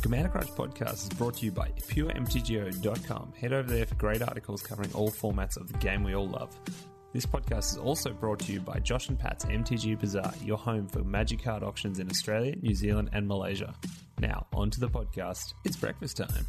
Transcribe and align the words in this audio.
Commander 0.00 0.30
Crunch 0.30 0.48
podcast 0.52 1.02
is 1.02 1.08
brought 1.10 1.34
to 1.34 1.44
you 1.44 1.52
by 1.52 1.68
PureMTGO.com. 1.88 3.34
Head 3.38 3.52
over 3.52 3.70
there 3.70 3.84
for 3.84 3.96
great 3.96 4.22
articles 4.22 4.62
covering 4.62 4.90
all 4.94 5.10
formats 5.10 5.58
of 5.58 5.70
the 5.70 5.76
game 5.76 6.02
we 6.02 6.14
all 6.14 6.26
love. 6.26 6.58
This 7.12 7.26
podcast 7.26 7.72
is 7.72 7.76
also 7.76 8.10
brought 8.10 8.38
to 8.40 8.52
you 8.52 8.60
by 8.60 8.78
Josh 8.78 9.10
and 9.10 9.18
Pat's 9.18 9.44
MTG 9.44 10.00
Bazaar, 10.00 10.32
your 10.42 10.56
home 10.56 10.88
for 10.88 11.00
magic 11.00 11.42
card 11.44 11.62
auctions 11.62 11.98
in 11.98 12.08
Australia, 12.08 12.56
New 12.62 12.74
Zealand, 12.74 13.10
and 13.12 13.28
Malaysia. 13.28 13.74
Now, 14.20 14.46
on 14.54 14.70
to 14.70 14.80
the 14.80 14.88
podcast. 14.88 15.52
It's 15.64 15.76
breakfast 15.76 16.16
time. 16.16 16.46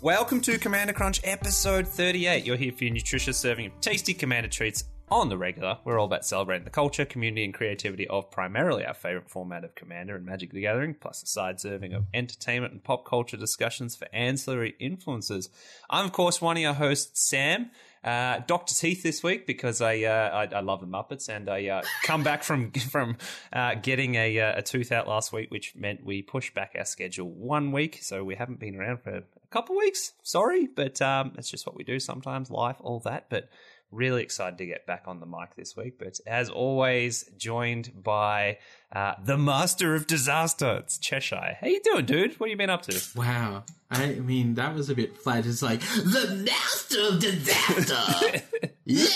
Welcome 0.00 0.40
to 0.42 0.56
Commander 0.58 0.94
Crunch 0.94 1.20
episode 1.24 1.86
38. 1.86 2.46
You're 2.46 2.56
here 2.56 2.72
for 2.72 2.84
your 2.84 2.94
nutritious 2.94 3.36
serving 3.36 3.66
of 3.66 3.78
tasty 3.80 4.14
Commander 4.14 4.48
treats 4.48 4.84
on 5.10 5.28
the 5.28 5.38
regular. 5.38 5.78
We're 5.84 5.98
all 5.98 6.06
about 6.06 6.24
celebrating 6.24 6.64
the 6.64 6.70
culture, 6.70 7.04
community, 7.04 7.44
and 7.44 7.54
creativity 7.54 8.06
of 8.08 8.30
primarily 8.30 8.84
our 8.84 8.94
favorite 8.94 9.30
format 9.30 9.64
of 9.64 9.74
Commander 9.74 10.16
and 10.16 10.26
Magic 10.26 10.52
the 10.52 10.62
Gathering, 10.62 10.94
plus 10.94 11.22
a 11.22 11.26
side 11.26 11.60
serving 11.60 11.92
of 11.94 12.04
entertainment 12.12 12.72
and 12.72 12.84
pop 12.84 13.06
culture 13.06 13.36
discussions 13.36 13.96
for 13.96 14.08
ancillary 14.12 14.74
influences. 14.78 15.48
I'm, 15.88 16.06
of 16.06 16.12
course, 16.12 16.40
one 16.40 16.56
of 16.56 16.62
your 16.62 16.74
hosts, 16.74 17.28
Sam. 17.28 17.70
Uh, 18.04 18.40
Doctor 18.46 18.74
Teeth 18.74 19.02
this 19.02 19.24
week 19.24 19.44
because 19.44 19.80
I, 19.80 20.02
uh, 20.04 20.46
I, 20.52 20.56
I 20.56 20.60
love 20.60 20.80
the 20.80 20.86
Muppets 20.86 21.28
and 21.28 21.50
I 21.50 21.66
uh, 21.66 21.82
come 22.04 22.22
back 22.22 22.44
from 22.44 22.70
from 22.90 23.16
uh, 23.52 23.74
getting 23.74 24.14
a, 24.14 24.38
uh, 24.38 24.58
a 24.58 24.62
tooth 24.62 24.92
out 24.92 25.08
last 25.08 25.32
week, 25.32 25.50
which 25.50 25.74
meant 25.74 26.04
we 26.04 26.22
pushed 26.22 26.54
back 26.54 26.76
our 26.78 26.84
schedule 26.84 27.28
one 27.28 27.72
week. 27.72 27.98
So 28.00 28.22
we 28.22 28.36
haven't 28.36 28.60
been 28.60 28.76
around 28.76 29.02
for 29.02 29.16
a 29.16 29.22
couple 29.50 29.76
weeks. 29.76 30.12
Sorry, 30.22 30.68
but 30.68 31.02
um, 31.02 31.32
it's 31.36 31.50
just 31.50 31.66
what 31.66 31.74
we 31.74 31.82
do 31.82 31.98
sometimes. 31.98 32.50
Life, 32.50 32.76
all 32.80 33.00
that, 33.00 33.26
but. 33.28 33.48
Really 33.90 34.22
excited 34.22 34.58
to 34.58 34.66
get 34.66 34.84
back 34.86 35.04
on 35.06 35.18
the 35.20 35.24
mic 35.26 35.54
this 35.56 35.74
week, 35.74 35.98
but 35.98 36.20
as 36.26 36.50
always, 36.50 37.24
joined 37.38 38.02
by 38.04 38.58
uh, 38.92 39.14
the 39.24 39.38
master 39.38 39.94
of 39.94 40.06
disaster. 40.06 40.76
It's 40.82 40.98
Cheshire. 40.98 41.56
How 41.58 41.66
you 41.68 41.80
doing, 41.82 42.04
dude? 42.04 42.38
What 42.38 42.48
have 42.48 42.50
you 42.50 42.56
been 42.58 42.68
up 42.68 42.82
to? 42.82 43.02
Wow. 43.16 43.64
I 43.90 44.10
mean, 44.16 44.56
that 44.56 44.74
was 44.74 44.90
a 44.90 44.94
bit 44.94 45.16
flat. 45.16 45.46
It's 45.46 45.62
like, 45.62 45.80
the 45.80 46.44
master 46.44 47.00
of 47.14 47.18
disaster. 47.20 48.42
yeah. 48.84 49.06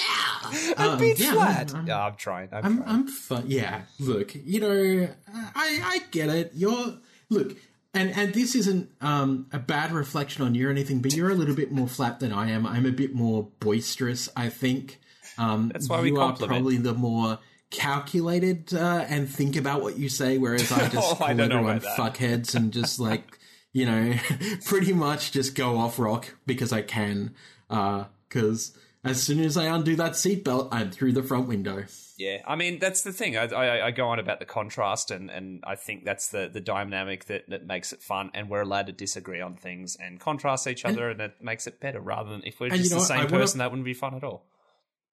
A 0.79 0.91
Um, 0.92 0.98
bit 0.98 1.19
yeah, 1.19 1.33
flat. 1.33 1.75
I'm, 1.75 1.86
Yeah, 1.86 2.05
I'm 2.07 2.14
trying. 2.17 2.48
I'm, 2.53 2.64
I'm, 2.64 2.77
trying. 2.79 2.89
I'm 2.89 3.07
fun. 3.09 3.45
Yeah. 3.48 3.83
Look, 4.01 4.34
you 4.34 4.61
know, 4.61 5.09
I, 5.55 5.81
I 5.84 5.98
get 6.11 6.31
it. 6.31 6.53
You're, 6.55 6.95
look, 7.29 7.57
and, 7.95 8.11
and 8.17 8.33
this 8.33 8.55
isn't 8.55 8.91
um, 9.01 9.47
a 9.53 9.59
bad 9.59 9.93
reflection 9.93 10.45
on 10.45 10.55
you 10.55 10.69
or 10.69 10.71
anything, 10.71 11.01
but 11.01 11.15
you're 11.15 11.31
a 11.31 11.35
little 11.35 11.55
bit 11.55 11.71
more 11.71 11.87
flat 11.87 12.21
than 12.21 12.33
I 12.33 12.51
am. 12.51 12.67
I'm 12.67 12.87
a 12.87 12.93
bit 12.93 13.15
more 13.15 13.48
boisterous, 13.61 14.29
I 14.35 14.48
think. 14.48 14.98
Um, 15.37 15.71
That's 15.73 15.89
why 15.89 16.01
we 16.01 16.09
you 16.09 16.20
are 16.20 16.35
probably 16.35 16.79
the 16.79 16.95
more 16.95 17.39
calculated 17.70 18.73
uh, 18.75 19.05
and 19.09 19.29
think 19.29 19.57
about 19.57 19.83
what 19.83 19.98
you 19.98 20.09
say, 20.09 20.39
whereas 20.39 20.70
I 20.73 20.89
just 20.89 21.13
Oh, 21.13 21.15
call 21.17 21.27
I 21.27 21.31
everyone 21.33 21.81
fuckheads 21.81 22.55
and 22.55 22.73
just 22.73 22.98
like, 22.98 23.39
you 23.73 23.85
know, 23.85 24.15
pretty 24.65 24.93
much 24.93 25.33
just 25.33 25.55
go 25.55 25.77
off 25.77 25.98
rock 25.98 26.35
because 26.47 26.73
I 26.73 26.83
can. 26.83 27.35
Because 27.69 28.77
as 29.05 29.23
soon 29.23 29.41
as 29.41 29.57
I 29.57 29.65
undo 29.65 29.97
that 29.97 30.13
seatbelt, 30.13 30.69
I'm 30.73 30.91
through 30.91 31.13
the 31.13 31.23
front 31.23 31.48
window. 31.48 31.85
Yeah, 32.18 32.42
I 32.46 32.56
mean 32.56 32.78
that's 32.78 33.02
the 33.02 33.12
thing. 33.12 33.36
I, 33.36 33.44
I, 33.46 33.86
I 33.86 33.91
go 33.91 34.08
on 34.08 34.18
about 34.18 34.38
the 34.38 34.44
contrast, 34.44 35.10
and, 35.10 35.30
and 35.30 35.62
I 35.66 35.77
think 35.77 36.05
that's 36.05 36.28
the, 36.28 36.50
the 36.52 36.60
dynamic 36.60 37.24
that, 37.27 37.48
that 37.48 37.66
makes 37.66 37.92
it 37.92 38.02
fun. 38.02 38.30
And 38.34 38.48
we're 38.50 38.60
allowed 38.62 38.86
to 38.86 38.92
disagree 38.92 39.41
on 39.41 39.56
things 39.56 39.96
and 39.96 40.20
contrast 40.20 40.66
each 40.66 40.84
other, 40.84 41.10
and, 41.10 41.20
it 41.20 41.34
makes 41.40 41.66
it 41.66 41.80
better. 41.80 42.00
Rather 42.00 42.30
than 42.30 42.42
if 42.44 42.60
we're 42.60 42.68
just 42.68 42.84
you 42.84 42.90
know 42.90 42.96
the 43.00 43.06
same 43.06 43.18
I 43.18 43.24
wanna- 43.24 43.38
person, 43.38 43.58
that 43.58 43.70
wouldn't 43.70 43.84
be 43.86 43.94
fun 43.94 44.14
at 44.14 44.24
all. 44.24 44.44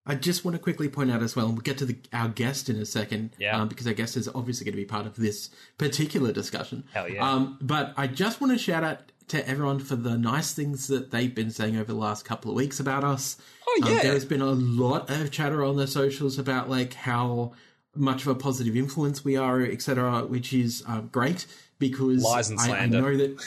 I 0.09 0.15
just 0.15 0.45
want 0.45 0.55
to 0.57 0.61
quickly 0.63 0.89
point 0.89 1.11
out 1.11 1.21
as 1.21 1.35
well, 1.35 1.47
and 1.47 1.57
we'll 1.57 1.63
get 1.63 1.79
to 1.79 1.85
the, 1.85 1.99
our 2.13 2.29
guest 2.29 2.69
in 2.69 2.77
a 2.77 2.87
second, 2.87 3.31
Yeah. 3.41 3.61
um, 3.61 3.67
because 3.69 3.89
our 3.89 3.93
guest 3.93 4.17
is 4.17 4.29
obviously 4.33 4.65
going 4.65 4.75
to 4.75 4.81
be 4.81 4.85
part 4.85 5.05
of 5.05 5.17
this 5.17 5.51
particular 5.79 6.31
discussion. 6.33 6.85
Hell 6.95 7.09
yeah. 7.09 7.29
Um, 7.29 7.59
but 7.61 7.93
I 7.97 8.07
just 8.07 8.41
want 8.41 8.53
to 8.53 8.59
shout 8.59 8.85
out 8.85 9.01
to 9.29 9.49
everyone 9.49 9.79
for 9.81 9.97
the 9.97 10.17
nice 10.17 10.53
things 10.53 10.87
that 10.89 11.11
they've 11.11 11.35
been 11.35 11.51
saying 11.51 11.77
over 11.77 11.93
the 11.93 11.99
last 11.99 12.25
couple 12.25 12.51
of 12.51 12.57
weeks 12.57 12.79
about 12.79 13.05
us. 13.05 13.37
Oh 13.67 13.81
Um, 13.83 13.93
yeah, 13.93 14.03
there's 14.03 14.25
been 14.25 14.41
a 14.41 14.53
lot 14.53 15.11
of 15.11 15.31
chatter 15.31 15.65
on 15.65 15.77
the 15.77 15.87
socials 15.87 16.39
about 16.39 16.71
like 16.71 16.95
how 16.95 17.53
much 17.95 18.23
of 18.23 18.29
a 18.29 18.35
positive 18.35 18.77
influence 18.77 19.25
we 19.25 19.37
are, 19.37 19.63
etc., 19.63 20.25
which 20.27 20.53
is 20.53 20.85
um, 20.87 21.09
great 21.11 21.47
because 21.79 22.23
Lies 22.23 22.51
and 22.51 22.61
I, 22.61 22.79
I 22.79 22.87
know 22.87 23.17
that 23.17 23.43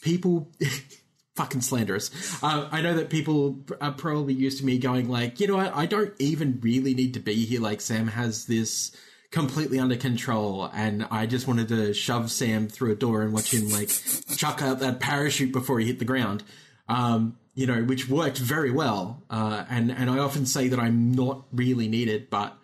people 0.00 0.50
fucking 1.36 1.60
slanderous. 1.60 2.10
Uh, 2.42 2.68
I 2.70 2.82
know 2.82 2.94
that 2.94 3.10
people 3.10 3.64
are 3.80 3.92
probably 3.92 4.34
used 4.34 4.58
to 4.58 4.64
me 4.64 4.78
going 4.78 5.08
like, 5.08 5.40
you 5.40 5.46
know 5.46 5.56
what? 5.56 5.74
I 5.74 5.86
don't 5.86 6.12
even 6.18 6.58
really 6.62 6.94
need 6.94 7.14
to 7.14 7.20
be 7.20 7.44
here. 7.44 7.60
Like 7.60 7.80
Sam 7.80 8.08
has 8.08 8.46
this 8.46 8.94
completely 9.32 9.80
under 9.80 9.96
control, 9.96 10.70
and 10.72 11.06
I 11.10 11.26
just 11.26 11.48
wanted 11.48 11.68
to 11.68 11.92
shove 11.92 12.30
Sam 12.30 12.68
through 12.68 12.92
a 12.92 12.94
door 12.94 13.22
and 13.22 13.32
watch 13.32 13.52
him 13.52 13.68
like 13.70 13.88
chuck 14.36 14.62
out 14.62 14.78
that 14.78 15.00
parachute 15.00 15.52
before 15.52 15.80
he 15.80 15.86
hit 15.86 15.98
the 15.98 16.04
ground. 16.04 16.44
Um, 16.88 17.38
you 17.54 17.66
know, 17.66 17.82
which 17.82 18.08
worked 18.08 18.38
very 18.38 18.70
well. 18.70 19.22
Uh, 19.28 19.64
and 19.68 19.90
and 19.90 20.08
I 20.08 20.18
often 20.18 20.46
say 20.46 20.68
that 20.68 20.78
I'm 20.78 21.12
not 21.12 21.44
really 21.52 21.88
needed, 21.88 22.30
but 22.30 22.56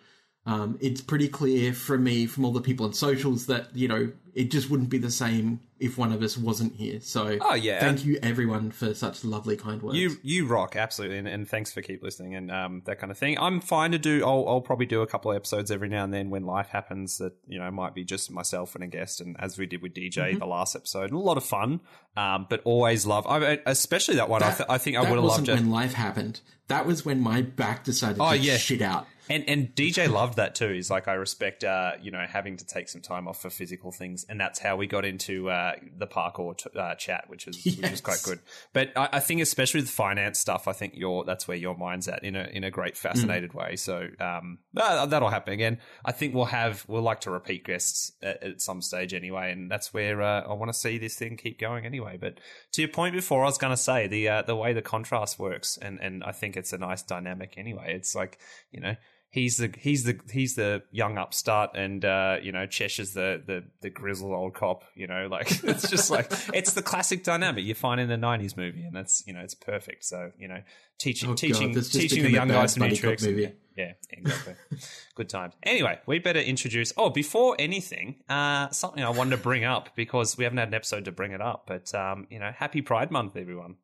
um, 0.49 0.77
it's 0.81 1.01
pretty 1.01 1.27
clear 1.27 1.73
from 1.73 2.03
me, 2.03 2.25
from 2.25 2.43
all 2.45 2.51
the 2.51 2.61
people 2.61 2.85
on 2.85 2.93
socials, 2.93 3.45
that 3.47 3.75
you 3.75 3.87
know 3.87 4.11
it 4.33 4.51
just 4.51 4.69
wouldn't 4.69 4.89
be 4.89 4.97
the 4.97 5.11
same 5.11 5.59
if 5.79 5.97
one 5.97 6.11
of 6.13 6.21
us 6.21 6.37
wasn't 6.37 6.75
here. 6.75 6.99
So, 7.01 7.37
Oh, 7.41 7.53
yeah. 7.55 7.79
thank 7.79 8.05
you 8.05 8.19
everyone 8.21 8.69
for 8.71 8.93
such 8.93 9.23
lovely, 9.25 9.57
kind 9.57 9.81
words. 9.81 9.97
You 9.97 10.17
you 10.23 10.45
rock 10.47 10.75
absolutely, 10.75 11.17
and, 11.19 11.27
and 11.27 11.47
thanks 11.47 11.71
for 11.73 11.81
keep 11.81 12.01
listening 12.03 12.35
and 12.35 12.49
um, 12.51 12.81
that 12.85 12.99
kind 12.99 13.11
of 13.11 13.17
thing. 13.17 13.37
I'm 13.39 13.59
fine 13.61 13.91
to 13.91 13.97
do. 13.99 14.23
I'll, 14.25 14.45
I'll 14.47 14.61
probably 14.61 14.85
do 14.85 15.01
a 15.01 15.07
couple 15.07 15.31
of 15.31 15.35
episodes 15.37 15.71
every 15.71 15.89
now 15.89 16.03
and 16.03 16.13
then 16.13 16.29
when 16.29 16.45
life 16.45 16.69
happens. 16.69 17.17
That 17.19 17.33
you 17.47 17.59
know 17.59 17.69
might 17.71 17.93
be 17.93 18.03
just 18.03 18.31
myself 18.31 18.75
and 18.75 18.83
a 18.83 18.87
guest, 18.87 19.21
and 19.21 19.35
as 19.39 19.57
we 19.57 19.65
did 19.67 19.81
with 19.81 19.93
DJ 19.93 20.29
Mm-hmm. 20.31 20.39
the 20.39 20.47
last 20.47 20.75
episode, 20.75 21.11
a 21.11 21.17
lot 21.17 21.37
of 21.37 21.43
fun. 21.45 21.81
Um, 22.17 22.47
but 22.49 22.61
always 22.65 23.05
love, 23.05 23.25
I, 23.27 23.59
especially 23.65 24.15
that 24.15 24.29
one. 24.29 24.41
I, 24.43 24.51
th- 24.51 24.67
I 24.69 24.77
think 24.77 24.97
I 24.97 25.03
that 25.03 25.09
would 25.11 25.15
have 25.17 25.25
loved 25.25 25.47
it. 25.49 25.53
when 25.53 25.69
life 25.69 25.93
happened. 25.93 26.41
That 26.67 26.85
was 26.85 27.05
when 27.05 27.19
my 27.21 27.41
back 27.41 27.83
decided 27.83 28.17
Oh, 28.19 28.31
to 28.31 28.37
yeah. 28.37 28.57
shit 28.57 28.81
out. 28.81 29.07
And 29.29 29.47
and 29.47 29.75
DJ 29.75 30.09
loved 30.11 30.37
that 30.37 30.55
too. 30.55 30.69
He's 30.69 30.89
like, 30.89 31.07
I 31.07 31.13
respect, 31.13 31.63
uh, 31.63 31.93
you 32.01 32.09
know, 32.09 32.25
having 32.27 32.57
to 32.57 32.65
take 32.65 32.89
some 32.89 33.01
time 33.01 33.27
off 33.27 33.41
for 33.41 33.49
physical 33.49 33.91
things, 33.91 34.25
and 34.27 34.39
that's 34.39 34.57
how 34.59 34.75
we 34.75 34.87
got 34.87 35.05
into 35.05 35.49
uh, 35.49 35.73
the 35.97 36.07
parkour 36.07 36.57
t- 36.57 36.69
uh, 36.77 36.95
chat, 36.95 37.25
which 37.27 37.45
was 37.45 37.57
which 37.63 37.77
was 37.77 37.91
Yes. 37.91 38.01
quite 38.01 38.21
good. 38.23 38.39
But 38.73 38.91
I, 38.97 39.09
I 39.13 39.19
think, 39.19 39.41
especially 39.41 39.81
with 39.81 39.89
finance 39.91 40.39
stuff, 40.39 40.67
I 40.67 40.73
think 40.73 40.95
your 40.95 41.25
that's 41.25 41.47
where 41.47 41.57
your 41.57 41.77
mind's 41.77 42.07
at 42.07 42.23
in 42.23 42.35
a 42.35 42.43
in 42.51 42.63
a 42.63 42.71
great, 42.71 42.97
fascinated 42.97 43.53
way. 43.53 43.75
So 43.75 44.07
um, 44.19 44.57
uh, 44.75 45.05
that'll 45.05 45.29
happen 45.29 45.53
again. 45.53 45.77
I 46.03 46.11
think 46.11 46.33
we'll 46.33 46.45
have 46.45 46.83
we'll 46.87 47.03
like 47.03 47.21
to 47.21 47.31
repeat 47.31 47.65
guests 47.65 48.11
at, 48.23 48.41
at 48.43 48.61
some 48.61 48.81
stage 48.81 49.13
anyway, 49.13 49.51
and 49.51 49.69
that's 49.69 49.93
where 49.93 50.21
uh, 50.23 50.41
I 50.41 50.53
want 50.53 50.73
to 50.73 50.77
see 50.77 50.97
this 50.97 51.15
thing 51.15 51.37
keep 51.37 51.59
going 51.59 51.85
anyway. 51.85 52.17
But 52.19 52.39
to 52.71 52.81
your 52.81 52.89
point 52.89 53.13
before, 53.13 53.43
I 53.43 53.45
was 53.45 53.59
going 53.59 53.73
to 53.73 53.77
say 53.77 54.07
the 54.07 54.27
uh, 54.27 54.41
the 54.41 54.55
way 54.55 54.73
the 54.73 54.81
contrast 54.81 55.37
works, 55.37 55.77
and 55.79 55.99
and 56.01 56.23
I 56.23 56.31
think 56.31 56.57
it's 56.57 56.73
a 56.73 56.77
nice 56.79 57.03
dynamic 57.03 57.53
anyway. 57.57 57.93
It's 57.95 58.15
like 58.15 58.39
you 58.71 58.79
know 58.81 58.95
he's 59.31 59.57
the 59.57 59.71
he's 59.77 60.03
the 60.05 60.19
he's 60.31 60.55
the 60.55 60.81
young 60.91 61.17
upstart 61.17 61.71
and 61.75 62.03
uh 62.03 62.37
you 62.41 62.51
know 62.51 62.65
Cheshire's 62.65 63.13
the 63.13 63.41
the 63.45 63.63
the 63.81 63.89
grizzled 63.89 64.33
old 64.33 64.55
cop 64.55 64.83
you 64.95 65.05
know 65.07 65.27
like 65.29 65.51
it's 65.63 65.87
just 65.89 66.09
like 66.09 66.31
it's 66.53 66.73
the 66.73 66.81
classic 66.81 67.23
dynamic 67.23 67.63
you 67.63 67.75
find 67.75 68.01
in 68.01 68.09
the 68.09 68.15
90s 68.15 68.57
movie 68.57 68.83
and 68.83 68.95
that's 68.95 69.23
you 69.27 69.33
know 69.33 69.41
it's 69.41 69.53
perfect 69.53 70.03
so 70.05 70.31
you 70.37 70.47
know 70.47 70.61
teaching 70.97 71.29
Oh, 71.29 71.35
teaching 71.35 71.73
just 71.73 71.93
teaching 71.93 72.23
the 72.23 72.31
young 72.31 72.47
guys 72.47 72.73
some 72.73 72.87
new 72.87 72.95
tricks 72.95 73.23
movie. 73.23 73.53
yeah 73.77 73.91
exactly 74.09 74.55
good 75.15 75.29
times 75.29 75.53
anyway 75.63 75.99
we 76.07 76.17
better 76.19 76.39
introduce 76.39 76.91
oh 76.97 77.09
before 77.11 77.55
anything 77.59 78.15
uh 78.29 78.69
something 78.71 79.03
I 79.03 79.09
wanted 79.11 79.31
to 79.37 79.37
bring 79.43 79.63
up 79.63 79.95
because 79.95 80.37
we 80.37 80.43
haven't 80.43 80.57
had 80.57 80.69
an 80.69 80.73
episode 80.73 81.05
to 81.05 81.11
bring 81.11 81.33
it 81.33 81.41
up 81.41 81.65
but 81.67 81.93
um 81.93 82.25
you 82.31 82.39
know 82.39 82.51
happy 82.55 82.81
pride 82.81 83.11
month 83.11 83.35
everyone 83.37 83.75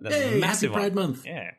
That's 0.00 0.14
a 0.14 0.18
Hey, 0.18 0.24
happy 0.26 0.40
massive. 0.40 0.72
Pride 0.72 0.94
Month. 0.94 1.24
Yeah, 1.24 1.50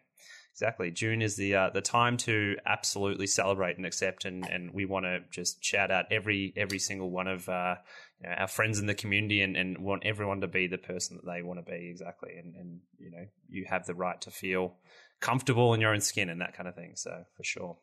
exactly. 0.60 0.92
June 0.92 1.22
is 1.22 1.38
the 1.38 1.56
uh, 1.56 1.70
the 1.70 1.82
time 1.82 2.18
to 2.18 2.58
absolutely 2.66 3.28
celebrate 3.28 3.78
and 3.78 3.86
accept, 3.86 4.26
and, 4.26 4.46
and 4.46 4.74
we 4.74 4.86
want 4.86 5.06
to 5.06 5.20
just 5.32 5.64
shout 5.64 5.90
out 5.90 6.06
every 6.12 6.54
every 6.58 6.80
single 6.80 7.10
one 7.10 7.28
of 7.28 7.48
uh, 7.48 7.76
you 8.22 8.30
know, 8.30 8.36
our 8.36 8.48
friends 8.48 8.78
in 8.78 8.86
the 8.86 8.94
community, 8.94 9.42
and, 9.42 9.56
and 9.56 9.78
want 9.78 10.04
everyone 10.06 10.42
to 10.42 10.48
be 10.48 10.68
the 10.68 10.78
person 10.78 11.16
that 11.16 11.26
they 11.26 11.42
want 11.42 11.66
to 11.66 11.72
be 11.72 11.88
exactly, 11.90 12.32
and 12.38 12.56
and 12.56 12.80
you 12.98 13.10
know 13.10 13.26
you 13.48 13.66
have 13.70 13.86
the 13.86 13.96
right 13.96 14.20
to 14.22 14.32
feel 14.32 14.74
comfortable 15.22 15.74
in 15.74 15.82
your 15.82 15.94
own 15.94 16.02
skin 16.02 16.30
and 16.30 16.42
that 16.42 16.54
kind 16.54 16.68
of 16.68 16.76
thing. 16.76 16.92
So 16.96 17.24
for 17.36 17.44
sure. 17.44 17.78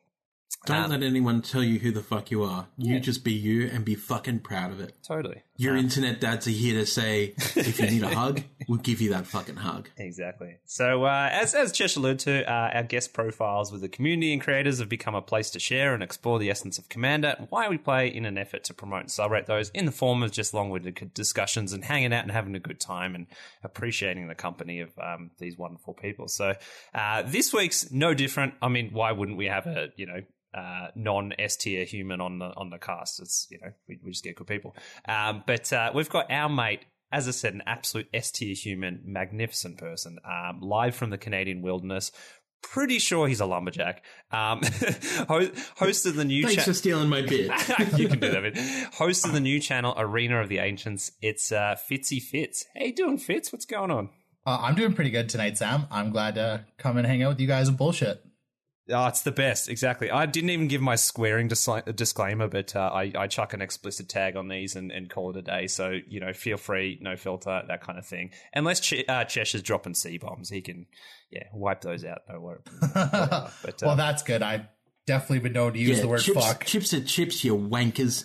Don't 0.65 0.85
Um, 0.85 0.91
let 0.91 1.03
anyone 1.03 1.41
tell 1.41 1.63
you 1.63 1.79
who 1.79 1.91
the 1.91 2.01
fuck 2.01 2.31
you 2.31 2.43
are. 2.43 2.67
You 2.77 2.95
Yeah. 2.95 2.99
just 2.99 3.23
be 3.23 3.33
you 3.33 3.67
and 3.67 3.85
be 3.85 3.95
fucking 3.95 4.39
proud 4.39 4.71
of 4.71 4.79
it. 4.79 4.95
Totally. 5.03 5.43
Your 5.57 5.75
Uh, 5.75 5.79
internet 5.79 6.21
dads 6.21 6.47
are 6.47 6.51
here 6.51 6.75
to 6.75 6.85
say, 6.85 7.33
if 7.55 7.79
you 7.79 7.89
need 7.89 8.03
a 8.03 8.13
hug, 8.13 8.43
we'll 8.67 8.79
give 8.79 9.01
you 9.01 9.09
that 9.09 9.25
fucking 9.25 9.55
hug. 9.55 9.89
Exactly. 9.97 10.57
So, 10.65 11.05
uh, 11.05 11.29
as 11.31 11.55
as 11.55 11.73
Chesh 11.73 11.97
alluded 11.97 12.19
to, 12.19 12.49
uh, 12.51 12.71
our 12.75 12.83
guest 12.83 13.13
profiles 13.13 13.71
with 13.71 13.81
the 13.81 13.89
community 13.89 14.33
and 14.33 14.41
creators 14.41 14.79
have 14.79 14.89
become 14.89 15.15
a 15.15 15.21
place 15.21 15.49
to 15.51 15.59
share 15.59 15.93
and 15.93 16.03
explore 16.03 16.37
the 16.37 16.49
essence 16.51 16.77
of 16.77 16.89
Commander 16.89 17.35
and 17.37 17.47
why 17.49 17.67
we 17.69 17.77
play 17.77 18.07
in 18.07 18.25
an 18.25 18.37
effort 18.37 18.63
to 18.65 18.73
promote 18.73 19.01
and 19.01 19.11
celebrate 19.11 19.47
those 19.47 19.69
in 19.71 19.85
the 19.85 19.91
form 19.91 20.21
of 20.23 20.31
just 20.31 20.53
long-winded 20.53 21.13
discussions 21.13 21.73
and 21.73 21.83
hanging 21.85 22.13
out 22.13 22.23
and 22.23 22.31
having 22.31 22.55
a 22.55 22.59
good 22.59 22.79
time 22.79 23.15
and 23.15 23.27
appreciating 23.63 24.27
the 24.27 24.35
company 24.35 24.79
of 24.79 24.91
um, 24.99 25.31
these 25.39 25.57
wonderful 25.57 25.93
people. 25.93 26.27
So, 26.27 26.53
uh, 26.93 27.23
this 27.23 27.51
week's 27.51 27.91
no 27.91 28.13
different. 28.13 28.53
I 28.61 28.69
mean, 28.69 28.91
why 28.93 29.11
wouldn't 29.11 29.37
we 29.37 29.47
have 29.47 29.65
a 29.65 29.87
you 29.95 30.05
know 30.05 30.21
uh, 30.57 30.87
non 30.95 31.33
S 31.37 31.55
tier 31.55 31.85
human 31.85 32.19
on 32.19 32.39
the 32.39 32.47
on 32.57 32.69
the 32.69 32.79
cast. 32.79 33.19
It's 33.19 33.47
you 33.49 33.59
know 33.61 33.71
we, 33.87 33.99
we 34.03 34.11
just 34.11 34.23
get 34.23 34.35
good 34.35 34.47
people. 34.47 34.75
Um, 35.07 35.43
but 35.45 35.71
uh, 35.71 35.91
we've 35.93 36.09
got 36.09 36.31
our 36.31 36.49
mate, 36.49 36.85
as 37.11 37.27
I 37.27 37.31
said, 37.31 37.53
an 37.53 37.63
absolute 37.65 38.07
S 38.13 38.31
tier 38.31 38.55
human, 38.55 39.01
magnificent 39.05 39.77
person, 39.77 40.17
um, 40.25 40.61
live 40.61 40.95
from 40.95 41.11
the 41.11 41.17
Canadian 41.17 41.61
wilderness. 41.61 42.11
Pretty 42.63 42.97
sure 42.97 43.27
he's 43.27 43.39
a 43.39 43.45
lumberjack. 43.45 44.03
Um, 44.31 44.61
ho- 45.27 45.51
hosted 45.79 46.15
the 46.15 46.25
new. 46.25 46.43
Thanks 46.43 46.55
cha- 46.55 46.63
for 46.63 46.73
stealing 46.73 47.07
my 47.07 47.21
bit. 47.21 47.51
you 47.97 48.07
can 48.07 48.19
do 48.19 48.31
that. 48.31 48.41
Bit. 48.41 48.55
Hosted 48.95 49.31
the 49.33 49.39
new 49.39 49.59
channel 49.59 49.93
Arena 49.95 50.41
of 50.41 50.49
the 50.49 50.57
Ancients. 50.57 51.11
It's 51.21 51.51
uh, 51.51 51.75
Fitzy 51.89 52.19
Fitz. 52.19 52.65
How 52.75 52.85
you 52.85 52.95
doing, 52.95 53.19
Fitz? 53.19 53.53
What's 53.53 53.65
going 53.65 53.91
on? 53.91 54.09
Uh, 54.43 54.57
I'm 54.61 54.75
doing 54.75 54.93
pretty 54.93 55.11
good 55.11 55.29
tonight, 55.29 55.57
Sam. 55.57 55.85
I'm 55.91 56.09
glad 56.09 56.35
to 56.35 56.65
come 56.77 56.97
and 56.97 57.05
hang 57.05 57.21
out 57.21 57.29
with 57.29 57.39
you 57.41 57.47
guys 57.47 57.67
and 57.67 57.77
bullshit. 57.77 58.23
Oh, 58.89 59.07
it's 59.07 59.21
the 59.21 59.31
best. 59.31 59.67
Exactly. 59.67 60.09
I 60.09 60.25
didn't 60.25 60.49
even 60.49 60.67
give 60.69 60.81
my 60.81 60.95
squaring 60.95 61.49
dis- 61.49 61.67
disclaimer, 61.95 62.47
but 62.47 62.73
uh, 62.75 62.89
I, 62.93 63.11
I 63.17 63.27
chuck 63.27 63.53
an 63.53 63.61
explicit 63.61 64.07
tag 64.07 64.37
on 64.37 64.47
these 64.47 64.77
and, 64.77 64.91
and 64.91 65.09
call 65.09 65.29
it 65.31 65.37
a 65.37 65.41
day. 65.41 65.67
So, 65.67 65.99
you 66.07 66.21
know, 66.21 66.31
feel 66.31 66.55
free, 66.57 66.97
no 67.01 67.17
filter, 67.17 67.63
that 67.67 67.81
kind 67.81 67.99
of 67.99 68.05
thing. 68.05 68.31
Unless 68.53 68.79
Ch- 68.79 69.03
uh, 69.09 69.25
Cheshire's 69.25 69.61
dropping 69.63 69.93
C 69.93 70.17
bombs, 70.17 70.49
he 70.49 70.61
can, 70.61 70.85
yeah, 71.29 71.43
wipe 71.53 71.81
those 71.81 72.05
out. 72.05 72.21
No 72.29 72.39
worry. 72.39 72.59
But, 72.93 73.81
well, 73.81 73.91
uh, 73.91 73.95
that's 73.95 74.23
good. 74.23 74.41
I've 74.41 74.67
definitely 75.05 75.39
been 75.39 75.53
known 75.53 75.73
to 75.73 75.79
use 75.79 75.97
Yeah, 75.97 76.03
the 76.03 76.07
word 76.07 76.21
chips, 76.21 76.45
fuck. 76.45 76.65
chips 76.65 76.93
are 76.93 77.03
chips, 77.03 77.43
you 77.43 77.57
wankers. 77.57 78.23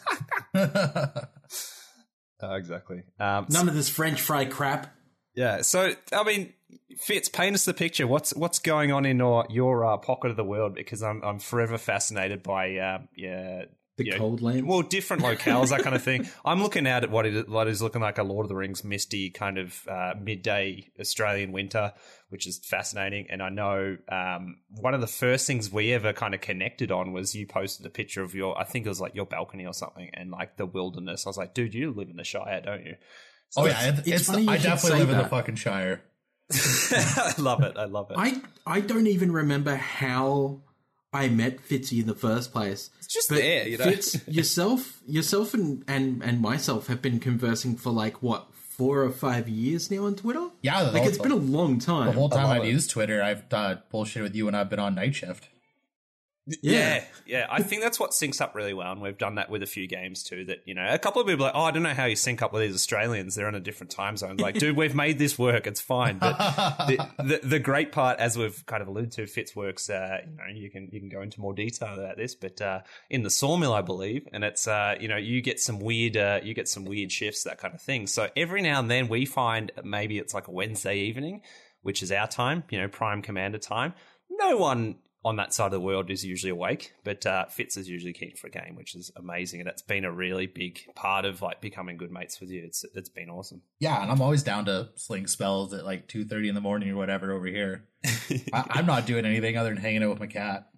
uh, 0.54 2.54
exactly. 2.54 3.02
Um, 3.18 3.46
None 3.50 3.68
of 3.68 3.74
this 3.74 3.88
French 3.88 4.20
fry 4.20 4.44
crap. 4.44 4.94
Yeah. 5.34 5.62
So 5.62 5.94
I 6.12 6.24
mean, 6.24 6.52
Fitz, 6.98 7.28
paint 7.28 7.54
us 7.54 7.64
the 7.64 7.74
picture. 7.74 8.06
What's 8.06 8.34
what's 8.34 8.58
going 8.58 8.92
on 8.92 9.04
in 9.06 9.18
your 9.18 9.46
your 9.48 9.84
uh, 9.84 9.96
pocket 9.96 10.30
of 10.30 10.36
the 10.36 10.44
world? 10.44 10.74
Because 10.74 11.02
I'm 11.02 11.22
I'm 11.22 11.38
forever 11.38 11.78
fascinated 11.78 12.42
by 12.42 12.76
uh, 12.76 12.98
yeah. 13.16 13.64
The 13.98 14.06
you 14.06 14.12
know, 14.12 14.18
cold 14.18 14.40
lands. 14.40 14.64
well, 14.64 14.80
different 14.80 15.22
locales, 15.22 15.68
that 15.68 15.82
kind 15.82 15.94
of 15.94 16.02
thing. 16.02 16.26
I'm 16.46 16.62
looking 16.62 16.86
out 16.86 17.04
at 17.04 17.10
what 17.10 17.26
is, 17.26 17.46
what 17.46 17.68
is 17.68 17.82
looking 17.82 18.00
like 18.00 18.16
a 18.16 18.22
Lord 18.22 18.46
of 18.46 18.48
the 18.48 18.54
Rings 18.54 18.82
misty 18.82 19.28
kind 19.28 19.58
of 19.58 19.86
uh, 19.86 20.14
midday 20.18 20.90
Australian 20.98 21.52
winter, 21.52 21.92
which 22.30 22.46
is 22.46 22.58
fascinating. 22.64 23.26
And 23.28 23.42
I 23.42 23.50
know 23.50 23.98
um, 24.08 24.56
one 24.70 24.94
of 24.94 25.02
the 25.02 25.06
first 25.06 25.46
things 25.46 25.70
we 25.70 25.92
ever 25.92 26.14
kind 26.14 26.32
of 26.34 26.40
connected 26.40 26.90
on 26.90 27.12
was 27.12 27.34
you 27.34 27.46
posted 27.46 27.84
a 27.84 27.90
picture 27.90 28.22
of 28.22 28.34
your, 28.34 28.58
I 28.58 28.64
think 28.64 28.86
it 28.86 28.88
was 28.88 28.98
like 28.98 29.14
your 29.14 29.26
balcony 29.26 29.66
or 29.66 29.74
something, 29.74 30.08
and 30.14 30.30
like 30.30 30.56
the 30.56 30.64
wilderness. 30.64 31.26
I 31.26 31.28
was 31.28 31.36
like, 31.36 31.52
dude, 31.52 31.74
you 31.74 31.92
live 31.92 32.08
in 32.08 32.16
the 32.16 32.24
Shire, 32.24 32.62
don't 32.62 32.86
you? 32.86 32.94
Oh 33.56 33.66
yeah, 33.66 33.88
it- 33.88 33.98
it's 34.00 34.08
it's, 34.08 34.26
funny 34.26 34.42
you 34.44 34.50
I 34.50 34.56
definitely 34.58 34.90
say 34.90 34.98
live 34.98 35.10
in 35.10 35.18
the 35.18 35.24
fucking 35.28 35.56
Shire. 35.56 36.02
I 36.52 37.34
love 37.38 37.62
it. 37.62 37.76
I 37.76 37.84
love 37.84 38.10
it. 38.10 38.16
I 38.18 38.40
I 38.66 38.80
don't 38.80 39.06
even 39.06 39.32
remember 39.32 39.76
how 39.76 40.60
I 41.12 41.28
met 41.28 41.58
Fitzy 41.66 42.00
in 42.00 42.06
the 42.06 42.14
first 42.14 42.52
place. 42.52 42.90
it's 42.98 43.12
just 43.12 43.28
But 43.28 43.36
there, 43.38 43.68
you 43.68 43.78
know. 43.78 43.84
Fitz, 43.84 44.16
yourself, 44.28 45.00
yourself, 45.06 45.54
and, 45.54 45.84
and 45.88 46.22
and 46.22 46.40
myself 46.40 46.86
have 46.88 47.02
been 47.02 47.20
conversing 47.20 47.76
for 47.76 47.90
like 47.90 48.22
what 48.22 48.46
four 48.54 49.02
or 49.02 49.10
five 49.10 49.48
years 49.48 49.90
now 49.90 50.06
on 50.06 50.14
Twitter. 50.16 50.48
Yeah, 50.62 50.84
the 50.84 50.92
like 50.92 51.02
whole- 51.02 51.08
it's 51.08 51.18
been 51.18 51.32
a 51.32 51.36
long 51.36 51.78
time. 51.78 52.06
The 52.06 52.12
whole 52.12 52.28
time 52.30 52.46
I've 52.46 52.64
it. 52.64 52.68
used 52.70 52.90
Twitter, 52.90 53.22
I've 53.22 53.44
uh, 53.52 53.76
bullshit 53.90 54.22
with 54.22 54.34
you 54.34 54.46
when 54.46 54.54
I've 54.54 54.70
been 54.70 54.78
on 54.80 54.94
night 54.94 55.14
shift. 55.14 55.48
Yeah, 56.46 57.04
yeah. 57.24 57.46
I 57.48 57.62
think 57.62 57.82
that's 57.82 58.00
what 58.00 58.10
syncs 58.10 58.40
up 58.40 58.56
really 58.56 58.74
well, 58.74 58.90
and 58.90 59.00
we've 59.00 59.16
done 59.16 59.36
that 59.36 59.48
with 59.48 59.62
a 59.62 59.66
few 59.66 59.86
games 59.86 60.24
too. 60.24 60.44
That 60.46 60.58
you 60.64 60.74
know, 60.74 60.84
a 60.88 60.98
couple 60.98 61.22
of 61.22 61.28
people 61.28 61.46
like, 61.46 61.54
"Oh, 61.54 61.62
I 61.62 61.70
don't 61.70 61.84
know 61.84 61.94
how 61.94 62.06
you 62.06 62.16
sync 62.16 62.42
up 62.42 62.52
with 62.52 62.62
these 62.62 62.74
Australians. 62.74 63.36
They're 63.36 63.48
in 63.48 63.54
a 63.54 63.60
different 63.60 63.92
time 63.92 64.16
zone." 64.16 64.38
Like, 64.38 64.58
dude, 64.58 64.76
we've 64.76 64.94
made 64.94 65.20
this 65.20 65.38
work. 65.38 65.68
It's 65.68 65.80
fine. 65.80 66.18
But 66.18 66.36
the, 66.88 67.08
the 67.18 67.40
the 67.46 67.58
great 67.60 67.92
part, 67.92 68.18
as 68.18 68.36
we've 68.36 68.66
kind 68.66 68.82
of 68.82 68.88
alluded 68.88 69.12
to, 69.12 69.26
Fitz 69.28 69.54
works. 69.54 69.88
Uh, 69.88 70.18
you 70.28 70.36
know, 70.36 70.44
you 70.52 70.68
can 70.68 70.88
you 70.90 70.98
can 70.98 71.08
go 71.08 71.22
into 71.22 71.40
more 71.40 71.54
detail 71.54 71.94
about 71.94 72.16
this, 72.16 72.34
but 72.34 72.60
uh, 72.60 72.80
in 73.08 73.22
the 73.22 73.30
sawmill, 73.30 73.72
I 73.72 73.82
believe, 73.82 74.26
and 74.32 74.42
it's 74.42 74.66
uh, 74.66 74.96
you 74.98 75.06
know, 75.06 75.16
you 75.16 75.42
get 75.42 75.60
some 75.60 75.78
weird 75.78 76.16
uh, 76.16 76.40
you 76.42 76.54
get 76.54 76.68
some 76.68 76.84
weird 76.84 77.12
shifts, 77.12 77.44
that 77.44 77.58
kind 77.58 77.72
of 77.72 77.80
thing. 77.80 78.08
So 78.08 78.28
every 78.36 78.62
now 78.62 78.80
and 78.80 78.90
then, 78.90 79.06
we 79.06 79.26
find 79.26 79.70
maybe 79.84 80.18
it's 80.18 80.34
like 80.34 80.48
a 80.48 80.52
Wednesday 80.52 80.98
evening, 80.98 81.42
which 81.82 82.02
is 82.02 82.10
our 82.10 82.26
time, 82.26 82.64
you 82.68 82.80
know, 82.80 82.88
prime 82.88 83.22
commander 83.22 83.58
time. 83.58 83.94
No 84.28 84.56
one 84.56 84.96
on 85.24 85.36
that 85.36 85.54
side 85.54 85.66
of 85.66 85.70
the 85.72 85.80
world 85.80 86.10
is 86.10 86.24
usually 86.24 86.50
awake, 86.50 86.92
but 87.04 87.24
uh, 87.26 87.46
Fitz 87.46 87.76
is 87.76 87.88
usually 87.88 88.12
keen 88.12 88.34
for 88.34 88.48
a 88.48 88.50
game, 88.50 88.74
which 88.74 88.94
is 88.96 89.12
amazing, 89.14 89.60
and 89.60 89.68
it's 89.68 89.82
been 89.82 90.04
a 90.04 90.10
really 90.10 90.46
big 90.46 90.80
part 90.96 91.24
of 91.24 91.40
like 91.42 91.60
becoming 91.60 91.96
good 91.96 92.10
mates 92.10 92.40
with 92.40 92.50
you. 92.50 92.62
It's 92.64 92.84
it's 92.94 93.08
been 93.08 93.30
awesome. 93.30 93.62
Yeah, 93.78 94.02
and 94.02 94.10
I'm 94.10 94.20
always 94.20 94.42
down 94.42 94.64
to 94.64 94.88
sling 94.96 95.28
spells 95.28 95.72
at 95.74 95.84
like 95.84 96.08
two 96.08 96.24
thirty 96.24 96.48
in 96.48 96.54
the 96.56 96.60
morning 96.60 96.90
or 96.90 96.96
whatever 96.96 97.32
over 97.32 97.46
here. 97.46 97.84
I, 98.52 98.64
I'm 98.70 98.86
not 98.86 99.06
doing 99.06 99.24
anything 99.24 99.56
other 99.56 99.68
than 99.68 99.78
hanging 99.78 100.02
out 100.02 100.10
with 100.10 100.20
my 100.20 100.26
cat. 100.26 100.68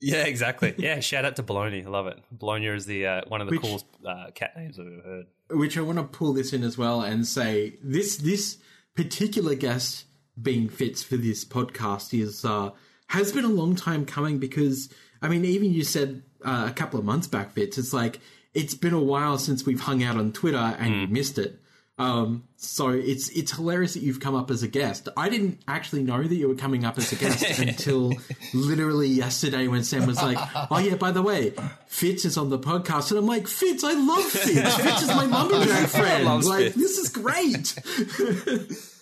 Yeah, 0.00 0.22
exactly. 0.24 0.74
Yeah, 0.78 1.00
shout 1.00 1.24
out 1.24 1.36
to 1.36 1.42
Bologna. 1.42 1.82
I 1.84 1.88
love 1.88 2.06
it. 2.06 2.18
Bologna 2.30 2.68
is 2.68 2.86
the 2.86 3.06
uh, 3.06 3.20
one 3.28 3.40
of 3.40 3.48
the 3.48 3.56
Which- 3.56 3.62
coolest 3.62 3.86
uh, 4.06 4.30
cat 4.34 4.56
names 4.56 4.78
I've 4.78 4.86
ever 4.86 5.02
heard. 5.04 5.26
which 5.50 5.76
I 5.76 5.80
want 5.82 5.98
to 5.98 6.04
pull 6.04 6.32
this 6.32 6.52
in 6.52 6.62
as 6.62 6.78
well 6.78 7.02
and 7.02 7.26
say 7.26 7.76
this 7.82 8.16
this 8.16 8.58
particular 8.94 9.54
guest 9.56 10.06
being 10.40 10.68
Fitz 10.68 11.02
for 11.02 11.16
this 11.16 11.44
podcast 11.44 12.18
is 12.18 12.44
uh, 12.44 12.70
has 13.08 13.32
been 13.32 13.44
a 13.44 13.48
long 13.48 13.76
time 13.76 14.06
coming 14.06 14.38
because 14.38 14.88
I 15.20 15.28
mean 15.28 15.44
even 15.44 15.72
you 15.72 15.84
said 15.84 16.22
uh, 16.44 16.66
a 16.70 16.72
couple 16.72 16.98
of 16.98 17.04
months 17.04 17.26
back 17.26 17.52
Fitz 17.52 17.76
it's 17.78 17.92
like 17.92 18.20
it's 18.54 18.74
been 18.74 18.94
a 18.94 19.02
while 19.02 19.38
since 19.38 19.66
we've 19.66 19.80
hung 19.80 20.02
out 20.02 20.16
on 20.16 20.32
Twitter 20.32 20.56
and 20.56 20.94
you 20.94 21.06
missed 21.08 21.38
it. 21.38 21.60
Um, 21.98 22.44
so 22.56 22.90
it's 22.90 23.28
it's 23.30 23.50
hilarious 23.52 23.94
that 23.94 24.04
you've 24.04 24.20
come 24.20 24.36
up 24.36 24.52
as 24.52 24.62
a 24.62 24.68
guest. 24.68 25.08
I 25.16 25.28
didn't 25.28 25.60
actually 25.66 26.04
know 26.04 26.22
that 26.22 26.34
you 26.34 26.46
were 26.48 26.54
coming 26.54 26.84
up 26.84 26.96
as 26.96 27.12
a 27.12 27.16
guest 27.16 27.58
until 27.58 28.14
literally 28.54 29.08
yesterday 29.08 29.66
when 29.66 29.82
Sam 29.82 30.06
was 30.06 30.22
like, 30.22 30.38
"Oh 30.70 30.78
yeah, 30.78 30.94
by 30.94 31.10
the 31.10 31.22
way, 31.22 31.54
Fitz 31.88 32.24
is 32.24 32.36
on 32.38 32.50
the 32.50 32.58
podcast," 32.58 33.10
and 33.10 33.18
I'm 33.18 33.26
like, 33.26 33.48
"Fitz, 33.48 33.82
I 33.82 33.94
love 33.94 34.22
Fitz. 34.24 34.76
Fitz 34.76 35.02
is 35.02 35.08
my 35.08 35.26
lumberjack 35.26 35.88
friend. 35.88 36.44
Like 36.44 36.72
Fitz. 36.72 36.76
this 36.76 36.98
is 36.98 37.08
great." 37.08 37.74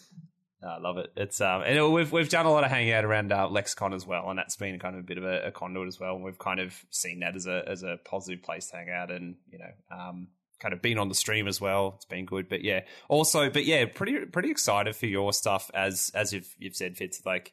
I 0.68 0.78
love 0.78 0.98
it. 0.98 1.12
It's 1.16 1.40
um, 1.40 1.62
and 1.62 1.92
we've 1.92 2.10
we've 2.10 2.28
done 2.28 2.46
a 2.46 2.50
lot 2.50 2.64
of 2.64 2.70
hanging 2.70 2.92
out 2.92 3.04
around 3.04 3.32
uh, 3.32 3.48
Lexicon 3.48 3.92
as 3.94 4.06
well, 4.06 4.28
and 4.30 4.38
that's 4.38 4.56
been 4.56 4.78
kind 4.78 4.94
of 4.94 5.00
a 5.00 5.04
bit 5.04 5.18
of 5.18 5.24
a, 5.24 5.46
a 5.46 5.52
conduit 5.52 5.88
as 5.88 6.00
well. 6.00 6.14
And 6.14 6.24
we've 6.24 6.38
kind 6.38 6.60
of 6.60 6.74
seen 6.90 7.20
that 7.20 7.36
as 7.36 7.46
a 7.46 7.62
as 7.66 7.82
a 7.82 7.98
positive 8.04 8.42
place 8.42 8.68
to 8.68 8.76
hang 8.76 8.90
out, 8.90 9.10
and 9.10 9.36
you 9.50 9.58
know, 9.58 9.70
um, 9.96 10.28
kind 10.60 10.72
of 10.72 10.82
been 10.82 10.98
on 10.98 11.08
the 11.08 11.14
stream 11.14 11.46
as 11.48 11.60
well. 11.60 11.94
It's 11.96 12.04
been 12.04 12.26
good, 12.26 12.48
but 12.48 12.62
yeah, 12.62 12.80
also, 13.08 13.50
but 13.50 13.64
yeah, 13.64 13.84
pretty 13.86 14.26
pretty 14.26 14.50
excited 14.50 14.96
for 14.96 15.06
your 15.06 15.32
stuff 15.32 15.70
as 15.74 16.10
as 16.14 16.32
you've 16.32 16.54
you've 16.58 16.76
said, 16.76 16.96
Fitz. 16.96 17.24
Like, 17.24 17.52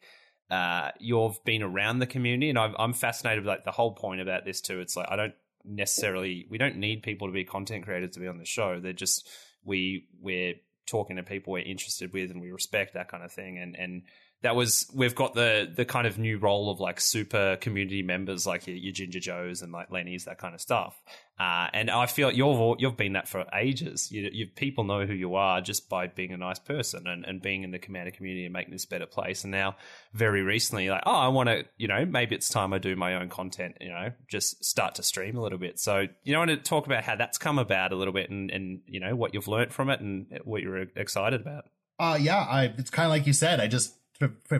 uh, 0.49 0.91
you've 0.99 1.43
been 1.43 1.63
around 1.63 1.99
the 1.99 2.07
community, 2.07 2.49
and 2.49 2.57
I'm 2.57 2.75
I'm 2.77 2.93
fascinated 2.93 3.43
with 3.43 3.49
like 3.49 3.63
the 3.63 3.71
whole 3.71 3.93
point 3.93 4.21
about 4.21 4.45
this 4.45 4.61
too. 4.61 4.79
It's 4.79 4.95
like 4.95 5.07
I 5.09 5.15
don't 5.15 5.35
necessarily 5.65 6.45
we 6.49 6.57
don't 6.57 6.77
need 6.77 7.03
people 7.03 7.27
to 7.27 7.33
be 7.33 7.43
content 7.43 7.85
creators 7.85 8.11
to 8.11 8.19
be 8.19 8.27
on 8.27 8.37
the 8.37 8.45
show. 8.45 8.79
They're 8.79 8.93
just 8.93 9.27
we 9.63 10.07
we're 10.21 10.55
talking 10.85 11.15
to 11.15 11.23
people 11.23 11.53
we're 11.53 11.59
interested 11.59 12.13
with 12.13 12.31
and 12.31 12.41
we 12.41 12.51
respect 12.51 12.93
that 12.93 13.09
kind 13.09 13.23
of 13.23 13.31
thing. 13.31 13.57
And 13.57 13.75
and 13.77 14.03
that 14.43 14.57
was 14.57 14.91
we've 14.93 15.15
got 15.15 15.33
the 15.33 15.71
the 15.73 15.85
kind 15.85 16.05
of 16.05 16.19
new 16.19 16.37
role 16.37 16.69
of 16.69 16.81
like 16.81 16.99
super 16.99 17.55
community 17.61 18.03
members 18.03 18.45
like 18.45 18.67
your, 18.67 18.75
your 18.75 18.91
ginger 18.91 19.21
joes 19.21 19.61
and 19.61 19.71
like 19.71 19.89
lenny's 19.89 20.25
that 20.25 20.37
kind 20.37 20.53
of 20.53 20.61
stuff. 20.61 21.01
Uh, 21.39 21.67
and 21.73 21.89
i 21.89 22.05
feel 22.05 22.27
like 22.27 22.37
you've 22.37 22.75
you've 22.77 22.97
been 22.97 23.13
that 23.13 23.27
for 23.27 23.45
ages. 23.55 24.11
You, 24.11 24.29
you 24.31 24.47
people 24.47 24.83
know 24.83 25.05
who 25.05 25.13
you 25.13 25.35
are 25.35 25.61
just 25.61 25.89
by 25.89 26.07
being 26.07 26.31
a 26.31 26.37
nice 26.37 26.59
person 26.59 27.07
and, 27.07 27.25
and 27.25 27.41
being 27.41 27.63
in 27.63 27.71
the 27.71 27.79
commander 27.79 28.11
community 28.11 28.45
and 28.45 28.53
making 28.53 28.73
this 28.73 28.83
a 28.83 28.87
better 28.89 29.05
place. 29.05 29.43
And 29.43 29.51
now 29.51 29.77
very 30.13 30.43
recently 30.43 30.89
like 30.89 31.03
oh 31.05 31.15
i 31.15 31.29
want 31.29 31.47
to 31.47 31.63
you 31.77 31.87
know 31.87 32.05
maybe 32.05 32.35
it's 32.35 32.49
time 32.49 32.73
i 32.73 32.77
do 32.77 32.95
my 32.95 33.15
own 33.15 33.29
content 33.29 33.77
you 33.81 33.89
know 33.89 34.11
just 34.27 34.63
start 34.63 34.95
to 34.95 35.03
stream 35.03 35.37
a 35.37 35.41
little 35.41 35.57
bit. 35.57 35.79
So 35.79 36.05
you 36.23 36.33
know 36.33 36.39
want 36.39 36.51
to 36.51 36.57
talk 36.57 36.85
about 36.85 37.05
how 37.05 37.15
that's 37.15 37.37
come 37.37 37.59
about 37.59 37.93
a 37.93 37.95
little 37.95 38.13
bit 38.13 38.29
and 38.29 38.51
and 38.51 38.81
you 38.87 38.99
know 38.99 39.15
what 39.15 39.33
you've 39.33 39.47
learned 39.47 39.71
from 39.71 39.89
it 39.89 40.01
and 40.01 40.27
what 40.43 40.61
you're 40.61 40.85
excited 40.97 41.39
about? 41.39 41.63
Uh 41.97 42.17
yeah, 42.19 42.39
I 42.39 42.65
it's 42.77 42.89
kind 42.89 43.05
of 43.05 43.11
like 43.11 43.25
you 43.25 43.33
said. 43.33 43.61
I 43.61 43.67
just 43.67 43.95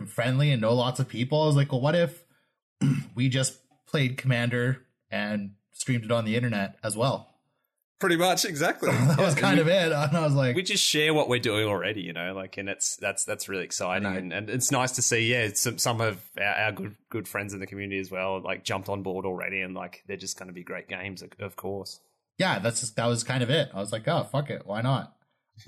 friendly 0.06 0.50
and 0.50 0.60
know 0.60 0.74
lots 0.74 1.00
of 1.00 1.08
people. 1.08 1.42
I 1.42 1.46
was 1.46 1.56
like, 1.56 1.72
well, 1.72 1.80
what 1.80 1.94
if 1.94 2.24
we 3.14 3.28
just 3.28 3.58
played 3.86 4.16
Commander 4.16 4.82
and 5.10 5.52
streamed 5.72 6.04
it 6.04 6.12
on 6.12 6.24
the 6.24 6.36
internet 6.36 6.76
as 6.82 6.96
well? 6.96 7.30
pretty 8.00 8.16
much 8.16 8.44
exactly 8.44 8.90
That 8.92 9.18
was 9.18 9.34
kind 9.34 9.58
of 9.58 9.66
it. 9.66 9.90
And 9.92 10.16
I 10.16 10.20
was 10.20 10.34
like, 10.34 10.56
we 10.56 10.62
just 10.62 10.84
share 10.84 11.14
what 11.14 11.26
we're 11.28 11.38
doing 11.38 11.66
already, 11.66 12.02
you 12.02 12.12
know, 12.12 12.34
like, 12.34 12.58
and 12.58 12.68
it's 12.68 12.96
that's 12.96 13.24
that's 13.24 13.48
really 13.48 13.64
exciting, 13.64 14.04
and, 14.04 14.30
and 14.30 14.50
it's 14.50 14.70
nice 14.70 14.92
to 14.92 15.02
see, 15.02 15.20
yeah, 15.30 15.48
some 15.54 15.78
some 15.78 16.02
of 16.02 16.20
our, 16.38 16.44
our 16.44 16.72
good 16.72 16.96
good 17.08 17.26
friends 17.26 17.54
in 17.54 17.60
the 17.60 17.66
community 17.66 17.98
as 18.00 18.10
well, 18.10 18.42
like 18.42 18.62
jumped 18.62 18.90
on 18.90 19.02
board 19.02 19.24
already, 19.24 19.62
and 19.62 19.74
like 19.74 20.02
they're 20.06 20.18
just 20.18 20.38
going 20.38 20.48
to 20.48 20.52
be 20.52 20.62
great 20.62 20.86
games, 20.86 21.22
of- 21.22 21.30
of 21.38 21.56
course. 21.56 21.98
yeah, 22.36 22.58
that's 22.58 22.80
just, 22.80 22.96
that 22.96 23.06
was 23.06 23.24
kind 23.24 23.42
of 23.42 23.48
it. 23.48 23.70
I 23.72 23.80
was 23.80 23.90
like, 23.92 24.06
oh, 24.06 24.24
fuck 24.24 24.50
it. 24.50 24.66
Why 24.66 24.82
not? 24.82 25.13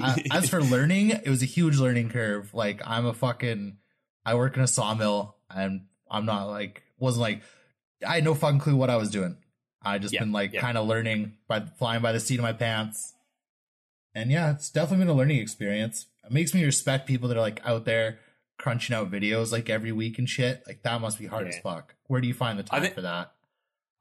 Uh, 0.01 0.17
as 0.33 0.49
for 0.51 0.63
learning, 0.77 1.11
it 1.11 1.29
was 1.29 1.43
a 1.43 1.47
huge 1.47 1.79
learning 1.79 2.09
curve. 2.11 2.53
Like, 2.55 2.81
I'm 2.87 3.07
a 3.07 3.15
fucking, 3.15 3.79
I 4.25 4.35
work 4.35 4.57
in 4.57 4.63
a 4.63 4.67
sawmill 4.67 5.37
and 5.55 5.87
I'm 6.11 6.27
not 6.27 6.47
like, 6.49 6.83
wasn't 6.99 7.23
like, 7.23 7.43
I 8.07 8.17
had 8.17 8.25
no 8.25 8.35
fucking 8.35 8.59
clue 8.61 8.77
what 8.77 8.91
I 8.91 8.97
was 8.97 9.11
doing. 9.11 9.37
I 9.83 9.99
just 9.99 10.13
Yeah, 10.15 10.21
been 10.21 10.33
like 10.33 10.53
yeah. 10.53 10.61
kind 10.61 10.77
of 10.77 10.87
learning 10.87 11.35
by 11.49 11.61
flying 11.61 12.03
by 12.03 12.13
the 12.13 12.21
seat 12.21 12.39
of 12.39 12.43
my 12.43 12.53
pants. 12.53 13.15
And 14.15 14.31
yeah, 14.31 14.51
it's 14.51 14.71
definitely 14.71 15.05
been 15.07 15.15
a 15.15 15.17
learning 15.17 15.39
experience. 15.39 16.07
It 16.25 16.33
makes 16.33 16.53
me 16.55 16.65
respect 16.65 17.07
people 17.07 17.29
that 17.29 17.37
are 17.37 17.41
like 17.43 17.61
out 17.65 17.85
there 17.85 18.19
crunching 18.59 18.97
out 18.97 19.11
videos 19.11 19.53
like 19.53 19.69
every 19.71 19.93
week 19.93 20.19
and 20.19 20.29
shit. 20.29 20.63
Like 20.67 20.83
that 20.83 21.01
must 21.01 21.19
be 21.19 21.27
hard 21.27 21.47
Yeah. 21.47 21.55
as 21.55 21.59
fuck. 21.61 21.95
Where 22.07 22.21
do 22.21 22.27
you 22.27 22.35
find 22.35 22.59
the 22.59 22.63
time 22.65 22.83
think- 22.83 22.95
for 22.95 23.03
that? 23.03 23.33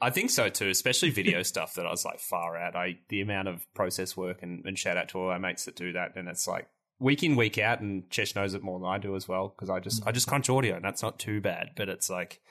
I 0.02 0.10
think 0.10 0.30
so 0.30 0.50
too, 0.50 0.70
especially 0.70 1.10
video 1.12 1.44
stuff 1.44 1.75
that 1.75 1.86
I 1.86 1.92
was 1.92 2.06
like 2.06 2.20
far 2.20 2.58
out. 2.58 2.75
I 2.75 2.98
the 3.10 3.22
amount 3.22 3.48
of 3.48 3.66
process 3.74 4.16
work 4.16 4.44
and, 4.44 4.66
and 4.66 4.78
shout 4.78 4.98
out 4.98 5.10
to 5.10 5.20
all 5.20 5.30
our 5.30 5.40
mates 5.40 5.66
that 5.66 5.75
do 5.75 5.94
that, 5.94 6.16
and 6.16 6.28
it's 6.28 6.48
like 6.48 6.68
week 7.00 7.24
in 7.24 7.36
week 7.36 7.58
out, 7.58 7.82
and 7.82 8.10
Chesh 8.10 8.36
knows 8.36 8.54
it 8.54 8.64
more 8.64 8.80
than 8.80 8.88
I 8.88 8.98
do 8.98 9.16
as 9.16 9.28
well 9.28 9.50
because 9.50 9.70
I 9.70 9.80
just 9.80 10.06
I 10.06 10.12
just 10.12 10.28
crunch 10.28 10.50
audio, 10.50 10.75
and 10.75 10.86
that's 10.86 11.02
not 11.02 11.20
too 11.20 11.42
bad, 11.42 11.72
but 11.75 11.90
it's 11.90 12.10
like 12.10 12.42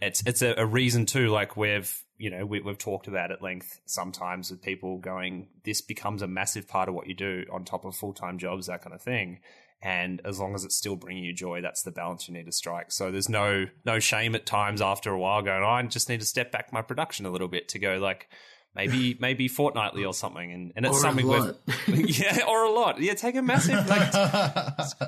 it's 0.00 0.22
it's 0.26 0.42
a, 0.42 0.54
a 0.56 0.66
reason 0.66 1.06
too. 1.06 1.28
Like 1.28 1.56
we've 1.56 2.02
you 2.18 2.30
know 2.30 2.44
we, 2.44 2.60
we've 2.60 2.78
talked 2.78 3.08
about 3.08 3.30
at 3.30 3.42
length 3.42 3.80
sometimes 3.86 4.50
with 4.50 4.62
people 4.62 4.98
going, 4.98 5.48
this 5.64 5.80
becomes 5.80 6.22
a 6.22 6.26
massive 6.26 6.68
part 6.68 6.88
of 6.88 6.94
what 6.94 7.06
you 7.06 7.14
do 7.14 7.44
on 7.52 7.64
top 7.64 7.84
of 7.84 7.94
full 7.94 8.12
time 8.12 8.38
jobs, 8.38 8.66
that 8.66 8.82
kind 8.82 8.94
of 8.94 9.02
thing. 9.02 9.40
And 9.84 10.20
as 10.24 10.38
long 10.38 10.54
as 10.54 10.64
it's 10.64 10.76
still 10.76 10.94
bringing 10.94 11.24
you 11.24 11.32
joy, 11.34 11.60
that's 11.60 11.82
the 11.82 11.90
balance 11.90 12.28
you 12.28 12.34
need 12.34 12.46
to 12.46 12.52
strike. 12.52 12.92
So 12.92 13.10
there's 13.10 13.28
no 13.28 13.66
no 13.84 13.98
shame 13.98 14.34
at 14.36 14.46
times 14.46 14.80
after 14.80 15.10
a 15.10 15.18
while 15.18 15.42
going, 15.42 15.62
oh, 15.62 15.66
I 15.66 15.82
just 15.82 16.08
need 16.08 16.20
to 16.20 16.26
step 16.26 16.52
back 16.52 16.72
my 16.72 16.82
production 16.82 17.26
a 17.26 17.30
little 17.30 17.48
bit 17.48 17.68
to 17.70 17.78
go 17.80 17.98
like 17.98 18.28
maybe 18.76 19.16
maybe 19.20 19.48
fortnightly 19.48 20.04
or 20.04 20.14
something, 20.14 20.52
and, 20.52 20.72
and 20.76 20.86
it's 20.86 20.94
Or 20.94 20.98
a 20.98 21.00
something 21.02 21.26
lot. 21.26 21.56
we've 21.88 22.08
yeah 22.20 22.44
or 22.48 22.62
a 22.64 22.70
lot 22.70 23.00
yeah 23.00 23.14
take 23.14 23.34
a 23.34 23.42
massive 23.42 23.86
like 23.88 24.12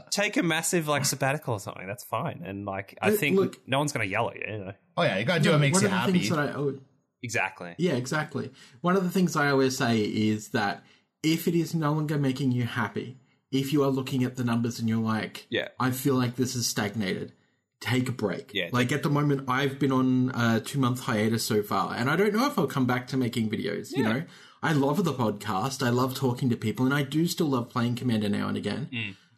take 0.10 0.36
a 0.36 0.42
massive 0.42 0.88
like 0.88 1.04
sabbatical 1.04 1.54
or 1.54 1.60
something 1.60 1.86
that's 1.86 2.04
fine 2.04 2.42
and 2.44 2.64
like 2.66 2.98
I 3.00 3.10
Look- 3.10 3.20
think 3.20 3.36
look- 3.36 3.60
no 3.68 3.78
one's 3.78 3.92
gonna 3.92 4.04
yell 4.06 4.30
at 4.30 4.36
you, 4.36 4.42
you 4.48 4.58
know? 4.58 4.72
oh 4.96 5.02
yeah, 5.04 5.18
you 5.18 5.24
gotta 5.24 5.40
do 5.40 5.50
what 5.52 5.60
makes 5.60 5.74
One 5.74 5.82
you 5.82 5.86
of 5.86 5.92
the 5.92 5.98
happy. 5.98 6.12
things 6.12 6.28
that 6.30 6.38
I, 6.38 6.52
oh, 6.54 6.78
exactly 7.22 7.74
yeah, 7.78 7.92
exactly. 7.92 8.50
One 8.80 8.96
of 8.96 9.04
the 9.04 9.10
things 9.10 9.36
I 9.36 9.50
always 9.50 9.76
say 9.78 10.00
is 10.00 10.48
that 10.48 10.82
if 11.22 11.48
it 11.48 11.54
is 11.54 11.74
no 11.74 11.92
longer 11.92 12.18
making 12.18 12.52
you 12.52 12.64
happy, 12.64 13.18
if 13.54 13.72
you 13.72 13.84
are 13.84 13.88
looking 13.88 14.24
at 14.24 14.36
the 14.36 14.44
numbers 14.44 14.80
and 14.80 14.88
you're 14.88 14.98
like, 14.98 15.46
Yeah. 15.48 15.68
I 15.78 15.92
feel 15.92 16.16
like 16.16 16.34
this 16.36 16.54
is 16.56 16.66
stagnated, 16.66 17.32
take 17.80 18.08
a 18.08 18.12
break. 18.12 18.52
Yeah. 18.52 18.68
Like 18.72 18.90
at 18.92 19.02
the 19.04 19.08
moment, 19.08 19.48
I've 19.48 19.78
been 19.78 19.92
on 19.92 20.32
a 20.34 20.60
two 20.60 20.78
month 20.80 21.00
hiatus 21.00 21.44
so 21.44 21.62
far, 21.62 21.94
and 21.94 22.10
I 22.10 22.16
don't 22.16 22.34
know 22.34 22.46
if 22.46 22.58
I'll 22.58 22.66
come 22.66 22.86
back 22.86 23.06
to 23.08 23.16
making 23.16 23.48
videos. 23.50 23.96
You 23.96 24.02
know, 24.02 24.22
I 24.62 24.72
love 24.72 25.04
the 25.04 25.14
podcast, 25.14 25.86
I 25.86 25.90
love 25.90 26.14
talking 26.14 26.50
to 26.50 26.56
people, 26.56 26.84
and 26.84 26.92
I 26.92 27.02
do 27.02 27.26
still 27.26 27.46
love 27.46 27.70
playing 27.70 27.94
Commander 27.94 28.28
now 28.28 28.48
and 28.48 28.56
again. 28.56 28.88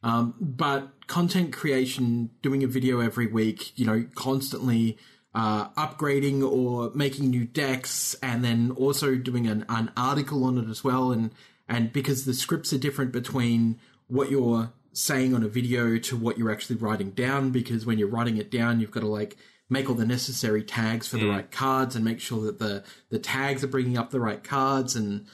Um, 0.03 0.35
but 0.41 1.07
content 1.09 1.53
creation, 1.53 2.31
doing 2.41 2.63
a 2.65 2.67
video 2.69 3.01
every 3.01 3.27
week, 3.27 3.77
you 3.79 3.85
know, 3.85 4.07
constantly 4.15 4.99
uh, 5.35 5.69
upgrading 5.71 6.49
or 6.49 6.91
making 6.95 7.29
new 7.31 7.45
decks, 7.45 8.15
and 8.23 8.43
then 8.43 8.71
also 8.71 9.17
doing 9.17 9.47
an, 9.47 9.67
an 9.69 9.91
article 9.97 10.45
on 10.45 10.57
it 10.57 10.71
as 10.71 10.83
well. 10.83 11.13
And 11.13 11.33
and 11.69 11.93
because 11.93 12.25
the 12.25 12.33
scripts 12.35 12.73
are 12.73 12.79
different 12.79 13.13
between 13.13 13.79
what 14.09 14.31
you're 14.31 14.73
saying 14.93 15.35
on 15.35 15.43
a 15.43 15.49
video 15.49 15.99
to 15.99 16.17
what 16.17 16.39
you're 16.39 16.51
actually 16.51 16.77
writing 16.77 17.11
down, 17.11 17.51
because 17.51 17.85
when 17.85 17.99
you're 17.99 18.09
writing 18.09 18.37
it 18.39 18.51
down, 18.51 18.81
you've 18.81 18.91
got 18.91 19.01
to 19.01 19.09
like 19.09 19.37
make 19.69 19.89
all 19.89 19.95
the 19.95 20.07
necessary 20.07 20.63
tags 20.63 21.07
for 21.07 21.17
the 21.17 21.25
mm. 21.25 21.35
right 21.35 21.51
cards 21.51 21.97
and 21.97 22.05
make 22.05 22.21
sure 22.21 22.45
that 22.45 22.59
the 22.59 22.85
the 23.11 23.19
tags 23.19 23.65
are 23.65 23.69
bringing 23.69 23.99
up 23.99 24.11
the 24.11 24.21
right 24.21 24.45
cards 24.45 24.95
and 24.95 25.27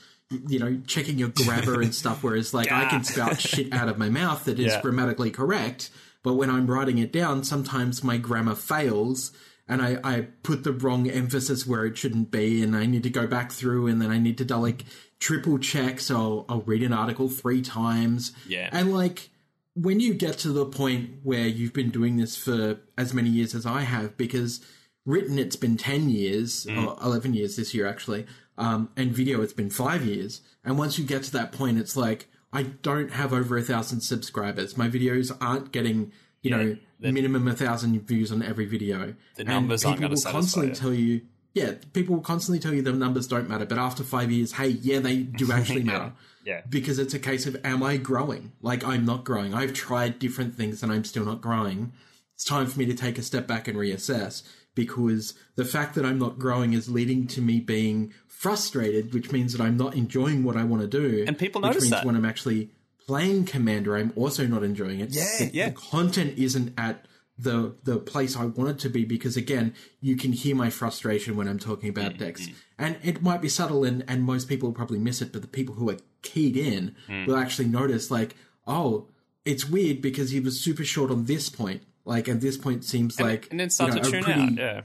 you 0.48 0.58
know 0.58 0.80
checking 0.86 1.18
your 1.18 1.28
grammar 1.28 1.82
and 1.82 1.94
stuff 1.94 2.22
whereas 2.22 2.54
like 2.54 2.72
i 2.72 2.86
can 2.86 3.04
spout 3.12 3.38
shit 3.38 3.72
out 3.72 3.88
of 3.88 3.98
my 3.98 4.08
mouth 4.08 4.44
that 4.44 4.58
is 4.58 4.72
Yeah. 4.72 4.80
grammatically 4.80 5.30
correct 5.30 5.90
but 6.22 6.34
when 6.34 6.48
i'm 6.48 6.66
writing 6.66 6.98
it 6.98 7.12
down 7.12 7.44
sometimes 7.44 8.02
my 8.02 8.16
grammar 8.16 8.54
fails 8.54 9.32
and 9.68 9.80
I, 9.80 9.98
I 10.02 10.20
put 10.42 10.64
the 10.64 10.72
wrong 10.72 11.08
emphasis 11.08 11.66
where 11.66 11.84
it 11.84 11.96
shouldn't 11.98 12.30
be 12.30 12.62
and 12.62 12.74
i 12.74 12.86
need 12.86 13.02
to 13.02 13.10
go 13.10 13.26
back 13.26 13.52
through 13.52 13.86
and 13.88 14.00
then 14.00 14.10
i 14.10 14.18
need 14.18 14.38
to 14.38 14.44
do 14.44 14.56
like 14.56 14.84
triple 15.26 15.56
check 15.58 16.00
so 16.00 16.16
i'll, 16.16 16.44
I'll 16.48 16.60
read 16.72 16.82
an 16.82 16.92
article 16.92 17.28
three 17.28 17.62
times 17.62 18.32
Yeah. 18.48 18.68
and 18.72 18.92
like 18.92 19.30
when 19.74 20.00
you 20.00 20.12
get 20.14 20.36
to 20.38 20.50
the 20.50 20.66
point 20.66 21.10
where 21.22 21.46
you've 21.46 21.72
been 21.72 21.90
doing 21.90 22.16
this 22.16 22.36
for 22.36 22.78
as 22.98 23.14
many 23.14 23.30
years 23.30 23.54
as 23.54 23.64
I 23.64 23.80
have, 23.94 24.18
because 24.18 24.60
written 25.06 25.38
it's 25.38 25.56
been 25.56 25.78
10 25.78 26.10
years, 26.10 26.66
or 26.66 26.98
11 27.02 27.32
years 27.32 27.56
this 27.56 27.72
year 27.72 27.86
actually, 27.86 28.26
um, 28.58 28.90
and 28.98 29.12
video 29.12 29.40
it's 29.40 29.54
been 29.54 29.70
five 29.70 30.04
years. 30.04 30.42
And 30.62 30.76
once 30.76 30.98
you 30.98 31.06
get 31.06 31.22
to 31.22 31.32
that 31.32 31.52
point, 31.52 31.78
it's 31.78 31.96
like, 31.96 32.28
I 32.52 32.64
don't 32.64 33.12
have 33.12 33.32
over 33.32 33.56
a 33.56 33.62
thousand 33.62 34.02
subscribers. 34.02 34.76
My 34.76 34.88
videos 34.90 35.34
aren't 35.40 35.72
getting, 35.72 36.12
you 36.42 36.50
know, 36.50 36.76
minimum 37.00 37.48
a 37.48 37.54
thousand 37.54 37.98
views 38.06 38.30
on 38.30 38.42
every 38.42 38.66
video. 38.66 39.14
The 39.36 39.44
numbers 39.44 39.86
aren't 39.86 40.00
people 40.00 40.08
gonna 40.08 40.12
will 40.12 40.16
satisfy 40.18 40.32
constantly 40.38 40.68
you. 40.68 40.74
tell 40.74 40.92
you, 40.92 41.20
yeah, 41.54 41.72
people 41.92 42.16
will 42.16 42.22
constantly 42.22 42.58
tell 42.58 42.72
you 42.72 42.82
the 42.82 42.92
numbers 42.92 43.26
don't 43.26 43.48
matter. 43.48 43.66
But 43.66 43.78
after 43.78 44.02
five 44.02 44.30
years, 44.30 44.52
hey, 44.52 44.68
yeah, 44.68 45.00
they 45.00 45.18
do 45.18 45.52
actually 45.58 45.84
matter 45.84 46.12
yeah 46.44 46.62
because 46.68 46.98
it's 46.98 47.14
a 47.14 47.18
case 47.18 47.46
of 47.46 47.56
am 47.64 47.82
I 47.82 47.96
growing? 47.96 48.52
Like 48.60 48.84
I'm 48.84 49.04
not 49.04 49.24
growing. 49.24 49.54
I've 49.54 49.72
tried 49.74 50.18
different 50.18 50.54
things 50.54 50.82
and 50.82 50.92
I'm 50.92 51.04
still 51.04 51.24
not 51.24 51.40
growing. 51.40 51.92
It's 52.34 52.44
time 52.44 52.66
for 52.66 52.78
me 52.78 52.86
to 52.86 52.94
take 52.94 53.18
a 53.18 53.22
step 53.22 53.46
back 53.46 53.68
and 53.68 53.78
reassess 53.78 54.42
because 54.74 55.34
the 55.54 55.64
fact 55.64 55.94
that 55.94 56.04
I'm 56.04 56.18
not 56.18 56.38
growing 56.38 56.72
is 56.72 56.88
leading 56.88 57.26
to 57.28 57.40
me 57.40 57.60
being 57.60 58.12
frustrated, 58.26 59.14
which 59.14 59.30
means 59.30 59.52
that 59.52 59.62
I'm 59.62 59.76
not 59.76 59.94
enjoying 59.94 60.42
what 60.42 60.56
I 60.56 60.64
want 60.64 60.82
to 60.82 60.88
do. 60.88 61.24
And 61.26 61.38
people 61.38 61.60
which 61.60 61.68
notice 61.68 61.82
means 61.84 61.90
that. 61.92 62.04
when 62.04 62.16
I'm 62.16 62.24
actually 62.24 62.70
playing 63.06 63.44
Commander, 63.44 63.96
I'm 63.96 64.12
also 64.16 64.46
not 64.46 64.64
enjoying 64.64 65.00
it. 65.00 65.10
Yeah, 65.10 65.24
The- 65.38 65.50
yeah. 65.52 65.68
The 65.68 65.74
content 65.76 66.38
isn't 66.38 66.74
at 66.78 67.06
the 67.42 67.74
the 67.82 67.98
place 67.98 68.36
I 68.36 68.46
wanted 68.46 68.78
to 68.80 68.88
be 68.88 69.04
because 69.04 69.36
again, 69.36 69.74
you 70.00 70.16
can 70.16 70.32
hear 70.32 70.54
my 70.54 70.70
frustration 70.70 71.36
when 71.36 71.48
I'm 71.48 71.58
talking 71.58 71.88
about 71.88 72.14
mm, 72.14 72.18
decks. 72.18 72.46
Mm. 72.46 72.54
And 72.78 72.96
it 73.02 73.22
might 73.22 73.40
be 73.40 73.48
subtle 73.48 73.84
and, 73.84 74.04
and 74.08 74.24
most 74.24 74.48
people 74.48 74.68
will 74.68 74.74
probably 74.74 74.98
miss 74.98 75.22
it, 75.22 75.32
but 75.32 75.42
the 75.42 75.48
people 75.48 75.74
who 75.76 75.90
are 75.90 75.98
keyed 76.22 76.56
in 76.56 76.96
mm. 77.08 77.26
will 77.26 77.36
actually 77.36 77.68
notice 77.68 78.10
like, 78.10 78.34
oh, 78.66 79.08
it's 79.44 79.68
weird 79.68 80.00
because 80.00 80.30
he 80.30 80.40
was 80.40 80.60
super 80.60 80.84
short 80.84 81.10
on 81.10 81.26
this 81.26 81.48
point. 81.48 81.82
Like 82.04 82.28
and 82.28 82.40
this 82.40 82.56
point 82.56 82.84
seems 82.84 83.20
like 83.20 83.48
and 83.50 83.60
then 83.60 83.70
start 83.70 83.90
you 83.90 83.96
know, 83.96 84.02
to 84.02 84.10
tune 84.10 84.22
pretty- 84.22 84.40
out 84.40 84.52
yeah 84.58 84.82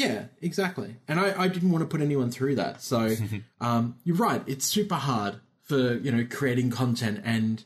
yeah, 0.00 0.24
exactly. 0.40 0.96
And 1.08 1.20
I, 1.20 1.42
I 1.42 1.48
didn't 1.48 1.70
want 1.70 1.82
to 1.82 1.86
put 1.86 2.00
anyone 2.00 2.30
through 2.30 2.54
that. 2.54 2.80
So 2.80 3.14
um, 3.60 3.96
you're 4.02 4.16
right. 4.16 4.42
It's 4.46 4.64
super 4.64 4.94
hard 4.94 5.40
for, 5.62 5.94
you 5.98 6.10
know, 6.10 6.26
creating 6.28 6.70
content 6.70 7.20
and, 7.22 7.62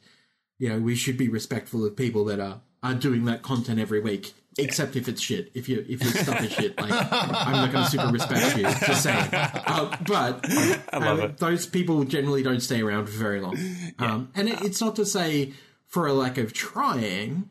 you 0.58 0.68
know, 0.68 0.80
we 0.80 0.96
should 0.96 1.16
be 1.16 1.28
respectful 1.28 1.84
of 1.86 1.96
people 1.96 2.24
that 2.24 2.40
are, 2.40 2.60
are 2.84 2.94
doing 2.94 3.24
that 3.24 3.42
content 3.42 3.80
every 3.80 4.00
week. 4.00 4.34
Except 4.56 4.94
if 4.94 5.08
it's 5.08 5.20
shit. 5.20 5.50
If 5.54 5.68
you 5.68 5.84
if 5.88 6.00
your 6.00 6.12
stuff 6.12 6.40
is 6.40 6.52
shit, 6.52 6.80
like 6.80 6.92
I'm 7.12 7.52
not 7.52 7.72
going 7.72 7.84
to 7.84 7.90
super 7.90 8.06
respect 8.06 8.56
you. 8.56 8.62
Just 8.86 9.02
saying. 9.02 9.28
Uh, 9.32 9.96
but 10.06 10.48
I 10.92 10.98
love 10.98 11.18
it. 11.18 11.38
those 11.38 11.66
people 11.66 12.04
generally 12.04 12.44
don't 12.44 12.60
stay 12.60 12.80
around 12.80 13.06
for 13.06 13.18
very 13.18 13.40
long. 13.40 13.58
Um, 13.98 14.30
and 14.36 14.48
it, 14.48 14.62
it's 14.62 14.80
not 14.80 14.94
to 14.94 15.06
say 15.06 15.54
for 15.88 16.06
a 16.06 16.12
lack 16.12 16.38
of 16.38 16.52
trying, 16.52 17.48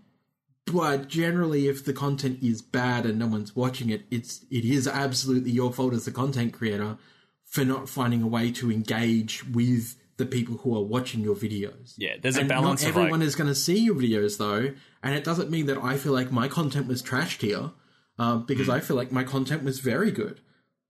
but 0.66 1.08
generally 1.08 1.68
if 1.68 1.84
the 1.84 1.94
content 1.94 2.40
is 2.42 2.62
bad 2.62 3.06
and 3.06 3.20
no 3.20 3.28
one's 3.28 3.56
watching 3.56 3.90
it 3.90 4.04
it's 4.10 4.46
it 4.50 4.66
is 4.66 4.88
absolutely 4.88 5.52
your 5.52 5.72
fault 5.74 5.94
as 5.94 6.06
the 6.06 6.12
content 6.12 6.54
creator 6.54 6.98
for 7.46 7.66
not 7.66 7.90
finding 7.90 8.22
a 8.22 8.28
way 8.28 8.52
to 8.52 8.72
engage 8.72 9.46
with 9.46 9.96
the 10.18 10.26
people 10.26 10.58
who 10.58 10.76
are 10.76 10.84
watching 10.84 11.22
your 11.22 11.36
videos 11.36 11.94
yeah 11.98 12.16
there's 12.22 12.38
a 12.38 12.46
balance 12.46 12.84
not 12.84 12.90
of 12.90 12.98
everyone 12.98 13.20
like 13.20 13.28
is 13.28 13.36
going 13.36 13.48
to 13.48 13.56
see 13.56 13.80
your 13.80 13.96
videos 13.96 14.38
though 14.38 14.74
and 15.04 15.14
it 15.14 15.24
doesn't 15.24 15.50
mean 15.52 15.66
that 15.68 15.78
i 15.84 15.98
feel 15.98 16.14
like 16.14 16.32
my 16.32 16.48
content 16.48 16.88
was 16.88 17.04
trashed 17.04 17.42
here 17.42 17.72
um, 18.18 18.46
because 18.46 18.66
Hmm. 18.68 18.74
i 18.74 18.80
feel 18.80 18.96
like 18.96 19.12
my 19.12 19.24
content 19.24 19.64
was 19.64 19.80
very 19.80 20.12
good 20.12 20.40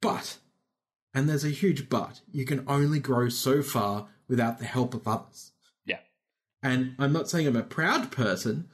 but 0.02 0.38
and 1.14 1.28
there's 1.28 1.44
a 1.46 1.50
huge 1.50 1.90
but 1.90 2.22
you 2.32 2.46
can 2.46 2.64
only 2.68 3.00
grow 3.00 3.28
so 3.30 3.62
far 3.62 4.08
without 4.28 4.60
the 4.60 4.66
help 4.66 4.94
of 4.94 5.08
others 5.08 5.52
yeah 5.86 6.00
and 6.62 6.96
I'm 7.00 7.12
not 7.14 7.30
saying 7.30 7.46
I'm 7.48 7.56
a 7.58 7.64
proud 7.64 8.10
person, 8.12 8.70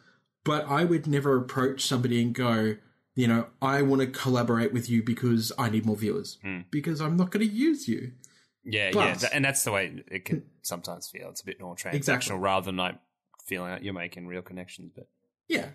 but 0.45 0.65
I 0.67 0.83
would 0.85 1.07
never 1.07 1.35
approach 1.35 1.81
somebody 1.85 2.21
and 2.21 2.33
go, 2.35 2.75
you 3.15 3.27
know, 3.27 3.47
I 3.63 3.81
want 3.81 4.01
to 4.01 4.07
collaborate 4.07 4.71
with 4.71 4.89
you 4.91 5.01
because 5.01 5.51
I 5.57 5.69
need 5.71 5.85
more 5.87 5.95
viewers. 5.97 6.37
Hmm. 6.43 6.59
Because 6.69 7.01
I'm 7.01 7.17
not 7.17 7.31
going 7.31 7.45
to 7.47 7.51
use 7.51 7.87
you. 7.87 8.11
yeah 8.63 8.85
yeah 8.87 8.91
But- 8.93 9.19
Th- 9.21 9.31
and 9.33 9.43
that's 9.43 9.63
the 9.63 9.71
way 9.71 10.03
it 10.11 10.23
can 10.25 10.43
sometimes 10.61 11.09
feel 11.09 11.29
it's 11.29 11.41
a 11.41 11.45
bit 11.45 11.59
more 11.59 11.75
transactional 11.75 11.95
Exactly. 11.95 12.35
rather 12.37 12.65
than 12.67 12.77
like 12.77 12.95
feeling 13.47 13.71
like 13.71 13.81
you're 13.83 13.93
making 14.05 14.27
real 14.27 14.43
connections 14.43 14.91
but 14.95 15.07
Yeah. 15.49 15.69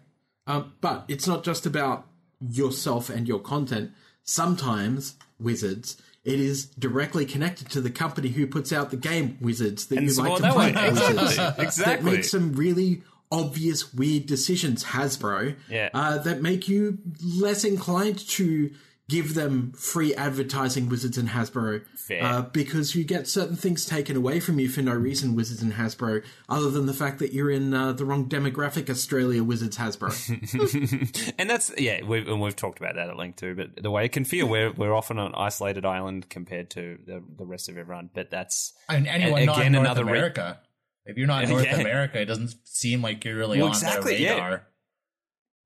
Um, 0.47 0.73
but 0.81 1.05
it's 1.09 1.27
not 1.27 1.45
just 1.45 1.67
about 1.67 2.07
yourself 2.41 3.11
and 3.11 3.29
your 3.29 3.39
content. 3.41 3.91
Sometimes, 4.23 5.17
Wizards, 5.39 6.01
it 6.25 6.41
is 6.41 6.67
directly 6.79 7.27
connected 7.27 7.69
to 7.71 7.81
the 7.83 7.91
company 7.91 8.29
who 8.31 8.47
puts 8.47 8.73
out 8.73 8.91
the 8.91 8.97
game, 8.97 9.37
Wizards, 9.41 9.87
that 9.87 9.99
and 9.99 10.07
you 10.09 10.15
like 10.15 10.41
to 10.41 10.53
play. 10.53 10.73
way 10.73 10.91
Wizards. 10.91 11.11
exactly 11.21 11.37
that 11.37 11.59
exactly 11.61 12.11
make 12.13 12.25
some 12.25 12.53
really 12.55 13.03
obvious 13.31 13.93
weird 13.93 14.27
decisions, 14.27 14.85
Hasbro, 14.85 15.57
Yeah. 15.69 15.91
uh, 15.93 16.19
that 16.19 16.41
make 16.41 16.69
you 16.69 16.99
less 17.23 17.65
inclined 17.65 18.19
to 18.31 18.71
give 19.09 19.35
them 19.35 19.73
free 19.73 20.15
advertising, 20.15 20.89
Wizards 20.89 21.19
and 21.19 21.29
Hasbro, 21.29 21.83
Fair. 21.97 22.23
uh, 22.25 22.43
because 22.43 22.95
you 22.95 23.05
get 23.05 23.27
certain 23.27 23.55
things 23.57 23.85
taken 23.85 24.17
away 24.17 24.41
from 24.41 24.59
you 24.59 24.69
for 24.69 24.81
no 24.81 24.93
reason, 24.95 25.35
Wizards 25.35 25.61
and 25.61 25.75
Hasbro, 25.75 26.25
other 26.49 26.71
than 26.71 26.87
the 26.87 26.95
fact 26.95 27.19
that 27.19 27.33
you're 27.35 27.51
in 27.51 27.75
uh, 27.75 27.93
the 27.93 28.05
wrong 28.07 28.29
demographic, 28.29 28.89
Australia, 28.89 29.45
Wizards, 29.45 29.77
Hasbro. 29.77 31.35
and 31.39 31.51
that's 31.51 31.71
yeah, 31.79 32.03
we've 32.03 32.27
and 32.27 32.41
we've 32.41 32.57
talked 32.57 32.79
about 32.79 32.95
that 32.95 33.09
at 33.11 33.17
length 33.17 33.37
too. 33.41 33.55
But 33.55 33.83
the 33.83 33.91
way 33.91 34.07
it 34.07 34.13
can 34.13 34.25
feel, 34.25 34.49
we're 34.49 34.73
we're 34.73 34.95
often 34.95 35.19
an 35.19 35.33
isolated 35.35 35.85
island 35.85 36.29
compared 36.31 36.71
to 36.71 36.99
the, 37.07 37.23
the 37.37 37.45
rest 37.45 37.69
of 37.69 37.77
everyone. 37.77 38.11
But 38.15 38.31
that's 38.31 38.73
I 38.89 38.95
mean, 38.97 39.07
anyone 39.07 39.39
And 39.41 39.47
not 39.47 39.57
again, 39.59 39.67
in 39.67 39.73
North 39.73 39.85
another 39.87 40.05
re- 40.05 40.11
America. 40.19 40.61
if 41.05 41.19
you're 41.19 41.27
not 41.27 41.45
in 41.45 41.51
North 41.51 41.65
Yeah. 41.67 41.81
America, 41.81 42.21
it 42.21 42.25
doesn't 42.27 42.55
seem 42.65 43.03
like 43.03 43.25
you're 43.25 43.37
really 43.37 43.59
Well, 43.59 43.67
on 43.69 43.73
exactly, 43.75 44.17
yeah. 44.23 44.35
their 44.35 44.45
radar. 44.45 44.67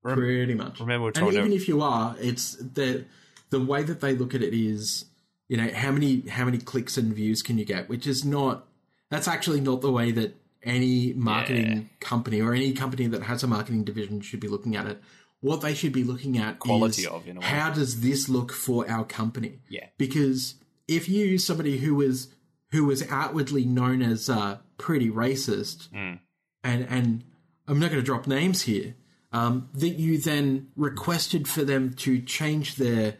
Pretty 0.01 0.53
much. 0.53 0.79
remember 0.79 1.05
we're 1.05 1.11
and 1.23 1.33
even 1.33 1.49
to 1.51 1.55
if 1.55 1.67
you 1.67 1.81
are, 1.81 2.15
it's 2.19 2.55
the 2.55 3.05
the 3.49 3.59
way 3.59 3.83
that 3.83 4.01
they 4.01 4.13
look 4.15 4.33
at 4.35 4.41
it 4.41 4.53
is 4.53 5.05
you 5.47 5.57
know 5.57 5.69
how 5.73 5.91
many 5.91 6.21
how 6.27 6.45
many 6.45 6.57
clicks 6.57 6.97
and 6.97 7.13
views 7.13 7.41
can 7.41 7.57
you 7.57 7.65
get 7.65 7.89
which 7.89 8.05
is 8.07 8.23
not 8.23 8.67
that's 9.09 9.27
actually 9.27 9.59
not 9.61 9.81
the 9.81 9.91
way 9.91 10.11
that 10.11 10.35
any 10.63 11.13
marketing 11.13 11.71
Yeah. 11.77 11.83
company 11.99 12.41
or 12.41 12.53
any 12.53 12.73
company 12.73 13.07
that 13.07 13.23
has 13.23 13.43
a 13.43 13.47
marketing 13.47 13.83
division 13.83 14.21
should 14.21 14.39
be 14.39 14.47
looking 14.47 14.75
at 14.75 14.85
it 14.87 15.01
what 15.41 15.61
they 15.61 15.73
should 15.73 15.93
be 15.93 16.03
looking 16.03 16.37
at 16.37 16.59
Quality 16.59 17.03
is 17.03 17.07
of, 17.07 17.25
in 17.27 17.37
a 17.37 17.39
way. 17.39 17.45
how 17.45 17.71
does 17.71 18.01
this 18.01 18.27
look 18.27 18.51
for 18.51 18.89
our 18.89 19.05
company 19.05 19.59
Yeah. 19.69 19.87
because 19.97 20.55
if 20.87 21.07
you 21.07 21.25
use 21.25 21.45
somebody 21.45 21.77
who 21.77 21.95
was 21.95 22.27
who 22.71 22.85
was 22.85 23.03
outwardly 23.09 23.65
known 23.65 24.01
as 24.03 24.29
uh, 24.29 24.57
pretty 24.77 25.09
racist 25.09 25.87
Hmm. 25.91 26.15
and 26.63 26.85
and 26.89 27.23
I'm 27.67 27.79
not 27.79 27.89
going 27.91 28.01
to 28.01 28.05
drop 28.05 28.27
names 28.27 28.63
here 28.63 28.95
um, 29.31 29.69
that 29.75 29.89
you 29.89 30.17
then 30.17 30.69
requested 30.75 31.47
for 31.47 31.63
them 31.63 31.93
to 32.05 32.19
change 32.19 32.75
their 32.75 33.17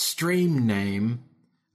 stream 0.00 0.66
name 0.66 1.20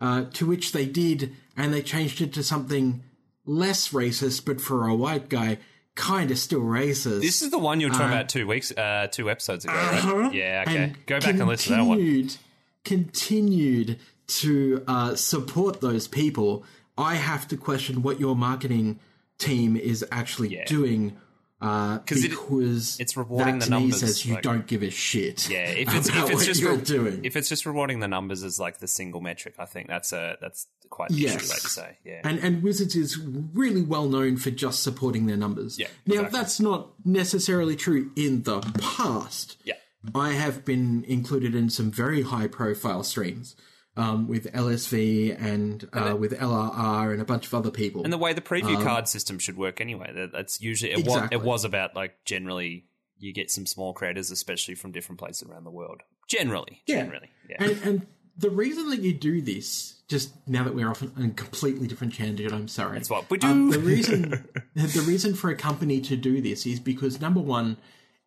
uh, 0.01 0.25
to 0.33 0.45
which 0.45 0.71
they 0.71 0.85
did 0.85 1.31
and 1.55 1.73
they 1.73 1.81
changed 1.81 2.19
it 2.21 2.33
to 2.33 2.43
something 2.43 3.03
less 3.45 3.89
racist 3.89 4.43
but 4.45 4.59
for 4.59 4.87
a 4.87 4.95
white 4.95 5.29
guy 5.29 5.57
kind 5.95 6.31
of 6.31 6.37
still 6.37 6.61
racist 6.61 7.21
This 7.21 7.41
is 7.41 7.51
the 7.51 7.57
one 7.59 7.79
you 7.79 7.87
were 7.87 7.93
talking 7.93 8.07
about 8.07 8.27
two 8.27 8.45
weeks, 8.47 8.71
uh, 8.71 9.07
two 9.09 9.29
episodes 9.29 9.63
ago. 9.63 9.73
Uh-huh. 9.73 10.29
Yeah, 10.33 10.63
okay. 10.67 10.93
Go 11.05 11.19
back 11.21 11.29
and 11.29 11.47
listen 11.47 11.71
to 11.77 11.83
that 11.83 11.87
one. 11.87 11.97
continued- 11.97 12.35
Continued 12.83 13.99
to 14.27 14.83
uh, 14.87 15.15
support 15.15 15.81
those 15.81 16.07
people. 16.07 16.63
I 16.97 17.15
have 17.15 17.47
to 17.49 17.57
question 17.57 18.01
what 18.01 18.19
your 18.19 18.35
marketing 18.35 18.99
team 19.37 19.75
is 19.75 20.03
actually 20.11 20.49
Yeah. 20.55 20.65
doing 20.65 21.15
uh, 21.61 21.99
'Cause 21.99 22.23
it- 22.23 22.29
because 22.31 22.99
it's 22.99 23.15
rewarding 23.15 23.59
the 23.59 23.65
to 23.65 23.71
me 23.71 23.79
numbers, 23.79 23.99
says 24.01 24.25
you 24.25 24.33
like- 24.35 24.43
don't 24.43 24.67
give 24.67 24.83
a 24.83 24.89
shit. 24.89 25.49
Yeah, 25.49 25.69
if 25.69 25.93
it's 25.95 26.09
if 26.09 26.29
it's 26.31 26.45
just 26.45 26.61
re- 26.63 26.77
doing. 26.77 27.23
if 27.23 27.35
it's 27.35 27.47
just 27.49 27.65
rewarding 27.65 27.99
the 28.01 28.07
numbers 28.07 28.43
as 28.43 28.59
like 28.59 28.79
the 28.79 28.87
single 28.87 29.21
metric, 29.21 29.55
I 29.57 29.65
think 29.65 29.87
that's 29.87 30.11
a 30.11 30.37
that's 30.41 30.67
quite 30.89 31.09
the 31.09 31.15
Yes. 31.15 31.41
you 31.63 31.69
say. 31.69 31.97
Yeah, 32.03 32.21
And 32.23 32.39
and 32.39 32.61
Wizards 32.61 32.95
is 32.95 33.17
really 33.17 33.81
well 33.81 34.07
known 34.07 34.37
for 34.37 34.51
just 34.51 34.83
supporting 34.83 35.25
their 35.27 35.37
numbers. 35.37 35.79
Yeah, 35.79 35.87
Now 36.05 36.15
exactly. 36.15 36.39
that's 36.39 36.59
not 36.59 36.89
necessarily 37.05 37.75
true 37.75 38.11
in 38.15 38.43
the 38.43 38.59
past. 38.79 39.57
yeah, 39.63 39.75
I 40.13 40.33
have 40.33 40.65
been 40.65 41.03
included 41.07 41.55
in 41.55 41.69
some 41.69 41.89
very 41.89 42.21
high 42.23 42.47
profile 42.47 43.03
streams 43.03 43.55
um, 43.97 44.27
with 44.27 44.51
LSV 44.53 45.41
and 45.41 45.87
uh, 45.93 46.15
with 46.15 46.37
LRR 46.37 47.13
and 47.13 47.21
a 47.21 47.25
bunch 47.25 47.47
of 47.47 47.53
other 47.53 47.71
people. 47.71 48.03
and 48.03 48.11
the 48.11 48.17
way 48.17 48.33
the 48.33 48.41
preview 48.41 48.81
card 48.83 49.07
system 49.07 49.39
should 49.39 49.57
work 49.57 49.79
anyway. 49.79 50.11
That, 50.13 50.31
that's 50.31 50.61
usually 50.61 50.91
it 50.91 51.05
was 51.05 51.15
Um, 51.15 51.29
it 51.31 51.41
was 51.41 51.63
about 51.65 51.95
like 51.95 52.23
generally 52.25 52.85
you 53.17 53.31
get 53.33 53.49
some 53.49 53.65
small 53.65 53.93
creators, 53.93 54.31
especially 54.31 54.75
from 54.75 54.91
different 54.91 55.19
places 55.19 55.47
around 55.49 55.63
the 55.63 55.71
world. 55.71 56.01
Generally, 56.27 56.81
Yeah. 56.87 57.03
generally, 57.03 57.29
yeah. 57.49 57.63
and, 57.63 57.81
and 57.83 58.07
the 58.37 58.49
reason 58.49 58.89
that 58.89 58.99
you 58.99 59.13
do 59.13 59.41
this, 59.41 60.01
just 60.09 60.31
now 60.47 60.63
that 60.65 60.75
we're 60.75 60.89
off 60.89 61.01
on 61.01 61.11
a 61.17 61.29
completely 61.29 61.87
different 61.87 62.13
tangent, 62.15 62.51
I'm 62.51 62.67
sorry. 62.67 62.97
That's 62.97 63.09
what 63.09 63.29
we 63.29 63.37
do. 63.37 63.47
Um, 63.47 63.69
the 63.69 63.79
reason 63.79 64.29
the 64.75 65.05
reason 65.07 65.33
for 65.35 65.49
a 65.49 65.55
company 65.55 66.01
to 66.01 66.17
do 66.17 66.41
this 66.41 66.65
is 66.65 66.79
because 66.79 67.21
number 67.21 67.39
one, 67.39 67.77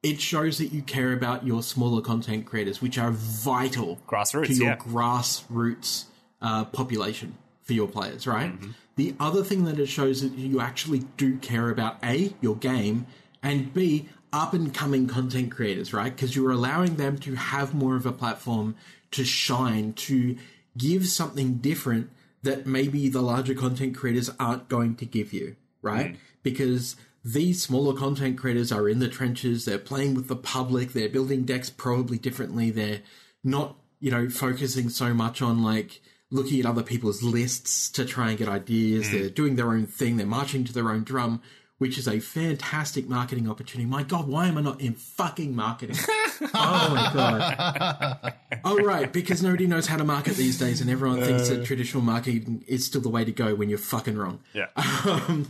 it 0.03 0.21
shows 0.21 0.59
that 0.59 0.69
you 0.69 0.83
care 0.83 1.13
about 1.13 1.47
your 1.47 1.63
smaller 1.63 2.01
content 2.01 2.47
creators, 2.47 2.81
which 2.81 2.99
are 2.99 3.11
vital 3.11 3.99
Grassroots, 4.07 4.47
to 4.47 4.55
your 4.55 4.69
yeah. 4.69 4.77
grassroots 4.77 6.05
uh, 6.41 6.65
population 6.67 7.37
for 7.63 7.73
your 7.73 7.89
players, 7.89 8.27
right? 8.27 8.53
Mm-hmm. 8.53 8.71
The 8.97 9.15
other 9.21 9.43
thing 9.45 9.65
that 9.65 9.79
it 9.79 9.87
shows 9.87 10.23
that 10.23 10.33
you 10.33 10.61
actually 10.61 11.01
do 11.17 11.37
care 11.39 11.71
about 11.71 12.03
a 12.03 12.35
your 12.41 12.57
game 12.57 13.07
and 13.43 13.73
b 13.73 14.09
up 14.33 14.53
and 14.53 14.75
coming 14.75 15.07
content 15.07 15.51
creators, 15.51 15.93
right? 15.93 16.15
Because 16.15 16.37
you're 16.37 16.51
allowing 16.51 16.97
them 16.97 17.19
to 17.19 17.35
have 17.35 17.75
more 17.75 17.97
of 17.97 18.07
a 18.07 18.13
platform 18.13 18.77
to 19.13 19.25
shine, 19.25 19.93
to 19.95 20.37
give 20.77 21.09
something 21.09 21.55
different 21.55 22.11
that 22.43 22.67
maybe 22.67 23.09
the 23.09 23.23
larger 23.23 23.55
content 23.55 23.97
creators 23.97 24.31
aren't 24.39 24.69
going 24.69 24.95
to 24.97 25.05
give 25.05 25.33
you, 25.33 25.57
right? 25.83 26.17
Because 26.43 26.97
these 27.25 27.63
smaller 27.63 27.95
content 27.95 28.39
creators 28.39 28.73
are 28.73 28.89
in 28.89 28.99
the 28.99 29.09
trenches, 29.09 29.65
they're 29.65 29.79
playing 29.79 30.15
with 30.15 30.29
the 30.29 30.37
public, 30.37 30.93
they're 30.93 31.09
building 31.09 31.45
decks 31.45 31.71
probably 31.71 32.19
differently, 32.19 32.71
they're 32.71 33.01
not, 33.45 33.77
you 34.01 34.11
know, 34.11 34.29
focusing 34.29 34.89
so 34.89 35.13
much 35.13 35.43
on 35.43 35.63
like 35.63 36.01
looking 36.31 36.61
at 36.61 36.67
other 36.67 36.83
people's 36.83 37.23
lists 37.23 37.91
to 37.91 38.05
try 38.05 38.31
and 38.31 38.39
get 38.39 38.49
ideas, 38.49 39.11
they're 39.11 39.31
doing 39.31 39.57
their 39.57 39.71
own 39.71 39.87
thing, 39.87 40.17
they're 40.17 40.27
marching 40.27 40.65
to 40.65 40.73
their 40.73 40.91
own 40.91 41.05
drum. 41.05 41.41
Which 41.79 41.97
is 41.97 42.09
a 42.09 42.19
fantastic 42.19 43.09
marketing 43.09 43.49
opportunity. 43.49 43.89
My 43.89 44.03
God, 44.03 44.27
why 44.27 44.49
am 44.49 44.59
I 44.59 44.63
not 44.63 44.81
in 44.81 44.95
fucking 44.95 45.55
marketing? 45.55 45.95
oh 46.43 46.91
my 46.93 47.11
God. 47.15 48.35
Oh, 48.65 48.79
right, 48.79 49.13
because 49.13 49.45
nobody 49.45 49.69
knows 49.69 49.87
how 49.87 49.97
to 49.97 50.03
market 50.03 50.35
these 50.35 50.59
days, 50.59 50.81
and 50.81 50.91
everyone 50.91 51.21
thinks 51.21 51.49
that 51.51 51.65
traditional 51.65 52.03
marketing 52.03 52.65
is 52.67 52.85
still 52.85 53.01
the 53.01 53.09
way 53.09 53.25
to 53.25 53.31
go 53.31 53.55
when 53.55 53.69
you're 53.69 53.79
fucking 53.79 54.17
wrong. 54.19 54.41
yeah. 54.55 54.67
Um, 55.05 55.47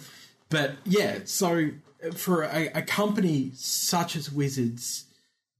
but 0.50 0.76
yeah, 0.84 1.20
so 1.24 1.70
for 2.14 2.42
a, 2.42 2.68
a 2.74 2.82
company 2.82 3.50
such 3.54 4.16
as 4.16 4.30
Wizards, 4.32 5.04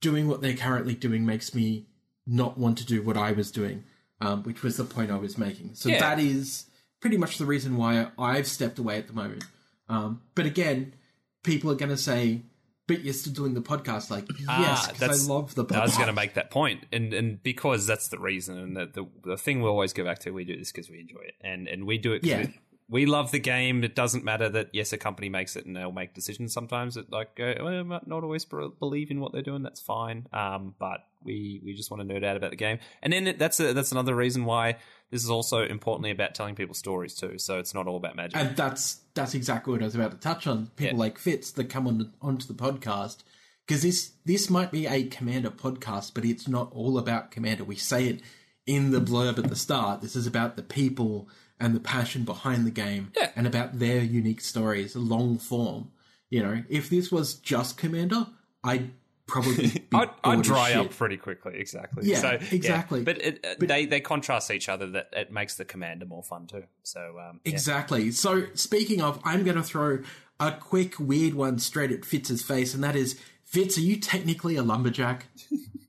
doing 0.01 0.29
what 0.29 0.41
they're 0.41 0.57
currently 0.57 0.95
doing 0.95 1.27
makes 1.27 1.55
me 1.55 1.87
not 2.27 2.59
want 2.59 2.79
to 2.79 2.87
do 2.87 3.03
what 3.03 3.17
I 3.17 3.33
was 3.33 3.51
doing, 3.51 3.85
um, 4.21 4.43
which 4.45 4.63
was 4.63 4.77
the 4.77 4.85
point 4.85 5.11
I 5.11 5.17
was 5.17 5.37
making. 5.39 5.75
So 5.75 5.89
Yeah. 5.89 6.01
that 6.01 6.21
is 6.21 6.67
pretty 7.01 7.17
much 7.17 7.39
the 7.39 7.47
reason 7.47 7.77
why 7.77 8.09
I've 8.19 8.47
stepped 8.47 8.79
away 8.79 8.99
at 8.99 9.07
the 9.07 9.13
moment. 9.13 9.45
Um, 9.89 10.21
but 10.35 10.47
again, 10.47 10.95
people 11.43 11.71
are 11.71 11.75
going 11.77 11.91
to 11.91 11.97
say, 11.97 12.43
"But 12.87 13.01
you're 13.03 13.15
still 13.15 13.33
doing 13.33 13.55
the 13.55 13.63
podcast." 13.63 14.11
Like, 14.11 14.29
yes, 14.39 14.47
Ah, 14.49 14.91
because 14.93 15.29
I 15.29 15.33
love 15.33 15.55
the 15.55 15.65
podcast. 15.65 15.77
I 15.79 15.83
was 15.83 15.95
going 15.97 16.09
to 16.09 16.13
make 16.13 16.35
that 16.35 16.51
point, 16.51 16.85
and 16.93 17.15
and 17.15 17.43
because 17.43 17.87
that's 17.87 18.09
the 18.09 18.19
reason, 18.19 18.59
and 18.59 18.77
the 18.77 18.87
the, 18.87 19.07
the 19.31 19.37
thing 19.39 19.63
we 19.63 19.69
always 19.69 19.93
go 19.95 20.05
back 20.05 20.19
to, 20.21 20.31
we 20.31 20.45
do 20.45 20.57
this 20.59 20.71
because 20.71 20.91
we 20.91 21.01
enjoy 21.01 21.21
it, 21.21 21.35
and 21.41 21.67
and 21.67 21.87
we 21.87 21.97
do 21.99 22.13
it. 22.13 22.23
Yeah. 22.25 22.39
we, 22.43 22.59
we 22.91 23.05
love 23.07 23.31
the 23.33 23.39
game. 23.39 23.85
It 23.85 23.95
doesn't 23.95 24.25
matter 24.25 24.49
that 24.49 24.71
yes, 24.73 24.93
a 24.93 24.97
company 24.99 25.29
makes 25.29 25.57
it, 25.57 25.67
and 25.67 25.77
they'll 25.77 25.93
make 25.93 26.15
decisions 26.15 26.53
sometimes 26.53 26.95
that 26.95 27.13
like 27.13 27.35
go, 27.37 27.55
well, 27.59 27.69
I 27.69 27.83
might 27.83 28.07
not 28.07 28.23
always 28.25 28.45
believe 28.45 29.11
in 29.11 29.21
what 29.21 29.33
they're 29.33 29.43
doing. 29.43 29.63
That's 29.63 29.81
fine. 29.81 30.27
Um, 30.33 30.75
but 30.79 31.01
we 31.23 31.61
we 31.65 31.75
just 31.75 31.91
want 31.91 32.07
to 32.07 32.15
nerd 32.15 32.25
out 32.25 32.37
about 32.37 32.51
the 32.51 32.57
game, 32.57 32.79
and 33.03 33.13
then 33.13 33.35
that's 33.39 33.61
a, 33.61 33.73
that's 33.75 33.93
another 33.93 34.15
reason 34.15 34.45
why 34.45 34.77
this 35.11 35.23
is 35.23 35.31
also 35.31 35.63
importantly 35.65 36.11
about 36.11 36.35
telling 36.35 36.55
people 36.55 36.75
stories 36.75 37.15
too. 37.15 37.39
So 37.39 37.59
it's 37.59 37.75
not 37.75 37.87
all 37.87 37.97
about 37.97 38.17
magic. 38.17 38.37
And 38.39 38.57
that's 38.57 39.01
that's 39.15 39.35
exactly 39.35 39.73
what 39.73 39.83
I 39.83 39.85
was 39.87 39.95
about 39.95 40.13
to 40.13 40.19
touch 40.19 40.47
on. 40.47 40.69
People 40.77 40.97
Yeah. 40.97 41.01
like 41.05 41.19
Fitz 41.19 41.51
that 41.53 41.69
come 41.69 41.87
on 41.87 42.13
onto 42.23 42.47
the 42.47 42.55
podcast 42.55 43.19
because 43.67 43.83
this 43.83 44.13
this 44.25 44.49
might 44.49 44.71
be 44.71 44.87
a 44.87 45.05
Commander 45.05 45.51
podcast, 45.51 46.13
but 46.15 46.25
it's 46.25 46.49
not 46.49 46.73
all 46.73 46.97
about 46.99 47.31
Commander. 47.31 47.65
We 47.65 47.77
say 47.77 48.07
it 48.09 48.23
in 48.67 48.93
the 48.93 49.01
blurb 49.01 49.39
at 49.39 49.49
the 49.49 49.57
start. 49.57 50.01
This 50.01 50.17
is 50.17 50.27
about 50.27 50.57
the 50.57 50.63
people 50.63 51.29
and 51.61 51.75
the 51.75 51.81
passion 51.81 52.25
behind 52.25 52.67
the 52.67 52.71
game, 52.71 53.13
Yeah. 53.17 53.31
and 53.37 53.47
about 53.47 53.79
their 53.79 54.03
unique 54.03 54.41
stories, 54.41 54.95
long 54.97 55.39
form. 55.39 55.91
You 56.31 56.43
know, 56.43 56.63
if 56.69 56.91
this 56.91 57.11
was 57.11 57.35
just 57.35 57.77
Commander, 57.79 58.27
I'd 58.63 58.91
probably 59.27 59.69
be 59.69 59.83
I'd, 59.95 60.11
I'd 60.25 60.43
dry 60.43 60.75
up 60.75 60.91
pretty 60.91 61.17
quickly. 61.17 61.59
Exactly. 61.59 62.09
Yeah, 62.09 62.19
so, 62.21 62.39
exactly. 62.53 63.03
But, 63.03 63.21
it, 63.23 63.45
uh, 63.45 63.55
they 63.59 63.87
they 63.87 64.01
contrast 64.01 64.51
each 64.51 64.69
other. 64.69 64.87
That 64.89 65.09
it 65.13 65.33
makes 65.33 65.57
the 65.57 65.65
commander 65.65 66.07
more 66.07 66.23
fun 66.23 66.47
too. 66.47 66.65
So 66.83 67.19
um, 67.19 67.41
yeah. 67.45 67.53
Exactly. 67.53 68.11
So 68.11 68.45
speaking 68.55 69.01
of, 69.01 69.21
I'm 69.25 69.43
going 69.45 69.57
to 69.57 69.63
throw 69.63 70.01
a 70.41 70.53
quick 70.53 70.99
weird 70.99 71.35
one 71.35 71.59
straight 71.59 71.91
at 71.93 72.05
Fitz's 72.05 72.43
face, 72.43 72.75
and 72.75 72.85
that 72.85 72.95
is, 72.95 73.19
Fitz, 73.45 73.79
are 73.79 73.83
you 73.83 73.97
technically 73.97 74.57
a 74.57 74.63
lumberjack? 74.63 75.27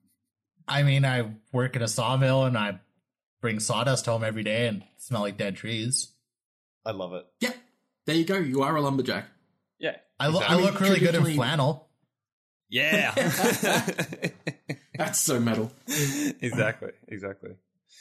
I 0.67 0.83
mean, 0.83 1.03
I 1.03 1.31
work 1.51 1.75
at 1.75 1.81
a 1.81 1.87
sawmill 1.87 2.43
and 2.45 2.57
I 2.57 2.79
bring 3.41 3.59
sawdust 3.59 4.05
home 4.05 4.23
every 4.23 4.43
day 4.43 4.67
and 4.67 4.83
smell 4.97 5.21
like 5.21 5.37
dead 5.37 5.55
trees. 5.55 6.11
I 6.85 6.91
love 6.91 7.13
it. 7.13 7.25
Yeah. 7.39 7.53
There 8.05 8.15
you 8.15 8.25
go. 8.25 8.37
You 8.37 8.63
are 8.63 8.75
a 8.75 8.81
lumberjack. 8.81 9.25
Yeah. 9.79 9.95
I, 10.19 10.27
lo- 10.27 10.39
Exactly. 10.39 10.57
I 10.57 10.61
look 10.65 10.79
really 10.81 10.99
good 10.99 11.15
in 11.15 11.25
flannel. 11.35 11.87
Yeah. 12.69 13.13
That's 14.97 15.19
so 15.19 15.39
metal. 15.39 15.71
exactly. 15.87 16.91
Exactly. 17.07 17.51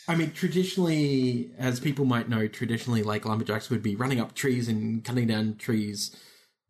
I 0.06 0.14
mean, 0.14 0.32
traditionally, 0.32 1.50
as 1.58 1.80
people 1.80 2.04
might 2.04 2.28
know, 2.28 2.48
traditionally, 2.48 3.02
like 3.02 3.24
lumberjacks 3.24 3.70
would 3.70 3.82
be 3.82 3.94
running 3.94 4.20
up 4.20 4.34
trees 4.34 4.68
and 4.68 5.04
cutting 5.04 5.26
down 5.26 5.56
trees, 5.56 6.14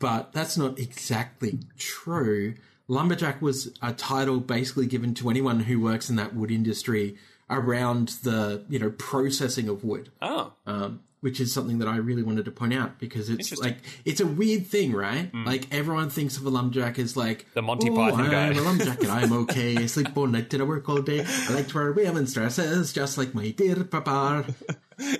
but 0.01 0.33
that's 0.33 0.57
not 0.57 0.79
exactly 0.79 1.61
true. 1.79 2.55
Lumberjack 2.89 3.41
was 3.41 3.77
a 3.83 3.93
title 3.93 4.41
basically 4.41 4.87
given 4.87 5.15
to 5.15 5.31
anyone 5.31 5.61
who 5.61 5.81
works 5.81 6.11
in 6.11 6.17
that 6.17 6.35
wood 6.35 6.51
industry 6.51 7.17
around 7.51 8.09
the, 8.23 8.65
you 8.69 8.79
know, 8.79 8.91
processing 8.91 9.69
of 9.69 9.85
wood. 9.85 10.11
Oh. 10.21 10.53
um, 10.67 11.01
which 11.21 11.41
is 11.41 11.53
something 11.53 11.81
that 11.81 11.89
I 11.89 11.97
really 11.97 12.23
wanted 12.23 12.45
to 12.45 12.53
point 12.53 12.73
out 12.73 13.01
because 13.01 13.29
it's 13.29 13.59
like 13.59 13.79
it's 14.05 14.21
a 14.21 14.27
weird 14.27 14.69
thing, 14.69 14.93
right? 14.93 15.29
Like 15.35 15.67
everyone 15.75 16.11
thinks 16.11 16.37
of 16.37 16.47
a 16.47 16.49
lumberjack 16.49 16.97
as 17.01 17.17
like 17.17 17.45
The 17.55 17.63
Monty 17.63 17.91
"Oh, 17.91 17.97
Python 17.97 18.21
I'm 18.21 18.31
guy." 18.31 18.47
a 18.51 18.61
lumberjack 18.63 19.01
and 19.03 19.11
I'm 19.11 19.33
okay. 19.43 19.77
I 19.77 19.87
sleep 19.87 20.17
all 20.17 20.29
night 20.29 20.55
and 20.55 20.63
I 20.63 20.67
work 20.67 20.89
all 20.89 21.03
day. 21.03 21.25
I 21.27 21.53
like 21.53 21.67
to 21.69 21.75
wear 21.75 21.91
women's 21.91 22.35
dresses 22.35 22.93
just 22.93 23.19
like 23.19 23.35
my 23.35 23.51
dear 23.51 23.83
papa. 23.83 24.45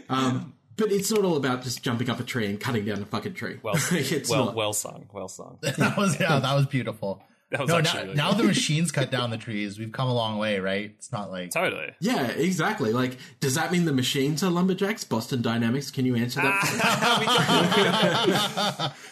Um, 0.09 0.55
but 0.77 0.93
it's 0.93 1.11
not 1.11 1.25
all 1.25 1.37
about 1.37 1.63
just 1.63 1.83
jumping 1.83 2.09
up 2.09 2.21
a 2.21 2.23
tree 2.23 2.47
and 2.47 2.59
cutting 2.61 2.85
down 2.85 3.03
a 3.03 3.07
fucking 3.07 3.35
tree. 3.35 3.59
Well, 3.63 3.75
it's 3.91 4.31
well, 4.31 4.47
not. 4.47 4.55
well 4.55 4.73
sung. 4.73 5.07
Well 5.13 5.29
sung. 5.29 5.59
that 5.63 5.97
was 5.97 6.19
yeah, 6.21 6.39
that 6.39 6.55
was 6.55 6.67
beautiful. 6.67 7.23
That 7.51 7.61
was 7.61 7.71
No, 7.71 7.79
actually 7.79 8.01
now, 8.01 8.05
really 8.05 8.15
now 8.17 8.33
the 8.33 8.43
machines 8.55 8.93
cut 8.93 9.11
down 9.11 9.31
the 9.31 9.39
trees. 9.39 9.79
We've 9.79 9.91
come 9.91 10.07
a 10.07 10.13
long 10.15 10.37
way, 10.37 10.61
right? 10.61 10.93
It's 10.99 11.11
not 11.11 11.31
like 11.31 11.51
totally. 11.51 11.93
Yeah, 11.99 12.27
exactly. 12.27 12.93
Like, 12.93 13.17
does 13.41 13.55
that 13.55 13.73
mean 13.73 13.87
the 13.87 13.93
machines 13.95 14.43
are 14.43 14.51
lumberjacks? 14.51 15.03
Boston 15.05 15.41
Dynamics, 15.41 15.91
can 15.91 16.05
you 16.05 16.15
answer 16.15 16.43
that? 16.43 16.63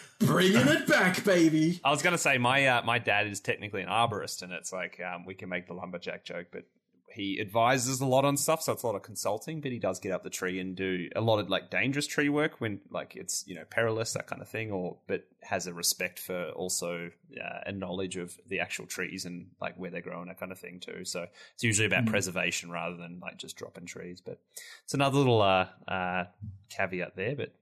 Bringing 0.19 0.67
it 0.67 0.87
back, 0.87 1.23
baby. 1.23 1.79
I 1.83 1.91
was 1.91 2.01
going 2.01 2.13
to 2.13 2.17
say 2.17 2.37
my 2.37 2.65
uh, 2.67 2.81
my 2.83 2.99
dad 2.99 3.27
is 3.27 3.39
technically 3.39 3.81
an 3.81 3.89
arborist, 3.89 4.41
and 4.41 4.51
it's 4.51 4.71
like 4.73 4.99
um, 4.99 5.25
we 5.25 5.35
can 5.35 5.49
make 5.49 5.67
the 5.67 5.73
lumberjack 5.73 6.23
joke, 6.23 6.47
but 6.51 6.63
he 7.17 7.41
advises 7.41 7.99
a 7.99 8.05
lot 8.05 8.25
on 8.25 8.37
stuff, 8.37 8.61
so 8.61 8.71
it's 8.71 8.83
a 8.83 8.85
lot 8.85 8.95
of 8.95 9.01
consulting. 9.01 9.59
But 9.59 9.71
he 9.71 9.79
does 9.79 9.99
get 9.99 10.11
up 10.11 10.23
the 10.23 10.29
tree 10.29 10.59
and 10.59 10.75
do 10.75 11.09
a 11.15 11.21
lot 11.21 11.39
of 11.39 11.49
like 11.49 11.71
dangerous 11.71 12.05
tree 12.05 12.29
work 12.29 12.61
when 12.61 12.79
like 12.91 13.15
it's 13.15 13.43
you 13.47 13.55
know 13.55 13.63
perilous 13.69 14.13
that 14.13 14.27
kind 14.27 14.41
of 14.41 14.47
thing, 14.47 14.71
or 14.71 14.97
but 15.07 15.25
has 15.41 15.65
a 15.65 15.73
respect 15.73 16.19
for 16.19 16.49
also 16.51 17.09
uh, 17.35 17.59
a 17.65 17.71
knowledge 17.71 18.17
of 18.17 18.37
the 18.47 18.59
actual 18.59 18.85
trees 18.85 19.25
and 19.25 19.47
like 19.59 19.75
where 19.77 19.89
they're 19.89 20.01
growing, 20.01 20.27
that 20.27 20.39
kind 20.39 20.51
of 20.51 20.59
thing 20.59 20.79
too. 20.79 21.03
So 21.03 21.25
it's 21.55 21.63
usually 21.63 21.87
about 21.87 22.05
preservation 22.05 22.69
rather 22.69 22.95
than 22.95 23.19
like 23.19 23.37
just 23.37 23.57
dropping 23.57 23.87
trees. 23.87 24.21
But 24.21 24.39
it's 24.83 24.93
another 24.93 25.17
little 25.17 25.41
uh, 25.41 25.67
uh, 25.87 26.25
caveat 26.69 27.15
there, 27.15 27.35
but. 27.35 27.53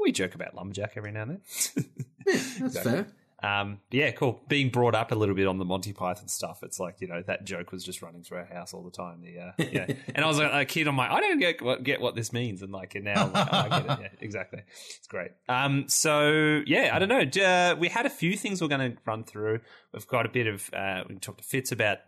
We 0.00 0.12
joke 0.12 0.36
about 0.36 0.54
lumberjack 0.54 0.92
every 0.96 1.10
now 1.10 1.22
and 1.22 1.40
then. 1.74 1.84
That's 2.60 2.78
fair. 2.78 3.08
Um, 3.40 3.78
yeah, 3.92 4.10
cool. 4.10 4.40
Being 4.48 4.70
brought 4.70 4.96
up 4.96 5.12
a 5.12 5.14
little 5.14 5.34
bit 5.34 5.46
on 5.46 5.58
the 5.58 5.64
Monty 5.64 5.92
Python 5.92 6.26
stuff, 6.26 6.62
it's 6.62 6.80
like 6.80 7.00
you 7.00 7.06
know 7.06 7.22
that 7.22 7.44
joke 7.44 7.70
was 7.70 7.84
just 7.84 8.02
running 8.02 8.22
through 8.22 8.38
our 8.38 8.44
house 8.46 8.74
all 8.74 8.82
the 8.82 8.90
time. 8.90 9.22
The 9.22 9.38
uh, 9.38 9.52
yeah, 9.58 9.86
and 10.14 10.24
I 10.24 10.28
was 10.28 10.38
like, 10.38 10.52
a 10.52 10.64
kid, 10.64 10.88
I'm 10.88 10.96
like, 10.96 11.10
I 11.10 11.20
don't 11.20 11.38
get 11.38 11.62
what, 11.62 11.84
get 11.84 12.00
what 12.00 12.16
this 12.16 12.32
means, 12.32 12.62
and 12.62 12.72
like, 12.72 12.96
and 12.96 13.04
now 13.04 13.26
I'm 13.26 13.32
like, 13.32 13.48
oh, 13.52 13.56
I 13.56 13.68
get 13.68 13.80
it. 13.80 13.98
Yeah, 14.00 14.08
exactly. 14.20 14.62
It's 14.96 15.06
great. 15.06 15.30
Um, 15.48 15.88
so 15.88 16.62
yeah, 16.66 16.90
I 16.92 16.98
don't 16.98 17.08
know. 17.08 17.44
Uh, 17.44 17.76
we 17.76 17.88
had 17.88 18.06
a 18.06 18.10
few 18.10 18.36
things 18.36 18.60
we're 18.60 18.68
going 18.68 18.92
to 18.92 18.98
run 19.04 19.22
through. 19.22 19.60
We've 19.92 20.08
got 20.08 20.26
a 20.26 20.30
bit 20.30 20.48
of 20.48 20.68
uh, 20.74 21.04
we 21.08 21.14
can 21.14 21.20
talk 21.20 21.38
to 21.38 21.44
Fitz 21.44 21.70
about 21.70 21.98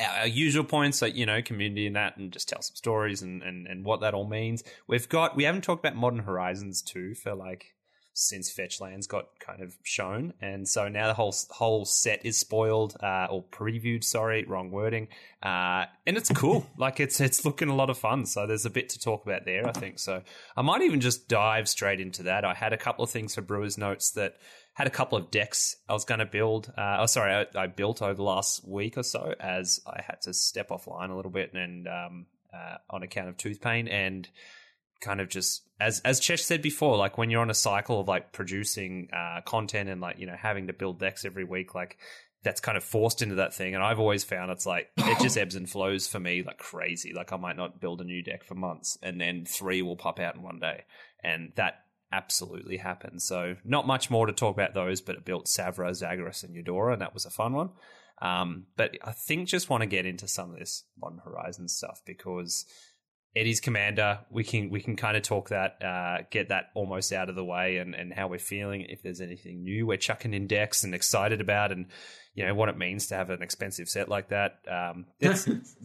our, 0.00 0.20
our 0.20 0.26
usual 0.26 0.64
points, 0.64 1.02
like 1.02 1.14
you 1.14 1.26
know, 1.26 1.42
community 1.42 1.86
and 1.86 1.96
that, 1.96 2.16
and 2.16 2.32
just 2.32 2.48
tell 2.48 2.62
some 2.62 2.76
stories 2.76 3.20
and, 3.20 3.42
and 3.42 3.66
and 3.66 3.84
what 3.84 4.00
that 4.00 4.14
all 4.14 4.26
means. 4.26 4.64
We've 4.86 5.08
got 5.08 5.36
we 5.36 5.44
haven't 5.44 5.64
talked 5.64 5.84
about 5.84 5.96
Modern 5.96 6.20
Horizons 6.20 6.80
Two 6.80 7.14
for 7.14 7.34
like 7.34 7.74
since 8.18 8.50
Fetchlands 8.50 9.06
got 9.06 9.28
kind 9.38 9.60
of 9.60 9.76
shown, 9.82 10.32
and 10.40 10.66
so 10.66 10.88
now 10.88 11.06
the 11.06 11.12
whole 11.12 11.34
whole 11.50 11.84
set 11.84 12.24
is 12.24 12.38
spoiled 12.38 12.96
uh, 13.02 13.26
or 13.30 13.44
previewed. 13.44 14.02
Sorry, 14.02 14.42
wrong 14.44 14.70
wording. 14.70 15.08
Uh, 15.42 15.84
and 16.06 16.16
it's 16.16 16.30
cool. 16.30 16.66
like 16.78 16.98
it's 16.98 17.20
it's 17.20 17.44
looking 17.44 17.68
a 17.68 17.74
lot 17.74 17.90
of 17.90 17.98
fun. 17.98 18.24
So 18.24 18.46
there's 18.46 18.64
a 18.64 18.70
bit 18.70 18.88
to 18.90 18.98
talk 18.98 19.26
about 19.26 19.44
there. 19.44 19.68
I 19.68 19.72
think 19.72 19.98
so. 19.98 20.22
I 20.56 20.62
might 20.62 20.80
even 20.80 21.02
just 21.02 21.28
dive 21.28 21.68
straight 21.68 22.00
into 22.00 22.22
that. 22.22 22.42
I 22.42 22.54
had 22.54 22.72
a 22.72 22.78
couple 22.78 23.04
of 23.04 23.10
things 23.10 23.34
for 23.34 23.42
Brewers 23.42 23.76
notes 23.76 24.12
that 24.12 24.36
had 24.72 24.86
a 24.86 24.90
couple 24.90 25.18
of 25.18 25.30
decks 25.30 25.76
I 25.86 25.92
was 25.92 26.06
going 26.06 26.20
to 26.20 26.26
build. 26.26 26.72
Uh, 26.76 26.96
oh, 27.00 27.06
sorry, 27.06 27.34
I, 27.34 27.46
I 27.54 27.66
built 27.66 28.00
over 28.00 28.14
the 28.14 28.22
last 28.22 28.66
week 28.66 28.96
or 28.96 29.02
so 29.02 29.34
as 29.38 29.80
I 29.86 30.00
had 30.00 30.22
to 30.22 30.32
step 30.32 30.70
offline 30.70 31.10
a 31.10 31.14
little 31.14 31.30
bit 31.30 31.52
and 31.52 31.86
um, 31.86 32.26
uh, 32.52 32.76
on 32.88 33.02
account 33.02 33.28
of 33.28 33.36
tooth 33.36 33.60
pain 33.60 33.88
and 33.88 34.26
kind 35.00 35.20
of 35.20 35.28
just 35.28 35.62
as 35.80 36.00
as 36.04 36.20
Chesh 36.20 36.40
said 36.40 36.62
before, 36.62 36.96
like 36.96 37.18
when 37.18 37.30
you're 37.30 37.42
on 37.42 37.50
a 37.50 37.54
cycle 37.54 38.00
of 38.00 38.08
like 38.08 38.32
producing 38.32 39.08
uh, 39.12 39.40
content 39.44 39.88
and 39.88 40.00
like 40.00 40.18
you 40.18 40.26
know 40.26 40.36
having 40.36 40.66
to 40.68 40.72
build 40.72 40.98
decks 40.98 41.24
every 41.24 41.44
week, 41.44 41.74
like 41.74 41.98
that's 42.42 42.60
kind 42.60 42.76
of 42.76 42.84
forced 42.84 43.22
into 43.22 43.36
that 43.36 43.54
thing. 43.54 43.74
And 43.74 43.82
I've 43.82 43.98
always 43.98 44.24
found 44.24 44.50
it's 44.50 44.66
like 44.66 44.90
it 44.96 45.20
just 45.20 45.36
ebbs 45.36 45.56
and 45.56 45.68
flows 45.68 46.06
for 46.06 46.20
me 46.20 46.42
like 46.42 46.58
crazy. 46.58 47.12
Like 47.12 47.32
I 47.32 47.36
might 47.36 47.56
not 47.56 47.80
build 47.80 48.00
a 48.00 48.04
new 48.04 48.22
deck 48.22 48.44
for 48.44 48.54
months, 48.54 48.98
and 49.02 49.20
then 49.20 49.44
three 49.44 49.82
will 49.82 49.96
pop 49.96 50.18
out 50.18 50.36
in 50.36 50.42
one 50.42 50.58
day, 50.58 50.84
and 51.22 51.52
that 51.56 51.84
absolutely 52.12 52.78
happens. 52.78 53.24
So 53.24 53.56
not 53.64 53.86
much 53.86 54.10
more 54.10 54.26
to 54.26 54.32
talk 54.32 54.54
about 54.54 54.74
those, 54.74 55.00
but 55.00 55.16
it 55.16 55.24
built 55.24 55.46
Savra, 55.46 55.94
Zagreus, 55.94 56.42
and 56.42 56.54
Eudora, 56.54 56.92
and 56.92 57.02
that 57.02 57.14
was 57.14 57.26
a 57.26 57.30
fun 57.30 57.52
one. 57.52 57.70
Um, 58.22 58.66
but 58.76 58.96
I 59.04 59.12
think 59.12 59.48
just 59.48 59.68
want 59.68 59.82
to 59.82 59.86
get 59.86 60.06
into 60.06 60.26
some 60.26 60.50
of 60.50 60.58
this 60.58 60.84
Modern 60.98 61.18
Horizon 61.18 61.68
stuff 61.68 62.00
because 62.06 62.64
Eddie's 63.36 63.60
commander. 63.60 64.20
We 64.30 64.44
can 64.44 64.70
we 64.70 64.80
can 64.80 64.96
kind 64.96 65.14
of 65.14 65.22
talk 65.22 65.50
that, 65.50 65.82
uh, 65.84 66.24
get 66.30 66.48
that 66.48 66.70
almost 66.74 67.12
out 67.12 67.28
of 67.28 67.34
the 67.34 67.44
way, 67.44 67.76
and 67.76 67.94
and 67.94 68.12
how 68.12 68.28
we're 68.28 68.38
feeling. 68.38 68.86
If 68.88 69.02
there's 69.02 69.20
anything 69.20 69.62
new 69.62 69.86
we're 69.86 69.98
chucking 69.98 70.32
in 70.32 70.46
decks 70.46 70.84
and 70.84 70.94
excited 70.94 71.42
about, 71.42 71.70
and 71.70 71.86
you 72.34 72.46
know 72.46 72.54
what 72.54 72.70
it 72.70 72.78
means 72.78 73.08
to 73.08 73.14
have 73.14 73.28
an 73.28 73.42
expensive 73.42 73.90
set 73.90 74.08
like 74.08 74.30
that. 74.30 74.60
Um, 74.66 75.04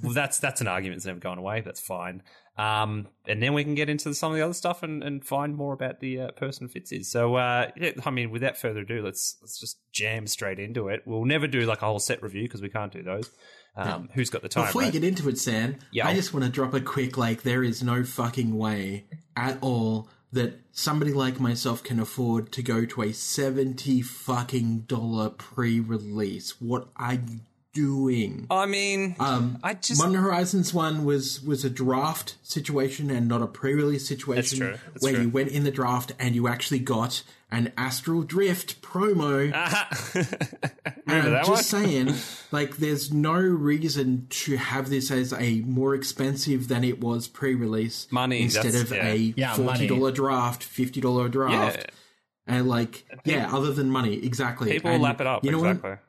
well, 0.01 0.13
that's 0.13 0.39
that's 0.39 0.61
an 0.61 0.67
argument 0.67 0.99
that's 0.99 1.07
never 1.07 1.19
gone 1.19 1.37
away. 1.37 1.59
That's 1.59 1.81
fine. 1.81 2.23
Um, 2.57 3.07
and 3.27 3.41
then 3.41 3.53
we 3.53 3.63
can 3.63 3.75
get 3.75 3.89
into 3.89 4.13
some 4.13 4.31
of 4.31 4.37
the 4.37 4.43
other 4.43 4.53
stuff 4.53 4.83
and, 4.83 5.03
and 5.03 5.25
find 5.25 5.55
more 5.55 5.73
about 5.73 5.99
the 5.99 6.21
uh, 6.21 6.31
person 6.31 6.67
Fitz 6.67 6.91
is. 6.91 7.09
So, 7.09 7.35
uh, 7.35 7.71
yeah, 7.75 7.91
I 8.05 8.11
mean, 8.11 8.29
without 8.29 8.57
further 8.57 8.81
ado, 8.81 9.01
let's 9.01 9.37
let's 9.41 9.59
just 9.59 9.79
jam 9.91 10.27
straight 10.27 10.59
into 10.59 10.87
it. 10.87 11.01
We'll 11.05 11.25
never 11.25 11.47
do 11.47 11.61
like 11.61 11.81
a 11.81 11.85
whole 11.85 11.99
set 11.99 12.21
review 12.21 12.43
because 12.43 12.61
we 12.61 12.69
can't 12.69 12.93
do 12.93 13.03
those. 13.03 13.29
Um, 13.75 14.09
Who's 14.13 14.29
got 14.29 14.41
the 14.41 14.49
time? 14.49 14.65
Before 14.65 14.81
right? 14.81 14.93
you 14.93 14.99
get 14.99 15.07
into 15.07 15.29
it, 15.29 15.37
Sam, 15.37 15.77
Yeah. 15.91 16.07
I 16.07 16.13
just 16.13 16.33
want 16.33 16.43
to 16.45 16.51
drop 16.51 16.73
a 16.73 16.81
quick 16.81 17.17
like, 17.17 17.43
there 17.43 17.63
is 17.63 17.81
no 17.81 18.03
fucking 18.03 18.57
way 18.57 19.05
at 19.35 19.57
all 19.61 20.09
that 20.33 20.59
somebody 20.71 21.13
like 21.13 21.39
myself 21.39 21.83
can 21.83 21.99
afford 21.99 22.51
to 22.53 22.63
go 22.63 22.85
to 22.85 23.01
a 23.01 23.13
seventy 23.13 24.01
fucking 24.01 24.81
dollar 24.81 25.29
pre-release. 25.29 26.59
What 26.61 26.89
are 26.95 27.13
you 27.15 27.39
doing? 27.73 28.47
I 28.49 28.65
mean, 28.65 29.15
Um, 29.19 29.59
I 29.63 29.73
just 29.75 29.99
Modern 30.01 30.21
Horizons 30.21 30.73
one 30.73 31.05
was 31.05 31.41
was 31.41 31.63
a 31.65 31.69
draft 31.69 32.35
situation 32.43 33.09
and 33.09 33.27
not 33.27 33.41
a 33.41 33.47
pre-release 33.47 34.07
situation 34.07 34.59
That's 34.59 34.79
true. 34.79 34.89
That's 34.93 35.03
where 35.03 35.13
true. 35.13 35.23
you 35.23 35.29
went 35.29 35.49
in 35.49 35.63
the 35.63 35.71
draft 35.71 36.11
and 36.19 36.35
you 36.35 36.47
actually 36.47 36.79
got 36.79 37.23
an 37.53 37.71
Astral 37.77 38.23
Drift 38.23 38.81
promo. 38.81 39.51
remember 40.13 40.27
And 41.07 41.35
I'm 41.37 41.45
just 41.45 41.73
one. 41.73 41.83
saying, 41.83 42.13
like, 42.51 42.77
there's 42.77 43.11
no 43.11 43.33
reason 43.33 44.27
to 44.29 44.55
have 44.57 44.89
this 44.89 45.11
as 45.11 45.33
a 45.33 45.59
more 45.61 45.93
expensive 45.93 46.67
than 46.69 46.83
it 46.85 47.01
was 47.01 47.27
pre-release 47.27 48.07
Money, 48.11 48.43
instead 48.43 48.75
of 48.75 48.91
yeah. 48.91 49.05
a 49.07 49.15
Yeah, 49.35 49.53
forty 49.55 49.87
dollar 49.87 50.11
draft, 50.11 50.63
fifty 50.63 51.01
dollar 51.01 51.27
draft, 51.27 51.77
Yeah. 52.47 52.55
and 52.55 52.69
like, 52.69 53.05
yeah, 53.25 53.53
other 53.53 53.73
than 53.73 53.89
money, 53.89 54.13
exactly. 54.25 54.71
People 54.71 54.91
And 54.91 55.03
lap 55.03 55.19
it 55.19 55.27
up. 55.27 55.43
You 55.43 55.51
know 55.51 55.59
what? 55.59 55.99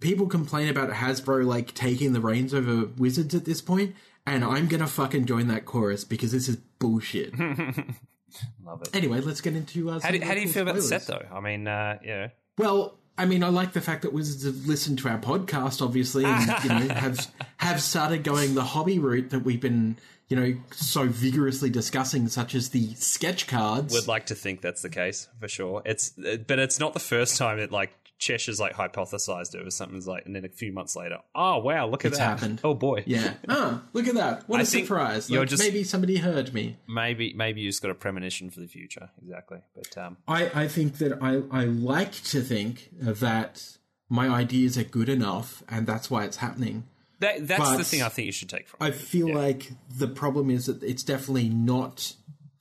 People 0.00 0.26
complain 0.26 0.68
about 0.68 0.90
Hasbro 0.90 1.46
like 1.46 1.74
taking 1.74 2.12
the 2.12 2.20
reins 2.20 2.52
over 2.52 2.86
Wizards 2.96 3.34
at 3.34 3.44
this 3.44 3.60
point, 3.60 3.94
and 4.26 4.44
I'm 4.44 4.66
gonna 4.68 4.86
fucking 4.86 5.26
join 5.26 5.48
that 5.48 5.64
chorus 5.64 6.04
because 6.04 6.32
this 6.32 6.48
is 6.48 6.56
bullshit. 6.78 7.38
Love 8.64 8.82
it. 8.82 8.94
anyway, 8.94 9.20
let's 9.20 9.40
get 9.40 9.56
into 9.56 9.90
uh, 9.90 10.00
How 10.00 10.10
do, 10.10 10.20
how 10.20 10.34
do 10.34 10.40
you 10.40 10.48
feel 10.48 10.62
about 10.62 10.74
the 10.74 10.82
set, 10.82 11.06
though? 11.06 11.24
I 11.32 11.40
mean, 11.40 11.66
uh, 11.66 11.98
yeah. 12.04 12.28
Well, 12.58 12.98
I 13.16 13.24
mean, 13.24 13.42
I 13.42 13.48
like 13.48 13.72
the 13.72 13.80
fact 13.80 14.02
that 14.02 14.12
Wizards 14.12 14.44
have 14.44 14.66
listened 14.66 14.98
to 15.00 15.08
our 15.08 15.18
podcast, 15.18 15.80
obviously, 15.82 16.24
and 16.24 16.46
you 16.64 16.68
know 16.68 16.94
have 16.94 17.26
have 17.56 17.82
started 17.82 18.24
going 18.24 18.54
the 18.54 18.64
hobby 18.64 18.98
route 18.98 19.30
that 19.30 19.40
we've 19.40 19.60
been, 19.60 19.96
you 20.28 20.36
know, 20.36 20.54
so 20.72 21.06
vigorously 21.06 21.70
discussing, 21.70 22.28
such 22.28 22.54
as 22.54 22.68
the 22.68 22.94
sketch 22.94 23.46
cards. 23.46 23.94
Would 23.94 24.08
like 24.08 24.26
to 24.26 24.34
think 24.34 24.60
that's 24.60 24.82
the 24.82 24.90
case 24.90 25.28
for 25.40 25.48
sure. 25.48 25.82
It's, 25.84 26.10
but 26.10 26.58
it's 26.58 26.78
not 26.78 26.94
the 26.94 27.00
first 27.00 27.38
time 27.38 27.58
that 27.58 27.72
like 27.72 27.92
Cheshire's 28.18 28.58
like 28.58 28.74
hypothesized 28.74 29.54
it 29.54 29.66
or 29.66 29.70
something's 29.70 30.06
like, 30.08 30.26
and 30.26 30.34
then 30.34 30.44
a 30.44 30.48
few 30.48 30.72
months 30.72 30.96
later, 30.96 31.18
oh 31.34 31.58
wow, 31.58 31.86
look 31.88 32.04
at 32.04 32.08
It's 32.10 32.18
that! 32.18 32.24
happened. 32.24 32.60
Oh 32.64 32.74
boy, 32.74 33.04
yeah. 33.06 33.34
Oh, 33.48 33.80
look 33.92 34.08
at 34.08 34.14
that! 34.16 34.48
What 34.48 34.58
a 34.60 34.62
I 34.62 34.66
think 34.66 34.86
surprise! 34.86 35.30
Like, 35.30 35.48
just- 35.48 35.62
maybe 35.62 35.84
somebody 35.84 36.16
heard 36.18 36.52
me. 36.52 36.76
Maybe 36.88 37.32
maybe 37.34 37.60
you 37.60 37.68
just 37.68 37.80
got 37.82 37.90
a 37.90 37.94
premonition 37.94 38.50
for 38.50 38.60
the 38.60 38.66
future, 38.66 39.10
exactly. 39.22 39.58
But 39.74 39.96
um, 39.96 40.16
I, 40.26 40.50
I 40.62 40.68
think 40.68 40.98
that 40.98 41.22
I, 41.22 41.42
I 41.50 41.64
like 41.64 42.12
to 42.24 42.40
think 42.40 42.90
that 43.00 43.76
my 44.08 44.28
ideas 44.28 44.76
are 44.76 44.84
good 44.84 45.08
enough, 45.08 45.62
and 45.68 45.86
that's 45.86 46.10
why 46.10 46.24
it's 46.24 46.38
happening. 46.38 46.84
that 47.20 47.46
that's 47.46 47.76
the 47.76 47.84
thing 47.84 48.02
I 48.02 48.08
think 48.08 48.26
you 48.26 48.32
should 48.32 48.48
take 48.48 48.66
from. 48.68 48.78
I 48.80 48.88
it. 48.88 48.94
feel 48.96 49.32
like 49.32 49.70
the 49.88 50.08
problem 50.08 50.50
is 50.50 50.66
that 50.66 50.82
it's 50.82 51.02
definitely 51.04 51.48
not 51.50 52.14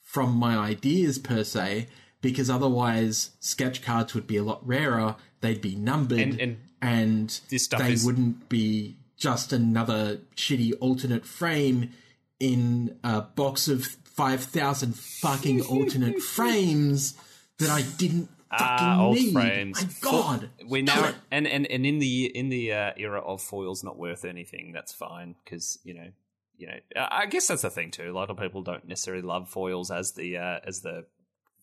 from 0.03 0.35
my 0.35 0.55
ideas 0.57 1.17
per 1.19 1.43
se, 1.43 1.87
because 2.21 2.49
otherwise 2.49 3.31
sketch 3.39 3.81
cards 3.81 4.13
would 4.13 4.27
be 4.27 4.37
a 4.37 4.43
lot 4.43 4.65
rarer. 4.67 5.15
They'd 5.41 5.61
be 5.61 5.75
numbered, 5.75 6.19
And- 6.19 6.39
and, 6.41 6.57
and 6.81 7.39
this 7.49 7.65
stuff 7.65 7.81
they 7.81 7.93
is- 7.93 8.05
wouldn't 8.05 8.49
be 8.49 8.97
just 9.17 9.51
another 9.53 10.21
shitty 10.35 10.73
alternate 10.79 11.25
frame 11.25 11.91
in 12.39 12.97
a 13.03 13.21
box 13.21 13.67
of 13.67 13.85
five 14.03 14.43
thousand 14.43 14.95
fucking 14.95 15.61
alternate 15.69 16.19
frames 16.21 17.15
that 17.59 17.69
I 17.69 17.81
didn't 17.97 18.29
fucking 18.49 18.87
Ah, 18.87 19.01
old 19.03 19.15
need. 19.17 19.33
frames. 19.33 19.81
My 19.83 19.89
God, 20.01 20.49
we 20.65 20.85
Stop 20.85 21.01
now 21.01 21.09
it. 21.09 21.15
and, 21.31 21.47
and 21.47 21.65
and 21.67 21.85
in 21.85 21.99
the 21.99 22.25
in 22.25 22.49
the 22.49 22.71
uh, 22.73 22.91
era 22.97 23.19
of 23.21 23.41
foils 23.41 23.83
not 23.83 23.97
worth 23.97 24.23
anything 24.25 24.71
that's 24.71 24.93
fine 24.93 25.35
because 25.43 25.79
you 25.83 25.93
know 25.95 26.09
you 26.57 26.67
know 26.67 26.77
I 26.95 27.23
I 27.23 27.25
guess 27.25 27.47
that's 27.47 27.63
the 27.63 27.69
thing 27.71 27.89
too 27.91 28.09
a 28.09 28.13
lot 28.13 28.29
of 28.29 28.37
people 28.37 28.61
don't 28.61 28.87
necessarily 28.87 29.23
love 29.23 29.49
foils 29.49 29.89
as 29.91 30.11
the 30.13 30.37
uh, 30.37 30.59
as 30.65 30.81
the 30.81 31.05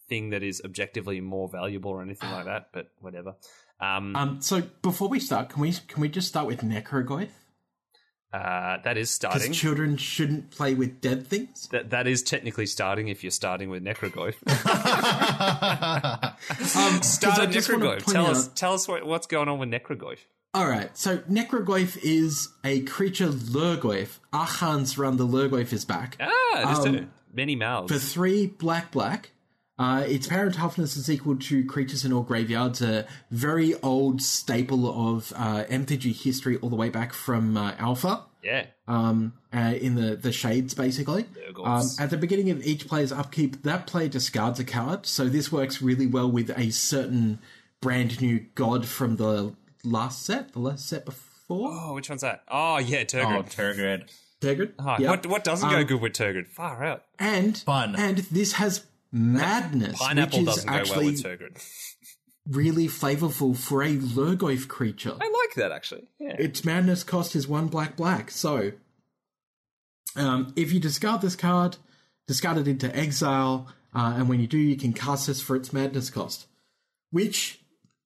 thing 0.08 0.30
that 0.30 0.42
is 0.42 0.60
objectively 0.64 1.20
more 1.20 1.48
valuable 1.48 1.90
or 1.92 2.02
anything 2.02 2.30
like 2.30 2.44
that 2.44 2.68
but 2.72 2.88
whatever 3.00 3.36
um, 3.80 4.14
Um, 4.16 4.40
so 4.40 4.62
before 4.82 5.08
we 5.08 5.20
start, 5.20 5.48
can 5.50 5.60
we 5.62 5.72
can 5.88 6.00
we 6.00 6.08
just 6.08 6.28
start 6.28 6.46
with 6.46 6.60
Necrogoyf? 6.62 7.28
Uh, 8.32 8.78
that 8.82 8.96
is 8.96 9.16
Because 9.16 9.32
starting. 9.32 9.52
children 9.52 9.96
shouldn't 9.96 10.50
play 10.50 10.74
with 10.74 11.00
dead 11.00 11.24
things. 11.26 11.68
that 11.70 11.90
that 11.90 12.08
is 12.08 12.20
technically 12.22 12.66
starting 12.66 13.06
if 13.06 13.22
you're 13.22 13.30
starting 13.30 13.70
with 13.70 13.84
Necrogoyf. 13.84 14.34
Um, 16.76 17.02
Start 17.02 17.40
with 17.40 17.56
Necrogoyf. 17.56 18.04
Tell 18.12 18.26
out- 18.26 18.32
us 18.36 18.48
tell 18.54 18.72
us 18.74 18.86
what, 18.88 19.04
what's 19.06 19.26
going 19.26 19.48
on 19.48 19.58
with 19.58 19.68
Necrogoyf. 19.70 20.18
All 20.52 20.68
right, 20.68 20.96
so 20.96 21.18
Necrogoyf 21.18 21.98
is 22.02 22.48
a 22.62 22.80
creature 22.82 23.26
Lhurgoyf. 23.28 24.18
Archans 24.32 24.96
run 24.96 25.16
the 25.16 25.26
Lhurgoyf 25.26 25.72
is 25.72 25.84
back. 25.84 26.16
Ah, 26.20 26.74
just 26.74 26.86
Um, 26.86 27.10
many 27.32 27.56
mouths. 27.56 27.92
For 27.92 27.98
three 27.98 28.46
black 28.46 28.92
black, 28.92 29.30
uh, 29.78 30.04
its 30.06 30.26
power 30.26 30.44
and 30.44 30.54
toughness 30.54 30.96
is 30.96 31.10
equal 31.10 31.36
to 31.36 31.64
creatures 31.64 32.04
in 32.04 32.12
all 32.12 32.22
graveyards, 32.22 32.80
a 32.80 33.06
very 33.30 33.74
old 33.82 34.22
staple 34.22 34.88
of 35.10 35.32
uh, 35.36 35.64
MTG 35.68 36.14
history 36.22 36.56
all 36.58 36.68
the 36.70 36.76
way 36.76 36.88
back 36.88 37.12
from 37.12 37.56
uh, 37.56 37.74
Alpha. 37.78 38.22
yeah. 38.42 38.66
um, 38.86 39.32
uh, 39.52 39.74
in 39.80 39.94
the, 39.94 40.16
the 40.16 40.32
shades, 40.32 40.74
basically. 40.74 41.26
Um, 41.64 41.86
at 41.98 42.10
the 42.10 42.16
beginning 42.16 42.50
of 42.50 42.64
each 42.66 42.86
player's 42.88 43.12
upkeep, 43.12 43.62
that 43.62 43.86
player 43.86 44.08
discards 44.08 44.58
a 44.60 44.64
card. 44.64 45.06
So 45.06 45.28
this 45.28 45.50
works 45.50 45.80
really 45.80 46.06
well 46.06 46.30
with 46.30 46.50
a 46.58 46.70
certain 46.70 47.38
brand 47.80 48.20
new 48.20 48.46
god 48.54 48.86
from 48.86 49.16
the 49.16 49.54
last 49.84 50.22
set, 50.24 50.52
the 50.52 50.58
last 50.58 50.88
set 50.88 51.04
before. 51.04 51.70
Oh, 51.72 51.94
which 51.94 52.08
one's 52.08 52.22
that? 52.22 52.42
Oh, 52.48 52.78
yeah, 52.78 53.00
oh, 53.00 53.04
Tergrid. 53.04 53.54
Tergrid. 53.54 54.10
Tergrid. 54.40 54.72
Oh, 54.78 54.96
Yep. 54.98 55.08
What 55.10 55.26
what 55.26 55.44
doesn't 55.44 55.68
go 55.70 55.76
Um, 55.76 55.84
good 55.84 56.00
with 56.00 56.12
Tergrid? 56.12 56.46
Far 56.48 56.84
out. 56.84 57.04
And 57.18 57.56
Fun. 57.58 57.94
And 57.96 58.18
this 58.18 58.54
has 58.54 58.84
madness, 59.14 59.98
Pineapple 59.98 60.40
which 60.40 60.48
is 60.48 60.54
doesn't 60.54 60.66
go 60.66 60.72
well 60.72 60.80
actually 60.80 61.06
with 61.06 61.22
Tergrid. 61.22 61.64
really 62.48 62.86
flavorful 62.88 63.56
for 63.56 63.82
a 63.82 63.96
Lhurgoyf 63.96 64.68
creature. 64.68 65.16
I 65.20 65.24
like 65.24 65.54
that 65.56 65.72
actually. 65.72 66.08
Yeah. 66.18 66.36
its 66.38 66.64
madness 66.64 67.04
cost 67.04 67.36
is 67.36 67.46
one 67.48 67.68
black 67.68 67.96
black. 67.96 68.30
So, 68.30 68.72
um, 70.16 70.52
if 70.56 70.72
you 70.72 70.80
discard 70.80 71.20
this 71.20 71.36
card, 71.36 71.76
discard 72.26 72.58
it 72.58 72.68
into 72.68 72.94
exile, 72.94 73.68
uh, 73.94 74.14
and 74.16 74.28
when 74.28 74.40
you 74.40 74.46
do, 74.46 74.58
you 74.58 74.76
can 74.76 74.92
cast 74.92 75.26
this 75.28 75.40
for 75.40 75.56
its 75.56 75.72
madness 75.72 76.10
cost. 76.10 76.46
Which, 77.10 77.60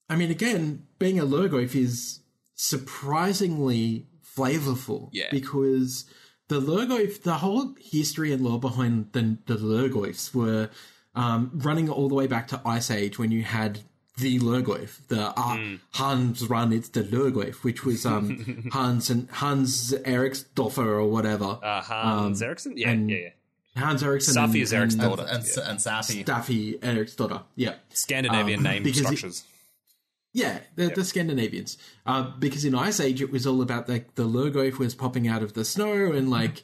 I 0.08 0.16
mean, 0.16 0.30
again, 0.30 0.86
being 0.98 1.18
a 1.18 1.24
Lhurgoyf 1.24 1.74
is 1.74 2.20
surprisingly 2.54 4.06
flavorful. 4.36 5.08
Yeah. 5.12 5.28
Because 5.30 6.04
the 6.48 6.60
Lhurgoyf, 6.60 7.22
the 7.22 7.34
whole 7.34 7.74
history 7.80 8.32
and 8.32 8.42
lore 8.42 8.60
behind 8.60 9.12
the, 9.12 9.38
the 9.46 9.56
Lhurgoyfs 9.56 10.34
were 10.34 10.70
um, 11.18 11.50
running 11.54 11.88
all 11.90 12.08
the 12.08 12.14
way 12.14 12.26
back 12.26 12.48
to 12.48 12.60
Ice 12.64 12.90
Age 12.90 13.18
when 13.18 13.30
you 13.30 13.42
had 13.42 13.80
the 14.16 14.38
Lhurgoyf, 14.40 15.06
the 15.08 15.32
uh, 15.36 15.76
Hans 15.94 16.48
run, 16.48 16.72
it's 16.72 16.88
the 16.88 17.02
Lhurgoyf, 17.04 17.62
which 17.64 17.84
was 17.84 18.04
um, 18.06 18.68
Hans 18.72 19.10
and 19.10 19.28
Hans 19.30 19.92
Eriksdorfer 19.92 20.78
or 20.86 21.06
whatever. 21.06 21.58
uh, 21.62 21.80
Hans 21.82 22.42
Eriksson? 22.42 22.76
Yeah, 22.76 22.90
and- 22.90 23.10
yeah, 23.10 23.16
yeah. 23.18 23.28
Hans 23.76 24.02
Eriksson 24.02 24.34
Safi 24.34 24.44
and, 24.44 24.56
is 24.56 24.72
Eric's 24.72 24.94
daughter. 24.96 25.22
And, 25.22 25.44
and, 25.44 25.58
and 25.68 25.78
Safi. 25.78 26.22
Staffy 26.24 26.78
Eriksdottir. 26.80 27.42
Yeah. 27.54 27.74
Scandinavian 27.90 28.58
Um, 28.58 28.64
name 28.64 28.82
because 28.82 29.00
it- 29.02 29.04
structures. 29.04 29.44
Yeah, 30.32 30.58
the, 30.76 30.88
the 30.88 31.04
Scandinavians. 31.04 31.78
Uh, 32.04 32.22
because 32.38 32.64
in 32.64 32.74
Ice 32.74 32.98
Age, 33.00 33.22
it 33.22 33.30
was 33.30 33.46
all 33.46 33.62
about 33.62 33.88
like 33.88 34.14
the 34.16 34.24
Lhurgoyf 34.24 34.78
was 34.78 34.94
popping 34.96 35.28
out 35.28 35.42
of 35.44 35.54
the 35.54 35.64
snow 35.64 36.12
and 36.12 36.28
like 36.30 36.62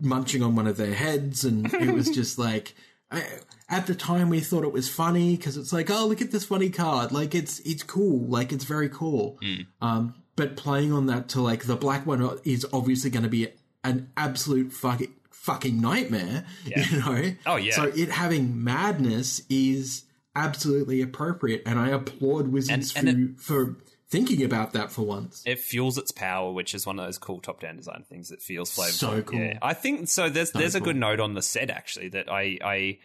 munching 0.00 0.42
on 0.42 0.56
one 0.56 0.66
of 0.66 0.76
their 0.78 0.94
heads, 0.94 1.44
and 1.44 1.72
it 1.74 1.92
was 1.94 2.08
just 2.14 2.38
like. 2.38 2.74
I, 3.14 3.24
at 3.68 3.86
the 3.86 3.94
time, 3.94 4.28
we 4.28 4.40
thought 4.40 4.64
it 4.64 4.72
was 4.72 4.88
funny 4.88 5.36
because 5.36 5.56
it's 5.56 5.72
like, 5.72 5.90
oh, 5.90 6.06
look 6.06 6.20
at 6.20 6.30
this 6.30 6.44
funny 6.44 6.70
card. 6.70 7.12
Like 7.12 7.34
it's 7.34 7.60
it's 7.60 7.82
cool. 7.82 8.26
Like 8.26 8.52
it's 8.52 8.64
very 8.64 8.88
cool. 8.88 9.38
Um, 9.80 10.14
but 10.36 10.56
playing 10.56 10.92
on 10.92 11.06
that 11.06 11.28
to 11.30 11.40
like 11.40 11.64
the 11.64 11.76
black 11.76 12.06
one 12.06 12.38
is 12.44 12.66
obviously 12.72 13.10
going 13.10 13.22
to 13.22 13.28
be 13.28 13.48
an 13.82 14.10
absolute 14.16 14.72
fucking 14.72 15.12
fucking 15.30 15.80
nightmare. 15.80 16.44
You 16.64 16.98
know. 17.00 17.32
Oh, 17.46 17.56
yeah. 17.56 17.74
So 17.74 17.84
it 17.84 18.10
having 18.10 18.62
madness 18.64 19.42
is 19.48 20.04
absolutely 20.36 21.00
appropriate, 21.00 21.62
and 21.64 21.78
I 21.78 21.88
applaud 21.90 22.48
Wizards 22.48 22.94
And- 22.96 23.08
and 23.08 23.40
for, 23.40 23.66
for 23.66 23.76
thinking 24.08 24.42
about 24.42 24.72
that 24.72 24.90
for 24.90 25.02
once. 25.02 25.42
It 25.46 25.58
fuels 25.58 25.98
its 25.98 26.12
power, 26.12 26.52
which 26.52 26.74
is 26.74 26.86
one 26.86 26.98
of 26.98 27.04
those 27.06 27.18
cool 27.18 27.40
top-down 27.40 27.76
design 27.76 28.04
things 28.08 28.28
that 28.28 28.42
feels 28.42 28.74
flavorful. 28.74 28.92
So 28.92 29.22
cool. 29.22 29.40
Yeah, 29.40 29.58
I 29.62 29.74
think 29.74 30.08
so. 30.08 30.28
There's 30.28 30.52
there's 30.52 30.74
a 30.74 30.80
good 30.80 30.96
note 30.96 31.20
on 31.20 31.34
the 31.34 31.42
set 31.42 31.70
actually 31.70 32.08
that 32.10 32.30
I 32.30 32.58
I 32.64 32.98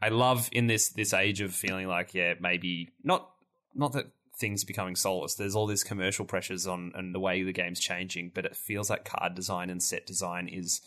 I 0.00 0.08
love 0.08 0.48
in 0.52 0.66
this 0.66 0.90
this 0.90 1.12
age 1.12 1.40
of 1.40 1.54
feeling 1.54 1.88
like 1.88 2.14
yeah 2.14 2.34
maybe 2.40 2.90
not 3.02 3.30
not 3.74 3.92
that 3.92 4.06
things 4.38 4.64
becoming 4.64 4.96
soulless. 4.96 5.34
There's 5.34 5.54
all 5.54 5.66
these 5.66 5.84
commercial 5.84 6.24
pressures 6.24 6.66
on 6.66 6.92
and 6.94 7.14
the 7.14 7.20
way 7.20 7.42
the 7.42 7.52
game's 7.52 7.80
changing, 7.80 8.32
but 8.34 8.44
it 8.44 8.56
feels 8.56 8.90
like 8.90 9.04
card 9.04 9.34
design 9.34 9.70
and 9.70 9.82
set 9.82 10.06
design 10.06 10.48
is 10.48 10.80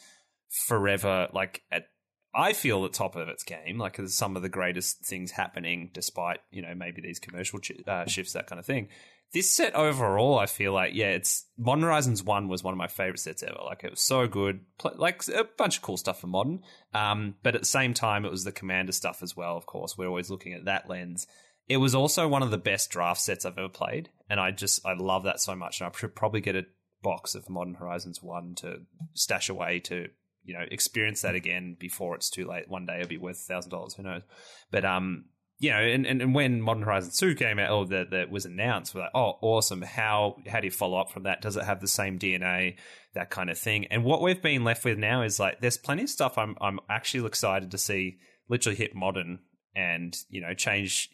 forever 0.67 1.27
like 1.33 1.63
at 1.71 1.87
I 2.35 2.53
feel 2.53 2.83
the 2.83 2.89
top 2.89 3.15
of 3.15 3.29
its 3.29 3.43
game. 3.43 3.79
Like 3.79 3.99
some 4.07 4.35
of 4.35 4.43
the 4.43 4.49
greatest 4.49 5.03
things 5.03 5.31
happening, 5.31 5.89
despite 5.93 6.39
you 6.51 6.61
know 6.61 6.75
maybe 6.75 7.01
these 7.01 7.19
commercial 7.19 7.59
ch- 7.59 7.81
uh, 7.87 8.05
shifts, 8.05 8.33
that 8.33 8.47
kind 8.47 8.59
of 8.59 8.65
thing. 8.65 8.89
This 9.33 9.49
set 9.49 9.75
overall, 9.75 10.39
I 10.39 10.45
feel 10.45 10.71
like 10.73 10.93
yeah, 10.95 11.11
it's 11.11 11.45
Modern 11.57 11.83
Horizons 11.83 12.23
One 12.23 12.47
was 12.47 12.63
one 12.63 12.73
of 12.73 12.77
my 12.77 12.87
favorite 12.87 13.19
sets 13.19 13.43
ever. 13.43 13.59
Like 13.63 13.83
it 13.83 13.91
was 13.91 14.01
so 14.01 14.27
good, 14.27 14.61
like 14.95 15.27
a 15.27 15.43
bunch 15.57 15.77
of 15.77 15.83
cool 15.83 15.97
stuff 15.97 16.21
for 16.21 16.27
modern. 16.27 16.61
Um, 16.93 17.35
but 17.43 17.53
at 17.53 17.61
the 17.61 17.67
same 17.67 17.93
time, 17.93 18.23
it 18.23 18.31
was 18.31 18.45
the 18.45 18.53
Commander 18.53 18.93
stuff 18.93 19.21
as 19.21 19.35
well. 19.35 19.57
Of 19.57 19.65
course, 19.65 19.97
we're 19.97 20.07
always 20.07 20.29
looking 20.29 20.53
at 20.53 20.65
that 20.65 20.89
lens. 20.89 21.27
It 21.67 21.77
was 21.77 21.93
also 21.93 22.27
one 22.27 22.43
of 22.43 22.51
the 22.51 22.57
best 22.57 22.89
draft 22.89 23.19
sets 23.19 23.45
I've 23.45 23.57
ever 23.57 23.67
played, 23.67 24.09
and 24.29 24.39
I 24.39 24.51
just 24.51 24.85
I 24.85 24.93
love 24.93 25.23
that 25.23 25.41
so 25.41 25.55
much. 25.55 25.81
And 25.81 25.89
I 25.89 25.97
should 25.97 26.15
probably 26.15 26.39
get 26.39 26.55
a 26.55 26.65
box 27.03 27.35
of 27.35 27.49
Modern 27.49 27.75
Horizons 27.75 28.23
One 28.23 28.55
to 28.55 28.83
stash 29.13 29.49
away 29.49 29.81
to 29.81 30.07
you 30.45 30.53
know 30.53 30.65
experience 30.71 31.21
that 31.21 31.35
again 31.35 31.75
before 31.77 32.15
it's 32.15 32.29
too 32.29 32.47
late. 32.47 32.69
One 32.69 32.85
day 32.85 32.99
it'll 32.99 33.09
be 33.09 33.17
worth 33.17 33.39
thousand 33.39 33.71
dollars. 33.71 33.95
Who 33.95 34.03
knows? 34.03 34.23
But 34.71 34.85
um, 34.85 35.25
you 35.59 35.71
know, 35.71 35.77
and, 35.77 36.05
and, 36.05 36.21
and 36.21 36.35
when 36.35 36.61
Modern 36.61 36.83
Horizons 36.83 37.17
Two 37.17 37.33
came 37.33 37.57
out, 37.57 37.71
or 37.71 37.85
that 37.87 38.11
that 38.11 38.29
was 38.29 38.45
announced, 38.45 38.93
we're 38.93 39.01
like, 39.01 39.15
oh, 39.15 39.37
awesome. 39.41 39.81
How 39.81 40.37
how 40.47 40.59
do 40.59 40.67
you 40.67 40.71
follow 40.71 40.99
up 40.99 41.11
from 41.11 41.23
that? 41.23 41.41
Does 41.41 41.57
it 41.57 41.63
have 41.63 41.81
the 41.81 41.87
same 41.87 42.19
DNA? 42.19 42.75
That 43.15 43.29
kind 43.31 43.49
of 43.49 43.57
thing. 43.57 43.85
And 43.85 44.03
what 44.03 44.21
we've 44.21 44.41
been 44.41 44.63
left 44.63 44.85
with 44.85 44.99
now 44.99 45.23
is 45.23 45.39
like, 45.39 45.59
there's 45.59 45.77
plenty 45.77 46.03
of 46.03 46.09
stuff 46.09 46.37
I'm 46.37 46.55
I'm 46.61 46.79
actually 46.89 47.25
excited 47.25 47.71
to 47.71 47.77
see 47.77 48.17
literally 48.49 48.75
hit 48.75 48.95
modern 48.95 49.39
and 49.75 50.15
you 50.29 50.41
know 50.41 50.53
change 50.53 51.09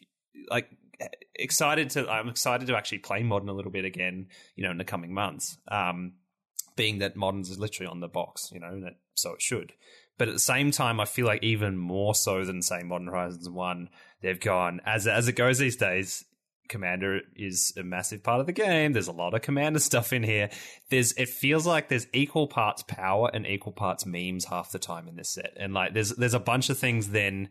like 0.49 0.69
excited 1.35 1.89
to 1.91 2.09
I'm 2.09 2.29
excited 2.29 2.67
to 2.67 2.75
actually 2.75 2.99
play 2.99 3.23
modern 3.23 3.49
a 3.49 3.53
little 3.53 3.71
bit 3.71 3.85
again, 3.85 4.27
you 4.55 4.63
know, 4.63 4.71
in 4.71 4.77
the 4.77 4.83
coming 4.83 5.13
months. 5.13 5.57
Um, 5.69 6.13
being 6.75 6.99
that 6.99 7.15
moderns 7.15 7.49
is 7.49 7.59
literally 7.59 7.89
on 7.89 7.99
the 7.99 8.07
box, 8.07 8.49
you 8.51 8.59
know, 8.59 8.81
so 9.13 9.33
it 9.33 9.41
should. 9.41 9.73
But 10.17 10.27
at 10.27 10.33
the 10.33 10.39
same 10.39 10.71
time, 10.71 10.99
I 10.99 11.05
feel 11.05 11.25
like 11.25 11.43
even 11.43 11.77
more 11.77 12.15
so 12.15 12.45
than 12.45 12.61
say 12.61 12.83
Modern 12.83 13.07
Horizons 13.07 13.49
One, 13.49 13.89
they've 14.23 14.39
gone 14.39 14.81
as 14.85 15.05
as 15.05 15.27
it 15.27 15.33
goes 15.33 15.59
these 15.59 15.75
days. 15.75 16.25
Commander 16.69 17.19
is 17.35 17.73
a 17.77 17.83
massive 17.83 18.23
part 18.23 18.39
of 18.39 18.47
the 18.47 18.53
game. 18.53 18.93
There's 18.93 19.09
a 19.09 19.11
lot 19.11 19.35
of 19.35 19.41
Commander 19.41 19.79
stuff 19.91 20.11
in 20.11 20.23
here. 20.23 20.49
There's 20.89 21.11
it 21.13 21.29
feels 21.29 21.67
like 21.67 21.89
there's 21.89 22.07
equal 22.13 22.47
parts 22.47 22.83
power 22.83 23.29
and 23.31 23.45
equal 23.45 23.73
parts 23.73 24.05
memes 24.05 24.45
half 24.45 24.71
the 24.71 24.79
time 24.79 25.07
in 25.07 25.15
this 25.15 25.29
set, 25.29 25.53
and 25.57 25.73
like 25.73 25.93
there's 25.93 26.09
there's 26.15 26.33
a 26.33 26.39
bunch 26.39 26.71
of 26.71 26.79
things 26.79 27.09
then 27.09 27.49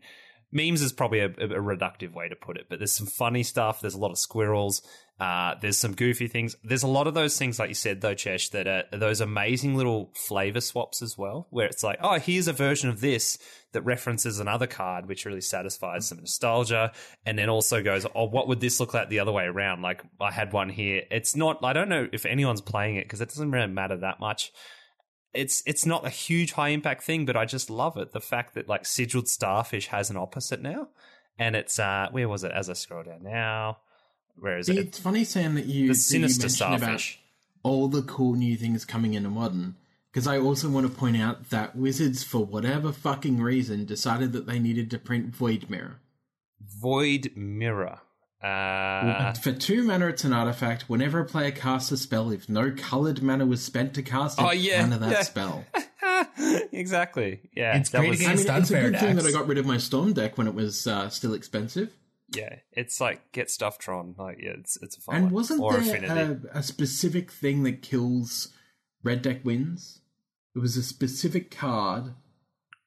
memes 0.51 0.81
is 0.81 0.93
probably 0.93 1.19
a, 1.19 1.27
a 1.27 1.61
reductive 1.61 2.13
way 2.13 2.29
to 2.29 2.35
put 2.35 2.57
it, 2.57 2.67
but 2.69 2.79
there's 2.79 2.91
some 2.91 3.07
funny 3.07 3.43
stuff. 3.43 3.81
There's 3.81 3.95
a 3.95 3.99
lot 3.99 4.11
of 4.11 4.19
squirrels. 4.19 4.81
Uh, 5.19 5.55
there's 5.61 5.77
some 5.77 5.93
goofy 5.93 6.27
things. 6.27 6.55
There's 6.63 6.83
a 6.83 6.87
lot 6.87 7.07
of 7.07 7.13
those 7.13 7.37
things, 7.37 7.59
like 7.59 7.69
you 7.69 7.75
said, 7.75 8.01
though, 8.01 8.15
Chesh, 8.15 8.51
that 8.51 8.67
are 8.67 8.83
those 8.91 9.21
amazing 9.21 9.75
little 9.75 10.11
flavor 10.15 10.59
swaps 10.59 11.01
as 11.01 11.17
well, 11.17 11.47
where 11.51 11.67
it's 11.67 11.83
like, 11.83 11.99
oh, 12.01 12.19
here's 12.19 12.47
a 12.47 12.53
version 12.53 12.89
of 12.89 12.99
this 12.99 13.37
that 13.73 13.83
references 13.83 14.39
another 14.39 14.67
card, 14.67 15.07
which 15.07 15.25
really 15.25 15.41
satisfies 15.41 16.07
some 16.07 16.19
nostalgia, 16.19 16.91
and 17.25 17.37
then 17.37 17.49
also 17.49 17.81
goes, 17.83 18.05
oh, 18.15 18.25
what 18.25 18.47
would 18.47 18.59
this 18.59 18.79
look 18.79 18.93
like 18.93 19.09
the 19.09 19.19
other 19.19 19.31
way 19.31 19.45
around? 19.45 19.81
Like 19.81 20.03
I 20.19 20.31
had 20.31 20.51
one 20.51 20.69
here. 20.69 21.03
It's 21.11 21.35
not. 21.35 21.63
I 21.63 21.73
don't 21.73 21.89
know 21.89 22.07
if 22.11 22.25
anyone's 22.25 22.61
playing 22.61 22.95
it 22.95 23.05
because 23.05 23.21
it 23.21 23.29
doesn't 23.29 23.51
really 23.51 23.67
matter 23.67 23.97
that 23.97 24.19
much 24.19 24.51
it's 25.33 25.63
it's 25.65 25.85
not 25.85 26.05
a 26.05 26.09
huge 26.09 26.51
high 26.51 26.69
impact 26.69 27.03
thing, 27.03 27.25
but 27.25 27.35
I 27.35 27.45
just 27.45 27.69
love 27.69 27.97
it. 27.97 28.11
The 28.11 28.21
fact 28.21 28.53
that 28.53 28.69
like 28.69 28.85
sigiled 28.85 29.27
starfish 29.27 29.87
has 29.87 30.09
an 30.09 30.17
opposite 30.17 30.61
now, 30.61 30.89
and 31.39 31.55
it's 31.55 31.79
uh 31.79 32.07
where 32.11 32.29
was 32.29 32.43
it? 32.43 32.51
As 32.51 32.69
I 32.69 32.73
scroll 32.73 33.03
down 33.03 33.23
now, 33.23 33.77
where 34.37 34.57
is 34.57 34.69
it? 34.69 34.77
It's 34.77 34.99
funny, 34.99 35.23
Sam, 35.23 35.55
that 35.55 35.65
you, 35.65 35.81
The 35.87 35.87
that 35.87 35.87
you 35.89 36.27
sinister 36.29 36.45
about 36.47 36.79
starfish. 36.79 37.19
all 37.63 37.87
the 37.87 38.01
cool 38.01 38.33
new 38.33 38.55
things 38.57 38.85
coming 38.85 39.13
into 39.13 39.29
modern. 39.29 39.75
Because 40.11 40.27
I 40.27 40.37
also 40.37 40.69
want 40.69 40.85
to 40.87 40.95
point 40.95 41.17
out 41.17 41.49
that 41.49 41.75
Wizards, 41.75 42.23
for 42.23 42.45
whatever 42.45 42.91
fucking 42.91 43.41
reason, 43.41 43.85
decided 43.85 44.31
that 44.33 44.45
they 44.45 44.59
needed 44.59 44.91
to 44.91 44.99
print 44.99 45.27
Void 45.35 45.69
Mirror. 45.69 45.95
Void 46.61 47.31
mirror. 47.35 47.99
Uh, 48.41 49.33
For 49.33 49.53
two 49.53 49.83
mana, 49.83 50.07
it's 50.07 50.23
an 50.23 50.33
artifact. 50.33 50.89
Whenever 50.89 51.19
a 51.19 51.25
player 51.25 51.51
casts 51.51 51.91
a 51.91 51.97
spell, 51.97 52.29
if 52.29 52.47
no 52.49 52.71
coloured 52.71 53.23
mana 53.23 53.45
was 53.45 53.63
spent 53.63 53.93
to 53.95 54.01
cast 54.03 54.37
it, 54.39 54.43
Oh, 54.45 54.51
yeah, 54.51 54.81
counter 54.81 54.97
that 54.99 55.11
yeah. 55.11 55.21
spell. 55.23 55.65
exactly. 56.71 57.39
Yeah, 57.55 57.77
It's 57.77 57.89
that 57.91 57.99
great 57.99 58.09
was, 58.11 58.19
again. 58.19 58.31
I 58.31 58.33
mean, 58.35 58.39
It's 58.41 58.49
it's 58.49 58.49
a 58.49 58.53
unfair 58.75 58.91
good 58.91 58.99
thing 58.99 59.15
that 59.15 59.25
I 59.25 59.31
got 59.31 59.47
rid 59.47 59.57
of 59.57 59.65
my 59.65 59.77
Storm 59.77 60.13
deck 60.13 60.37
when 60.37 60.47
it 60.47 60.53
was 60.53 60.85
uh, 60.87 61.09
still 61.09 61.33
expensive. 61.33 61.91
Yeah. 62.35 62.55
It's 62.71 62.99
like 63.01 63.31
get 63.31 63.49
stuff 63.49 63.77
Tron. 63.77 64.15
Like 64.17 64.39
yeah, 64.41 64.51
it's 64.59 64.77
it's 64.81 64.97
a 64.97 65.01
fun 65.01 65.15
And 65.15 65.23
one. 65.25 65.33
wasn't 65.33 65.61
or 65.61 65.79
there 65.79 66.39
a, 66.53 66.59
a 66.59 66.63
specific 66.63 67.31
thing 67.31 67.63
that 67.63 67.81
kills 67.81 68.49
red 69.03 69.21
deck 69.21 69.43
wins. 69.43 69.99
It 70.55 70.59
was 70.59 70.77
a 70.77 70.83
specific 70.83 71.49
card 71.51 72.13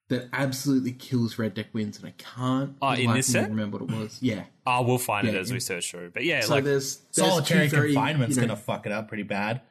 that 0.09 0.29
absolutely 0.31 0.93
kills 0.93 1.37
red 1.37 1.53
deck 1.53 1.67
wins, 1.73 1.97
and 1.97 2.07
I 2.07 2.13
can't 2.17 2.75
Oh, 2.81 2.91
in 2.91 3.07
like 3.07 3.17
this 3.17 3.27
set? 3.31 3.49
remember 3.49 3.77
what 3.79 3.89
it 3.89 3.95
was. 3.99 4.17
Yeah. 4.21 4.45
Oh, 4.65 4.83
we'll 4.83 4.97
find 4.97 5.27
it 5.27 5.35
as 5.35 5.49
in- 5.49 5.55
we 5.55 5.59
search 5.59 5.91
through. 5.91 6.11
But 6.11 6.23
yeah, 6.23 6.41
So 6.41 6.55
like 6.55 6.63
there's, 6.63 6.97
there's 7.13 7.27
Solitary 7.27 7.67
two 7.69 7.75
very, 7.75 7.93
confinement's 7.93 8.37
you 8.37 8.41
know, 8.43 8.47
gonna 8.49 8.59
fuck 8.59 8.85
it 8.85 8.93
up 8.93 9.09
pretty 9.09 9.23
bad. 9.23 9.61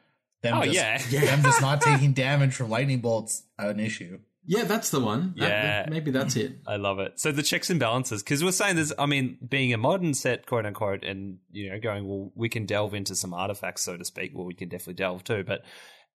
Them 0.43 0.59
Oh, 0.59 0.63
just, 0.63 0.75
yeah. 0.75 0.97
them 1.25 1.41
just 1.41 1.59
not 1.59 1.81
taking 1.81 2.13
damage 2.13 2.53
from 2.53 2.69
lightning 2.69 2.99
bolts 2.99 3.43
an 3.57 3.79
issue. 3.79 4.19
Yeah, 4.49 4.63
that's 4.63 4.89
the 4.89 4.99
one. 5.01 5.33
That- 5.37 5.49
Yeah. 5.49 5.61
that- 5.83 5.89
maybe 5.91 6.09
that's 6.11 6.35
it. 6.37 6.53
I 6.67 6.77
love 6.77 6.99
it. 6.99 7.19
So 7.19 7.31
the 7.31 7.43
checks 7.43 7.69
and 7.69 7.79
balances, 7.79 8.23
because 8.23 8.43
we're 8.43 8.51
saying 8.53 8.77
there's, 8.77 8.93
I 8.97 9.05
mean, 9.05 9.37
being 9.47 9.73
a 9.73 9.77
modern 9.77 10.13
set, 10.13 10.45
quote 10.45 10.65
unquote, 10.65 11.03
and 11.03 11.37
you 11.51 11.69
know, 11.69 11.79
going 11.79 12.07
well, 12.07 12.31
we 12.33 12.49
can 12.49 12.65
delve 12.65 12.93
into 12.93 13.15
some 13.15 13.33
artifacts, 13.33 13.83
so 13.83 13.97
to 13.97 14.05
speak. 14.05 14.31
Well, 14.33 14.45
we 14.45 14.53
can 14.53 14.69
definitely 14.69 14.95
delve 14.95 15.23
too, 15.25 15.43
but 15.45 15.61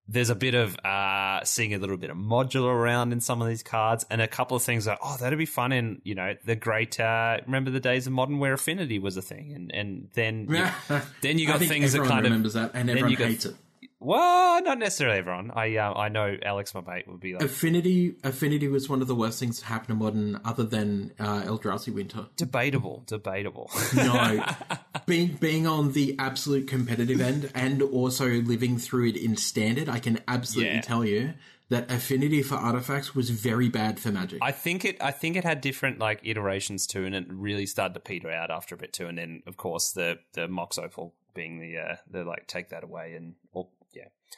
there's 0.08 0.30
a 0.30 0.34
bit 0.34 0.54
of 0.54 0.76
uh 0.84 1.44
seeing 1.44 1.74
a 1.74 1.78
little 1.78 1.96
bit 1.96 2.10
of 2.10 2.16
modular 2.16 2.72
around 2.74 3.12
in 3.12 3.20
some 3.20 3.40
of 3.40 3.46
these 3.46 3.62
cards, 3.62 4.04
and 4.10 4.20
a 4.20 4.26
couple 4.26 4.56
of 4.56 4.62
things 4.64 4.84
like, 4.86 4.98
oh, 5.02 5.16
that'd 5.20 5.38
be 5.38 5.46
fun 5.46 5.70
in 5.70 6.00
you 6.02 6.14
know 6.16 6.34
the 6.44 6.56
great. 6.56 6.98
uh 6.98 7.38
Remember 7.46 7.70
the 7.70 7.78
days 7.80 8.06
of 8.08 8.12
modern 8.12 8.38
where 8.40 8.52
affinity 8.54 8.98
was 8.98 9.16
a 9.16 9.22
thing, 9.22 9.52
and 9.54 9.70
and 9.72 10.08
then 10.14 10.48
you, 10.50 10.66
then 11.22 11.38
you 11.38 11.46
got 11.46 11.60
things 11.60 11.92
that 11.92 11.98
kind 12.04 12.18
of 12.20 12.24
remembers 12.24 12.54
that, 12.54 12.72
and 12.74 12.88
then 12.88 12.96
everyone 12.96 13.10
you 13.12 13.16
got- 13.16 13.28
hates 13.28 13.44
it. 13.46 13.54
Well, 14.02 14.62
not 14.62 14.78
necessarily 14.78 15.18
everyone. 15.18 15.50
I 15.54 15.76
uh, 15.76 15.92
I 15.94 16.08
know 16.08 16.36
Alex, 16.44 16.74
my 16.74 16.80
mate, 16.80 17.08
would 17.08 17.20
be 17.20 17.34
like 17.34 17.42
Affinity, 17.42 18.14
affinity 18.24 18.68
was 18.68 18.88
one 18.88 19.00
of 19.02 19.08
the 19.08 19.14
worst 19.14 19.38
things 19.40 19.60
to 19.60 19.66
happen 19.66 19.88
to 19.88 19.94
modern, 19.94 20.40
other 20.44 20.64
than 20.64 21.12
uh, 21.18 21.42
Eldrazi 21.42 21.92
Winter. 21.94 22.26
debatable, 22.36 23.04
debatable. 23.06 23.70
No, 23.94 24.44
being 25.06 25.34
being 25.40 25.66
on 25.66 25.92
the 25.92 26.16
absolute 26.18 26.66
competitive 26.68 27.20
end 27.20 27.50
and 27.54 27.82
also 27.82 28.26
living 28.28 28.78
through 28.78 29.08
it 29.08 29.16
in 29.16 29.36
standard, 29.36 29.88
I 29.88 29.98
can 29.98 30.20
absolutely 30.28 30.74
Yeah. 30.74 30.80
tell 30.80 31.04
you 31.04 31.34
that 31.68 31.90
affinity 31.90 32.42
for 32.42 32.56
artifacts 32.56 33.14
was 33.14 33.30
very 33.30 33.68
bad 33.70 33.98
for 33.98 34.12
Magic. 34.12 34.38
I 34.42 34.52
think 34.52 34.84
it. 34.84 34.98
I 35.00 35.10
think 35.10 35.36
it 35.36 35.44
had 35.44 35.60
different 35.62 35.98
like 35.98 36.20
iterations 36.22 36.86
too, 36.86 37.04
and 37.06 37.14
it 37.14 37.24
really 37.28 37.64
started 37.66 37.94
to 37.94 38.00
peter 38.00 38.30
out 38.30 38.50
after 38.50 38.74
a 38.74 38.78
bit 38.78 38.92
too. 38.92 39.06
And 39.06 39.16
then, 39.16 39.42
of 39.46 39.56
course, 39.56 39.92
the 39.92 40.18
the 40.34 40.48
Mox 40.48 40.76
Opal 40.76 41.14
being 41.34 41.60
the 41.60 41.78
uh, 41.78 41.96
the 42.10 42.24
like 42.24 42.46
take 42.46 42.68
that 42.70 42.84
away 42.84 43.14
and 43.14 43.34
yeah, 43.54 43.62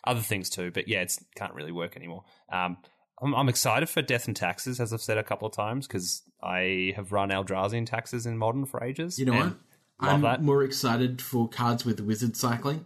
other 0.04 0.20
things 0.20 0.50
too. 0.50 0.70
But 0.70 0.88
yeah, 0.88 1.02
it's 1.02 1.22
can't 1.37 1.54
really 1.54 1.72
work 1.72 1.96
anymore. 1.96 2.24
Um, 2.52 2.78
I'm, 3.22 3.35
I'm 3.35 3.48
excited 3.48 3.88
for 3.88 4.02
Death 4.02 4.26
and 4.26 4.37
Taxes, 4.37 4.80
as 4.80 4.92
I've 4.92 5.00
said 5.00 5.18
a 5.18 5.22
couple 5.22 5.46
of 5.46 5.54
times, 5.54 5.87
because 5.87 6.22
I 6.42 6.92
have 6.96 7.12
run 7.12 7.30
Eldrazi 7.30 7.87
Taxes 7.87 8.26
in 8.26 8.37
Modern 8.37 8.66
for 8.66 8.83
ages. 8.83 9.18
you 9.18 9.26
know 9.26 9.35
what? 9.35 9.54
I'm 10.00 10.22
that. 10.22 10.42
more 10.42 10.62
excited 10.64 11.22
for 11.22 11.48
cards 11.48 11.85
with 11.85 12.00
wizard 12.00 12.37
cycling 12.37 12.85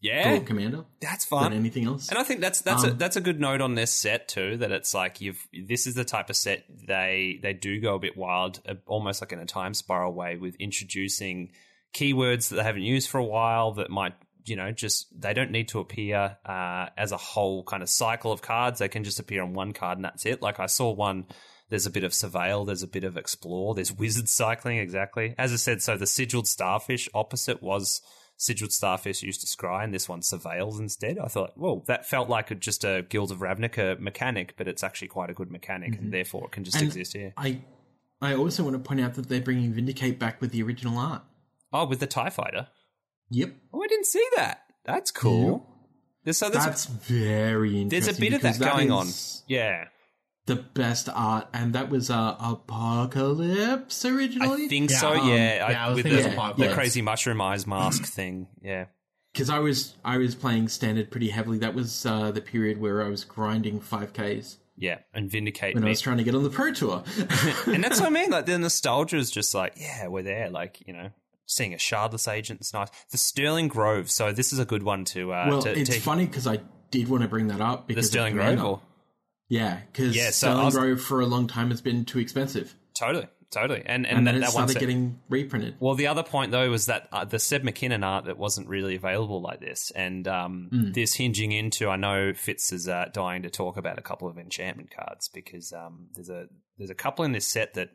Yeah, 0.00 0.38
commander 0.40 0.84
that's 1.00 1.26
than 1.26 1.52
anything 1.52 1.86
else. 1.86 2.10
And 2.10 2.18
I 2.18 2.22
think 2.22 2.40
that's 2.40 2.60
that's 2.60 2.84
a 2.84 2.90
Um, 2.90 2.98
that's 2.98 3.16
a 3.16 3.20
good 3.20 3.40
note 3.40 3.60
on 3.60 3.74
this 3.74 3.92
set 3.92 4.28
too. 4.28 4.58
That 4.58 4.70
it's 4.70 4.94
like 4.94 5.20
you've 5.20 5.40
this 5.66 5.86
is 5.86 5.94
the 5.94 6.04
type 6.04 6.28
of 6.30 6.36
set 6.36 6.64
they 6.86 7.40
they 7.42 7.54
do 7.54 7.80
go 7.80 7.94
a 7.94 7.98
bit 7.98 8.16
wild, 8.16 8.60
uh, 8.68 8.74
almost 8.86 9.22
like 9.22 9.32
in 9.32 9.38
a 9.38 9.46
time 9.46 9.74
spiral 9.74 10.12
way, 10.12 10.36
with 10.36 10.54
introducing 10.56 11.50
keywords 11.94 12.50
that 12.50 12.56
they 12.56 12.62
haven't 12.62 12.82
used 12.82 13.08
for 13.08 13.18
a 13.18 13.24
while 13.24 13.72
that 13.72 13.90
might 13.90 14.14
you 14.44 14.56
know 14.56 14.72
just 14.72 15.06
they 15.20 15.32
don't 15.34 15.50
need 15.50 15.68
to 15.68 15.80
appear 15.80 16.36
uh, 16.46 16.86
as 16.96 17.12
a 17.12 17.16
whole 17.16 17.62
kind 17.64 17.82
of 17.82 17.88
cycle 17.88 18.32
of 18.32 18.42
cards. 18.42 18.78
They 18.78 18.88
can 18.88 19.04
just 19.04 19.18
appear 19.20 19.42
on 19.42 19.54
one 19.54 19.72
card 19.72 19.98
and 19.98 20.04
that's 20.04 20.26
it. 20.26 20.42
Like 20.42 20.60
I 20.60 20.66
saw 20.66 20.92
one. 20.92 21.26
There's 21.68 21.86
a 21.86 21.90
bit 21.90 22.02
of 22.02 22.10
surveil. 22.10 22.66
There's 22.66 22.82
a 22.82 22.88
bit 22.88 23.04
of 23.04 23.16
explore. 23.16 23.76
There's 23.76 23.92
wizard 23.92 24.28
cycling. 24.28 24.78
Exactly 24.78 25.34
as 25.38 25.52
I 25.52 25.56
said. 25.56 25.82
So 25.82 25.96
the 25.96 26.06
sigiled 26.06 26.48
starfish 26.48 27.08
opposite 27.14 27.62
was 27.62 28.02
sigiled 28.36 28.72
starfish 28.72 29.22
used 29.22 29.42
to 29.42 29.46
scry, 29.46 29.84
and 29.84 29.94
this 29.94 30.08
one 30.08 30.20
surveils 30.20 30.80
instead. 30.80 31.18
I 31.18 31.26
thought, 31.28 31.52
well, 31.56 31.84
that 31.86 32.06
felt 32.06 32.28
like 32.28 32.50
a, 32.50 32.54
just 32.56 32.84
a 32.84 33.04
Guild 33.08 33.30
of 33.30 33.38
Ravnica 33.38 34.00
mechanic, 34.00 34.54
but 34.56 34.66
it's 34.66 34.82
actually 34.82 35.08
quite 35.08 35.30
a 35.30 35.34
good 35.34 35.50
mechanic, 35.50 35.96
and 35.96 36.12
therefore 36.12 36.46
it 36.46 36.50
can 36.52 36.64
just 36.64 36.76
And- 36.78 36.86
exist 36.86 37.12
here. 37.12 37.34
I 37.36 37.60
I 38.22 38.34
also 38.34 38.64
want 38.64 38.74
to 38.74 38.80
point 38.80 39.00
out 39.00 39.14
that 39.14 39.28
they're 39.28 39.40
bringing 39.40 39.72
Vindicate 39.72 40.18
back 40.18 40.40
with 40.40 40.50
the 40.50 40.62
original 40.62 40.98
art. 40.98 41.22
Oh, 41.72 41.86
with 41.86 42.00
the 42.00 42.06
Tie 42.06 42.30
Fighter. 42.30 42.66
Yep, 43.30 43.52
Oh, 43.72 43.82
I 43.82 43.86
didn't 43.86 44.06
see 44.06 44.26
that. 44.36 44.62
That's 44.84 45.10
cool. 45.10 45.66
There's, 46.24 46.38
so 46.38 46.50
there's, 46.50 46.64
that's 46.64 46.84
very 46.86 47.80
interesting. 47.80 47.88
there's 47.88 48.16
a 48.16 48.20
bit 48.20 48.32
of 48.34 48.42
that 48.42 48.58
because 48.58 48.72
going 48.74 48.90
on. 48.90 49.06
Yeah, 49.46 49.84
The 50.46 50.56
best 50.56 51.08
art, 51.12 51.48
and 51.54 51.72
that 51.74 51.88
was 51.90 52.10
uh, 52.10 52.36
Apocalypse 52.40 54.04
originally. 54.04 54.64
I 54.64 54.68
think 54.68 54.90
Yeah, 54.90 54.96
so. 54.98 55.10
um, 55.12 55.28
yeah, 55.28 55.64
I- 55.66 55.70
yeah, 55.72 55.86
I 55.86 55.94
with 55.94 56.02
thinking 56.04 56.22
the, 56.36 56.44
it's 56.50 56.58
the 56.58 56.68
crazy 56.74 57.02
mushroom 57.02 57.40
eyes 57.40 57.66
mask 57.66 58.04
thing. 58.06 58.48
Yeah. 58.62 58.86
because 59.32 59.50
I 59.50 59.58
was 59.60 59.94
I 60.04 60.18
was 60.18 60.34
playing 60.34 60.68
standard 60.68 61.10
pretty 61.10 61.28
heavily. 61.30 61.58
That 61.58 61.74
was 61.74 62.04
uh, 62.06 62.30
the 62.32 62.40
period 62.40 62.80
where 62.80 63.04
I 63.04 63.08
was 63.08 63.24
grinding 63.24 63.80
five 63.80 64.12
Ks 64.12 64.58
Yeah, 64.76 64.98
and 65.14 65.30
Vindicate 65.30 65.74
when 65.74 65.84
I 65.84 65.88
was 65.88 66.00
trying 66.00 66.18
to 66.18 66.24
get 66.24 66.34
on 66.34 66.42
the 66.42 66.50
pro 66.50 66.72
tour. 66.72 67.02
and 67.66 67.82
that's 67.82 68.00
what 68.00 68.06
I 68.06 68.10
mean. 68.20 68.30
Like 68.30 68.46
the 68.46 68.58
nostalgia 68.58 69.16
is 69.16 69.30
just 69.30 69.54
like, 69.54 69.74
yeah, 69.76 70.08
we're 70.08 70.22
there. 70.22 70.50
Like 70.50 70.82
you 70.86 70.92
know, 70.92 71.10
seeing 71.50 71.74
a 71.74 71.76
shardless 71.78 72.30
agent 72.32 72.60
is 72.60 72.72
nice. 72.72 72.88
The 73.10 73.18
Sterling 73.18 73.68
Grove. 73.68 74.10
So 74.10 74.32
this 74.32 74.52
is 74.52 74.58
a 74.58 74.64
good 74.64 74.82
one 74.82 75.04
to. 75.06 75.32
Uh, 75.32 75.46
well, 75.48 75.62
to, 75.62 75.78
it's 75.78 75.90
to 75.90 76.00
funny 76.00 76.26
because 76.26 76.46
I 76.46 76.60
did 76.90 77.08
want 77.08 77.22
to 77.22 77.28
bring 77.28 77.48
that 77.48 77.60
up 77.60 77.86
the 77.86 77.94
because 77.94 78.06
of 78.06 78.12
Sterling 78.12 78.34
Grove. 78.34 78.64
Or, 78.64 78.80
Yeah, 79.48 79.80
because 79.92 80.16
Yeah, 80.16 80.26
so 80.30 80.48
Sterling 80.48 80.64
was- 80.66 80.74
Grove 80.76 81.00
for 81.00 81.20
a 81.20 81.26
long 81.26 81.46
time 81.46 81.70
has 81.70 81.80
been 81.80 82.04
too 82.04 82.18
expensive, 82.20 82.74
totally, 82.94 83.26
totally, 83.50 83.82
and 83.84 84.06
and, 84.06 84.18
and, 84.18 84.26
that, 84.26 84.32
then 84.32 84.42
it 84.42 84.46
that 84.46 84.54
one 84.54 84.68
started 84.68 84.72
set- 84.74 84.80
getting 84.80 85.18
reprinted. 85.28 85.74
Well, 85.80 85.94
the 85.94 86.06
other 86.06 86.22
point 86.22 86.52
though 86.52 86.70
was 86.70 86.86
that 86.86 87.08
uh, 87.12 87.24
the 87.24 87.38
Seb 87.38 87.62
McKinnon 87.62 88.04
art 88.04 88.26
that 88.26 88.38
wasn't 88.38 88.68
really 88.68 88.94
available 88.96 89.40
like 89.42 89.60
this, 89.60 89.90
and 89.94 90.26
um, 90.28 90.68
Hmm. 90.70 90.92
this 90.92 91.14
hinging 91.14 91.52
into. 91.52 91.88
I 91.88 91.96
know 91.96 92.32
Fitz 92.32 92.72
is 92.72 92.88
uh, 92.88 93.06
dying 93.12 93.42
to 93.42 93.50
talk 93.50 93.76
about 93.76 93.98
a 93.98 94.02
couple 94.02 94.28
of 94.28 94.38
enchantment 94.38 94.90
cards 94.96 95.28
because 95.28 95.72
um, 95.72 96.08
there's 96.14 96.30
a 96.30 96.46
there's 96.78 96.90
a 96.90 96.94
couple 96.94 97.24
in 97.24 97.32
this 97.32 97.46
set 97.46 97.74
that. 97.74 97.90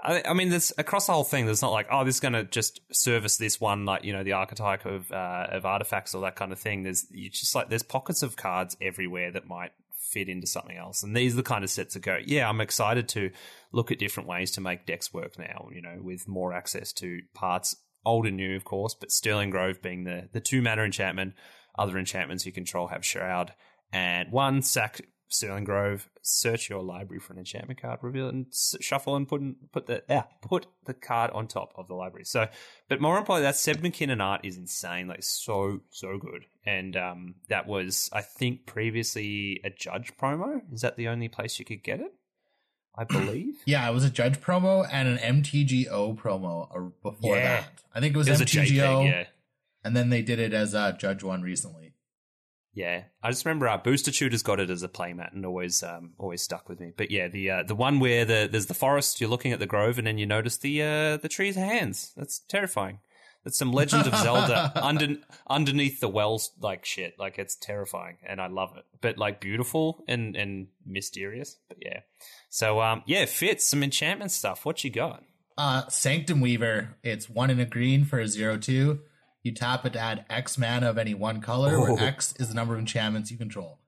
I, 0.00 0.32
mean, 0.32 0.48
there's 0.48 0.72
across 0.78 1.06
the 1.06 1.12
whole 1.12 1.24
thing. 1.24 1.46
There's 1.46 1.62
not 1.62 1.72
like, 1.72 1.88
oh, 1.90 2.04
this 2.04 2.16
is 2.16 2.20
going 2.20 2.34
to 2.34 2.44
just 2.44 2.80
service 2.92 3.36
this 3.36 3.60
one, 3.60 3.84
like 3.84 4.04
you 4.04 4.12
know, 4.12 4.22
the 4.22 4.32
archetype 4.32 4.86
of 4.86 5.10
uh, 5.10 5.48
of 5.50 5.66
artifacts 5.66 6.14
or 6.14 6.22
that 6.22 6.36
kind 6.36 6.52
of 6.52 6.58
thing. 6.58 6.84
There's 6.84 7.06
you 7.10 7.30
just 7.30 7.54
like 7.54 7.68
there's 7.68 7.82
pockets 7.82 8.22
of 8.22 8.36
cards 8.36 8.76
everywhere 8.80 9.32
that 9.32 9.48
might 9.48 9.72
fit 10.12 10.28
into 10.28 10.46
something 10.46 10.76
else, 10.76 11.02
and 11.02 11.16
these 11.16 11.34
are 11.34 11.38
the 11.38 11.42
kind 11.42 11.64
of 11.64 11.70
sets 11.70 11.94
that 11.94 12.00
go, 12.00 12.18
yeah, 12.24 12.48
I'm 12.48 12.60
excited 12.60 13.08
to 13.10 13.30
look 13.72 13.90
at 13.90 13.98
different 13.98 14.28
ways 14.28 14.52
to 14.52 14.60
make 14.60 14.86
decks 14.86 15.12
work 15.12 15.36
now. 15.36 15.68
You 15.72 15.82
know, 15.82 15.98
with 16.00 16.28
more 16.28 16.52
access 16.52 16.92
to 16.94 17.20
parts, 17.34 17.74
old 18.04 18.26
and 18.26 18.36
new, 18.36 18.54
of 18.54 18.64
course, 18.64 18.94
but 18.94 19.10
Sterling 19.10 19.50
Grove 19.50 19.82
being 19.82 20.04
the 20.04 20.28
the 20.32 20.40
two 20.40 20.62
mana 20.62 20.82
enchantment. 20.82 21.34
Other 21.76 21.98
enchantments 21.98 22.44
you 22.44 22.50
control 22.50 22.88
have 22.88 23.04
Shroud 23.04 23.52
and 23.92 24.30
one 24.32 24.62
sack 24.62 25.00
Sterling 25.28 25.64
Grove. 25.64 26.08
Search 26.22 26.68
your 26.70 26.82
library 26.82 27.20
for 27.20 27.32
an 27.32 27.38
enchantment 27.38 27.80
card, 27.80 28.00
reveal 28.02 28.26
it, 28.28 28.34
and 28.34 28.46
s- 28.48 28.74
shuffle 28.80 29.14
and 29.16 29.26
put 29.28 29.40
in, 29.40 29.56
put 29.72 29.86
the 29.86 30.02
yeah 30.08 30.24
put 30.42 30.66
the 30.84 30.94
card 30.94 31.30
on 31.32 31.46
top 31.46 31.72
of 31.76 31.86
the 31.88 31.94
library. 31.94 32.24
So, 32.24 32.48
but 32.88 33.00
more 33.00 33.16
importantly, 33.18 33.46
that 33.46 33.56
Seb 33.56 33.76
McKinnon 33.78 34.22
art 34.22 34.40
is 34.44 34.56
insane, 34.56 35.08
like 35.08 35.22
so 35.22 35.80
so 35.90 36.18
good. 36.18 36.46
And 36.66 36.96
um, 36.96 37.34
that 37.48 37.66
was 37.66 38.10
I 38.12 38.22
think 38.22 38.66
previously 38.66 39.60
a 39.64 39.70
Judge 39.70 40.12
promo. 40.20 40.60
Is 40.72 40.80
that 40.82 40.96
the 40.96 41.08
only 41.08 41.28
place 41.28 41.58
you 41.58 41.64
could 41.64 41.82
get 41.82 42.00
it? 42.00 42.12
I 42.96 43.04
believe. 43.08 43.56
Yeah, 43.64 43.88
it 43.88 43.94
was 43.94 44.04
a 44.04 44.10
Judge 44.10 44.40
promo 44.40 44.86
and 44.90 45.08
an 45.18 45.42
MTGO 45.42 46.16
promo 46.18 46.92
before 47.02 47.36
Yeah. 47.36 47.60
that. 47.60 47.82
I 47.94 48.00
think 48.00 48.14
it 48.14 48.18
was, 48.18 48.28
It 48.28 48.32
was 48.32 48.40
a 48.40 48.44
MTGO, 48.44 48.66
JPEG, 48.76 49.04
yeah. 49.06 49.24
and 49.84 49.96
then 49.96 50.10
they 50.10 50.20
did 50.22 50.38
it 50.40 50.52
as 50.52 50.74
a 50.74 50.96
Judge 50.98 51.22
one 51.22 51.42
recently. 51.42 51.87
Yeah, 52.78 53.02
I 53.24 53.30
just 53.30 53.44
remember 53.44 53.66
our 53.66 53.78
Booster 53.78 54.12
Tutor's 54.12 54.44
got 54.44 54.60
it 54.60 54.70
as 54.70 54.84
a 54.84 54.88
playmat 54.88 55.34
and 55.34 55.44
always 55.44 55.82
um, 55.82 56.12
always 56.16 56.42
stuck 56.42 56.68
with 56.68 56.78
me. 56.78 56.92
But 56.96 57.10
yeah, 57.10 57.26
the 57.26 57.50
uh, 57.50 57.62
the 57.64 57.74
one 57.74 57.98
where 57.98 58.24
the 58.24 58.48
there's 58.48 58.66
the 58.66 58.72
forest, 58.74 59.20
you're 59.20 59.28
looking 59.28 59.50
at 59.50 59.58
the 59.58 59.66
grove, 59.66 59.98
and 59.98 60.06
then 60.06 60.16
you 60.16 60.26
notice 60.26 60.58
the 60.58 60.80
uh, 60.80 61.16
the 61.16 61.28
trees' 61.28 61.56
have 61.56 61.66
hands. 61.66 62.12
That's 62.16 62.38
terrifying. 62.38 63.00
That's 63.42 63.58
some 63.58 63.72
Legend 63.72 64.06
of 64.06 64.14
Zelda 64.14 64.70
under, 64.80 65.16
underneath 65.48 65.98
the 65.98 66.08
wells 66.08 66.52
like 66.60 66.84
shit. 66.84 67.18
Like 67.18 67.36
it's 67.36 67.56
terrifying, 67.56 68.18
and 68.24 68.40
I 68.40 68.46
love 68.46 68.76
it. 68.76 68.84
But 69.00 69.18
like 69.18 69.40
beautiful 69.40 70.04
and 70.06 70.36
and 70.36 70.68
mysterious. 70.86 71.56
But 71.66 71.78
yeah, 71.80 72.02
so 72.48 72.80
um 72.80 73.02
yeah, 73.06 73.24
fits 73.24 73.64
some 73.66 73.82
enchantment 73.82 74.30
stuff. 74.30 74.64
What 74.64 74.84
you 74.84 74.90
got? 74.90 75.24
Uh, 75.56 75.88
Sanctum 75.88 76.40
Weaver. 76.40 76.96
It's 77.02 77.28
one 77.28 77.50
in 77.50 77.58
a 77.58 77.66
green 77.66 78.04
for 78.04 78.20
a 78.20 78.28
zero 78.28 78.56
two. 78.56 79.00
You 79.48 79.54
tap 79.54 79.86
it 79.86 79.94
to 79.94 79.98
add 79.98 80.24
X 80.30 80.58
mana 80.58 80.90
of 80.90 80.98
any 80.98 81.14
one 81.14 81.40
color, 81.40 81.74
Oh. 81.74 81.94
where 81.94 82.04
X 82.08 82.34
is 82.38 82.48
the 82.48 82.54
number 82.54 82.74
of 82.74 82.80
enchantments 82.80 83.30
you 83.30 83.38
control. 83.38 83.78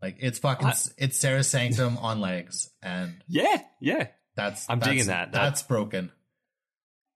Like 0.00 0.16
it's 0.20 0.38
fucking, 0.38 0.66
I- 0.68 0.74
it's 0.98 1.18
Serra's 1.18 1.48
Sanctum 1.50 1.98
on 1.98 2.20
legs, 2.20 2.70
and 2.82 3.22
Yeah, 3.28 3.62
yeah. 3.80 4.08
that's 4.36 4.68
I'm 4.70 4.78
that's, 4.78 4.88
digging 4.90 5.06
that. 5.08 5.32
That- 5.32 5.42
That's 5.42 5.62
broken. 5.62 6.10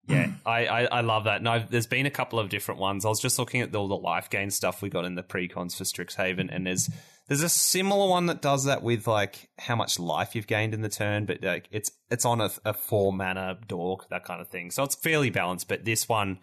Yeah, 0.09 0.27
hmm. 0.27 0.33
I, 0.47 0.67
I, 0.67 0.85
I 0.85 1.01
love 1.01 1.25
that. 1.25 1.43
No, 1.43 1.59
there's 1.69 1.89
been 1.89 2.07
a 2.07 2.11
couple 2.11 2.39
of 2.39 2.49
different 2.49 2.81
ones. 2.81 3.05
I 3.05 3.09
was 3.09 3.19
just 3.21 3.41
looking 3.41 3.61
at 3.61 3.75
all 3.75 3.89
the 3.89 3.97
life 3.97 4.31
gain 4.31 4.51
stuff 4.51 4.81
we 4.81 4.89
got 4.89 5.05
in 5.05 5.17
the 5.17 5.25
pre-cons 5.25 5.75
for 5.75 5.83
Strixhaven, 5.83 6.49
and 6.55 6.65
there's 6.67 6.89
there's 7.27 7.43
a 7.43 7.49
similar 7.49 8.09
one 8.09 8.27
that 8.27 8.41
does 8.41 8.67
that 8.67 8.85
with 8.85 9.09
like 9.09 9.49
how 9.59 9.75
much 9.75 9.99
life 9.99 10.37
you've 10.37 10.47
gained 10.47 10.75
in 10.75 10.83
the 10.83 10.89
turn, 10.89 11.25
but 11.27 11.43
like 11.43 11.67
it's 11.73 11.91
it's 12.09 12.25
on 12.25 12.41
a, 12.41 12.51
a 12.65 12.73
four 12.73 13.13
mana 13.13 13.59
dork 13.67 14.09
that 14.11 14.25
kind 14.25 14.41
of 14.41 14.47
thing. 14.49 14.71
So 14.71 14.85
it's 14.85 14.95
fairly 14.95 15.31
balanced. 15.31 15.67
But 15.67 15.85
this 15.85 16.09
one, 16.09 16.39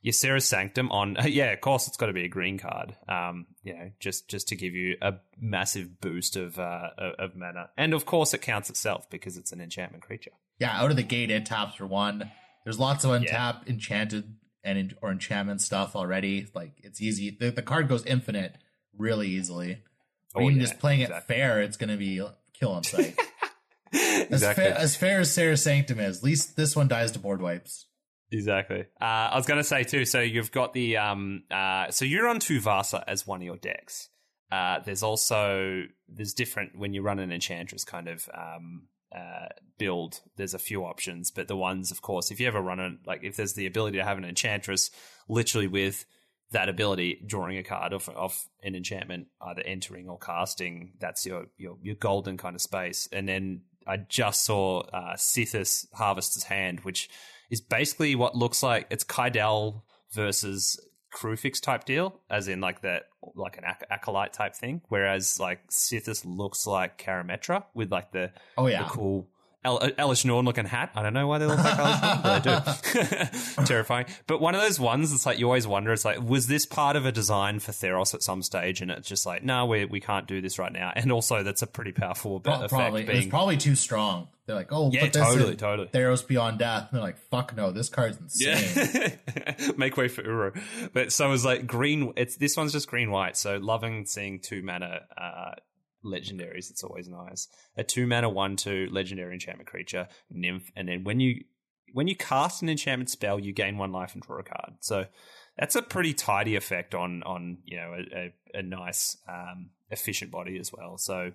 your 0.00 0.12
Serra's 0.12 0.44
Sanctum 0.44 0.90
on 0.90 1.16
yeah, 1.24 1.52
of 1.52 1.60
course 1.60 1.88
it's 1.88 1.96
got 1.96 2.06
to 2.06 2.12
be 2.12 2.24
a 2.24 2.28
green 2.28 2.58
card. 2.58 2.96
Um, 3.08 3.46
you 3.62 3.74
know, 3.74 3.90
just 4.00 4.28
just 4.28 4.48
to 4.48 4.56
give 4.56 4.74
you 4.74 4.96
a 5.02 5.14
massive 5.40 6.00
boost 6.00 6.36
of 6.36 6.58
uh, 6.58 6.90
of 7.18 7.36
mana, 7.36 7.70
and 7.76 7.94
of 7.94 8.06
course 8.06 8.34
it 8.34 8.42
counts 8.42 8.70
itself 8.70 9.08
because 9.10 9.36
it's 9.36 9.52
an 9.52 9.60
enchantment 9.60 10.04
creature. 10.04 10.32
Yeah, 10.58 10.80
out 10.80 10.90
of 10.90 10.96
the 10.96 11.02
gate, 11.02 11.30
it 11.30 11.46
taps 11.46 11.76
for 11.76 11.86
one. 11.86 12.30
There's 12.64 12.78
lots 12.78 13.04
of 13.04 13.10
untap 13.10 13.66
enchanted 13.68 14.36
and 14.64 14.96
or 15.02 15.10
enchantment 15.10 15.60
stuff 15.62 15.96
already. 15.96 16.46
Like 16.54 16.72
it's 16.82 17.00
easy. 17.00 17.36
The, 17.38 17.50
the 17.50 17.62
card 17.62 17.88
goes 17.88 18.04
infinite 18.04 18.56
really 18.96 19.28
easily. 19.28 19.82
Oh, 20.34 20.42
even 20.42 20.56
yeah, 20.56 20.62
just 20.62 20.78
playing 20.78 21.00
it 21.00 21.24
fair, 21.24 21.62
it's 21.62 21.76
going 21.76 21.90
to 21.90 21.96
be 21.96 22.22
kill 22.52 22.72
on 22.72 22.84
sight. 22.84 23.18
as, 23.92 24.26
exactly. 24.26 24.64
fa- 24.64 24.80
as 24.80 24.96
fair 24.96 25.20
as 25.20 25.32
Serra's 25.32 25.62
Sanctum 25.62 26.00
is, 26.00 26.18
at 26.18 26.24
least 26.24 26.56
this 26.56 26.76
one 26.76 26.88
dies 26.88 27.12
to 27.12 27.18
board 27.18 27.40
wipes. 27.40 27.86
Exactly. 28.30 28.80
Uh, 29.00 29.04
I 29.04 29.36
was 29.36 29.46
going 29.46 29.58
to 29.58 29.64
say 29.64 29.84
too. 29.84 30.04
So 30.04 30.20
you've 30.20 30.52
got 30.52 30.72
the 30.72 30.98
um. 30.98 31.44
Uh, 31.50 31.90
so 31.90 32.04
you're 32.04 32.28
on 32.28 32.40
Tuvasa 32.40 33.02
as 33.06 33.26
one 33.26 33.40
of 33.40 33.44
your 33.44 33.56
decks. 33.56 34.10
Uh, 34.50 34.80
there's 34.84 35.02
also 35.02 35.84
there's 36.08 36.34
different 36.34 36.78
when 36.78 36.92
you 36.94 37.02
run 37.02 37.18
an 37.18 37.32
enchantress 37.32 37.84
kind 37.84 38.08
of 38.08 38.28
um 38.34 38.82
uh 39.14 39.46
build. 39.78 40.20
There's 40.36 40.54
a 40.54 40.58
few 40.58 40.84
options, 40.84 41.30
but 41.30 41.48
the 41.48 41.56
ones, 41.56 41.90
of 41.90 42.02
course, 42.02 42.30
if 42.30 42.40
you 42.40 42.46
ever 42.46 42.60
run 42.60 42.80
it, 42.80 42.92
like 43.06 43.20
if 43.22 43.36
there's 43.36 43.54
the 43.54 43.66
ability 43.66 43.98
to 43.98 44.04
have 44.04 44.18
an 44.18 44.24
enchantress, 44.24 44.90
literally 45.28 45.66
with 45.66 46.04
that 46.50 46.68
ability, 46.68 47.22
drawing 47.26 47.58
a 47.58 47.62
card 47.62 47.92
off 47.92 48.08
off 48.10 48.48
an 48.62 48.74
enchantment, 48.74 49.28
either 49.40 49.62
entering 49.62 50.08
or 50.08 50.18
casting, 50.18 50.92
that's 50.98 51.24
your 51.24 51.46
your 51.56 51.78
your 51.82 51.94
golden 51.94 52.36
kind 52.36 52.54
of 52.54 52.60
space. 52.60 53.08
And 53.12 53.26
then 53.28 53.62
I 53.86 53.96
just 53.96 54.44
saw 54.44 54.80
uh, 54.80 55.14
Sythis 55.16 55.86
Harvester's 55.94 56.44
Hand, 56.44 56.80
which 56.80 57.08
is 57.50 57.60
basically 57.60 58.14
what 58.14 58.34
looks 58.36 58.62
like 58.62 58.86
it's 58.90 59.04
Kaidel 59.04 59.82
versus 60.12 60.80
Crufix 61.14 61.60
type 61.60 61.84
deal, 61.84 62.20
as 62.30 62.48
in 62.48 62.60
like 62.60 62.82
that, 62.82 63.04
like 63.34 63.56
an 63.56 63.64
ac- 63.64 63.86
acolyte 63.90 64.32
type 64.32 64.54
thing. 64.54 64.82
Whereas 64.88 65.40
like 65.40 65.66
Sythis 65.68 66.24
looks 66.24 66.66
like 66.66 66.98
Karametra 66.98 67.64
with 67.74 67.90
like 67.90 68.12
the 68.12 68.32
Oh 68.56 68.66
the 68.66 68.72
yeah, 68.72 68.88
cool 68.88 69.28
El- 69.68 69.90
Elesh 70.08 70.24
Norn 70.24 70.44
looking 70.44 70.64
hat. 70.64 70.90
I 70.94 71.02
don't 71.02 71.12
know 71.12 71.26
why 71.26 71.38
they 71.38 71.46
look 71.46 71.58
like 71.58 71.76
Elesh 71.76 72.02
Norn, 72.02 72.20
but 72.22 72.42
they 72.42 73.58
do. 73.58 73.64
Terrifying. 73.66 74.06
But 74.26 74.40
one 74.40 74.54
of 74.54 74.60
those 74.60 74.80
ones, 74.80 75.12
it's 75.12 75.26
like 75.26 75.38
you 75.38 75.46
always 75.46 75.66
wonder. 75.66 75.92
It's 75.92 76.04
like, 76.04 76.20
was 76.22 76.46
this 76.46 76.66
part 76.66 76.96
of 76.96 77.06
a 77.06 77.12
design 77.12 77.58
for 77.60 77.72
Theros 77.72 78.14
at 78.14 78.22
some 78.22 78.42
stage? 78.42 78.80
And 78.80 78.90
it's 78.90 79.08
just 79.08 79.26
like, 79.26 79.44
no, 79.44 79.66
we 79.66 79.84
we 79.84 80.00
can't 80.00 80.26
do 80.26 80.40
this 80.40 80.58
right 80.58 80.72
now. 80.72 80.92
And 80.96 81.12
also, 81.12 81.42
that's 81.42 81.62
a 81.62 81.66
pretty 81.66 81.92
powerful 81.92 82.40
Pro- 82.40 82.54
effect. 82.54 82.70
probably 82.70 83.04
being, 83.04 83.30
probably 83.30 83.56
too 83.56 83.74
strong. 83.74 84.28
They're 84.46 84.56
like, 84.56 84.72
oh, 84.72 84.90
yeah, 84.90 85.06
totally, 85.10 85.56
totally. 85.56 85.88
Theros 85.88 86.26
Beyond 86.26 86.58
Death. 86.58 86.88
And 86.90 86.96
they're 86.96 87.02
like, 87.02 87.18
fuck 87.30 87.54
no, 87.54 87.70
this 87.70 87.90
card's 87.90 88.16
insane. 88.18 89.18
Yeah, 89.36 89.72
make 89.76 89.98
way 89.98 90.08
for 90.08 90.22
Uro. 90.22 90.58
But 90.94 91.12
so 91.12 91.30
it's 91.32 91.44
like 91.44 91.66
green. 91.66 92.14
It's 92.16 92.36
this 92.36 92.56
one's 92.56 92.72
just 92.72 92.88
green 92.88 93.10
white. 93.10 93.36
So 93.36 93.58
loving 93.58 94.06
seeing 94.06 94.40
two 94.40 94.62
mana 94.62 95.00
uh, 95.18 95.50
legendaries. 96.04 96.70
It's 96.70 96.84
always 96.84 97.08
nice. 97.08 97.48
A 97.76 97.84
two 97.84 98.06
mana 98.06 98.28
one 98.28 98.56
two 98.56 98.88
legendary 98.90 99.32
enchantment 99.34 99.68
creature 99.68 100.08
nymph, 100.30 100.70
and 100.76 100.88
then 100.88 101.04
when 101.04 101.20
you 101.20 101.44
when 101.94 102.06
you 102.06 102.16
cast 102.16 102.62
an 102.62 102.68
enchantment 102.68 103.10
spell, 103.10 103.38
you 103.38 103.52
gain 103.52 103.78
one 103.78 103.92
life 103.92 104.14
and 104.14 104.22
draw 104.22 104.38
a 104.38 104.42
card. 104.42 104.74
So 104.80 105.06
that's 105.58 105.74
a 105.74 105.82
pretty 105.82 106.12
tidy 106.14 106.54
effect 106.56 106.94
on 106.94 107.22
on 107.24 107.58
you 107.64 107.76
know 107.76 107.94
a, 107.94 108.18
a, 108.18 108.58
a 108.60 108.62
nice 108.62 109.16
um, 109.28 109.70
efficient 109.90 110.30
body 110.30 110.58
as 110.58 110.72
well. 110.72 110.98
So 110.98 111.32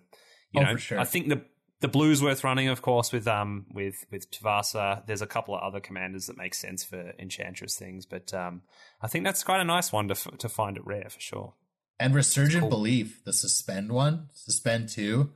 you 0.51 0.61
Oh, 0.61 0.63
know 0.63 0.75
sure. 0.75 0.99
I 0.99 1.03
think 1.05 1.29
the 1.29 1.43
the 1.81 1.87
blue's 1.89 2.23
worth 2.23 2.45
running, 2.45 2.69
of 2.69 2.81
course, 2.81 3.11
with 3.11 3.27
um 3.27 3.65
with 3.73 4.05
with 4.11 4.31
Tuvasa. 4.31 5.05
There's 5.05 5.21
a 5.21 5.27
couple 5.27 5.55
of 5.55 5.61
other 5.61 5.79
commanders 5.81 6.27
that 6.27 6.37
make 6.37 6.53
sense 6.53 6.83
for 6.83 7.13
enchantress 7.19 7.75
things, 7.75 8.05
but 8.05 8.33
um 8.33 8.61
I 9.01 9.07
think 9.07 9.25
that's 9.25 9.43
quite 9.43 9.59
a 9.59 9.65
nice 9.65 9.91
one 9.91 10.07
to 10.07 10.13
f- 10.13 10.37
to 10.37 10.47
find 10.47 10.77
it 10.77 10.85
rare 10.85 11.09
for 11.09 11.19
sure. 11.19 11.53
And 11.99 12.13
Resurgent 12.15 12.61
Cool. 12.61 12.69
Belief, 12.69 13.23
the 13.23 13.33
suspend 13.33 13.91
one, 13.91 14.29
suspend 14.33 14.89
two, 14.89 15.31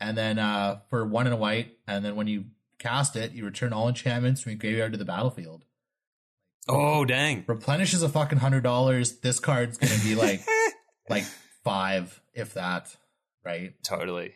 and 0.00 0.16
then 0.16 0.38
uh 0.38 0.80
for 0.88 1.04
one 1.04 1.26
and 1.26 1.34
a 1.34 1.38
white, 1.38 1.78
and 1.86 2.04
then 2.04 2.14
when 2.14 2.28
you 2.28 2.44
cast 2.78 3.16
it, 3.16 3.32
you 3.32 3.44
return 3.44 3.72
all 3.72 3.88
enchantments 3.88 4.40
from 4.40 4.52
your 4.52 4.58
graveyard 4.58 4.92
to 4.92 4.98
the 4.98 5.04
battlefield. 5.04 5.64
Oh 6.68 7.04
dang! 7.04 7.44
Replenishes 7.46 8.02
a 8.02 8.08
fucking 8.08 8.38
hundred 8.38 8.62
dollars. 8.62 9.18
This 9.20 9.40
card's 9.40 9.78
gonna 9.78 9.98
be 10.02 10.14
like 10.14 10.42
like 11.08 11.24
five, 11.64 12.20
if 12.34 12.54
that, 12.54 12.94
right? 13.44 13.72
Totally. 13.82 14.34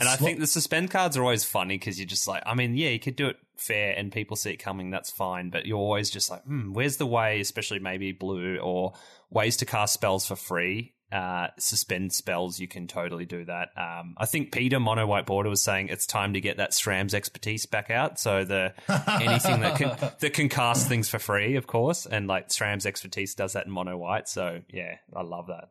And 0.00 0.08
I 0.08 0.16
think 0.16 0.40
the 0.40 0.46
suspend 0.46 0.90
cards 0.90 1.16
are 1.16 1.22
always 1.22 1.44
funny 1.44 1.78
because 1.78 1.98
you're 1.98 2.06
just 2.06 2.28
like, 2.28 2.42
I 2.46 2.54
mean, 2.54 2.76
yeah, 2.76 2.90
you 2.90 2.98
could 2.98 3.16
do 3.16 3.28
it 3.28 3.36
fair 3.56 3.94
and 3.96 4.12
people 4.12 4.36
see 4.36 4.50
it 4.50 4.58
coming, 4.58 4.90
that's 4.90 5.10
fine. 5.10 5.50
But 5.50 5.66
you're 5.66 5.78
always 5.78 6.10
just 6.10 6.30
like, 6.30 6.42
hmm, 6.44 6.72
where's 6.72 6.96
the 6.96 7.06
way, 7.06 7.40
especially 7.40 7.78
maybe 7.78 8.12
blue 8.12 8.58
or 8.58 8.94
ways 9.30 9.56
to 9.58 9.66
cast 9.66 9.94
spells 9.94 10.26
for 10.26 10.36
free? 10.36 10.92
Uh, 11.12 11.46
suspend 11.56 12.12
spells, 12.12 12.58
you 12.58 12.66
can 12.66 12.88
totally 12.88 13.24
do 13.24 13.44
that. 13.44 13.68
Um, 13.76 14.16
I 14.18 14.26
think 14.26 14.50
Peter 14.50 14.80
Mono 14.80 15.06
White 15.06 15.24
Border 15.24 15.48
was 15.48 15.62
saying 15.62 15.88
it's 15.88 16.04
time 16.04 16.34
to 16.34 16.40
get 16.40 16.56
that 16.56 16.72
SRAM's 16.72 17.14
expertise 17.14 17.64
back 17.64 17.90
out. 17.90 18.18
So 18.18 18.44
the 18.44 18.74
anything 19.08 19.60
that 19.60 19.76
can 19.76 19.96
that 20.18 20.32
can 20.32 20.48
cast 20.48 20.88
things 20.88 21.08
for 21.08 21.20
free, 21.20 21.54
of 21.54 21.68
course, 21.68 22.06
and 22.06 22.26
like 22.26 22.48
SRAM's 22.48 22.86
expertise 22.86 23.36
does 23.36 23.52
that 23.52 23.66
in 23.66 23.72
Mono 23.72 23.96
White. 23.96 24.28
So 24.28 24.62
yeah, 24.68 24.96
I 25.14 25.22
love 25.22 25.46
that. 25.46 25.70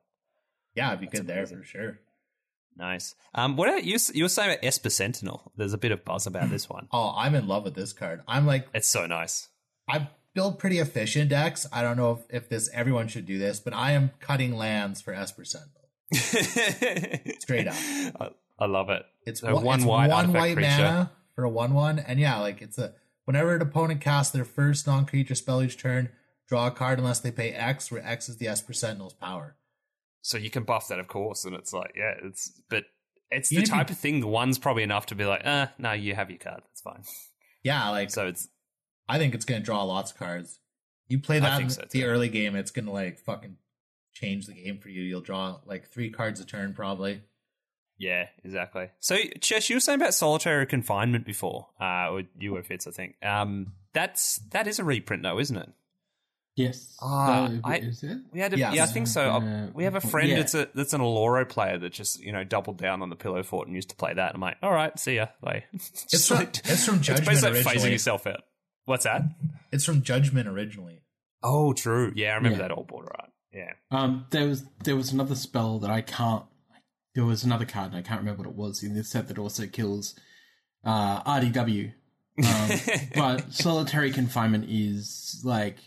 yeah, 0.73 0.87
it'd 0.87 1.01
be 1.01 1.07
That's 1.07 1.19
good 1.19 1.27
there 1.27 1.45
for 1.45 1.63
sure. 1.63 1.99
Nice. 2.77 3.15
Um, 3.33 3.55
what 3.55 3.69
are 3.69 3.79
you 3.79 3.97
you 4.13 4.25
were 4.25 4.29
saying 4.29 4.51
about 4.51 4.63
Esper 4.65 4.89
Sentinel? 4.89 5.51
There's 5.55 5.73
a 5.73 5.77
bit 5.77 5.91
of 5.91 6.03
buzz 6.03 6.27
about 6.27 6.49
this 6.49 6.69
one. 6.69 6.87
Oh, 6.91 7.13
I'm 7.15 7.33
in 7.35 7.47
love 7.47 7.63
with 7.63 7.73
this 7.75 7.93
card. 7.93 8.21
I'm 8.27 8.45
like, 8.45 8.67
It's 8.73 8.87
so 8.87 9.05
nice. 9.05 9.47
I 9.89 10.09
build 10.33 10.59
pretty 10.59 10.79
efficient 10.79 11.29
decks. 11.29 11.65
I 11.71 11.81
don't 11.81 11.95
know 11.95 12.11
if, 12.29 12.43
if 12.43 12.49
this 12.49 12.69
everyone 12.73 13.07
should 13.07 13.25
do 13.25 13.37
this, 13.37 13.59
but 13.61 13.73
I 13.73 13.91
am 13.91 14.11
cutting 14.19 14.57
lands 14.57 15.01
for 15.01 15.13
Esper 15.13 15.45
Sentinel. 15.45 15.71
Straight 17.39 17.67
up. 17.67 17.75
I, 17.75 18.29
I 18.59 18.65
love 18.65 18.89
it. 18.89 19.03
It's 19.25 19.41
So 19.41 19.53
one, 19.55 19.63
one 19.63 19.79
it's 19.79 19.85
white 19.87 20.09
one 20.09 20.33
white 20.33 20.55
creature. 20.55 20.69
mana 20.69 21.11
for 21.35 21.43
a 21.43 21.49
one 21.49 21.73
one, 21.73 21.99
and 21.99 22.19
yeah, 22.19 22.39
like 22.39 22.61
it's 22.61 22.77
a 22.77 22.93
whenever 23.25 23.55
an 23.55 23.61
opponent 23.61 24.01
casts 24.01 24.31
their 24.33 24.45
first 24.45 24.85
non 24.87 25.05
creature 25.05 25.35
spell 25.35 25.61
each 25.63 25.77
turn, 25.77 26.09
draw 26.47 26.67
a 26.67 26.71
card 26.71 26.99
unless 26.99 27.19
they 27.19 27.31
pay 27.31 27.51
X, 27.51 27.91
where 27.91 28.05
X 28.05 28.27
is 28.29 28.37
the 28.37 28.47
Esper 28.47 28.73
Sentinel's 28.73 29.13
power. 29.13 29.55
So 30.25 30.37
you 30.39 30.49
can 30.49 30.63
buff 30.63 30.87
that, 30.87 30.97
of 30.99 31.07
course, 31.07 31.45
and 31.45 31.53
it's 31.55 31.71
like, 31.71 31.91
yeah, 31.95 32.13
it's 32.23 32.51
but 32.69 32.85
it's 33.29 33.49
the 33.49 33.57
Even 33.57 33.63
if 33.63 33.69
you- 33.69 33.75
type 33.75 33.89
of 33.91 33.97
thing. 33.97 34.21
The 34.21 34.27
one's 34.27 34.57
probably 34.57 34.81
enough 34.83 35.05
to 35.07 35.15
be 35.15 35.23
like, 35.25 35.45
uh, 35.45 35.67
no, 35.77 35.91
you 35.91 36.15
have 36.15 36.31
your 36.31 36.39
card. 36.39 36.61
That's 36.63 36.81
fine. 36.81 37.03
Yeah, 37.63 37.89
like 37.89 38.09
So 38.09 38.25
it's 38.27 38.47
I 39.07 39.19
think 39.19 39.35
it's 39.35 39.45
gonna 39.45 39.59
draw 39.59 39.83
lots 39.83 40.11
of 40.11 40.17
cards. 40.17 40.59
You 41.07 41.19
play 41.19 41.37
that 41.39 41.61
in 41.61 41.69
so, 41.69 41.83
the 41.91 42.05
early 42.05 42.29
game, 42.29 42.55
it's 42.55 42.71
gonna 42.71 42.91
like 42.91 43.19
fucking 43.19 43.57
change 44.13 44.47
the 44.47 44.53
game 44.53 44.79
for 44.79 44.89
you. 44.89 45.03
You'll 45.03 45.21
draw 45.21 45.59
like 45.65 45.89
three 45.91 46.09
cards 46.09 46.39
a 46.39 46.45
turn 46.45 46.73
probably. 46.73 47.21
yeah, 47.99 48.27
exactly. 48.43 48.89
So 48.99 49.15
Chesh, 49.17 49.69
you 49.69 49.75
were 49.75 49.79
saying 49.79 50.01
about 50.01 50.15
solitary 50.15 50.65
confinement 50.65 51.25
before, 51.25 51.67
uh, 51.79 52.09
or 52.09 52.23
you 52.39 52.53
were 52.53 52.63
Fitz, 52.63 52.87
I 52.87 52.91
think. 52.91 53.15
Um, 53.23 53.73
that's 53.93 54.37
that 54.51 54.65
is 54.67 54.79
a 54.79 54.83
reprint 54.83 55.21
though, 55.21 55.37
isn't 55.39 55.55
it? 55.57 55.69
Yes. 56.55 56.95
Ah, 57.01 57.47
Uh, 57.47 57.59
I- 57.65 57.77
is 57.79 58.01
it? 58.03 58.17
We 58.31 58.39
had, 58.39 58.53
a, 58.53 58.57
Yes. 58.57 58.75
yeah, 58.75 58.83
I 58.83 58.85
think 58.87 59.07
so. 59.07 59.29
Uh, 59.29 59.67
we 59.73 59.83
have 59.83 59.95
a 59.95 60.01
friend 60.01 60.29
yeah. 60.29 60.37
that's 60.37 60.53
a 60.55 60.69
that's 60.73 60.93
an 60.93 61.01
Aloro 61.01 61.47
player 61.47 61.77
that 61.77 61.91
just 61.91 62.21
you 62.21 62.31
know 62.31 62.43
doubled 62.45 62.77
down 62.77 63.01
on 63.01 63.09
the 63.09 63.15
pillow 63.17 63.43
fort 63.43 63.67
and 63.67 63.75
used 63.75 63.89
to 63.89 63.95
play 63.95 64.13
that. 64.13 64.33
I'm 64.33 64.39
like, 64.41 64.55
all 64.63 64.71
right, 64.71 64.97
see 64.97 65.15
ya. 65.17 65.27
Like, 65.41 65.65
It's 65.73 66.05
just 66.05 66.27
from, 66.29 66.37
like- 66.37 66.57
it's 66.63 66.85
from 66.85 66.95
it's 66.95 67.07
Judgment 67.07 67.27
basically 67.27 67.51
like 67.51 67.61
phasing 67.63 67.65
originally. 67.71 67.91
yourself 67.91 68.25
out. 68.27 68.41
What's 68.85 69.03
that? 69.03 69.23
It's 69.73 69.83
from 69.83 70.01
Judgment 70.01 70.47
originally. 70.47 71.01
Oh, 71.43 71.73
true. 71.73 72.13
Yeah, 72.15 72.31
I 72.31 72.35
remember 72.35 72.57
Yeah. 72.57 72.67
that 72.69 72.71
old 72.77 72.87
border 72.87 73.11
art. 73.19 73.31
Yeah. 73.53 73.71
Um, 73.91 74.25
there 74.31 74.47
was 74.47 74.63
there 74.83 74.95
was 74.95 75.11
another 75.11 75.35
spell 75.35 75.79
that 75.79 75.89
I 75.91 76.01
can't. 76.01 76.43
There 77.15 77.25
was 77.25 77.43
another 77.43 77.65
card 77.65 77.87
and 77.91 77.97
I 77.97 78.01
can't 78.01 78.19
remember 78.19 78.43
what 78.43 78.49
it 78.49 78.55
was 78.55 78.83
in 78.83 78.93
this 78.93 79.09
set 79.09 79.27
that 79.29 79.37
also 79.37 79.67
kills 79.67 80.15
uh, 80.85 81.21
RDW. 81.23 81.93
Um, 82.45 82.69
but 83.15 83.53
solitary 83.53 84.11
confinement 84.11 84.65
is 84.69 85.41
like 85.45 85.77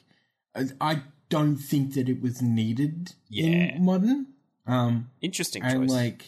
I- 0.54 0.70
I 0.80 1.02
don't 1.28 1.56
think 1.56 1.94
that 1.94 2.08
it 2.08 2.20
was 2.22 2.40
needed 2.42 3.12
Yeah. 3.28 3.74
in 3.76 3.84
modern. 3.84 4.28
Um, 4.66 5.10
Interesting 5.20 5.62
and 5.62 5.82
choice. 5.82 5.90
like 5.90 6.24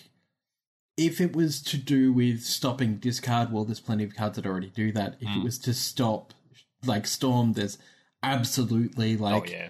if 0.97 1.21
it 1.21 1.35
was 1.35 1.63
to 1.63 1.77
do 1.79 2.13
with 2.13 2.43
stopping 2.43 2.97
discard, 2.99 3.51
well, 3.53 3.65
there's 3.65 3.81
plenty 3.81 4.05
of 4.05 4.15
cards 4.15 4.37
that 4.37 4.47
already 4.47 4.69
do 4.75 4.93
that. 4.93 5.17
If 5.21 5.29
Hmm. 5.29 5.41
it 5.41 5.45
was 5.45 5.59
to 5.61 5.73
stop 5.75 6.35
like 6.85 7.07
storm, 7.07 7.55
there's 7.55 7.79
absolutely 8.23 9.17
like 9.17 9.43
oh 9.49 9.53
yeah. 9.53 9.69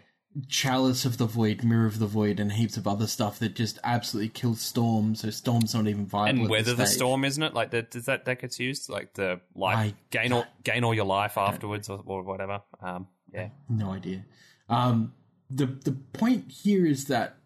Chalice 0.49 1.05
of 1.05 1.19
the 1.19 1.27
Void, 1.27 1.65
Mirror 1.65 1.87
of 1.87 1.99
the 1.99 2.07
Void, 2.07 2.39
and 2.39 2.53
heaps 2.53 2.77
of 2.77 2.87
other 2.87 3.09
stuff 3.09 3.41
that 3.41 3.57
just 3.57 3.81
absolutely 3.83 4.29
kills 4.29 4.61
Storm. 4.61 5.17
So 5.17 5.29
Storm's 5.31 5.75
not 5.75 5.89
even 5.89 6.07
viable. 6.07 6.43
And 6.43 6.49
weather 6.49 6.73
the 6.73 6.87
storm, 6.87 7.25
isn't 7.25 7.43
it? 7.43 7.53
Like 7.53 7.73
that, 7.73 7.91
does 7.91 8.05
that 8.07 8.25
that 8.27 8.41
gets 8.41 8.61
used? 8.61 8.89
Like 8.89 9.15
the 9.15 9.41
life 9.57 9.77
I- 9.77 9.95
gain 10.11 10.33
all 10.33 10.47
gain 10.63 10.85
all 10.85 10.95
your 10.95 11.05
life 11.05 11.37
afterwards 11.37 11.89
or, 11.89 12.01
or 12.07 12.23
whatever. 12.23 12.63
Um, 12.81 13.09
yeah. 13.33 13.49
No 13.69 13.93
idea. 13.93 14.25
Um, 14.69 15.13
the 15.51 15.67
the 15.67 15.93
point 15.93 16.51
here 16.51 16.87
is 16.87 17.07
that 17.07 17.37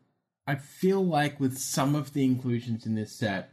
I 0.46 0.56
feel 0.56 1.04
like 1.04 1.40
with 1.40 1.58
some 1.58 1.94
of 1.94 2.12
the 2.12 2.24
inclusions 2.24 2.86
in 2.86 2.94
this 2.94 3.12
set, 3.12 3.50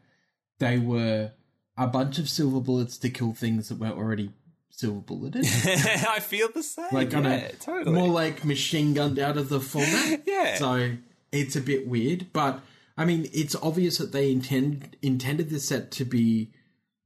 they 0.60 0.78
were 0.78 1.32
a 1.78 1.88
bunch 1.88 2.20
of 2.20 2.30
silver 2.30 2.60
bullets 2.60 2.98
to 3.00 3.10
kill 3.10 3.34
things 3.34 3.70
that 3.70 3.80
were 3.80 3.88
already 3.88 4.32
silver 4.70 5.00
bulleted. 5.00 5.46
I 5.66 6.20
feel 6.20 6.50
the 6.54 6.64
same. 6.64 6.88
like 6.92 7.14
on 7.14 7.24
yeah, 7.24 7.32
a 7.32 7.54
totally. 7.54 7.96
more 7.96 8.10
like 8.10 8.44
machine 8.44 8.94
gunned 8.94 9.20
out 9.20 9.38
of 9.38 9.50
the 9.50 9.60
format. 9.60 10.24
Yeah. 10.28 10.58
So 10.58 10.94
it's 11.32 11.56
a 11.56 11.62
bit 11.62 11.88
weird, 11.88 12.28
but 12.34 12.62
I 12.98 13.06
mean, 13.06 13.30
it's 13.34 13.56
obvious 13.56 13.98
that 14.00 14.12
they 14.12 14.32
intend 14.32 14.98
intended 15.02 15.50
this 15.50 15.68
set 15.68 15.92
to 15.92 16.06
be 16.06 16.52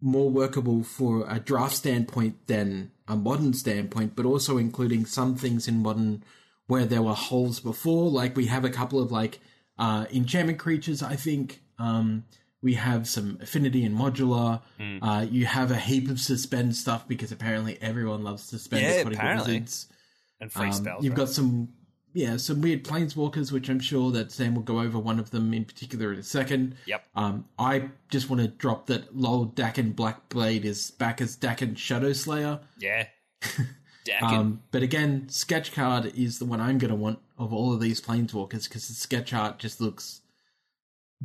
more 0.02 0.30
workable 0.30 0.84
for 0.84 1.26
a 1.30 1.40
draft 1.40 1.76
standpoint 1.76 2.48
than 2.48 2.92
a 3.08 3.16
modern 3.16 3.54
standpoint, 3.54 4.16
but 4.16 4.26
also 4.26 4.58
including 4.58 5.06
some 5.06 5.36
things 5.36 5.68
in 5.68 5.82
modern 5.82 6.24
where 6.68 6.86
there 6.86 7.02
were 7.04 7.14
holes 7.14 7.60
before. 7.60 8.10
Like 8.10 8.36
we 8.36 8.48
have 8.48 8.66
a 8.66 8.70
couple 8.70 9.00
of 9.00 9.12
like 9.12 9.40
uh, 9.78 10.06
enchantment 10.12 10.58
creatures. 10.60 11.04
I 11.04 11.16
think 11.16 11.62
um, 11.78 12.26
we 12.62 12.74
have 12.76 13.08
some 13.08 13.38
affinity 13.42 13.84
and 13.86 13.96
modular. 13.96 14.62
Hmm. 14.80 15.04
Uh, 15.04 15.22
you 15.22 15.46
have 15.46 15.70
a 15.70 15.76
heap 15.78 16.10
of 16.10 16.20
suspend 16.20 16.76
stuff 16.76 17.08
because 17.08 17.32
apparently 17.32 17.78
everyone 17.82 18.24
loves 18.24 18.44
suspend. 18.44 18.82
Yeah, 18.84 19.02
apparently. 19.14 19.54
Wizards. 19.60 19.88
and 20.42 20.52
free 20.52 20.68
Um, 20.68 20.74
spells. 20.74 21.04
You've 21.04 21.12
right? 21.14 21.18
got 21.18 21.30
some, 21.30 21.70
yeah, 22.16 22.38
some 22.38 22.62
weird 22.62 22.86
planeswalkers, 22.86 23.52
which 23.52 23.68
I'm 23.70 23.82
sure 23.82 24.10
that 24.12 24.32
Sam 24.32 24.56
will 24.56 24.62
go 24.62 24.80
over 24.80 24.98
one 24.98 25.20
of 25.20 25.32
them 25.32 25.54
in 25.54 25.66
particular 25.66 26.14
in 26.14 26.20
a 26.20 26.24
second. 26.24 26.78
Yep. 26.86 27.06
Um, 27.14 27.46
I 27.60 27.90
just 28.10 28.30
want 28.30 28.42
to 28.42 28.48
drop 28.48 28.88
that 28.88 29.14
lol 29.16 29.48
Dakkon 29.48 29.94
Blackblade 29.94 30.64
is 30.64 30.92
back 30.92 31.20
as 31.20 31.36
Dakkon 31.36 31.78
Shadow 31.78 32.14
Slayer. 32.14 32.62
yeah. 32.80 33.08
Dakkon. 34.06 34.22
Um, 34.22 34.62
but 34.72 34.82
again, 34.82 35.28
sketch 35.28 35.74
card 35.74 36.14
is 36.16 36.40
the 36.40 36.46
one 36.46 36.62
I'm 36.62 36.78
going 36.78 36.90
to 36.90 36.96
want 36.96 37.20
of 37.38 37.52
all 37.52 37.74
of 37.74 37.82
these 37.82 38.00
planeswalkers 38.00 38.70
because 38.70 38.88
the 38.88 38.94
sketch 38.94 39.34
art 39.34 39.60
just 39.60 39.82
looks 39.82 40.22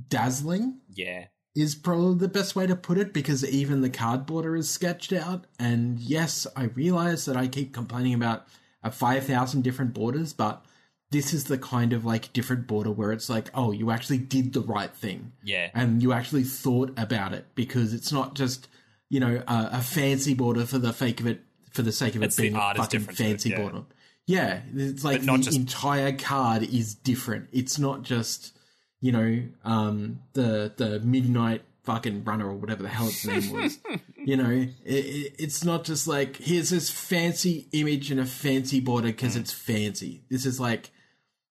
dazzling. 0.08 0.78
yeah. 0.92 1.26
Is 1.54 1.74
probably 1.74 2.16
the 2.18 2.28
best 2.28 2.54
way 2.54 2.66
to 2.68 2.76
put 2.76 2.96
it 2.96 3.12
because 3.12 3.44
even 3.44 3.80
the 3.80 3.90
card 3.90 4.24
border 4.24 4.54
is 4.54 4.70
sketched 4.70 5.12
out. 5.12 5.46
And 5.58 5.98
yes, 5.98 6.46
I 6.56 6.64
realize 6.64 7.24
that 7.24 7.36
I 7.36 7.48
keep 7.48 7.74
complaining 7.74 8.14
about 8.14 8.46
a 8.84 8.90
5,000 8.92 9.62
different 9.62 9.92
borders, 9.92 10.32
but 10.32 10.64
this 11.10 11.34
is 11.34 11.44
the 11.44 11.58
kind 11.58 11.92
of 11.92 12.04
like 12.04 12.32
different 12.32 12.66
border 12.66 12.90
where 12.90 13.10
it's 13.12 13.28
like, 13.28 13.50
oh, 13.54 13.72
you 13.72 13.90
actually 13.90 14.18
did 14.18 14.52
the 14.52 14.60
right 14.60 14.94
thing 14.94 15.32
Yeah. 15.42 15.70
and 15.74 16.02
you 16.02 16.12
actually 16.12 16.44
thought 16.44 16.92
about 16.96 17.32
it 17.32 17.46
because 17.54 17.92
it's 17.92 18.12
not 18.12 18.34
just, 18.34 18.68
you 19.08 19.18
know, 19.20 19.42
a, 19.48 19.68
a 19.72 19.80
fancy 19.82 20.34
border 20.34 20.64
for 20.66 20.78
the 20.78 20.92
fake 20.92 21.20
of 21.20 21.26
it, 21.26 21.40
for 21.72 21.82
the 21.82 21.90
sake 21.92 22.14
of 22.14 22.22
It's 22.22 22.38
it 22.38 22.42
being 22.42 22.54
a 22.56 22.74
fucking 22.76 23.02
it, 23.02 23.16
fancy 23.16 23.50
yeah. 23.50 23.60
border. 23.60 23.82
Yeah, 24.26 24.60
it's 24.76 25.02
like 25.02 25.18
But 25.20 25.26
not 25.26 25.36
the 25.38 25.44
just- 25.46 25.56
entire 25.56 26.12
card 26.12 26.62
is 26.62 26.94
different. 26.94 27.48
It's 27.52 27.78
not 27.78 28.02
just, 28.04 28.56
you 29.00 29.10
know, 29.10 29.42
um, 29.64 30.20
the 30.34 30.72
the 30.76 31.00
midnight 31.00 31.62
fucking 31.82 32.22
runner 32.22 32.46
or 32.48 32.54
whatever 32.54 32.82
the 32.84 32.88
hell 32.88 33.08
its 33.08 33.26
name 33.26 33.50
was. 33.62 33.78
you 34.24 34.36
know, 34.36 34.50
it, 34.50 34.68
it, 34.84 35.34
it's 35.40 35.64
not 35.64 35.82
just 35.82 36.06
like 36.06 36.36
here's 36.36 36.70
this 36.70 36.88
fancy 36.90 37.66
image 37.72 38.12
and 38.12 38.20
a 38.20 38.26
fancy 38.26 38.78
border 38.78 39.08
because 39.08 39.34
Mm. 39.34 39.40
it's 39.40 39.52
fancy. 39.52 40.22
This 40.30 40.46
is 40.46 40.60
like 40.60 40.90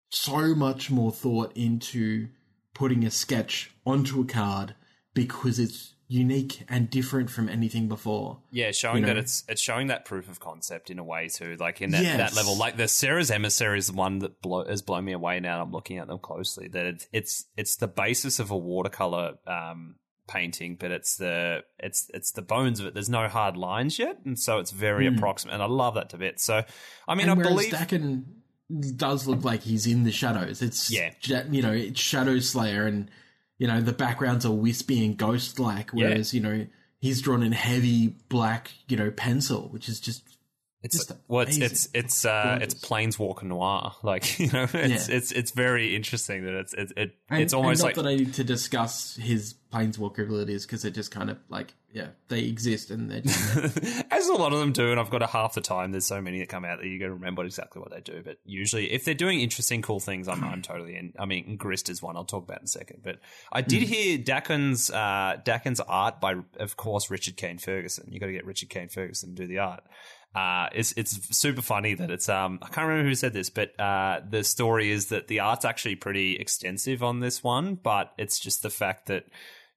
so 0.10 0.56
much 0.56 0.90
more 0.92 1.12
thought 1.12 1.52
into 1.56 2.28
putting 2.74 3.04
a 3.06 3.12
sketch 3.12 3.72
onto 3.86 4.22
a 4.22 4.26
card 4.26 4.76
because 5.14 5.60
it's 5.60 5.94
unique 6.08 6.64
and 6.68 6.90
different 6.90 7.30
from 7.30 7.48
anything 7.48 7.88
before. 7.88 8.40
Yeah, 8.50 8.72
showing 8.72 9.02
you 9.02 9.06
that 9.06 9.18
it's 9.18 9.44
it's 9.48 9.62
showing 9.62 9.88
that 9.88 10.06
proof 10.06 10.28
of 10.28 10.40
concept 10.40 10.90
in 10.90 10.98
a 10.98 11.04
way 11.04 11.28
too, 11.28 11.56
like 11.60 11.82
in 11.82 11.92
that, 11.92 12.02
Yes. 12.04 12.18
that 12.18 12.36
level. 12.36 12.58
Like 12.58 12.78
the 12.78 12.88
Serra's 12.88 13.30
Emissary 13.30 13.78
is 13.78 13.88
the 13.88 13.94
one 13.94 14.20
that 14.20 14.42
blow, 14.42 14.66
has 14.66 14.82
blown 14.82 15.06
me 15.06 15.12
away. 15.14 15.40
Now 15.40 15.62
I'm 15.62 15.72
looking 15.72 16.00
at 16.00 16.08
them 16.08 16.18
closely. 16.20 16.68
That 16.70 16.86
it's 16.86 17.08
it's 17.14 17.46
it's 17.56 17.76
the 17.76 17.88
basis 17.88 18.40
of 18.40 18.50
a 18.50 18.58
watercolor 18.58 19.36
um, 19.46 19.96
painting, 20.28 20.78
but 20.80 20.90
it's 20.90 21.18
the 21.18 21.64
it's 21.78 22.10
it's 22.14 22.32
the 22.32 22.42
bones 22.42 22.80
of 22.80 22.88
it. 22.88 22.96
There's 22.96 23.10
no 23.10 23.28
hard 23.28 23.56
lines 23.56 24.00
yet, 24.00 24.18
and 24.26 24.40
so 24.40 24.58
it's 24.58 24.72
very 24.72 25.06
approximate. 25.06 25.54
And 25.54 25.62
I 25.62 25.68
love 25.68 25.94
that 25.94 26.10
to 26.10 26.18
bits. 26.18 26.44
So 26.44 26.64
I 27.08 27.14
mean, 27.16 27.30
and 27.30 27.40
I 27.40 27.44
believe 27.44 27.72
Dakkon 27.72 28.24
does 28.96 29.28
look 29.28 29.44
like 29.44 29.62
he's 29.64 29.88
in 29.88 30.04
the 30.04 30.12
shadows. 30.12 30.62
It's 30.62 30.92
Yeah. 30.92 31.12
you 31.50 31.62
know, 31.62 31.72
it's 31.72 32.00
Shadow 32.00 32.40
Slayer, 32.40 32.86
and 32.86 33.10
you 33.58 33.68
know 33.68 33.82
the 33.82 33.94
backgrounds 33.94 34.46
are 34.46 34.52
wispy 34.52 35.04
and 35.06 35.18
ghost 35.18 35.60
like. 35.60 35.92
Whereas 35.92 36.34
you 36.34 36.42
know 36.42 36.68
he's 37.00 37.22
drawn 37.22 37.44
in 37.44 37.52
heavy 37.52 38.16
black, 38.30 38.72
you 38.88 38.98
know, 38.98 39.10
pencil, 39.12 39.70
which 39.70 39.90
is 39.90 40.00
just 40.00 40.24
It's 40.82 40.96
Just 40.98 41.12
well, 41.28 41.42
it's 41.48 41.58
it's 41.58 41.90
it's 41.94 42.26
uh, 42.26 42.60
it's 42.62 42.74
planeswalker 42.76 43.44
noir. 43.44 43.96
Like 44.04 44.40
you 44.40 44.50
know, 44.52 44.64
it's 44.74 45.10
Yeah. 45.10 45.16
it's 45.18 45.32
it's 45.32 45.52
very 45.52 45.96
interesting 45.96 46.46
that 46.46 46.54
it's 46.54 46.74
it, 46.74 46.92
it 46.96 47.16
And, 47.30 47.42
it's 47.42 47.54
almost 47.54 47.84
like 47.84 47.96
that 47.96 48.08
I 48.08 48.16
need 48.16 48.34
to 48.36 48.44
discuss 48.44 49.16
his 49.16 49.56
planeswalker 49.72 50.24
abilities 50.24 50.66
because 50.66 50.82
they're 50.82 50.92
just 50.92 51.12
kind 51.12 51.30
of 51.30 51.38
like 51.50 51.74
yeah, 51.92 52.10
they 52.28 52.42
exist 52.42 52.92
and 52.92 53.10
they're 53.10 53.24
as 54.12 54.28
a 54.28 54.34
lot 54.34 54.54
of 54.54 54.60
them 54.60 54.72
do, 54.72 54.92
and 54.92 55.00
I've 55.00 55.10
got 55.10 55.24
a 55.24 55.28
half 55.28 55.56
the 55.56 55.62
time. 55.62 55.92
There's 55.92 56.06
so 56.06 56.22
many 56.22 56.40
that 56.40 56.50
come 56.50 56.64
out 56.64 56.80
that 56.80 56.88
you 56.88 57.00
got 57.00 57.08
to 57.08 57.14
remember 57.14 57.44
exactly 57.44 57.82
what 57.82 57.92
they 57.92 58.00
do. 58.00 58.22
But 58.24 58.38
usually, 58.46 58.92
if 58.92 59.06
they're 59.06 59.16
doing 59.16 59.40
interesting, 59.40 59.82
cool 59.82 60.00
things, 60.00 60.28
I'm 60.28 60.44
I'm 60.44 60.62
totally 60.62 60.96
in. 60.96 61.14
I 61.18 61.26
mean, 61.26 61.58
Grist 61.58 61.90
is 61.90 62.02
one 62.02 62.16
I'll 62.16 62.26
talk 62.26 62.44
about 62.44 62.60
in 62.60 62.66
a 62.66 62.68
second. 62.68 63.02
But 63.04 63.20
I 63.52 63.62
did 63.62 63.84
hear 63.84 64.20
Dakkon's 64.20 64.92
uh, 64.92 65.38
Dakkon's 65.44 65.80
art 65.80 66.22
by, 66.22 66.36
of 66.60 66.78
course, 66.78 67.10
Richard 67.10 67.38
Kane 67.38 67.58
Ferguson. 67.58 68.08
You 68.12 68.20
got 68.20 68.28
to 68.28 68.34
get 68.34 68.46
Richard 68.46 68.70
Kane 68.70 68.90
Ferguson 68.90 69.36
to 69.36 69.42
do 69.44 69.48
the 69.48 69.60
art. 69.60 69.84
Uh, 70.36 70.68
it's 70.74 70.92
it's 70.92 71.36
super 71.36 71.64
funny 71.64 71.96
that 71.96 72.12
it's 72.12 72.30
um 72.30 72.60
I 72.62 72.68
can't 72.68 72.88
remember 72.88 73.10
who 73.10 73.16
said 73.16 73.34
this, 73.34 73.50
but 73.50 73.78
uh, 73.80 74.22
the 74.30 74.44
story 74.44 74.92
is 74.92 75.08
that 75.08 75.28
the 75.28 75.40
art's 75.40 75.66
actually 75.66 75.96
pretty 75.96 76.36
extensive 76.36 77.02
on 77.02 77.20
this 77.20 77.44
one, 77.44 77.74
but 77.74 78.14
it's 78.20 78.40
just 78.40 78.62
the 78.62 78.70
fact 78.70 79.08
that 79.08 79.26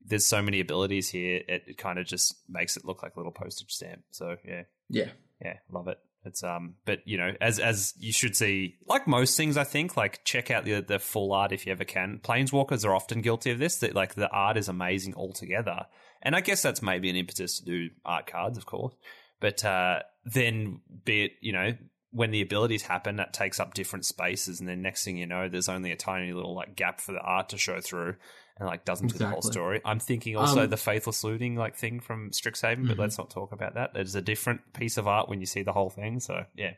there's 0.05 0.27
so 0.27 0.43
many 0.43 0.61
abilities 0.61 1.09
here, 1.09 1.43
it, 1.49 1.65
it 1.67 1.79
kind 1.79 1.99
of 1.99 2.07
just 2.07 2.37
makes 2.49 2.77
it 2.77 2.85
look 2.85 3.03
like 3.03 3.15
a 3.15 3.19
little 3.19 3.33
postage 3.33 3.73
stamp. 3.73 4.03
So 4.11 4.37
yeah, 4.45 4.63
yeah. 4.89 5.09
yeah, 5.43 5.55
love 5.71 5.89
it. 5.89 5.99
It's 6.25 6.45
um, 6.45 6.75
but 6.85 7.01
you 7.05 7.19
know, 7.19 7.33
as 7.41 7.59
as 7.59 7.95
you 7.99 8.13
should 8.13 8.37
see, 8.37 8.77
like 8.87 9.09
most 9.09 9.37
things, 9.37 9.57
I 9.57 9.65
think, 9.65 9.97
like 9.97 10.25
check 10.25 10.51
out 10.51 10.65
the 10.65 10.81
the 10.81 10.99
full 10.99 11.33
art 11.33 11.53
if 11.53 11.67
you 11.67 11.73
ever 11.73 11.85
can. 11.85 12.21
Planeswalkers 12.23 12.85
are 12.85 12.95
often 12.95 13.23
guilty 13.23 13.51
of 13.51 13.59
this. 13.59 13.79
That 13.79 13.95
like 13.95 14.15
the 14.15 14.31
art 14.31 14.57
is 14.57 14.69
amazing 14.69 15.15
altogether, 15.15 15.87
and 16.23 16.37
I 16.37 16.41
guess 16.41 16.63
that's 16.63 16.81
maybe 16.81 17.11
an 17.11 17.17
impetus 17.17 17.59
to 17.59 17.65
do 17.65 17.91
art 18.05 18.29
cards, 18.29 18.57
of 18.57 18.67
course. 18.67 18.95
But 19.41 19.65
uh, 19.65 20.01
then, 20.25 20.81
be 21.05 21.25
it 21.25 21.33
you 21.41 21.53
know, 21.53 21.73
when 22.13 22.31
the 22.31 22.43
abilities 22.43 22.83
happen, 22.83 23.17
that 23.17 23.33
takes 23.33 23.59
up 23.59 23.75
different 23.75 24.05
spaces, 24.05 24.61
and 24.61 24.69
then 24.69 24.81
next 24.81 25.05
thing 25.05 25.17
you 25.17 25.27
know, 25.27 25.49
there's 25.49 25.69
only 25.69 25.91
a 25.91 25.97
tiny 25.97 26.33
little 26.33 26.55
like 26.55 26.77
gap 26.77 27.01
for 27.01 27.11
the 27.11 27.21
art 27.21 27.49
to 27.49 27.59
show 27.59 27.81
through, 27.81 28.15
and 28.63 28.71
like 28.71 28.85
doesn't 28.85 29.09
do 29.09 29.19
the 29.19 29.27
whole 29.29 29.43
story. 29.43 29.81
I'm 29.85 29.99
thinking 29.99 30.37
also 30.37 30.65
Um, 30.65 30.71
the 30.71 30.77
faithless 30.77 31.25
looting 31.25 31.57
like 31.57 31.77
thing 31.77 32.01
from 32.01 32.31
Strixhaven, 32.31 32.87
but 32.87 32.97
Mhm. 32.97 33.01
let's 33.01 33.19
not 33.19 33.31
talk 33.31 33.53
about 33.53 33.75
that. 33.75 33.91
It's 33.95 34.15
a 34.15 34.23
different 34.23 34.73
piece 34.73 34.97
of 34.97 35.07
art 35.09 35.29
when 35.29 35.41
you 35.41 35.47
see 35.47 35.63
the 35.63 35.73
whole 35.73 35.91
thing. 35.91 36.21
So 36.21 36.45
yeah, 36.55 36.75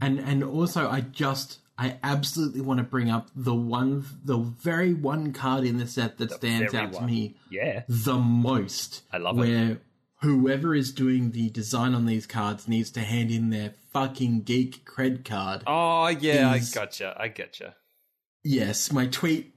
And 0.00 0.18
and 0.18 0.42
also 0.42 0.88
I 0.90 1.00
just 1.00 1.60
I 1.78 1.98
absolutely 2.02 2.60
want 2.60 2.78
to 2.78 2.84
bring 2.84 3.08
up 3.10 3.30
the 3.34 3.54
one 3.54 4.04
the 4.24 4.36
very 4.36 4.92
one 4.92 5.32
card 5.32 5.64
in 5.64 5.78
the 5.78 5.86
set 5.86 6.18
that 6.18 6.30
stands 6.32 6.72
very 6.72 6.84
out 6.84 6.92
to 6.94 7.02
me 7.02 7.36
yeah, 7.50 7.84
the 7.88 8.18
most. 8.18 9.02
I 9.12 9.18
love 9.18 9.36
it. 9.38 9.40
where 9.40 9.80
whoever 10.20 10.74
is 10.74 10.92
doing 10.92 11.30
the 11.32 11.50
design 11.50 11.94
on 11.94 12.06
these 12.06 12.26
cards 12.26 12.68
needs 12.68 12.90
to 12.92 13.00
hand 13.00 13.30
in 13.30 13.50
their 13.50 13.74
fucking 13.92 14.42
geek 14.42 14.84
cred 14.84 15.24
card. 15.24 15.62
Oh 15.66 16.08
yeah, 16.08 16.54
Is- 16.54 16.76
I 16.76 16.80
gotcha. 16.80 17.16
I 17.18 17.28
getcha. 17.28 17.74
Yes, 18.44 18.90
my 18.92 19.06
tweet 19.06 19.51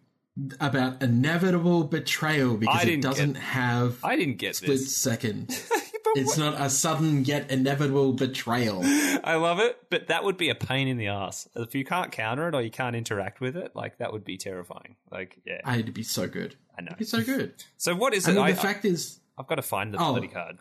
about 0.59 1.01
inevitable 1.01 1.85
betrayal 1.85 2.57
because 2.57 2.83
it 2.85 3.01
doesn't 3.01 3.35
have 3.35 4.03
I 4.03 4.15
didn't 4.17 4.37
get 4.37 4.55
split 4.55 4.71
this. 4.79 4.95
second. 4.95 5.49
It's 6.17 6.37
not 6.37 6.53
a 6.61 6.69
sudden 6.69 7.25
yet 7.25 7.51
inevitable 7.51 8.13
betrayal. 8.13 8.79
I 8.85 9.35
love 9.35 9.59
it, 9.59 9.77
but 9.89 10.07
that 10.07 10.23
would 10.23 10.37
be 10.37 10.47
a 10.49 10.55
pain 10.55 10.87
in 10.87 10.95
the 10.95 11.07
ass 11.07 11.45
if 11.57 11.75
you 11.75 11.83
can't 11.83 12.09
counter 12.09 12.47
it 12.47 12.55
or 12.55 12.61
you 12.61 12.71
can't 12.71 12.95
interact 12.95 13.41
with 13.41 13.57
it. 13.57 13.75
Like 13.75 13.97
that 13.97 14.13
would 14.13 14.23
be 14.23 14.37
terrifying. 14.37 14.95
Like 15.11 15.41
yeah, 15.45 15.59
I 15.65 15.79
it'd 15.79 15.93
be 15.93 16.03
so 16.03 16.25
good. 16.25 16.55
I 16.77 16.83
know. 16.83 16.87
It'd 16.91 16.99
be 16.99 17.03
so 17.05 17.21
good. 17.21 17.61
So 17.77 17.95
what 17.95 18.13
is 18.13 18.29
I 18.29 18.31
it? 18.31 18.35
mean, 18.35 18.43
I, 18.45 18.51
the 18.53 18.61
fact 18.61 18.85
is, 18.85 19.19
I've 19.37 19.47
got 19.47 19.55
to 19.55 19.61
find 19.61 19.93
the 19.93 19.97
Oh. 19.97 20.11
bloody 20.13 20.29
card. 20.29 20.57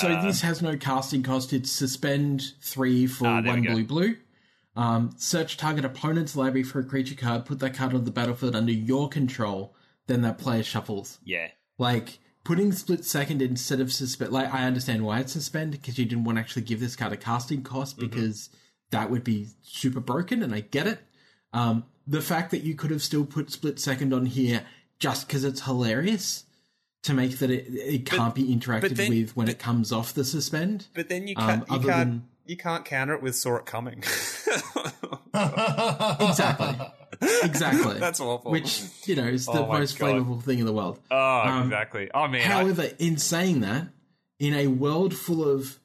So 0.00 0.08
Uh, 0.08 0.22
this 0.24 0.40
has 0.40 0.60
no 0.60 0.76
casting 0.76 1.22
cost. 1.22 1.52
It's 1.52 1.70
suspend 1.70 2.42
three 2.60 3.06
for 3.06 3.28
Ah, 3.28 3.42
one 3.42 3.62
blue 3.62 3.84
blue. 3.84 4.16
Um, 4.80 5.10
search 5.18 5.56
target 5.56 5.84
opponent's 5.84 6.34
library 6.36 6.62
for 6.62 6.80
a 6.80 6.84
creature 6.84 7.14
card. 7.14 7.44
Put 7.44 7.58
that 7.60 7.74
card 7.74 7.94
on 7.94 8.04
the 8.04 8.10
battlefield 8.10 8.56
under 8.56 8.72
your 8.72 9.08
control. 9.08 9.74
Then 10.06 10.22
that 10.22 10.38
player 10.38 10.62
shuffles. 10.62 11.18
yeah, 11.24 11.48
Like 11.78 12.18
putting 12.42 12.72
split 12.72 13.04
second 13.04 13.42
instead 13.42 13.80
of 13.80 13.92
suspend. 13.92 14.32
Like 14.32 14.52
I 14.52 14.64
understand 14.64 15.04
why 15.04 15.20
it's 15.20 15.32
suspend 15.32 15.72
because 15.72 15.98
you 15.98 16.04
didn't 16.06 16.24
want 16.24 16.36
to 16.36 16.40
actually 16.40 16.62
give 16.62 16.80
this 16.80 16.96
card 16.96 17.12
a 17.12 17.16
casting 17.16 17.62
cost 17.62 17.98
Mm-hmm. 17.98 18.08
because 18.08 18.50
that 18.90 19.08
would 19.10 19.22
be 19.22 19.46
super 19.62 20.00
broken, 20.00 20.42
and 20.42 20.52
I 20.52 20.60
get 20.60 20.86
it. 20.88 20.98
Um, 21.52 21.84
the 22.08 22.20
fact 22.22 22.50
that 22.50 22.64
you 22.64 22.74
could 22.74 22.90
have 22.90 23.02
still 23.02 23.24
put 23.24 23.52
split 23.52 23.78
second 23.78 24.12
on 24.12 24.26
here 24.26 24.62
just 24.98 25.28
because 25.28 25.44
it's 25.44 25.60
hilarious 25.60 26.44
to 27.04 27.14
make 27.14 27.38
that 27.38 27.50
it, 27.50 27.66
it 27.68 28.04
can't 28.06 28.34
be 28.34 28.44
interacted 28.54 28.96
then- 28.96 29.10
with 29.10 29.36
when 29.36 29.46
but- 29.46 29.52
it 29.54 29.58
comes 29.60 29.92
off 29.92 30.12
the 30.12 30.24
suspend. 30.24 30.88
but 30.94 31.08
then 31.08 31.28
you 31.28 31.34
Um, 31.36 31.46
can't. 31.46 31.68
you 31.68 31.74
other 31.76 31.88
can't. 31.88 32.10
than- 32.10 32.28
You 32.50 32.56
can't 32.56 32.84
counter 32.84 33.14
it 33.14 33.22
with 33.22 33.36
saw 33.36 33.54
it 33.58 33.64
coming. 33.64 34.02
Exactly. 35.32 36.76
Exactly. 37.42 37.98
That's 38.00 38.18
awful. 38.18 38.50
Which 38.50 38.82
you 39.06 39.14
know 39.14 39.26
is 39.28 39.46
the 39.46 39.52
Oh 39.52 39.66
most 39.72 39.98
God. 39.98 40.14
flavorful 40.16 40.42
thing 40.42 40.58
in 40.58 40.66
the 40.66 40.72
world. 40.72 40.98
Oh, 41.12 41.40
Um, 41.46 41.64
exactly. 41.64 42.10
Oh 42.12 42.26
man, 42.26 42.40
I- 42.40 42.44
However, 42.44 42.90
in 42.98 43.18
saying 43.18 43.60
that, 43.60 43.88
in 44.40 44.54
a 44.54 44.66
world 44.66 45.14
full 45.14 45.48
of 45.48 45.78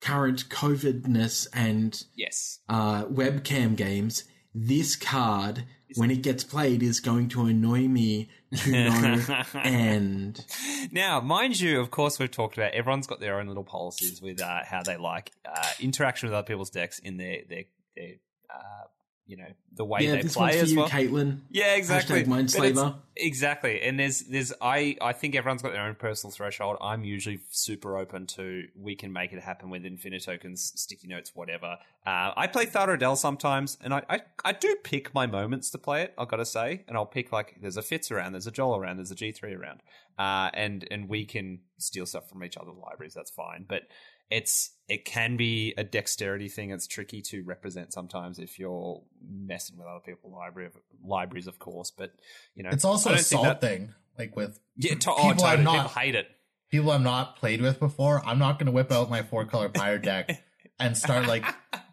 current 0.00 0.48
COVIDness 0.50 1.48
and 1.52 2.00
yes. 2.14 2.60
uh, 2.68 3.06
webcam 3.06 3.74
games, 3.74 4.22
this 4.54 4.94
card, 4.94 5.64
when 5.96 6.12
it 6.12 6.22
gets 6.22 6.44
played, 6.44 6.82
is 6.82 7.00
going 7.00 7.28
to 7.30 7.46
annoy 7.46 7.88
me 7.88 8.28
no 8.66 9.42
end. 9.54 10.44
Now, 10.92 11.20
mind 11.20 11.58
you, 11.58 11.80
of 11.80 11.90
course, 11.90 12.18
we've 12.18 12.30
talked 12.30 12.56
about 12.56 12.72
everyone's 12.72 13.06
got 13.06 13.18
their 13.18 13.40
own 13.40 13.48
little 13.48 13.64
policies 13.64 14.20
with 14.20 14.40
uh, 14.40 14.60
how 14.64 14.82
they 14.82 14.96
like 14.96 15.32
uh, 15.44 15.66
interaction 15.80 16.28
with 16.28 16.34
other 16.34 16.46
people's 16.46 16.70
decks 16.70 16.98
in 16.98 17.16
their 17.16 17.38
their, 17.48 17.64
their 17.96 18.12
uh, 18.54 18.84
you 19.26 19.36
know 19.36 19.46
the 19.72 19.84
way 19.84 20.00
Yeah, 20.02 20.16
they 20.16 20.22
this 20.22 20.34
play 20.34 20.48
one's 20.48 20.56
for 20.56 20.62
as 20.62 20.72
you, 20.72 20.78
well. 20.78 20.88
Caitlin. 20.88 21.40
Yeah, 21.50 21.74
exactly. 21.76 22.24
Mindslaver. 22.24 22.96
Exactly. 23.16 23.80
And 23.80 23.98
there's 23.98 24.20
there's 24.20 24.52
I 24.60 24.96
I 25.00 25.12
think 25.12 25.34
everyone's 25.34 25.62
got 25.62 25.72
their 25.72 25.82
own 25.86 25.94
personal 25.94 26.32
threshold. 26.32 26.76
I'm 26.80 27.04
usually 27.04 27.40
super 27.50 27.96
open 27.96 28.26
to 28.28 28.64
we 28.76 28.96
can 28.96 29.12
make 29.12 29.32
it 29.32 29.40
happen 29.40 29.70
with 29.70 29.84
infinite 29.86 30.24
tokens, 30.24 30.72
sticky 30.76 31.08
notes, 31.08 31.32
whatever. 31.34 31.78
Uh, 32.06 32.32
I 32.36 32.46
play 32.48 32.66
Thada 32.66 33.16
sometimes, 33.16 33.78
and 33.80 33.94
I, 33.94 34.02
I 34.10 34.20
I 34.44 34.52
do 34.52 34.76
pick 34.82 35.14
my 35.14 35.26
moments 35.26 35.70
to 35.70 35.78
play 35.78 36.02
it. 36.02 36.14
I've 36.18 36.28
got 36.28 36.36
to 36.36 36.46
say, 36.46 36.84
and 36.88 36.96
I'll 36.96 37.06
pick 37.06 37.32
like 37.32 37.56
there's 37.60 37.76
a 37.76 37.82
Fitz 37.82 38.10
around, 38.10 38.32
there's 38.32 38.46
a 38.46 38.52
Joel 38.52 38.76
around, 38.76 38.96
there's 38.98 39.10
a 39.10 39.16
G3 39.16 39.56
around, 39.58 39.80
uh, 40.18 40.50
and 40.52 40.86
and 40.90 41.08
we 41.08 41.24
can 41.24 41.60
steal 41.78 42.06
stuff 42.06 42.28
from 42.28 42.44
each 42.44 42.56
other's 42.56 42.76
libraries. 42.76 43.14
That's 43.14 43.30
fine, 43.30 43.64
but 43.68 43.82
it's 44.30 44.70
it 44.88 45.04
can 45.04 45.36
be 45.36 45.72
a 45.78 45.84
dexterity 45.84 46.48
thing. 46.48 46.70
It's 46.70 46.86
tricky 46.86 47.22
to 47.22 47.42
represent 47.44 47.92
sometimes 47.92 48.38
if 48.38 48.58
you're 48.58 49.02
messing 49.26 49.78
with 49.78 49.86
other 49.86 50.00
people's 50.04 50.34
library 50.34 50.66
of, 50.68 50.76
libraries, 51.02 51.46
of 51.46 51.58
course. 51.58 51.90
But 51.96 52.12
you 52.54 52.62
know, 52.62 52.70
It's 52.70 52.84
also 52.84 53.12
a 53.12 53.18
salt 53.18 53.44
that- 53.44 53.60
thing. 53.60 53.94
Like 54.18 54.36
with 54.36 54.60
Yeah, 54.76 54.94
to, 54.94 55.10
oh, 55.10 55.14
People 55.30 55.44
oh, 55.44 55.46
are 55.48 55.56
totally. 55.56 55.64
not- 55.64 55.72
People 55.88 56.00
hate 56.02 56.14
it. 56.14 56.26
people 56.70 56.90
I've 56.92 57.00
not 57.02 57.36
played 57.36 57.60
with 57.60 57.80
before, 57.80 58.22
I'm 58.24 58.38
not 58.38 58.58
going 58.58 58.66
to 58.66 58.72
whip 58.72 58.92
out 58.92 59.10
my 59.10 59.22
four 59.22 59.44
color 59.44 59.68
pirate 59.68 60.02
deck 60.02 60.30
and 60.78 60.96
start 60.96 61.26
like 61.26 61.44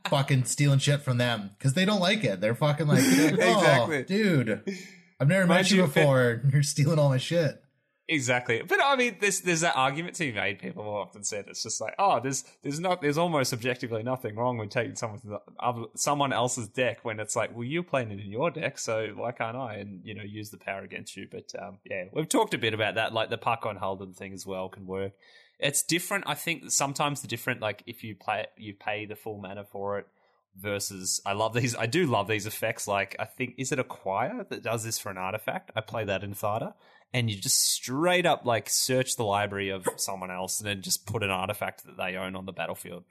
fucking 0.08 0.44
stealing 0.46 0.80
shit 0.80 1.02
from 1.02 1.18
them 1.18 1.50
because 1.58 1.74
they 1.74 1.86
don't 1.86 2.00
like 2.00 2.24
it. 2.24 2.40
They're 2.42 2.54
fucking 2.56 2.88
like, 2.88 3.04
oh, 3.06 3.28
Exactly. 3.58 4.04
dude, 4.04 4.62
I've 5.20 5.28
never 5.28 5.48
Mind 5.48 5.62
met 5.66 5.72
you 5.72 5.78
you, 5.78 5.84
before. 5.84 6.42
You're 6.52 6.64
stealing 6.64 7.00
all 7.00 7.10
my 7.10 7.18
shit. 7.18 7.60
Exactly, 8.12 8.62
but 8.62 8.84
I 8.84 8.98
mean, 8.98 9.16
there's 9.22 9.40
there's 9.40 9.62
that 9.62 9.78
argument 9.78 10.16
to 10.16 10.26
be 10.26 10.34
made. 10.34 10.60
People 10.60 10.84
have 10.84 10.92
often 10.92 11.24
said 11.24 11.46
it's 11.48 11.64
just 11.64 11.80
like, 11.80 11.96
oh, 11.98 12.20
there's 12.20 12.44
there's 12.62 12.78
not 12.78 13.02
there's 13.02 13.18
almost 13.18 13.54
objectively 13.54 14.04
nothing 14.04 14.36
wrong 14.36 14.58
with 14.58 14.70
taking 14.70 14.98
someone 14.98 15.22
other, 15.62 15.84
someone 15.96 16.34
else's 16.34 16.68
deck 16.68 17.06
when 17.06 17.22
it's 17.22 17.38
like, 17.38 17.56
well, 17.56 17.64
you're 17.64 17.84
playing 17.84 18.12
it 18.12 18.20
in 18.20 18.30
your 18.30 18.52
deck, 18.52 18.80
so 18.80 19.08
why 19.16 19.32
can't 19.32 19.56
I? 19.56 19.76
And 19.76 20.02
you 20.04 20.14
know, 20.14 20.24
use 20.24 20.50
the 20.50 20.58
power 20.58 20.82
against 20.82 21.16
you. 21.16 21.26
But 21.32 21.54
um, 21.58 21.78
yeah, 21.86 22.04
we've 22.12 22.28
talked 22.28 22.54
a 22.54 22.58
bit 22.58 22.74
about 22.74 22.96
that, 22.96 23.14
like 23.14 23.30
the 23.30 23.38
puck 23.38 23.66
on 23.66 23.78
Holden 23.78 24.12
thing 24.12 24.34
as 24.34 24.46
well 24.46 24.68
can 24.68 24.86
work. 24.86 25.14
It's 25.58 25.82
different. 25.82 26.26
I 26.28 26.34
think 26.34 26.70
sometimes 26.70 27.22
the 27.22 27.30
different, 27.30 27.62
like 27.62 27.82
if 27.88 28.04
you 28.04 28.16
play, 28.16 28.48
you 28.58 28.74
pay 28.74 29.06
the 29.06 29.16
full 29.16 29.38
mana 29.38 29.64
for 29.64 30.00
it 30.00 30.08
versus 30.60 31.22
I 31.26 31.32
love 31.32 31.54
these 31.54 31.78
I 31.78 31.86
do 31.86 32.06
love 32.06 32.28
these 32.28 32.46
effects 32.46 32.86
like 32.86 33.16
I 33.18 33.24
think 33.24 33.56
is 33.58 33.72
it 33.72 33.80
Acquire 33.80 34.46
that 34.50 34.62
does 34.64 34.84
this 34.84 35.00
for 35.00 35.10
an 35.10 35.18
artifact? 35.18 35.72
I 35.78 35.80
play 35.80 36.04
that 36.04 36.26
in 36.26 36.34
Thada 36.34 36.76
and 37.14 37.30
you 37.30 37.36
just 37.36 37.60
straight 37.60 38.26
up 38.26 38.46
like 38.46 38.70
search 38.70 39.16
the 39.16 39.24
library 39.24 39.70
of 39.70 39.88
someone 39.98 40.32
else 40.32 40.60
and 40.60 40.68
then 40.68 40.82
just 40.82 41.06
put 41.06 41.24
an 41.24 41.30
artifact 41.30 41.86
that 41.86 41.98
they 41.98 42.16
own 42.16 42.36
on 42.36 42.46
the 42.46 42.54
battlefield. 42.54 43.04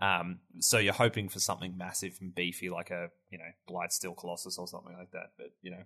Um, 0.00 0.40
so 0.60 0.78
you're 0.78 0.92
hoping 0.92 1.30
for 1.30 1.40
something 1.40 1.76
massive 1.76 2.18
and 2.20 2.34
beefy 2.34 2.68
like 2.68 2.90
a, 2.90 3.08
you 3.30 3.38
know, 3.38 3.44
Blightsteel 3.68 4.16
Colossus 4.16 4.58
or 4.58 4.68
something 4.68 4.94
like 4.96 5.10
that. 5.12 5.30
But, 5.38 5.52
you 5.62 5.70
know, 5.70 5.82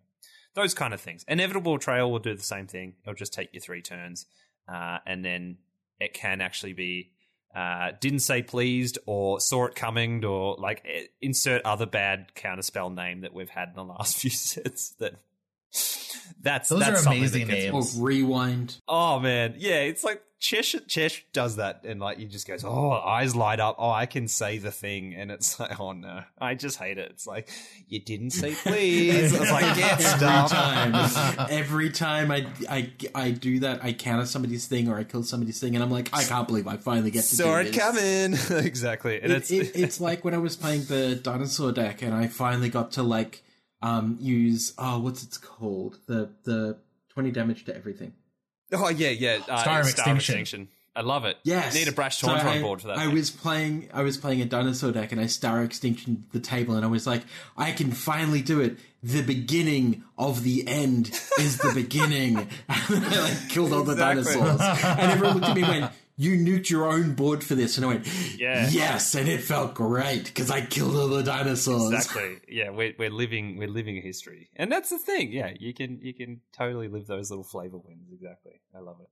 those 0.55 0.75
kind 0.75 0.93
of 0.93 1.01
things. 1.01 1.25
Inevitable 1.29 1.79
Trail 1.79 2.11
will 2.11 2.19
do 2.19 2.35
the 2.35 2.43
same 2.43 2.67
thing. 2.67 2.95
It'll 3.05 3.15
just 3.15 3.33
take 3.33 3.51
you 3.53 3.61
three 3.61 3.83
turns. 3.83 4.27
Uh, 4.69 4.99
and 5.07 5.25
then 5.25 5.59
it 6.01 6.13
can 6.13 6.41
actually 6.41 6.73
be 6.73 7.13
uh, 7.55 7.93
didn't 8.01 8.21
say 8.21 8.43
pleased 8.43 8.99
or 9.07 9.41
saw 9.41 9.67
it 9.67 9.75
coming 9.75 10.25
or 10.25 10.57
like 10.59 10.87
insert 11.21 11.63
other 11.65 11.87
bad 11.87 12.33
counterspell 12.37 12.95
name 12.95 13.23
that 13.23 13.35
we've 13.35 13.51
had 13.51 13.71
in 13.71 13.75
the 13.75 13.85
last 13.85 14.17
few 14.21 14.31
sets 14.31 14.91
that 15.01 15.15
that's 16.41 16.69
Those 16.69 16.81
that's 16.81 17.07
are 17.07 17.13
amazing 17.13 17.49
names. 17.49 17.99
Or 17.99 18.03
rewind. 18.05 18.77
Oh 18.89 19.19
man, 19.21 19.55
yeah, 19.59 19.81
it's 19.81 20.05
like 20.05 20.23
Chesh 20.41 20.75
Chesh 20.87 21.21
does 21.35 21.57
that, 21.57 21.85
and 21.85 22.01
like 22.01 22.19
you 22.19 22.27
just 22.27 22.49
goes, 22.49 22.65
oh, 22.65 22.93
eyes 22.93 23.37
light 23.37 23.61
up. 23.61 23.77
Oh, 23.79 23.91
I 23.91 24.07
can 24.07 24.27
say 24.27 24.57
the 24.57 24.71
thing, 24.71 25.15
and 25.15 25.31
it's 25.31 25.61
like, 25.61 25.79
oh 25.79 25.93
no, 25.93 26.23
I 26.41 26.55
just 26.55 26.79
hate 26.79 26.97
it. 26.97 27.11
It's 27.11 27.27
like 27.27 27.51
you 27.89 28.01
didn't 28.01 28.31
say 28.31 28.55
please. 28.63 29.35
It's 29.35 29.51
like 29.51 29.77
every 29.77 30.05
stuff. 30.05 30.51
time. 30.51 31.47
every 31.51 31.91
time 31.91 32.31
I, 32.31 32.47
I 32.71 32.91
I 33.15 33.31
do 33.33 33.61
that, 33.61 33.85
I 33.85 33.93
counter 33.93 34.25
somebody's 34.25 34.67
thing 34.67 34.89
or 34.89 34.97
I 34.97 35.05
kill 35.05 35.25
somebody's 35.25 35.61
thing, 35.61 35.75
and 35.75 35.85
I'm 35.85 35.91
like, 35.91 36.09
I 36.15 36.25
can't 36.25 36.49
believe 36.49 36.67
I 36.67 36.79
finally 36.79 37.11
get 37.11 37.25
to 37.25 37.37
Saw 37.37 37.63
do 37.63 37.71
this. 37.71 37.77
coming. 37.77 38.65
exactly, 38.65 39.21
and 39.21 39.31
It, 39.33 39.37
it's 39.37 39.51
it, 39.51 39.73
it's 39.75 40.01
like 40.01 40.25
when 40.25 40.33
I 40.33 40.39
was 40.39 40.57
playing 40.57 40.85
the 40.85 41.17
dinosaur 41.17 41.71
deck, 41.73 42.01
and 42.01 42.15
I 42.15 42.29
finally 42.29 42.71
got 42.71 42.93
to 42.93 43.03
like 43.03 43.43
um 43.83 44.17
use 44.21 44.73
oh 44.79 44.99
what's 45.01 45.23
it 45.23 45.39
called 45.43 45.99
the 46.07 46.31
the 46.45 46.77
twenty 47.09 47.31
damage 47.31 47.65
to 47.65 47.77
everything. 47.77 48.13
oh 48.73 48.89
yeah, 48.89 49.09
yeah. 49.11 49.39
Uh, 49.49 49.63
Star 49.63 49.81
of 49.81 49.89
Extinction. 49.89 50.69
I 50.95 51.03
love 51.03 51.25
it. 51.25 51.37
Yes, 51.45 51.73
need 51.75 51.87
a 51.87 51.93
brash 51.93 52.19
So 52.19 52.27
taunter 52.27 52.49
I, 52.49 52.57
on 52.57 52.63
board 52.63 52.81
for 52.83 52.89
that. 52.89 52.99
I 52.99 53.07
thing. 53.07 53.15
was 53.15 53.31
playing. 53.31 53.89
I 53.95 54.03
was 54.03 54.17
playing 54.19 54.43
a 54.43 54.45
dinosaur 54.45 54.91
deck, 54.91 55.13
and 55.13 55.21
I 55.21 55.27
star 55.27 55.63
extinction 55.63 56.25
the 56.33 56.41
table, 56.41 56.75
and 56.75 56.85
I 56.85 56.89
was 56.89 57.07
like, 57.07 57.23
I 57.57 57.71
can 57.71 57.93
finally 57.93 58.43
do 58.43 58.61
it. 58.61 58.77
The 59.03 59.23
beginning 59.23 60.03
of 60.19 60.43
the 60.43 60.67
end 60.67 61.11
is 61.39 61.59
the 61.59 61.73
beginning. 61.75 62.37
and 62.69 63.05
I 63.07 63.21
like 63.21 63.49
killed 63.49 63.73
all 63.73 63.85
the 63.85 63.93
Exactly. 64.13 64.35
dinosaurs, 64.35 64.61
and 64.85 65.13
everyone 65.13 65.35
looked 65.37 65.47
at 65.49 65.57
me 65.57 65.63
and 65.63 65.71
went. 65.81 65.93
You 66.21 66.37
nuked 66.39 66.69
your 66.69 66.87
own 66.87 67.15
board 67.15 67.43
for 67.43 67.55
this, 67.55 67.77
and 67.79 67.87
I 67.87 67.89
went, 67.89 68.07
Yeah. 68.39 68.69
yes, 68.71 69.15
and 69.15 69.27
it 69.27 69.41
felt 69.43 69.73
great 69.75 70.25
because 70.27 70.51
I 70.51 70.61
killed 70.61 70.95
all 70.95 71.09
the 71.09 71.23
dinosaurs. 71.23 71.91
Exactly. 71.93 72.41
Yeah, 72.47 72.69
we're 72.71 72.93
we're 72.99 73.09
living 73.09 73.57
we're 73.57 73.69
living 73.69 73.97
a 73.97 74.03
history, 74.03 74.51
and 74.55 74.71
that's 74.71 74.91
the 74.91 74.99
thing. 74.99 75.33
Yeah, 75.33 75.53
you 75.59 75.73
can 75.73 75.99
you 76.03 76.13
can 76.13 76.43
totally 76.53 76.89
live 76.89 77.07
those 77.07 77.31
little 77.31 77.45
flavor 77.45 77.79
wins. 77.79 78.11
Exactly. 78.13 78.61
I 78.77 78.81
love 78.81 78.97
it. 79.01 79.09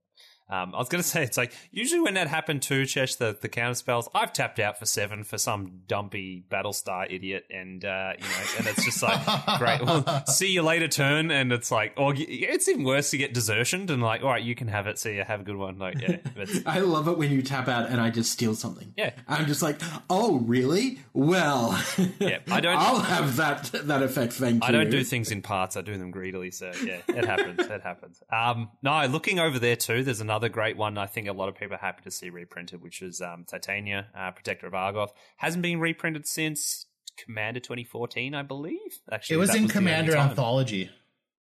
Um, 0.49 0.73
I 0.73 0.77
was 0.79 0.89
going 0.89 1.01
to 1.03 1.07
say 1.07 1.23
it's 1.23 1.37
like 1.37 1.53
usually 1.71 1.99
when 2.01 2.15
that 2.15 2.27
happened 2.27 2.61
to 2.63 2.83
Chesh, 2.83 3.17
the 3.17 3.37
the 3.39 3.49
counter 3.49 3.75
spells. 3.75 4.09
I've 4.15 4.33
tapped 4.33 4.59
out 4.59 4.79
for 4.79 4.85
seven 4.85 5.23
for 5.23 5.37
some 5.37 5.81
dumpy 5.87 6.43
Battlestar 6.49 7.05
idiot, 7.13 7.45
and 7.51 7.83
uh, 7.85 8.13
you 8.17 8.23
know, 8.23 8.35
and 8.59 8.67
it's 8.67 8.83
just 8.85 9.03
like 9.03 9.19
great. 9.59 9.81
Well, 9.81 10.25
see 10.27 10.51
you 10.51 10.61
later, 10.61 10.87
turn, 10.87 11.31
and 11.31 11.51
it's 11.51 11.71
like, 11.71 11.93
or 11.97 12.13
it's 12.17 12.67
even 12.67 12.83
worse 12.83 13.11
to 13.11 13.17
get 13.17 13.33
desertioned 13.33 13.89
and 13.89 14.01
like, 14.01 14.23
all 14.23 14.29
right, 14.29 14.43
you 14.43 14.55
can 14.55 14.67
have 14.67 14.87
it. 14.87 14.97
See 14.99 15.15
you, 15.15 15.23
have 15.23 15.41
a 15.41 15.43
good 15.43 15.55
one. 15.55 15.77
Like, 15.77 16.01
yeah, 16.01 16.17
I 16.65 16.79
love 16.79 17.07
it 17.07 17.17
when 17.17 17.31
you 17.31 17.41
tap 17.41 17.67
out 17.67 17.89
and 17.89 17.99
I 18.01 18.09
just 18.09 18.31
steal 18.31 18.55
something. 18.55 18.93
Yeah. 18.97 19.11
I'm 19.27 19.45
just 19.45 19.61
like, 19.61 19.79
oh, 20.09 20.37
really? 20.39 20.99
Well, 21.13 21.79
Yeah, 22.19 22.39
I 22.49 22.59
don't- 22.61 22.77
I'll 22.77 22.99
have 22.99 23.35
that 23.37 23.69
that 23.83 24.01
effect. 24.03 24.33
Thank 24.33 24.63
you. 24.63 24.67
I 24.67 24.71
don't 24.71 24.89
do 24.89 25.03
things 25.03 25.31
in 25.31 25.41
parts. 25.41 25.75
I 25.77 25.81
do 25.81 25.97
them 25.97 26.11
greedily. 26.11 26.51
So 26.51 26.71
yeah, 26.83 27.01
it 27.07 27.25
happens. 27.25 27.59
it 27.59 27.81
happens. 27.81 28.21
Um, 28.31 28.69
no, 28.81 29.05
looking 29.07 29.39
over 29.39 29.59
there 29.59 29.75
too, 29.75 30.03
there's 30.03 30.21
another 30.21 30.38
great 30.47 30.77
one. 30.77 30.97
I 30.97 31.07
think 31.07 31.27
a 31.27 31.33
lot 31.33 31.49
of 31.49 31.55
people 31.55 31.75
are 31.75 31.79
happy 31.79 32.03
to 32.03 32.11
see 32.11 32.29
reprinted, 32.29 32.81
which 32.81 33.01
is 33.01 33.19
um, 33.19 33.43
Titania, 33.45 34.07
uh, 34.17 34.31
Protector 34.31 34.67
of 34.67 34.73
Argoth. 34.73 35.09
Hasn't 35.35 35.61
been 35.61 35.81
reprinted 35.81 36.25
since 36.25 36.85
Commander 37.17 37.59
2014, 37.59 38.33
I 38.33 38.43
believe. 38.43 39.01
Actually, 39.11 39.35
It 39.35 39.39
was 39.39 39.49
in 39.49 39.55
the 39.55 39.59
only 39.63 39.73
Commander. 39.73 40.15
Anthology, 40.15 40.89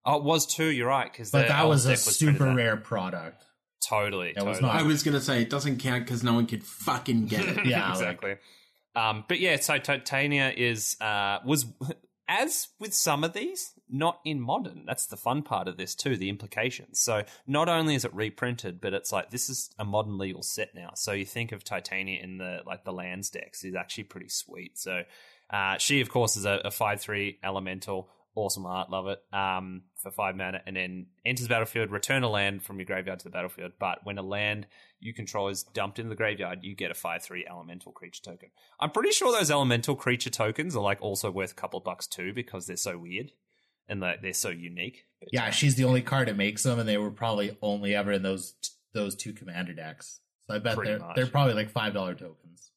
Oh, 0.05 0.18
it 0.18 0.22
was 0.22 0.47
too. 0.47 0.66
You're 0.66 0.87
right, 0.87 1.11
because 1.11 1.32
but 1.32 1.49
that 1.49 1.66
was 1.66 1.87
a 1.87 1.97
super 1.97 2.55
rare 2.55 2.76
product. 2.76 3.45
Totally, 3.89 4.34
It 4.37 4.43
was 4.45 4.61
not. 4.61 4.74
I 4.76 4.82
was 4.82 5.03
gonna 5.03 5.20
say 5.20 5.43
it 5.43 5.51
doesn't 5.51 5.78
count 5.78 6.05
because 6.05 6.22
no 6.22 6.34
one 6.34 6.47
could 6.47 6.62
fucking 6.64 7.26
get 7.26 7.45
it. 7.45 7.57
Yeah, 7.66 7.87
like- 7.89 7.95
exactly. 7.95 8.37
um, 8.95 9.24
but 9.26 9.41
yeah, 9.41 9.57
so 9.57 9.78
Titania 9.78 10.53
is 10.57 10.97
uh, 11.01 11.39
was 11.45 11.66
as 12.29 12.68
with 12.79 12.93
some 12.93 13.24
of 13.24 13.33
these, 13.33 13.72
not 13.89 14.20
in 14.24 14.41
modern. 14.41 14.85
That's 14.87 15.07
the 15.07 15.16
fun 15.16 15.43
part 15.43 15.68
of 15.68 15.77
this 15.77 15.95
too, 15.95 16.16
the 16.16 16.29
implications. 16.29 16.99
So 16.99 17.22
not 17.47 17.68
only 17.68 17.95
is 17.95 18.05
it 18.05 18.14
reprinted, 18.14 18.81
but 18.81 18.93
it's 18.93 19.12
like 19.12 19.31
this 19.31 19.49
is 19.49 19.70
a 19.79 19.85
modern 19.85 20.18
legal 20.18 20.43
set 20.43 20.74
now. 20.74 20.91
So 20.95 21.12
you 21.12 21.24
think 21.24 21.53
of 21.53 21.62
Titania 21.62 22.20
in 22.22 22.39
the 22.39 22.61
like 22.66 22.85
the 22.85 22.93
lands 22.93 23.31
decks 23.31 23.64
is 23.64 23.74
actually 23.74 24.05
pretty 24.05 24.29
sweet. 24.29 24.79
So 24.79 25.03
uh, 25.51 25.79
she 25.79 26.01
of 26.01 26.11
course 26.11 26.37
is 26.37 26.45
a, 26.45 26.61
a 26.64 26.70
five 26.70 27.01
three 27.01 27.39
elemental. 27.45 28.09
Awesome 28.37 28.66
art, 28.66 28.91
love 28.91 29.07
it. 29.09 29.18
Um, 29.32 29.82
for 29.97 30.11
five 30.11 30.37
mana, 30.37 30.61
and 30.66 30.76
then 30.76 31.07
enters 31.24 31.47
the 31.47 31.49
battlefield, 31.49 31.91
return 31.91 32.22
a 32.22 32.28
land 32.28 32.62
from 32.62 32.78
your 32.78 32.84
graveyard 32.84 33.18
to 33.20 33.24
the 33.24 33.30
battlefield. 33.30 33.72
But 33.80 34.01
when 34.05 34.18
a 34.18 34.22
land 34.22 34.66
you 35.01 35.14
control 35.14 35.49
is 35.49 35.62
dumped 35.64 35.99
into 35.99 36.11
the 36.11 36.16
graveyard, 36.16 36.61
you 36.62 36.76
get 36.76 36.91
a 36.91 36.95
five 36.95 37.22
three 37.22 37.47
elemental 37.49 37.93
creature 37.93 38.22
token. 38.22 38.51
I'm 38.78 38.91
pretty 38.91 39.11
sure 39.11 39.32
those 39.32 39.51
elemental 39.51 39.97
creature 39.97 40.30
tokens 40.30 40.76
are 40.76 40.82
like 40.82 41.01
also 41.01 41.30
worth 41.30 41.53
a 41.53 41.55
couple 41.55 41.80
bucks 41.80 42.07
too 42.07 42.32
because 42.32 42.66
they're 42.66 42.76
so 42.76 42.99
weird 42.99 43.32
and 43.89 44.01
like 44.01 44.22
they're 44.22 44.32
so 44.32 44.51
unique. 44.51 45.07
But, 45.20 45.30
Yeah, 45.32 45.47
uh, 45.47 45.51
she's 45.51 45.76
the 45.76 45.84
only 45.84 46.03
card 46.03 46.28
that 46.28 46.37
makes 46.37 46.62
them, 46.62 46.78
and 46.78 46.89
they 46.89 46.99
were 46.99 47.11
probably 47.11 47.57
only 47.62 47.95
ever 47.95 48.12
in 48.12 48.22
those 48.22 48.55
those 48.93 49.14
two 49.16 49.32
commander 49.32 49.72
decks. 49.72 50.20
So 50.47 50.55
I 50.55 50.59
bet 50.59 50.76
they're 50.82 50.99
much. 50.99 51.16
they're 51.16 51.26
probably 51.26 51.55
like 51.55 51.70
five 51.70 51.95
dollar 51.95 52.14
tokens. 52.14 52.70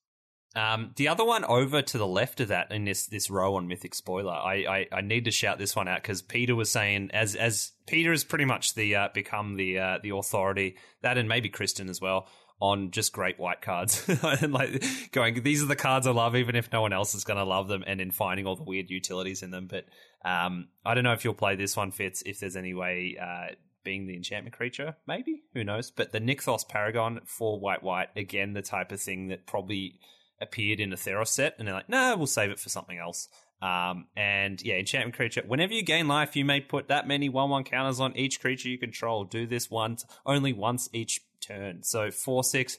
Um, 0.56 0.92
the 0.96 1.10
other 1.10 1.24
one 1.24 1.46
over 1.46 1.82
to 1.82 1.98
the 1.98 2.08
left 2.08 2.40
of 2.40 2.48
that 2.48 2.72
in 2.72 2.84
this 2.84 3.06
this 3.06 3.30
row 3.30 3.56
on 3.56 3.68
Mythic 3.68 3.94
Spoiler, 3.94 4.34
I 4.34 4.88
I, 4.92 4.98
I 4.98 5.02
need 5.02 5.26
to 5.26 5.32
shout 5.32 5.60
this 5.60 5.76
one 5.76 5.88
out 5.88 6.02
because 6.02 6.22
Peter 6.22 6.56
was 6.56 6.72
saying 6.72 7.12
as 7.14 7.36
as 7.36 7.72
Peter 7.86 8.12
has 8.12 8.24
pretty 8.24 8.46
much 8.46 8.74
the 8.74 8.96
uh, 8.96 9.10
become 9.14 9.58
the 9.58 9.78
uh, 9.78 10.00
the 10.02 10.10
authority 10.10 10.78
that 11.02 11.18
and 11.18 11.30
maybe 11.30 11.50
Kristen 11.50 11.88
as 11.88 12.02
well 12.02 12.28
on 12.62 12.92
just 12.92 13.14
great 13.14 13.40
white 13.40 13.62
cards 13.62 14.04
and 14.42 14.52
like 14.52 14.84
going, 15.12 15.42
these 15.44 15.64
are 15.64 15.68
the 15.68 15.76
cards 15.76 16.08
I 16.08 16.12
love, 16.12 16.36
even 16.36 16.56
if 16.56 16.72
no 16.72 16.82
one 16.82 16.94
else 16.94 17.16
is 17.16 17.24
going 17.24 17.38
to 17.38 17.46
love 17.46 17.68
them, 17.68 17.84
and 17.88 18.02
in 18.02 18.12
finding 18.12 18.46
all 18.46 18.56
the 18.56 18.64
weird 18.64 18.90
utilities 18.90 19.44
in 19.44 19.52
them. 19.52 19.68
But 19.68 19.86
um, 20.26 20.68
I 20.86 20.94
don't 20.94 21.04
know 21.04 21.14
if 21.14 21.24
you'll 21.24 21.36
play 21.36 21.56
this 21.56 21.78
one, 21.78 21.92
Fitz, 21.92 22.22
if 22.26 22.40
there's 22.40 22.56
any 22.56 22.74
way. 22.74 23.18
Uh, 23.22 23.54
being 23.82 24.08
the 24.08 24.16
enchantment 24.16 24.54
creature, 24.54 24.98
maybe 25.08 25.42
who 25.54 25.64
knows? 25.64 25.90
But 25.90 26.12
the 26.12 26.20
Nykthos 26.20 26.68
Paragon 26.68 27.22
for 27.24 27.58
white 27.58 27.82
white 27.82 28.10
again, 28.18 28.52
the 28.52 28.62
type 28.62 28.92
of 28.92 29.00
thing 29.00 29.30
that 29.30 29.48
probably 29.48 30.00
appeared 30.42 30.80
in 30.80 30.94
a 30.94 30.96
Theros 30.96 31.28
set, 31.28 31.56
and 31.58 31.68
they're 31.68 31.76
like, 31.76 31.90
no, 31.90 32.12
nah, 32.12 32.16
we'll 32.16 32.28
save 32.28 32.52
it 32.52 32.60
for 32.60 32.70
something 32.70 32.98
else. 32.98 33.28
Um, 33.62 34.08
and 34.16 34.62
yeah, 34.62 34.76
enchantment 34.76 35.16
creature. 35.16 35.44
Whenever 35.46 35.74
you 35.74 35.84
gain 35.84 36.08
life, 36.08 36.36
you 36.36 36.46
may 36.46 36.62
put 36.62 36.88
that 36.88 37.08
many 37.08 37.28
one-one 37.28 37.66
counters 37.66 38.00
on 38.00 38.16
each 38.16 38.40
creature 38.40 38.70
you 38.70 38.78
control. 38.78 39.26
Do 39.26 39.46
this 39.46 39.70
once, 39.70 40.06
only 40.26 40.54
once 40.54 40.88
each 40.94 41.22
turn. 41.42 41.84
So 41.84 42.10
four 42.12 42.44
six. 42.44 42.78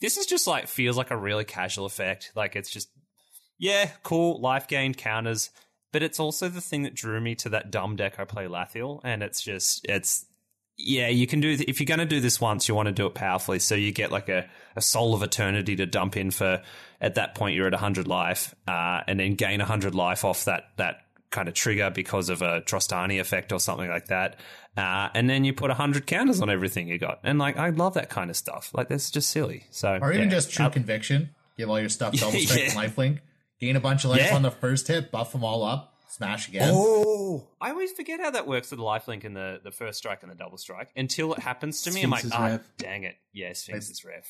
This 0.00 0.16
is 0.16 0.26
just 0.26 0.46
like 0.46 0.68
feels 0.68 0.96
like 0.96 1.10
a 1.10 1.16
really 1.16 1.44
casual 1.44 1.84
effect. 1.84 2.32
Like 2.36 2.54
it's 2.54 2.70
just 2.70 2.90
yeah, 3.58 3.90
cool 4.02 4.40
life 4.40 4.68
gain 4.68 4.94
counters. 4.94 5.50
But 5.92 6.04
it's 6.04 6.20
also 6.20 6.48
the 6.48 6.60
thing 6.60 6.84
that 6.84 6.94
drew 6.94 7.20
me 7.20 7.34
to 7.36 7.48
that 7.48 7.72
dumb 7.72 7.96
deck 7.96 8.20
I 8.20 8.24
play 8.24 8.46
Lathiel, 8.46 9.00
and 9.02 9.24
it's 9.24 9.42
just 9.42 9.84
it's 9.88 10.24
yeah, 10.84 11.08
you 11.08 11.26
can 11.26 11.40
do 11.40 11.56
if 11.68 11.80
you're 11.80 11.86
going 11.86 12.00
to 12.00 12.06
do 12.06 12.20
this 12.20 12.40
once, 12.40 12.68
you 12.68 12.74
want 12.74 12.86
to 12.86 12.92
do 12.92 13.06
it 13.06 13.14
powerfully. 13.14 13.58
So 13.58 13.74
you 13.74 13.92
get 13.92 14.10
like 14.10 14.28
a, 14.28 14.48
a 14.76 14.80
soul 14.82 15.14
of 15.14 15.22
eternity 15.22 15.76
to 15.76 15.86
dump 15.86 16.16
in 16.16 16.30
for. 16.30 16.62
At 17.02 17.14
that 17.14 17.34
point, 17.34 17.56
you're 17.56 17.66
at 17.66 17.72
100 17.72 18.06
life, 18.06 18.54
uh, 18.68 19.00
and 19.06 19.18
then 19.18 19.34
gain 19.34 19.58
100 19.60 19.94
life 19.94 20.22
off 20.24 20.44
that 20.44 20.64
that 20.76 20.96
kind 21.30 21.48
of 21.48 21.54
trigger 21.54 21.88
because 21.90 22.28
of 22.28 22.42
a 22.42 22.60
Trostani 22.62 23.20
effect 23.20 23.52
or 23.52 23.60
something 23.60 23.88
like 23.88 24.06
that. 24.08 24.36
Uh, 24.76 25.08
and 25.14 25.30
then 25.30 25.44
you 25.44 25.52
put 25.54 25.68
100 25.68 26.06
counters 26.06 26.42
on 26.42 26.50
everything 26.50 26.88
you 26.88 26.98
got. 26.98 27.20
And 27.24 27.38
like, 27.38 27.56
I 27.56 27.70
love 27.70 27.94
that 27.94 28.10
kind 28.10 28.28
of 28.30 28.36
stuff. 28.36 28.70
Like, 28.74 28.88
that's 28.88 29.10
just 29.10 29.30
silly. 29.30 29.64
So, 29.70 29.98
or 30.02 30.12
even 30.12 30.24
yeah. 30.28 30.34
just 30.34 30.50
true 30.50 30.66
Uh, 30.66 30.70
conviction. 30.70 31.30
Give 31.56 31.70
all 31.70 31.78
your 31.80 31.88
stuff 31.88 32.14
double 32.14 32.32
strike 32.38 32.58
Yeah. 32.60 32.64
and 32.66 32.74
lifelink. 32.92 33.18
Gain 33.60 33.76
a 33.76 33.80
bunch 33.80 34.04
of 34.04 34.10
life 34.10 34.22
Yeah. 34.26 34.34
on 34.34 34.42
the 34.42 34.50
first 34.50 34.88
hit, 34.88 35.10
buff 35.12 35.32
them 35.32 35.44
all 35.44 35.62
up, 35.64 35.94
smash 36.12 36.48
again. 36.48 36.70
Oh, 36.72 37.46
I 37.60 37.70
always 37.70 37.92
forget 37.92 38.20
how 38.20 38.30
that 38.30 38.46
works 38.46 38.70
with 38.70 38.78
the 38.78 38.84
lifelink 38.84 39.24
and 39.24 39.34
the, 39.36 39.60
the 39.62 39.70
first 39.70 39.98
strike 39.98 40.22
and 40.22 40.30
the 40.30 40.36
double 40.36 40.58
strike 40.58 40.90
until 40.96 41.32
it 41.34 41.40
happens 41.40 41.82
to 41.82 41.92
me. 41.92 42.02
I'm 42.02 42.10
like, 42.10 42.20
Sphinx's 42.20 42.38
ah, 42.40 42.46
rev. 42.46 42.70
dang 42.78 43.04
it. 43.04 43.16
Yeah, 43.32 43.52
Sphinx's 43.52 44.04
rev. 44.04 44.24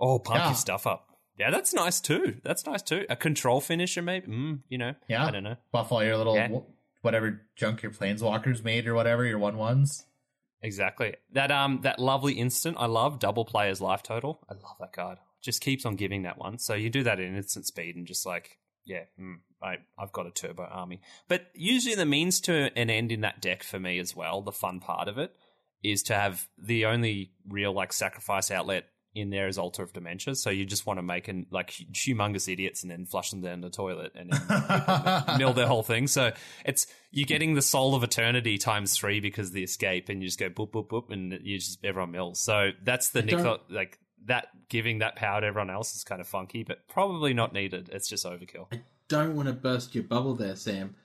oh, 0.00 0.18
pump 0.18 0.38
Yeah. 0.38 0.46
your 0.48 0.54
stuff 0.56 0.86
up. 0.86 1.08
Yeah, 1.38 1.50
that's 1.50 1.72
nice 1.72 2.00
too. 2.00 2.36
That's 2.42 2.66
nice 2.66 2.82
too. 2.82 3.06
A 3.08 3.16
control 3.16 3.60
finisher, 3.60 4.02
maybe. 4.02 4.26
Mm, 4.26 4.60
you 4.68 4.78
know, 4.78 4.94
Yeah. 5.08 5.24
I 5.26 5.30
don't 5.30 5.44
know. 5.44 5.56
Buff 5.72 5.90
all 5.92 6.04
your 6.04 6.16
little 6.16 6.34
Yeah. 6.36 6.48
whatever 7.00 7.42
junk 7.56 7.82
your 7.82 7.92
planeswalkers 7.92 8.62
made 8.62 8.86
or 8.86 8.94
whatever, 8.94 9.24
your 9.24 9.38
one 9.38 9.56
ones. 9.56 10.04
Exactly. 10.60 11.16
That 11.32 11.50
um 11.50 11.80
that 11.82 11.98
lovely 11.98 12.34
instant 12.34 12.76
I 12.78 12.86
love 12.86 13.18
double 13.18 13.44
player's 13.44 13.80
life 13.80 14.02
total. 14.02 14.40
I 14.48 14.54
love 14.54 14.76
that 14.78 14.92
card. 14.92 15.18
Just 15.40 15.60
keeps 15.60 15.84
on 15.84 15.96
giving 15.96 16.22
that 16.22 16.38
one. 16.38 16.58
So 16.58 16.74
you 16.74 16.88
do 16.90 17.02
that 17.02 17.18
in 17.18 17.34
instant 17.34 17.66
speed 17.66 17.96
and 17.96 18.06
just 18.06 18.24
like 18.26 18.58
yeah, 18.84 19.04
mm, 19.18 19.36
I 19.62 19.78
I've 19.98 20.12
got 20.12 20.26
a 20.26 20.30
turbo 20.30 20.64
army. 20.64 21.00
But 21.28 21.46
usually 21.54 21.94
the 21.94 22.06
means 22.06 22.40
to 22.42 22.70
an 22.76 22.90
end 22.90 23.12
in 23.12 23.20
that 23.22 23.40
deck 23.40 23.62
for 23.62 23.78
me 23.78 23.98
as 23.98 24.16
well. 24.16 24.42
The 24.42 24.52
fun 24.52 24.80
part 24.80 25.08
of 25.08 25.18
it 25.18 25.34
is 25.82 26.02
to 26.04 26.14
have 26.14 26.48
the 26.58 26.86
only 26.86 27.32
real 27.48 27.72
like 27.72 27.92
sacrifice 27.92 28.50
outlet 28.50 28.84
in 29.14 29.30
there 29.30 29.46
is 29.46 29.58
Altar 29.58 29.82
of 29.82 29.92
Dementia. 29.92 30.34
So 30.34 30.50
you 30.50 30.64
just 30.64 30.86
want 30.86 30.98
to 30.98 31.02
make 31.02 31.28
an 31.28 31.46
like 31.50 31.70
humongous 31.92 32.50
idiots 32.50 32.82
and 32.82 32.90
then 32.90 33.04
flush 33.04 33.30
them 33.30 33.42
down 33.42 33.60
the 33.60 33.68
toilet 33.68 34.12
and 34.14 34.32
then 34.32 35.24
mill 35.38 35.52
their 35.52 35.66
whole 35.66 35.82
thing. 35.82 36.06
So 36.06 36.32
it's 36.64 36.86
you're 37.10 37.26
getting 37.26 37.54
the 37.54 37.62
soul 37.62 37.94
of 37.94 38.02
eternity 38.02 38.58
times 38.58 38.96
three 38.96 39.20
because 39.20 39.48
of 39.48 39.54
the 39.54 39.64
escape, 39.64 40.08
and 40.08 40.22
you 40.22 40.28
just 40.28 40.38
go 40.38 40.48
boop 40.48 40.70
boop 40.70 40.88
boop, 40.88 41.10
and 41.10 41.38
you 41.42 41.58
just 41.58 41.84
everyone 41.84 42.12
mills. 42.12 42.40
So 42.40 42.70
that's 42.82 43.10
the 43.10 43.20
I 43.20 43.22
Nick 43.22 43.60
like 43.68 43.98
that 44.26 44.48
giving 44.68 45.00
that 45.00 45.16
power 45.16 45.40
to 45.40 45.46
everyone 45.46 45.70
else 45.70 45.94
is 45.94 46.04
kind 46.04 46.20
of 46.20 46.26
funky, 46.26 46.62
but 46.62 46.88
probably 46.88 47.34
not 47.34 47.52
needed. 47.52 47.90
It's 47.92 48.08
just 48.08 48.24
overkill. 48.24 48.68
I 48.72 48.80
don't 49.12 49.36
want 49.36 49.46
to 49.48 49.54
burst 49.54 49.94
your 49.94 50.04
bubble 50.04 50.34
there, 50.34 50.56
Sam, 50.56 50.96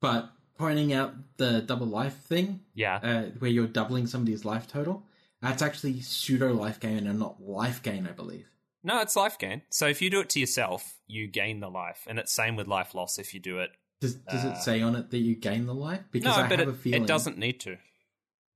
but 0.00 0.30
pointing 0.56 0.92
out 0.92 1.12
the 1.36 1.60
double 1.60 1.86
life 1.86 2.16
thing, 2.22 2.60
Yeah, 2.74 2.96
uh, 3.02 3.22
where 3.40 3.50
you're 3.50 3.66
doubling 3.66 4.06
somebody's 4.06 4.44
life 4.44 4.66
total, 4.66 5.04
that's 5.42 5.60
actually 5.62 6.00
pseudo 6.00 6.52
life 6.54 6.80
gain 6.80 7.06
and 7.06 7.18
not 7.18 7.42
life 7.42 7.82
gain, 7.82 8.06
I 8.06 8.12
believe. 8.12 8.48
no, 8.82 9.00
it's 9.00 9.16
life 9.16 9.38
gain. 9.38 9.62
So 9.70 9.86
if 9.86 10.00
you 10.00 10.08
do 10.10 10.20
it 10.20 10.28
to 10.30 10.40
yourself, 10.40 10.96
you 11.06 11.26
gain 11.26 11.60
the 11.60 11.68
life, 11.68 12.04
and 12.06 12.18
it's 12.18 12.32
same 12.32 12.56
with 12.56 12.68
life 12.68 12.94
loss 12.94 13.18
if 13.18 13.34
you 13.34 13.40
do 13.40 13.58
it. 13.58 13.70
Does, 14.00 14.14
does 14.14 14.44
Uh, 14.44 14.48
it 14.50 14.56
say 14.58 14.80
on 14.82 14.94
it 14.96 15.10
that 15.10 15.18
you 15.18 15.34
gain 15.34 15.66
the 15.66 15.74
life? 15.74 16.02
Because 16.10 16.36
no, 16.36 16.42
I 16.42 16.48
but 16.48 16.58
have 16.60 16.68
it, 16.68 16.72
a 16.72 16.74
feeling 16.74 17.02
it 17.04 17.06
doesn't 17.08 17.36
need 17.38 17.60
to. 17.60 17.76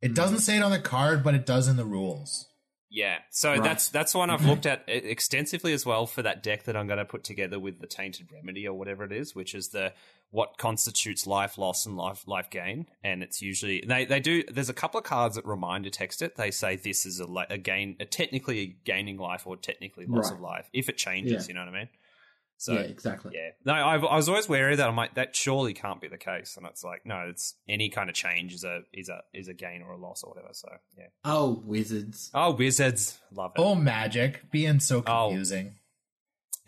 It 0.03 0.15
doesn't 0.15 0.39
say 0.39 0.57
it 0.57 0.63
on 0.63 0.71
the 0.71 0.79
card, 0.79 1.23
but 1.25 1.35
it 1.35 1.45
does 1.47 1.69
in 1.69 1.77
the 1.77 1.85
rules. 1.85 2.47
Yeah, 2.93 3.19
so 3.31 3.53
Right. 3.53 3.63
that's 3.63 3.89
that's 3.91 4.15
one 4.15 4.31
I've 4.31 4.45
looked 4.45 4.67
at 4.67 4.83
e- 4.89 4.93
extensively 4.93 5.73
as 5.73 5.87
well 5.87 6.07
for 6.07 6.23
that 6.23 6.43
deck 6.43 6.65
that 6.65 6.77
I'm 6.77 6.89
going 6.89 6.99
to 6.99 7.05
put 7.05 7.23
together 7.23 7.59
with 7.61 7.81
the 7.81 7.87
Tainted 7.87 8.33
Remedy 8.33 8.67
or 8.67 8.77
whatever 8.77 9.05
it 9.05 9.13
is, 9.13 9.33
which 9.33 9.55
is 9.55 9.69
the 9.69 9.93
what 10.33 10.59
constitutes 10.59 11.25
life 11.27 11.57
loss 11.57 11.87
and 11.87 11.97
life 11.97 12.27
life 12.27 12.51
gain, 12.51 12.87
and 13.05 13.23
it's 13.23 13.41
usually 13.43 13.85
they 13.87 14.07
they 14.07 14.19
do. 14.19 14.43
There's 14.43 14.69
a 14.69 14.75
couple 14.75 14.99
of 14.99 15.05
cards 15.05 15.37
that 15.37 15.47
remind 15.47 15.85
to 15.85 15.91
text 15.91 16.21
it. 16.21 16.35
They 16.35 16.51
say 16.51 16.75
this 16.77 17.07
is 17.07 17.21
a, 17.21 17.27
a 17.49 17.59
gain, 17.59 17.95
a 18.01 18.05
technically 18.07 18.59
a 18.61 18.67
gaining 18.85 19.19
life 19.19 19.47
or 19.47 19.57
technically 19.57 20.07
loss 20.07 20.31
Right. 20.31 20.35
of 20.35 20.41
life 20.41 20.69
if 20.73 20.89
it 20.89 20.97
changes. 20.97 21.45
Yeah. 21.45 21.49
You 21.49 21.55
know 21.55 21.67
what 21.67 21.75
I 21.75 21.79
mean? 21.79 21.89
So 22.63 22.75
yeah, 22.75 22.81
exactly. 22.81 23.33
yeah, 23.35 23.53
no, 23.65 23.73
I've, 23.73 24.05
I 24.05 24.17
was 24.17 24.29
always 24.29 24.47
wary 24.47 24.73
of 24.73 24.79
that. 24.79 24.89
I'm 24.91 24.95
like, 24.95 25.15
that 25.15 25.35
surely 25.35 25.73
can't 25.73 25.99
be 25.99 26.09
the 26.09 26.19
case, 26.19 26.59
and 26.59 26.67
it's 26.67 26.85
like, 26.85 27.07
no, 27.07 27.21
it's 27.31 27.55
any 27.67 27.89
kind 27.89 28.11
of 28.11 28.15
change 28.15 28.53
is 28.53 28.65
a 28.65 28.83
is 28.93 29.09
a 29.09 29.21
is 29.33 29.49
a 29.49 29.55
gain 29.55 29.81
or 29.81 29.93
a 29.93 29.97
loss 29.97 30.23
or 30.23 30.29
whatever. 30.31 30.51
So 30.53 30.69
yeah. 30.99 31.07
Oh, 31.25 31.63
wizards. 31.65 32.31
Oh, 32.35 32.53
wizards, 32.53 33.19
love 33.33 33.53
it. 33.57 33.61
Oh, 33.63 33.75
magic 33.75 34.51
being 34.51 34.79
so 34.79 35.03
Oh. 35.07 35.29
confusing. 35.31 35.77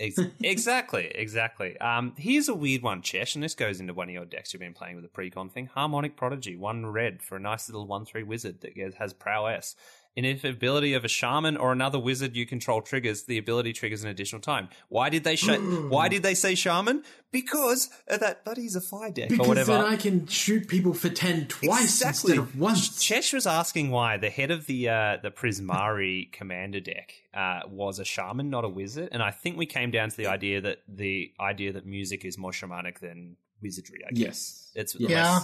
Ex- 0.01 0.18
exactly, 0.43 1.12
exactly. 1.14 1.76
Um, 1.78 2.14
here's 2.16 2.49
a 2.49 2.55
weird 2.55 2.80
one, 2.82 3.03
Chesh, 3.03 3.34
and 3.34 3.45
this 3.45 3.55
goes 3.55 3.78
into 3.78 3.93
one 3.93 4.09
of 4.09 4.14
your 4.14 4.24
decks 4.24 4.55
you've 4.55 4.61
been 4.61 4.72
playing 4.72 4.97
with 4.97 5.05
the 5.05 5.11
precon 5.11 5.53
thing. 5.53 5.66
Harmonic 5.66 6.16
Prodigy, 6.16 6.57
one 6.57 6.86
red 6.86 7.22
for 7.22 7.36
a 7.36 7.40
nice 7.40 7.68
little 7.68 7.86
one 7.86 8.07
three 8.07 8.22
wizard 8.22 8.62
that 8.62 8.72
has 8.99 9.12
prowess. 9.12 9.76
And 10.14 10.26
if 10.26 10.44
ability 10.44 10.92
of 10.92 11.04
a 11.04 11.08
shaman 11.08 11.56
or 11.56 11.72
another 11.72 11.98
wizard 11.98 12.36
you 12.36 12.44
control 12.44 12.82
triggers, 12.82 13.22
the 13.24 13.38
ability 13.38 13.72
triggers 13.72 14.04
an 14.04 14.10
additional 14.10 14.42
time. 14.42 14.68
Why 14.88 15.08
did 15.08 15.24
they 15.24 15.36
sh- 15.36 15.48
Why 15.88 16.08
did 16.08 16.22
they 16.22 16.34
say 16.34 16.54
shaman? 16.54 17.02
Because 17.30 17.88
that 18.08 18.44
buddy's 18.44 18.76
a 18.76 18.82
fire 18.82 19.10
deck 19.10 19.28
or 19.28 19.28
Because 19.30 19.48
whatever. 19.48 19.72
then 19.72 19.84
I 19.86 19.96
can 19.96 20.26
shoot 20.26 20.68
people 20.68 20.92
for 20.92 21.08
10 21.08 21.46
twice 21.48 22.02
instead 22.02 22.36
of 22.36 22.58
once. 22.58 23.02
Chesh 23.02 23.32
was 23.32 23.46
asking 23.46 23.90
why 23.90 24.18
the 24.18 24.28
head 24.28 24.50
of 24.50 24.66
the 24.66 24.90
uh, 24.90 25.16
the 25.22 25.30
Prismari 25.30 26.30
commander 26.38 26.80
deck 26.80 27.14
uh, 27.32 27.60
was 27.70 27.98
a 27.98 28.04
shaman, 28.04 28.50
not 28.50 28.64
a 28.64 28.68
wizard, 28.68 29.08
and 29.12 29.22
I 29.22 29.30
think 29.30 29.56
we 29.56 29.64
came 29.66 29.90
down 29.90 30.10
to 30.10 30.16
the 30.16 30.26
idea 30.26 30.60
that 30.60 30.78
the 30.88 31.32
idea 31.40 31.72
that 31.72 31.86
music 31.86 32.24
is 32.26 32.36
more 32.36 32.52
shamanic 32.52 32.98
than 33.00 33.36
wizardry. 33.62 34.00
I 34.06 34.10
guess 34.12 34.18
Yes. 34.20 34.70
it's 34.74 34.96
Yeah. 34.98 35.08
Yeah, 35.08 35.38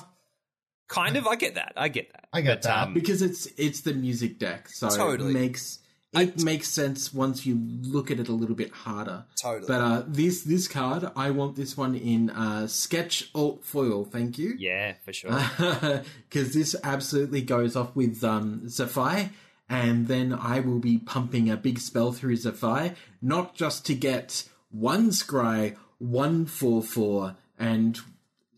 kind 0.88 1.16
of. 1.16 1.26
I 1.26 1.36
get 1.36 1.54
that. 1.54 1.72
I 1.76 1.88
get 1.88 2.12
that. 2.12 2.24
I 2.32 2.40
get 2.40 2.62
But, 2.62 2.68
that. 2.68 2.82
um, 2.88 2.94
Because 2.94 3.22
it's 3.22 3.46
it's 3.56 3.82
the 3.82 3.94
music 3.94 4.38
deck, 4.38 4.68
so 4.68 4.88
Totally. 4.88 5.30
it 5.30 5.34
makes 5.34 5.78
it 6.14 6.42
makes 6.42 6.68
sense 6.68 7.12
once 7.12 7.44
you 7.44 7.60
look 7.82 8.10
at 8.10 8.18
it 8.18 8.28
a 8.28 8.32
little 8.32 8.56
bit 8.56 8.70
harder. 8.72 9.24
Totally. 9.40 9.66
But 9.68 9.80
uh, 9.80 10.02
this 10.06 10.42
this 10.42 10.66
card, 10.66 11.10
I 11.14 11.30
want 11.30 11.54
this 11.56 11.76
one 11.76 11.94
in 11.94 12.30
uh, 12.30 12.66
sketch 12.66 13.30
alt 13.34 13.64
foil. 13.64 14.04
Thank 14.04 14.38
you. 14.38 14.54
yeah, 14.58 14.94
for 15.04 15.12
sure. 15.12 15.30
because 16.28 16.54
this 16.54 16.74
absolutely 16.82 17.42
goes 17.42 17.76
off 17.76 17.94
with 17.94 18.24
um, 18.24 18.62
Zaffai, 18.64 19.30
and 19.68 20.08
then 20.08 20.32
I 20.32 20.60
will 20.60 20.78
be 20.78 20.96
pumping 20.98 21.50
a 21.50 21.56
big 21.58 21.78
spell 21.78 22.12
through 22.12 22.36
Zaffai, 22.36 22.96
not 23.20 23.54
just 23.54 23.84
to 23.86 23.94
get 23.94 24.48
one 24.70 25.10
Scry, 25.10 25.76
one 25.98 26.46
4 26.46 26.82
4, 26.82 27.36
and 27.58 27.98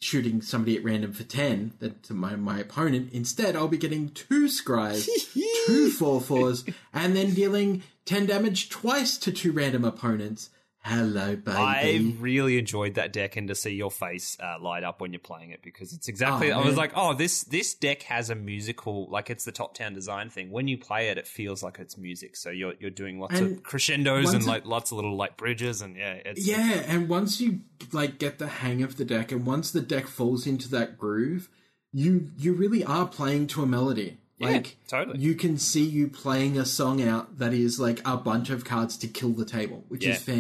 shooting 0.01 0.41
somebody 0.41 0.77
at 0.77 0.85
random 0.85 1.13
for 1.13 1.25
10 1.25 1.75
that 1.79 2.03
to 2.05 2.15
my, 2.15 2.35
my 2.35 2.59
opponent. 2.59 3.13
Instead, 3.13 3.55
I'll 3.55 3.69
be 3.69 3.79
getting 3.79 4.09
two 4.09 4.47
Scries, 4.47 5.07
two 5.67 5.91
4 5.91 6.21
4s, 6.21 6.75
and 6.93 7.15
then 7.15 7.35
dealing 7.35 7.83
10 8.07 8.27
damage 8.27 8.71
twice 8.71 9.19
to 9.19 9.31
two 9.31 9.53
random 9.53 9.85
opponents. 9.85 10.51
Hello, 10.83 11.37
baby. 11.37 11.51
I 11.57 12.15
really 12.19 12.59
enjoyed 12.59 12.95
that 12.95 13.13
deck, 13.13 13.37
and 13.37 13.49
to 13.49 13.55
see 13.55 13.75
your 13.75 13.91
face 13.91 14.39
uh, 14.43 14.57
light 14.61 14.83
up 14.83 15.01
when 15.03 15.13
you're 15.13 15.21
playing 15.21 15.51
it 15.51 15.63
because 15.63 15.93
it's 15.93 16.09
exactly. 16.09 16.51
Oh, 16.51 16.61
I 16.61 16.65
was 16.67 16.77
like, 16.77 16.93
oh, 16.97 17.13
this 17.13 17.45
this 17.45 17.75
deck 17.75 18.03
has 18.05 18.31
a 18.31 18.35
musical, 18.35 19.07
like 19.11 19.29
it's 19.29 19.45
the 19.45 19.53
top 19.53 19.77
down 19.77 19.93
design 19.93 20.31
thing. 20.31 20.51
When 20.51 20.69
you 20.69 20.79
play 20.79 21.11
it, 21.11 21.19
it 21.19 21.27
feels 21.27 21.63
like 21.63 21.79
it's 21.79 21.99
music. 21.99 22.35
So 22.35 22.49
you're 22.49 22.73
you're 22.81 22.91
doing 22.91 23.21
lots 23.21 23.39
And 23.39 23.59
of 23.59 23.63
crescendos 23.63 24.33
and 24.33 24.43
it- 24.45 24.47
like 24.49 24.65
lots 24.65 24.91
of 24.91 24.97
little 24.97 25.17
like 25.17 25.37
bridges, 25.37 25.83
and 25.83 25.97
yeah, 25.97 26.15
it's 26.25 26.47
Yeah, 26.47 26.83
and 26.87 27.11
once 27.11 27.43
you 27.43 27.61
like 27.93 28.19
get 28.19 28.39
the 28.39 28.49
hang 28.49 28.83
of 28.83 28.97
the 28.97 29.05
deck, 29.05 29.33
and 29.33 29.45
once 29.45 29.71
the 29.71 29.83
deck 29.83 30.07
falls 30.07 30.47
into 30.47 30.71
that 30.71 30.97
groove, 30.97 31.51
you 31.93 32.31
you 32.39 32.55
really 32.55 32.83
are 32.85 33.07
playing 33.07 33.49
to 33.49 33.63
a 33.63 33.67
melody. 33.67 34.17
Yeah, 34.41 34.49
Like 34.49 34.77
totally. 34.89 35.19
you 35.21 35.35
can 35.35 35.59
see 35.59 35.85
you 35.85 36.09
playing 36.09 36.59
a 36.59 36.65
song 36.65 37.01
out 37.03 37.39
that 37.39 37.53
is 37.53 37.79
like 37.79 38.01
a 38.05 38.17
bunch 38.17 38.51
of 38.51 38.65
cards 38.65 38.97
to 38.99 39.07
kill 39.07 39.31
the 39.31 39.45
table, 39.45 39.85
which 39.89 40.05
is 40.05 40.27
Yeah. 40.27 40.35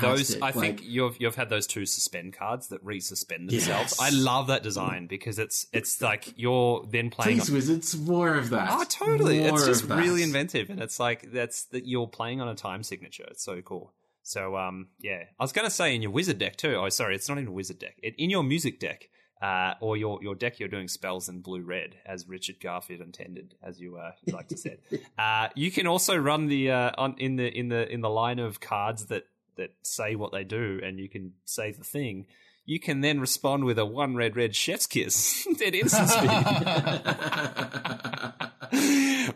Those, 0.00 0.36
I 0.36 0.46
Like, 0.46 0.54
think 0.54 0.82
you've 0.84 1.20
you've 1.20 1.34
had 1.34 1.50
those 1.50 1.66
two 1.66 1.86
suspend 1.86 2.34
cards 2.34 2.68
that 2.68 2.84
resuspend 2.84 3.50
themselves. 3.50 3.96
Yes. 3.98 4.00
I 4.00 4.10
love 4.10 4.46
that 4.46 4.62
design 4.62 5.08
because 5.08 5.40
it's 5.40 5.66
it's 5.72 6.00
like 6.00 6.32
you're 6.36 6.86
then 6.88 7.10
playing. 7.10 7.38
Please, 7.38 7.50
Wizards, 7.50 7.96
more 7.98 8.36
of 8.36 8.50
that. 8.50 8.68
Oh, 8.70 8.84
totally! 8.84 9.40
More 9.40 9.48
it's 9.58 9.66
just 9.66 9.84
really 9.88 10.22
inventive, 10.22 10.70
and 10.70 10.80
it's 10.80 11.00
like 11.00 11.32
that's 11.32 11.64
that 11.66 11.84
you're 11.86 12.06
playing 12.06 12.40
on 12.40 12.46
a 12.48 12.54
time 12.54 12.84
signature. 12.84 13.24
It's 13.28 13.42
so 13.42 13.60
cool. 13.60 13.92
So, 14.22 14.56
um, 14.56 14.86
yeah, 15.00 15.24
I 15.40 15.42
was 15.42 15.50
gonna 15.50 15.68
say 15.68 15.96
in 15.96 16.00
your 16.02 16.12
wizard 16.12 16.38
deck 16.38 16.54
too. 16.54 16.76
Oh, 16.76 16.88
sorry, 16.88 17.16
it's 17.16 17.28
not 17.28 17.38
in 17.38 17.48
a 17.48 17.52
wizard 17.52 17.80
deck. 17.80 17.96
It, 18.04 18.14
in 18.18 18.30
your 18.30 18.44
music 18.44 18.78
deck, 18.78 19.08
uh, 19.42 19.74
or 19.80 19.96
your 19.96 20.20
your 20.22 20.36
deck, 20.36 20.60
you're 20.60 20.68
doing 20.68 20.86
spells 20.86 21.28
in 21.28 21.40
blue 21.40 21.62
red, 21.62 21.96
as 22.06 22.28
Richard 22.28 22.60
Garfield 22.60 23.00
intended, 23.00 23.56
as 23.62 23.80
you 23.80 23.96
uh, 23.96 24.12
like 24.32 24.46
to 24.48 24.56
say. 24.56 24.78
uh, 25.18 25.48
you 25.56 25.72
can 25.72 25.88
also 25.88 26.16
run 26.16 26.46
the 26.46 26.70
uh, 26.70 26.92
on 26.96 27.16
in 27.18 27.34
the 27.36 27.48
in 27.48 27.68
the 27.68 27.92
in 27.92 28.00
the 28.00 28.08
line 28.08 28.38
of 28.38 28.60
cards 28.60 29.06
that 29.06 29.26
that 29.56 29.74
say 29.82 30.14
what 30.14 30.30
they 30.30 30.44
do, 30.44 30.80
and 30.82 31.00
you 31.00 31.08
can 31.08 31.32
say 31.44 31.72
the 31.72 31.82
thing. 31.82 32.26
You 32.64 32.78
can 32.78 33.00
then 33.00 33.18
respond 33.18 33.64
with 33.64 33.80
a 33.80 33.84
one 33.84 34.14
red 34.14 34.36
red 34.36 34.54
chef's 34.54 34.86
kiss 34.86 35.44
at 35.66 35.74
instant 35.74 36.08
speed. 36.08 36.30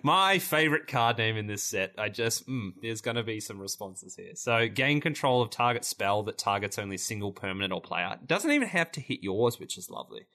My 0.03 0.39
favorite 0.39 0.87
card 0.87 1.19
name 1.19 1.37
in 1.37 1.47
this 1.47 1.63
set. 1.63 1.95
I 1.99 2.09
just, 2.09 2.49
mm, 2.49 2.71
there's 2.81 3.01
going 3.01 3.17
to 3.17 3.23
be 3.23 3.41
some 3.41 3.59
responses 3.59 4.15
here. 4.17 4.35
So, 4.35 4.69
gain 4.69 5.01
control 5.01 5.43
of 5.43 5.51
target 5.51 5.85
spell 5.85 6.23
that 6.25 6.39
targets 6.39 6.79
only 6.79 6.99
single 6.99 7.33
permanent 7.33 7.73
or 7.73 7.81
player. 7.81 8.19
Doesn't 8.25 8.51
even 8.51 8.69
have 8.69 8.93
to 8.93 9.01
hit 9.01 9.23
yours, 9.23 9.59
which 9.59 9.77
is 9.79 9.91
lovely. 9.91 10.27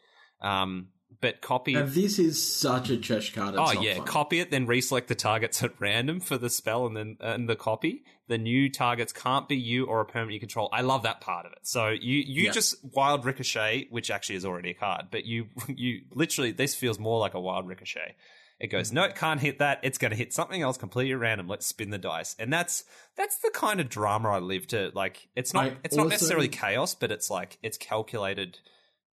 Um, 0.41 0.87
but 1.19 1.41
copy. 1.41 1.73
Now, 1.73 1.85
this 1.85 2.19
is 2.19 2.41
such 2.41 2.89
a 2.89 2.97
trash 2.97 3.33
card. 3.33 3.55
It's 3.55 3.61
Oh 3.61 3.81
yeah, 3.81 3.97
fun. 3.97 4.05
copy 4.05 4.39
it, 4.39 4.49
then 4.49 4.65
reselect 4.65 5.07
the 5.07 5.15
targets 5.15 5.61
at 5.61 5.79
random 5.79 6.19
for 6.19 6.37
the 6.37 6.49
spell, 6.49 6.85
and 6.85 6.95
then 6.95 7.17
and 7.19 7.49
the 7.49 7.55
copy. 7.55 8.03
The 8.27 8.37
new 8.37 8.69
targets 8.71 9.11
can't 9.11 9.47
be 9.49 9.57
you 9.57 9.85
or 9.85 9.99
a 9.99 10.05
permanent 10.05 10.33
you 10.33 10.39
control. 10.39 10.69
I 10.71 10.81
love 10.81 11.03
that 11.03 11.19
part 11.19 11.45
of 11.45 11.51
it. 11.51 11.59
So 11.63 11.89
you 11.89 12.23
you 12.25 12.45
Yeah. 12.45 12.51
just 12.51 12.75
wild 12.95 13.25
ricochet, 13.25 13.87
which 13.89 14.09
actually 14.09 14.35
is 14.35 14.45
already 14.45 14.71
a 14.71 14.73
card, 14.73 15.07
but 15.11 15.25
you 15.25 15.47
you 15.67 16.01
literally 16.11 16.51
this 16.51 16.75
feels 16.75 16.97
more 16.97 17.19
like 17.19 17.33
a 17.33 17.41
wild 17.41 17.67
ricochet. 17.67 18.15
It 18.61 18.67
goes, 18.67 18.91
no, 18.91 19.03
it 19.03 19.15
can't 19.15 19.39
hit 19.41 19.57
that. 19.57 19.79
It's 19.81 19.97
going 19.97 20.11
to 20.11 20.17
hit 20.17 20.31
something 20.33 20.61
else 20.61 20.77
completely 20.77 21.15
random. 21.15 21.47
Let's 21.47 21.65
spin 21.65 21.89
the 21.89 21.97
dice, 21.97 22.35
and 22.37 22.53
that's 22.53 22.83
that's 23.17 23.39
the 23.39 23.49
kind 23.53 23.81
of 23.81 23.89
drama 23.89 24.29
I 24.29 24.37
live 24.39 24.67
to. 24.67 24.91
Like, 24.93 25.27
it's 25.35 25.51
not 25.53 25.65
I 25.65 25.77
it's 25.83 25.95
not 25.95 26.03
also- 26.03 26.11
necessarily 26.13 26.47
chaos, 26.47 26.93
but 26.93 27.11
it's 27.11 27.29
like 27.31 27.57
it's 27.63 27.77
calculated 27.77 28.59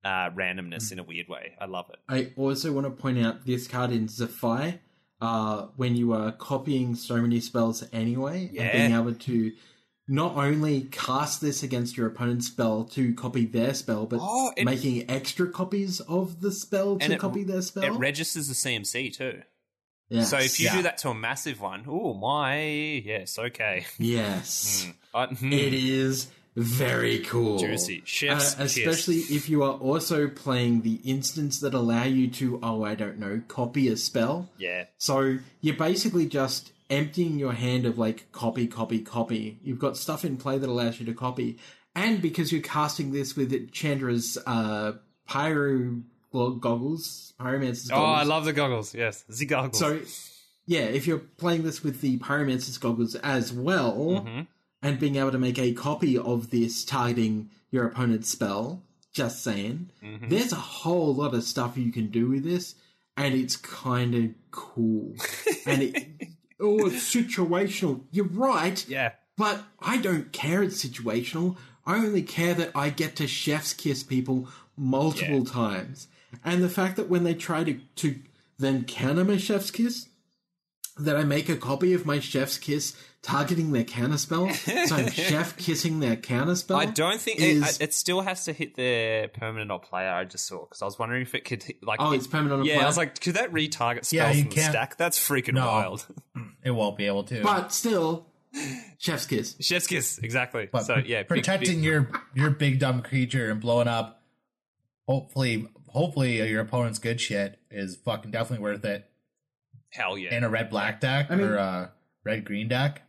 uh, 0.04 0.32
randomness 0.32 0.92
in 0.92 0.98
a 1.00 1.04
weird 1.04 1.28
way. 1.30 1.54
I 1.62 1.66
love 1.66 1.86
it. 1.92 1.98
I 2.10 2.34
also 2.36 2.72
want 2.74 2.86
to 2.88 2.92
point 2.92 3.20
out 3.24 3.46
this 3.46 3.68
card 3.68 3.92
in 3.92 4.08
Zaffai, 4.08 4.80
uh, 5.22 5.68
when 5.76 5.96
you 5.96 6.14
are 6.14 6.32
copying 6.32 6.96
so 6.96 7.18
many 7.18 7.40
spells 7.40 7.84
anyway, 7.94 8.50
Yeah. 8.52 8.64
and 8.64 8.72
being 8.74 9.00
able 9.00 9.14
to 9.14 9.52
not 10.08 10.36
only 10.38 10.82
cast 10.92 11.42
this 11.42 11.64
against 11.64 11.98
your 11.98 12.06
opponent's 12.08 12.48
spell 12.48 12.84
to 12.84 13.14
copy 13.16 13.46
their 13.46 13.74
spell, 13.74 14.06
but 14.06 14.20
Oh, 14.22 14.54
it- 14.56 14.64
making 14.66 15.10
extra 15.10 15.48
copies 15.50 16.00
of 16.02 16.42
the 16.42 16.52
spell 16.52 16.98
to 17.00 17.14
it- 17.14 17.20
copy 17.20 17.44
their 17.44 17.62
spell. 17.62 17.84
It 17.84 17.92
registers 17.98 18.48
the 18.48 18.54
CMC 18.54 19.10
too. 19.10 19.42
yes. 20.10 20.30
So 20.30 20.38
if 20.38 20.60
you 20.60 20.66
Yeah. 20.68 20.76
do 20.78 20.82
that 20.84 21.00
to 21.00 21.10
a 21.10 21.16
massive 21.16 21.60
one, 21.60 21.86
oh 21.88 22.14
my, 22.14 22.62
yes, 23.04 23.40
okay. 23.40 23.86
yes, 23.98 24.88
Uh, 25.16 25.28
hmm. 25.28 25.52
it 25.52 25.74
is 25.74 26.28
very 26.56 27.20
cool. 27.20 27.58
Juicy. 27.58 28.02
Chef's 28.06 28.58
Uh, 28.60 28.64
especially 28.64 29.18
if 29.18 29.50
you 29.50 29.64
are 29.64 29.74
also 29.74 30.28
playing 30.30 30.82
the 30.84 31.00
instance 31.04 31.60
that 31.62 31.74
allow 31.74 32.04
you 32.04 32.28
to, 32.30 32.60
oh, 32.64 32.84
I 32.84 32.96
don't 32.96 33.18
know, 33.20 33.42
copy 33.48 33.88
a 33.90 33.98
spell. 33.98 34.50
yeah, 34.58 34.86
So 34.98 35.40
you're 35.62 35.76
basically 35.76 36.28
just 36.28 36.72
emptying 36.90 37.40
your 37.40 37.54
hand 37.54 37.86
of 37.86 37.98
like 37.98 38.32
copy, 38.32 38.68
copy, 38.68 39.00
copy. 39.00 39.60
You've 39.64 39.80
got 39.80 39.98
stuff 39.98 40.24
in 40.26 40.38
play 40.38 40.58
that 40.58 40.70
allows 40.70 41.00
you 41.00 41.06
to 41.08 41.14
copy. 41.14 41.58
And 41.96 42.22
because 42.22 42.52
you're 42.52 42.62
casting 42.62 43.12
this 43.12 43.36
with 43.36 43.72
Chandra's 43.72 44.38
uh, 44.46 44.94
pyro 45.28 46.02
goggles, 46.34 47.34
pyromancer's 47.40 47.90
Oh. 47.92 48.04
I 48.04 48.24
love 48.24 48.46
the 48.46 48.54
goggles. 48.54 48.94
Yes, 48.94 49.24
the 49.30 49.46
goggles. 49.46 49.80
So, 49.80 50.00
yeah, 50.66 50.82
if 50.82 51.08
you're 51.08 51.20
playing 51.20 51.64
this 51.64 51.84
with 51.84 52.02
the 52.02 52.18
pyromancer's 52.20 52.78
goggles 52.78 53.16
as 53.16 53.54
well, 53.54 53.96
Mm-hmm. 54.26 54.42
and 54.82 55.00
being 55.00 55.16
able 55.16 55.32
to 55.32 55.38
make 55.40 55.58
a 55.60 55.74
copy 55.74 56.18
of 56.18 56.50
this 56.52 56.84
targeting 56.86 57.50
your 57.72 57.88
opponent's 57.88 58.30
spell, 58.30 58.84
just 59.14 59.44
saying, 59.44 59.90
Mm-hmm. 60.04 60.28
there's 60.30 60.52
a 60.52 60.56
whole 60.58 61.14
lot 61.16 61.34
of 61.34 61.44
stuff 61.44 61.78
you 61.78 61.92
can 61.92 62.08
do 62.08 62.30
with 62.30 62.44
this, 62.44 62.76
and 63.18 63.34
it's 63.34 63.56
kind 63.56 64.14
of 64.16 64.32
cool. 64.52 65.16
and 65.66 65.84
it, 65.84 66.08
oh, 66.60 66.88
it's 66.88 67.14
situational. 67.14 68.02
You're 68.12 68.26
right, 68.26 68.88
yeah, 68.88 69.12
but 69.38 69.64
I 69.80 69.98
don't 69.98 70.32
care 70.32 70.64
it's 70.64 70.84
situational. 70.84 71.58
I 71.86 71.98
only 71.98 72.24
care 72.24 72.54
that 72.56 72.72
I 72.74 72.90
get 72.90 73.16
to 73.18 73.28
chef's 73.28 73.74
kiss 73.74 74.04
people 74.04 74.48
multiple 74.78 75.44
Yeah. 75.46 75.52
times. 75.52 76.08
And 76.44 76.64
the 76.64 76.70
fact 76.70 76.96
that 76.98 77.10
when 77.10 77.24
they 77.24 77.34
try 77.36 77.64
to, 77.64 77.80
to 77.98 78.20
then 78.58 78.84
counter 78.86 79.24
my 79.24 79.38
chef's 79.38 79.72
kiss, 79.72 80.08
that 80.98 81.16
I 81.16 81.24
make 81.24 81.48
a 81.50 81.56
copy 81.58 81.94
of 81.94 82.06
my 82.06 82.20
chef's 82.20 82.58
kiss 82.58 82.96
targeting 83.26 83.72
their 83.72 83.84
counter 83.84 84.18
spell. 84.18 84.50
so 84.54 85.08
chef 85.08 85.58
kissing 85.58 86.00
their 86.00 86.16
counter 86.16 86.56
spell. 86.56 86.78
I 86.78 86.86
don't 86.86 87.20
think 87.20 87.40
is- 87.40 87.78
it, 87.80 87.84
it 87.86 87.94
still 87.94 88.22
has 88.22 88.46
to 88.46 88.54
hit 88.54 88.76
the 88.76 89.30
permanent 89.34 89.72
or 89.72 89.80
player. 89.80 90.10
I 90.12 90.24
just 90.26 90.46
saw 90.48 90.62
because 90.66 90.82
I 90.82 90.86
was 90.86 90.98
wondering 91.00 91.22
if 91.24 91.34
it 91.36 91.44
could 91.46 91.64
hit, 91.64 91.84
like. 91.84 92.00
Oh, 92.02 92.12
it- 92.14 92.18
it's 92.18 92.28
permanent 92.28 92.54
on 92.54 92.62
a 92.62 92.66
yeah, 92.66 92.76
player. 92.76 92.84
I 92.86 92.88
was 92.88 92.98
like, 92.98 93.20
could 93.20 93.36
that 93.36 93.52
retarget 93.52 94.06
spells 94.06 94.12
Yeah, 94.14 94.32
you 94.32 94.44
from 94.44 94.52
can't- 94.52 94.72
stack? 94.72 94.98
That's 94.98 95.18
freaking 95.18 95.54
No. 95.56 95.66
wild. 95.66 96.06
It 96.64 96.72
won't 96.72 96.98
be 96.98 97.06
able 97.06 97.24
to. 97.26 97.44
but 97.44 97.72
still, 97.72 98.26
chef's 98.98 99.26
kiss. 99.28 99.56
Chef's 99.60 99.86
kiss, 99.86 100.18
exactly. 100.18 100.68
But 100.72 100.84
so 100.86 100.96
yeah, 100.96 101.20
big- 101.20 101.28
protecting 101.28 101.76
big- 101.76 101.84
your 101.84 102.10
your 102.34 102.50
big 102.50 102.80
dumb 102.80 103.02
creature 103.04 103.52
and 103.52 103.62
blowing 103.62 103.88
up, 103.88 104.24
hopefully, 105.08 105.68
hopefully 105.90 106.38
your 106.50 106.62
opponent's 106.62 106.98
good 107.00 107.22
shit 107.22 107.60
is 107.70 107.96
fucking 107.98 108.32
definitely 108.32 108.64
worth 108.64 108.84
it 108.84 109.10
hell 109.90 110.18
yeah. 110.18 110.36
in 110.36 110.44
a 110.44 110.50
red 110.50 110.70
black 110.70 111.00
deck 111.00 111.28
I 111.30 111.36
mean- 111.36 111.46
or 111.46 111.56
a 111.56 111.92
red 112.24 112.44
green 112.46 112.68
deck. 112.68 113.04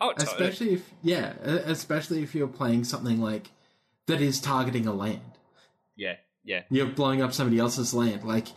Oh, 0.00 0.12
totally. 0.12 0.32
Especially 0.48 0.74
if, 0.74 0.90
yeah, 1.02 1.32
especially 1.42 2.22
if 2.22 2.34
you're 2.34 2.48
playing 2.48 2.84
something 2.84 3.20
like 3.20 3.50
that 4.06 4.20
is 4.20 4.40
targeting 4.40 4.86
a 4.86 4.92
land. 4.92 5.38
yeah, 5.96 6.16
yeah. 6.44 6.62
You're 6.70 6.86
blowing 6.86 7.22
up 7.22 7.32
somebody 7.32 7.58
else's 7.58 7.94
land. 7.94 8.24
Like, 8.24 8.48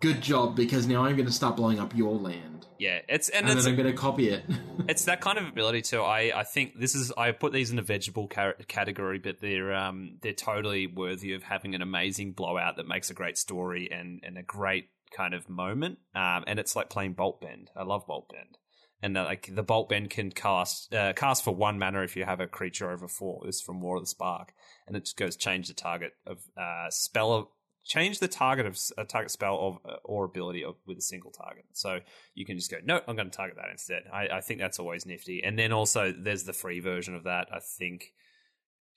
good 0.00 0.20
job, 0.20 0.56
because 0.56 0.86
now 0.86 1.04
I'm 1.04 1.16
going 1.16 1.26
to 1.26 1.32
start 1.32 1.56
blowing 1.56 1.78
up 1.78 1.94
your 1.94 2.14
land. 2.14 2.66
Yeah, 2.78 3.00
it's 3.08 3.28
and, 3.28 3.46
And 3.48 3.56
it's 3.56 3.64
then 3.64 3.74
I'm 3.74 3.80
going 3.80 3.92
to 3.92 3.96
copy 3.96 4.28
it. 4.28 4.44
it's 4.88 5.04
that 5.04 5.20
kind 5.20 5.38
of 5.38 5.46
ability 5.46 5.82
too. 5.82 6.00
I, 6.00 6.32
I 6.40 6.42
think 6.42 6.78
this 6.78 6.96
is 6.96 7.12
I 7.16 7.30
put 7.30 7.52
these 7.52 7.70
in 7.70 7.78
a 7.78 7.82
vegetable 7.82 8.26
ca- 8.26 8.54
category, 8.66 9.18
but 9.18 9.40
they're 9.40 9.72
um 9.72 10.18
they're 10.20 10.32
totally 10.32 10.88
worthy 10.88 11.34
of 11.34 11.44
having 11.44 11.76
an 11.76 11.82
amazing 11.82 12.32
blowout 12.32 12.76
that 12.78 12.88
makes 12.88 13.08
a 13.08 13.14
great 13.14 13.38
story 13.38 13.88
and 13.92 14.20
and 14.24 14.36
a 14.36 14.42
great 14.42 14.88
kind 15.16 15.32
of 15.32 15.48
moment. 15.48 15.98
Um, 16.14 16.42
and 16.48 16.58
it's 16.58 16.74
like 16.74 16.90
playing 16.90 17.12
Bolt 17.12 17.40
Bend. 17.40 17.70
I 17.76 17.84
love 17.84 18.04
Bolt 18.06 18.28
Bend. 18.30 18.58
And 19.02 19.14
like 19.14 19.52
the 19.52 19.64
Bolt 19.64 19.88
Bend 19.88 20.10
can 20.10 20.30
cast 20.30 20.94
uh, 20.94 21.12
cast 21.14 21.42
for 21.42 21.54
one 21.54 21.78
mana 21.78 22.02
if 22.02 22.16
you 22.16 22.24
have 22.24 22.40
a 22.40 22.46
creature 22.46 22.90
over 22.90 23.08
four. 23.08 23.46
Is 23.48 23.60
from 23.60 23.80
War 23.80 23.96
of 23.96 24.04
the 24.04 24.06
Spark, 24.06 24.54
and 24.86 24.96
it 24.96 25.04
just 25.04 25.16
goes 25.16 25.36
change 25.36 25.66
the 25.68 25.74
target 25.74 26.12
of 26.26 26.38
uh, 26.56 26.88
spell 26.90 27.32
of 27.32 27.46
change 27.84 28.20
the 28.20 28.28
target 28.28 28.66
of 28.66 28.78
a 28.96 29.04
target 29.04 29.30
spell 29.30 29.58
of 29.58 29.78
uh, 29.90 29.96
or 30.04 30.24
ability 30.24 30.64
of, 30.64 30.76
with 30.86 30.98
a 30.98 31.02
single 31.02 31.30
target. 31.30 31.64
So 31.72 31.98
you 32.34 32.46
can 32.46 32.56
just 32.56 32.70
go, 32.70 32.78
no, 32.84 33.00
I'm 33.06 33.16
going 33.16 33.30
to 33.30 33.36
target 33.36 33.56
that 33.56 33.70
instead. 33.70 34.04
I, 34.12 34.28
I 34.28 34.40
think 34.40 34.60
that's 34.60 34.78
always 34.78 35.04
nifty. 35.04 35.42
And 35.42 35.58
then 35.58 35.72
also 35.72 36.12
there's 36.16 36.44
the 36.44 36.52
free 36.52 36.80
version 36.80 37.14
of 37.14 37.24
that. 37.24 37.48
I 37.52 37.58
think 37.58 38.12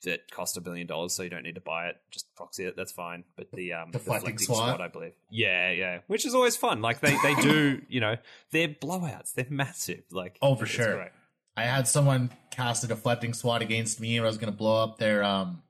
that 0.03 0.29
cost 0.31 0.57
a 0.57 0.61
billion 0.61 0.85
dollars, 0.87 1.13
so 1.13 1.23
you 1.23 1.29
don't 1.29 1.43
need 1.43 1.55
to 1.55 1.61
buy 1.61 1.87
it. 1.87 1.95
Just 2.11 2.33
proxy 2.35 2.65
it. 2.65 2.75
That's 2.77 2.91
fine. 2.91 3.23
But 3.35 3.51
the 3.51 3.73
um, 3.73 3.91
Deflecting 3.91 4.35
deflecting 4.35 4.55
swat. 4.55 4.81
I 4.81 4.87
believe. 4.87 5.13
Yeah, 5.31 5.71
yeah. 5.71 5.99
Which 6.07 6.25
is 6.25 6.35
always 6.35 6.55
fun. 6.55 6.81
Like 6.81 6.99
they 6.99 7.17
they 7.23 7.35
do, 7.41 7.81
you 7.89 8.01
know, 8.01 8.17
they're 8.51 8.67
blowouts. 8.69 9.33
They're 9.33 9.47
massive. 9.49 10.03
Like 10.11 10.37
Oh, 10.41 10.55
for 10.55 10.65
sure. 10.65 10.95
great. 10.95 11.11
I 11.57 11.63
had 11.63 11.87
someone 11.87 12.31
cast 12.51 12.83
a 12.83 12.87
deflecting 12.87 13.33
swat 13.33 13.61
against 13.61 13.99
me, 14.01 14.17
and 14.17 14.25
I 14.25 14.27
was 14.27 14.37
going 14.37 14.51
to 14.51 14.57
blow 14.57 14.83
up 14.83 14.97
their 14.97 15.23
um 15.23 15.61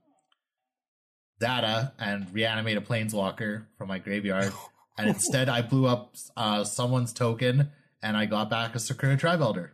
data 1.40 1.94
and 2.00 2.34
reanimate 2.34 2.78
a 2.78 2.82
planeswalker 2.82 3.66
from 3.78 3.88
my 3.88 4.00
graveyard. 4.00 4.52
and 4.98 5.10
instead, 5.10 5.50
I 5.50 5.62
blew 5.62 5.86
up 5.88 6.16
uh, 6.36 6.64
someone's 6.64 7.14
token, 7.14 7.72
and 8.02 8.18
I 8.18 8.26
got 8.26 8.50
back 8.50 8.76
a 8.76 8.80
Sakura 8.80 9.18
Tribe 9.18 9.42
Elder. 9.42 9.74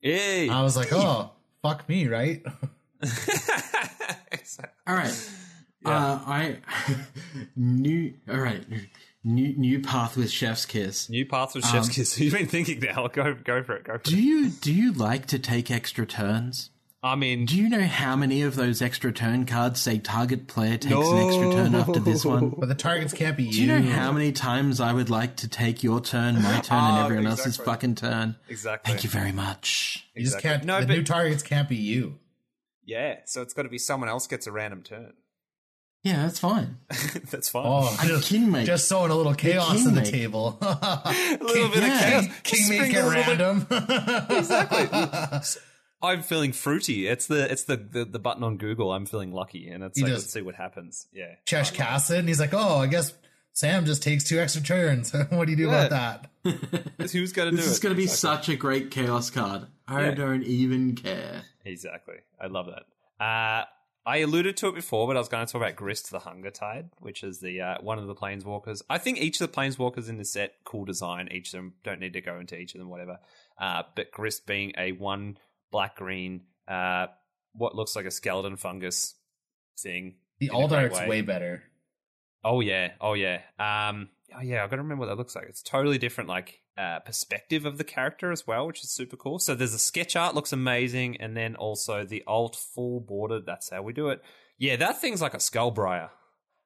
Hey. 0.00 0.48
I 0.48 0.62
was 0.62 0.76
like, 0.76 0.92
oh, 0.92 1.32
fuck 1.62 1.88
me, 1.88 2.06
right? 2.08 2.42
Exactly. 3.02 4.70
all 4.86 4.94
right. 4.94 5.30
Uh, 5.84 6.18
I 6.26 6.56
new. 7.56 8.14
All 8.28 8.38
right. 8.38 8.64
New 9.24 9.56
new 9.56 9.80
path 9.80 10.16
with 10.16 10.30
Chef's 10.30 10.66
Kiss. 10.66 11.08
New 11.10 11.26
path 11.26 11.54
with 11.54 11.64
Chef's 11.64 11.88
Um, 11.88 11.92
Kiss. 11.94 12.18
You've 12.20 12.32
been 12.34 12.46
thinking 12.46 12.80
now. 12.80 13.08
Go 13.08 13.34
go 13.34 13.62
for 13.62 13.76
it. 13.76 13.84
Go 13.84 13.98
for 13.98 14.04
Do 14.04 14.16
it. 14.16 14.20
you 14.20 14.48
do 14.50 14.72
you 14.72 14.92
like 14.92 15.26
to 15.26 15.38
take 15.38 15.70
extra 15.70 16.06
turns? 16.06 16.70
I 17.02 17.14
mean, 17.14 17.44
Do 17.46 17.56
you 17.56 17.68
know 17.68 17.82
how 17.84 18.16
many 18.16 18.42
of 18.42 18.56
those 18.56 18.82
extra 18.82 19.12
turn 19.12 19.46
cards 19.46 19.80
say 19.80 19.98
target 19.98 20.48
player 20.48 20.76
takes 20.76 20.94
an 21.08 21.18
extra 21.18 21.52
turn 21.52 21.74
after 21.76 22.00
this 22.00 22.24
one? 22.24 22.50
But 22.50 22.68
the 22.68 22.74
targets 22.74 23.12
can't 23.12 23.36
be 23.36 23.44
you. 23.44 23.52
Do 23.52 23.60
you 23.60 23.66
know 23.68 23.82
how 23.92 24.10
many 24.10 24.32
times 24.32 24.80
I 24.80 24.92
would 24.92 25.08
like 25.08 25.36
to 25.36 25.48
take 25.48 25.84
your 25.84 26.00
turn, 26.00 26.42
my 26.42 26.60
turn, 26.62 26.78
and 26.82 26.98
Oh, 26.98 27.04
everyone 27.04 27.26
else's 27.28 27.58
fucking 27.58 27.94
turn? 27.96 28.34
exactly. 28.48 28.90
Thank 28.90 29.04
you 29.04 29.10
very 29.10 29.30
much. 29.30 30.04
You 30.16 30.24
just 30.24 30.40
can't. 30.40 30.64
No, 30.64 30.80
the 30.80 30.86
but- 30.86 30.94
new 30.96 31.04
targets 31.04 31.44
can't 31.44 31.68
be 31.68 31.76
you. 31.76 32.18
Yeah, 32.86 33.16
so 33.26 33.42
it's 33.42 33.52
got 33.52 33.64
to 33.64 33.68
be 33.68 33.78
someone 33.78 34.08
else 34.08 34.26
gets 34.26 34.46
a 34.46 34.52
random 34.52 34.82
turn. 34.82 35.12
Yeah, 36.02 36.22
that's 36.22 36.38
fine. 36.38 36.76
That's 37.32 37.48
fine. 37.48 37.64
Oh, 37.66 37.96
I'm 37.98 38.06
just, 38.06 38.28
king, 38.28 38.52
mate. 38.52 38.64
just 38.64 38.86
sowing 38.86 39.10
a 39.10 39.14
little 39.16 39.34
chaos 39.34 39.72
king, 39.78 39.88
in 39.88 39.94
the 39.96 40.02
mate. 40.02 40.10
table. 40.12 40.56
a 40.62 41.38
little 41.40 41.68
bit 41.68 41.82
yeah. 41.82 42.18
of 42.18 42.24
chaos. 42.26 42.40
King 42.44 42.60
Spring 42.62 42.80
make 42.82 42.94
a 42.94 43.06
it 43.06 43.10
random. 43.10 43.66
Exactly. 44.30 45.56
I'm 46.02 46.22
feeling 46.22 46.52
fruity. 46.52 47.08
It's 47.08 47.26
the 47.26 47.50
it's 47.50 47.64
the, 47.64 47.76
the 47.76 48.04
the 48.04 48.18
button 48.20 48.44
on 48.44 48.56
Google. 48.56 48.92
I'm 48.92 49.06
feeling 49.06 49.32
lucky, 49.32 49.68
and 49.68 49.82
it's 49.82 49.98
He 49.98 50.04
like 50.04 50.12
does- 50.12 50.22
let's 50.22 50.32
see 50.32 50.42
what 50.42 50.54
happens. 50.54 51.08
Yeah, 51.12 51.34
Chesh 51.44 51.72
Cassidy, 51.74 52.20
and 52.20 52.28
he's 52.28 52.38
like, 52.38 52.54
"Oh, 52.54 52.78
I 52.78 52.86
guess 52.86 53.12
Sam 53.54 53.84
just 53.86 54.02
takes 54.04 54.22
two 54.22 54.38
extra 54.38 54.62
turns. 54.62 55.12
what 55.30 55.46
do 55.46 55.50
you 55.50 55.56
do 55.56 55.64
Yeah. 55.68 55.86
about 55.86 56.26
that?" 56.44 57.10
who's 57.10 57.32
going 57.32 57.50
to 57.50 57.50
do 57.50 57.56
This 57.56 57.66
Is 57.66 57.80
going 57.80 57.94
to 57.94 57.96
be 57.96 58.04
Exactly. 58.04 58.16
such 58.44 58.48
a 58.50 58.56
great 58.56 58.92
chaos 58.92 59.30
card. 59.30 59.66
I 59.88 60.04
Yeah. 60.04 60.10
don't 60.14 60.44
even 60.44 60.94
care. 60.94 61.42
Exactly. 61.66 62.16
I 62.40 62.46
love 62.46 62.66
that. 62.66 63.24
Uh, 63.24 63.64
I 64.06 64.18
alluded 64.18 64.56
to 64.58 64.68
it 64.68 64.74
before, 64.76 65.08
but 65.08 65.16
I 65.16 65.18
was 65.18 65.28
going 65.28 65.44
to 65.44 65.52
talk 65.52 65.60
about 65.60 65.74
Grist 65.74 66.10
the 66.12 66.20
Hunger 66.20 66.50
Tide, 66.50 66.90
which 67.00 67.24
is 67.24 67.40
the 67.40 67.60
uh, 67.60 67.74
one 67.80 67.98
of 67.98 68.06
the 68.06 68.14
planeswalkers. 68.14 68.82
I 68.88 68.98
think 68.98 69.18
each 69.18 69.40
of 69.40 69.50
the 69.50 69.56
planeswalkers 69.56 70.08
in 70.08 70.16
the 70.16 70.24
set, 70.24 70.54
cool 70.64 70.84
design. 70.84 71.28
Each 71.32 71.48
of 71.48 71.58
them 71.58 71.74
don't 71.82 71.98
need 71.98 72.12
to 72.12 72.20
go 72.20 72.38
into 72.38 72.56
each 72.56 72.74
of 72.74 72.78
them, 72.78 72.88
whatever. 72.88 73.18
Uh, 73.58 73.82
but 73.96 74.12
Grist 74.12 74.46
being 74.46 74.72
a 74.78 74.92
one 74.92 75.38
black 75.72 75.96
green, 75.96 76.42
uh, 76.68 77.08
what 77.52 77.74
looks 77.74 77.96
like 77.96 78.06
a 78.06 78.12
skeleton 78.12 78.56
fungus 78.56 79.14
thing. 79.76 80.14
The 80.38 80.46
in 80.46 80.52
a 80.52 80.58
alt 80.58 80.70
way. 80.70 81.08
way 81.08 81.20
better. 81.22 81.64
Oh 82.44 82.60
yeah, 82.60 82.92
oh 83.00 83.14
yeah. 83.14 83.40
Um, 83.58 84.08
oh 84.36 84.40
yeah, 84.40 84.62
I've 84.62 84.70
got 84.70 84.76
to 84.76 84.82
remember 84.82 85.00
what 85.00 85.08
that 85.08 85.18
looks 85.18 85.34
like. 85.34 85.46
It's 85.48 85.62
totally 85.62 85.98
different, 85.98 86.28
like 86.28 86.60
uh, 86.78 87.00
perspective 87.00 87.64
of 87.64 87.78
the 87.78 87.84
character 87.84 88.30
as 88.32 88.46
well, 88.46 88.66
which 88.66 88.82
is 88.82 88.90
super 88.90 89.16
cool. 89.16 89.38
So 89.38 89.54
there's 89.54 89.74
a 89.74 89.78
sketch 89.78 90.16
art 90.16 90.34
looks 90.34 90.52
amazing, 90.52 91.16
and 91.20 91.36
then 91.36 91.56
also 91.56 92.04
the 92.04 92.22
alt 92.26 92.56
full 92.56 93.00
bordered. 93.00 93.46
That's 93.46 93.70
how 93.70 93.82
we 93.82 93.92
do 93.92 94.08
it. 94.08 94.22
Yeah, 94.58 94.76
that 94.76 95.00
thing's 95.00 95.22
like 95.22 95.34
a 95.34 95.38
skullbriar. 95.38 96.10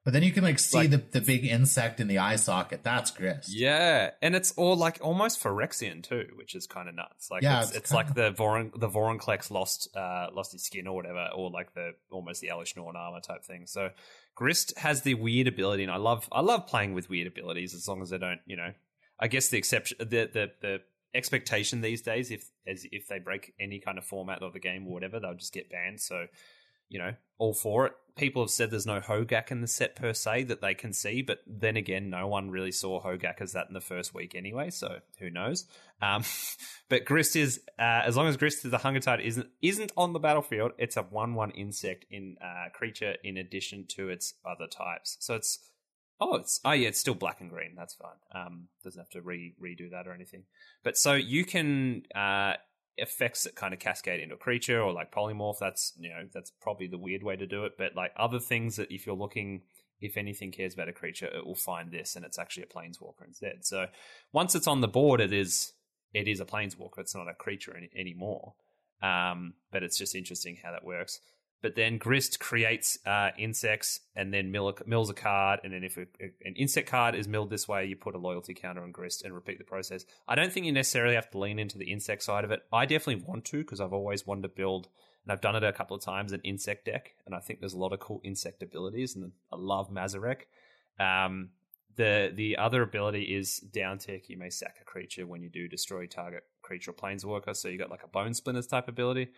But 0.02 0.14
then 0.14 0.22
you 0.22 0.32
can 0.32 0.42
like 0.44 0.58
see 0.58 0.78
Like- 0.78 0.90
the, 0.90 0.96
the 0.96 1.20
big 1.20 1.44
insect 1.44 2.00
in 2.00 2.08
the 2.08 2.18
eye 2.18 2.36
socket. 2.36 2.82
That's 2.82 3.10
Grist. 3.10 3.54
Yeah, 3.54 4.10
and 4.22 4.34
it's 4.34 4.52
all 4.52 4.74
like 4.74 4.98
almost 5.02 5.42
Phyrexian 5.42 6.02
too, 6.02 6.26
which 6.36 6.54
is 6.54 6.66
kind 6.66 6.88
of 6.88 6.94
nuts. 6.94 7.30
Like 7.30 7.42
Yeah, 7.42 7.60
it's, 7.60 7.68
it's 7.70 7.78
it's 7.78 7.92
like 7.92 8.14
the 8.14 8.32
Voron 8.32 8.72
the 8.80 8.88
Vorinclex 8.88 9.50
lost 9.50 9.94
uh 9.94 10.28
lost 10.32 10.52
his 10.52 10.64
skin 10.64 10.86
or 10.86 10.96
whatever, 10.96 11.28
or 11.34 11.50
like 11.50 11.74
the 11.74 11.90
almost 12.10 12.40
the 12.40 12.48
Elesh 12.48 12.76
Norn 12.76 12.96
armor 12.96 13.20
type 13.20 13.44
thing. 13.44 13.66
So 13.66 13.90
Grist 14.34 14.76
has 14.78 15.02
the 15.02 15.14
weird 15.14 15.48
ability, 15.48 15.82
and 15.82 15.92
I 15.92 15.98
love 15.98 16.26
I 16.32 16.40
love 16.40 16.66
playing 16.66 16.94
with 16.94 17.10
weird 17.10 17.26
abilities 17.26 17.74
as 17.74 17.86
long 17.86 18.00
as 18.00 18.08
they 18.08 18.18
don't, 18.18 18.40
you 18.46 18.56
know. 18.56 18.72
I 19.20 19.28
guess 19.28 19.48
the 19.48 19.58
exception 19.58 19.98
the 20.00 20.28
the 20.32 20.50
the 20.60 20.80
expectation 21.14 21.80
these 21.80 22.02
days, 22.02 22.30
if 22.30 22.50
as 22.66 22.86
if 22.90 23.06
they 23.08 23.18
break 23.18 23.54
any 23.60 23.78
kind 23.78 23.98
of 23.98 24.04
format 24.04 24.42
of 24.42 24.52
the 24.52 24.60
game 24.60 24.86
or 24.86 24.94
whatever, 24.94 25.20
they'll 25.20 25.34
just 25.34 25.52
get 25.52 25.70
banned. 25.70 26.00
So 26.00 26.26
you 26.90 26.98
know, 26.98 27.14
all 27.38 27.54
for 27.54 27.86
it. 27.86 27.92
People 28.16 28.42
have 28.42 28.50
said 28.50 28.70
there's 28.70 28.84
no 28.84 29.00
Hogak 29.00 29.50
in 29.50 29.62
the 29.62 29.66
set 29.68 29.96
per 29.96 30.12
se 30.12 30.42
that 30.44 30.60
they 30.60 30.74
can 30.74 30.92
see, 30.92 31.22
but 31.22 31.38
then 31.46 31.76
again, 31.76 32.10
no 32.10 32.26
one 32.26 32.50
really 32.50 32.72
saw 32.72 33.00
Hogak 33.00 33.40
as 33.40 33.52
that 33.52 33.68
in 33.68 33.74
the 33.74 33.80
first 33.80 34.12
week 34.12 34.34
anyway, 34.34 34.68
so 34.68 34.98
who 35.20 35.30
knows? 35.30 35.66
Um, 36.02 36.24
but 36.88 37.06
Grist 37.06 37.36
is, 37.36 37.60
uh, 37.78 38.02
as 38.04 38.16
long 38.16 38.26
as 38.26 38.36
Grist 38.36 38.64
is 38.64 38.72
the 38.72 38.78
Hunger 38.78 39.00
Tide 39.00 39.20
isn't 39.20 39.46
isn't 39.62 39.92
on 39.96 40.12
the 40.12 40.18
battlefield, 40.18 40.72
it's 40.76 40.96
a 40.96 41.02
one-one 41.02 41.52
insect 41.52 42.04
in 42.10 42.36
uh, 42.42 42.68
creature 42.74 43.14
in 43.22 43.38
addition 43.38 43.86
to 43.90 44.10
its 44.10 44.34
other 44.44 44.66
types. 44.66 45.16
So 45.20 45.34
it's 45.34 45.60
oh, 46.20 46.36
it's 46.36 46.60
oh 46.64 46.72
yeah, 46.72 46.88
it's 46.88 47.00
still 47.00 47.14
black 47.14 47.40
and 47.40 47.50
green. 47.50 47.74
That's 47.76 47.94
fine. 47.94 48.10
Um, 48.34 48.68
doesn't 48.84 49.00
have 49.00 49.10
to 49.10 49.22
re 49.22 49.54
redo 49.62 49.90
that 49.90 50.06
or 50.06 50.12
anything. 50.12 50.44
But 50.84 50.96
so 50.96 51.14
you 51.14 51.44
can 51.44 52.02
uh, 52.14 52.54
effects 53.00 53.44
that 53.44 53.54
kind 53.54 53.72
of 53.72 53.80
cascade 53.80 54.20
into 54.20 54.34
a 54.34 54.38
creature 54.38 54.80
or 54.80 54.92
like 54.92 55.12
polymorph 55.12 55.58
that's 55.58 55.92
you 55.98 56.08
know 56.08 56.22
that's 56.32 56.52
probably 56.60 56.86
the 56.86 56.98
weird 56.98 57.22
way 57.22 57.34
to 57.34 57.46
do 57.46 57.64
it 57.64 57.72
but 57.78 57.96
like 57.96 58.12
other 58.16 58.38
things 58.38 58.76
that 58.76 58.92
if 58.92 59.06
you're 59.06 59.16
looking 59.16 59.62
if 60.00 60.16
anything 60.16 60.50
cares 60.50 60.74
about 60.74 60.88
a 60.88 60.92
creature 60.92 61.26
it 61.26 61.46
will 61.46 61.54
find 61.54 61.90
this 61.90 62.14
and 62.14 62.24
it's 62.24 62.38
actually 62.38 62.62
a 62.62 62.66
planeswalker 62.66 63.26
instead 63.26 63.64
so 63.64 63.86
once 64.32 64.54
it's 64.54 64.66
on 64.66 64.80
the 64.80 64.88
board 64.88 65.20
it 65.20 65.32
is 65.32 65.72
it 66.12 66.28
is 66.28 66.40
a 66.40 66.44
planeswalker 66.44 66.98
it's 66.98 67.14
not 67.14 67.28
a 67.28 67.34
creature 67.34 67.74
any, 67.76 67.88
anymore 67.96 68.54
um, 69.02 69.54
but 69.72 69.82
it's 69.82 69.96
just 69.96 70.14
interesting 70.14 70.58
how 70.62 70.70
that 70.70 70.84
works 70.84 71.20
but 71.62 71.74
then 71.74 71.98
Grist 71.98 72.40
creates 72.40 72.98
uh, 73.06 73.30
insects 73.38 74.00
and 74.16 74.32
then 74.32 74.50
mill 74.50 74.74
mills 74.86 75.10
a 75.10 75.14
card. 75.14 75.60
And 75.62 75.72
then 75.72 75.84
if 75.84 75.96
a, 75.96 76.06
an 76.44 76.54
insect 76.56 76.88
card 76.88 77.14
is 77.14 77.28
milled 77.28 77.50
this 77.50 77.68
way, 77.68 77.84
you 77.84 77.96
put 77.96 78.14
a 78.14 78.18
loyalty 78.18 78.54
counter 78.54 78.82
on 78.82 78.92
Grist 78.92 79.22
and 79.24 79.34
repeat 79.34 79.58
the 79.58 79.64
process. 79.64 80.04
I 80.26 80.34
don't 80.34 80.52
think 80.52 80.66
you 80.66 80.72
necessarily 80.72 81.14
have 81.14 81.30
to 81.30 81.38
lean 81.38 81.58
into 81.58 81.78
the 81.78 81.90
insect 81.90 82.22
side 82.22 82.44
of 82.44 82.50
it. 82.50 82.62
I 82.72 82.86
definitely 82.86 83.24
want 83.26 83.44
to 83.46 83.58
because 83.58 83.80
I've 83.80 83.92
always 83.92 84.26
wanted 84.26 84.42
to 84.42 84.48
build, 84.48 84.88
and 85.24 85.32
I've 85.32 85.42
done 85.42 85.56
it 85.56 85.64
a 85.64 85.72
couple 85.72 85.96
of 85.96 86.02
times, 86.02 86.32
an 86.32 86.40
insect 86.44 86.86
deck. 86.86 87.14
And 87.26 87.34
I 87.34 87.40
think 87.40 87.60
there's 87.60 87.74
a 87.74 87.78
lot 87.78 87.92
of 87.92 88.00
cool 88.00 88.20
insect 88.24 88.62
abilities. 88.62 89.14
And 89.14 89.32
I 89.52 89.56
love 89.56 89.90
Mazirek. 89.90 90.42
Um, 90.98 91.50
the 91.96 92.32
the 92.34 92.56
other 92.56 92.82
ability 92.82 93.24
is 93.24 93.58
down 93.58 93.98
tick. 93.98 94.28
You 94.28 94.38
may 94.38 94.48
sack 94.48 94.78
a 94.80 94.84
creature 94.84 95.26
when 95.26 95.42
you 95.42 95.50
do 95.50 95.68
destroy 95.68 96.06
target 96.06 96.44
creature 96.62 96.92
or 96.92 96.94
planeswalker. 96.94 97.54
So 97.54 97.68
you 97.68 97.78
got 97.78 97.90
like 97.90 98.04
a 98.04 98.08
bone 98.08 98.32
splinters 98.32 98.66
type 98.66 98.88
ability. 98.88 99.28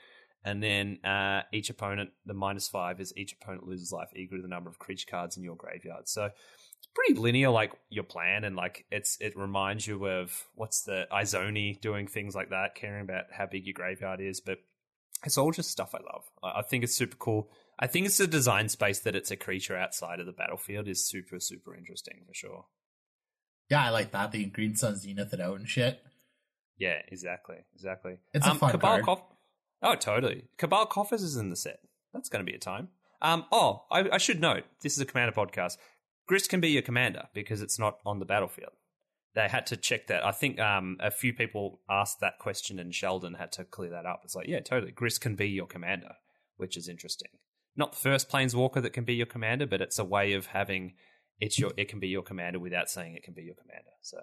And 0.45 0.62
then 0.62 0.99
uh, 1.05 1.43
each 1.53 1.70
opponent, 1.70 2.11
the 2.26 2.34
minus 2.34 2.68
five 2.68 3.01
is 3.01 3.12
each 3.16 3.34
opponent 3.40 3.66
loses 3.66 3.93
life 3.93 4.11
equal 4.16 4.38
to 4.38 4.43
the 4.43 4.49
number 4.49 4.68
of 4.68 4.78
creature 4.78 5.07
cards 5.09 5.36
in 5.36 5.45
your 5.45 5.55
graveyard. 5.55 6.09
So 6.09 6.24
it's 6.24 6.88
pretty 6.95 7.14
linear, 7.14 7.51
like 7.51 7.72
your 7.90 8.05
plan, 8.05 8.45
and 8.45 8.57
like 8.57 8.84
it's 8.90 9.16
it 9.20 9.36
reminds 9.36 9.86
you 9.86 10.05
of 10.07 10.47
what's 10.55 10.82
the 10.82 11.07
Izoni 11.12 11.80
doing 11.80 12.09
things 12.09 12.34
like 12.34 12.51
that, 12.51 12.74
caring 12.74 13.03
about 13.03 13.26
how 13.30 13.47
big 13.47 13.66
your 13.66 13.74
graveyard 13.74 14.20
is. 14.20 14.40
But 14.40 14.59
it's 15.24 15.38
all 15.38 15.53
just 15.53 15.70
stuff 15.70 15.95
I 15.95 15.99
love. 15.99 16.24
I 16.43 16.59
I 16.59 16.62
think 16.62 16.82
it's 16.82 16.95
super 16.95 17.16
cool. 17.16 17.49
I 17.78 17.86
think 17.86 18.07
it's 18.07 18.18
the 18.18 18.26
design 18.26 18.68
space 18.68 19.01
that 19.01 19.14
it's 19.14 19.30
a 19.30 19.36
creature 19.36 19.76
outside 19.76 20.20
of 20.20 20.26
the 20.26 20.32
battlefield 20.32 20.88
is 20.88 21.05
super 21.09 21.38
super 21.38 21.76
interesting 21.76 22.24
for 22.26 22.34
sure. 22.34 22.64
Yeah, 23.70 23.86
I 23.86 23.90
like 23.90 24.11
that. 24.11 24.32
The 24.32 24.45
Green 24.47 24.74
Sun 24.74 24.97
Zenith 24.97 25.32
it 25.32 25.40
out 25.40 25.59
and 25.59 25.68
shit. 25.68 26.01
Yeah, 26.78 27.01
exactly, 27.09 27.57
exactly. 27.74 28.16
It's 28.34 28.47
a 28.47 28.51
um, 28.51 28.59
fun 28.59 28.72
Cabal 28.72 29.03
card. 29.03 29.18
Oh, 29.83 29.95
totally. 29.95 30.45
Cabal 30.59 30.87
Coffers 30.87 31.22
is 31.22 31.37
in 31.37 31.51
the 31.51 31.57
set. 31.57 31.80
That's 32.12 32.28
going 32.28 32.45
to 32.45 32.51
be 32.51 32.57
a 32.57 32.61
time. 32.61 32.89
Um, 33.20 33.47
oh, 33.53 33.85
I, 33.91 34.09
I 34.12 34.18
should 34.18 34.41
note 34.41 34.64
this 34.83 34.95
is 34.95 35.01
a 35.01 35.07
commander 35.07 35.33
podcast. 35.33 35.76
Grist 36.26 36.51
can 36.51 36.61
be 36.61 36.70
your 36.70 36.83
commander 36.83 37.28
because 37.35 37.62
it's 37.62 37.78
not 37.78 37.99
on 38.05 38.18
the 38.18 38.24
battlefield. 38.24 38.72
They 39.35 39.49
had 39.49 39.66
to 39.66 39.76
check 39.76 40.09
that. 40.09 40.26
I 40.26 40.33
think 40.33 40.61
um, 40.61 40.99
a 41.01 41.11
few 41.11 41.33
people 41.33 41.80
asked 41.89 42.20
that 42.20 42.39
question, 42.39 42.78
and 42.78 42.95
Sheldon 42.95 43.35
had 43.35 43.53
to 43.53 43.64
clear 43.64 43.91
that 43.91 44.05
up. 44.05 44.20
It's 44.24 44.35
like, 44.35 44.47
yeah, 44.47 44.61
totally. 44.61 44.93
Grist 44.93 45.20
can 45.20 45.37
be 45.37 45.49
your 45.49 45.66
commander, 45.66 46.16
which 46.57 46.76
is 46.76 46.89
interesting. 46.89 47.28
Not 47.76 47.93
the 47.93 47.99
first 47.99 48.28
planeswalker 48.28 48.83
that 48.83 48.93
can 48.93 49.05
be 49.05 49.14
your 49.14 49.26
commander, 49.26 49.66
but 49.66 49.80
it's 49.80 49.99
a 49.99 50.05
way 50.05 50.35
of 50.35 50.47
having 50.47 50.95
it's 51.41 51.59
your 51.59 51.72
it 51.76 51.89
can 51.89 51.99
be 51.99 52.09
your 52.09 52.22
commander 52.22 52.59
without 52.59 52.89
saying 52.89 53.14
it 53.14 53.22
can 53.22 53.35
be 53.35 53.43
your 53.43 53.55
commander. 53.55 53.91
So 54.03 54.18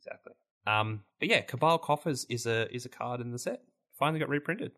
exactly. 0.00 0.32
Um, 0.66 1.04
but 1.20 1.28
yeah, 1.28 1.42
Cabal 1.42 1.78
Coffers 1.78 2.24
is 2.28 2.46
a 2.46 2.72
is 2.74 2.84
a 2.84 2.88
card 2.88 3.20
in 3.20 3.30
the 3.30 3.38
set. 3.38 3.62
Finally 3.98 4.20
got 4.20 4.28
reprinted. 4.28 4.72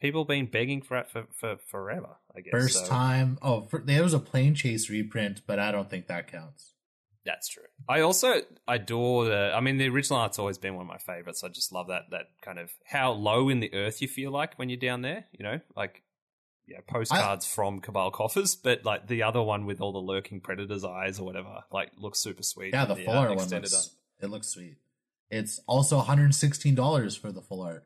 People 0.00 0.24
been 0.24 0.46
begging 0.46 0.80
for 0.80 0.98
it 0.98 1.10
for, 1.10 1.24
for 1.32 1.56
forever. 1.56 2.16
I 2.36 2.40
guess 2.40 2.52
First 2.52 2.86
So 2.86 2.86
time. 2.86 3.38
Oh, 3.42 3.62
for, 3.62 3.80
there 3.80 4.02
was 4.02 4.14
a 4.14 4.20
Planechase 4.20 4.88
reprint, 4.88 5.42
but 5.46 5.58
I 5.58 5.72
don't 5.72 5.90
think 5.90 6.06
that 6.06 6.30
counts. 6.30 6.74
That's 7.24 7.48
true. 7.48 7.64
I 7.88 8.00
also 8.00 8.40
adore 8.66 9.26
the. 9.26 9.52
I 9.54 9.60
mean, 9.60 9.76
the 9.76 9.88
original 9.88 10.20
art's 10.20 10.38
always 10.38 10.56
been 10.56 10.74
one 10.76 10.82
of 10.82 10.88
my 10.88 10.98
favorites. 10.98 11.42
I 11.44 11.48
just 11.48 11.72
love 11.72 11.88
that 11.88 12.04
that 12.10 12.26
kind 12.42 12.58
of 12.58 12.70
how 12.84 13.10
low 13.12 13.48
in 13.48 13.60
the 13.60 13.74
earth 13.74 14.00
you 14.00 14.08
feel 14.08 14.30
like 14.30 14.58
when 14.58 14.70
you're 14.70 14.78
down 14.78 15.02
there. 15.02 15.26
You 15.32 15.44
know, 15.44 15.60
like 15.76 16.02
yeah, 16.68 16.78
postcards 16.86 17.46
from 17.46 17.80
Cabal 17.80 18.10
Coffers, 18.12 18.54
but 18.54 18.84
like 18.84 19.08
the 19.08 19.24
other 19.24 19.42
one 19.42 19.66
with 19.66 19.80
all 19.80 19.92
the 19.92 19.98
lurking 19.98 20.40
predators' 20.40 20.84
eyes 20.84 21.18
or 21.18 21.24
whatever, 21.24 21.64
like 21.72 21.90
looks 21.98 22.20
super 22.20 22.42
sweet. 22.42 22.72
Yeah, 22.72 22.82
in 22.82 22.88
the 22.88 22.94
uh, 22.94 23.04
full 23.04 23.14
art 23.14 23.28
one 23.30 23.38
extended 23.38 23.72
looks. 23.72 23.90
It 24.20 24.30
looks 24.30 24.48
sweet. 24.48 24.76
It's 25.30 25.60
also 25.66 26.00
$116 26.00 27.18
for 27.18 27.32
the 27.32 27.42
full 27.42 27.62
art. 27.62 27.84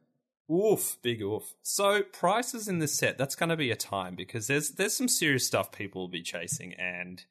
Oof, 0.51 0.99
big 1.03 1.23
oof. 1.23 1.55
So 1.63 2.03
prices 2.03 2.69
in 2.69 2.79
this 2.79 2.95
set, 2.95 3.19
that's 3.19 3.35
going 3.35 3.49
to 3.49 3.57
be 3.57 3.71
a 3.71 3.77
time 3.77 4.15
because 4.17 4.47
there's 4.47 4.71
there's 4.71 4.97
some 4.97 5.09
serious 5.09 5.47
stuff 5.47 5.73
people 5.73 6.03
will 6.03 6.09
be 6.09 6.23
chasing, 6.23 6.75
and 6.75 7.23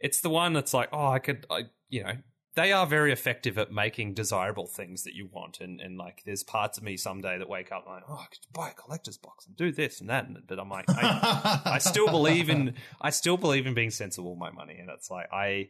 it's 0.00 0.20
the 0.20 0.30
one 0.30 0.52
that's 0.52 0.74
like, 0.74 0.88
oh, 0.92 1.08
I 1.08 1.18
could, 1.18 1.46
I, 1.50 1.64
you 1.88 2.04
know, 2.04 2.12
they 2.54 2.72
are 2.72 2.86
very 2.86 3.12
effective 3.12 3.56
at 3.56 3.72
making 3.72 4.14
desirable 4.14 4.66
things 4.66 5.04
that 5.04 5.14
you 5.14 5.28
want, 5.32 5.60
and 5.60 5.80
and 5.80 5.96
like 5.96 6.22
there's 6.26 6.42
parts 6.42 6.76
of 6.78 6.84
me 6.84 6.96
someday 6.96 7.38
that 7.38 7.48
wake 7.48 7.72
up 7.72 7.84
like, 7.86 8.02
oh, 8.08 8.14
I 8.14 8.26
could 8.26 8.40
buy 8.52 8.70
a 8.70 8.74
collector's 8.74 9.16
box 9.16 9.46
and 9.46 9.56
do 9.56 9.72
this 9.72 10.00
and 10.00 10.10
that, 10.10 10.26
and, 10.26 10.38
but 10.46 10.60
I'm 10.60 10.68
like, 10.68 10.84
I, 10.88 11.62
I 11.64 11.78
still 11.78 12.08
believe 12.08 12.50
in 12.50 12.74
I 13.00 13.10
still 13.10 13.36
believe 13.36 13.66
in 13.66 13.74
being 13.74 13.90
sensible 13.90 14.30
with 14.30 14.40
my 14.40 14.50
money, 14.50 14.76
and 14.78 14.90
it's 14.90 15.10
like 15.10 15.28
I 15.32 15.68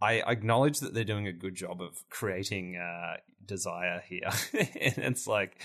I 0.00 0.22
acknowledge 0.26 0.80
that 0.80 0.94
they're 0.94 1.04
doing 1.04 1.26
a 1.26 1.32
good 1.32 1.54
job 1.54 1.80
of 1.80 1.96
creating 2.10 2.76
uh, 2.76 3.16
desire 3.44 4.02
here, 4.08 4.30
and 4.52 4.98
it's 4.98 5.26
like, 5.26 5.60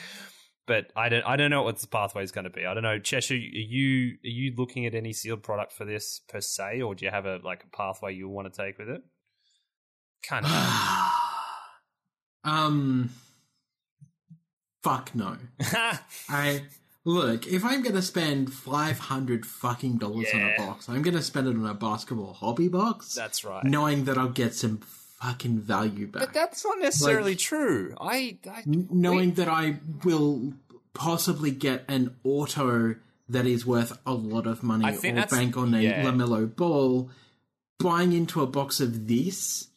but 0.66 0.92
I 0.96 1.10
don't 1.10 1.24
I 1.24 1.36
don't 1.36 1.50
know 1.50 1.64
what 1.64 1.80
the 1.80 1.88
pathway 1.88 2.24
is 2.24 2.32
going 2.32 2.46
to 2.46 2.50
be. 2.50 2.66
I 2.66 2.74
don't 2.74 2.84
know, 2.84 3.00
Cheshire. 3.00 3.36
Are 3.36 3.38
you 3.38 4.18
are 4.24 4.28
you 4.28 4.54
looking 4.58 4.86
at 4.86 4.96
any 4.96 5.14
sealed 5.14 5.44
product 5.44 5.74
for 5.74 5.86
this 5.86 6.22
per 6.28 6.42
se, 6.42 6.82
or 6.82 6.96
do 6.96 7.06
you 7.06 7.12
have 7.12 7.26
a 7.26 7.40
like 7.44 7.64
a 7.64 7.76
pathway 7.76 8.14
you 8.14 8.30
want 8.30 8.52
to 8.52 8.62
take 8.62 8.78
with 8.78 8.90
it? 8.90 9.02
Kind 10.24 10.46
of. 10.46 10.52
um, 12.44 13.10
fuck 14.84 15.14
no. 15.16 15.38
I 16.30 16.64
Look, 17.06 17.48
if 17.48 17.66
I'm 17.66 17.82
gonna 17.82 18.02
spend 18.02 18.54
five 18.54 18.98
hundred 18.98 19.46
fucking 19.46 19.98
dollars 19.98 20.28
on 20.34 20.42
a 20.42 20.56
box, 20.58 20.88
I'm 20.88 21.02
gonna 21.02 21.22
spend 21.22 21.48
it 21.48 21.56
on 21.58 21.66
a 21.66 21.74
basketball 21.74 22.34
hobby 22.34 22.70
box. 22.70 23.14
That's 23.14 23.44
right. 23.44 23.64
knowing 23.66 24.06
that 24.06 24.18
I'll 24.18 24.30
get 24.30 24.54
some 24.54 24.78
fucking 25.24 25.60
value 25.60 26.08
back. 26.08 26.22
But 26.22 26.34
that's 26.34 26.64
not 26.66 26.80
necessarily 26.80 27.32
Like- 27.32 27.40
true. 27.40 27.96
I, 28.00 28.38
knowing 28.66 29.34
that 29.36 29.48
I 29.48 29.80
will 30.04 30.54
possibly 30.94 31.52
get 31.52 31.86
an 31.88 32.16
auto 32.24 32.96
that 33.30 33.46
is 33.46 33.66
worth 33.66 33.98
a 34.06 34.14
lot 34.14 34.46
of 34.46 34.62
money 34.64 34.86
I 34.86 34.96
or 34.96 35.26
bank 35.28 35.56
on 35.58 35.74
a 35.74 35.80
yeah. 35.82 36.04
LaMelo 36.04 36.54
ball, 36.56 37.10
buying 37.80 38.12
into 38.14 38.42
a 38.42 38.48
box 38.48 38.80
of 38.80 39.08
this 39.08 39.68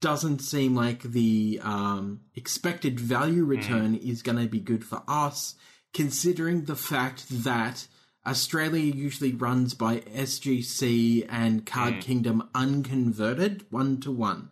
doesn't 0.00 0.40
seem 0.40 0.74
like 0.74 1.02
the 1.02 1.60
um, 1.62 2.20
expected 2.34 3.00
Hmm. 3.00 3.06
value 3.06 3.44
return 3.44 3.94
is 3.94 4.22
going 4.22 4.38
to 4.38 4.48
be 4.48 4.60
good 4.60 4.84
for 4.84 5.02
us, 5.08 5.54
considering 5.92 6.64
the 6.64 6.76
fact 6.76 7.26
that 7.44 7.86
Australia 8.26 8.92
usually 8.94 9.32
runs 9.32 9.74
by 9.74 10.00
SGC 10.00 11.24
and 11.28 11.60
Hmm. 11.60 11.64
Card 11.64 12.00
Kingdom 12.00 12.48
unconverted 12.54 13.66
one 13.70 14.00
to 14.00 14.10
one. 14.10 14.50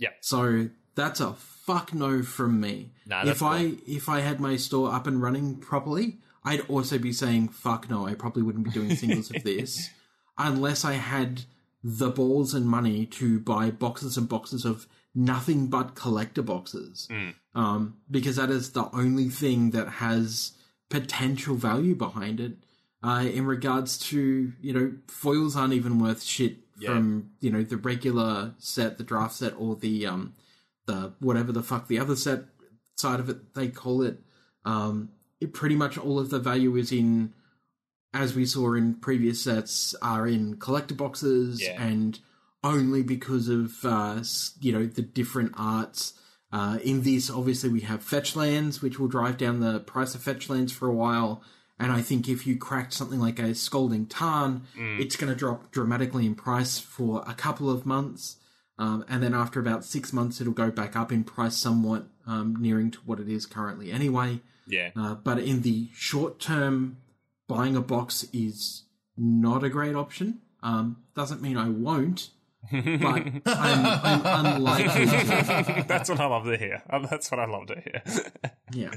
Yep. 0.00 0.16
So 0.20 0.70
that's 0.94 1.20
a 1.20 1.34
fuck 1.34 1.94
no 1.94 2.22
from 2.22 2.60
me. 2.60 2.92
Nah, 3.06 3.24
if 3.26 3.42
I 3.42 3.74
if 3.86 4.08
I 4.08 4.20
had 4.20 4.40
my 4.40 4.56
store 4.56 4.92
up 4.92 5.06
and 5.06 5.22
running 5.22 5.56
properly, 5.56 6.18
I'd 6.44 6.68
also 6.68 6.98
be 6.98 7.12
saying 7.12 7.48
fuck 7.48 7.88
no. 7.88 8.06
I 8.06 8.14
probably 8.14 8.42
wouldn't 8.42 8.64
be 8.64 8.70
doing 8.70 8.96
singles 8.96 9.30
of 9.30 9.42
this 9.44 9.90
unless 10.36 10.84
I 10.84 10.94
had 10.94 11.42
the 11.82 12.10
balls 12.10 12.54
and 12.54 12.66
money 12.66 13.06
to 13.06 13.40
buy 13.40 13.70
boxes 13.70 14.16
and 14.16 14.28
boxes 14.28 14.64
of 14.64 14.86
nothing 15.14 15.68
but 15.68 15.94
collector 15.94 16.42
boxes. 16.42 17.08
Um, 17.54 17.96
because 18.10 18.36
that 18.36 18.50
is 18.50 18.72
the 18.72 18.88
only 18.94 19.28
thing 19.28 19.70
that 19.70 19.88
has 19.88 20.52
potential 20.88 21.56
value 21.56 21.94
behind 21.94 22.40
it. 22.40 22.52
Uh, 23.02 23.24
in 23.32 23.46
regards 23.46 23.96
to 23.96 24.52
you 24.60 24.72
know 24.74 24.92
foils 25.06 25.56
aren't 25.56 25.72
even 25.72 25.98
worth 25.98 26.22
shit 26.22 26.58
from 26.86 27.30
you 27.40 27.50
know 27.50 27.62
the 27.62 27.76
regular 27.76 28.54
set, 28.58 28.98
the 28.98 29.04
draft 29.04 29.34
set, 29.34 29.54
or 29.58 29.76
the 29.76 30.06
um 30.06 30.34
the 30.86 31.12
whatever 31.20 31.52
the 31.52 31.62
fuck 31.62 31.88
the 31.88 31.98
other 31.98 32.16
set 32.16 32.44
side 32.96 33.20
of 33.20 33.28
it 33.28 33.54
they 33.54 33.68
call 33.68 34.02
it. 34.02 34.18
Um, 34.64 35.10
it 35.40 35.52
pretty 35.54 35.76
much 35.76 35.96
all 35.96 36.18
of 36.18 36.30
the 36.30 36.38
value 36.38 36.76
is 36.76 36.92
in, 36.92 37.32
as 38.12 38.34
we 38.34 38.44
saw 38.44 38.74
in 38.74 38.94
previous 38.94 39.42
sets, 39.42 39.94
are 40.02 40.26
in 40.26 40.56
collector 40.56 40.94
boxes 40.94 41.62
Yeah. 41.62 41.80
and 41.82 42.18
only 42.62 43.02
because 43.02 43.48
of 43.48 43.84
uh, 43.84 44.22
you 44.60 44.72
know 44.72 44.86
the 44.86 45.02
different 45.02 45.52
arts. 45.56 46.14
Uh, 46.52 46.78
in 46.82 47.02
this, 47.02 47.30
obviously, 47.30 47.70
we 47.70 47.80
have 47.82 48.02
fetch 48.02 48.34
lands, 48.34 48.82
which 48.82 48.98
will 48.98 49.06
drive 49.06 49.36
down 49.38 49.60
the 49.60 49.78
price 49.80 50.14
of 50.16 50.22
fetch 50.22 50.50
lands 50.50 50.72
for 50.72 50.88
a 50.88 50.92
while. 50.92 51.42
And 51.80 51.90
I 51.90 52.02
think 52.02 52.28
if 52.28 52.46
you 52.46 52.56
cracked 52.56 52.92
something 52.92 53.18
like 53.18 53.38
a 53.38 53.54
Scalding 53.54 54.06
Tarn, 54.06 54.62
it's 55.00 55.16
going 55.16 55.32
to 55.32 55.36
drop 55.38 55.70
dramatically 55.72 56.26
in 56.26 56.34
price 56.34 56.78
for 56.78 57.24
a 57.26 57.34
couple 57.34 57.70
of 57.70 57.86
months. 57.86 58.36
Um, 58.78 59.04
and 59.08 59.22
then 59.22 59.34
after 59.34 59.58
about 59.60 59.84
six 59.84 60.12
months, 60.12 60.40
it'll 60.40 60.52
go 60.52 60.70
back 60.70 60.94
up 60.94 61.10
in 61.10 61.24
price 61.24 61.56
somewhat, 61.56 62.04
um, 62.26 62.56
nearing 62.60 62.90
to 62.92 62.98
what 63.06 63.18
it 63.18 63.28
is 63.28 63.46
currently 63.46 63.90
anyway. 63.90 64.40
yeah. 64.66 64.90
Uh, 64.96 65.14
but 65.14 65.38
in 65.38 65.62
the 65.62 65.88
short 65.94 66.38
term, 66.38 66.98
buying 67.48 67.76
a 67.76 67.80
box 67.80 68.26
is 68.32 68.84
not 69.16 69.64
a 69.64 69.68
great 69.68 69.94
option. 69.94 70.40
Um, 70.62 70.98
doesn't 71.14 71.42
mean 71.42 71.56
I 71.56 71.68
won't, 71.68 72.30
but 72.70 72.86
I'm, 72.86 73.42
I'm 73.46 74.56
unlikely 74.56 75.06
to. 75.06 75.84
that's 75.88 76.08
what 76.08 76.20
I 76.20 76.26
love 76.26 76.44
to 76.44 76.56
hear. 76.56 76.82
Um, 76.90 77.06
That's 77.10 77.30
what 77.30 77.40
I 77.40 77.46
love 77.46 77.66
to 77.68 77.74
hear. 77.80 78.02
Yeah. 78.72 78.90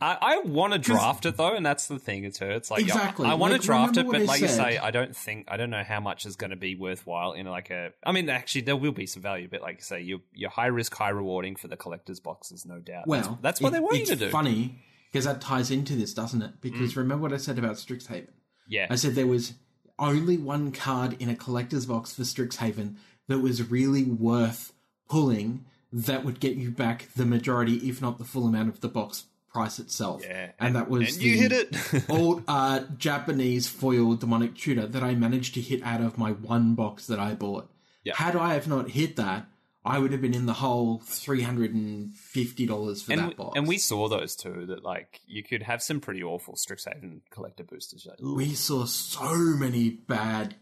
I, 0.00 0.18
I 0.20 0.38
want 0.44 0.72
to 0.72 0.78
draft 0.78 1.24
it 1.24 1.36
though, 1.36 1.54
and 1.54 1.64
that's 1.64 1.86
the 1.86 1.98
thing. 1.98 2.24
It's 2.24 2.40
it's 2.42 2.70
like 2.70 2.80
yeah, 2.86 2.94
Exactly. 2.94 3.26
I 3.28 3.34
want 3.34 3.52
Like, 3.52 3.60
to 3.62 3.66
draft 3.66 3.96
it, 3.96 4.06
but 4.06 4.16
I 4.16 4.24
like 4.24 4.40
you 4.40 4.48
say, 4.48 4.76
I 4.78 4.90
don't 4.90 5.14
think 5.16 5.46
I 5.48 5.56
don't 5.56 5.70
know 5.70 5.84
how 5.84 6.00
much 6.00 6.26
is 6.26 6.36
going 6.36 6.50
to 6.50 6.56
be 6.56 6.74
worthwhile 6.74 7.32
in 7.32 7.46
like 7.46 7.70
a. 7.70 7.92
I 8.04 8.12
mean, 8.12 8.28
actually, 8.28 8.62
there 8.62 8.76
will 8.76 8.92
be 8.92 9.06
some 9.06 9.22
value, 9.22 9.48
but 9.50 9.62
like 9.62 9.76
you 9.78 9.82
say, 9.84 10.00
you're 10.02 10.20
you're 10.32 10.50
high 10.50 10.66
risk, 10.66 10.94
high 10.94 11.08
rewarding 11.10 11.56
for 11.56 11.68
the 11.68 11.76
collector's 11.76 12.20
boxes, 12.20 12.66
no 12.66 12.80
doubt. 12.80 13.06
Well, 13.06 13.20
that's, 13.20 13.40
that's 13.42 13.60
what 13.60 13.68
it- 13.68 13.72
they 13.74 13.80
want 13.80 13.98
you 13.98 14.06
to 14.06 14.16
do. 14.16 14.28
Mm. 14.28 14.30
funny 14.32 14.78
because 15.12 15.24
that 15.24 15.40
ties 15.40 15.70
into 15.70 15.94
this, 15.94 16.12
doesn't 16.12 16.42
it? 16.42 16.60
Because 16.60 16.96
remember 16.96 17.22
what 17.22 17.32
I 17.32 17.38
said 17.38 17.58
about 17.58 17.76
Strixhaven? 17.76 18.28
Yeah, 18.68 18.88
I 18.90 18.96
said 18.96 19.14
there 19.14 19.26
was 19.28 19.54
only 19.98 20.36
one 20.36 20.72
card 20.72 21.16
in 21.20 21.28
a 21.28 21.36
collector's 21.36 21.86
box 21.86 22.14
for 22.14 22.22
Strixhaven 22.22 22.96
that 23.28 23.40
was 23.40 23.70
really 23.70 24.04
worth 24.04 24.72
pulling 25.08 25.64
that 25.92 26.24
would 26.24 26.40
get 26.40 26.56
you 26.56 26.70
back 26.70 27.08
the 27.16 27.24
majority, 27.24 27.76
if 27.88 28.02
not 28.02 28.18
the 28.18 28.24
full 28.24 28.46
amount 28.46 28.68
of 28.68 28.80
the 28.80 28.88
box 28.88 29.24
price 29.52 29.78
itself. 29.78 30.22
yeah, 30.22 30.50
And, 30.58 30.76
that 30.76 30.90
was 30.90 31.14
and 31.14 31.24
you 31.24 31.38
hit 31.38 31.52
it. 31.52 32.04
old 32.10 32.42
uh, 32.46 32.80
Japanese 32.98 33.66
foil 33.68 34.14
demonic 34.14 34.54
tutor 34.54 34.86
that 34.86 35.02
I 35.02 35.14
managed 35.14 35.54
to 35.54 35.60
hit 35.60 35.82
out 35.82 36.02
of 36.02 36.18
my 36.18 36.32
one 36.32 36.74
box 36.74 37.06
that 37.06 37.18
I 37.18 37.34
bought. 37.34 37.70
Yeah. 38.04 38.14
Had 38.16 38.36
I 38.36 38.54
have 38.54 38.68
not 38.68 38.90
hit 38.90 39.16
that, 39.16 39.46
I 39.86 39.98
would 39.98 40.12
have 40.12 40.20
been 40.20 40.34
in 40.34 40.46
the 40.46 40.52
whole 40.54 40.98
three 40.98 41.42
hundred 41.42 41.72
and 41.74 42.14
fifty 42.14 42.66
dollars 42.66 43.02
for 43.02 43.12
and, 43.12 43.20
that 43.22 43.28
we, 43.28 43.34
box. 43.34 43.52
and 43.56 43.66
we 43.66 43.78
saw 43.78 44.08
those 44.08 44.34
too. 44.34 44.66
That 44.66 44.82
like 44.82 45.20
you 45.26 45.42
could 45.42 45.62
have 45.62 45.82
some 45.82 46.00
pretty 46.00 46.22
awful 46.22 46.54
Strixhaven 46.54 47.20
collector 47.30 47.64
boosters. 47.64 48.04
You're 48.04 48.14
like, 48.18 48.36
we 48.36 48.54
saw 48.54 48.84
so 48.84 49.34
many 49.34 49.90
bad 49.90 50.56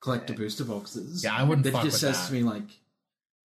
collector 0.00 0.32
booster 0.32 0.64
boxes. 0.64 1.22
Yeah, 1.22 1.36
I 1.36 1.42
wouldn't 1.42 1.64
that 1.64 1.72
fuck 1.72 1.82
just 1.82 2.02
with 2.02 2.14
says 2.14 2.20
that. 2.22 2.26
to 2.28 2.32
me 2.32 2.42
like, 2.42 2.68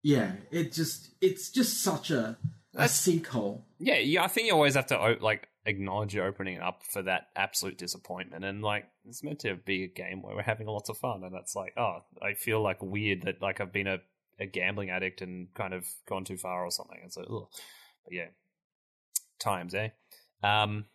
yeah, 0.03 0.33
it 0.51 0.73
just 0.73 1.11
it's 1.21 1.51
just 1.51 1.83
such 1.83 2.11
a 2.11 2.39
a 2.75 2.85
sinkhole. 2.85 3.63
Yeah, 3.79 3.97
yeah. 3.97 4.25
I 4.25 4.29
think 4.29 4.47
you 4.47 4.55
always 4.55 4.75
have 4.75 4.87
to 4.87 5.17
like 5.21 5.49
acknowledge 5.67 6.15
you're 6.15 6.27
opening 6.27 6.57
it 6.57 6.63
up 6.63 6.83
for 6.83 7.03
that 7.03 7.29
absolute 7.37 7.77
disappointment, 7.77 8.45
and 8.45 8.63
like 8.63 8.87
it's 9.07 9.23
meant 9.23 9.41
to 9.41 9.57
be 9.57 9.85
a 9.85 9.89
game 9.89 10.23
where 10.23 10.35
we're 10.35 10.43
having 10.43 10.67
lots 10.67 10.89
of 10.89 10.97
fun, 10.97 11.25
and 11.25 11.35
that's 11.35 11.55
like, 11.55 11.75
oh, 11.77 11.99
I 12.23 12.35
feel 12.35 12.63
like 12.63 12.83
weird 12.83 13.23
that 13.23 13.43
like 13.43 13.61
I've 13.61 13.73
been 13.73 13.87
a, 13.87 13.99
a 14.41 14.47
gambling 14.47 14.91
addict 14.91 15.23
and 15.23 15.53
kind 15.55 15.75
of 15.75 15.87
gone 16.09 16.25
too 16.25 16.37
far 16.37 16.65
or 16.65 16.71
something. 16.71 16.99
It's 17.05 17.17
like, 17.17 17.27
ugh. 17.31 17.49
but 18.05 18.13
yeah, 18.13 18.29
times, 19.39 19.75
eh? 19.75 19.89
Um, 20.43 20.87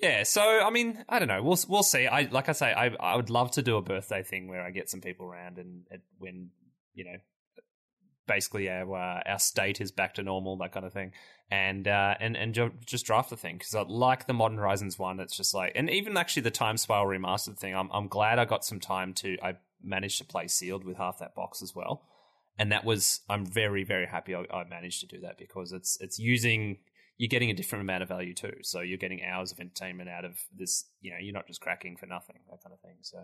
yeah. 0.00 0.22
So 0.22 0.42
I 0.42 0.70
mean, 0.70 1.04
I 1.08 1.18
don't 1.18 1.28
know. 1.28 1.42
We'll 1.42 1.58
we'll 1.68 1.82
see. 1.82 2.06
I 2.06 2.22
like 2.30 2.48
I 2.48 2.52
say, 2.52 2.72
I 2.72 2.88
I 3.00 3.16
would 3.16 3.30
love 3.30 3.50
to 3.52 3.62
do 3.62 3.76
a 3.76 3.82
birthday 3.82 4.22
thing 4.22 4.48
where 4.48 4.62
I 4.62 4.70
get 4.70 4.88
some 4.88 5.00
people 5.00 5.26
around 5.26 5.58
and, 5.58 5.84
and 5.90 6.00
when 6.18 6.50
you 6.94 7.04
know 7.04 7.16
basically 8.30 8.70
our 8.70 8.94
uh, 8.94 9.22
our 9.26 9.38
state 9.38 9.80
is 9.80 9.90
back 9.90 10.14
to 10.14 10.22
normal, 10.22 10.56
that 10.58 10.72
kind 10.72 10.86
of 10.86 10.92
thing, 10.92 11.12
and 11.50 11.86
uh, 11.88 12.14
and 12.20 12.36
and 12.36 12.54
ju- 12.54 12.72
just 12.86 13.04
draft 13.04 13.28
the 13.28 13.36
thing 13.36 13.58
because 13.58 13.74
I 13.74 13.82
like 13.82 14.26
the 14.26 14.32
Modern 14.32 14.58
Horizons 14.58 14.98
one. 14.98 15.18
It's 15.18 15.36
just 15.36 15.52
like, 15.52 15.72
and 15.74 15.90
even 15.90 16.16
actually 16.16 16.42
the 16.42 16.50
Time 16.52 16.76
Spiral 16.76 17.06
remastered 17.06 17.58
thing. 17.58 17.74
I'm 17.74 17.90
I'm 17.92 18.06
glad 18.06 18.38
I 18.38 18.44
got 18.44 18.64
some 18.64 18.78
time 18.80 19.12
to. 19.14 19.36
I 19.42 19.54
managed 19.82 20.18
to 20.18 20.24
play 20.24 20.46
sealed 20.46 20.84
with 20.84 20.96
half 20.96 21.18
that 21.18 21.34
box 21.34 21.60
as 21.60 21.74
well, 21.74 22.02
and 22.60 22.70
that 22.70 22.84
was 22.84 23.20
I'm 23.28 23.46
very 23.46 23.82
very 23.84 24.06
happy 24.06 24.34
I, 24.34 24.44
I 24.52 24.64
managed 24.68 25.00
to 25.00 25.06
do 25.06 25.20
that 25.22 25.38
because 25.38 25.72
it's 25.72 25.98
it's 26.00 26.18
using. 26.18 26.78
You're 27.16 27.28
getting 27.28 27.50
a 27.50 27.54
different 27.54 27.82
amount 27.82 28.02
of 28.02 28.08
value 28.08 28.32
too, 28.32 28.54
so 28.62 28.80
you're 28.80 28.96
getting 28.96 29.22
hours 29.22 29.52
of 29.52 29.60
entertainment 29.60 30.08
out 30.08 30.24
of 30.24 30.38
this. 30.56 30.86
You 31.02 31.10
know, 31.10 31.18
you're 31.20 31.34
not 31.34 31.46
just 31.46 31.60
cracking 31.60 31.96
for 31.98 32.06
nothing, 32.06 32.36
that 32.50 32.62
kind 32.62 32.72
of 32.72 32.80
thing. 32.80 32.96
So, 33.02 33.18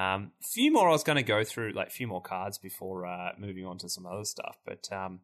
um, 0.00 0.32
few 0.40 0.72
more 0.72 0.88
I 0.88 0.92
was 0.92 1.04
going 1.04 1.16
to 1.16 1.22
go 1.22 1.44
through, 1.44 1.72
like 1.72 1.88
a 1.88 1.90
few 1.90 2.06
more 2.06 2.22
cards 2.22 2.56
before 2.56 3.04
uh, 3.04 3.32
moving 3.38 3.66
on 3.66 3.76
to 3.78 3.88
some 3.90 4.06
other 4.06 4.24
stuff. 4.24 4.56
But 4.64 4.88
um, 4.90 5.20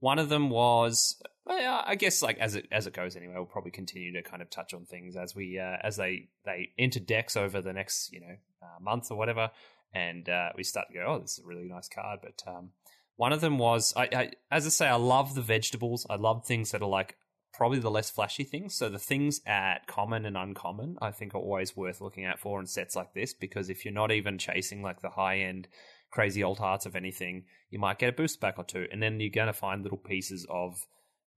one 0.00 0.18
of 0.18 0.28
them 0.28 0.50
was, 0.50 1.18
I 1.48 1.94
guess, 1.94 2.20
like 2.20 2.38
as 2.38 2.56
it 2.56 2.66
as 2.70 2.86
it 2.86 2.92
goes 2.92 3.16
anyway, 3.16 3.34
we'll 3.36 3.46
probably 3.46 3.70
continue 3.70 4.12
to 4.12 4.22
kind 4.22 4.42
of 4.42 4.50
touch 4.50 4.74
on 4.74 4.84
things 4.84 5.16
as 5.16 5.34
we 5.34 5.58
uh, 5.58 5.76
as 5.82 5.96
they 5.96 6.28
they 6.44 6.72
enter 6.78 7.00
decks 7.00 7.36
over 7.36 7.62
the 7.62 7.72
next 7.72 8.12
you 8.12 8.20
know 8.20 8.36
uh, 8.62 8.82
month 8.82 9.10
or 9.10 9.16
whatever, 9.16 9.50
and 9.94 10.28
uh, 10.28 10.50
we 10.56 10.62
start 10.62 10.88
to 10.88 10.94
go, 10.94 11.04
oh, 11.06 11.18
this 11.20 11.38
is 11.38 11.44
a 11.44 11.46
really 11.46 11.68
nice 11.68 11.88
card. 11.88 12.20
But 12.22 12.42
um, 12.46 12.70
one 13.16 13.32
of 13.32 13.40
them 13.40 13.58
was, 13.58 13.92
I, 13.96 14.08
I 14.12 14.30
as 14.50 14.66
I 14.66 14.70
say, 14.70 14.88
I 14.88 14.96
love 14.96 15.34
the 15.34 15.42
vegetables. 15.42 16.06
I 16.08 16.16
love 16.16 16.46
things 16.46 16.70
that 16.70 16.82
are 16.82 16.88
like 16.88 17.16
probably 17.52 17.78
the 17.78 17.90
less 17.90 18.10
flashy 18.10 18.44
things. 18.44 18.76
So 18.76 18.88
the 18.88 18.98
things 18.98 19.40
at 19.46 19.86
common 19.86 20.26
and 20.26 20.36
uncommon, 20.36 20.96
I 21.00 21.10
think, 21.10 21.34
are 21.34 21.38
always 21.38 21.76
worth 21.76 22.00
looking 22.00 22.26
out 22.26 22.38
for 22.38 22.60
in 22.60 22.66
sets 22.66 22.94
like 22.94 23.14
this 23.14 23.32
because 23.32 23.70
if 23.70 23.84
you're 23.84 23.94
not 23.94 24.12
even 24.12 24.38
chasing 24.38 24.82
like 24.82 25.00
the 25.00 25.10
high 25.10 25.38
end 25.38 25.68
crazy 26.10 26.42
old 26.42 26.58
hearts 26.58 26.86
of 26.86 26.94
anything, 26.94 27.44
you 27.70 27.78
might 27.78 27.98
get 27.98 28.10
a 28.10 28.12
boost 28.12 28.40
back 28.40 28.58
or 28.58 28.64
two, 28.64 28.86
and 28.92 29.02
then 29.02 29.20
you're 29.20 29.30
going 29.30 29.46
to 29.48 29.52
find 29.52 29.82
little 29.82 29.98
pieces 29.98 30.46
of, 30.48 30.86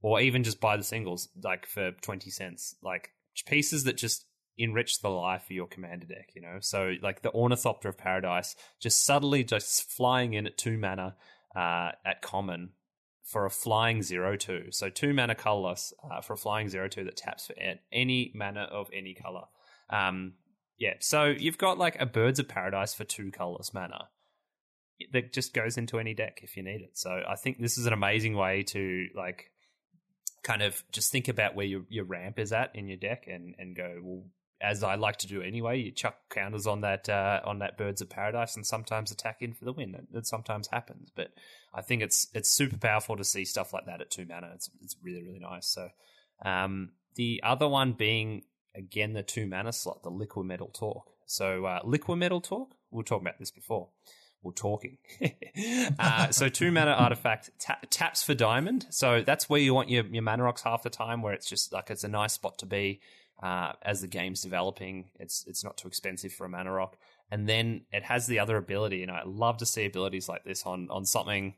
or 0.02 0.22
even 0.22 0.44
just 0.44 0.62
buy 0.62 0.78
the 0.78 0.84
singles 0.84 1.30
like 1.44 1.66
for 1.66 1.92
twenty 2.02 2.30
cents, 2.30 2.76
like 2.84 3.10
pieces 3.46 3.86
that 3.86 3.98
just 3.98 4.26
enrich 4.58 5.00
the 5.02 5.10
life 5.10 5.44
of 5.46 5.52
your 5.52 5.68
commander 5.68 6.06
deck. 6.06 6.30
You 6.36 6.42
know, 6.42 6.58
so 6.60 6.94
like 7.02 7.22
the 7.22 7.32
Ornithopter 7.34 7.90
of 7.90 7.98
Paradise, 7.98 8.56
just 8.80 9.06
subtly 9.06 9.44
just 9.44 9.90
flying 9.92 10.34
in 10.34 10.46
at 10.46 10.58
two 10.58 10.78
mana 10.78 11.16
uh, 11.56 11.92
at 12.06 12.22
common 12.22 12.72
for 13.24 13.46
a 13.46 13.50
flying 13.50 14.02
zero 14.02 14.36
two. 14.36 14.68
So 14.72 14.90
two 14.90 15.14
mana 15.14 15.36
colorless 15.36 15.94
uh, 16.04 16.22
for 16.22 16.34
a 16.34 16.38
flying 16.38 16.70
zero 16.70 16.88
two 16.88 17.04
that 17.04 17.18
taps 17.18 17.48
for 17.48 17.56
any 17.92 18.32
mana 18.34 18.62
of 18.62 18.90
any 18.94 19.14
color. 19.14 19.44
Um, 19.90 20.34
yeah, 20.78 20.94
so 21.00 21.26
you've 21.26 21.58
got 21.58 21.78
like 21.78 22.00
a 22.00 22.06
Birds 22.06 22.40
of 22.40 22.48
Paradise 22.48 22.94
for 22.94 23.04
two 23.04 23.32
colorless 23.32 23.74
mana 23.74 24.10
that 25.14 25.34
just 25.34 25.54
goes 25.54 25.78
into 25.78 26.00
any 26.00 26.14
deck 26.14 26.40
if 26.44 26.58
you 26.58 26.64
need 26.64 26.82
it. 26.82 26.98
So 26.98 27.22
I 27.28 27.36
think 27.36 27.60
this 27.60 27.78
is 27.78 27.86
an 27.86 27.94
amazing 27.94 28.36
way 28.36 28.64
to 28.64 29.08
like 29.16 29.52
kind 30.44 30.62
of 30.62 30.84
just 30.92 31.12
think 31.12 31.28
about 31.28 31.56
where 31.56 31.66
your 31.66 31.82
your 31.90 32.06
ramp 32.06 32.40
is 32.40 32.54
at 32.54 32.76
in 32.76 32.88
your 32.88 32.98
deck 32.98 33.26
and 33.28 33.56
and 33.60 33.76
go 33.76 34.00
well 34.02 34.24
as 34.62 34.84
I 34.84 34.96
like 34.96 35.18
to 35.18 35.28
do 35.28 35.42
anyway, 35.42 35.80
you 35.80 35.92
chuck 35.92 36.18
counters 36.30 36.68
on 36.68 36.82
that 36.82 37.08
uh, 37.08 37.42
on 37.46 37.60
that 37.60 37.78
Birds 37.78 38.02
of 38.02 38.10
Paradise 38.10 38.56
and 38.56 38.66
sometimes 38.66 39.12
attack 39.12 39.38
in 39.42 39.54
for 39.54 39.66
the 39.66 39.74
win. 39.74 39.96
That, 40.12 40.28
sometimes 40.28 40.68
happens, 40.68 41.12
but 41.16 41.30
I 41.74 41.82
think 41.82 42.02
it's 42.02 42.28
it's 42.34 42.50
super 42.50 42.78
powerful 42.78 43.16
to 43.18 43.24
see 43.24 43.46
stuff 43.46 43.74
like 43.74 43.86
that 43.86 44.02
at 44.02 44.12
two 44.12 44.26
mana. 44.28 44.52
It's 44.54 44.70
it's 44.82 44.96
really 45.02 45.24
really 45.24 45.40
nice. 45.40 45.68
So 45.68 45.90
um, 46.44 46.92
the 47.16 47.42
other 47.44 47.68
one 47.68 47.94
being 47.94 48.44
again 48.76 49.14
the 49.14 49.24
two 49.24 49.48
mana 49.48 49.72
slot, 49.72 50.04
the 50.04 50.12
Liquimetal 50.12 50.74
Torque. 50.74 51.10
So 51.26 51.66
uh, 51.66 51.82
Liquimetal 51.84 52.44
Torque, 52.44 52.76
we 52.92 53.02
are 53.02 53.04
talking 53.04 53.28
about 53.28 53.40
this 53.40 53.52
before. 53.52 53.90
We're 54.42 54.54
talking. 54.54 54.98
uh, 56.00 56.32
so 56.32 56.48
two 56.48 56.72
mana 56.72 56.92
artifact 56.92 57.52
ta- 57.60 57.80
taps 57.90 58.24
for 58.24 58.34
diamond. 58.34 58.88
So 58.90 59.22
that's 59.22 59.50
where 59.50 59.60
you 59.60 59.74
want 59.74 59.90
your, 59.90 60.06
your 60.06 60.24
mana 60.24 60.44
rocks 60.44 60.62
half 60.62 60.84
the 60.84 60.90
time, 60.90 61.22
where 61.22 61.34
it's 61.34 61.50
just 61.50 61.74
like 61.74 61.90
it's 61.90 62.06
a 62.06 62.08
nice 62.08 62.34
spot 62.34 62.58
to 62.60 62.66
be 62.66 63.02
uh, 63.42 63.74
as 63.82 64.02
the 64.02 64.08
game's 64.08 64.42
developing. 64.42 65.10
It's 65.20 65.46
it's 65.48 65.64
not 65.64 65.78
too 65.78 65.88
expensive 65.88 66.34
for 66.34 66.46
a 66.46 66.50
mana 66.50 66.72
rock, 66.72 66.98
and 67.32 67.48
then 67.48 67.82
it 67.92 68.04
has 68.04 68.28
the 68.28 68.40
other 68.40 68.58
ability, 68.58 69.02
and 69.04 69.12
I 69.12 69.24
love 69.26 69.58
to 69.58 69.66
see 69.66 69.86
abilities 69.86 70.30
like 70.30 70.44
this 70.44 70.66
on 70.66 70.90
on 70.90 71.06
something. 71.06 71.56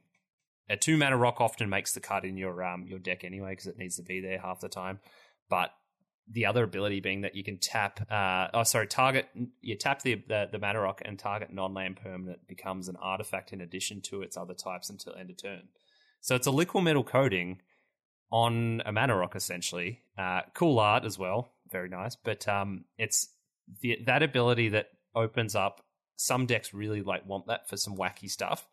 A 0.70 0.78
two 0.78 0.98
mana 0.98 1.18
rock 1.18 1.42
often 1.42 1.70
makes 1.70 1.94
the 1.94 2.00
cut 2.00 2.24
in 2.24 2.38
your 2.38 2.64
um 2.64 2.86
your 2.88 3.00
deck 3.00 3.24
anyway 3.24 3.52
because 3.52 3.68
it 3.68 3.78
needs 3.78 3.98
to 3.98 4.04
be 4.04 4.20
there 4.20 4.40
half 4.40 4.60
the 4.60 4.70
time, 4.70 5.00
but 5.50 5.72
the 6.30 6.46
other 6.46 6.64
ability 6.64 7.00
being 7.00 7.22
that 7.22 7.36
you 7.36 7.44
can 7.44 7.58
tap 7.58 8.00
uh 8.12 8.48
oh 8.54 8.64
sorry 8.64 8.88
target 8.88 9.28
you 9.62 9.76
tap 9.76 10.02
the 10.02 10.16
the, 10.28 10.48
the 10.52 10.60
mana 10.60 10.80
rock 10.80 11.02
and 11.04 11.20
target 11.20 11.52
non-land 11.52 12.00
permanent 12.02 12.48
becomes 12.48 12.88
an 12.88 12.96
artifact 13.02 13.52
in 13.52 13.62
addition 13.62 14.02
to 14.02 14.22
its 14.22 14.38
other 14.38 14.54
types 14.54 14.90
until 14.90 15.14
end 15.16 15.30
of 15.30 15.38
turn 15.38 15.64
so 16.22 16.36
it's 16.36 16.48
a 16.48 16.52
liquid 16.52 16.84
metal 16.84 17.04
coating 17.04 17.60
on 18.32 18.82
a 18.86 18.92
mana 18.92 19.16
rock 19.16 19.36
essentially 19.36 20.02
uh 20.18 20.42
cool 20.54 20.80
art 20.80 21.04
as 21.04 21.18
well 21.18 21.52
very 21.72 21.90
nice. 21.90 22.16
But 22.16 22.48
um, 22.48 22.86
it's 22.98 23.30
the, 23.82 24.00
that 24.06 24.24
ability 24.24 24.70
that 24.70 24.88
opens 25.16 25.56
up. 25.56 25.84
Some 26.16 26.46
decks 26.46 26.74
really 26.74 27.02
like 27.02 27.26
want 27.26 27.48
that 27.48 27.68
for 27.70 27.78
some 27.78 27.98
wacky 27.98 28.30
stuff. 28.30 28.68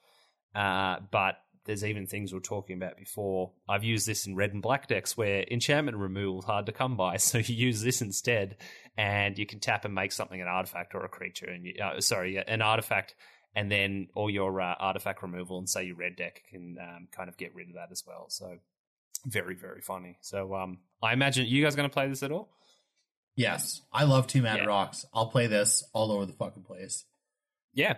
Uh, 0.55 0.97
but 1.11 1.37
there's 1.69 1.85
even 1.85 2.07
things 2.07 2.33
we 2.33 2.39
are 2.39 2.43
talking 2.43 2.77
about 2.77 2.97
before. 2.97 3.53
I've 3.69 3.85
used 3.85 4.07
this 4.07 4.27
in 4.27 4.35
red 4.35 4.55
and 4.55 4.63
black 4.63 4.89
decks 4.89 5.17
where 5.17 5.45
enchantment 5.51 5.99
removal 5.99 6.41
is 6.41 6.47
hard 6.47 6.67
to 6.67 6.73
come 6.73 6.97
by, 6.97 7.17
so 7.19 7.39
you 7.39 7.55
use 7.55 7.83
this 7.83 8.01
instead, 8.01 8.57
and 8.97 9.39
you 9.39 9.47
can 9.47 9.61
tap 9.61 9.85
and 9.85 9.95
make 9.95 10.13
something 10.13 10.41
an 10.41 10.49
artifact 10.49 10.95
or 10.95 11.05
a 11.05 11.09
creature, 11.09 11.47
and 11.47 11.67
you, 11.67 11.75
uh, 11.83 12.01
sorry, 12.01 12.39
an 12.39 12.63
artifact, 12.63 13.15
and 13.55 13.71
then 13.71 14.09
all 14.15 14.31
your 14.31 14.61
uh, 14.61 14.75
artifact 14.79 15.23
removal 15.23 15.59
and 15.59 15.69
say 15.69 15.85
your 15.85 15.97
red 15.97 16.17
deck 16.17 16.43
can 16.51 16.77
um, 16.81 17.09
kind 17.13 17.29
of 17.29 17.37
get 17.37 17.55
rid 17.55 17.69
of 17.69 17.75
that 17.75 17.89
as 17.91 18.03
well. 18.07 18.27
So 18.29 18.57
very 19.27 19.55
very 19.55 19.83
funny. 19.83 20.17
So 20.23 20.55
um, 20.55 20.79
I 21.03 21.13
imagine 21.13 21.47
you 21.47 21.63
guys 21.63 21.77
going 21.77 21.89
to 21.89 21.93
play 21.93 22.09
this 22.09 22.23
at 22.23 22.33
all? 22.33 22.49
Yes, 23.39 23.83
I 23.93 24.03
love 24.03 24.27
two 24.27 24.43
Man 24.43 24.57
yeah. 24.57 24.65
rocks. 24.65 25.07
I'll 25.15 25.29
play 25.29 25.47
this 25.47 25.85
all 25.93 26.11
over 26.11 26.27
the 26.27 26.33
fucking 26.33 26.65
place. 26.65 27.05
Yeah, 27.73 27.95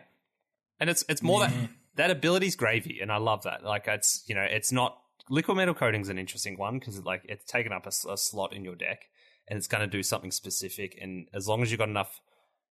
and 0.78 0.90
it's 0.90 1.02
it's 1.08 1.22
more 1.22 1.40
yeah. 1.40 1.48
that 1.48 1.70
that 1.96 2.10
ability's 2.10 2.56
gravy, 2.56 2.98
and 3.00 3.10
I 3.10 3.16
love 3.16 3.44
that. 3.44 3.64
Like 3.64 3.88
it's 3.88 4.22
you 4.26 4.34
know 4.34 4.42
it's 4.42 4.70
not 4.70 4.98
Liquimetal 5.30 5.74
coating's 5.74 6.10
an 6.10 6.18
interesting 6.18 6.58
one 6.58 6.78
because 6.78 7.02
like 7.06 7.22
it's 7.26 7.50
taken 7.50 7.72
up 7.72 7.86
a, 7.86 8.12
a 8.12 8.18
slot 8.18 8.52
in 8.52 8.66
your 8.66 8.74
deck, 8.74 9.06
and 9.48 9.56
it's 9.56 9.66
going 9.66 9.80
to 9.80 9.86
do 9.86 10.02
something 10.02 10.30
specific. 10.30 10.98
And 11.00 11.26
as 11.32 11.48
long 11.48 11.62
as 11.62 11.70
you've 11.70 11.78
got 11.78 11.88
enough 11.88 12.20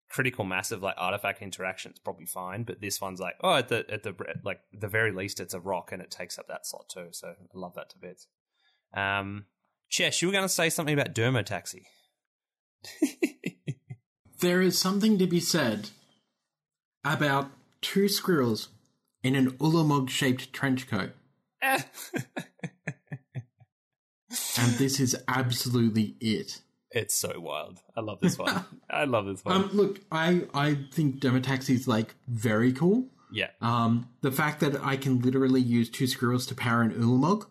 critical 0.10 0.44
massive 0.44 0.84
like 0.84 0.96
artifact 0.98 1.42
interaction, 1.42 1.92
it's 1.92 2.02
probably 2.02 2.26
fine. 2.26 2.64
But 2.64 2.82
this 2.82 3.00
one's 3.00 3.22
like 3.22 3.36
oh 3.46 3.56
at 3.56 3.70
the 3.70 3.86
at 3.90 4.04
the 4.04 4.14
like 4.44 4.60
the 4.74 4.90
very 4.90 5.14
least 5.14 5.40
it's 5.40 5.54
a 5.54 5.62
rock 5.62 5.94
and 5.94 6.02
it 6.02 6.12
takes 6.12 6.38
up 6.38 6.50
that 6.50 6.68
slot 6.68 6.90
too. 6.90 7.08
So 7.12 7.30
I 7.30 7.58
love 7.58 7.76
that 7.76 7.92
to 7.92 7.98
bits. 7.98 8.28
Um, 8.94 9.46
Chesh, 9.90 10.22
you 10.22 10.28
were 10.28 10.34
going 10.34 10.44
to 10.44 10.50
say 10.50 10.70
something 10.70 10.94
about 10.94 11.16
Dermotaxi. 11.16 11.84
there 14.42 14.62
is 14.62 14.78
something 14.78 15.18
to 15.18 15.28
be 15.28 15.40
said 15.40 15.90
about 17.04 17.52
two 17.82 18.08
squirrels 18.08 18.70
in 19.24 19.36
an 19.36 19.52
Ulamog 19.52 20.10
shaped 20.10 20.54
trench 20.54 20.88
coat. 20.88 21.12
and 21.62 21.84
this 24.78 25.00
is 25.00 25.16
absolutely 25.28 26.16
it. 26.20 26.62
It's 26.92 27.14
so 27.14 27.40
wild. 27.40 27.80
I 27.96 28.02
love 28.02 28.20
this 28.22 28.38
one. 28.38 28.66
I 28.90 29.04
love 29.06 29.26
this 29.26 29.44
one. 29.44 29.56
Um, 29.56 29.70
look, 29.74 30.00
I, 30.12 30.44
I 30.54 30.78
think 30.92 31.20
Dermotaxi 31.20 31.72
is 31.72 31.88
like 31.88 32.16
very 32.28 32.72
cool. 32.72 33.08
Yeah. 33.32 33.50
Um, 33.62 34.10
the 34.22 34.32
fact 34.32 34.62
that 34.62 34.82
I 34.84 34.96
can 34.96 35.20
literally 35.20 35.62
use 35.62 35.90
two 35.90 36.08
squirrels 36.08 36.46
to 36.48 36.56
power 36.56 36.82
an 36.82 36.94
Ulamog. 36.94 37.48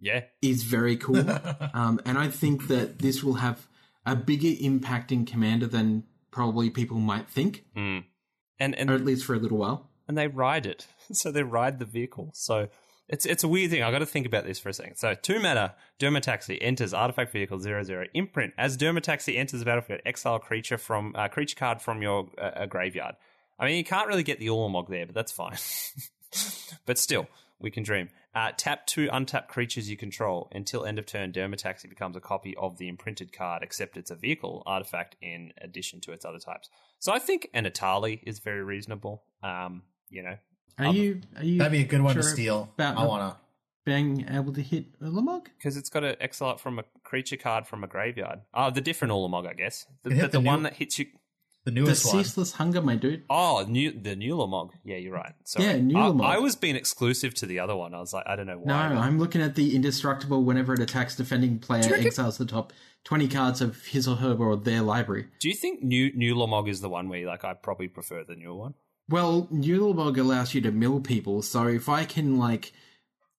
Yeah. 0.00 0.24
Is 0.42 0.64
very 0.64 0.96
cool. 0.96 1.24
um, 1.72 2.00
and 2.04 2.18
I 2.18 2.28
think 2.28 2.66
that 2.68 2.98
this 2.98 3.22
will 3.22 3.34
have 3.34 3.66
a 4.06 4.16
bigger 4.16 4.52
impact 4.60 5.12
in 5.12 5.24
Commander 5.24 5.66
than 5.66 6.04
probably 6.30 6.70
people 6.70 6.98
might 6.98 7.28
think. 7.28 7.64
Mm. 7.76 8.04
And, 8.58 8.74
and 8.74 8.90
or 8.90 8.94
at 8.94 9.04
least 9.04 9.24
for 9.24 9.34
a 9.34 9.38
little 9.38 9.58
while. 9.58 9.90
And 10.06 10.16
they 10.16 10.28
ride 10.28 10.66
it. 10.66 10.86
So 11.12 11.30
they 11.30 11.42
ride 11.42 11.80
the 11.80 11.84
vehicle. 11.84 12.30
So 12.32 12.68
it's 13.08 13.26
it's 13.26 13.44
a 13.44 13.48
weird 13.48 13.70
thing. 13.70 13.82
I 13.82 13.90
got 13.90 13.98
to 13.98 14.06
think 14.06 14.26
about 14.26 14.46
this 14.46 14.58
for 14.58 14.70
a 14.70 14.72
second. 14.72 14.96
So 14.96 15.14
two 15.14 15.38
mana, 15.38 15.74
Dermotaxi 16.00 16.56
enters 16.62 16.94
artifact 16.94 17.30
vehicle 17.30 17.58
zero 17.58 17.82
zero 17.82 18.06
imprint. 18.14 18.54
As 18.56 18.78
Dermotaxi 18.78 19.36
enters 19.36 19.60
the 19.60 19.66
battlefield, 19.66 20.00
exile 20.06 20.38
creature 20.38 20.78
from 20.78 21.14
uh, 21.14 21.28
creature 21.28 21.56
card 21.56 21.82
from 21.82 22.00
your 22.00 22.30
uh, 22.38 22.64
graveyard. 22.64 23.16
I 23.58 23.66
mean, 23.66 23.76
you 23.76 23.84
can't 23.84 24.08
really 24.08 24.22
get 24.22 24.38
the 24.38 24.46
Ulamog 24.46 24.88
there, 24.88 25.04
but 25.04 25.14
that's 25.14 25.30
fine. 25.30 25.58
but 26.86 26.98
still, 26.98 27.28
we 27.58 27.70
can 27.70 27.82
dream. 27.82 28.08
Uh, 28.34 28.50
tap 28.56 28.86
two 28.86 29.08
untapped 29.12 29.48
creatures 29.48 29.88
you 29.88 29.96
control 29.96 30.48
until 30.52 30.84
end 30.84 30.98
of 30.98 31.06
turn. 31.06 31.32
Dermotaxi 31.32 31.88
becomes 31.88 32.16
a 32.16 32.20
copy 32.20 32.54
of 32.56 32.78
the 32.78 32.88
imprinted 32.88 33.32
card, 33.32 33.62
except 33.62 33.96
it's 33.96 34.10
a 34.10 34.16
vehicle 34.16 34.62
artifact 34.66 35.16
in 35.22 35.52
addition 35.60 36.00
to 36.02 36.12
its 36.12 36.24
other 36.24 36.38
types. 36.38 36.68
So 36.98 37.12
I 37.12 37.18
think 37.18 37.48
an 37.54 37.64
Atali 37.64 38.20
is 38.24 38.40
very 38.40 38.62
reasonable. 38.62 39.22
Um, 39.42 39.82
you 40.10 40.22
know, 40.22 40.36
are 40.78 40.92
you 40.92 41.20
are 41.36 41.44
you 41.44 41.58
that'd 41.58 41.72
be 41.72 41.80
a 41.80 41.84
good 41.84 42.02
one 42.02 42.14
sure 42.14 42.22
to 42.22 42.28
steal? 42.28 42.72
I 42.78 43.04
wanna 43.04 43.36
being 43.84 44.26
able 44.30 44.52
to 44.52 44.62
hit 44.62 44.98
Ulamog 45.00 45.44
because 45.56 45.76
it's 45.76 45.90
got 45.90 46.00
to 46.00 46.20
exile 46.22 46.56
from 46.56 46.78
a 46.78 46.84
creature 47.02 47.36
card 47.36 47.66
from 47.66 47.84
a 47.84 47.86
graveyard. 47.86 48.40
Oh, 48.52 48.70
the 48.70 48.80
different 48.80 49.12
Ulamog, 49.12 49.46
I 49.46 49.52
guess. 49.52 49.86
The, 50.02 50.10
the, 50.10 50.28
the 50.28 50.40
one 50.40 50.62
that 50.62 50.74
hits 50.74 50.98
you. 50.98 51.06
The 51.64 51.70
newest 51.70 52.02
the 52.02 52.10
ceaseless 52.10 52.52
hunger, 52.52 52.82
my 52.82 52.96
dude. 52.96 53.24
Oh, 53.30 53.64
the 53.64 53.70
new 53.70 53.90
the 53.90 54.14
Nulamog. 54.14 54.72
Yeah, 54.84 54.96
you're 54.96 55.14
right. 55.14 55.32
Sorry. 55.44 55.64
Yeah, 55.64 55.78
Nulamog. 55.78 56.24
I, 56.24 56.34
I, 56.34 56.38
was 56.38 56.56
being 56.56 56.76
exclusive 56.76 57.32
to 57.36 57.46
the 57.46 57.58
other 57.60 57.74
one. 57.74 57.94
I 57.94 58.00
was 58.00 58.12
like, 58.12 58.24
I 58.26 58.36
don't 58.36 58.46
know 58.46 58.58
why. 58.58 58.90
No, 58.90 59.00
I'm 59.00 59.18
looking 59.18 59.40
at 59.40 59.54
the 59.54 59.74
indestructible. 59.74 60.44
Whenever 60.44 60.74
it 60.74 60.80
attacks 60.80 61.16
defending 61.16 61.58
player, 61.58 61.88
reckon- 61.88 62.06
exiles 62.06 62.36
the 62.36 62.44
top 62.44 62.74
twenty 63.02 63.28
cards 63.28 63.62
of 63.62 63.86
his 63.86 64.06
or 64.06 64.16
her 64.16 64.34
or 64.34 64.56
their 64.56 64.82
library. 64.82 65.26
Do 65.40 65.48
you 65.48 65.54
think 65.54 65.82
new 65.82 66.12
Nulamog 66.12 66.68
is 66.68 66.82
the 66.82 66.90
one 66.90 67.08
where 67.08 67.26
like 67.26 67.44
I 67.44 67.54
probably 67.54 67.88
prefer 67.88 68.24
the 68.24 68.36
newer 68.36 68.54
one? 68.54 68.74
Well, 69.08 69.48
Nulamog 69.50 70.18
allows 70.18 70.54
you 70.54 70.60
to 70.62 70.70
mill 70.70 71.00
people, 71.00 71.40
so 71.40 71.66
if 71.66 71.88
I 71.88 72.04
can 72.04 72.36
like 72.38 72.72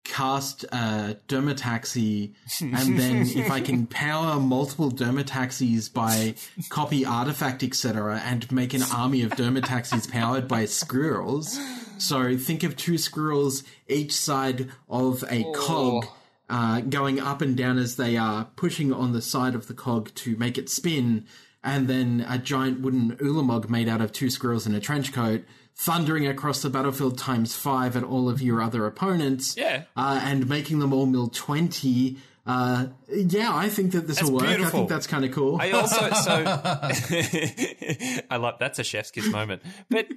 cast 0.06 0.64
a 0.66 1.18
dermotaxi 1.28 2.32
and 2.62 2.98
then 2.98 3.28
if 3.28 3.52
I 3.52 3.60
can 3.60 3.88
power 3.88 4.40
multiple 4.40 4.92
dermotaxis 4.92 5.92
by 5.92 6.36
copy 6.70 7.04
artifact 7.06 7.64
etc 7.64 8.22
and 8.24 8.50
make 8.52 8.74
an 8.74 8.84
army 8.94 9.24
of 9.24 9.32
dermotaxis 9.32 10.10
powered 10.10 10.48
by 10.48 10.66
squirrels 10.66 11.60
so 11.98 12.38
think 12.38 12.64
of 12.64 12.78
two 12.78 12.98
squirrels 12.98 13.64
each 13.88 14.14
side 14.14 14.70
of 14.88 15.24
a 15.24 15.44
oh. 15.44 15.52
cog 15.54 16.06
uh, 16.48 16.80
going 16.82 17.20
up 17.20 17.42
and 17.42 17.58
down 17.58 17.80
as 17.80 17.96
they 17.96 18.16
are 18.16 18.46
pushing 18.56 18.94
on 18.94 19.12
the 19.12 19.22
side 19.22 19.56
of 19.56 19.68
the 19.68 19.74
cog 19.74 20.14
to 20.14 20.38
make 20.38 20.58
it 20.58 20.70
spin 20.70 21.26
and 21.64 21.88
then 21.88 22.24
a 22.30 22.38
giant 22.38 22.80
wooden 22.82 23.18
ulamog 23.18 23.70
made 23.70 23.90
out 23.90 24.02
of 24.02 24.12
two 24.12 24.30
squirrels 24.30 24.68
in 24.68 24.76
a 24.76 24.80
trench 24.80 25.12
coat 25.12 25.44
thundering 25.76 26.26
across 26.26 26.62
the 26.62 26.70
battlefield 26.70 27.18
times 27.18 27.56
five 27.56 27.98
at 27.98 28.04
all 28.04 28.30
of 28.30 28.42
your 28.42 28.62
other 28.62 28.86
opponents. 28.86 29.56
Yeah. 29.58 29.84
Uh, 29.96 30.22
and 30.24 30.48
making 30.48 30.80
them 30.80 30.94
all 30.94 31.06
mill 31.06 31.28
20. 31.28 32.18
Uh, 32.48 32.88
yeah, 33.12 33.50
I 33.52 33.70
think 33.70 33.94
that 33.94 34.06
this 34.08 34.22
will 34.22 34.34
work. 34.34 34.44
Beautiful. 34.44 34.68
I 34.68 34.72
think 34.72 34.90
that's 34.90 35.08
kind 35.08 35.26
of 35.26 35.32
cool. 35.32 35.58
I 35.60 35.72
also, 35.72 36.12
so, 36.12 36.44
I 38.30 38.38
love, 38.38 38.56
that's 38.60 38.78
a 38.78 38.84
chef's 38.84 39.10
kiss 39.10 39.28
moment. 39.28 39.64
But 39.90 40.10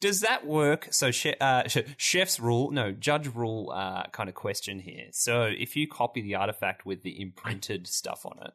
does 0.00 0.20
that 0.20 0.46
work? 0.46 0.86
So, 0.92 1.10
uh, 1.40 1.64
chef's 1.96 2.38
rule, 2.38 2.70
no, 2.70 2.92
judge 2.92 3.26
rule, 3.34 3.72
uh, 3.74 4.04
kind 4.12 4.28
of 4.28 4.36
question 4.36 4.78
here. 4.78 5.06
So, 5.10 5.46
if 5.46 5.74
you 5.74 5.88
copy 5.88 6.22
the 6.22 6.36
artifact 6.36 6.86
with 6.86 7.02
the 7.02 7.20
imprinted 7.20 7.82
I, 7.86 7.90
stuff 7.90 8.24
on 8.24 8.38
it, 8.40 8.52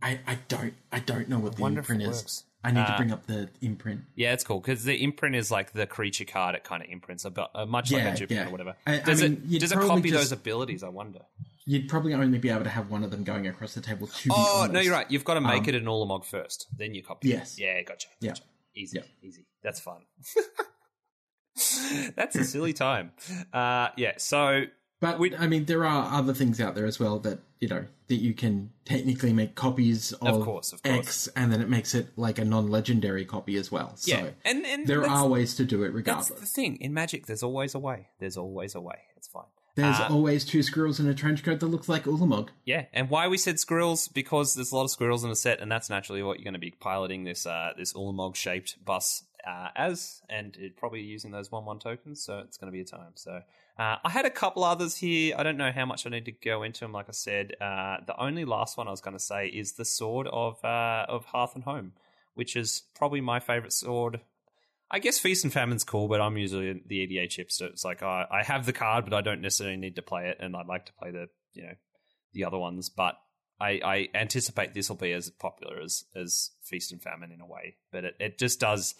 I, 0.00 0.20
I 0.26 0.38
don't, 0.48 0.74
I 0.90 1.00
don't 1.00 1.28
know 1.28 1.38
what 1.38 1.56
the 1.56 1.64
imprint 1.66 2.02
is. 2.02 2.44
I 2.64 2.72
need 2.72 2.80
uh, 2.80 2.86
to 2.86 2.96
bring 2.96 3.12
up 3.12 3.26
the 3.26 3.48
imprint. 3.60 4.00
Yeah, 4.16 4.32
it's 4.32 4.42
cool 4.42 4.60
because 4.60 4.84
the 4.84 5.02
imprint 5.02 5.36
is 5.36 5.50
like 5.50 5.72
the 5.72 5.86
creature 5.86 6.24
card. 6.24 6.54
It 6.56 6.64
kind 6.64 6.82
of 6.82 6.88
imprints 6.90 7.24
about 7.24 7.50
uh, 7.54 7.66
much 7.66 7.90
yeah, 7.90 7.98
like 7.98 8.14
a 8.14 8.16
Jupiter 8.16 8.40
yeah. 8.40 8.48
or 8.48 8.50
whatever. 8.50 8.76
I, 8.86 8.98
does 8.98 9.22
I 9.22 9.28
mean, 9.28 9.48
it 9.50 9.60
does 9.60 9.72
it 9.72 9.78
copy 9.78 10.10
just, 10.10 10.14
those 10.14 10.32
abilities? 10.32 10.82
I 10.82 10.88
wonder. 10.88 11.20
You'd 11.66 11.88
probably 11.88 12.14
only 12.14 12.38
be 12.38 12.48
able 12.50 12.64
to 12.64 12.70
have 12.70 12.90
one 12.90 13.04
of 13.04 13.10
them 13.10 13.22
going 13.24 13.46
across 13.46 13.74
the 13.74 13.80
table. 13.80 14.06
To 14.08 14.30
oh 14.32 14.68
no, 14.70 14.80
you're 14.80 14.92
right. 14.92 15.08
You've 15.10 15.24
got 15.24 15.34
to 15.34 15.40
make 15.40 15.62
um, 15.62 15.68
it 15.68 15.74
an 15.76 15.84
Ulamog 15.84 16.24
first, 16.24 16.66
then 16.76 16.94
you 16.94 17.02
copy. 17.02 17.28
Yes. 17.28 17.58
It. 17.58 17.62
Yeah, 17.62 17.82
gotcha. 17.82 18.08
gotcha. 18.22 18.42
Yeah. 18.42 18.82
Easy, 18.82 18.98
yeah. 18.98 19.28
easy. 19.28 19.46
That's 19.62 19.80
fun. 19.80 20.02
That's 22.16 22.36
a 22.36 22.44
silly 22.44 22.72
time. 22.72 23.12
Uh, 23.52 23.88
yeah. 23.96 24.12
So 24.18 24.64
But 25.00 25.18
We- 25.20 25.36
I 25.36 25.46
mean, 25.46 25.66
there 25.66 25.84
are 25.84 26.12
other 26.12 26.34
things 26.34 26.60
out 26.60 26.74
there 26.74 26.86
as 26.86 26.98
well 26.98 27.18
that 27.20 27.38
you 27.60 27.68
know 27.68 27.84
that 28.08 28.16
you 28.16 28.34
can 28.34 28.70
technically 28.84 29.32
make 29.32 29.54
copies 29.54 30.12
of, 30.14 30.28
of, 30.38 30.44
course, 30.44 30.72
of 30.72 30.82
course. 30.82 30.98
X, 30.98 31.28
and 31.36 31.52
then 31.52 31.60
it 31.60 31.68
makes 31.68 31.94
it 31.94 32.08
like 32.16 32.38
a 32.38 32.44
non-legendary 32.44 33.24
copy 33.24 33.56
as 33.56 33.70
well. 33.70 33.96
So 33.96 34.16
Yeah, 34.16 34.30
and 34.44 34.64
and 34.66 34.86
there 34.86 35.06
are 35.08 35.26
ways 35.28 35.54
to 35.56 35.64
do 35.64 35.82
it 35.84 35.92
regardless. 35.92 36.28
That's 36.28 36.40
the 36.40 36.46
thing 36.46 36.76
in 36.80 36.92
Magic. 36.94 37.26
There's 37.26 37.42
always 37.42 37.74
a 37.74 37.78
way. 37.78 38.08
There's 38.18 38.36
always 38.36 38.74
a 38.74 38.80
way. 38.80 38.98
It's 39.16 39.28
fine. 39.28 39.44
There's 39.76 40.00
Uh, 40.00 40.08
always 40.10 40.44
two 40.44 40.64
squirrels 40.64 40.98
in 40.98 41.06
a 41.06 41.14
trench 41.14 41.44
coat 41.44 41.60
that 41.60 41.66
looks 41.68 41.88
like 41.88 42.02
Ulamog. 42.04 42.48
Yeah, 42.64 42.86
and 42.92 43.08
why 43.08 43.28
we 43.28 43.38
said 43.38 43.60
squirrels 43.60 44.08
because 44.08 44.54
there's 44.56 44.72
a 44.72 44.76
lot 44.76 44.82
of 44.84 44.90
squirrels 44.90 45.22
in 45.22 45.30
the 45.30 45.36
set, 45.36 45.60
and 45.60 45.70
that's 45.70 45.88
naturally 45.88 46.22
what 46.24 46.38
you're 46.38 46.44
going 46.44 46.54
to 46.54 46.58
be 46.60 46.72
piloting 46.72 47.22
this 47.22 47.46
uh, 47.46 47.72
this 47.76 47.92
Ulamog 47.92 48.34
shaped 48.34 48.84
bus 48.84 49.22
uh, 49.46 49.68
as, 49.76 50.22
and 50.28 50.56
it, 50.56 50.76
probably 50.76 51.02
using 51.02 51.30
those 51.30 51.52
one 51.52 51.64
one 51.64 51.78
tokens. 51.78 52.20
So 52.22 52.38
it's 52.38 52.56
going 52.56 52.72
to 52.72 52.76
be 52.76 52.80
a 52.80 52.84
time. 52.84 53.12
So 53.14 53.42
uh, 53.78 53.96
I 54.04 54.10
had 54.10 54.26
a 54.26 54.30
couple 54.30 54.64
others 54.64 54.96
here. 54.96 55.36
I 55.38 55.44
don't 55.44 55.56
know 55.56 55.70
how 55.70 55.86
much 55.86 56.04
I 56.04 56.10
need 56.10 56.24
to 56.24 56.32
go 56.32 56.64
into 56.64 56.80
them. 56.80 56.92
Like 56.92 57.08
I 57.08 57.12
said, 57.12 57.54
uh, 57.60 57.98
the 58.04 58.20
only 58.20 58.44
last 58.44 58.76
one 58.76 58.88
I 58.88 58.90
was 58.90 59.00
going 59.00 59.16
to 59.16 59.22
say 59.22 59.46
is 59.46 59.74
the 59.74 59.84
sword 59.84 60.26
of 60.32 60.62
uh, 60.64 61.06
of 61.08 61.26
Hearth 61.26 61.54
and 61.54 61.62
Home, 61.62 61.92
which 62.34 62.56
is 62.56 62.82
probably 62.96 63.20
my 63.20 63.38
favorite 63.38 63.72
sword. 63.72 64.20
I 64.90 64.98
guess 64.98 65.18
Feast 65.18 65.44
and 65.44 65.52
Famine's 65.52 65.84
cool, 65.84 66.08
but 66.08 66.20
I'm 66.20 66.36
usually 66.36 66.82
the 66.86 67.06
EDH 67.06 67.38
hipster. 67.38 67.70
It's 67.70 67.84
like 67.84 68.02
I, 68.02 68.26
I 68.30 68.42
have 68.42 68.66
the 68.66 68.72
card, 68.72 69.04
but 69.04 69.14
I 69.14 69.20
don't 69.20 69.42
necessarily 69.42 69.76
need 69.76 69.96
to 69.96 70.02
play 70.02 70.28
it, 70.28 70.38
and 70.40 70.56
I'd 70.56 70.66
like 70.66 70.86
to 70.86 70.92
play 70.94 71.12
the 71.12 71.28
you 71.52 71.62
know 71.62 71.74
the 72.32 72.44
other 72.44 72.58
ones. 72.58 72.88
But 72.88 73.14
I, 73.60 73.80
I 73.84 74.08
anticipate 74.12 74.74
this 74.74 74.88
will 74.88 74.96
be 74.96 75.12
as 75.12 75.30
popular 75.30 75.80
as 75.80 76.04
as 76.16 76.50
Feast 76.64 76.90
and 76.90 77.00
Famine 77.00 77.30
in 77.30 77.40
a 77.40 77.46
way. 77.46 77.76
But 77.92 78.04
it, 78.04 78.14
it 78.18 78.38
just 78.40 78.58
does, 78.58 78.96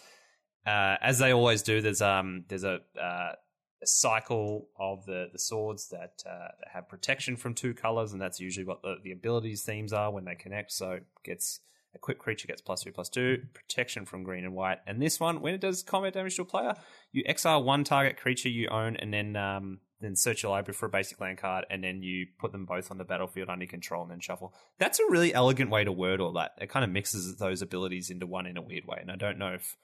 uh, 0.65 0.95
as 1.01 1.19
they 1.19 1.33
always 1.33 1.63
do. 1.63 1.81
There's 1.81 2.01
um 2.01 2.45
there's 2.47 2.63
a 2.63 2.79
uh, 2.97 3.33
a 3.81 3.87
cycle 3.87 4.67
of 4.77 5.05
the 5.05 5.29
the 5.31 5.39
swords 5.39 5.89
that 5.89 6.23
uh, 6.29 6.49
have 6.73 6.89
protection 6.89 7.37
from 7.37 7.53
two 7.53 7.73
colors, 7.73 8.11
and 8.11 8.21
that's 8.21 8.39
usually 8.39 8.65
what 8.65 8.81
the, 8.81 8.95
the 9.03 9.11
abilities 9.11 9.63
themes 9.63 9.93
are 9.93 10.11
when 10.11 10.25
they 10.25 10.35
connect. 10.35 10.71
So 10.71 10.99
gets 11.23 11.61
a 11.95 11.99
quick 11.99 12.19
creature 12.19 12.47
gets 12.47 12.61
plus 12.61 12.83
two 12.83 12.91
plus 12.91 13.09
two 13.09 13.43
protection 13.53 14.05
from 14.05 14.23
green 14.23 14.45
and 14.45 14.53
white. 14.53 14.79
And 14.85 15.01
this 15.01 15.19
one, 15.19 15.41
when 15.41 15.53
it 15.53 15.61
does 15.61 15.81
combat 15.81 16.13
damage 16.13 16.35
to 16.35 16.43
a 16.43 16.45
player, 16.45 16.75
you 17.11 17.23
exile 17.25 17.63
one 17.63 17.83
target 17.83 18.17
creature 18.17 18.49
you 18.49 18.67
own, 18.67 18.95
and 18.95 19.13
then 19.13 19.35
um 19.35 19.79
then 20.01 20.15
search 20.15 20.43
your 20.43 20.51
library 20.51 20.75
for 20.75 20.85
a 20.85 20.89
basic 20.89 21.19
land 21.19 21.37
card, 21.37 21.65
and 21.69 21.83
then 21.83 22.01
you 22.01 22.27
put 22.39 22.51
them 22.51 22.65
both 22.65 22.89
on 22.89 22.97
the 22.97 23.03
battlefield 23.03 23.49
under 23.49 23.65
control, 23.65 24.03
and 24.03 24.11
then 24.11 24.19
shuffle. 24.19 24.53
That's 24.77 24.99
a 24.99 25.09
really 25.09 25.33
elegant 25.33 25.69
way 25.69 25.83
to 25.83 25.91
word 25.91 26.21
all 26.21 26.33
that. 26.33 26.51
It 26.61 26.69
kind 26.69 26.85
of 26.85 26.91
mixes 26.91 27.37
those 27.37 27.61
abilities 27.61 28.09
into 28.09 28.25
one 28.25 28.45
in 28.45 28.57
a 28.57 28.61
weird 28.61 28.85
way, 28.85 28.99
and 29.01 29.11
I 29.11 29.15
don't 29.15 29.37
know 29.37 29.53
if 29.53 29.75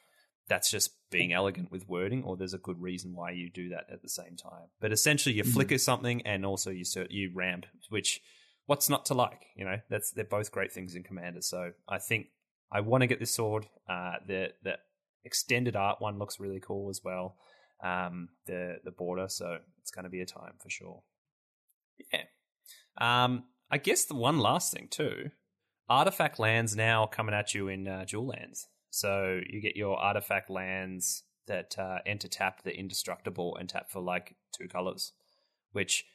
that's 0.48 0.70
just 0.70 0.92
being 1.10 1.34
elegant 1.34 1.72
with 1.72 1.88
wording, 1.88 2.24
or 2.24 2.38
there's 2.38 2.54
a 2.54 2.60
good 2.60 2.80
reason 2.82 3.16
why 3.16 3.32
you 3.32 3.50
do 3.50 3.70
that 3.70 3.86
at 3.92 4.02
the 4.02 4.10
same 4.10 4.36
time. 4.36 4.68
But 4.80 4.92
essentially, 4.92 5.36
you 5.36 5.44
flicker 5.44 5.78
something, 5.78 6.22
and 6.22 6.46
also 6.46 6.70
you 6.70 6.84
you 7.10 7.32
ramp, 7.34 7.66
which 7.90 8.22
what's 8.66 8.90
not 8.90 9.06
to 9.08 9.14
like? 9.14 9.46
You 9.56 9.66
know, 9.66 9.78
that's 9.90 10.12
they're 10.12 10.24
both 10.24 10.52
great 10.52 10.72
things 10.72 10.96
in 10.96 11.04
Commander. 11.04 11.42
So 11.42 11.72
I 11.88 11.98
think 12.00 12.28
I 12.72 12.82
want 12.82 13.02
to 13.02 13.08
get 13.08 13.20
this 13.20 13.34
sword. 13.34 13.68
Uh, 13.90 14.14
the 14.28 14.50
the 14.64 14.78
extended 15.24 15.76
art 15.76 16.00
one 16.00 16.20
looks 16.20 16.40
really 16.40 16.60
cool 16.60 16.90
as 16.90 17.02
well. 17.04 17.36
Um, 17.84 18.30
the 18.46 18.78
the 18.84 18.92
border, 18.92 19.28
so 19.30 19.58
it's 19.82 19.92
going 19.92 20.06
to 20.06 20.10
be 20.10 20.22
a 20.22 20.26
time 20.26 20.54
for 20.62 20.70
sure. 20.70 21.04
Yeah. 22.12 22.24
Um, 22.98 23.46
I 23.72 23.78
guess 23.78 24.06
the 24.06 24.16
one 24.16 24.40
last 24.40 24.72
thing 24.74 24.88
too, 24.90 25.32
artifact 25.90 26.40
lands 26.40 26.76
now 26.76 27.06
coming 27.06 27.36
at 27.36 27.54
you 27.54 27.68
in 27.68 27.88
uh, 27.88 28.06
dual 28.08 28.28
lands. 28.28 28.68
So 28.96 29.42
you 29.46 29.60
get 29.60 29.76
your 29.76 29.98
artifact 29.98 30.50
lands 30.50 31.24
that 31.48 31.78
uh, 31.78 31.98
enter 32.06 32.30
tap, 32.30 32.64
the 32.64 32.74
indestructible, 32.74 33.58
and 33.58 33.68
tap 33.68 33.92
for 33.92 34.02
like 34.02 34.38
two 34.58 34.70
colors, 34.70 35.12
which 35.74 36.06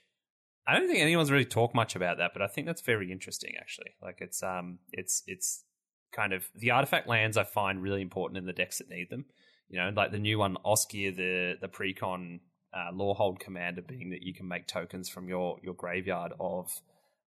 I 0.66 0.72
don't 0.72 0.88
think 0.88 1.00
anyone's 1.00 1.30
really 1.30 1.44
talked 1.44 1.74
much 1.74 1.94
about 1.94 2.16
that, 2.16 2.30
but 2.32 2.40
I 2.40 2.46
think 2.46 2.66
that's 2.66 2.80
very 2.80 3.12
interesting 3.12 3.52
actually. 3.60 3.90
Like 4.00 4.22
it's 4.22 4.42
um 4.42 4.78
it's 4.92 5.22
it's 5.26 5.62
kind 6.10 6.32
of 6.32 6.48
the 6.54 6.70
artifact 6.70 7.06
lands 7.06 7.36
I 7.36 7.44
find 7.44 7.82
really 7.82 8.00
important 8.00 8.38
in 8.38 8.46
the 8.46 8.54
decks 8.54 8.78
that 8.78 8.88
need 8.88 9.10
them. 9.10 9.26
You 9.68 9.78
know, 9.78 9.92
like 9.94 10.10
the 10.10 10.18
new 10.18 10.38
one, 10.38 10.56
Osgir, 10.64 11.14
the 11.14 11.56
the 11.60 11.68
precon 11.68 12.40
uh, 12.72 12.94
Lorehold 12.94 13.40
commander, 13.40 13.82
being 13.82 14.08
that 14.08 14.22
you 14.22 14.32
can 14.32 14.48
make 14.48 14.66
tokens 14.66 15.10
from 15.10 15.28
your 15.28 15.58
your 15.62 15.74
graveyard 15.74 16.32
of 16.40 16.80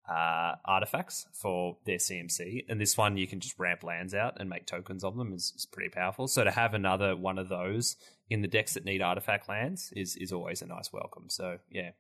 uh, 0.10 0.56
artifacts 0.66 1.28
for 1.34 1.78
their 1.86 1.98
CMC, 1.98 2.66
and 2.68 2.82
this 2.82 2.98
one 2.98 3.18
you 3.18 3.28
can 3.28 3.40
just 3.40 3.60
ramp 3.60 3.84
lands 3.84 4.14
out 4.14 4.38
and 4.40 4.50
make 4.50 4.66
tokens 4.66 5.04
of 5.04 5.16
them 5.16 5.34
is, 5.34 5.54
is 5.56 5.66
pretty 5.66 5.90
powerful. 5.90 6.28
So 6.28 6.44
to 6.44 6.52
have 6.52 6.74
another 6.74 7.16
one 7.16 7.38
of 7.38 7.50
those 7.50 7.96
in 8.30 8.42
the 8.42 8.48
decks 8.48 8.74
that 8.74 8.86
need 8.86 9.02
artifact 9.02 9.48
lands 9.48 9.94
is 9.96 10.16
is 10.16 10.32
always 10.32 10.62
a 10.62 10.66
nice 10.66 10.92
welcome. 10.92 11.26
So 11.30 11.58
yeah, 11.70 11.92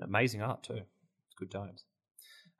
amazing 0.00 0.42
art 0.42 0.62
too. 0.62 0.80
It's 1.26 1.34
good 1.36 1.50
times. 1.50 1.84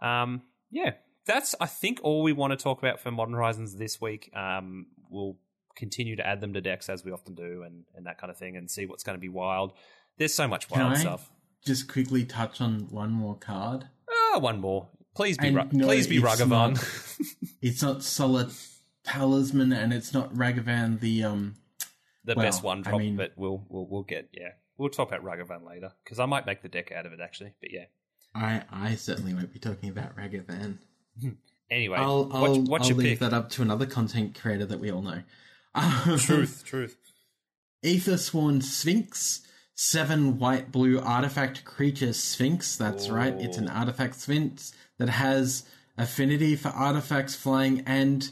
Um, 0.00 0.42
yeah, 0.70 0.92
that's 1.26 1.54
I 1.60 1.66
think 1.66 2.00
all 2.02 2.22
we 2.22 2.32
want 2.32 2.52
to 2.52 2.56
talk 2.56 2.78
about 2.78 3.00
for 3.00 3.10
Modern 3.10 3.34
Horizons 3.34 3.76
this 3.76 4.00
week. 4.00 4.30
Um, 4.34 4.86
we'll 5.10 5.36
continue 5.76 6.16
to 6.16 6.26
add 6.26 6.40
them 6.40 6.52
to 6.54 6.60
decks 6.60 6.88
as 6.88 7.04
we 7.04 7.12
often 7.12 7.34
do, 7.34 7.62
and 7.62 7.84
and 7.94 8.06
that 8.06 8.18
kind 8.18 8.30
of 8.30 8.36
thing, 8.36 8.56
and 8.56 8.70
see 8.70 8.86
what's 8.86 9.04
going 9.04 9.16
to 9.16 9.20
be 9.20 9.28
wild. 9.28 9.72
There's 10.18 10.34
so 10.34 10.48
much 10.48 10.68
Can 10.68 10.80
wild 10.80 10.92
I 10.94 11.00
stuff. 11.00 11.30
just 11.64 11.88
quickly 11.88 12.24
touch 12.24 12.60
on 12.60 12.88
one 12.90 13.10
more 13.10 13.36
card? 13.36 13.86
Ah, 14.34 14.38
one 14.38 14.60
more. 14.60 14.88
Please 15.14 15.36
be 15.36 15.50
Ra- 15.50 15.66
no, 15.72 15.86
please 15.86 16.06
be 16.06 16.16
it's 16.16 16.24
Ragavan. 16.26 16.74
not. 16.74 17.28
It's 17.62 17.80
not 17.82 18.02
Solid 18.02 18.50
Talisman, 19.04 19.72
and 19.72 19.92
it's 19.92 20.12
not 20.12 20.34
Ragavan. 20.34 20.98
The 21.00 21.22
um, 21.24 21.54
the 22.24 22.34
Well, 22.34 22.44
best 22.46 22.62
one 22.64 22.78
I 22.80 22.90
drop, 22.90 22.98
mean- 23.00 23.16
but 23.16 23.32
we'll 23.36 23.64
we'll 23.68 23.86
we'll 23.86 24.02
get 24.02 24.30
yeah. 24.32 24.52
We'll 24.78 24.88
talk 24.88 25.08
about 25.12 25.22
Ragavan 25.24 25.64
later 25.68 25.92
because 26.02 26.18
I 26.18 26.26
might 26.26 26.44
make 26.46 26.62
the 26.62 26.68
deck 26.68 26.90
out 26.90 27.06
of 27.06 27.12
it 27.12 27.20
actually. 27.20 27.52
But 27.60 27.70
yeah. 27.72 27.84
I 28.34 28.62
I 28.72 28.94
certainly 28.96 29.32
won't 29.34 29.52
be 29.52 29.58
talking 29.60 29.90
about 29.90 30.16
Ragavan. 30.16 30.78
Anyway, 31.70 31.96
I'll 31.96 32.28
I'll, 32.32 32.60
what's 32.64 32.90
I'll 32.90 32.96
leave 32.96 33.10
pick? 33.12 33.18
that 33.20 33.32
up 33.32 33.48
to 33.50 33.62
another 33.62 33.86
content 33.86 34.38
creator 34.38 34.66
that 34.66 34.78
we 34.78 34.90
all 34.92 35.00
know. 35.00 35.22
Um, 35.74 36.18
Truth, 36.18 36.64
truth. 36.66 36.98
Ethersworn 37.82 38.62
Sphinx, 38.62 39.40
seven 39.74 40.38
white 40.38 40.70
blue 40.72 41.00
artifact 41.00 41.64
creature 41.64 42.12
Sphinx. 42.12 42.76
That's 42.76 43.08
right, 43.08 43.34
it's 43.38 43.58
an 43.58 43.68
artifact 43.68 44.16
Sphinx 44.16 44.72
that 44.98 45.08
has 45.08 45.64
affinity 45.98 46.56
for 46.56 46.68
artifacts 46.68 47.34
flying 47.34 47.82
and 47.86 48.30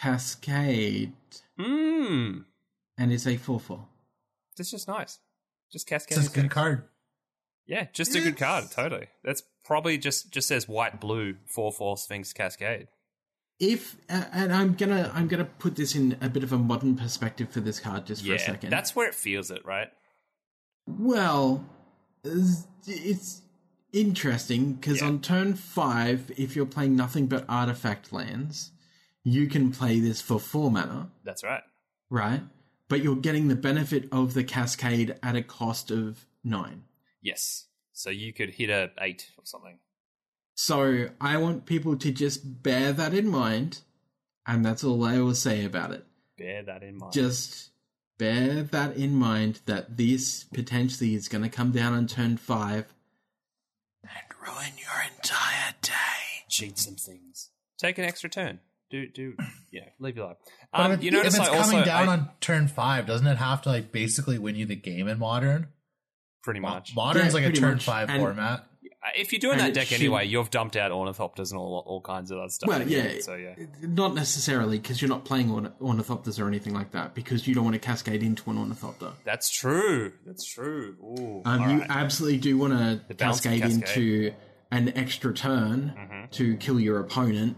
cascade, 0.00 1.12
Mmm. 1.58 2.44
and 2.98 3.12
it's 3.12 3.26
a 3.26 3.36
four 3.36 3.58
four. 3.60 3.86
That's 4.56 4.70
just 4.70 4.86
nice. 4.88 5.18
Just 5.72 5.84
It's 5.90 6.06
cascade. 6.06 6.18
just 6.18 6.36
a 6.36 6.40
good 6.40 6.50
card. 6.50 6.84
Yeah, 7.66 7.86
just 7.92 8.14
a 8.14 8.20
good 8.20 8.36
card. 8.36 8.70
Totally. 8.70 9.06
That's 9.24 9.42
probably 9.64 9.96
just 9.98 10.30
just 10.30 10.48
says 10.48 10.68
white 10.68 11.00
blue 11.00 11.36
four 11.46 11.72
four 11.72 11.96
Sphinx 11.96 12.32
Cascade. 12.32 12.88
If 13.58 13.96
uh, 14.10 14.24
and 14.32 14.52
I'm 14.52 14.74
gonna 14.74 15.10
I'm 15.14 15.26
gonna 15.28 15.44
put 15.46 15.74
this 15.76 15.94
in 15.94 16.16
a 16.20 16.28
bit 16.28 16.42
of 16.44 16.52
a 16.52 16.58
modern 16.58 16.96
perspective 16.96 17.48
for 17.50 17.60
this 17.60 17.80
card 17.80 18.04
just 18.06 18.22
for 18.22 18.28
Yeah, 18.28 18.34
a 18.34 18.38
second. 18.40 18.70
that's 18.70 18.94
where 18.94 19.08
it 19.08 19.14
feels 19.14 19.50
it, 19.50 19.64
right? 19.64 19.88
Well, 20.86 21.64
it's 22.22 23.42
interesting 23.92 24.74
because 24.74 25.00
Yeah. 25.00 25.06
on 25.08 25.20
turn 25.20 25.54
five, 25.54 26.30
if 26.36 26.56
you're 26.56 26.66
playing 26.66 26.96
nothing 26.96 27.26
but 27.26 27.44
artifact 27.48 28.12
lands, 28.12 28.72
you 29.22 29.46
can 29.48 29.70
play 29.70 30.00
this 30.00 30.20
for 30.20 30.38
four 30.38 30.70
mana, 30.70 31.10
That's 31.22 31.42
right. 31.44 31.62
right? 32.10 32.42
But 32.88 33.02
you're 33.02 33.16
getting 33.16 33.48
the 33.48 33.56
benefit 33.56 34.08
of 34.12 34.34
the 34.34 34.44
cascade 34.44 35.18
at 35.22 35.36
a 35.36 35.42
cost 35.42 35.90
of 35.90 36.26
nine. 36.42 36.84
Yes. 37.22 37.66
So 37.92 38.10
you 38.10 38.32
could 38.32 38.50
hit 38.50 38.68
a 38.70 38.92
eight 39.00 39.30
or 39.38 39.46
something. 39.46 39.78
So 40.56 41.10
I 41.20 41.36
want 41.38 41.64
people 41.66 41.96
to 41.96 42.12
just 42.12 42.62
bear 42.62 42.92
that 42.92 43.14
in 43.14 43.28
mind, 43.28 43.80
and 44.46 44.64
that's 44.64 44.84
all 44.84 45.02
I 45.04 45.18
will 45.20 45.34
say 45.34 45.64
about 45.64 45.92
it. 45.92 46.04
Bear 46.36 46.62
that 46.64 46.82
in 46.82 46.96
mind. 46.98 47.12
Just 47.12 47.70
bear 48.18 48.62
that 48.62 48.96
in 48.96 49.14
mind 49.14 49.60
that 49.66 49.96
this 49.96 50.44
potentially 50.44 51.14
is 51.14 51.28
going 51.28 51.42
to 51.42 51.48
come 51.50 51.70
down 51.72 51.92
on 51.92 52.06
turn 52.06 52.36
five 52.36 52.92
and 54.02 54.12
ruin 54.46 54.72
your 54.78 55.02
entire 55.16 55.72
day. 55.82 55.90
cheat 56.48 56.78
some 56.78 56.94
things. 56.96 57.50
Take 57.78 57.98
an 57.98 58.04
extra 58.04 58.30
turn. 58.30 58.60
Do 58.90 59.08
do 59.08 59.34
yeah. 59.72 59.88
Leave 59.98 60.16
your 60.16 60.26
life. 60.28 60.36
But 60.72 60.80
Um, 60.80 60.92
if, 60.92 61.02
you 61.02 61.10
notice 61.10 61.34
if 61.34 61.40
it's 61.40 61.48
I 61.48 61.56
coming 61.58 61.78
also 61.78 61.84
down 61.84 62.08
I- 62.08 62.12
on 62.12 62.28
turn 62.40 62.68
five, 62.68 63.06
doesn't 63.06 63.26
it 63.26 63.38
have 63.38 63.62
to 63.62 63.68
like 63.70 63.90
basically 63.92 64.38
win 64.38 64.54
you 64.56 64.66
the 64.66 64.76
game 64.76 65.08
in 65.08 65.18
modern? 65.18 65.68
pretty 66.42 66.60
much. 66.60 66.94
Modern's 66.94 67.28
Yeah, 67.28 67.40
like 67.40 67.44
a 67.44 67.52
turn 67.52 67.72
much. 67.74 67.84
five 67.84 68.10
And- 68.10 68.20
format. 68.20 68.66
If 69.16 69.32
you're 69.32 69.38
doing 69.40 69.54
and 69.58 69.68
that 69.68 69.74
deck 69.74 69.88
should- 69.88 70.00
anyway, 70.00 70.26
you've 70.26 70.50
dumped 70.50 70.76
out 70.76 70.90
ornithopters 70.90 71.50
and 71.50 71.58
all 71.60 71.82
all 71.86 72.00
kinds 72.00 72.30
of 72.30 72.38
other 72.38 72.48
stuff. 72.48 72.68
Well, 72.68 72.88
yeah, 72.88 73.20
So 73.20 73.34
yeah. 73.34 73.54
not 73.82 74.14
necessarily 74.14 74.78
because 74.78 75.02
you're 75.02 75.08
not 75.10 75.24
playing 75.24 75.50
orn- 75.50 75.72
ornithopters 75.80 76.40
or 76.42 76.48
anything 76.48 76.72
like 76.74 76.90
that 76.92 77.14
because 77.14 77.46
you 77.46 77.54
don't 77.54 77.64
want 77.64 77.74
to 77.74 77.80
cascade 77.80 78.22
into 78.22 78.50
an 78.50 78.56
ornithopter. 78.58 79.12
That's 79.24 79.50
true. 79.50 80.12
That's 80.26 80.44
true. 80.44 80.96
Ooh, 81.02 81.42
Um, 81.44 81.70
you 81.70 81.78
right. 81.80 81.86
absolutely 81.90 82.38
do 82.38 82.56
want 82.56 82.72
to 82.72 83.14
cascade, 83.14 83.60
cascade. 83.62 83.82
into 83.96 84.32
an 84.70 84.92
extra 84.96 85.32
turn 85.34 85.92
Mm-hmm. 85.96 86.24
to 86.32 86.56
kill 86.56 86.80
your 86.80 86.98
opponent 87.00 87.56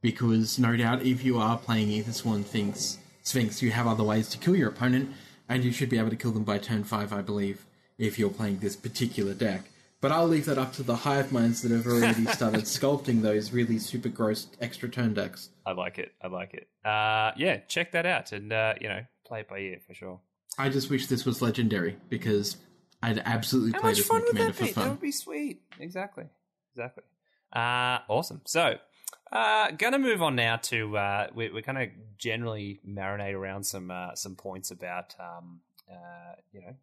because 0.00 0.58
no 0.58 0.76
doubt 0.76 1.02
if 1.04 1.24
you 1.24 1.38
are 1.38 1.58
playing 1.58 1.88
Ethersworn 1.88 2.44
Sphinx, 2.44 2.98
Sphinx, 3.22 3.62
you 3.62 3.70
have 3.70 3.86
other 3.86 4.04
ways 4.04 4.28
to 4.30 4.38
kill 4.38 4.54
your 4.54 4.68
opponent 4.68 5.10
and 5.48 5.64
you 5.64 5.72
should 5.72 5.88
be 5.90 5.98
able 5.98 6.10
to 6.10 6.16
kill 6.16 6.30
them 6.30 6.44
by 6.44 6.58
turn 6.58 6.84
five, 6.84 7.12
I 7.12 7.20
believe, 7.22 7.66
if 7.98 8.18
you're 8.18 8.30
playing 8.30 8.58
this 8.58 8.76
particular 8.76 9.34
deck. 9.34 9.62
But 10.04 10.12
I'll 10.12 10.28
leave 10.28 10.44
that 10.44 10.58
up 10.58 10.74
to 10.74 10.82
the 10.82 10.96
hive 10.96 11.32
minds 11.32 11.62
that 11.62 11.70
have 11.70 11.86
already 11.86 12.26
started 12.34 12.64
sculpting 12.64 13.22
those 13.22 13.52
really 13.52 13.78
super 13.78 14.10
gross 14.10 14.48
extra 14.60 14.86
turn 14.86 15.14
decks. 15.14 15.48
I 15.64 15.72
like 15.72 15.98
it. 15.98 16.12
I 16.20 16.26
like 16.26 16.52
it. 16.52 16.68
Uh, 16.86 17.32
yeah, 17.38 17.60
check 17.68 17.92
that 17.92 18.04
out 18.04 18.32
and 18.32 18.52
uh, 18.52 18.74
you 18.82 18.88
know 18.90 19.00
play 19.26 19.40
it 19.40 19.48
by 19.48 19.60
ear 19.60 19.78
for 19.86 19.94
sure. 19.94 20.20
I 20.58 20.68
just 20.68 20.90
wish 20.90 21.06
this 21.06 21.24
was 21.24 21.40
legendary 21.40 21.96
because 22.10 22.58
I'd 23.02 23.22
absolutely 23.24 23.72
How 23.72 23.80
play 23.80 23.90
much 23.92 23.96
this 23.96 24.06
fun 24.06 24.22
would 24.26 24.36
that 24.36 24.54
for 24.54 24.64
be? 24.64 24.72
That 24.72 24.90
would 24.90 25.00
be 25.00 25.10
sweet. 25.10 25.62
Exactly. 25.80 26.24
Exactly. 26.74 27.04
Uh, 27.50 28.00
awesome. 28.06 28.42
So, 28.44 28.74
uh, 29.32 29.70
gonna 29.70 29.98
move 29.98 30.20
on 30.20 30.36
now 30.36 30.56
to 30.56 30.98
uh, 30.98 31.28
we, 31.34 31.48
we're 31.48 31.62
gonna 31.62 31.86
generally 32.18 32.78
marinate 32.86 33.32
around 33.32 33.64
some 33.64 33.90
uh, 33.90 34.14
some 34.16 34.36
points 34.36 34.70
about 34.70 35.14
um, 35.18 35.60
uh, 35.90 36.34
you 36.52 36.60
know 36.60 36.74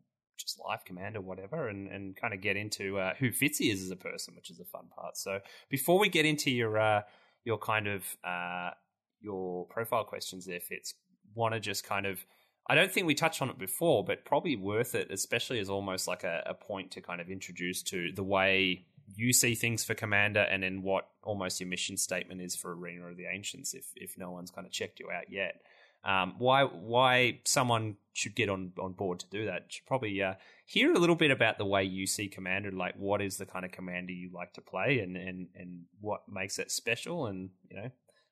just 0.41 0.59
life 0.59 0.83
command 0.85 1.15
or 1.15 1.21
whatever, 1.21 1.67
and, 1.67 1.87
and 1.87 2.15
kind 2.15 2.33
of 2.33 2.41
get 2.41 2.57
into 2.57 2.97
uh, 2.97 3.13
who 3.19 3.29
Fitzy 3.29 3.71
is 3.71 3.83
as 3.83 3.91
a 3.91 3.95
person, 3.95 4.35
which 4.35 4.49
is 4.49 4.57
the 4.57 4.65
fun 4.65 4.85
part. 4.95 5.17
So, 5.17 5.39
before 5.69 5.99
we 5.99 6.09
get 6.09 6.25
into 6.25 6.51
your 6.51 6.79
uh, 6.79 7.01
your 7.43 7.57
kind 7.57 7.87
of 7.87 8.03
uh, 8.23 8.71
your 9.19 9.65
profile 9.67 10.03
questions, 10.03 10.45
there, 10.45 10.59
Fitz, 10.59 10.93
want 11.35 11.53
to 11.53 11.59
just 11.59 11.83
kind 11.83 12.05
of 12.05 12.25
I 12.69 12.75
don't 12.75 12.91
think 12.91 13.07
we 13.07 13.15
touched 13.15 13.41
on 13.41 13.49
it 13.49 13.57
before, 13.57 14.03
but 14.03 14.23
probably 14.23 14.55
worth 14.55 14.95
it, 14.95 15.11
especially 15.11 15.59
as 15.59 15.69
almost 15.69 16.07
like 16.07 16.23
a, 16.23 16.43
a 16.45 16.53
point 16.53 16.91
to 16.91 17.01
kind 17.01 17.19
of 17.19 17.29
introduce 17.29 17.81
to 17.83 18.11
the 18.15 18.23
way 18.23 18.85
you 19.15 19.33
see 19.33 19.55
things 19.55 19.83
for 19.83 19.93
Commander 19.93 20.41
and 20.41 20.63
then 20.63 20.81
what 20.83 21.07
almost 21.23 21.59
your 21.59 21.67
mission 21.67 21.97
statement 21.97 22.41
is 22.41 22.55
for 22.55 22.73
Arena 22.73 23.07
of 23.07 23.17
the 23.17 23.25
Ancients 23.25 23.73
if, 23.73 23.85
if 23.95 24.17
no 24.17 24.31
one's 24.31 24.51
kind 24.51 24.65
of 24.65 24.71
checked 24.71 24.99
you 24.99 25.09
out 25.11 25.29
yet. 25.29 25.61
Um, 26.03 26.35
why 26.39 26.63
why 26.63 27.39
someone 27.45 27.97
should 28.13 28.35
get 28.35 28.49
on, 28.49 28.73
on 28.79 28.93
board 28.93 29.19
to 29.19 29.25
do 29.29 29.45
that? 29.45 29.65
Should 29.69 29.85
probably 29.85 30.21
uh, 30.21 30.33
hear 30.65 30.91
a 30.93 30.99
little 30.99 31.15
bit 31.15 31.31
about 31.31 31.57
the 31.57 31.65
way 31.65 31.83
you 31.83 32.07
see 32.07 32.27
Commander, 32.27 32.71
like 32.71 32.95
what 32.97 33.21
is 33.21 33.37
the 33.37 33.45
kind 33.45 33.63
of 33.65 33.71
Commander 33.71 34.11
you 34.13 34.29
like 34.33 34.53
to 34.53 34.61
play 34.61 34.99
and, 34.99 35.15
and, 35.15 35.47
and 35.55 35.83
what 36.01 36.23
makes 36.27 36.59
it 36.59 36.71
special 36.71 37.27
and, 37.27 37.51
you 37.69 37.77
know, 37.77 37.89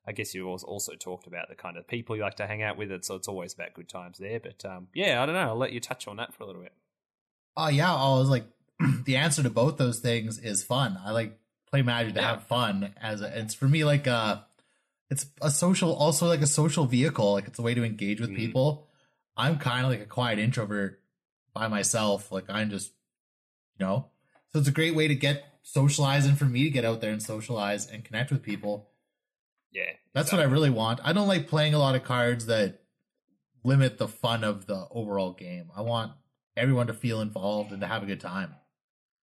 I 0.07 0.11
guess 0.11 0.33
you 0.33 0.47
also 0.49 0.93
talked 0.95 1.27
about 1.27 1.49
the 1.49 1.55
kind 1.55 1.77
of 1.77 1.87
people 1.87 2.15
you 2.15 2.23
like 2.23 2.35
to 2.37 2.47
hang 2.47 2.63
out 2.63 2.77
with. 2.77 2.91
It 2.91 3.05
so 3.05 3.15
it's 3.15 3.27
always 3.27 3.53
about 3.53 3.73
good 3.73 3.87
times 3.87 4.17
there. 4.17 4.39
But 4.39 4.65
um, 4.65 4.87
yeah, 4.93 5.21
I 5.21 5.25
don't 5.25 5.35
know. 5.35 5.41
I'll 5.41 5.55
let 5.57 5.71
you 5.73 5.79
touch 5.79 6.07
on 6.07 6.17
that 6.17 6.33
for 6.33 6.43
a 6.43 6.47
little 6.47 6.61
bit. 6.63 6.73
Oh 7.55 7.67
yeah, 7.67 7.93
I 7.93 8.09
was 8.17 8.29
like, 8.29 8.45
the 9.05 9.17
answer 9.17 9.43
to 9.43 9.49
both 9.49 9.77
those 9.77 9.99
things 9.99 10.39
is 10.39 10.63
fun. 10.63 10.97
I 11.05 11.11
like 11.11 11.37
play 11.69 11.83
Magic 11.83 12.15
to 12.15 12.21
Yeah. 12.21 12.29
have 12.31 12.43
fun. 12.43 12.93
As 12.99 13.21
a, 13.21 13.39
it's 13.39 13.53
for 13.53 13.67
me 13.67 13.83
like 13.83 14.07
a, 14.07 14.45
it's 15.09 15.25
a 15.41 15.49
social, 15.51 15.93
also 15.93 16.27
like 16.27 16.41
a 16.41 16.47
social 16.47 16.85
vehicle. 16.85 17.33
Like 17.33 17.47
it's 17.47 17.59
a 17.59 17.63
way 17.63 17.73
to 17.73 17.83
engage 17.83 18.19
with 18.21 18.29
Mhm. 18.31 18.35
people. 18.35 18.87
I'm 19.35 19.57
kind 19.57 19.85
of 19.85 19.91
like 19.91 20.01
a 20.01 20.05
quiet 20.05 20.37
introvert 20.39 21.01
by 21.53 21.67
myself. 21.67 22.31
Like 22.31 22.45
I'm 22.49 22.69
just, 22.69 22.91
you 23.79 23.85
know, 23.85 24.09
so 24.49 24.59
it's 24.59 24.67
a 24.67 24.71
great 24.71 24.95
way 24.95 25.07
to 25.07 25.15
get 25.15 25.45
socialize 25.61 26.25
and 26.25 26.37
for 26.37 26.45
me 26.45 26.63
to 26.63 26.69
get 26.69 26.85
out 26.85 27.01
there 27.01 27.11
and 27.11 27.21
socialize 27.21 27.87
and 27.87 28.03
connect 28.03 28.31
with 28.31 28.41
people. 28.43 28.89
Yeah, 29.71 29.91
That's 30.13 30.31
what 30.31 30.41
I 30.41 30.45
really 30.45 30.71
want. 30.71 30.99
I 31.03 31.13
don't 31.13 31.27
like 31.27 31.47
playing 31.47 31.75
a 31.75 31.79
lot 31.79 31.95
of 31.95 32.03
cards 32.03 32.47
that 32.47 32.81
limit 33.63 33.97
the 33.99 34.07
fun 34.07 34.43
of 34.43 34.65
the 34.65 34.87
overall 34.89 35.31
game. 35.33 35.69
I 35.75 35.81
want 35.81 36.13
everyone 36.57 36.87
to 36.87 36.93
feel 36.93 37.21
involved 37.21 37.71
and 37.71 37.79
to 37.81 37.87
have 37.87 38.01
a 38.01 38.07
good 38.07 38.19
time. 38.19 38.55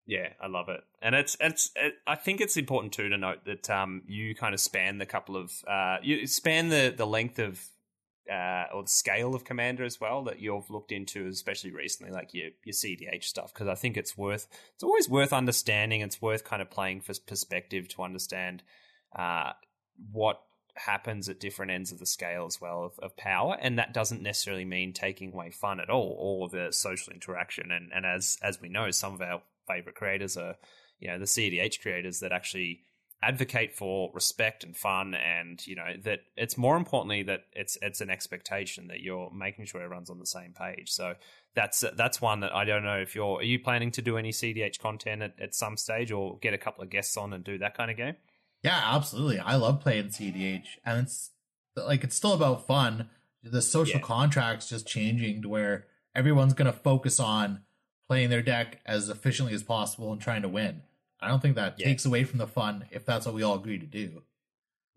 Yeah, 0.06 0.30
I 0.40 0.48
love 0.48 0.68
it, 0.68 0.80
and 1.00 1.14
it's 1.14 1.36
it's. 1.38 1.70
It, 1.76 1.94
I 2.06 2.16
think 2.16 2.40
it's 2.40 2.56
important 2.56 2.92
too 2.92 3.08
to 3.08 3.16
note 3.16 3.44
that 3.46 3.70
um, 3.70 4.02
you 4.06 4.34
kind 4.34 4.52
of 4.52 4.60
span 4.60 4.98
the 4.98 5.06
couple 5.06 5.36
of 5.36 5.52
uh, 5.66 5.98
you 6.02 6.26
span 6.26 6.70
the 6.70 6.92
the 6.96 7.06
length 7.06 7.38
of 7.38 7.60
uh, 8.30 8.64
or 8.74 8.82
the 8.82 8.88
scale 8.88 9.34
of 9.34 9.44
Commander 9.44 9.84
as 9.84 10.00
well 10.00 10.24
that 10.24 10.40
you've 10.40 10.70
looked 10.70 10.90
into, 10.90 11.26
especially 11.28 11.70
recently, 11.70 12.12
like 12.12 12.34
your 12.34 12.50
your 12.64 12.72
CDH 12.72 13.24
stuff. 13.24 13.54
Because 13.54 13.68
I 13.68 13.76
think 13.76 13.96
it's 13.96 14.18
worth 14.18 14.48
it's 14.74 14.82
always 14.82 15.08
worth 15.08 15.32
understanding. 15.32 16.00
It's 16.00 16.20
worth 16.20 16.44
kind 16.44 16.62
of 16.62 16.70
playing 16.70 17.02
for 17.02 17.14
perspective 17.24 17.88
to 17.90 18.02
understand 18.02 18.64
uh, 19.16 19.52
what 20.10 20.40
happens 20.74 21.28
at 21.28 21.38
different 21.38 21.70
ends 21.70 21.92
of 21.92 21.98
the 21.98 22.06
scale 22.06 22.46
as 22.46 22.60
well 22.60 22.82
of, 22.82 22.98
of 23.00 23.14
power 23.14 23.58
and 23.60 23.78
that 23.78 23.92
doesn't 23.92 24.22
necessarily 24.22 24.64
mean 24.64 24.90
taking 24.90 25.30
away 25.30 25.50
fun 25.50 25.78
at 25.78 25.90
all 25.90 26.16
or 26.18 26.48
the 26.48 26.72
social 26.72 27.12
interaction 27.12 27.70
and 27.70 27.90
and 27.94 28.06
as 28.06 28.38
as 28.42 28.58
we 28.58 28.70
know 28.70 28.90
some 28.90 29.12
of 29.12 29.20
our 29.20 29.42
favorite 29.66 29.94
creators 29.94 30.36
are 30.36 30.56
you 30.98 31.09
know 31.09 31.18
the 31.18 31.24
cdh 31.24 31.80
creators 31.80 32.20
that 32.20 32.32
actually 32.32 32.80
advocate 33.24 33.72
for 33.72 34.10
respect 34.14 34.64
and 34.64 34.76
fun 34.76 35.14
and 35.14 35.64
you 35.66 35.76
know 35.76 35.93
that 36.02 36.18
it's 36.36 36.59
more 36.59 36.76
importantly 36.76 37.22
that 37.22 37.43
it's 37.52 37.78
it's 37.80 38.01
an 38.01 38.10
expectation 38.10 38.89
that 38.89 39.01
you're 39.01 39.30
making 39.32 39.64
sure 39.64 39.80
everyone's 39.80 40.10
on 40.10 40.18
the 40.18 40.26
same 40.26 40.52
page 40.52 40.90
so 40.90 41.14
that's 41.55 41.84
that's 41.97 42.20
one 42.20 42.40
that 42.40 42.52
i 42.52 42.64
don't 42.64 42.82
know 42.82 42.98
if 42.98 43.14
you're 43.14 43.36
are 43.36 43.43
you 43.44 43.60
planning 43.60 43.93
to 43.93 44.02
do 44.02 44.16
any 44.16 44.30
cdh 44.32 44.76
content 44.80 45.22
at, 45.22 45.34
at 45.40 45.55
some 45.55 45.76
stage 45.76 46.10
or 46.10 46.36
get 46.39 46.52
a 46.52 46.59
couple 46.59 46.82
of 46.82 46.90
guests 46.90 47.16
on 47.16 47.32
and 47.32 47.44
do 47.44 47.59
that 47.59 47.76
kind 47.76 47.90
of 47.93 47.97
game 47.97 48.16
Yeah, 48.64 48.80
absolutely. 48.84 49.39
I 49.40 49.56
love 49.56 49.80
playing 49.80 50.09
CDH, 50.10 50.78
and 50.84 51.01
it's 51.05 51.30
like 51.76 52.05
it's 52.05 52.14
still 52.16 52.32
about 52.32 52.66
fun. 52.66 53.09
The 53.43 53.60
social 53.62 53.98
Yeah. 54.01 54.06
contracts 54.06 54.68
just 54.68 54.86
changing 54.86 55.43
to 55.43 55.48
where 55.48 55.86
everyone's 56.14 56.55
going 56.55 56.70
to 56.72 56.78
focus 56.78 57.18
on 57.18 57.62
playing 58.12 58.28
their 58.28 58.43
deck 58.43 58.78
as 58.84 59.09
efficiently 59.09 59.55
as 59.55 59.62
possible 59.62 60.12
and 60.12 60.20
trying 60.20 60.43
to 60.43 60.48
win. 60.48 60.82
I 61.18 61.28
don't 61.28 61.40
think 61.40 61.55
that 61.55 61.78
Yeah. 61.78 61.86
takes 61.86 62.05
away 62.05 62.24
from 62.24 62.40
the 62.40 62.47
fun 62.47 62.84
if 62.90 63.06
that's 63.06 63.24
what 63.24 63.34
we 63.34 63.43
all 63.43 63.55
agree 63.55 63.78
to 63.78 63.86
do. 63.86 64.22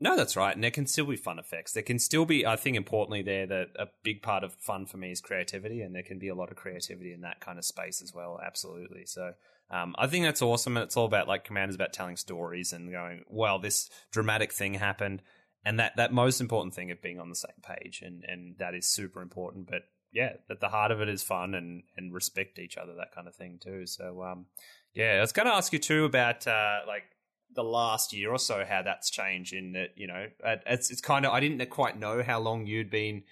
No, 0.02 0.18
that's 0.18 0.36
right. 0.36 0.54
And 0.54 0.62
there 0.62 0.70
can 0.70 0.86
still 0.86 1.06
be 1.06 1.16
fun 1.16 1.40
effects. 1.40 1.72
There 1.72 1.82
can 1.82 1.98
still 1.98 2.26
be, 2.26 2.46
I 2.46 2.58
think, 2.58 2.76
importantly, 2.76 3.22
there 3.22 3.48
that 3.48 3.70
a 3.80 3.88
big 4.04 4.22
part 4.22 4.44
of 4.44 4.54
fun 4.56 4.86
for 4.86 4.98
me 4.98 5.12
is 5.12 5.22
creativity, 5.22 5.80
and 5.80 5.96
there 5.96 6.04
can 6.04 6.20
be 6.20 6.28
a 6.28 6.36
lot 6.36 6.52
of 6.52 6.58
creativity 6.58 7.14
in 7.14 7.22
that 7.22 7.40
kind 7.40 7.58
of 7.58 7.64
space 7.64 8.02
as 8.02 8.14
well. 8.14 8.38
Absolutely. 8.46 9.06
So 9.06 9.36
um, 9.72 9.96
I 9.98 10.08
think 10.08 10.26
that's 10.26 10.42
awesome. 10.42 10.76
And 10.76 10.84
it's 10.84 10.98
all 10.98 11.06
about, 11.06 11.30
like, 11.30 11.46
Commander's 11.46 11.76
about 11.76 11.94
telling 11.94 12.18
stories 12.18 12.74
and 12.74 12.92
going, 12.92 13.24
well, 13.30 13.60
this 13.60 13.90
dramatic 14.12 14.52
thing 14.52 14.74
happened. 14.74 15.22
And 15.64 15.80
that, 15.80 15.96
that 15.96 16.12
most 16.12 16.42
important 16.42 16.76
thing 16.76 16.92
of 16.92 17.02
being 17.02 17.22
on 17.22 17.30
the 17.30 17.36
same 17.36 17.62
page. 17.64 18.02
And, 18.06 18.26
and 18.28 18.58
that 18.58 18.76
is 18.76 18.86
super 18.86 19.22
important. 19.22 19.68
But 19.68 19.84
yeah, 20.16 20.34
at 20.50 20.62
the 20.62 20.70
heart 20.70 20.92
of 20.92 21.02
it 21.02 21.10
is 21.10 21.22
fun 21.22 21.54
and, 21.54 21.84
and 21.98 22.14
respect 22.14 22.58
each 22.58 22.78
other, 22.78 22.96
that 22.96 23.14
kind 23.14 23.28
of 23.28 23.36
thing, 23.36 23.60
too. 23.62 23.86
So, 23.86 24.24
um, 24.24 24.46
yeah, 24.94 25.18
I 25.18 25.22
was 25.22 25.34
going 25.34 25.48
to 25.48 25.54
ask 25.54 25.74
you, 25.74 25.80
too, 25.80 26.06
about, 26.06 26.48
uh, 26.48 26.80
like, 26.88 27.04
the 27.54 27.64
last 27.64 28.14
year 28.14 28.32
or 28.32 28.40
so 28.40 28.66
how 28.68 28.82
that's 28.82 29.10
changed 29.10 29.54
in 29.54 29.72
that 29.72 29.92
you 29.96 30.08
know 30.08 30.28
it's 30.44 30.92
it's 30.92 31.00
kind 31.00 31.26
of 31.26 31.32
I 31.32 31.40
didn't 31.40 31.66
quite 31.70 31.98
know 31.98 32.22
how 32.22 32.40
long 32.40 32.66
you'd 32.66 32.90
been 32.90 33.24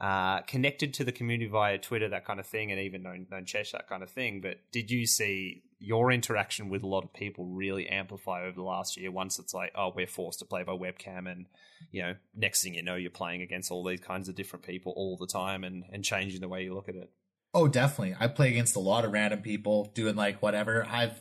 uh, 0.00 0.42
connected 0.42 0.94
to 0.94 1.04
the 1.04 1.10
community 1.10 1.50
via 1.50 1.78
Twitter 1.78 2.08
that 2.08 2.24
kind 2.24 2.38
of 2.38 2.46
thing 2.46 2.70
and 2.70 2.80
even 2.80 3.02
known 3.02 3.26
known 3.30 3.44
Chesh 3.44 3.72
that 3.72 3.88
kind 3.88 4.02
of 4.02 4.10
thing 4.10 4.40
but 4.40 4.58
did 4.70 4.90
you 4.90 5.06
see 5.06 5.62
your 5.84 6.12
interaction 6.12 6.68
with 6.68 6.82
a 6.82 6.86
lot 6.86 7.02
of 7.04 7.12
people 7.12 7.44
really 7.46 7.88
amplify 7.88 8.42
over 8.42 8.54
the 8.54 8.62
last 8.62 8.96
year 8.96 9.10
once 9.10 9.38
it's 9.38 9.52
like 9.52 9.72
oh 9.74 9.92
we're 9.94 10.06
forced 10.06 10.38
to 10.38 10.44
play 10.44 10.62
by 10.62 10.72
webcam 10.72 11.30
and 11.30 11.46
you 11.90 12.00
know 12.02 12.14
next 12.34 12.62
thing 12.62 12.74
you 12.74 12.82
know 12.82 12.94
you're 12.94 13.10
playing 13.10 13.42
against 13.42 13.70
all 13.70 13.82
these 13.84 13.98
kinds 14.00 14.28
of 14.28 14.34
different 14.36 14.64
people 14.64 14.92
all 14.96 15.16
the 15.16 15.26
time 15.26 15.64
and 15.64 15.84
and 15.92 16.04
changing 16.04 16.40
the 16.40 16.48
way 16.48 16.62
you 16.62 16.72
look 16.74 16.88
at 16.88 16.94
it 16.94 17.10
Oh, 17.54 17.68
definitely. 17.68 18.16
I 18.18 18.28
play 18.28 18.48
against 18.48 18.76
a 18.76 18.80
lot 18.80 19.04
of 19.04 19.12
random 19.12 19.42
people 19.42 19.90
doing 19.92 20.16
like 20.16 20.40
whatever. 20.40 20.86
I've 20.90 21.20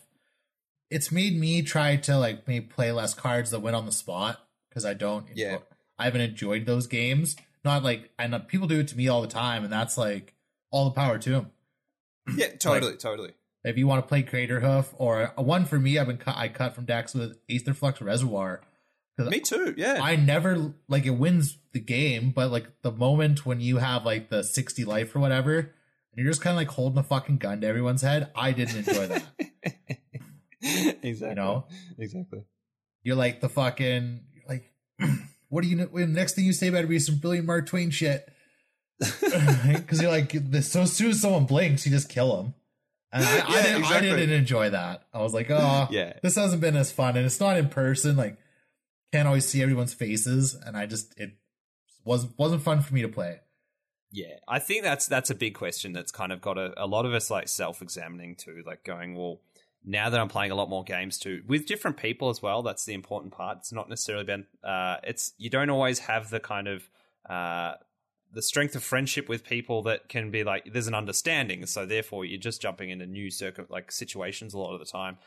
it's 0.90 1.12
made 1.12 1.38
me 1.38 1.62
try 1.62 1.98
to 1.98 2.18
like 2.18 2.48
maybe 2.48 2.68
play 2.68 2.94
less 2.94 3.14
cards 3.14 3.52
that 3.52 3.60
win 3.62 3.76
on 3.76 3.86
the 3.86 3.92
spot 3.92 4.40
because 4.70 4.86
I 4.86 4.94
don't. 4.94 5.28
enjoy- 5.28 5.42
Yeah. 5.44 5.58
I 6.00 6.06
haven't 6.06 6.22
enjoyed 6.22 6.66
those 6.66 6.88
games. 6.88 7.36
Not 7.66 7.84
like 7.84 8.12
and 8.18 8.48
people 8.48 8.68
do 8.70 8.80
it 8.80 8.88
to 8.88 8.98
me 8.98 9.10
all 9.10 9.22
the 9.22 9.28
time, 9.28 9.66
and 9.66 9.74
that's 9.74 9.98
like 9.98 10.34
all 10.72 10.86
the 10.86 10.92
power 10.92 11.18
to 11.18 11.30
them. 11.32 11.52
yeah 12.38 12.56
totally, 12.56 12.96
totally 12.96 13.34
If 13.64 13.78
you 13.78 13.86
want 13.86 14.04
to 14.04 14.08
play 14.08 14.24
Craterhoof 14.24 14.94
or 14.98 15.34
uh, 15.38 15.42
one 15.42 15.66
for 15.66 15.80
me, 15.80 15.98
I've 16.00 16.08
been 16.08 16.18
cut. 16.18 16.36
I 16.36 16.48
cut 16.48 16.74
from 16.74 16.86
decks 16.86 17.14
with 17.14 17.38
Aetherflux 17.48 18.02
Reservoir. 18.02 18.62
me 19.18 19.40
too 19.40 19.76
yeah 19.78 20.00
I 20.02 20.16
never 20.16 20.74
like 20.88 21.06
it 21.06 21.12
wins 21.12 21.58
the 21.74 21.80
game, 21.80 22.32
but 22.32 22.52
like 22.52 22.82
the 22.82 22.92
moment 22.92 23.46
when 23.46 23.62
you 23.62 23.78
have 23.78 24.06
like 24.06 24.30
the 24.30 24.44
sixty 24.44 24.84
life 24.84 25.16
or 25.16 25.20
whatever, 25.20 25.58
and 25.60 25.70
you're 26.16 26.32
just 26.32 26.42
kind 26.42 26.54
of 26.54 26.58
like 26.58 26.70
holding 26.70 26.98
a 26.98 27.04
fucking 27.04 27.38
gun 27.38 27.62
to 27.62 27.68
everyone's 27.68 28.02
head. 28.02 28.32
I 28.36 28.52
didn't 28.52 28.88
enjoy 28.88 29.08
that. 29.08 29.24
exactly 31.04 31.30
You 31.30 31.36
know? 31.36 31.66
exactly 31.98 32.44
You're 33.04 33.16
like 33.16 33.42
the 33.42 33.50
fucking 33.50 34.22
like, 34.48 34.72
what 35.50 35.62
do 35.64 35.70
you 35.70 35.76
know? 35.76 35.90
Next 35.94 36.34
thing 36.34 36.46
you 36.46 36.54
say 36.54 36.70
better 36.70 36.88
be 36.88 37.00
some 37.00 37.18
brilliant 37.18 37.48
Mark 37.48 37.68
Twain 37.68 37.92
shit. 37.92 38.28
Because 39.68 40.02
you're 40.02 40.12
like, 40.12 40.36
so 40.62 40.86
soon 40.86 41.12
as 41.12 41.22
someone 41.22 41.46
blinks, 41.46 41.86
you 41.86 41.92
just 41.92 42.10
kill 42.10 42.36
them. 42.38 42.54
And 43.14 43.26
I, 43.26 43.42
I, 43.48 43.62
didn't, 43.62 43.82
exactly. 43.82 44.12
I 44.12 44.16
didn't 44.16 44.36
enjoy 44.40 44.70
that. 44.70 45.04
I 45.14 45.22
was 45.22 45.34
like, 45.34 45.52
oh, 45.52 45.88
Yeah. 45.92 46.14
this 46.24 46.36
hasn't 46.36 46.62
been 46.62 46.78
as 46.78 46.92
fun, 46.92 47.18
and 47.18 47.26
it's 47.26 47.40
not 47.40 47.58
in 47.58 47.68
person. 47.70 48.16
Like, 48.16 48.38
can't 49.12 49.28
always 49.28 49.46
see 49.48 49.62
everyone's 49.62 49.94
faces, 49.94 50.56
and 50.56 50.78
I 50.78 50.86
just 50.86 51.14
it 51.20 51.32
wasn't 52.06 52.38
wasn't 52.38 52.62
fun 52.62 52.82
for 52.82 52.94
me 52.94 53.02
to 53.02 53.10
play. 53.10 53.40
Yeah, 54.14 54.36
I 54.48 54.60
think 54.60 54.84
that's 54.84 55.08
that's 55.08 55.30
a 55.30 55.36
big 55.36 55.56
question 55.56 55.94
that's 55.94 56.12
kind 56.12 56.32
of 56.32 56.42
got 56.42 56.58
a, 56.58 56.74
a 56.78 56.88
lot 56.88 57.06
of 57.06 57.14
us 57.14 57.30
like 57.30 57.48
self 57.48 57.82
examining 57.82 58.36
too, 58.36 58.64
like 58.66 58.84
going, 58.86 59.16
well, 59.16 59.42
now 59.84 60.10
that 60.10 60.20
I'm 60.20 60.28
playing 60.30 60.52
a 60.52 60.56
lot 60.56 60.70
more 60.70 60.84
games 60.84 61.18
too, 61.18 61.44
with 61.48 61.66
different 61.66 61.98
people 61.98 62.30
as 62.30 62.42
well, 62.42 62.62
that's 62.62 62.86
the 62.86 62.94
important 62.94 63.34
part. 63.34 63.58
It's 63.60 63.74
not 63.74 63.90
necessarily 63.90 64.24
been 64.26 64.46
uh 64.64 64.98
it's 65.04 65.34
you 65.38 65.50
don't 65.50 65.70
always 65.70 66.00
have 66.00 66.30
the 66.30 66.40
kind 66.40 66.68
of 66.70 66.90
uh 67.30 67.74
the 68.34 68.42
strength 68.42 68.76
of 68.76 68.84
friendship 68.84 69.28
with 69.30 69.44
people 69.44 69.84
that 69.84 70.10
can 70.10 70.32
be 70.32 70.44
like 70.44 70.72
there's 70.72 70.88
an 70.88 70.96
understanding, 70.96 71.66
so 71.66 71.86
therefore 71.86 72.26
you're 72.26 72.40
just 72.40 72.62
jumping 72.62 72.90
into 72.90 73.06
new 73.06 73.30
circuit 73.30 73.70
like 73.70 73.92
situations 73.92 74.54
a 74.54 74.58
lot 74.58 74.74
of 74.74 74.80
the 74.80 74.86
time. 74.86 75.18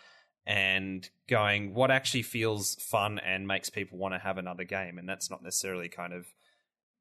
and 0.46 1.08
going 1.28 1.72
what 1.74 1.90
actually 1.90 2.22
feels 2.22 2.74
fun 2.76 3.18
and 3.18 3.46
makes 3.46 3.70
people 3.70 3.98
want 3.98 4.14
to 4.14 4.18
have 4.18 4.36
another 4.38 4.64
game, 4.64 4.98
and 4.98 5.08
that's 5.08 5.30
not 5.30 5.42
necessarily 5.42 5.88
kind 5.88 6.12
of 6.12 6.26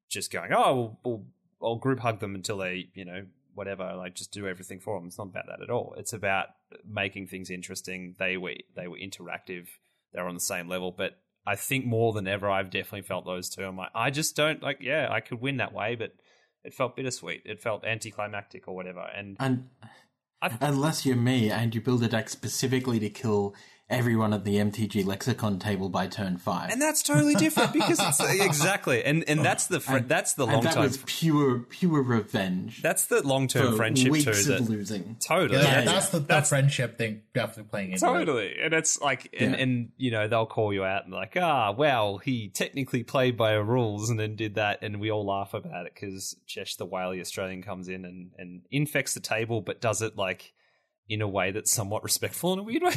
just 0.08 0.30
going 0.30 0.52
oh 0.52 0.74
we'll, 0.74 0.98
we'll 1.04 1.24
I'll 1.62 1.76
group 1.76 2.00
hug 2.00 2.20
them 2.20 2.34
until 2.34 2.58
they 2.58 2.88
you 2.94 3.04
know 3.04 3.24
whatever 3.54 3.94
like 3.96 4.14
just 4.14 4.32
do 4.32 4.46
everything 4.46 4.80
for 4.80 4.98
them. 4.98 5.06
It's 5.06 5.18
not 5.18 5.28
about 5.28 5.46
that 5.46 5.62
at 5.62 5.70
all. 5.70 5.94
It's 5.96 6.12
about 6.12 6.48
making 6.86 7.28
things 7.28 7.50
interesting. 7.50 8.16
They 8.18 8.36
were 8.36 8.54
they 8.76 8.88
were 8.88 8.98
interactive. 8.98 9.66
They 10.12 10.20
were 10.20 10.28
on 10.28 10.34
the 10.34 10.40
same 10.40 10.68
level, 10.68 10.90
but 10.90 11.18
I 11.46 11.56
think 11.56 11.84
more 11.84 12.12
than 12.12 12.26
ever, 12.26 12.50
I've 12.50 12.70
definitely 12.70 13.02
felt 13.02 13.24
those 13.26 13.50
two. 13.50 13.64
I'm 13.64 13.76
like, 13.76 13.90
I 13.94 14.10
just 14.10 14.34
don't 14.34 14.62
like. 14.62 14.78
Yeah, 14.80 15.08
I 15.10 15.20
could 15.20 15.40
win 15.40 15.58
that 15.58 15.72
way, 15.74 15.94
but 15.94 16.12
it 16.64 16.72
felt 16.74 16.96
bittersweet. 16.96 17.42
It 17.44 17.60
felt 17.60 17.84
anticlimactic 17.84 18.66
or 18.66 18.74
whatever. 18.74 19.00
And 19.14 19.36
And 19.38 19.68
I- 20.40 20.56
unless 20.60 21.04
you're 21.04 21.16
me 21.16 21.50
and 21.50 21.74
you 21.74 21.80
build 21.80 22.02
a 22.02 22.08
deck 22.08 22.28
specifically 22.30 22.98
to 23.00 23.10
kill 23.10 23.54
everyone 23.98 24.32
at 24.32 24.44
the 24.44 24.56
MTG 24.56 25.04
lexicon 25.04 25.58
table 25.58 25.88
by 25.88 26.06
turn 26.06 26.36
five. 26.38 26.70
and 26.70 26.80
that's 26.80 27.02
totally 27.02 27.34
different 27.34 27.72
because 27.72 27.98
it's 28.00 28.20
exactly 28.40 29.04
and 29.04 29.24
and 29.28 29.44
that's 29.44 29.66
the 29.66 29.80
fr- 29.80 29.96
And- 29.98 30.08
that's 30.08 30.34
the 30.34 30.44
and 30.44 30.52
long 30.54 30.64
that 30.64 30.74
term 30.74 30.82
was 30.84 30.98
pure 31.06 31.58
pure 31.60 32.02
revenge. 32.02 32.82
that's 32.82 33.06
the 33.06 33.26
long 33.26 33.48
term 33.48 33.72
for 33.72 33.76
friendship 33.76 34.06
too. 34.06 34.12
weeks 34.12 34.46
That 34.46 34.60
of 34.60 34.68
losing. 34.68 35.16
totally 35.20 35.62
Yeah, 35.62 35.78
and- 35.80 35.88
that's 35.88 36.08
the, 36.10 36.20
the 36.20 36.42
friendship 36.42 36.98
thing 36.98 37.22
definitely 37.34 37.64
playing 37.70 37.92
into 37.92 38.04
it. 38.06 38.08
Totally. 38.12 38.54
And 38.62 38.72
it's 38.74 39.00
like, 39.00 39.34
and, 39.38 39.52
Yeah. 39.52 39.58
and, 39.58 39.88
you 39.96 40.10
know, 40.10 40.28
they'll 40.28 40.46
call 40.46 40.72
you 40.72 40.84
out 40.84 41.04
and 41.04 41.12
like, 41.12 41.36
ah, 41.40 41.72
well, 41.72 42.18
he 42.18 42.48
technically 42.48 43.02
played 43.02 43.36
by 43.36 43.54
our 43.56 43.62
rules 43.62 44.08
and 44.10 44.18
then 44.18 44.36
did 44.36 44.54
that. 44.54 44.78
And 44.82 45.00
we 45.00 45.10
all 45.10 45.26
laugh 45.26 45.52
about 45.54 45.86
it 45.86 45.92
because 45.94 46.36
Chesh 46.48 46.76
the 46.76 46.86
wily 46.86 47.20
Australian 47.20 47.62
comes 47.62 47.88
in 47.88 48.04
and, 48.04 48.30
and 48.38 48.62
infects 48.70 49.14
the 49.14 49.20
table, 49.20 49.60
but 49.60 49.80
does 49.80 50.00
it 50.02 50.16
like 50.16 50.52
in 51.08 51.20
a 51.20 51.28
way 51.28 51.50
that's 51.50 51.70
somewhat 51.70 52.02
respectful 52.02 52.52
in 52.52 52.58
a 52.58 52.62
weird 52.62 52.82
way. 52.82 52.94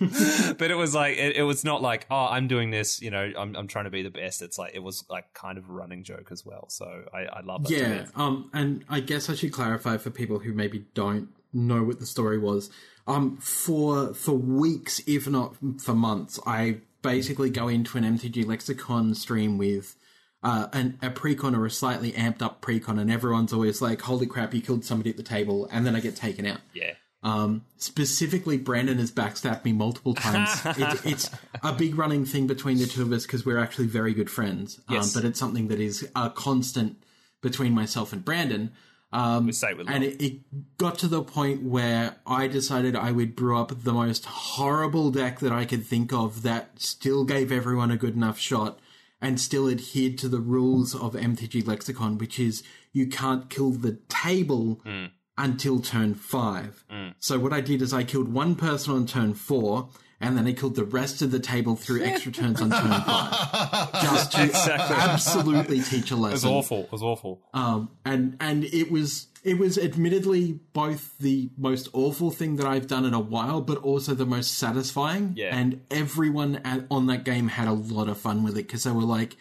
but 0.58 0.70
it 0.70 0.76
was 0.76 0.94
like, 0.94 1.18
it, 1.18 1.36
it 1.36 1.42
was 1.42 1.64
not 1.64 1.82
like, 1.82 2.06
oh, 2.10 2.26
I'm 2.30 2.48
doing 2.48 2.70
this, 2.70 3.02
you 3.02 3.10
know, 3.10 3.32
I'm, 3.36 3.54
I'm 3.56 3.66
trying 3.66 3.84
to 3.84 3.90
be 3.90 4.02
the 4.02 4.10
best. 4.10 4.40
It's 4.40 4.58
like, 4.58 4.74
it 4.74 4.82
was 4.82 5.04
like 5.10 5.32
kind 5.34 5.58
of 5.58 5.68
a 5.68 5.72
running 5.72 6.04
joke 6.04 6.28
as 6.30 6.44
well. 6.44 6.68
So 6.68 7.04
I, 7.12 7.24
I 7.24 7.40
love 7.40 7.64
that. 7.64 7.70
Yeah, 7.70 8.06
um, 8.14 8.50
and 8.52 8.84
I 8.88 9.00
guess 9.00 9.28
I 9.28 9.34
should 9.34 9.52
clarify 9.52 9.96
for 9.96 10.10
people 10.10 10.38
who 10.38 10.52
maybe 10.52 10.86
don't 10.94 11.28
know 11.52 11.82
what 11.82 11.98
the 12.00 12.06
story 12.06 12.38
was. 12.38 12.70
Um, 13.06 13.38
for 13.38 14.14
for 14.14 14.32
weeks, 14.32 15.00
if 15.06 15.26
not 15.26 15.56
for 15.78 15.94
months, 15.94 16.38
I 16.46 16.78
basically 17.02 17.50
go 17.50 17.66
into 17.66 17.98
an 17.98 18.04
MTG 18.04 18.46
Lexicon 18.46 19.14
stream 19.14 19.58
with 19.58 19.96
uh, 20.42 20.68
an, 20.72 20.98
a 21.02 21.10
precon 21.10 21.56
or 21.56 21.66
a 21.66 21.70
slightly 21.70 22.12
amped 22.12 22.42
up 22.42 22.62
precon, 22.62 22.98
and 22.98 23.10
everyone's 23.10 23.52
always 23.52 23.82
like, 23.82 24.00
"Holy 24.02 24.26
crap, 24.26 24.54
you 24.54 24.62
killed 24.62 24.84
somebody 24.84 25.10
at 25.10 25.16
the 25.16 25.22
table!" 25.22 25.68
And 25.70 25.86
then 25.86 25.94
I 25.94 26.00
get 26.00 26.16
taken 26.16 26.46
out. 26.46 26.60
Yeah. 26.72 26.94
Um, 27.22 27.66
specifically, 27.76 28.56
Brandon 28.56 28.98
has 28.98 29.12
backstabbed 29.12 29.64
me 29.64 29.72
multiple 29.72 30.14
times. 30.14 30.50
it, 30.64 31.00
it's 31.04 31.30
a 31.62 31.72
big 31.72 31.98
running 31.98 32.24
thing 32.24 32.46
between 32.46 32.78
the 32.78 32.86
two 32.86 33.02
of 33.02 33.12
us 33.12 33.26
because 33.26 33.44
we're 33.44 33.58
actually 33.58 33.88
very 33.88 34.14
good 34.14 34.30
friends. 34.30 34.80
Yes. 34.88 35.14
Um, 35.14 35.20
but 35.20 35.28
it's 35.28 35.38
something 35.38 35.68
that 35.68 35.80
is 35.80 36.08
a 36.16 36.30
constant 36.30 37.02
between 37.42 37.74
myself 37.74 38.12
and 38.12 38.24
Brandon. 38.24 38.72
Um, 39.12 39.46
We 39.46 39.52
say 39.52 39.72
it 39.72 39.78
with 39.78 39.90
and 39.90 40.04
it, 40.04 40.22
it 40.22 40.78
got 40.78 40.98
to 41.00 41.08
the 41.08 41.22
point 41.22 41.62
where 41.62 42.16
I 42.26 42.46
decided 42.46 42.94
I 42.94 43.10
would 43.10 43.34
brew 43.34 43.58
up 43.58 43.82
the 43.82 43.92
most 43.92 44.24
horrible 44.24 45.10
deck 45.10 45.40
that 45.40 45.52
I 45.52 45.64
could 45.64 45.84
think 45.84 46.12
of 46.12 46.42
that 46.42 46.80
still 46.80 47.24
gave 47.24 47.50
everyone 47.50 47.90
a 47.90 47.96
good 47.96 48.14
enough 48.14 48.38
shot 48.38 48.78
and 49.20 49.40
still 49.40 49.68
adhered 49.68 50.16
to 50.18 50.28
the 50.28 50.40
rules 50.40 50.94
of 50.94 51.12
MTG 51.14 51.66
Lexicon, 51.66 52.18
which 52.18 52.38
is 52.38 52.62
you 52.92 53.06
can't 53.06 53.48
kill 53.50 53.70
the 53.72 53.98
table 54.08 54.80
until 55.38 55.80
turn 55.80 56.14
five. 56.14 56.84
So 57.18 57.38
what 57.38 57.52
I 57.52 57.60
did 57.60 57.82
is 57.82 57.92
I 57.92 58.04
killed 58.04 58.32
one 58.32 58.54
person 58.56 58.94
on 58.94 59.06
turn 59.06 59.34
four, 59.34 59.88
and 60.22 60.36
then 60.36 60.46
I 60.46 60.52
killed 60.52 60.74
the 60.76 60.84
rest 60.84 61.22
of 61.22 61.30
the 61.30 61.38
table 61.40 61.76
through 61.76 62.02
extra 62.02 62.30
turns 62.30 62.60
on 62.60 62.68
turn 62.70 62.90
five, 63.06 63.92
just 64.02 64.32
to 64.32 64.44
Exactly. 64.44 64.96
absolutely 64.96 65.80
teach 65.80 66.10
a 66.10 66.16
lesson. 66.16 66.30
It 66.50 66.52
was 66.52 66.64
awful. 66.64 66.80
It 66.84 66.92
was 66.92 67.02
awful. 67.02 67.40
Um, 67.54 67.90
and 68.04 68.36
and 68.40 68.64
it 68.64 68.90
was 68.90 69.28
it 69.42 69.58
was 69.58 69.78
admittedly 69.78 70.60
both 70.72 71.16
the 71.18 71.50
most 71.56 71.88
awful 71.92 72.30
thing 72.30 72.56
that 72.56 72.66
I've 72.66 72.86
done 72.86 73.04
in 73.04 73.14
a 73.14 73.20
while, 73.20 73.60
but 73.60 73.78
also 73.78 74.14
the 74.14 74.26
most 74.26 74.58
satisfying. 74.58 75.34
Yeah. 75.36 75.56
And 75.56 75.82
everyone 75.90 76.56
at, 76.64 76.86
on 76.90 77.06
that 77.06 77.24
game 77.24 77.48
had 77.48 77.68
a 77.68 77.72
lot 77.72 78.08
of 78.08 78.18
fun 78.18 78.42
with 78.42 78.52
it 78.52 78.66
because 78.66 78.84
they 78.84 78.90
were 78.90 79.02
like, 79.02 79.36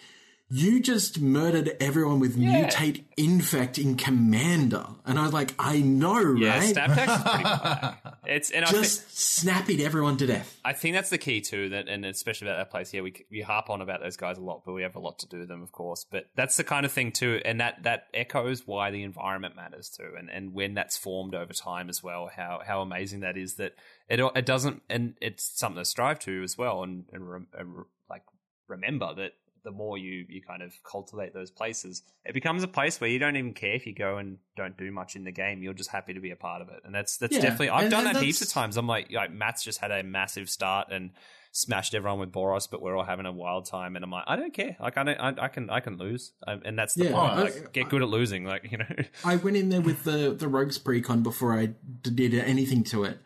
"You 0.49 0.79
just 0.79 1.21
murdered 1.21 1.75
everyone 1.79 2.19
with 2.19 2.37
mutate 2.37 3.03
infect 3.17 3.77
in 3.77 3.95
Commander," 3.95 4.85
and 5.05 5.19
I 5.19 5.23
was 5.23 5.33
like, 5.33 5.53
"I 5.59 5.79
know, 5.79 6.35
Yeah, 6.35 6.57
right? 6.57 6.63
Is 6.63 6.73
pretty. 6.73 7.95
It's, 8.25 8.51
and 8.51 8.63
just 8.67 9.17
snapping 9.17 9.81
everyone 9.81 10.17
to 10.17 10.27
death." 10.27 10.59
I 10.63 10.73
think 10.73 10.95
that's 10.95 11.09
the 11.09 11.17
key 11.17 11.41
too, 11.41 11.69
that 11.69 11.87
and 11.87 12.05
especially 12.05 12.47
about 12.47 12.57
that 12.57 12.69
place. 12.69 12.91
here, 12.91 13.01
we 13.01 13.25
we 13.31 13.41
harp 13.41 13.69
on 13.69 13.81
about 13.81 14.01
those 14.01 14.17
guys 14.17 14.37
a 14.37 14.41
lot, 14.41 14.63
but 14.65 14.73
we 14.73 14.83
have 14.83 14.95
a 14.95 14.99
lot 14.99 15.19
to 15.19 15.27
do 15.27 15.39
with 15.39 15.47
them, 15.47 15.63
of 15.63 15.71
course. 15.71 16.05
But 16.09 16.29
that's 16.35 16.55
the 16.57 16.63
kind 16.63 16.85
of 16.85 16.91
thing 16.91 17.11
too, 17.11 17.41
and 17.43 17.59
that 17.59 17.83
that 17.83 18.07
echoes 18.13 18.67
why 18.67 18.91
the 18.91 19.03
environment 19.03 19.55
matters 19.55 19.89
too, 19.89 20.11
and 20.17 20.29
and 20.29 20.53
when 20.53 20.73
that's 20.75 20.97
formed 20.97 21.33
over 21.33 21.53
time 21.53 21.89
as 21.89 22.03
well. 22.03 22.29
How 22.33 22.61
how 22.65 22.81
amazing 22.81 23.21
that 23.21 23.37
is 23.37 23.55
that 23.55 23.73
it 24.07 24.19
it 24.35 24.45
doesn't, 24.45 24.83
and 24.89 25.15
it's 25.21 25.43
something 25.59 25.81
to 25.81 25.85
strive 25.85 26.19
to 26.19 26.43
as 26.43 26.57
well, 26.57 26.83
and 26.83 27.05
and, 27.11 27.29
rem, 27.29 27.47
and 27.57 27.77
re- 27.77 27.83
like 28.09 28.23
remember 28.67 29.13
that 29.15 29.33
the 29.63 29.71
more 29.71 29.97
you 29.97 30.25
you 30.29 30.41
kind 30.41 30.61
of 30.61 30.71
cultivate 30.83 31.33
those 31.33 31.51
places, 31.51 32.03
it 32.25 32.33
becomes 32.33 32.63
a 32.63 32.67
place 32.67 32.99
where 33.01 33.09
you 33.09 33.19
don't 33.19 33.35
even 33.35 33.53
care 33.53 33.73
if 33.73 33.85
you 33.87 33.93
go 33.93 34.17
and 34.17 34.37
don't 34.55 34.77
do 34.77 34.91
much 34.91 35.15
in 35.15 35.23
the 35.23 35.31
game. 35.31 35.61
You're 35.63 35.73
just 35.73 35.89
happy 35.91 36.13
to 36.13 36.19
be 36.19 36.31
a 36.31 36.35
part 36.35 36.61
of 36.61 36.69
it, 36.69 36.81
and 36.85 36.93
that's 36.93 37.17
that's 37.17 37.35
Yeah, 37.35 37.41
definitely 37.41 37.69
I've 37.69 37.83
and- 37.83 37.91
done 37.91 38.07
and 38.07 38.15
that 38.15 38.23
heaps 38.23 38.41
of 38.41 38.49
times. 38.49 38.77
I'm 38.77 38.87
like, 38.87 39.11
like 39.11 39.31
Matt's 39.31 39.63
just 39.63 39.79
had 39.79 39.91
a 39.91 40.03
massive 40.03 40.49
start 40.49 40.87
and 40.91 41.11
smashed 41.51 41.95
everyone 41.95 42.19
with 42.19 42.31
Boros, 42.31 42.67
but 42.69 42.79
we're 42.79 42.95
all 42.95 43.03
having 43.03 43.25
a 43.25 43.31
wild 43.31 43.65
time, 43.65 43.95
and 43.95 44.05
I'm 44.05 44.11
like, 44.11 44.23
I 44.27 44.35
don't 44.35 44.53
care. 44.53 44.77
Like 44.79 44.97
I 44.97 45.03
don't, 45.03 45.17
I, 45.19 45.45
I 45.45 45.47
can 45.47 45.69
I 45.69 45.79
can 45.79 45.97
lose, 45.97 46.33
um, 46.47 46.61
and 46.63 46.77
that's 46.77 46.93
the 46.93 47.05
Yeah, 47.05 47.11
point. 47.13 47.31
I- 47.33 47.41
Like, 47.43 47.73
get 47.73 47.89
good 47.89 48.01
at 48.03 48.09
losing, 48.09 48.45
like 48.45 48.71
you 48.71 48.77
know. 48.77 48.85
I 49.25 49.35
went 49.37 49.57
in 49.57 49.69
there 49.69 49.81
with 49.81 50.03
the 50.03 50.33
the 50.37 50.47
rogues 50.47 50.77
precon 50.77 51.23
before 51.23 51.57
I 51.57 51.73
did 52.01 52.33
anything 52.35 52.83
to 52.85 53.03
it, 53.03 53.17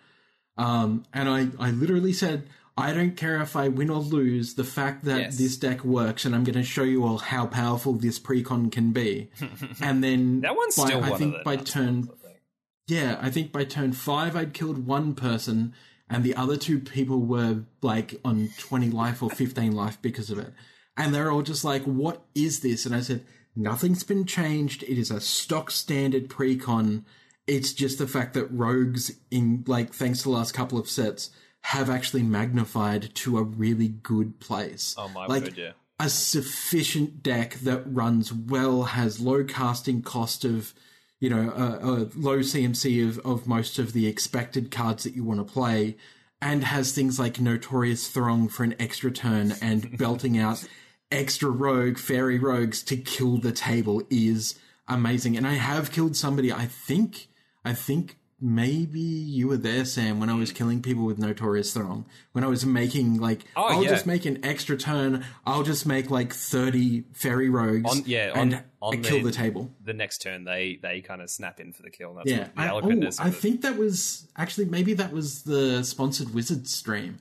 um, 0.58 1.04
and 1.14 1.28
I 1.30 1.48
I 1.60 1.72
literally 1.72 2.14
said 2.14 2.48
I 2.76 2.92
don't 2.94 3.16
care 3.16 3.40
if 3.42 3.56
I 3.56 3.68
win 3.68 3.90
or 3.92 4.00
lose. 4.00 4.56
The 4.56 4.64
fact 4.64 5.06
that 5.06 5.20
Yes. 5.20 5.38
this 5.38 5.58
deck 5.58 5.84
works, 5.86 6.26
and 6.26 6.34
I'm 6.34 6.44
going 6.44 6.56
to 6.56 6.64
show 6.64 6.84
you 6.84 7.04
all 7.06 7.20
how 7.20 7.46
powerful 7.46 7.94
this 7.94 8.20
precon 8.20 8.72
can 8.72 8.92
be. 8.92 9.30
and 9.82 10.04
then 10.04 10.42
that 10.42 10.56
one's 10.56 10.76
by, 10.76 10.86
still 10.86 11.04
I 11.04 11.10
one 11.12 11.20
think 11.20 11.44
by 11.44 11.56
turn 11.58 11.96
ones, 12.08 12.10
I 12.10 12.28
think. 12.28 12.40
yeah, 12.88 13.18
I 13.22 13.30
think 13.30 13.52
by 13.52 13.64
turn 13.64 13.94
five 13.94 14.36
I'd 14.36 14.54
killed 14.54 14.88
one 14.88 15.14
person, 15.14 15.74
and 16.10 16.24
the 16.24 16.36
other 16.36 16.58
two 16.58 16.80
people 16.80 17.20
were 17.22 17.64
like 17.84 18.20
on 18.26 18.50
twenty 18.58 18.90
life 18.90 19.22
or 19.22 19.30
fifteen 19.30 19.74
life 19.74 20.02
because 20.02 20.30
of 20.32 20.40
it. 20.40 20.52
And 20.98 21.14
they're 21.14 21.32
all 21.32 21.42
just 21.44 21.64
like, 21.64 21.84
"What 21.84 22.26
is 22.34 22.62
this?" 22.62 22.86
And 22.88 22.96
I 22.96 23.02
said, 23.02 23.24
"Nothing's 23.56 24.04
been 24.04 24.26
changed. 24.26 24.82
It 24.84 24.98
is 25.00 25.12
a 25.12 25.22
stock 25.22 25.70
standard 25.72 26.28
precon. 26.28 27.04
It's 27.46 27.74
just 27.74 27.98
the 28.00 28.08
fact 28.08 28.34
that 28.36 28.52
rogues, 28.52 29.12
in 29.30 29.64
like 29.68 29.94
thanks 29.94 30.20
to 30.20 30.24
the 30.26 30.30
last 30.32 30.54
couple 30.54 30.80
of 30.80 30.90
sets, 30.90 31.30
have 31.64 31.90
actually 31.90 32.24
magnified 32.24 33.14
to 33.16 33.38
a 33.38 33.44
really 33.44 33.88
good 33.88 34.40
place. 34.40 34.96
Oh 34.98 35.08
my 35.10 35.26
like, 35.26 35.44
word, 35.44 35.58
yeah. 35.58 35.72
a 36.00 36.10
sufficient 36.10 37.24
deck 37.24 37.56
that 37.56 37.84
runs 37.86 38.34
well, 38.34 38.84
has 38.84 39.20
low 39.20 39.44
casting 39.44 40.02
cost 40.02 40.44
of, 40.46 40.74
you 41.20 41.30
know, 41.30 41.52
a, 41.52 41.88
a 41.88 41.96
low 42.16 42.40
CMC 42.40 43.08
of, 43.08 43.20
of 43.20 43.48
most 43.48 43.80
of 43.80 43.94
the 43.94 44.08
expected 44.08 44.72
cards 44.72 45.04
that 45.04 45.16
you 45.16 45.24
want 45.24 45.40
to 45.40 45.54
play, 45.54 45.96
and 46.42 46.66
has 46.66 46.92
things 46.92 47.18
like 47.18 47.40
Notorious 47.40 48.10
Throng 48.10 48.50
for 48.50 48.64
an 48.64 48.76
extra 48.78 49.12
turn 49.12 49.54
and 49.62 49.98
belting 49.98 50.38
out 50.38 50.68
extra 51.14 51.50
rogue, 51.50 51.98
fairy 51.98 52.40
rogues 52.40 52.84
to 52.84 52.98
kill 52.98 53.38
the 53.38 53.52
table 53.52 54.02
is 54.10 54.60
amazing. 54.88 55.38
And 55.38 55.48
I 55.48 55.54
have 55.54 55.92
killed 55.92 56.18
somebody, 56.18 56.52
I 56.52 56.66
think, 56.66 57.28
I 57.64 57.74
think 57.74 58.18
maybe 58.44 59.00
you 59.00 59.48
were 59.48 59.58
there, 59.58 59.86
Sam, 59.86 60.20
when 60.20 60.30
I 60.30 60.36
was 60.36 60.52
killing 60.52 60.82
people 60.82 61.06
with 61.06 61.18
Notorious 61.18 61.74
Throng. 61.74 62.06
When 62.34 62.44
I 62.44 62.48
was 62.48 62.66
making 62.66 63.20
like, 63.20 63.46
Oh, 63.56 63.64
I'll 63.64 63.84
yeah. 63.84 63.90
just 63.90 64.06
make 64.06 64.26
an 64.26 64.44
extra 64.46 64.78
turn. 64.78 65.26
I'll 65.46 65.64
just 65.64 65.86
make 65.86 66.12
like 66.12 66.34
thirty 66.34 67.06
fairy 67.14 67.50
rogues, 67.50 67.90
On- 67.90 68.04
yeah, 68.06 68.32
on- 68.36 68.40
and 68.54 68.64
on 68.82 69.02
kill 69.02 69.20
the- 69.20 69.26
the 69.26 69.32
table. 69.32 69.72
The 69.84 69.94
next 69.94 70.22
turn, 70.22 70.44
they 70.44 70.78
they 70.82 71.02
kind 71.02 71.22
of 71.22 71.30
snap 71.30 71.60
in 71.60 71.72
for 71.74 71.82
the 71.82 71.90
kill. 71.90 72.10
And 72.10 72.20
that's 72.20 72.30
Yeah, 72.32 72.48
I, 72.58 72.70
oh. 72.70 72.82
I 73.20 73.32
think 73.32 73.62
that 73.62 73.78
was 73.78 74.28
actually 74.36 74.66
maybe 74.66 74.94
that 74.96 75.14
was 75.14 75.44
the 75.44 75.84
sponsored 75.84 76.34
wizard 76.34 76.68
stream. 76.68 77.20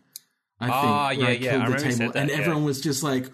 I 0.60 0.66
think 0.66 0.76
Ah, 0.76 1.06
where 1.06 1.12
yeah, 1.14 1.26
I 1.26 1.30
yeah, 1.30 1.50
killed 1.52 1.62
I 1.62 1.68
the 1.70 1.78
table, 1.78 2.12
that, 2.12 2.16
and 2.20 2.30
yeah. 2.30 2.36
everyone 2.36 2.64
was 2.64 2.80
just 2.80 3.02
like, 3.02 3.26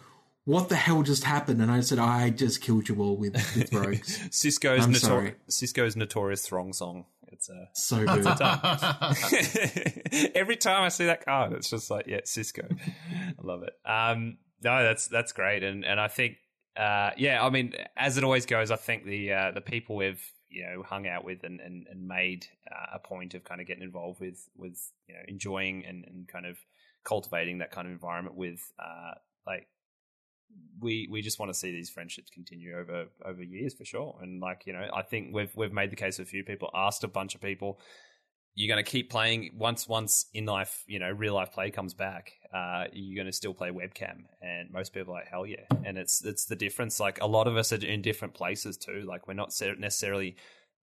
"What 0.45 0.69
the 0.71 0.77
hell 0.77 1.03
just 1.03 1.25
happened?" 1.25 1.61
And 1.61 1.71
I 1.71 1.81
said, 1.81 1.99
"I 1.99 2.31
just 2.31 2.63
killed 2.63 2.89
you 2.89 2.97
all 3.03 3.17
with, 3.17 3.35
with 3.55 3.73
rogues." 3.75 4.19
Sisqo's 4.31 4.85
I'm 4.85 4.93
notor- 4.95 4.97
sorry. 4.99 5.35
Sisqo's 5.51 5.95
notorious 5.97 6.41
throng 6.47 6.73
song. 6.73 7.05
It's 7.33 7.51
uh, 7.51 7.67
so 7.75 8.05
good. 8.05 8.27
Every 10.35 10.57
time 10.57 10.83
I 10.83 10.89
see 10.89 11.07
that 11.07 11.25
card, 11.25 11.53
it's 11.53 11.71
just 11.71 11.91
like, 11.91 12.07
yeah, 12.07 12.21
Sisqo. 12.21 12.79
I 13.11 13.43
love 13.43 13.63
it. 13.63 13.75
Um, 13.89 14.39
no, 14.63 14.83
that's 14.83 15.09
that's 15.09 15.33
great, 15.33 15.63
and 15.63 15.85
and 15.85 16.01
I 16.01 16.09
think, 16.09 16.37
uh, 16.77 17.11
yeah, 17.17 17.45
I 17.45 17.51
mean, 17.51 17.75
as 17.97 18.19
it 18.19 18.25
always 18.25 18.47
goes, 18.47 18.71
I 18.71 18.77
think 18.77 19.05
the 19.05 19.33
uh, 19.33 19.51
the 19.53 19.61
people 19.61 19.97
we've 19.97 20.23
you 20.49 20.65
know 20.65 20.83
hung 20.83 21.07
out 21.07 21.25
with 21.25 21.45
and 21.45 21.61
and, 21.61 21.87
and 21.91 22.09
made 22.09 22.47
uh, 22.71 22.97
a 22.97 22.99
point 22.99 23.35
of 23.35 23.45
kind 23.45 23.61
of 23.61 23.67
getting 23.67 23.83
involved 23.83 24.21
with 24.21 24.49
with 24.57 24.79
you 25.07 25.15
know 25.15 25.21
enjoying 25.29 25.85
and, 25.87 26.05
and 26.07 26.27
kind 26.27 26.47
of 26.47 26.57
cultivating 27.05 27.59
that 27.59 27.71
kind 27.71 27.87
of 27.87 27.93
environment 27.93 28.37
with 28.37 28.61
uh, 28.79 29.15
like 29.47 29.69
we 30.81 31.09
we 31.11 31.23
just 31.23 31.39
want 31.39 31.53
to 31.53 31.59
see 31.59 31.73
these 31.73 31.91
friendships 31.91 32.31
continue 32.31 32.77
over 32.79 33.07
over 33.25 33.43
years 33.43 33.75
for 33.75 33.85
sure. 33.85 34.19
And 34.23 34.41
like 34.41 34.63
you 34.67 34.73
know, 34.73 34.89
I 34.95 35.03
think 35.03 35.35
we've 35.35 35.55
we've 35.57 35.73
made 35.73 35.91
the 35.91 35.97
case 35.97 36.19
with 36.19 36.29
a 36.29 36.31
few 36.31 36.45
people, 36.45 36.71
asked 36.75 37.05
a 37.05 37.09
bunch 37.09 37.35
of 37.35 37.41
people. 37.41 37.81
You're 38.55 38.75
going 38.75 38.85
to 38.85 38.91
keep 38.91 39.09
playing 39.09 39.53
once 39.57 39.87
once 39.87 40.27
in 40.35 40.45
life, 40.45 40.83
you 40.89 40.99
know, 40.99 41.11
real 41.11 41.35
life 41.35 41.53
play 41.53 41.71
comes 41.71 41.95
back. 41.95 42.33
Uh, 42.53 42.85
you're 42.93 43.15
going 43.15 43.31
to 43.31 43.37
still 43.37 43.55
play 43.55 43.71
webcam, 43.71 44.25
and 44.43 44.73
most 44.73 44.93
people 44.93 45.15
are 45.15 45.19
like 45.19 45.29
hell 45.29 45.47
yeah. 45.47 45.65
And 45.85 45.97
it's 45.97 46.25
it's 46.25 46.47
the 46.47 46.57
difference. 46.57 46.99
Like 46.99 47.21
a 47.21 47.27
lot 47.27 47.47
of 47.47 47.57
us 47.57 47.73
are 47.73 47.85
in 47.85 48.03
different 48.03 48.35
places 48.35 48.77
too. 48.77 49.05
Like 49.07 49.29
we're 49.29 49.35
not 49.35 49.53
necessarily 49.79 50.37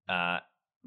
uh, 0.07 0.39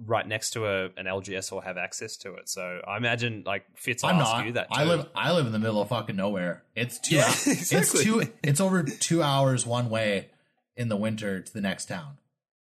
right 0.06 0.26
next 0.26 0.50
to 0.50 0.66
a 0.66 0.84
an 0.96 1.06
LGS 1.06 1.52
or 1.52 1.62
have 1.62 1.76
access 1.76 2.16
to 2.18 2.34
it. 2.34 2.48
So 2.48 2.80
I 2.86 2.96
imagine 2.96 3.42
like 3.46 3.64
Fitz 3.74 4.04
I'm 4.04 4.16
ask 4.16 4.32
not. 4.32 4.46
you 4.46 4.52
that. 4.52 4.68
Too. 4.72 4.80
I 4.80 4.84
live 4.84 5.06
I 5.14 5.32
live 5.32 5.46
in 5.46 5.52
the 5.52 5.58
middle 5.58 5.80
of 5.82 5.88
fucking 5.88 6.16
nowhere. 6.16 6.62
It's 6.76 6.98
two 6.98 7.16
Yeah, 7.16 7.28
it's 7.30 7.72
exactly. 7.72 8.04
two 8.04 8.22
it's 8.42 8.60
over 8.60 8.82
two 8.84 9.22
hours 9.22 9.66
one 9.66 9.90
way 9.90 10.28
in 10.76 10.88
the 10.88 10.96
winter 10.96 11.40
to 11.40 11.52
the 11.52 11.60
next 11.60 11.86
town. 11.86 12.18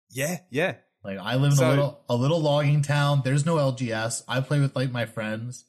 Yeah, 0.10 0.40
yeah. 0.50 0.76
Like 1.04 1.18
I 1.20 1.36
live 1.36 1.52
in 1.52 1.58
So- 1.58 1.68
a 1.68 1.70
little 1.70 2.00
a 2.10 2.16
little 2.16 2.42
logging 2.42 2.82
town. 2.82 3.22
There's 3.24 3.46
no 3.46 3.56
LGS. 3.58 4.24
I 4.28 4.42
play 4.42 4.60
with 4.60 4.76
like 4.76 4.92
my 4.92 5.06
friends. 5.06 5.66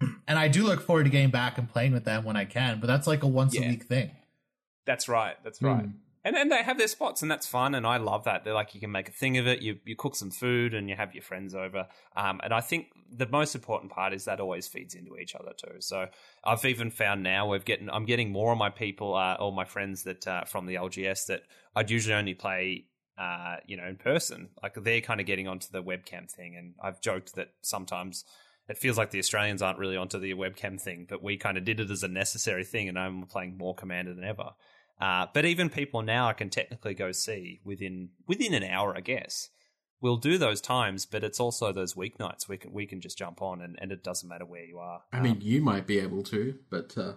And 0.28 0.38
I 0.38 0.48
do 0.48 0.64
look 0.64 0.82
forward 0.82 1.04
to 1.04 1.10
getting 1.10 1.30
back 1.30 1.56
and 1.56 1.70
playing 1.70 1.92
with 1.92 2.04
them 2.04 2.24
when 2.24 2.36
I 2.36 2.44
can, 2.44 2.80
but 2.80 2.86
that's 2.88 3.06
like 3.06 3.22
a 3.22 3.26
once 3.28 3.54
Yeah. 3.54 3.66
a 3.66 3.68
week 3.70 3.84
thing. 3.84 4.10
That's 4.84 5.08
right. 5.08 5.36
That's 5.44 5.62
right. 5.62 5.86
Mm. 5.86 5.92
And 6.26 6.34
then 6.34 6.48
they 6.48 6.64
have 6.64 6.76
their 6.76 6.88
spots, 6.88 7.22
and 7.22 7.30
that's 7.30 7.46
fun, 7.46 7.76
and 7.76 7.86
I 7.86 7.98
love 7.98 8.24
that. 8.24 8.42
They're 8.42 8.52
like 8.52 8.74
you 8.74 8.80
can 8.80 8.90
make 8.90 9.08
a 9.08 9.12
thing 9.12 9.38
of 9.38 9.46
it. 9.46 9.62
You 9.62 9.78
you 9.84 9.94
cook 9.94 10.16
some 10.16 10.32
food, 10.32 10.74
and 10.74 10.90
you 10.90 10.96
have 10.96 11.14
your 11.14 11.22
friends 11.22 11.54
over. 11.54 11.86
Um, 12.16 12.40
and 12.42 12.52
I 12.52 12.60
think 12.60 12.88
the 13.08 13.28
most 13.28 13.54
important 13.54 13.92
part 13.92 14.12
is 14.12 14.24
that 14.24 14.40
always 14.40 14.66
feeds 14.66 14.96
into 14.96 15.16
each 15.18 15.36
other 15.36 15.52
too. 15.56 15.76
So 15.78 16.08
I've 16.42 16.64
even 16.64 16.90
found 16.90 17.22
now 17.22 17.48
we've 17.48 17.64
getting 17.64 17.88
I'm 17.88 18.06
getting 18.06 18.32
more 18.32 18.50
of 18.50 18.58
my 18.58 18.70
people, 18.70 19.14
uh, 19.14 19.36
or 19.38 19.52
my 19.52 19.64
friends 19.64 20.02
that 20.02 20.26
uh, 20.26 20.42
from 20.42 20.66
the 20.66 20.74
LGS 20.74 21.26
that 21.26 21.42
I'd 21.76 21.92
usually 21.92 22.16
only 22.16 22.34
play. 22.34 22.86
Uh, 23.16 23.56
you 23.64 23.78
know, 23.78 23.86
in 23.86 23.96
person, 23.96 24.50
like 24.62 24.74
they're 24.74 25.00
kind 25.00 25.20
of 25.20 25.26
getting 25.26 25.48
onto 25.48 25.68
the 25.70 25.82
webcam 25.82 26.30
thing, 26.30 26.56
and 26.56 26.74
I've 26.82 27.00
joked 27.00 27.36
that 27.36 27.52
sometimes 27.62 28.24
it 28.68 28.76
feels 28.76 28.98
like 28.98 29.10
the 29.10 29.18
Australians 29.18 29.62
aren't 29.62 29.78
really 29.78 29.96
onto 29.96 30.18
the 30.18 30.34
webcam 30.34 30.78
thing, 30.78 31.06
but 31.08 31.22
we 31.22 31.36
kind 31.36 31.56
of 31.56 31.64
did 31.64 31.80
it 31.80 31.90
as 31.90 32.02
a 32.02 32.08
necessary 32.08 32.64
thing, 32.64 32.88
and 32.88 32.98
I'm 32.98 33.22
playing 33.22 33.56
more 33.56 33.74
Commander 33.74 34.12
than 34.12 34.24
ever. 34.24 34.50
Uh, 35.00 35.26
but 35.32 35.44
even 35.44 35.68
people 35.68 36.02
now 36.02 36.28
I 36.28 36.32
can 36.32 36.48
technically 36.48 36.94
go 36.94 37.12
see 37.12 37.60
within 37.64 38.10
within 38.26 38.54
an 38.54 38.64
hour, 38.64 38.96
I 38.96 39.00
guess. 39.00 39.50
We'll 40.00 40.16
do 40.18 40.36
those 40.36 40.60
times, 40.60 41.06
but 41.06 41.24
it's 41.24 41.40
also 41.40 41.72
those 41.72 41.94
weeknights 41.94 42.48
we 42.48 42.58
can 42.58 42.72
we 42.72 42.86
can 42.86 43.00
just 43.00 43.18
jump 43.18 43.42
on, 43.42 43.60
and, 43.60 43.78
and 43.80 43.92
it 43.92 44.02
doesn't 44.04 44.28
matter 44.28 44.44
where 44.44 44.64
you 44.64 44.78
are. 44.78 45.02
I 45.12 45.20
mean, 45.20 45.38
you 45.40 45.62
might 45.62 45.86
be 45.86 45.98
able 45.98 46.22
to, 46.24 46.58
but 46.70 46.96
uh, 46.96 47.14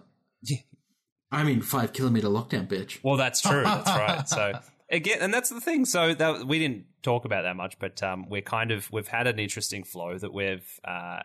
I 1.30 1.44
mean, 1.44 1.60
five 1.62 1.92
kilometer 1.92 2.28
lockdown, 2.28 2.66
bitch. 2.66 2.98
Well, 3.02 3.16
that's 3.16 3.40
true. 3.40 3.62
That's 3.62 3.90
right. 3.90 4.20
So 4.28 4.52
again, 4.90 5.18
and 5.20 5.32
that's 5.32 5.50
the 5.50 5.60
thing. 5.60 5.84
So 5.84 6.14
that 6.14 6.46
we 6.46 6.58
didn't 6.58 6.84
talk 7.02 7.24
about 7.24 7.42
that 7.42 7.56
much, 7.56 7.78
but 7.78 8.02
um, 8.02 8.28
we're 8.28 8.42
kind 8.42 8.70
of 8.70 8.90
we've 8.90 9.08
had 9.08 9.26
an 9.26 9.38
interesting 9.38 9.84
flow 9.84 10.18
that 10.18 10.32
we've 10.32 10.80
uh, 10.84 11.20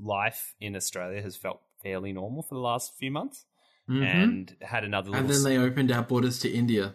life 0.00 0.54
in 0.60 0.76
Australia 0.76 1.20
has 1.22 1.36
felt 1.36 1.60
fairly 1.82 2.12
normal 2.12 2.42
for 2.42 2.54
the 2.54 2.60
last 2.60 2.94
few 2.96 3.10
months, 3.10 3.44
Mhm. 3.88 4.22
and 4.22 4.56
had 4.62 4.84
another 4.84 5.10
little. 5.10 5.24
and 5.26 5.32
then 5.34 5.42
they 5.44 5.56
opened 5.58 5.90
our 5.92 6.02
borders 6.02 6.38
to 6.40 6.50
India. 6.50 6.94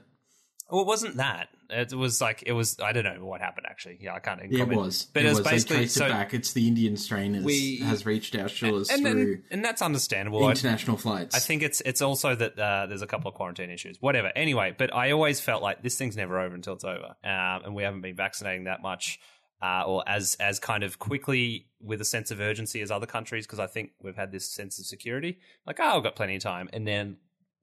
well, 0.70 0.82
it 0.82 0.88
wasn't 0.88 1.18
that. 1.18 1.50
It 1.70 1.92
was 1.94 2.22
like 2.22 2.44
it 2.46 2.52
was. 2.52 2.78
I 2.80 2.92
don't 2.94 3.04
know 3.04 3.26
what 3.26 3.42
happened 3.42 3.66
actually. 3.68 3.98
Yeah, 4.00 4.14
I 4.14 4.20
can't. 4.20 4.40
Yeah, 4.52 4.62
it 4.64 4.68
was. 4.70 5.08
But 5.12 5.24
it 5.24 5.26
it 5.26 5.30
was 5.30 5.38
was. 5.40 5.46
They 5.46 5.52
basically 5.52 5.76
traced 5.78 5.96
so. 5.96 6.06
it 6.06 6.10
back. 6.10 6.34
It's 6.34 6.54
the 6.54 6.68
Indian 6.68 6.98
strain 6.98 7.34
has, 7.34 7.44
We- 7.44 7.78
has 7.78 8.06
reached 8.06 8.36
our 8.36 8.48
shores 8.48 8.90
and, 8.92 9.02
through 9.02 9.12
and, 9.12 9.44
and 9.50 9.66
that's 9.66 9.82
understandable. 9.82 10.46
I- 10.46 10.52
international 10.52 10.98
flights. 10.98 11.36
I 11.36 11.40
think 11.40 11.64
it's 11.64 11.82
it's 11.82 12.02
also 12.04 12.36
that 12.36 12.60
uh, 12.60 12.86
there's 12.88 13.02
a 13.02 13.08
couple 13.08 13.30
of 13.30 13.34
quarantine 13.36 13.72
issues. 13.72 13.98
Whatever. 14.02 14.32
Anyway, 14.36 14.76
but 14.78 14.94
I 14.94 15.12
always 15.12 15.40
felt 15.40 15.64
like 15.64 15.82
this 15.82 15.98
thing's 15.98 16.16
never 16.16 16.40
over 16.40 16.54
until 16.54 16.74
it's 16.74 16.84
over, 16.84 17.16
um, 17.24 17.64
and 17.66 17.74
we 17.76 17.82
haven't 17.84 18.02
been 18.02 18.16
vaccinating 18.16 18.66
that 18.66 18.84
much. 18.84 19.20
Uh, 19.64 19.84
or 19.88 20.04
as 20.10 20.36
as 20.42 20.60
kind 20.60 20.84
of 20.84 21.00
quickly 21.00 21.68
with 21.80 22.02
a 22.02 22.06
sense 22.06 22.32
of 22.32 22.42
urgency 22.42 22.82
as 22.82 22.92
other 22.92 23.06
countries 23.06 23.46
because 23.46 23.60
I 23.60 23.68
think 23.68 23.92
we've 24.02 24.16
had 24.16 24.30
this 24.30 24.52
sense 24.52 24.78
of 24.78 24.86
security 24.86 25.40
like 25.66 25.80
oh 25.80 25.98
I've 25.98 26.04
got 26.04 26.18
plenty 26.18 26.36
of 26.36 26.44
time 26.44 26.70
and 26.74 26.86
then 26.86 27.16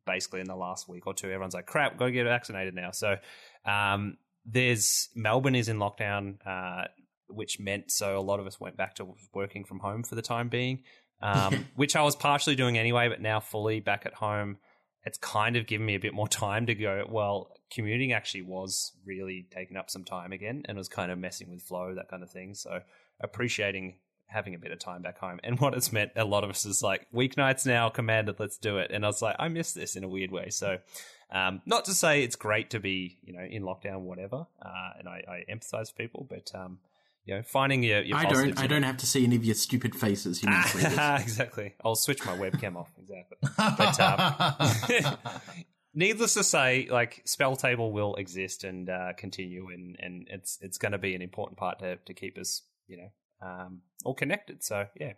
basically 0.06 0.40
in 0.40 0.46
the 0.46 0.56
last 0.56 0.88
week 0.88 1.06
or 1.06 1.12
two 1.12 1.26
everyone's 1.26 1.52
like 1.52 1.66
crap 1.66 1.98
got 1.98 2.06
to 2.06 2.12
get 2.12 2.24
vaccinated 2.24 2.74
now 2.74 2.90
so 2.90 3.16
um, 3.66 4.16
there's 4.46 5.10
Melbourne 5.14 5.54
is 5.54 5.68
in 5.68 5.76
lockdown 5.76 6.38
uh, 6.46 6.84
which 7.28 7.60
meant 7.60 7.90
so 7.90 8.18
a 8.18 8.22
lot 8.22 8.40
of 8.40 8.46
us 8.46 8.58
went 8.58 8.78
back 8.78 8.94
to 8.94 9.14
working 9.34 9.64
from 9.64 9.80
home 9.80 10.02
for 10.02 10.14
the 10.14 10.22
time 10.22 10.48
being 10.48 10.84
um, 11.22 11.66
which 11.76 11.96
I 11.96 12.02
was 12.02 12.16
partially 12.16 12.56
doing 12.56 12.78
anyway, 12.78 13.08
but 13.08 13.20
now 13.20 13.40
fully 13.40 13.80
back 13.80 14.06
at 14.06 14.14
home. 14.14 14.58
It's 15.04 15.18
kind 15.18 15.56
of 15.56 15.66
given 15.66 15.86
me 15.86 15.94
a 15.94 16.00
bit 16.00 16.14
more 16.14 16.28
time 16.46 16.66
to 16.66 16.74
go, 16.74 17.04
well, 17.08 17.50
commuting 17.70 18.12
actually 18.12 18.42
was 18.42 18.92
really 19.04 19.46
taking 19.50 19.76
up 19.76 19.90
some 19.90 20.04
time 20.04 20.32
again 20.32 20.62
and 20.66 20.76
was 20.76 20.88
kind 20.88 21.10
of 21.10 21.18
messing 21.18 21.50
with 21.50 21.62
flow, 21.62 21.94
that 21.94 22.08
kind 22.08 22.22
of 22.22 22.30
thing. 22.30 22.54
So 22.54 22.80
appreciating 23.20 23.94
having 24.26 24.54
a 24.54 24.58
bit 24.58 24.70
of 24.70 24.78
time 24.78 25.02
back 25.02 25.18
home. 25.18 25.40
And 25.42 25.58
what 25.58 25.74
it's 25.74 25.92
meant, 25.92 26.12
a 26.16 26.24
lot 26.24 26.44
of 26.44 26.50
us 26.50 26.64
is 26.64 26.82
like, 26.82 27.06
weeknights 27.12 27.66
now, 27.66 27.88
commanded, 27.88 28.38
let's 28.38 28.58
do 28.58 28.78
it. 28.78 28.90
And 28.92 29.04
I 29.04 29.08
was 29.08 29.20
like, 29.20 29.36
I 29.38 29.48
miss 29.48 29.72
this 29.72 29.96
in 29.96 30.04
a 30.04 30.08
weird 30.08 30.30
way. 30.30 30.50
So 30.50 30.78
um, 31.32 31.62
not 31.66 31.84
to 31.86 31.92
say 31.92 32.22
it's 32.22 32.36
great 32.36 32.70
to 32.70 32.80
be, 32.80 33.18
you 33.22 33.32
know, 33.32 33.42
in 33.42 33.62
lockdown, 33.62 34.00
whatever. 34.02 34.46
Uh, 34.62 34.90
and 34.98 35.08
I, 35.08 35.24
I 35.28 35.52
empathize 35.52 35.80
with 35.80 35.96
people, 35.96 36.26
but, 36.28 36.52
um, 36.54 36.78
you 37.24 37.34
know, 37.34 37.42
finding 37.42 37.82
your, 37.82 38.02
your 38.02 38.16
I 38.16 38.24
don't. 38.24 38.58
I 38.58 38.66
don't 38.66 38.82
have 38.82 38.96
to 38.98 39.06
see 39.06 39.24
any 39.24 39.36
of 39.36 39.44
your 39.44 39.54
stupid 39.54 39.94
faces. 39.94 40.42
You 40.42 40.48
exactly. 41.18 41.74
I'll 41.84 41.94
switch 41.94 42.24
my 42.24 42.36
webcam 42.36 42.76
off. 42.76 42.90
Exactly. 42.98 43.36
But 43.56 44.00
um, 44.00 45.16
needless 45.94 46.34
to 46.34 46.44
say, 46.44 46.88
like 46.90 47.22
spell 47.24 47.56
table 47.56 47.92
will 47.92 48.14
exist 48.16 48.64
and 48.64 48.88
uh, 48.88 49.12
continue, 49.16 49.68
and 49.68 49.96
and 49.98 50.26
it's 50.30 50.58
it's 50.60 50.78
going 50.78 50.92
to 50.92 50.98
be 50.98 51.14
an 51.14 51.22
important 51.22 51.58
part 51.58 51.78
to 51.80 51.96
to 51.96 52.14
keep 52.14 52.38
us, 52.38 52.62
you 52.86 52.96
know, 52.96 53.46
um, 53.46 53.80
all 54.04 54.14
connected. 54.14 54.62
So 54.64 54.86
yeah. 54.98 55.12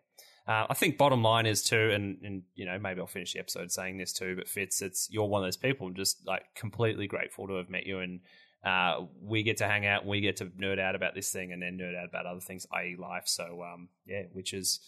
Uh, 0.44 0.66
I 0.68 0.74
think 0.74 0.98
bottom 0.98 1.22
line 1.22 1.46
is 1.46 1.62
too, 1.62 1.90
and, 1.92 2.18
and 2.24 2.42
you 2.56 2.66
know 2.66 2.76
maybe 2.76 3.00
I'll 3.00 3.06
finish 3.06 3.32
the 3.32 3.38
episode 3.38 3.70
saying 3.70 3.98
this 3.98 4.12
too. 4.12 4.34
But 4.34 4.48
Fitz, 4.48 4.82
it's 4.82 5.06
you're 5.08 5.26
one 5.26 5.42
of 5.42 5.46
those 5.46 5.56
people. 5.56 5.86
I'm 5.86 5.94
just 5.94 6.26
like 6.26 6.42
completely 6.56 7.06
grateful 7.06 7.46
to 7.46 7.54
have 7.54 7.70
met 7.70 7.86
you, 7.86 8.00
and 8.00 8.20
uh, 8.64 9.06
we 9.20 9.44
get 9.44 9.58
to 9.58 9.68
hang 9.68 9.86
out, 9.86 10.02
and 10.02 10.10
we 10.10 10.20
get 10.20 10.38
to 10.38 10.46
nerd 10.46 10.80
out 10.80 10.96
about 10.96 11.14
this 11.14 11.30
thing, 11.30 11.52
and 11.52 11.62
then 11.62 11.78
nerd 11.78 11.96
out 11.96 12.08
about 12.08 12.26
other 12.26 12.40
things, 12.40 12.66
i.e., 12.72 12.96
life. 12.98 13.24
So 13.26 13.62
um, 13.62 13.88
yeah, 14.04 14.22
which 14.32 14.52
is 14.52 14.80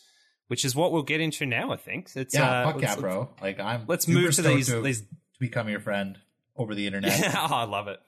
which 0.49 0.65
is 0.65 0.75
what 0.75 0.91
we'll 0.91 1.03
get 1.03 1.21
into 1.21 1.47
now. 1.47 1.73
I 1.73 1.77
think 1.77 2.11
it's 2.17 2.35
yeah, 2.35 2.63
uh, 2.63 2.73
fuck 2.73 2.83
yeah, 2.83 2.97
bro. 2.97 3.31
Like 3.41 3.61
I'm 3.61 3.85
Let's 3.87 4.09
move 4.09 4.35
to 4.35 4.43
these 4.43 4.67
to, 4.67 4.81
these. 4.81 5.05
To 5.35 5.41
become 5.41 5.69
your 5.69 5.81
friend 5.81 6.19
over 6.57 6.75
the 6.75 6.87
internet. 6.89 7.35
oh, 7.37 7.49
I 7.51 7.65
love 7.65 7.89
it. 7.89 8.01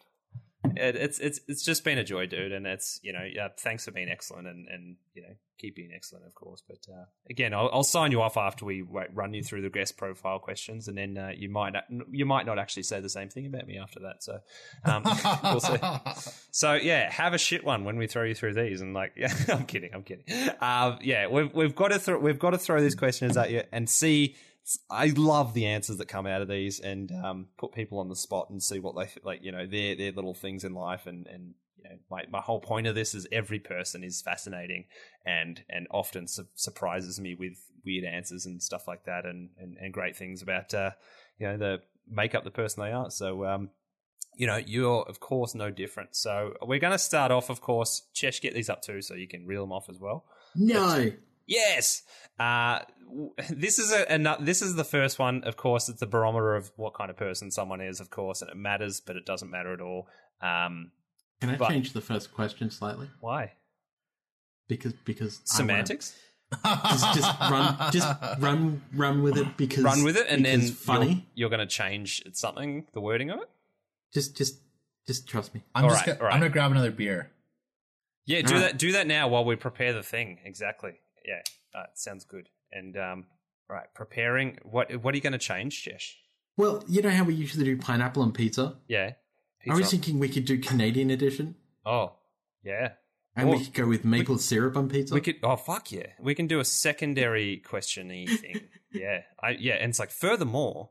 it. 0.77 0.97
It's 0.97 1.19
it's 1.19 1.41
it's 1.49 1.63
just 1.63 1.85
been 1.85 1.99
a 1.99 2.05
joy, 2.05 2.27
dude, 2.27 2.53
and 2.53 2.67
it's 2.67 3.01
you 3.03 3.13
know 3.13 3.27
yeah, 3.31 3.49
thanks 3.59 3.85
for 3.85 3.91
being 3.91 4.09
excellent 4.09 4.47
and 4.47 4.67
and 4.69 4.97
you 5.15 5.23
know 5.23 5.35
keep 5.59 5.77
being 5.77 5.91
excellent, 5.95 6.27
of 6.27 6.35
course. 6.35 6.63
But 6.67 6.87
uh, 6.93 7.05
again, 7.31 7.55
I'll, 7.55 7.71
I'll 7.73 7.85
sign 7.85 8.13
you 8.13 8.21
off 8.21 8.37
after 8.37 8.65
we 8.65 8.83
run 8.83 9.35
you 9.35 9.43
through 9.43 9.63
the 9.63 9.71
guest 9.71 9.97
profile 9.97 10.39
questions, 10.39 10.89
and 10.89 10.97
then 10.97 11.17
uh, 11.17 11.33
you 11.37 11.49
might 11.49 11.73
not, 11.73 11.85
you 12.11 12.27
might 12.27 12.47
not 12.47 12.59
actually 12.59 12.85
say 12.85 13.01
the 13.01 13.09
same 13.09 13.29
thing 13.29 13.47
about 13.47 13.67
me 13.67 13.79
after 13.79 14.01
that. 14.01 14.23
So 14.23 14.39
um, 14.85 15.05
we'll 15.43 15.61
see. 15.61 15.77
So 16.51 16.73
yeah, 16.73 17.11
have 17.11 17.35
a 17.35 17.39
shit 17.39 17.65
one 17.65 17.85
when 17.85 17.99
we 17.99 18.07
throw 18.07 18.23
you 18.25 18.35
through 18.35 18.55
these, 18.55 18.81
and 18.81 18.95
like, 18.95 19.13
yeah, 19.17 19.33
I'm 19.49 19.67
kidding, 19.67 19.91
I'm 19.93 20.03
kidding. 20.03 20.25
Um, 20.61 20.99
yeah, 21.03 21.27
we've 21.27 21.53
we've 21.53 21.75
got 21.75 21.89
to 21.89 21.99
throw 21.99 22.19
we've 22.19 22.39
got 22.39 22.51
to 22.51 22.59
throw 22.59 22.81
these 22.81 22.95
questions 22.95 23.37
at 23.37 23.51
you 23.51 23.63
and 23.73 23.89
see. 23.89 24.37
I 24.91 25.13
love 25.17 25.55
the 25.55 25.67
answers 25.67 25.99
that 25.99 26.09
come 26.09 26.27
out 26.27 26.43
of 26.43 26.49
these, 26.49 26.81
and 26.81 27.13
um, 27.13 27.47
put 27.59 27.73
people 27.73 27.99
on 27.99 28.09
the 28.09 28.17
spot 28.17 28.51
and 28.51 28.63
see 28.63 28.81
what 28.81 28.97
they 28.97 29.09
like. 29.23 29.43
You 29.43 29.53
know, 29.53 29.67
their 29.67 29.95
their 29.97 30.13
little 30.13 30.35
things 30.35 30.65
in 30.65 30.75
life, 30.75 31.07
and 31.07 31.27
and 31.27 31.55
you 31.77 31.85
know, 31.91 31.97
my 32.11 32.25
my 32.31 32.41
whole 32.41 32.61
point 32.61 32.87
of 32.87 32.95
this 32.95 33.15
is 33.15 33.27
every 33.31 33.61
person 33.61 34.03
is 34.03 34.23
fascinating, 34.23 34.87
and 35.25 35.63
and 35.69 35.87
often 35.91 36.27
su- 36.27 36.49
surprises 36.55 37.21
me 37.21 37.35
with 37.35 37.55
weird 37.85 38.05
answers 38.05 38.47
and 38.47 38.63
stuff 38.63 38.89
like 38.89 39.05
that, 39.05 39.25
and 39.25 39.51
and, 39.59 39.77
and 39.81 39.93
great 39.93 40.17
things 40.17 40.43
about 40.43 40.75
uh, 40.75 40.91
you 41.39 41.47
know 41.47 41.57
the 41.57 41.79
make 42.09 42.35
up 42.35 42.45
the 42.45 42.51
person 42.51 42.83
they 42.83 42.93
are. 42.93 43.11
So 43.11 43.45
um, 43.45 43.71
you 44.37 44.47
know, 44.47 44.57
you're 44.57 45.03
of 45.03 45.21
course 45.21 45.55
no 45.55 45.71
different. 45.71 46.17
So 46.17 46.55
we're 46.63 46.81
going 46.81 46.93
to 46.93 46.99
start 46.99 47.31
off, 47.31 47.51
of 47.51 47.61
course. 47.61 48.03
Chesh, 48.15 48.41
get 48.41 48.55
these 48.55 48.69
up 48.69 48.83
too, 48.83 49.01
so 49.01 49.15
you 49.15 49.29
can 49.29 49.47
reel 49.47 49.63
them 49.63 49.73
off 49.73 49.89
as 49.89 49.99
well. 50.01 50.25
no. 50.55 51.13
Yes, 51.47 52.03
uh, 52.39 52.81
this 53.51 53.79
is 53.79 53.93
a, 53.93 54.05
a 54.15 54.37
this 54.43 54.63
is 54.63 54.75
the 54.75 54.85
first 54.85 55.19
one. 55.19 55.45
Of 55.45 55.57
course, 55.57 55.89
it's 55.89 56.01
the 56.01 56.07
barometer 56.07 56.55
of 56.57 56.73
what 56.77 56.95
kind 56.95 57.11
of 57.11 57.17
person 57.17 57.51
someone 57.51 57.81
is, 57.81 58.01
of 58.01 58.11
course, 58.11 58.43
and 58.43 58.51
it 58.51 58.57
matters, 58.57 59.01
but 59.01 59.17
it 59.17 59.25
doesn't 59.25 59.51
matter 59.51 59.73
at 59.73 59.81
all. 59.81 60.09
Um, 60.41 60.91
Can 61.41 61.51
I 61.51 61.57
But- 61.57 61.69
change 61.71 61.93
the 61.93 62.01
first 62.01 62.33
question 62.35 62.71
slightly? 62.71 63.09
why 63.21 63.53
Because 64.69 64.93
because 65.05 65.41
semantics? 65.45 66.15
wanna- 66.65 66.81
Just, 66.91 67.15
just 67.15 67.41
run. 67.41 67.93
Just 67.93 68.09
run. 68.41 68.83
Run 68.95 69.23
with 69.23 69.37
it 69.37 69.57
because 69.57 69.83
Run 69.85 70.05
with 70.05 70.17
it, 70.17 70.27
and 70.29 70.45
then 70.45 70.63
funny. 70.63 71.07
you're, 71.09 71.23
you're 71.35 71.51
going 71.51 71.59
to 71.61 71.67
change 71.67 72.23
something, 72.35 72.87
the 72.93 73.01
wording 73.01 73.31
of 73.31 73.41
it. 73.41 73.51
Just 74.15 74.37
just 74.37 74.61
just 75.09 75.29
trust 75.29 75.55
me. 75.55 75.63
I'm 75.75 75.85
All 75.85 75.91
just 75.91 76.01
right, 76.07 76.07
gonna, 76.15 76.21
all 76.21 76.27
right. 76.27 76.35
I'm 76.35 76.41
gonna 76.41 76.51
grab 76.53 76.71
another 76.71 76.91
beer. 76.93 77.31
Yeah, 78.27 78.43
do 78.43 78.55
All 78.55 78.61
that. 78.61 78.79
Do 78.79 78.93
that 78.93 79.07
now 79.07 79.29
while 79.29 79.45
we 79.45 79.57
prepare 79.57 79.93
the 79.93 80.03
thing. 80.05 80.39
Exactly. 80.45 80.93
Yeah, 81.27 81.43
uh, 81.75 81.85
sounds 81.95 82.25
good. 82.25 82.49
And 82.73 82.97
um, 82.97 83.25
right, 83.69 83.87
preparing. 83.95 84.59
What 84.63 84.95
What 85.03 85.13
are 85.15 85.17
you 85.17 85.23
going 85.23 85.33
to 85.33 85.39
change, 85.39 85.85
Chesh? 85.85 86.15
Well, 86.57 86.83
you 86.89 87.03
know 87.03 87.11
how 87.11 87.25
we 87.25 87.35
usually 87.35 87.65
do 87.65 87.77
pineapple 87.77 88.23
and 88.23 88.33
pizza? 88.33 88.77
Yeah. 88.89 89.13
I 89.69 89.75
was 89.75 89.91
thinking 89.91 90.19
we 90.21 90.29
could 90.29 90.45
do 90.45 90.59
Canadian 90.59 91.11
edition, 91.11 91.57
Oh, 91.85 92.13
yeah. 92.63 92.93
and 93.35 93.51
we 93.51 93.65
could 93.65 93.75
go 93.75 93.87
with 93.87 94.05
maple 94.05 94.39
syrup 94.39 94.77
on 94.77 94.89
pizza. 94.89 95.13
We 95.13 95.21
could. 95.21 95.37
Oh, 95.43 95.57
fuck 95.57 95.91
yeah. 95.91 96.07
We 96.21 96.37
can 96.37 96.47
do 96.47 96.61
a 96.61 96.65
secondary 96.65 97.61
questiony 97.69 98.29
thing. 98.29 98.61
yeah. 98.93 99.23
I 99.43 99.51
yeah, 99.59 99.75
and 99.75 99.91
it's 99.91 99.99
like 99.99 100.11
furthermore. 100.13 100.91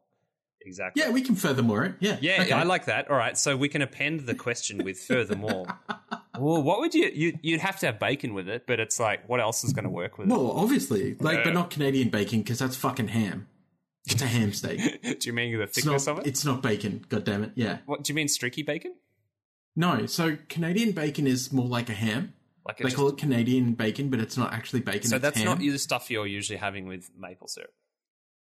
Exactly. 0.61 1.01
yeah, 1.03 1.11
we 1.11 1.21
can 1.21 1.35
furthermore 1.35 1.85
it. 1.85 1.95
Yeah, 1.99 2.17
Yeah, 2.21 2.41
Okay. 2.41 2.51
I 2.51 2.63
like 2.63 2.85
that. 2.85 3.09
All 3.11 3.15
right, 3.15 3.37
so 3.37 3.55
we 3.55 3.69
can 3.69 3.81
append 3.83 4.21
the 4.21 4.33
question 4.35 4.83
with 4.83 4.99
furthermore. 4.99 5.67
well, 6.39 6.61
what 6.61 6.79
would 6.79 6.93
you, 6.93 7.11
you? 7.13 7.37
You'd 7.41 7.61
have 7.61 7.79
to 7.79 7.85
have 7.87 7.99
bacon 7.99 8.33
with 8.33 8.47
it, 8.49 8.65
but 8.67 8.79
it's 8.79 8.99
like, 8.99 9.27
what 9.29 9.39
else 9.39 9.63
is 9.63 9.73
going 9.73 9.83
to 9.85 9.89
work 9.89 10.17
with 10.17 10.27
it? 10.27 10.31
Well, 10.31 10.51
obviously, 10.51 11.15
like, 11.19 11.43
but 11.43 11.53
not 11.53 11.69
Canadian 11.69 12.09
bacon 12.09 12.39
because 12.41 12.59
that's 12.59 12.75
fucking 12.75 13.09
ham. 13.09 13.47
It's 14.07 14.21
a 14.21 14.27
ham 14.27 14.53
steak. 14.53 15.01
do 15.19 15.29
you 15.29 15.33
mean 15.33 15.51
the 15.57 15.63
It's 15.63 15.75
thickness 15.81 16.05
not. 16.07 16.19
of 16.19 16.25
it? 16.25 16.27
It's 16.29 16.45
not 16.45 16.61
bacon. 16.61 17.05
God 17.09 17.23
damn 17.23 17.43
it. 17.43 17.51
Yeah. 17.55 17.79
What 17.85 18.03
do 18.03 18.11
you 18.11 18.15
mean, 18.15 18.27
streaky 18.27 18.61
bacon? 18.61 18.93
No. 19.75 20.05
So 20.05 20.37
Canadian 20.47 20.91
bacon 20.91 21.25
is 21.27 21.51
more 21.51 21.65
like 21.67 21.89
a 21.89 21.93
ham. 21.93 22.33
Like 22.67 22.77
They 22.77 22.85
it's 22.85 22.95
call 22.95 23.09
it 23.09 23.17
Canadian 23.17 23.73
bacon, 23.73 24.09
but 24.09 24.19
it's 24.19 24.37
not 24.37 24.53
actually 24.53 24.81
bacon. 24.81 25.09
so 25.09 25.15
it's 25.17 25.23
that's 25.23 25.37
ham. 25.37 25.45
not 25.45 25.59
the 25.59 25.77
stuff 25.77 26.09
you're 26.11 26.27
usually 26.27 26.57
having 26.57 26.87
with 26.87 27.09
maple 27.17 27.47
syrup. 27.47 27.71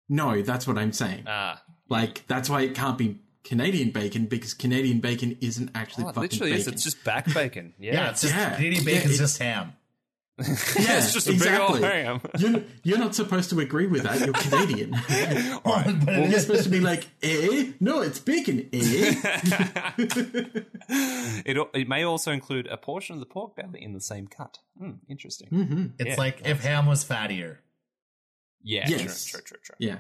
No, 0.10 0.42
that's 0.42 0.68
what 0.68 0.78
I'm 0.78 0.92
saying. 0.92 1.24
Ah, 1.28 1.62
like 1.90 2.26
that's 2.28 2.50
why 2.50 2.62
it 2.62 2.76
can't 2.76 2.98
be 2.98 3.20
Canadian 3.44 3.92
bacon 3.92 4.26
because 4.26 4.54
Canadian 4.54 5.00
bacon 5.00 5.38
isn't 5.42 5.72
actually 5.76 6.06
oh, 6.06 6.10
it 6.10 6.16
fucking 6.16 6.22
literally 6.30 6.52
bacon. 6.54 6.62
is. 6.62 6.68
It's 6.68 6.84
just 6.84 7.04
back 7.04 7.34
bacon. 7.34 7.74
Yeah, 7.80 7.94
Yeah, 7.94 8.10
it's 8.12 8.22
just 8.22 8.34
Yeah. 8.36 8.56
Canadian 8.56 8.84
Yeah, 8.84 8.94
bacon's 8.94 9.14
it's- 9.16 9.18
just 9.20 9.38
ham. 9.40 9.74
yeah, 10.42 10.98
it's 10.98 11.14
just 11.14 11.28
a 11.28 11.34
big 11.34 11.42
old 11.60 11.76
exactly. 11.76 11.82
ham. 11.82 12.22
You're, 12.40 12.64
you're 12.84 12.98
not 12.98 13.14
supposed 13.14 13.52
to 13.52 13.60
agree 13.60 13.86
with 13.86 14.04
that. 14.04 14.22
You're 14.22 14.34
Canadian. 14.34 14.92
All 15.64 15.74
right. 15.76 16.06
But 16.06 16.16
it 16.16 16.30
You're 16.32 16.40
supposed 16.40 16.64
to 16.64 16.70
be 16.70 16.80
like, 16.80 17.08
eh? 17.22 17.74
No, 17.80 18.02
it's 18.02 18.18
bacon, 18.18 18.68
eh? 18.74 19.14
it, 21.46 21.58
it 21.76 21.88
may 21.88 22.04
also 22.04 22.32
include 22.32 22.66
a 22.68 22.78
portion 22.78 23.14
of 23.14 23.20
the 23.20 23.26
pork 23.28 23.56
belly 23.56 23.84
in 23.84 23.94
the 23.94 24.02
same 24.02 24.28
cut. 24.28 24.58
Hmm, 24.80 24.92
interesting. 25.10 25.50
hmm 25.50 25.86
It's 26.00 26.12
Yeah. 26.12 26.16
like 26.18 26.42
if 26.46 26.64
ham 26.64 26.86
was 26.88 27.06
fattier. 27.06 27.58
Yeah, 28.64 28.88
Yes. 28.88 29.26
true, 29.26 29.42
true, 29.42 29.46
true, 29.46 29.58
true. 29.64 29.76
Yeah. 29.80 29.98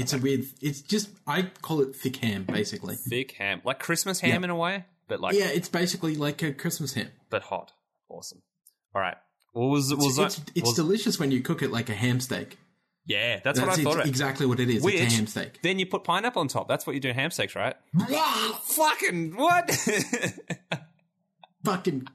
It's 0.00 0.12
a 0.12 0.18
weird. 0.18 0.44
It's 0.60 0.80
just 0.80 1.10
I 1.26 1.42
call 1.62 1.80
it 1.80 1.94
thick 1.94 2.16
ham, 2.16 2.44
basically. 2.44 2.96
Thick 2.96 3.32
ham, 3.32 3.60
like 3.64 3.78
Christmas 3.78 4.20
ham 4.20 4.30
Yeah. 4.30 4.44
in 4.44 4.50
a 4.50 4.56
way, 4.56 4.84
but 5.08 5.20
like 5.20 5.34
Yeah, 5.34 5.46
it's 5.48 5.68
basically 5.68 6.14
like 6.16 6.42
a 6.42 6.52
Christmas 6.52 6.94
ham. 6.94 7.08
but 7.28 7.42
hot. 7.42 7.72
Awesome. 8.08 8.42
All 8.94 9.00
right. 9.00 9.16
What 9.52 9.66
was 9.66 9.94
was 9.94 10.18
It's, 10.18 10.36
that? 10.36 10.50
it's 10.54 10.66
was- 10.68 10.76
delicious 10.76 11.18
when 11.18 11.30
you 11.30 11.40
cook 11.42 11.62
it 11.62 11.70
like 11.70 11.88
a 11.88 11.94
ham 11.94 12.20
steak. 12.20 12.58
yeah, 13.06 13.40
that's, 13.42 13.58
That's 13.58 13.60
what 13.60 13.78
I 13.78 13.82
thought. 13.96 14.06
Exactly 14.06 14.46
what 14.46 14.60
it 14.60 14.70
is. 14.70 14.82
Which, 14.82 14.94
it's 14.94 15.12
a 15.12 15.16
ham 15.16 15.26
steak. 15.26 15.60
Then 15.62 15.78
you 15.78 15.86
put 15.86 16.04
pineapple 16.04 16.40
on 16.40 16.48
top. 16.48 16.68
That's 16.68 16.86
what 16.86 16.94
you 16.94 17.00
do 17.00 17.08
in 17.08 17.14
ham 17.14 17.30
steaks, 17.30 17.54
right? 17.56 17.74
Fucking 18.62 19.34
what? 19.36 19.70
Fucking 21.64 22.06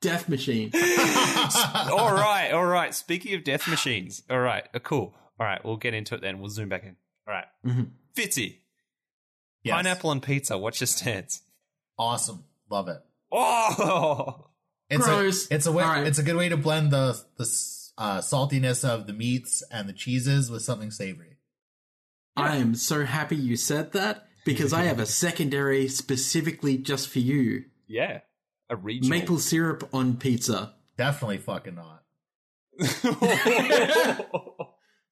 death 0.00 0.28
machine. 0.28 0.70
all 0.74 2.12
right, 2.14 2.50
all 2.52 2.64
right. 2.64 2.94
Speaking 2.94 3.34
of 3.34 3.44
death 3.44 3.68
machines, 3.68 4.22
all 4.30 4.40
right, 4.40 4.64
uh, 4.74 4.78
cool. 4.78 5.14
All 5.38 5.46
right, 5.46 5.64
we'll 5.64 5.76
get 5.76 5.94
into 5.94 6.14
it 6.14 6.20
then. 6.20 6.38
We'll 6.40 6.50
zoom 6.50 6.68
back 6.68 6.84
in. 6.84 6.96
All 7.26 7.34
right. 7.34 7.46
Mhm. 7.64 7.90
Fitzy, 8.14 8.58
Yes. 9.62 9.74
pineapple 9.74 10.10
and 10.12 10.22
pizza. 10.22 10.58
What's 10.58 10.80
your 10.80 10.86
stance? 10.88 11.42
Awesome. 11.98 12.44
Love 12.70 12.88
it. 12.88 13.00
Oh, 13.30 14.48
It's 14.90 15.04
Gross. 15.04 15.50
a 15.50 15.54
it's 15.54 15.66
a 15.66 15.72
way 15.72 15.84
All 15.84 15.90
right. 15.90 16.06
it's 16.06 16.18
a 16.18 16.22
good 16.22 16.36
way 16.36 16.48
to 16.50 16.56
blend 16.56 16.90
the 16.90 17.18
the 17.36 17.44
uh, 17.98 18.18
saltiness 18.20 18.86
of 18.88 19.06
the 19.06 19.12
meats 19.12 19.62
and 19.70 19.88
the 19.88 19.92
cheeses 19.92 20.50
with 20.50 20.62
something 20.62 20.90
savory. 20.90 21.36
I 22.36 22.56
am 22.56 22.74
so 22.74 23.04
happy 23.04 23.36
you 23.36 23.56
said 23.56 23.92
that 23.92 24.26
because 24.44 24.72
I 24.72 24.82
have 24.84 24.98
a 24.98 25.06
secondary 25.06 25.86
specifically 25.88 26.76
just 26.78 27.08
for 27.08 27.18
you. 27.20 27.66
yeah. 27.86 28.20
A 28.70 28.76
regional. 28.76 29.10
Maple 29.18 29.38
syrup 29.38 29.88
on 29.92 30.16
pizza. 30.16 30.74
Definitely 30.96 31.38
fucking 31.38 31.74
not. 31.74 32.02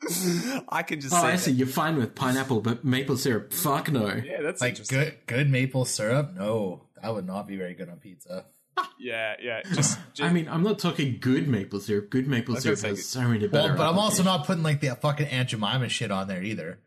I 0.68 0.82
can 0.82 1.00
just 1.00 1.14
Oh, 1.14 1.20
see. 1.20 1.26
I 1.26 1.30
that. 1.32 1.38
see. 1.40 1.50
You're 1.52 1.66
fine 1.66 1.96
with 1.96 2.14
pineapple, 2.14 2.60
but 2.60 2.84
maple 2.84 3.16
syrup, 3.16 3.52
fuck 3.52 3.90
no. 3.90 4.06
Yeah, 4.06 4.42
that's 4.42 4.60
Like 4.60 4.86
good 4.88 5.16
good 5.26 5.50
maple 5.50 5.84
syrup? 5.84 6.32
No, 6.34 6.84
that 7.02 7.12
would 7.14 7.26
not 7.26 7.46
be 7.46 7.56
very 7.56 7.74
good 7.74 7.88
on 7.88 7.96
pizza. 7.98 8.44
Yeah, 8.98 9.34
yeah. 9.42 9.60
Just, 9.62 9.98
just 10.14 10.22
I 10.22 10.32
mean, 10.32 10.48
I'm 10.48 10.62
not 10.62 10.78
talking 10.78 11.18
good 11.20 11.48
maple 11.48 11.80
syrup. 11.80 12.08
Good 12.10 12.26
maple 12.26 12.56
syrup 12.56 12.78
say 12.78 12.88
has 12.88 13.06
so 13.06 13.22
many 13.22 13.46
Well, 13.46 13.62
better. 13.64 13.74
but 13.74 13.88
I'm 13.88 13.98
also 13.98 14.22
not 14.22 14.46
putting 14.46 14.62
like 14.62 14.80
the 14.80 14.94
fucking 14.94 15.26
Aunt 15.26 15.50
Jemima 15.50 15.88
shit 15.90 16.10
on 16.10 16.28
there 16.28 16.42
either. 16.42 16.78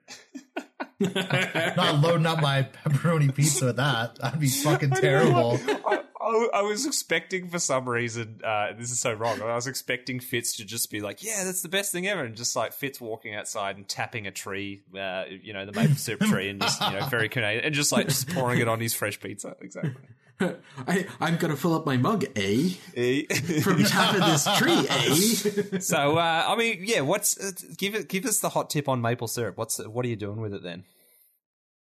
not 0.99 1.99
loading 2.01 2.25
up 2.25 2.41
my 2.41 2.63
pepperoni 2.85 3.33
pizza 3.33 3.65
with 3.65 3.75
that. 3.77 4.15
That'd 4.17 4.39
be 4.39 4.47
fucking 4.47 4.91
terrible. 4.91 5.59
I, 5.67 6.02
I, 6.23 6.59
I 6.59 6.61
was 6.61 6.85
expecting 6.85 7.49
for 7.49 7.59
some 7.59 7.87
reason, 7.87 8.39
uh, 8.43 8.73
this 8.77 8.91
is 8.91 8.99
so 8.99 9.13
wrong. 9.13 9.41
I 9.41 9.55
was 9.55 9.67
expecting 9.67 10.19
Fitz 10.19 10.55
to 10.57 10.65
just 10.65 10.89
be 10.89 11.01
like, 11.01 11.23
"Yeah, 11.23 11.43
that's 11.43 11.61
the 11.61 11.69
best 11.69 11.91
thing 11.91 12.07
ever," 12.07 12.23
and 12.23 12.35
just 12.35 12.55
like 12.55 12.73
Fitz 12.73 13.01
walking 13.01 13.35
outside 13.35 13.77
and 13.77 13.87
tapping 13.87 14.25
a 14.27 14.31
tree, 14.31 14.83
uh, 14.97 15.25
you 15.29 15.53
know, 15.53 15.65
the 15.65 15.73
maple 15.73 15.95
syrup 15.95 16.21
tree, 16.29 16.49
and 16.49 16.61
just 16.61 16.81
you 16.81 16.91
know, 16.91 17.05
very 17.07 17.29
Canadian, 17.29 17.65
and 17.65 17.75
just 17.75 17.91
like 17.91 18.07
just 18.07 18.29
pouring 18.29 18.59
it 18.59 18.67
on 18.67 18.79
his 18.79 18.93
fresh 18.93 19.19
pizza. 19.19 19.55
Exactly. 19.61 19.91
I, 20.87 21.05
I'm 21.21 21.37
gonna 21.37 21.55
fill 21.55 21.75
up 21.75 21.85
my 21.85 21.97
mug, 21.97 22.25
eh? 22.35 22.69
Eh? 22.95 23.21
From 23.61 23.83
tapping 23.83 24.21
this 24.21 24.47
tree, 24.57 24.87
eh? 24.89 25.79
so, 25.79 26.17
uh, 26.17 26.45
I 26.47 26.55
mean, 26.55 26.83
yeah. 26.85 27.01
What's 27.01 27.37
uh, 27.39 27.51
give 27.77 27.95
it? 27.95 28.09
Give 28.09 28.25
us 28.25 28.39
the 28.39 28.49
hot 28.49 28.69
tip 28.69 28.89
on 28.89 29.01
maple 29.01 29.27
syrup. 29.27 29.57
What's 29.57 29.77
what 29.85 30.05
are 30.05 30.09
you 30.09 30.15
doing 30.15 30.41
with 30.41 30.53
it 30.53 30.63
then? 30.63 30.85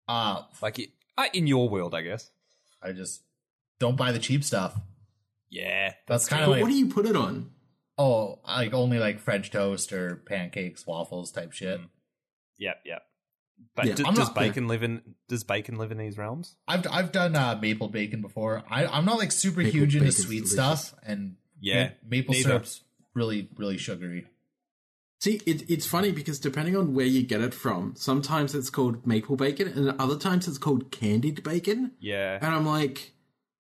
Uh, 0.08 0.42
Like 0.60 0.78
it- 0.78 0.90
uh, 1.16 1.26
in 1.32 1.46
your 1.46 1.68
world, 1.68 1.94
I 1.94 2.02
guess. 2.02 2.30
I 2.82 2.92
just 2.92 3.22
don't 3.80 3.96
buy 3.96 4.12
the 4.12 4.18
cheap 4.20 4.44
stuff. 4.44 4.78
Yeah, 5.50 5.94
That's 6.06 6.28
kind 6.28 6.44
of 6.44 6.50
like 6.50 6.62
what 6.62 6.68
do 6.70 6.76
you 6.76 6.86
put 6.88 7.06
it 7.06 7.16
on? 7.16 7.50
oh, 7.98 8.38
like 8.46 8.72
only 8.72 8.98
like 8.98 9.18
French 9.18 9.50
toast 9.50 9.92
or 9.92 10.16
pancakes, 10.26 10.86
waffles 10.86 11.32
type 11.32 11.52
shit. 11.52 11.80
Yep, 12.58 12.76
yep. 12.86 13.02
But 13.74 13.86
Yeah, 13.86 13.94
d- 13.94 14.04
I'm 14.06 14.14
does 14.14 14.28
not- 14.28 14.34
bacon 14.36 14.68
live 14.68 14.82
in? 14.82 15.02
Does 15.28 15.44
bacon 15.44 15.76
live 15.76 15.90
in 15.92 15.98
these 15.98 16.16
realms? 16.16 16.56
I've 16.68 16.86
I've 16.90 17.12
done 17.12 17.34
uh, 17.36 17.58
maple 17.60 17.88
bacon 17.88 18.22
before. 18.22 18.62
I, 18.70 18.86
I'm 18.86 19.04
not 19.04 19.18
like 19.18 19.32
super 19.32 19.60
Maple 19.60 19.72
huge 19.80 19.96
into 19.96 20.12
sweet 20.12 20.44
delicious. 20.44 20.52
stuff, 20.52 20.94
and 21.04 21.34
Yeah, 21.60 21.84
ma- 22.04 22.08
maple 22.08 22.32
neither. 22.34 22.48
syrup's 22.50 22.82
really 23.14 23.48
really 23.58 23.76
sugary. 23.76 24.26
See, 25.20 25.42
it, 25.44 25.68
it's 25.68 25.84
funny 25.84 26.12
because 26.12 26.38
depending 26.38 26.74
on 26.76 26.94
where 26.94 27.04
you 27.04 27.22
get 27.22 27.42
it 27.42 27.52
from, 27.52 27.92
sometimes 27.96 28.54
it's 28.54 28.70
called 28.70 29.06
maple 29.06 29.36
bacon, 29.36 29.68
and 29.68 30.00
other 30.00 30.16
times 30.16 30.48
it's 30.48 30.56
called 30.56 30.90
candied 30.90 31.42
bacon. 31.42 31.92
Yeah. 32.00 32.38
And 32.40 32.54
I'm 32.54 32.64
like, 32.64 33.12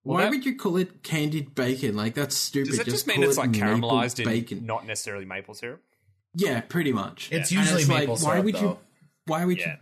Well, 0.03 0.15
why 0.17 0.23
that- 0.23 0.29
would 0.31 0.45
you 0.45 0.55
call 0.55 0.77
it 0.77 1.03
candied 1.03 1.55
bacon? 1.55 1.95
Like 1.95 2.13
that's 2.15 2.35
stupid. 2.35 2.69
Does 2.69 2.77
that 2.79 2.85
just, 2.85 3.07
mean 3.07 3.21
it's 3.23 3.37
it 3.37 3.39
like 3.39 3.49
maple 3.51 3.67
caramelized 3.89 4.19
in 4.19 4.25
bacon? 4.25 4.65
not 4.65 4.85
necessarily 4.87 5.25
maple 5.25 5.53
syrup? 5.53 5.81
Yeah, 6.35 6.61
pretty 6.61 6.93
much. 6.93 7.29
It's 7.31 7.51
And 7.51 7.59
usually 7.59 7.81
it's 7.81 7.89
like, 7.89 7.99
maple 8.01 8.17
why 8.17 8.39
would 8.39 8.55
though. 8.55 8.61
you? 8.61 8.77
Why 9.25 9.45
would 9.45 9.57
Yeah. 9.57 9.71
you? 9.73 9.77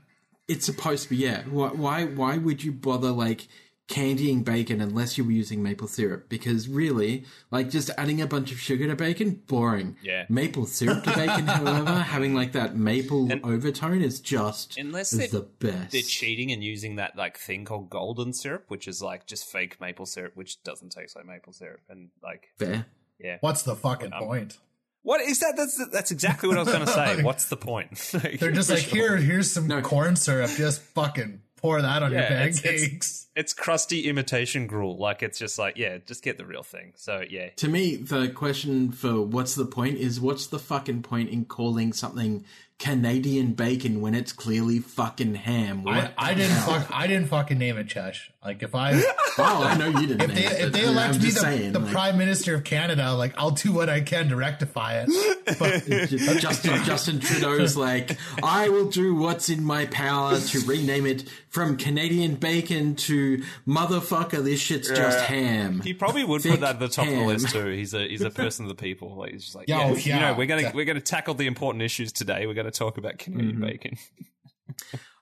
It's 0.56 0.66
supposed 0.66 1.04
to 1.04 1.10
be 1.10 1.18
yeah. 1.18 1.44
Why, 1.44 1.70
why? 1.70 2.06
Why 2.06 2.38
would 2.38 2.64
you 2.64 2.72
bother 2.72 3.12
like 3.12 3.48
candying 3.88 4.44
bacon 4.44 4.82
unless 4.82 5.18
you 5.18 5.24
were 5.24 5.32
using 5.32 5.64
maple 5.64 5.88
syrup? 5.88 6.28
Because 6.30 6.68
really, 6.68 7.26
like 7.52 7.70
just 7.70 7.90
adding 7.98 8.22
a 8.22 8.28
bunch 8.28 8.52
of 8.52 8.60
sugar 8.60 8.88
to 8.88 8.96
bacon, 8.96 9.42
boring. 9.48 9.96
Yeah. 10.04 10.26
Maple 10.30 10.66
syrup 10.66 11.04
to 11.06 11.10
bacon, 11.16 11.48
however, 11.48 12.00
having 12.00 12.34
like 12.36 12.52
that 12.54 12.76
maple 12.76 13.30
overtone 13.44 14.02
is 14.02 14.20
just 14.20 14.78
Unless 14.78 15.14
is 15.14 15.20
they're- 15.32 15.42
the 15.42 15.48
best. 15.60 15.92
They're 15.92 16.02
cheating 16.02 16.52
and 16.52 16.64
using 16.64 16.98
that 16.98 17.16
like 17.16 17.38
thing 17.38 17.66
called 17.66 17.90
golden 17.90 18.34
syrup, 18.34 18.66
which 18.68 18.88
is 18.88 19.02
like 19.02 19.26
just 19.26 19.46
fake 19.50 19.80
maple 19.80 20.06
syrup, 20.06 20.34
which 20.36 20.62
doesn't 20.64 20.92
taste 20.92 21.16
like 21.16 21.26
maple 21.26 21.54
syrup. 21.54 21.82
And 21.90 22.10
like, 22.22 22.50
Fair. 22.60 22.86
yeah, 23.20 23.38
What's 23.42 23.64
the 23.64 23.76
fucking 23.76 24.12
Um, 24.14 24.24
point? 24.24 24.58
what 25.04 25.22
is 25.22 25.40
that? 25.40 25.54
That's 25.56 25.82
that's 25.92 26.12
exactly 26.12 26.50
what 26.50 26.58
I 26.58 26.62
was 26.64 26.70
going 26.74 26.86
to 26.86 26.92
say. 26.92 27.24
What's 27.24 27.46
the 27.46 27.56
point? 27.58 27.92
Like, 28.14 28.40
They're 28.40 28.52
just 28.52 28.70
like 28.70 28.80
here, 28.80 29.16
here's 29.16 29.50
some 29.50 29.68
No. 29.68 29.82
corn 29.82 30.18
syrup. 30.18 30.50
Just 30.58 30.82
fucking 30.82 31.42
pour 31.68 31.82
that 31.82 32.02
on 32.02 32.12
your 32.12 32.22
Yeah, 32.22 32.46
it's- 32.46 32.60
it's- 32.64 32.82
pancakes. 32.82 33.28
it's 33.36 33.54
crusty 33.54 34.08
imitation 34.08 34.68
gruel. 34.68 34.98
Like 34.98 35.22
it's 35.22 35.38
just 35.38 35.60
like 35.60 35.78
yeah, 35.78 35.98
just 36.06 36.24
get 36.24 36.38
the 36.38 36.46
real 36.46 36.64
thing. 36.64 36.94
So 36.96 37.24
yeah, 37.30 37.50
To 37.58 37.68
me, 37.68 37.96
the 37.98 38.30
question 38.30 38.92
for 38.92 39.22
what's 39.22 39.56
the 39.56 39.66
point 39.66 39.98
is 39.98 40.20
what's 40.22 40.48
the 40.48 40.60
fucking 40.60 41.02
point 41.04 41.30
in 41.30 41.46
calling 41.46 41.92
something 41.94 42.46
Canadian 42.80 43.54
bacon 43.54 44.02
when 44.02 44.14
it's 44.16 44.32
clearly 44.32 44.80
fucking 44.80 45.36
ham? 45.36 45.86
I, 45.88 45.98
What 46.00 46.14
I 46.18 46.34
the 46.34 46.42
didn't 46.42 46.58
fuck, 46.58 46.88
I 46.92 47.08
didn't 47.08 47.28
fucking 47.28 47.58
name 47.58 47.78
it 47.78 47.88
Chesh. 47.88 48.30
Like 48.44 48.62
if 48.64 48.76
I 48.76 48.94
Oh, 49.40 49.64
I 49.64 49.78
know 49.78 49.88
you 50.00 50.08
didn't. 50.08 50.22
if 50.22 50.36
they 50.36 50.42
name 50.42 50.52
if 50.52 50.72
they 50.74 50.82
but 50.82 50.90
elect 50.90 51.16
I'm 51.16 51.22
me 51.22 51.30
the, 51.30 51.40
saying, 51.40 51.74
the 51.74 51.80
like, 51.80 51.92
prime 51.92 52.18
minister 52.18 52.56
of 52.56 52.64
Canada, 52.64 53.14
like 53.14 53.34
I'll 53.38 53.52
do 53.52 53.72
what 53.72 53.90
I 53.90 54.02
can 54.02 54.30
to 54.30 54.36
rectify 54.36 55.04
it. 55.06 55.10
But 55.60 56.40
Justin 56.40 56.84
Justin 56.84 57.20
Trudeau's 57.20 57.78
like, 57.78 58.18
I 58.44 58.68
will 58.70 58.90
do 58.90 59.16
what's 59.16 59.50
in 59.50 59.64
my 59.64 59.86
power 59.86 60.38
to 60.38 60.60
rename 60.62 61.06
it 61.06 61.24
from 61.50 61.78
Canadian 61.78 62.36
bacon 62.36 62.96
to 62.96 63.44
motherfucker. 63.66 64.44
This 64.44 64.60
shit's 64.60 64.90
just 64.90 65.20
ham. 65.22 65.80
He 65.80 65.94
probably 65.94 66.26
would 66.26 66.42
Thick 66.42 66.52
put 66.54 66.60
that 66.62 66.76
at 66.76 66.80
the 66.80 66.90
top 66.90 67.08
of 67.08 67.14
the 67.14 67.24
list 67.26 67.50
too. 67.50 67.68
He's 67.68 67.94
a 67.94 68.08
he's 68.08 68.22
a 68.22 68.30
person 68.32 68.66
of 68.66 68.70
the 68.70 68.76
people. 68.76 69.16
Like 69.16 69.32
he's 69.32 69.44
just 69.46 69.56
like, 69.56 69.70
Yeah, 69.70 69.88
yeah, 69.88 69.94
oh, 69.94 69.96
you 69.96 70.14
know, 70.20 70.36
we're 70.38 70.48
gonna 70.48 70.64
Yeah. 70.64 70.72
we're 70.74 70.86
gonna 70.86 71.00
tackle 71.00 71.34
the 71.34 71.48
important 71.48 71.82
issues 71.82 72.12
today. 72.12 72.46
We're 72.46 72.54
gonna 72.54 72.72
talk 72.72 72.98
about 72.98 73.18
Canadian 73.18 73.56
mm-hmm. 73.56 73.66
bacon. 73.66 73.98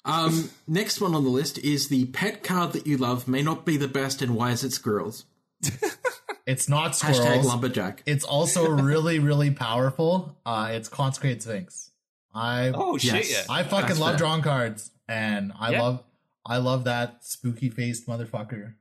Um, 0.06 0.49
next 0.68 1.02
one 1.02 1.15
on 1.15 1.23
the 1.23 1.30
list 1.30 1.57
is 1.57 1.88
the 1.88 2.06
pet 2.06 2.44
card 2.44 2.73
that 2.73 2.86
you 2.86 2.98
love 2.98 3.27
may 3.27 3.41
not 3.41 3.65
be 3.65 3.76
the 3.77 3.88
best, 3.88 4.22
and 4.22 4.36
why 4.36 4.52
is 4.52 4.64
it 4.64 4.72
squirrels? 4.72 5.26
it's 6.45 6.69
not 6.69 6.91
Hashtag 6.91 7.15
squirrels. 7.15 7.45
lumberjack. 7.48 8.03
It's 8.06 8.23
also 8.23 8.69
really, 8.69 9.19
really 9.19 9.52
powerful. 9.52 10.38
Uh, 10.45 10.69
it's 10.72 10.90
consecrated 10.90 11.41
sphinx. 11.41 11.91
I 12.34 12.72
Oh 12.76 12.98
shit! 12.98 13.14
Yes. 13.14 13.32
Yeah. 13.32 13.53
I 13.53 13.64
fucking 13.64 13.88
That's 13.88 13.99
love 13.99 14.10
fair. 14.11 14.18
drawing 14.19 14.41
cards, 14.41 14.91
and 15.07 15.52
I 15.60 15.72
Yeah. 15.72 15.82
love 15.82 16.03
I 16.45 16.57
love 16.57 16.84
that 16.84 17.26
spooky 17.26 17.69
faced 17.69 18.07
motherfucker. 18.07 18.73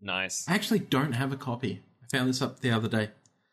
nice. 0.00 0.46
I 0.48 0.54
actually 0.54 0.80
don't 0.80 1.12
have 1.12 1.32
a 1.32 1.36
copy. 1.36 1.82
I 2.02 2.16
found 2.16 2.28
this 2.28 2.42
up 2.42 2.60
the 2.60 2.70
other 2.70 2.88
day. 2.88 3.10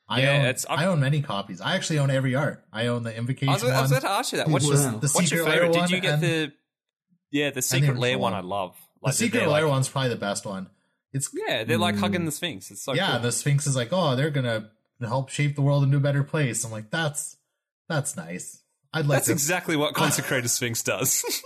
I 0.08 0.22
Yeah, 0.22 0.32
own 0.34 0.42
it's- 0.46 0.66
I'm- 0.70 0.80
I 0.80 0.86
own 0.86 1.00
many 1.00 1.22
copies. 1.22 1.62
I 1.62 1.76
actually 1.76 1.98
own 2.00 2.12
every 2.12 2.36
art. 2.36 2.64
I 2.72 2.88
own 2.88 3.04
the 3.04 3.16
invocation 3.16 3.50
I 3.50 3.54
was, 3.54 3.64
I 3.64 3.68
was 3.82 3.92
one. 3.92 4.02
going 4.02 4.02
to 4.02 4.10
ask 4.20 4.32
you 4.34 4.38
that. 4.38 4.48
What's, 4.50 4.66
Wow. 4.66 4.72
your, 4.72 4.82
The 4.92 4.98
what's 5.00 5.14
your 5.16 5.24
Secret 5.24 5.44
Lair 5.46 5.54
favorite? 5.72 5.74
Did 5.74 5.90
you 5.92 6.00
get 6.02 6.14
and- 6.16 6.24
the 6.24 6.52
yeah 7.36 7.50
the 7.52 7.62
secret 7.62 7.98
lair 7.98 8.18
one? 8.18 8.34
I 8.34 8.40
love. 8.40 8.76
the 9.04 9.12
secret 9.12 9.48
lair 9.48 9.64
like- 9.64 9.70
one's 9.70 9.90
probably 9.90 10.10
the 10.10 10.16
best 10.16 10.46
one. 10.46 10.70
It's 11.14 11.30
Yeah, 11.34 11.64
they're 11.64 11.78
like 11.78 11.96
hmm. 11.96 12.02
hugging 12.02 12.26
the 12.26 12.32
Sphinx. 12.32 12.72
It's 12.72 12.82
so 12.82 12.94
yeah, 12.94 13.12
cool. 13.12 13.20
the 13.22 13.32
Sphinx 13.32 13.66
is 13.68 13.76
like, 13.76 13.90
oh, 13.92 14.16
they're 14.18 14.30
gonna 14.32 14.70
help 15.00 15.30
shape 15.30 15.56
the 15.56 15.62
world 15.62 15.84
into 15.84 15.98
a 15.98 16.02
better 16.02 16.24
place. 16.24 16.64
I'm 16.66 16.72
like, 16.72 16.90
that's 16.90 17.38
that's 17.88 18.18
nice. 18.18 18.62
I'd 18.96 19.08
like 19.08 19.18
That's 19.18 19.26
to. 19.28 19.34
exactly 19.34 19.76
what 19.76 19.94
consecrated 19.94 20.48
Sphinx 20.48 20.82
does. 20.82 21.22
it's 21.28 21.46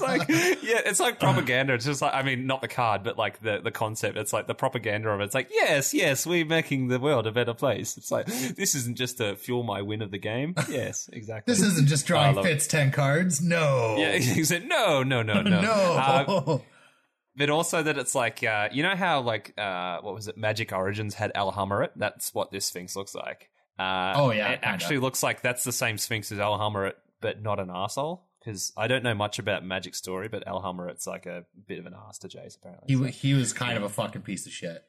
like 0.00 0.26
yeah, 0.30 0.80
it's 0.86 0.98
like 0.98 1.20
propaganda. 1.20 1.74
It's 1.74 1.84
just 1.84 2.00
like 2.00 2.14
I 2.14 2.22
mean, 2.22 2.46
not 2.46 2.62
the 2.62 2.68
card, 2.68 3.02
but 3.02 3.18
like 3.18 3.40
the 3.40 3.60
the 3.62 3.70
concept. 3.70 4.16
It's 4.16 4.32
like 4.32 4.46
the 4.46 4.54
propaganda 4.54 5.10
of 5.10 5.20
it. 5.20 5.24
It's 5.24 5.34
like 5.34 5.50
yes, 5.52 5.92
yes, 5.92 6.26
we're 6.26 6.46
making 6.46 6.88
the 6.88 6.98
world 6.98 7.26
a 7.26 7.32
better 7.32 7.52
place. 7.52 7.98
It's 7.98 8.10
like 8.10 8.24
this 8.24 8.74
isn't 8.74 8.96
just 8.96 9.18
to 9.18 9.36
fuel 9.36 9.62
my 9.62 9.82
win 9.82 10.00
of 10.00 10.10
the 10.10 10.16
game. 10.16 10.54
Yes, 10.70 11.10
exactly. 11.12 11.52
this 11.52 11.62
isn't 11.62 11.86
just 11.86 12.06
drawing 12.06 12.38
it. 12.38 12.42
fits 12.42 12.66
ten 12.66 12.90
cards. 12.90 13.42
No, 13.42 13.96
yeah, 13.98 14.12
he 14.16 14.44
said 14.44 14.66
no, 14.66 15.02
no, 15.02 15.20
no, 15.22 15.42
no, 15.42 15.60
no. 15.60 15.70
Uh, 15.70 16.58
but 17.36 17.50
also 17.50 17.82
that 17.82 17.98
it's 17.98 18.14
like 18.14 18.42
uh, 18.42 18.70
you 18.72 18.82
know 18.82 18.96
how 18.96 19.20
like 19.20 19.52
uh, 19.58 19.98
what 20.00 20.14
was 20.14 20.28
it? 20.28 20.38
Magic 20.38 20.72
Origins 20.72 21.12
had 21.12 21.30
Alhammarret. 21.34 21.90
That's 21.94 22.32
what 22.32 22.50
this 22.52 22.64
Sphinx 22.64 22.96
looks 22.96 23.14
like. 23.14 23.50
Uh, 23.78 24.12
Oh, 24.16 24.30
yeah, 24.30 24.48
it 24.48 24.62
kinda. 24.62 24.66
actually 24.68 24.98
looks 24.98 25.22
like 25.22 25.40
that's 25.42 25.64
the 25.64 25.72
same 25.72 25.98
Sphinx 25.98 26.30
as 26.32 26.38
Alhammarret, 26.38 26.94
but 27.20 27.42
not 27.42 27.58
an 27.60 27.68
arsehole. 27.68 28.20
Because 28.40 28.72
I 28.76 28.88
don't 28.88 29.04
know 29.04 29.14
much 29.14 29.38
about 29.38 29.64
Magic 29.64 29.94
Story, 29.94 30.28
but 30.28 30.44
Alhammarret's 30.46 31.06
like 31.06 31.26
a 31.26 31.44
bit 31.68 31.78
of 31.78 31.86
an 31.86 31.94
arse 31.94 32.18
to 32.18 32.28
Jace 32.28 32.56
apparently. 32.56 32.86
he 32.88 32.96
So- 32.96 33.04
he 33.04 33.34
was 33.34 33.52
kind 33.52 33.76
of 33.76 33.84
a 33.84 33.88
fucking 33.88 34.22
piece 34.22 34.46
of 34.46 34.52
shit. 34.52 34.84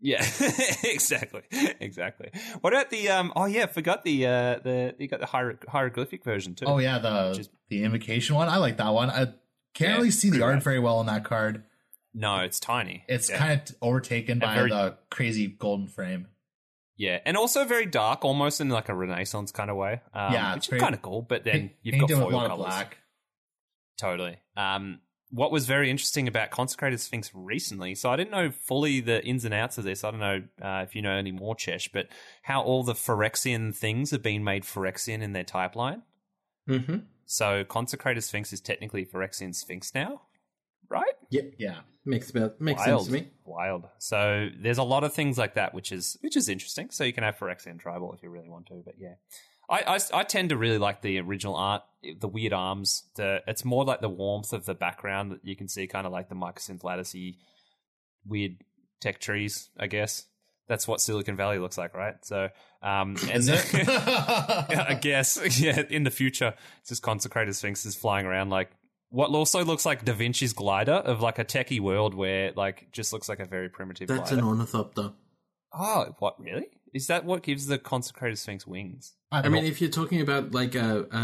yeah, 0.00 0.22
exactly, 0.84 1.42
exactly. 1.80 2.30
What 2.60 2.72
about 2.72 2.90
the 2.90 3.08
um? 3.08 3.32
Oh 3.34 3.46
yeah, 3.46 3.66
forgot 3.66 4.04
the 4.04 4.26
uh 4.26 4.58
the 4.62 4.94
you 4.98 5.08
got 5.08 5.20
the 5.20 5.26
hier- 5.26 5.58
hieroglyphic 5.68 6.22
version 6.22 6.54
too. 6.54 6.66
Oh 6.66 6.78
yeah, 6.78 6.98
the 6.98 7.30
is- 7.40 7.48
the 7.68 7.82
invocation 7.82 8.36
one. 8.36 8.48
I 8.48 8.58
like 8.58 8.76
that 8.76 8.90
one. 8.90 9.10
I 9.10 9.24
can't 9.74 9.90
Yeah, 9.90 9.96
really 9.96 10.10
see 10.10 10.30
the 10.30 10.42
art 10.42 10.54
rad. 10.54 10.62
very 10.62 10.78
well 10.78 10.98
on 10.98 11.06
that 11.06 11.24
card. 11.24 11.64
no, 12.14 12.36
it's 12.40 12.58
tiny. 12.60 13.04
It's 13.08 13.28
Yeah. 13.30 13.38
kind 13.38 13.52
of 13.60 13.74
overtaken 13.82 14.38
by 14.38 14.54
very- 14.54 14.70
the 14.70 14.96
crazy 15.10 15.46
golden 15.46 15.86
frame. 15.88 16.28
Yeah, 16.98 17.20
and 17.24 17.36
also 17.36 17.64
very 17.64 17.86
dark, 17.86 18.24
almost 18.24 18.60
in 18.60 18.68
like 18.68 18.88
a 18.88 18.94
Renaissance 18.94 19.52
kind 19.52 19.70
of 19.70 19.76
way. 19.76 20.02
Um, 20.12 20.32
Yeah, 20.32 20.54
which 20.54 20.64
it's 20.64 20.72
is 20.72 20.80
kind 20.80 20.94
of 20.94 21.00
cool. 21.00 21.22
But 21.22 21.44
then 21.44 21.70
you've 21.82 22.00
got 22.00 22.10
foil 22.10 22.28
a 22.28 22.34
lot 22.34 22.44
of 22.44 22.50
colors. 22.50 22.66
black. 22.66 22.98
Totally. 23.98 24.38
Um, 24.56 25.00
what 25.30 25.52
was 25.52 25.66
very 25.66 25.90
interesting 25.90 26.26
about 26.26 26.50
Consecrated 26.50 27.00
Sphinx 27.00 27.30
recently, 27.34 27.94
so 27.94 28.10
I 28.10 28.16
didn't 28.16 28.30
know 28.30 28.50
fully 28.50 29.00
the 29.00 29.24
ins 29.24 29.44
and 29.44 29.54
outs 29.54 29.78
of 29.78 29.84
this. 29.84 30.02
I 30.02 30.10
don't 30.10 30.20
know 30.20 30.42
uh, 30.62 30.82
if 30.82 30.96
you 30.96 31.02
know 31.02 31.12
any 31.12 31.32
more, 31.32 31.54
Chesh, 31.54 31.90
but 31.92 32.08
how 32.42 32.62
all 32.62 32.82
the 32.82 32.94
Phyrexian 32.94 33.74
things 33.74 34.10
have 34.10 34.22
been 34.22 34.42
made 34.42 34.64
Phyrexian 34.64 35.22
in 35.22 35.32
their 35.32 35.44
type 35.44 35.76
line. 35.76 36.02
Mm-hmm. 36.68 36.96
So 37.26 37.62
Consecrated 37.64 38.22
Sphinx 38.22 38.52
is 38.52 38.60
technically 38.60 39.04
Phyrexian 39.04 39.54
Sphinx 39.54 39.94
now, 39.94 40.22
right? 40.88 41.14
Yep. 41.30 41.54
Yeah, 41.58 41.80
Makes 42.04 42.30
about 42.30 42.60
makes 42.60 42.86
Wild, 42.86 43.06
sense 43.06 43.16
to 43.18 43.22
me. 43.24 43.30
wild. 43.44 43.86
So 43.98 44.48
there's 44.58 44.78
a 44.78 44.82
lot 44.82 45.04
of 45.04 45.12
things 45.12 45.36
like 45.36 45.54
that, 45.54 45.74
which 45.74 45.92
is 45.92 46.16
which 46.22 46.36
is 46.36 46.48
interesting. 46.48 46.88
So 46.90 47.04
you 47.04 47.12
can 47.12 47.22
have 47.24 47.36
Phyrexian 47.38 47.78
tribal 47.78 48.14
if 48.14 48.22
you 48.22 48.30
really 48.30 48.48
want 48.48 48.66
to, 48.68 48.82
but 48.82 48.94
yeah, 48.98 49.14
I, 49.68 49.96
I 49.96 50.20
I 50.20 50.22
tend 50.22 50.48
to 50.48 50.56
really 50.56 50.78
like 50.78 51.02
the 51.02 51.18
original 51.18 51.54
art, 51.54 51.82
the 52.18 52.28
weird 52.28 52.54
arms. 52.54 53.02
The 53.16 53.42
it's 53.46 53.62
more 53.64 53.84
like 53.84 54.00
the 54.00 54.08
warmth 54.08 54.54
of 54.54 54.64
the 54.64 54.74
background 54.74 55.32
that 55.32 55.44
you 55.44 55.54
can 55.54 55.68
see, 55.68 55.86
kind 55.86 56.06
of 56.06 56.12
like 56.12 56.30
the 56.30 56.34
microsynth 56.34 56.80
latticey 56.80 57.36
weird 58.26 58.56
tech 59.00 59.20
trees. 59.20 59.68
I 59.78 59.86
guess 59.86 60.24
that's 60.66 60.88
what 60.88 61.00
Silicon 61.02 61.36
Valley 61.36 61.58
looks 61.58 61.76
like, 61.76 61.94
right? 61.94 62.14
So 62.22 62.48
um, 62.82 63.16
and 63.30 63.44
I 63.50 64.98
guess. 65.00 65.38
Yeah, 65.60 65.82
in 65.90 66.04
the 66.04 66.10
future, 66.10 66.54
it's 66.80 66.88
just 66.88 67.02
consecrated 67.02 67.54
sphinxes 67.54 67.94
flying 67.94 68.24
around 68.24 68.50
like 68.50 68.70
what 69.10 69.30
also 69.30 69.64
looks 69.64 69.86
like 69.86 70.04
Da 70.04 70.12
Vinci's 70.12 70.52
glider 70.52 70.92
of 70.92 71.20
like 71.20 71.38
a 71.38 71.44
techie 71.44 71.80
world 71.80 72.14
where 72.14 72.52
like 72.56 72.88
just 72.92 73.12
looks 73.12 73.28
like 73.28 73.40
a 73.40 73.46
very 73.46 73.68
primitive 73.68 74.08
That's 74.08 74.30
glider. 74.30 74.42
an 74.42 74.48
ornithopter. 74.48 75.12
oh, 75.72 76.14
what 76.18 76.40
really? 76.40 76.66
Is 76.94 77.06
that 77.08 77.24
what 77.26 77.42
gives 77.42 77.66
the 77.66 77.78
consecrated 77.78 78.36
sphinx 78.38 78.66
wings? 78.66 79.14
I, 79.30 79.40
I 79.42 79.48
mean, 79.50 79.66
if 79.66 79.82
you're 79.82 79.90
talking 79.90 80.22
about 80.22 80.52
like 80.52 80.74
a 80.74 81.06
a, 81.12 81.18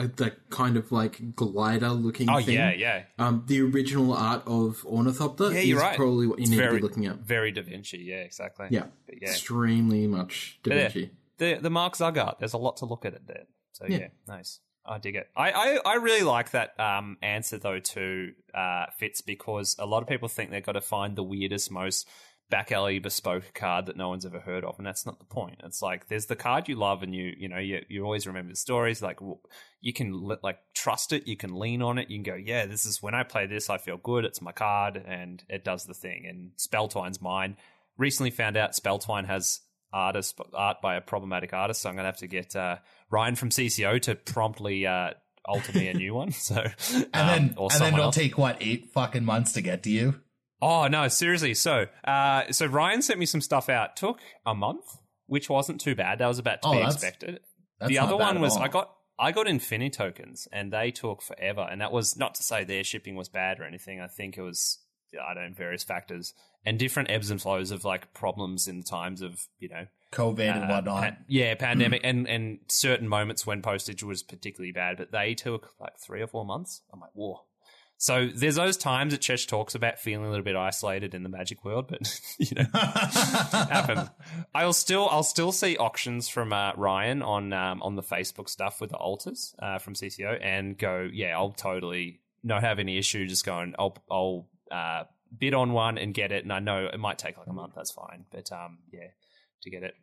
a, 0.00 0.04
a 0.04 0.08
the 0.08 0.32
kind 0.50 0.76
of 0.76 0.92
like 0.92 1.34
glider 1.34 1.88
looking 1.88 2.30
Oh 2.30 2.40
thing, 2.40 2.54
yeah, 2.54 2.70
yeah. 2.72 3.02
um, 3.18 3.42
the 3.48 3.60
original 3.62 4.14
art 4.14 4.44
of 4.46 4.84
ornithopter 4.86 5.50
Yeah, 5.52 5.58
is 5.58 5.66
you're 5.66 5.80
right. 5.80 5.96
probably 5.96 6.28
what 6.28 6.38
you 6.38 6.42
It's 6.42 6.50
need 6.52 6.58
very 6.58 6.70
to 6.70 6.76
be 6.76 6.82
looking 6.82 7.06
at. 7.06 7.16
Very 7.16 7.50
Da 7.50 7.62
Vinci, 7.62 7.98
yeah, 7.98 8.18
exactly. 8.18 8.68
Yeah, 8.70 8.84
But 9.06 9.16
yeah. 9.20 9.30
extremely 9.30 10.06
much 10.06 10.60
Da 10.62 10.68
But 10.70 10.76
yeah, 10.78 10.88
Vinci. 10.90 11.10
the 11.38 11.54
the 11.60 11.70
Mark 11.70 11.96
Zug 11.96 12.16
art. 12.18 12.38
There's 12.38 12.52
a 12.52 12.58
lot 12.58 12.76
to 12.78 12.86
look 12.86 13.04
at 13.04 13.14
it 13.14 13.26
there. 13.26 13.46
So 13.72 13.86
yeah, 13.88 13.98
Yeah. 13.98 14.06
nice. 14.28 14.60
I 14.90 14.98
dig 14.98 15.14
it. 15.14 15.28
I, 15.36 15.52
I, 15.52 15.78
I 15.86 15.94
really 15.94 16.24
like 16.24 16.50
that 16.50 16.78
um, 16.80 17.16
answer 17.22 17.58
though 17.58 17.78
to 17.78 18.32
uh, 18.52 18.86
Fitz 18.98 19.20
because 19.20 19.76
a 19.78 19.86
lot 19.86 20.02
of 20.02 20.08
people 20.08 20.28
think 20.28 20.50
they've 20.50 20.64
got 20.64 20.72
to 20.72 20.80
find 20.80 21.14
the 21.14 21.22
weirdest, 21.22 21.70
most 21.70 22.08
back 22.50 22.72
alley 22.72 22.98
bespoke 22.98 23.54
card 23.54 23.86
that 23.86 23.96
no 23.96 24.08
one's 24.08 24.26
ever 24.26 24.40
heard 24.40 24.64
of, 24.64 24.76
and 24.76 24.86
that's 24.86 25.06
not 25.06 25.20
the 25.20 25.24
point. 25.24 25.60
It's 25.64 25.80
like 25.80 26.08
there's 26.08 26.26
the 26.26 26.36
card 26.36 26.68
you 26.68 26.74
love, 26.74 27.02
and 27.02 27.14
you 27.14 27.32
you 27.38 27.48
know 27.48 27.58
you 27.58 27.82
you 27.88 28.04
always 28.04 28.26
remember 28.26 28.50
the 28.50 28.56
stories. 28.56 29.00
Like 29.00 29.20
you 29.80 29.92
can 29.92 30.12
like 30.42 30.58
trust 30.74 31.12
it, 31.12 31.26
you 31.26 31.36
can 31.36 31.58
lean 31.58 31.80
on 31.80 31.96
it, 31.98 32.10
you 32.10 32.16
can 32.16 32.24
go, 32.24 32.34
yeah, 32.34 32.66
this 32.66 32.84
is 32.84 33.00
when 33.00 33.14
I 33.14 33.22
play 33.22 33.46
this, 33.46 33.70
I 33.70 33.78
feel 33.78 33.96
good. 33.96 34.24
It's 34.24 34.42
my 34.42 34.52
card, 34.52 35.02
and 35.06 35.42
it 35.48 35.64
does 35.64 35.84
the 35.84 35.94
thing. 35.94 36.26
And 36.28 36.50
Spelltwine's 36.58 37.22
mine. 37.22 37.56
Recently 37.96 38.30
found 38.30 38.56
out 38.56 38.72
Spelltwine 38.72 39.26
has 39.26 39.60
artist 39.92 40.38
art 40.54 40.80
by 40.82 40.96
a 40.96 41.00
problematic 41.00 41.52
artist, 41.52 41.82
so 41.82 41.88
I'm 41.90 41.96
gonna 41.96 42.06
have 42.08 42.18
to 42.18 42.26
get 42.26 42.54
uh, 42.56 42.76
Ryan 43.10 43.36
from 43.36 43.50
CCO 43.50 44.00
to 44.02 44.14
promptly 44.14 44.86
uh, 44.86 45.10
alter 45.44 45.72
me 45.78 45.88
a 45.88 45.94
new 45.94 46.14
one. 46.14 46.32
So 46.32 46.56
and 46.56 47.04
um, 47.14 47.26
then 47.26 47.54
or 47.56 47.68
and 47.72 47.80
then 47.80 47.92
it'll 47.94 48.04
else. 48.06 48.14
take 48.14 48.38
what 48.38 48.58
eight 48.60 48.90
fucking 48.92 49.24
months 49.24 49.52
to 49.52 49.62
get 49.62 49.82
to 49.84 49.90
you. 49.90 50.20
Oh 50.62 50.86
no, 50.88 51.08
seriously. 51.08 51.54
So, 51.54 51.86
uh, 52.04 52.52
so 52.52 52.66
Ryan 52.66 53.02
sent 53.02 53.18
me 53.18 53.26
some 53.26 53.40
stuff 53.40 53.68
out. 53.68 53.96
Took 53.96 54.18
a 54.44 54.54
month, 54.54 54.84
which 55.26 55.48
wasn't 55.48 55.80
too 55.80 55.94
bad. 55.94 56.18
That 56.18 56.26
was 56.26 56.38
about 56.38 56.62
to 56.62 56.68
Oh, 56.68 56.72
be 56.72 56.78
that's- 56.78 56.94
expected. 56.94 57.40
That's 57.78 57.88
the 57.88 57.98
other 57.98 58.16
one 58.16 58.40
was. 58.40 58.56
I 58.58 58.68
got 58.68 58.94
I 59.18 59.32
got 59.32 59.48
Infinity 59.48 59.90
tokens, 59.90 60.46
and 60.52 60.70
they 60.72 60.90
took 60.90 61.22
forever. 61.22 61.66
And 61.70 61.80
that 61.80 61.92
was 61.92 62.16
not 62.18 62.34
to 62.34 62.42
say 62.42 62.62
their 62.64 62.84
shipping 62.84 63.16
was 63.16 63.30
bad 63.30 63.58
or 63.58 63.64
anything. 63.64 64.00
I 64.00 64.06
think 64.06 64.36
it 64.36 64.42
was 64.42 64.78
I 65.18 65.32
don't 65.32 65.48
know 65.48 65.54
various 65.56 65.82
factors 65.82 66.34
and 66.64 66.78
different 66.78 67.10
ebbs 67.10 67.30
and 67.30 67.40
flows 67.40 67.70
of 67.70 67.84
like 67.84 68.12
problems 68.12 68.68
in 68.68 68.78
the 68.78 68.84
times 68.84 69.22
of 69.22 69.46
you 69.58 69.68
know 69.68 69.86
COVID 70.12 70.54
and 70.54 70.64
uh, 70.64 70.74
whatnot. 70.74 71.02
pa- 71.02 71.16
yeah, 71.28 71.54
pandemic 71.54 72.00
and 72.04 72.28
and 72.28 72.58
certain 72.68 73.08
moments 73.08 73.46
when 73.46 73.62
postage 73.62 74.02
was 74.02 74.22
particularly 74.22 74.72
bad, 74.72 74.96
but 74.98 75.12
they 75.12 75.34
took 75.34 75.72
like 75.80 75.98
three 75.98 76.20
or 76.20 76.26
four 76.26 76.44
months. 76.44 76.82
I'm 76.92 77.00
like, 77.00 77.10
whoa. 77.14 77.40
So 77.96 78.30
there's 78.34 78.54
those 78.54 78.78
times 78.78 79.12
that 79.12 79.20
Chesh 79.20 79.46
talks 79.46 79.74
about 79.74 79.98
feeling 79.98 80.24
a 80.24 80.30
little 80.30 80.42
bit 80.44 80.56
isolated 80.56 81.14
in 81.14 81.22
the 81.22 81.28
magic 81.28 81.66
world, 81.66 81.88
but 81.88 82.00
you 82.38 82.54
know, 82.56 82.66
happen. 82.72 84.08
I'll 84.54 84.72
still 84.72 85.06
I'll 85.10 85.22
still 85.22 85.52
see 85.52 85.76
auctions 85.76 86.28
from 86.28 86.52
uh, 86.52 86.72
Ryan 86.76 87.22
on 87.22 87.52
um, 87.52 87.82
on 87.82 87.96
the 87.96 88.02
Facebook 88.02 88.48
stuff 88.48 88.80
with 88.80 88.90
the 88.90 88.96
altars 88.96 89.54
uh, 89.58 89.78
from 89.78 89.94
CCO 89.94 90.38
and 90.42 90.78
go, 90.78 91.08
yeah, 91.12 91.36
I'll 91.36 91.52
totally 91.52 92.20
not 92.42 92.62
have 92.62 92.78
any 92.78 92.96
issue 92.96 93.26
just 93.26 93.44
going. 93.44 93.74
I'll 93.78 93.96
I'll 94.10 94.48
uh, 94.70 95.04
bid 95.36 95.54
on 95.54 95.72
one 95.72 95.98
and 95.98 96.14
get 96.14 96.32
it, 96.32 96.44
and 96.44 96.52
I 96.52 96.58
know 96.58 96.86
it 96.92 96.98
might 96.98 97.18
take 97.18 97.38
like 97.38 97.46
a 97.46 97.52
month. 97.52 97.74
That's 97.76 97.92
fine, 97.92 98.24
but 98.30 98.50
um, 98.52 98.78
yeah, 98.92 99.08
to 99.62 99.70
get 99.70 99.82
it, 99.82 99.94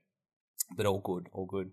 but 0.76 0.86
all 0.86 1.00
good, 1.00 1.28
all 1.32 1.46
good. 1.46 1.72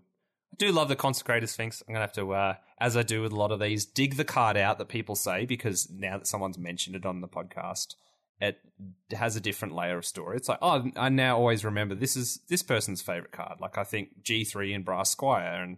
I 0.53 0.55
do 0.57 0.71
love 0.71 0.89
the 0.89 0.95
consecrated 0.95 1.47
sphinx. 1.47 1.83
I'm 1.87 1.93
gonna 1.93 2.05
have 2.05 2.13
to, 2.13 2.33
uh, 2.33 2.55
as 2.79 2.95
I 2.95 3.03
do 3.03 3.21
with 3.21 3.31
a 3.31 3.35
lot 3.35 3.51
of 3.51 3.59
these, 3.59 3.85
dig 3.85 4.15
the 4.15 4.23
card 4.23 4.57
out 4.57 4.77
that 4.77 4.87
people 4.87 5.15
say 5.15 5.45
because 5.45 5.89
now 5.91 6.17
that 6.17 6.27
someone's 6.27 6.57
mentioned 6.57 6.95
it 6.95 7.05
on 7.05 7.21
the 7.21 7.27
podcast, 7.27 7.95
it 8.41 8.59
has 9.11 9.35
a 9.35 9.41
different 9.41 9.75
layer 9.75 9.97
of 9.97 10.05
story. 10.05 10.37
It's 10.37 10.49
like, 10.49 10.59
oh, 10.61 10.89
I 10.95 11.09
now 11.09 11.37
always 11.37 11.63
remember 11.63 11.95
this 11.95 12.15
is 12.15 12.41
this 12.49 12.63
person's 12.63 13.01
favorite 13.01 13.31
card. 13.31 13.59
Like 13.61 13.77
I 13.77 13.83
think 13.83 14.09
G3 14.23 14.75
and 14.75 14.85
Brass 14.85 15.09
Squire 15.09 15.63
and 15.63 15.77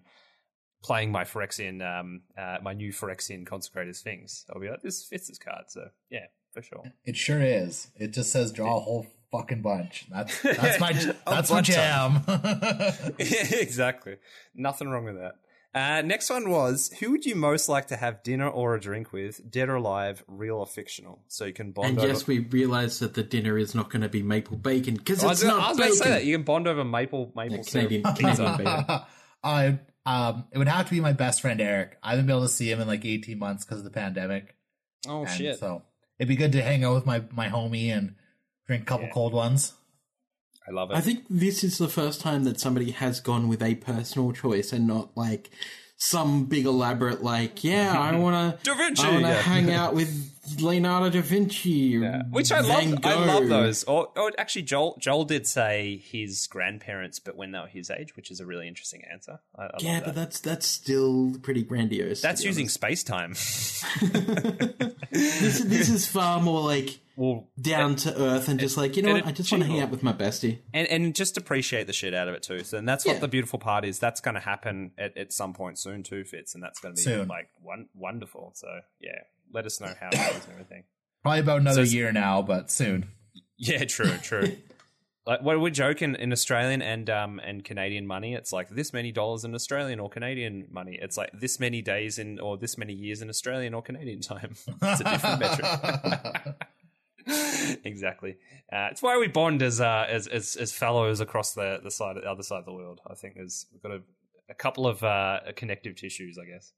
playing 0.84 1.12
my 1.12 1.24
Phyrexian, 1.24 1.82
um, 1.82 2.22
uh, 2.38 2.58
my 2.62 2.74
new 2.74 2.92
Phyrexian 2.92 3.46
consecrated 3.46 3.96
sphinx. 3.96 4.46
I'll 4.54 4.62
be 4.62 4.70
like, 4.70 4.82
this 4.82 5.06
fits 5.06 5.28
this 5.28 5.38
card. 5.38 5.66
So 5.68 5.90
yeah, 6.10 6.26
for 6.58 6.64
sure. 6.64 6.84
It 7.06 7.16
sure 7.16 7.42
is. 7.42 7.88
It 7.96 8.14
just 8.14 8.32
says 8.32 8.52
draw 8.52 8.78
a 8.78 8.80
whole 8.80 9.06
fucking 9.32 9.62
bunch. 9.62 10.08
That's 10.12 10.42
that's 10.42 10.80
my 10.80 10.94
that's 11.26 11.52
my 11.52 11.62
jam. 11.62 12.24
exactly. 13.20 14.16
Nothing 14.56 14.90
wrong 14.90 15.06
with 15.06 15.18
that. 15.18 15.36
Uh, 15.76 16.02
next 16.02 16.30
one 16.32 16.50
was 16.50 16.90
who 17.00 17.12
would 17.12 17.26
you 17.26 17.36
most 17.36 17.70
like 17.70 17.88
to 17.88 17.96
have 17.98 18.24
dinner 18.24 18.50
or 18.50 18.74
a 18.74 18.80
drink 18.80 19.14
with, 19.14 19.52
dead 19.52 19.70
or 19.70 19.76
alive, 19.76 20.24
real 20.28 20.56
or 20.58 20.66
fictional? 20.66 21.20
So 21.28 21.46
you 21.46 21.54
can 21.54 21.72
bond 21.72 21.90
And 21.90 22.00
over. 22.00 22.08
yes, 22.08 22.26
we 22.26 22.40
realised 22.40 23.00
that 23.02 23.14
the 23.14 23.22
dinner 23.22 23.58
is 23.60 23.76
not 23.76 23.92
going 23.92 24.02
to 24.02 24.10
be 24.10 24.24
maple 24.24 24.58
bacon 24.58 24.96
because 24.96 25.24
I 25.24 25.32
it's 25.32 25.44
was, 25.44 25.44
gonna- 25.44 25.56
I 25.56 25.60
not 25.60 25.70
was 25.70 25.78
about 25.78 25.88
to 25.90 25.94
say 25.96 26.04
that 26.06 26.16
bacon. 26.16 26.28
you 26.30 26.36
can 26.38 26.44
bond 26.46 26.68
over 26.68 26.84
maple 26.84 27.32
maple 27.36 27.58
Yeah, 27.58 27.64
Canadian. 27.64 28.04
Canadian 28.16 28.58
bacon. 28.58 29.00
I 29.44 29.80
um, 30.08 30.46
it 30.52 30.58
would 30.58 30.68
have 30.70 30.86
to 30.86 30.92
be 30.92 31.02
my 31.02 31.14
best 31.14 31.42
friend 31.42 31.62
Eric. 31.62 31.98
I 32.02 32.12
haven't 32.12 32.26
been 32.26 32.36
able 32.38 32.44
to 32.48 32.50
see 32.52 32.72
him 32.72 32.80
in 32.82 32.88
like 32.88 33.06
18 33.06 33.38
months 33.38 33.64
because 33.66 33.80
of 33.80 33.84
the 33.84 33.92
pandemic. 33.92 34.56
Oh 35.08 35.26
and 35.26 35.30
shit! 35.30 35.60
So 35.60 35.84
it'd 36.20 36.28
be 36.28 36.36
good 36.36 36.52
to 36.54 36.62
hang 36.62 36.84
out 36.84 36.96
with 36.96 37.06
my 37.06 37.24
my 37.32 37.50
homie 37.50 37.88
and 37.90 38.16
drink 38.68 38.84
a 38.84 38.86
couple 38.86 39.08
Yeah. 39.08 39.14
cold 39.14 39.34
ones. 39.34 39.74
I 40.68 40.72
love 40.72 40.92
it. 40.92 40.98
I 40.98 41.02
think 41.02 41.24
this 41.30 41.64
is 41.64 41.78
the 41.78 41.88
first 41.88 42.20
time 42.20 42.44
that 42.44 42.60
somebody 42.60 42.92
has 42.92 43.20
gone 43.22 43.48
with 43.48 43.62
a 43.64 43.76
personal 43.76 44.34
choice 44.34 44.74
and 44.74 44.86
not 44.86 45.16
like 45.16 45.50
some 45.96 46.46
big 46.46 46.66
elaborate 46.66 47.24
like, 47.24 47.64
yeah, 47.64 47.98
I 47.98 48.16
want 48.18 48.60
to 48.60 48.64
Da 48.64 48.76
Vinci, 48.78 49.04
I 49.08 49.12
want 49.12 49.24
to 49.24 49.30
yeah. 49.30 49.42
hang 49.42 49.72
out 49.82 49.96
with 49.96 50.37
Leonardo 50.60 51.10
da 51.10 51.22
Vinci, 51.22 51.70
Yeah. 52.02 52.24
Which 52.30 52.52
I 52.52 52.62
Van 52.62 52.92
love. 52.92 53.00
I 53.06 53.14
Gogh. 53.14 53.26
love 53.26 53.48
those. 53.50 53.84
Or, 53.86 54.08
or 54.16 54.32
actually, 54.38 54.64
Joel 54.64 54.98
Joel 55.00 55.26
did 55.26 55.48
say 55.48 56.02
his 56.12 56.48
grandparents, 56.48 57.20
but 57.20 57.36
when 57.36 57.52
they 57.52 57.60
were 57.60 57.68
his 57.68 57.90
age, 57.90 58.16
which 58.16 58.32
is 58.32 58.40
a 58.40 58.46
really 58.46 58.68
interesting 58.68 59.04
answer. 59.12 59.40
I, 59.58 59.64
I 59.64 59.70
Yeah, 59.80 60.00
but 60.00 60.06
that. 60.08 60.16
that's 60.16 60.40
that's 60.40 60.68
still 60.68 61.34
pretty 61.42 61.64
grandiose. 61.64 62.22
that's 62.22 62.44
using 62.44 62.70
space 62.70 63.04
time. 63.04 63.32
this. 65.12 65.60
This 65.64 65.90
is 65.90 66.08
far 66.08 66.42
more 66.42 66.62
like 66.62 67.00
well, 67.16 67.48
down 67.60 67.96
to 67.98 68.16
earth 68.22 68.48
and 68.48 68.60
just 68.60 68.78
like 68.78 68.96
you 68.96 69.02
know 69.04 69.16
and 69.16 69.22
what? 69.26 69.28
I 69.28 69.32
just 69.32 69.52
want 69.52 69.64
to 69.64 69.70
hang 69.70 69.82
out 69.82 69.90
with 69.90 70.04
my 70.04 70.14
bestie. 70.14 70.60
and 70.74 70.88
and 70.88 71.16
just 71.16 71.38
appreciate 71.38 71.88
the 71.88 71.94
shit 71.94 72.14
out 72.14 72.28
of 72.28 72.36
it 72.36 72.44
too. 72.44 72.64
So, 72.64 72.78
and 72.78 72.88
that's 72.88 73.06
what 73.06 73.20
the 73.22 73.28
beautiful 73.28 73.60
part 73.60 73.86
is. 73.86 74.00
That's 74.00 74.22
going 74.22 74.36
to 74.36 74.42
happen 74.42 74.92
at, 74.98 75.18
at 75.18 75.34
some 75.34 75.54
point 75.54 75.80
soon 75.80 76.04
too, 76.04 76.24
Fitz, 76.24 76.54
and 76.54 76.64
that's 76.64 76.80
going 76.80 76.94
to 76.96 77.00
be 77.00 77.04
Soon. 77.04 77.28
like 77.28 77.50
one, 77.62 77.88
wonderful. 77.96 78.52
So, 78.56 78.68
yeah, 79.02 79.22
let 79.54 79.66
us 79.66 79.80
know 79.82 79.94
how 80.00 80.08
it 80.10 80.14
goes 80.14 80.44
and 80.46 80.54
everything. 80.54 80.84
Probably 81.24 81.40
about 81.42 81.62
another 81.62 81.86
So- 81.86 81.94
year 81.96 82.12
now, 82.12 82.42
but 82.42 82.70
soon. 82.72 83.08
Yeah, 83.58 83.86
true, 83.86 84.16
true. 84.22 84.56
like 85.26 85.42
what 85.42 85.60
we're 85.60 85.70
joking 85.72 86.16
in 86.16 86.32
Australian 86.32 86.82
and 86.82 87.10
um 87.10 87.40
and 87.44 87.64
Canadian 87.64 88.06
money, 88.08 88.34
it's 88.34 88.54
like 88.54 88.70
this 88.70 88.94
many 88.94 89.12
dollars 89.12 89.44
in 89.44 89.54
Australian 89.56 90.00
or 90.00 90.10
Canadian 90.10 90.68
money. 90.72 90.98
It's 91.02 91.18
like 91.18 91.32
this 91.34 91.60
many 91.60 91.82
days 91.82 92.18
in 92.20 92.40
or 92.40 92.56
this 92.58 92.78
many 92.78 92.94
years 92.94 93.22
in 93.22 93.30
Australian 93.30 93.74
or 93.74 93.82
Canadian 93.82 94.22
time. 94.22 94.56
it's 94.82 95.02
a 95.02 95.04
different 95.04 95.40
metric. 95.40 96.56
exactly. 97.84 98.38
Uh, 98.72 98.88
it's 98.92 99.02
why 99.02 99.18
we 99.18 99.28
bond 99.28 99.62
as 99.62 99.82
uh 99.82 100.06
as 100.08 100.28
as, 100.28 100.56
as 100.56 100.72
fellows 100.72 101.20
across 101.20 101.54
the 101.54 101.80
the 101.84 101.92
side 101.92 102.16
the 102.16 102.22
other 102.30 102.44
side 102.44 102.60
of 102.60 102.66
the 102.66 102.74
world. 102.74 103.02
I 103.10 103.16
think 103.16 103.36
there's 103.36 103.66
we've 103.74 103.82
got 103.82 103.92
a, 103.92 104.02
a 104.50 104.54
couple 104.54 104.88
of 104.88 105.04
uh 105.04 105.40
connective 105.56 105.96
tissues, 105.96 106.38
I 106.42 106.46
guess. 106.46 106.72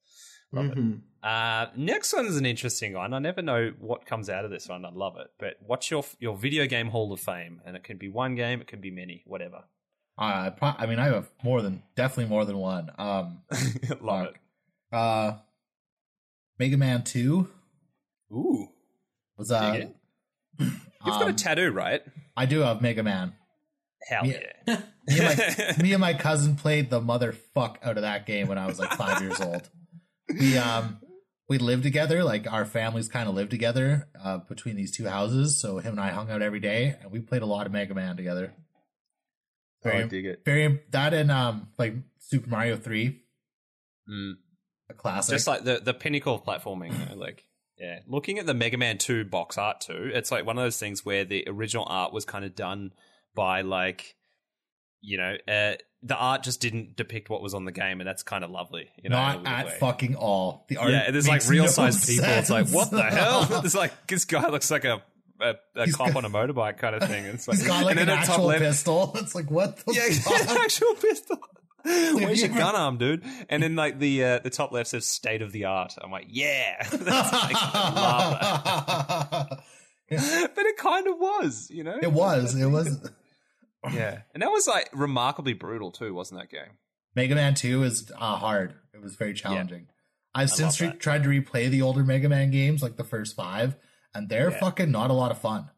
Love 0.52 0.66
it. 0.66 0.78
Mhm. 0.78 1.02
Uh, 1.22 1.68
next 1.76 2.14
one 2.14 2.26
is 2.26 2.38
an 2.38 2.46
interesting 2.46 2.94
one. 2.94 3.14
I 3.14 3.20
never 3.20 3.42
know 3.42 3.74
what 3.80 4.06
comes 4.06 4.30
out 4.30 4.46
of 4.46 4.52
this 4.52 4.68
one. 4.70 4.86
I 4.86 4.90
love 4.90 5.18
it. 5.18 5.28
But 5.38 5.56
what's 5.66 5.92
your 5.92 6.04
your 6.20 6.36
video 6.38 6.66
game 6.66 6.88
Hall 6.90 7.12
of 7.12 7.20
Fame? 7.20 7.62
And 7.66 7.76
it 7.76 7.84
can 7.84 7.98
be 7.98 8.08
one 8.08 8.36
game, 8.36 8.62
it 8.62 8.68
can 8.68 8.80
be 8.82 8.90
many, 8.92 9.24
whatever. 9.26 9.66
Uh, 10.18 10.52
I 10.62 10.86
mean, 10.86 11.00
I 11.00 11.06
have 11.14 11.30
more 11.44 11.62
than 11.62 11.84
definitely 11.96 12.26
more 12.30 12.46
than 12.46 12.58
one. 12.58 12.90
Um, 12.98 13.42
love 14.02 14.28
it. 14.28 14.36
uh, 14.92 15.38
Mega 16.58 16.78
Man 16.78 17.04
Two 17.04 17.48
Ooh, 18.32 18.70
was 19.38 19.52
uh. 19.52 19.86
You've 20.60 20.72
got 21.06 21.22
a 21.22 21.26
um, 21.28 21.36
tattoo, 21.38 21.72
right? 21.72 22.02
I 22.36 22.46
do 22.46 22.60
have 22.60 22.82
Mega 22.82 23.04
Man. 23.04 23.34
Hell 24.08 24.26
Yeah. 24.26 24.40
yeah! 24.68 24.82
Me 25.08 25.20
and, 25.20 25.38
my, 25.38 25.76
me 25.84 25.94
and 25.94 26.02
my 26.02 26.14
cousin 26.14 26.56
played 26.56 26.90
the 26.90 27.00
motherfuck 27.02 27.78
out 27.82 27.96
of 27.98 28.02
that 28.04 28.26
game 28.28 28.48
when 28.48 28.58
I 28.60 28.68
was 28.68 28.78
like 28.78 28.92
five 28.92 29.22
years 29.22 29.40
old. 29.42 29.68
We 30.38 30.58
um 30.58 31.00
we 31.48 31.58
lived 31.58 31.84
together, 31.84 32.24
like 32.24 32.52
our 32.52 32.66
families 32.66 33.08
kind 33.08 33.28
of 33.28 33.36
lived 33.36 33.50
together 33.50 34.08
uh, 34.24 34.38
between 34.38 34.76
these 34.76 34.96
two 34.96 35.08
houses. 35.08 35.60
So 35.60 35.80
him 35.80 35.94
and 35.94 36.00
I 36.00 36.10
hung 36.10 36.30
out 36.30 36.42
every 36.42 36.60
day, 36.60 36.96
and 37.02 37.12
we 37.12 37.20
played 37.20 37.42
a 37.42 37.48
lot 37.48 37.66
of 37.66 37.72
Mega 37.72 37.94
Man 37.96 38.16
together. 38.18 38.54
Very, 39.84 40.08
dig 40.08 40.26
it. 40.26 40.42
very 40.46 40.82
that 40.92 41.14
and 41.14 41.32
um 41.32 41.70
like 41.78 41.94
Super 42.20 42.50
Mario 42.50 42.76
Three, 42.76 43.24
Mm. 44.10 44.34
a 44.90 44.94
classic. 44.94 45.34
Just 45.36 45.48
like 45.48 45.64
the 45.64 45.80
the 45.80 45.94
pinnacle 45.94 46.36
of 46.36 46.44
platforming. 46.44 46.92
you 46.92 47.16
know, 47.16 47.20
like 47.20 47.46
yeah, 47.78 48.00
looking 48.08 48.40
at 48.40 48.46
the 48.46 48.54
Mega 48.54 48.78
Man 48.78 48.98
Two 48.98 49.24
box 49.24 49.58
art 49.58 49.82
too, 49.82 50.12
it's 50.14 50.32
like 50.32 50.46
one 50.46 50.58
of 50.58 50.64
those 50.64 50.78
things 50.80 51.06
where 51.06 51.24
the 51.24 51.46
original 51.48 51.86
art 51.88 52.12
was 52.12 52.26
kind 52.26 52.44
of 52.44 52.56
done 52.56 52.92
by 53.36 53.62
like 53.62 54.16
you 55.02 55.18
know 55.18 55.38
uh, 55.48 55.76
the 56.04 56.16
art 56.16 56.44
just 56.44 56.62
didn't 56.62 56.96
depict 56.96 57.30
what 57.30 57.42
was 57.42 57.54
on 57.54 57.66
the 57.66 57.72
game, 57.72 58.00
and 58.00 58.08
that's 58.08 58.24
kind 58.24 58.44
of 58.44 58.52
lovely. 58.52 58.90
You 59.04 59.10
know, 59.10 59.18
not 59.18 59.46
at 59.48 59.66
way. 59.66 59.78
fucking 59.80 60.16
all. 60.16 60.66
The 60.70 60.78
art 60.78 60.92
Yeah, 60.92 61.12
there's 61.12 61.28
like 61.28 61.46
real 61.48 61.66
no 61.66 61.70
size 61.70 62.06
people. 62.06 62.26
It's 62.30 62.50
like, 62.50 62.68
what 62.70 62.90
the 62.92 63.04
hell? 63.10 63.44
There's 63.62 63.76
like 63.76 64.08
this 64.08 64.26
guy 64.26 64.48
looks 64.50 64.72
like 64.72 64.86
a 64.86 65.02
a, 65.42 65.56
a 65.76 65.92
cop 65.92 66.08
got- 66.14 66.16
on 66.18 66.26
a 66.26 66.30
motorbike 66.30 66.78
kind 66.78 66.96
of 66.96 67.04
thing. 67.08 67.26
It's 67.26 67.48
like, 67.48 67.58
He's 67.58 67.68
got 67.68 67.84
like 67.86 67.92
and 67.92 68.00
an 68.02 68.08
then 68.08 68.18
at 68.20 68.26
top 68.26 68.30
actual 68.36 68.46
left- 68.48 68.62
pistol. 68.62 69.12
It's 69.16 69.36
like 69.36 69.50
what 69.52 69.78
the 69.86 69.94
Yeah, 69.94 70.10
fuck? 70.22 70.50
an 70.56 70.58
actual 70.64 70.94
pistol. 70.96 71.38
Where's 71.84 72.42
your 72.42 72.50
ever- 72.52 72.60
gun 72.60 72.76
arm, 72.76 72.98
dude? 72.98 73.24
And 73.50 73.64
then 73.64 73.76
like 73.76 74.00
the 74.00 74.24
uh, 74.24 74.40
the 74.40 74.50
top 74.50 74.72
left 74.74 74.90
says 74.90 75.06
state 75.06 75.42
of 75.42 75.52
the 75.54 75.66
art. 75.66 75.94
I'm 76.02 76.12
like, 76.12 76.28
yeah, 76.30 76.76
That's 76.92 77.02
like, 77.34 77.56
I 77.58 77.94
love 77.96 79.50
that. 79.50 80.54
but 80.56 80.66
it 80.66 80.78
kind 80.78 81.08
of 81.08 81.18
was, 81.20 81.70
you 81.72 81.84
know. 81.84 81.98
it 82.02 82.12
was. 82.12 82.56
It 82.56 82.66
was. 82.68 83.10
Yeah, 83.92 84.22
and 84.34 84.44
that 84.44 84.52
was 84.52 84.68
like 84.68 84.90
remarkably 84.94 85.54
brutal 85.54 85.92
too, 85.92 86.14
wasn't 86.14 86.40
that 86.42 86.50
game? 86.50 86.78
Mega 87.16 87.36
Man 87.36 87.56
2 87.56 87.84
is 87.84 88.12
uh, 88.18 88.36
hard. 88.38 88.76
It 88.94 89.02
was 89.02 89.16
very 89.16 89.34
challenging. 89.34 89.88
I've 90.36 90.52
since 90.52 90.80
re- 90.80 90.92
tried 90.92 91.24
to 91.24 91.30
replay 91.30 91.70
the 91.70 91.82
older 91.82 92.04
Mega 92.04 92.30
Man 92.30 92.52
games, 92.52 92.84
like 92.84 92.98
the 92.98 93.04
first 93.04 93.36
five, 93.36 93.76
and 94.14 94.30
they're 94.30 94.52
Yeah. 94.52 94.60
fucking 94.60 94.92
not 94.92 95.10
a 95.10 95.14
lot 95.14 95.32
of 95.32 95.40
fun. 95.40 95.70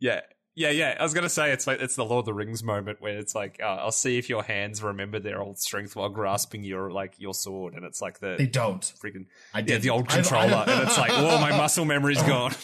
Yeah. 0.00 0.20
Yeah, 0.56 0.70
yeah. 0.70 0.96
I 0.98 1.02
was 1.02 1.12
gonna 1.14 1.28
say 1.28 1.50
it's 1.50 1.66
like 1.66 1.80
it's 1.80 1.96
the 1.96 2.04
Lord 2.04 2.20
of 2.20 2.26
the 2.26 2.32
Rings 2.32 2.62
moment 2.62 3.00
where 3.02 3.18
it's 3.18 3.34
like 3.34 3.58
uh, 3.60 3.66
I'll 3.66 3.90
see 3.90 4.18
if 4.18 4.28
your 4.28 4.44
hands 4.44 4.82
remember 4.84 5.18
their 5.18 5.42
old 5.42 5.58
strength 5.58 5.96
while 5.96 6.08
grasping 6.08 6.62
your 6.62 6.92
like 6.92 7.14
your 7.18 7.34
sword, 7.34 7.74
and 7.74 7.84
it's 7.84 8.00
like 8.00 8.20
the 8.20 8.36
They 8.38 8.46
don't. 8.46 8.80
freaking 9.02 9.26
I 9.52 9.58
yeah 9.58 9.64
did 9.64 9.82
the 9.82 9.90
old 9.90 10.06
I've- 10.08 10.14
controller, 10.22 10.54
I've- 10.54 10.70
and 10.70 10.82
it's 10.82 10.96
like 10.96 11.10
oh 11.14 11.40
my 11.40 11.50
muscle 11.56 11.84
memory's 11.84 12.22
gone. 12.22 12.54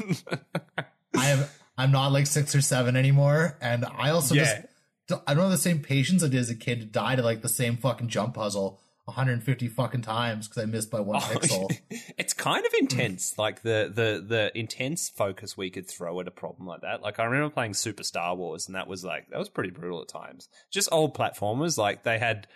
I 1.16 1.24
have. 1.24 1.60
I'm 1.81 1.93
not 1.93 2.12
like 2.12 2.27
six 2.27 2.55
or 2.55 2.61
seven 2.61 2.97
anymore, 2.97 3.57
and 3.61 3.85
I 3.85 4.11
also 4.11 4.35
Yeah. 4.35 4.62
just, 5.09 5.23
I 5.27 5.35
don't 5.35 5.44
have 5.44 5.51
the 5.51 5.59
same 5.59 5.81
patience 5.81 6.23
I 6.23 6.28
did 6.28 6.39
as 6.40 6.51
a 6.51 6.55
kid 6.55 6.81
to 6.81 6.86
die 6.86 7.16
to 7.16 7.23
like 7.23 7.43
the 7.43 7.48
same 7.48 7.77
fucking 7.77 8.09
jump 8.09 8.35
puzzle 8.35 8.81
150 9.07 9.69
fucking 9.69 10.02
times 10.02 10.47
because 10.47 10.62
I 10.62 10.66
missed 10.66 10.90
by 10.90 11.01
one 11.01 11.16
oh, 11.16 11.27
pixel. 11.27 11.77
it's 12.19 12.32
kind 12.32 12.65
of 12.65 12.73
intense, 12.81 13.36
like 13.39 13.62
the 13.62 13.90
the 13.93 14.24
the 14.24 14.59
intense 14.59 15.09
focus 15.09 15.57
we 15.57 15.70
could 15.70 15.89
throw 15.89 16.20
at 16.20 16.28
a 16.28 16.31
problem 16.31 16.66
like 16.66 16.82
that. 16.82 17.02
Like 17.02 17.19
I 17.19 17.24
remember 17.24 17.52
playing 17.52 17.74
Super 17.74 18.05
Star 18.05 18.35
Wars, 18.36 18.66
and 18.66 18.77
that 18.77 18.86
was 18.86 19.05
like 19.05 19.28
that 19.31 19.39
was 19.39 19.48
pretty 19.48 19.70
brutal 19.70 20.02
at 20.02 20.09
times. 20.09 20.48
Just 20.70 20.89
old 20.93 21.16
platformers, 21.16 21.77
like 21.77 22.05
they 22.05 22.19
had 22.19 22.47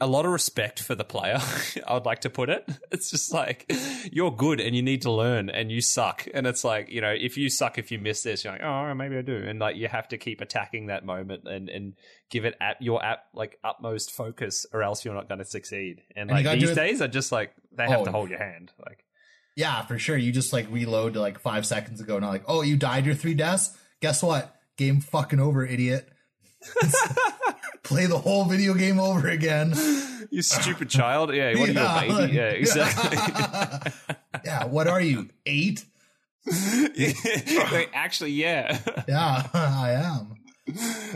a 0.00 0.06
lot 0.06 0.24
of 0.26 0.32
respect 0.32 0.82
for 0.82 0.94
the 0.96 1.04
player. 1.04 1.38
I 1.86 1.94
would 1.94 2.04
like 2.06 2.22
to 2.22 2.30
put 2.30 2.48
it. 2.50 2.68
It's 2.92 3.10
just 3.10 3.32
like 3.32 3.72
you're 4.12 4.30
good 4.34 4.60
and 4.60 4.76
you 4.76 4.82
need 4.82 5.02
to 5.02 5.10
learn, 5.10 5.48
and 5.48 5.70
you 5.72 5.80
suck. 5.80 6.26
And 6.34 6.46
it's 6.46 6.62
like 6.64 6.88
you 6.90 7.00
know, 7.00 7.10
if 7.18 7.36
you 7.38 7.48
suck, 7.48 7.78
if 7.78 7.90
you 7.90 7.98
miss 7.98 8.22
this, 8.22 8.44
you're 8.44 8.52
like, 8.52 8.62
oh, 8.62 8.92
maybe 8.94 9.16
I 9.16 9.22
do. 9.22 9.36
And 9.36 9.58
like 9.58 9.76
you 9.76 9.88
have 9.88 10.08
to 10.08 10.18
keep 10.18 10.40
attacking 10.40 10.86
that 10.86 11.04
moment 11.04 11.44
and 11.48 11.68
and 11.68 11.94
give 12.30 12.44
it 12.44 12.54
at 12.60 12.80
your 12.82 13.02
app 13.04 13.24
like 13.34 13.58
utmost 13.64 14.10
focus, 14.10 14.66
or 14.72 14.82
else 14.82 15.04
you're 15.04 15.14
not 15.14 15.28
going 15.28 15.38
to 15.38 15.44
succeed. 15.44 16.02
And 16.14 16.30
And 16.30 16.44
like 16.44 16.58
these 16.60 16.74
days, 16.74 17.00
are 17.00 17.08
just 17.08 17.32
like 17.32 17.52
they 17.76 17.86
have 17.88 18.00
Oh. 18.00 18.04
to 18.04 18.12
hold 18.12 18.28
your 18.30 18.38
hand. 18.40 18.72
Like 18.84 19.04
Yeah, 19.56 19.84
for 19.86 19.98
sure. 19.98 20.16
You 20.16 20.32
just 20.32 20.52
like 20.52 20.66
reload 20.70 21.14
to 21.14 21.20
like 21.20 21.38
five 21.40 21.64
seconds 21.64 22.00
ago. 22.00 22.16
and 22.16 22.24
I'm 22.24 22.30
like, 22.32 22.44
oh, 22.46 22.62
you 22.62 22.76
died 22.76 23.06
your 23.06 23.14
three 23.14 23.34
deaths. 23.34 23.76
Guess 24.00 24.22
what? 24.22 24.54
Game 24.76 25.00
fucking 25.00 25.40
over, 25.40 25.64
idiot. 25.64 26.08
Play 27.82 28.06
the 28.06 28.18
whole 28.18 28.44
video 28.44 28.74
game 28.74 29.00
over 29.00 29.28
again. 29.28 29.74
you 30.30 30.42
stupid 30.42 30.88
child. 30.88 31.34
Yeah, 31.34 31.52
what 31.58 31.68
are 31.68 31.72
you, 31.72 31.74
Yeah, 31.74 32.00
baby? 32.26 32.32
Yeah, 32.32 32.48
exactly. 32.50 33.92
yeah, 34.44 34.64
what 34.66 34.86
are 34.86 35.00
you? 35.00 35.28
Eight? 35.46 35.84
Wait, 36.46 37.88
actually, 37.92 38.32
yeah. 38.32 38.78
Yeah, 39.08 39.46
I 39.54 39.90
am. 39.92 40.36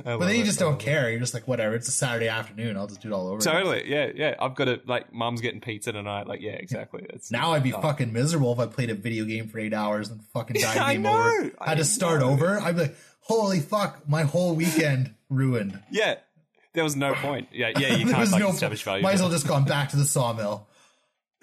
But 0.05 0.18
then 0.26 0.36
you 0.36 0.44
just 0.44 0.59
don't 0.59 0.78
care. 0.78 1.09
You're 1.10 1.20
just 1.20 1.34
like, 1.34 1.47
whatever. 1.47 1.74
It's 1.76 1.86
a 1.88 1.93
Saturday 1.93 2.28
afternoon. 2.28 2.76
I'll 2.76 2.88
just 2.88 3.01
do 3.01 3.09
it 3.09 3.12
all 3.14 3.28
over. 3.28 3.38
again. 3.38 3.52
Totally, 3.52 3.88
yeah, 3.88 4.10
yeah. 4.14 4.34
I've 4.40 4.56
got 4.56 4.66
it. 4.68 4.88
Like, 4.88 5.12
mum's 5.12 5.40
getting 5.40 5.60
pizza 5.60 5.93
tonight. 5.93 6.26
Like, 6.26 6.40
yeah, 6.40 6.52
exactly. 6.52 7.06
It's, 7.10 7.30
Now 7.30 7.52
I'd 7.52 7.62
be 7.62 7.72
Oh. 7.72 7.80
fucking 7.80 8.12
miserable 8.12 8.52
if 8.52 8.59
I 8.59 8.66
played 8.66 8.90
a 8.90 8.94
video 8.94 9.24
game 9.24 9.48
for 9.48 9.59
eight 9.60 9.72
hours 9.72 10.10
and 10.10 10.20
fucking 10.34 10.56
died 10.60 10.76
I 10.78 10.93
game 10.94 11.02
know, 11.02 11.12
over. 11.12 11.52
I 11.60 11.68
had 11.70 11.78
to 11.78 11.84
start 11.84 12.20
know. 12.20 12.30
over. 12.30 12.59
I'd 12.60 12.74
be 12.74 12.82
like, 12.82 12.97
holy 13.20 13.60
fuck, 13.60 14.09
my 14.09 14.24
whole 14.24 14.55
weekend 14.56 15.14
ruined. 15.30 15.80
Yeah, 15.90 16.16
there 16.76 16.84
was 16.84 16.94
no 16.94 17.14
point. 17.14 17.48
Yeah, 17.52 17.70
yeah. 17.76 17.94
You 17.96 18.04
There 18.06 18.14
can't 18.14 18.20
was 18.20 18.32
like 18.32 18.40
no- 18.42 18.50
establish 18.50 18.84
value. 18.84 19.02
Might 19.02 19.14
as 19.14 19.20
well 19.22 19.30
just 19.30 19.48
gone 19.48 19.64
back 19.64 19.88
to 19.90 19.96
the 19.96 20.04
sawmill. 20.04 20.68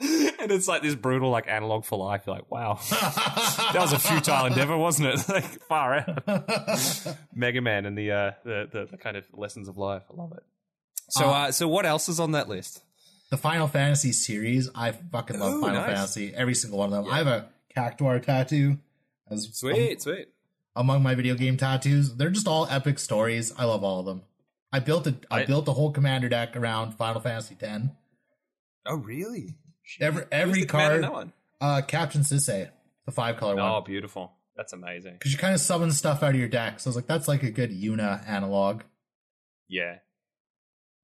and 0.00 0.50
it's 0.52 0.68
like 0.68 0.82
this 0.82 0.94
brutal 0.94 1.30
like 1.30 1.48
analog 1.48 1.84
for 1.84 1.98
life. 1.98 2.22
You're 2.26 2.36
like, 2.36 2.50
wow, 2.50 2.78
that 2.90 3.74
was 3.76 3.92
a 3.92 3.98
futile 3.98 4.46
endeavor, 4.46 4.76
wasn't 4.76 5.08
it? 5.08 5.28
like 5.28 5.44
far 5.66 5.94
out. 5.96 7.06
Mega 7.34 7.60
Man 7.60 7.84
and 7.86 7.98
the, 7.98 8.12
uh, 8.12 8.30
the 8.44 8.68
the 8.72 8.88
the 8.92 8.96
kind 8.96 9.16
of 9.16 9.24
lessons 9.32 9.68
of 9.68 9.76
life. 9.76 10.02
I 10.10 10.14
love 10.14 10.32
it. 10.32 10.42
So, 11.10 11.26
Uh, 11.28 11.32
uh, 11.32 11.52
so 11.52 11.66
what 11.68 11.84
else 11.86 12.08
is 12.08 12.20
on 12.20 12.32
that 12.32 12.48
list? 12.48 12.82
the 13.30 13.36
Final 13.36 13.68
Fantasy 13.68 14.12
series, 14.12 14.70
I 14.74 14.92
fucking 14.92 15.38
love 15.38 15.54
Ooh, 15.54 15.60
Final 15.60 15.82
nice. 15.82 15.94
Fantasy. 15.96 16.32
Every 16.34 16.54
single 16.54 16.78
one 16.78 16.92
of 16.94 17.04
them. 17.04 17.12
I 17.12 17.18
have 17.18 17.26
a 17.26 17.48
Cactuar 17.76 18.22
tattoo. 18.22 18.78
As 19.30 19.46
Sweet, 19.52 20.00
sweet. 20.00 20.28
among 20.74 21.02
my 21.02 21.14
video 21.14 21.34
game 21.34 21.58
tattoos. 21.58 22.16
They're 22.16 22.30
just 22.30 22.48
all 22.48 22.66
epic 22.70 22.98
stories. 22.98 23.52
I 23.58 23.64
love 23.66 23.84
all 23.84 24.00
of 24.00 24.06
them. 24.06 24.22
I 24.72 24.80
built 24.80 25.06
a 25.06 25.14
I, 25.30 25.42
I- 25.42 25.46
built 25.46 25.68
a 25.68 25.72
whole 25.72 25.90
commander 25.92 26.28
deck 26.28 26.56
around 26.56 26.92
Final 26.92 27.20
Fantasy 27.20 27.56
X. 27.60 27.84
Oh, 28.86 28.96
really? 28.96 29.56
Every 30.00 30.24
every 30.30 30.60
the 30.60 30.66
card, 30.66 31.02
that 31.02 31.12
one? 31.12 31.32
uh, 31.60 31.82
Captain 31.86 32.22
Sisay, 32.22 32.68
the 33.06 33.12
five 33.12 33.36
color 33.38 33.58
Oh, 33.60 33.72
one, 33.74 33.84
beautiful. 33.84 34.32
That's 34.56 34.72
amazing. 34.72 35.14
because 35.14 35.32
you 35.32 35.38
kind 35.38 35.54
of 35.54 35.60
summon 35.60 35.92
stuff 35.92 36.22
out 36.22 36.30
of 36.30 36.36
your 36.36 36.48
deck. 36.48 36.80
So 36.80 36.88
I 36.88 36.90
was 36.90 36.96
like, 36.96 37.06
that's 37.06 37.28
like 37.28 37.42
a 37.44 37.50
good 37.50 37.70
Yuna 37.70 38.28
analog. 38.28 38.82
Yeah. 39.68 39.96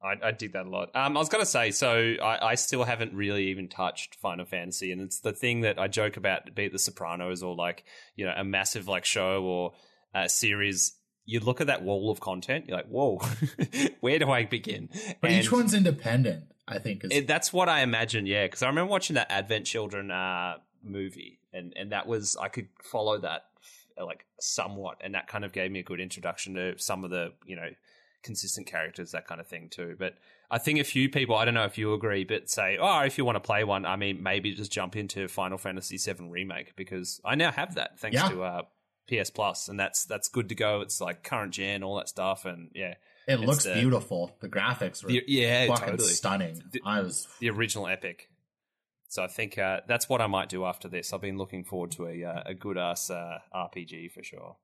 I, 0.03 0.16
I 0.28 0.31
dig 0.32 0.53
that 0.53 0.66
a 0.66 0.69
lot. 0.69 0.91
Um, 0.95 1.16
I 1.16 1.20
was 1.20 1.31
gonna 1.31 1.47
say, 1.47 1.70
so 1.70 2.15
I, 2.23 2.51
I 2.51 2.55
still 2.57 2.85
haven't 2.85 3.15
really 3.15 3.47
even 3.49 3.69
touched 3.69 4.16
Final 4.16 4.45
Fantasy, 4.45 4.93
and 4.93 5.01
it's 5.01 5.20
the 5.20 5.32
thing 5.32 5.62
that 5.62 5.78
I 5.78 5.89
joke 5.89 6.16
about, 6.19 6.55
be 6.55 6.65
it 6.65 6.73
The 6.73 6.78
Sopranos 6.78 7.43
or 7.43 7.55
like 7.55 7.85
you 8.16 8.27
know 8.27 8.35
a 8.36 8.45
massive 8.45 8.86
like 8.86 9.07
show 9.07 9.43
or 9.43 9.73
a 10.15 10.28
series. 10.28 10.93
You 11.27 11.41
look 11.41 11.61
at 11.61 11.67
that 11.69 11.83
wall 11.83 12.11
of 12.11 12.21
content, 12.21 12.67
you're 12.69 12.77
like, 12.77 12.89
whoa, 12.89 13.19
where 14.01 14.19
do 14.19 14.31
I 14.31 14.45
begin? 14.45 14.89
But 15.21 15.31
And 15.31 15.41
each 15.43 15.51
one's 15.53 15.75
independent. 15.75 16.45
I 16.67 16.79
think 16.79 17.05
is 17.05 17.11
it, 17.13 17.27
that's 17.27 17.53
what 17.53 17.69
I 17.69 17.81
imagine, 17.81 18.27
yeah. 18.27 18.47
Because 18.47 18.63
I 18.63 18.69
remember 18.69 18.91
watching 18.91 19.15
that 19.15 19.31
Advent 19.31 19.67
Children 19.67 20.11
uh, 20.11 20.57
movie, 20.83 21.39
and 21.53 21.73
and 21.77 21.93
that 21.93 22.07
was 22.07 22.37
I 22.41 22.49
could 22.49 22.69
follow 22.83 23.19
that 23.19 23.45
uh, 24.01 24.05
like 24.07 24.25
somewhat, 24.41 24.99
and 25.03 25.15
that 25.15 25.27
kind 25.27 25.45
of 25.45 25.53
gave 25.53 25.71
me 25.71 25.81
a 25.81 25.83
good 25.83 26.01
introduction 26.01 26.55
to 26.55 26.79
some 26.79 27.05
of 27.05 27.11
the 27.11 27.33
you 27.47 27.57
know 27.57 27.69
consistent 28.23 28.67
characters, 28.67 29.13
that 29.13 29.27
kind 29.27 29.41
of 29.41 29.47
thing 29.47 29.69
too. 29.69 29.95
But 29.99 30.15
I 30.51 30.57
think 30.59 30.81
a 30.81 30.85
few 30.85 31.11
people, 31.11 31.37
I 31.37 31.45
don't 31.45 31.53
know 31.55 31.65
if 31.67 31.77
you 31.77 31.93
agree, 31.93 32.25
but 32.25 32.49
say, 32.49 32.79
oh, 32.81 33.01
if 33.01 33.19
you 33.19 33.25
want 33.27 33.37
to 33.37 33.41
play 33.41 33.65
one, 33.65 33.85
I 33.85 33.97
mean, 33.97 34.23
maybe 34.23 34.55
just 34.55 34.73
jump 34.73 34.97
into 34.97 35.29
Final 35.29 35.59
Fantasy 35.59 35.99
VII 35.99 36.29
remake 36.31 36.75
because 36.77 37.21
I 37.25 37.35
now 37.35 37.51
have 37.51 37.75
that 37.75 37.99
thanks 37.99 38.15
Yeah. 38.15 38.29
to 38.31 38.43
uh, 38.43 38.63
PS 39.09 39.31
Plus, 39.31 39.69
and 39.69 39.79
that's 39.79 40.05
that's 40.05 40.29
good 40.29 40.49
to 40.49 40.55
go. 40.55 40.81
It's 40.81 41.01
like 41.01 41.23
current 41.23 41.53
gen, 41.53 41.83
all 41.83 41.97
that 41.97 42.09
stuff, 42.09 42.45
and 42.45 42.71
yeah, 42.75 42.95
it 43.29 43.41
looks 43.41 43.65
the- 43.65 43.75
beautiful. 43.75 44.37
The 44.41 44.49
graphics 44.49 45.03
were 45.03 45.11
the, 45.11 45.23
yeah, 45.27 45.67
fucking 45.67 45.91
totally 45.91 46.09
stunning. 46.13 46.63
The- 46.73 46.81
I 46.85 47.01
was 47.01 47.29
the 47.41 47.51
original 47.51 47.87
epic. 47.87 48.29
So 49.09 49.23
I 49.23 49.29
think 49.29 49.59
uh, 49.59 49.81
that's 49.87 50.09
what 50.09 50.21
I 50.21 50.27
might 50.27 50.49
do 50.49 50.65
after 50.65 50.89
this. 50.89 51.13
I've 51.13 51.21
been 51.21 51.39
looking 51.39 51.63
forward 51.65 51.93
to 51.93 52.07
a 52.07 52.25
uh, 52.25 52.43
a 52.47 52.55
good 52.55 52.77
ass 52.79 53.11
uh, 53.11 53.39
RPG 53.55 54.11
for 54.13 54.25
sure. 54.25 54.57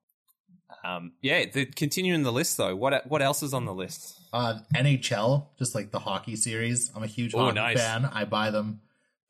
Um, 0.85 1.13
yeah, 1.23 1.45
the, 1.53 1.67
continuing 1.67 2.23
the 2.23 2.33
list 2.33 2.57
though. 2.57 2.75
What 2.75 3.07
what 3.09 3.23
else 3.23 3.43
is 3.43 3.55
on 3.55 3.65
the 3.65 3.75
list? 3.75 4.19
uh, 4.33 4.59
NHL, 4.75 5.47
just 5.59 5.75
like 5.75 5.91
the 5.91 5.99
hockey 6.01 6.35
series. 6.37 6.91
I'm 6.97 7.03
a 7.03 7.07
huge 7.07 7.35
Oh, 7.35 7.45
hockey 7.45 7.55
nice. 7.57 7.79
fan. 7.81 8.05
I 8.13 8.25
buy 8.25 8.51
them 8.51 8.81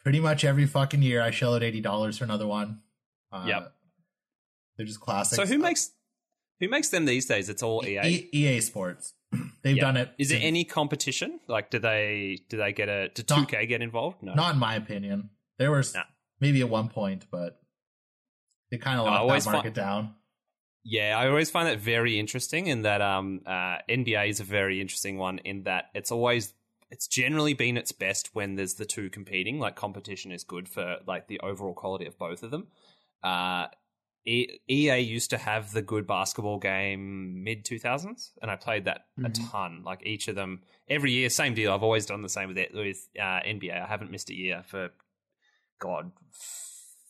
pretty 0.02 0.20
much 0.20 0.44
every 0.44 0.66
fucking 0.66 1.02
year. 1.02 1.20
I 1.20 1.30
shell 1.30 1.54
out 1.54 1.62
eighty 1.62 1.80
dollars 1.80 2.18
for 2.18 2.24
another 2.24 2.46
one. 2.46 2.80
Uh, 3.32 3.44
Yep. 3.48 3.72
They're 4.80 4.86
just 4.86 5.00
classics. 5.00 5.36
So 5.36 5.44
who 5.44 5.58
makes 5.58 5.90
who 6.58 6.68
makes 6.70 6.88
them 6.88 7.04
these 7.04 7.26
days? 7.26 7.50
It's 7.50 7.62
all 7.62 7.84
EA. 7.86 8.00
E- 8.06 8.28
EA 8.32 8.60
Sports? 8.62 9.12
They've 9.62 9.78
done 9.78 9.98
it. 9.98 10.10
Is 10.18 10.30
there 10.30 10.40
any 10.42 10.64
competition? 10.64 11.38
Like, 11.48 11.68
do 11.70 11.78
they 11.78 12.38
do 12.48 12.56
they 12.56 12.72
get 12.72 12.88
a 12.88 13.08
do 13.10 13.22
two 13.22 13.44
K 13.44 13.66
get 13.66 13.82
involved? 13.82 14.22
No. 14.22 14.32
Not 14.32 14.54
in 14.54 14.58
my 14.58 14.74
opinion. 14.76 15.28
There 15.58 15.70
was 15.70 15.94
Nah. 15.94 16.04
maybe 16.40 16.60
at 16.62 16.70
one 16.70 16.88
point, 16.88 17.26
but 17.30 17.60
they 18.70 18.78
kind 18.78 18.98
of 18.98 19.04
locked 19.04 19.44
that 19.44 19.52
market 19.52 19.74
down. 19.74 20.14
Yeah, 20.82 21.18
I 21.18 21.28
always 21.28 21.50
find 21.50 21.68
that 21.68 21.78
very 21.78 22.18
interesting. 22.18 22.68
In 22.68 22.82
that, 22.82 23.02
um, 23.02 23.42
uh, 23.44 23.78
NBA 23.86 24.30
is 24.30 24.40
a 24.40 24.44
very 24.44 24.80
interesting 24.80 25.18
one. 25.18 25.36
In 25.40 25.64
that, 25.64 25.90
it's 25.94 26.10
always 26.10 26.54
it's 26.90 27.06
generally 27.06 27.52
been 27.52 27.76
its 27.76 27.92
best 27.92 28.30
when 28.34 28.54
there's 28.56 28.74
the 28.74 28.86
two 28.86 29.10
competing. 29.10 29.58
Like 29.58 29.76
competition 29.76 30.32
is 30.32 30.42
good 30.42 30.68
for 30.68 30.96
like 31.06 31.28
the 31.28 31.38
overall 31.40 31.74
quality 31.74 32.06
of 32.06 32.18
both 32.18 32.42
of 32.42 32.50
them. 32.50 32.68
Uh, 33.22 33.66
EA 34.26 34.98
used 34.98 35.30
to 35.30 35.38
have 35.38 35.72
the 35.72 35.82
good 35.82 36.06
basketball 36.06 36.58
game 36.58 37.42
mid 37.42 37.64
2000s, 37.64 38.32
and 38.42 38.50
I 38.50 38.56
played 38.56 38.84
that 38.84 39.06
a 39.18 39.22
Mhm. 39.30 39.50
ton. 39.50 39.82
Like 39.84 40.04
each 40.06 40.28
of 40.28 40.34
them 40.34 40.62
every 40.88 41.12
year, 41.12 41.30
same 41.30 41.54
deal. 41.54 41.72
I've 41.72 41.82
always 41.82 42.06
done 42.06 42.22
the 42.22 42.28
same 42.28 42.48
with 42.48 42.58
it 42.58 42.74
with 42.74 43.08
uh, 43.18 43.40
NBA. 43.44 43.82
I 43.82 43.86
haven't 43.86 44.10
missed 44.10 44.28
a 44.30 44.34
year 44.34 44.62
for 44.66 44.90
God, 45.80 46.12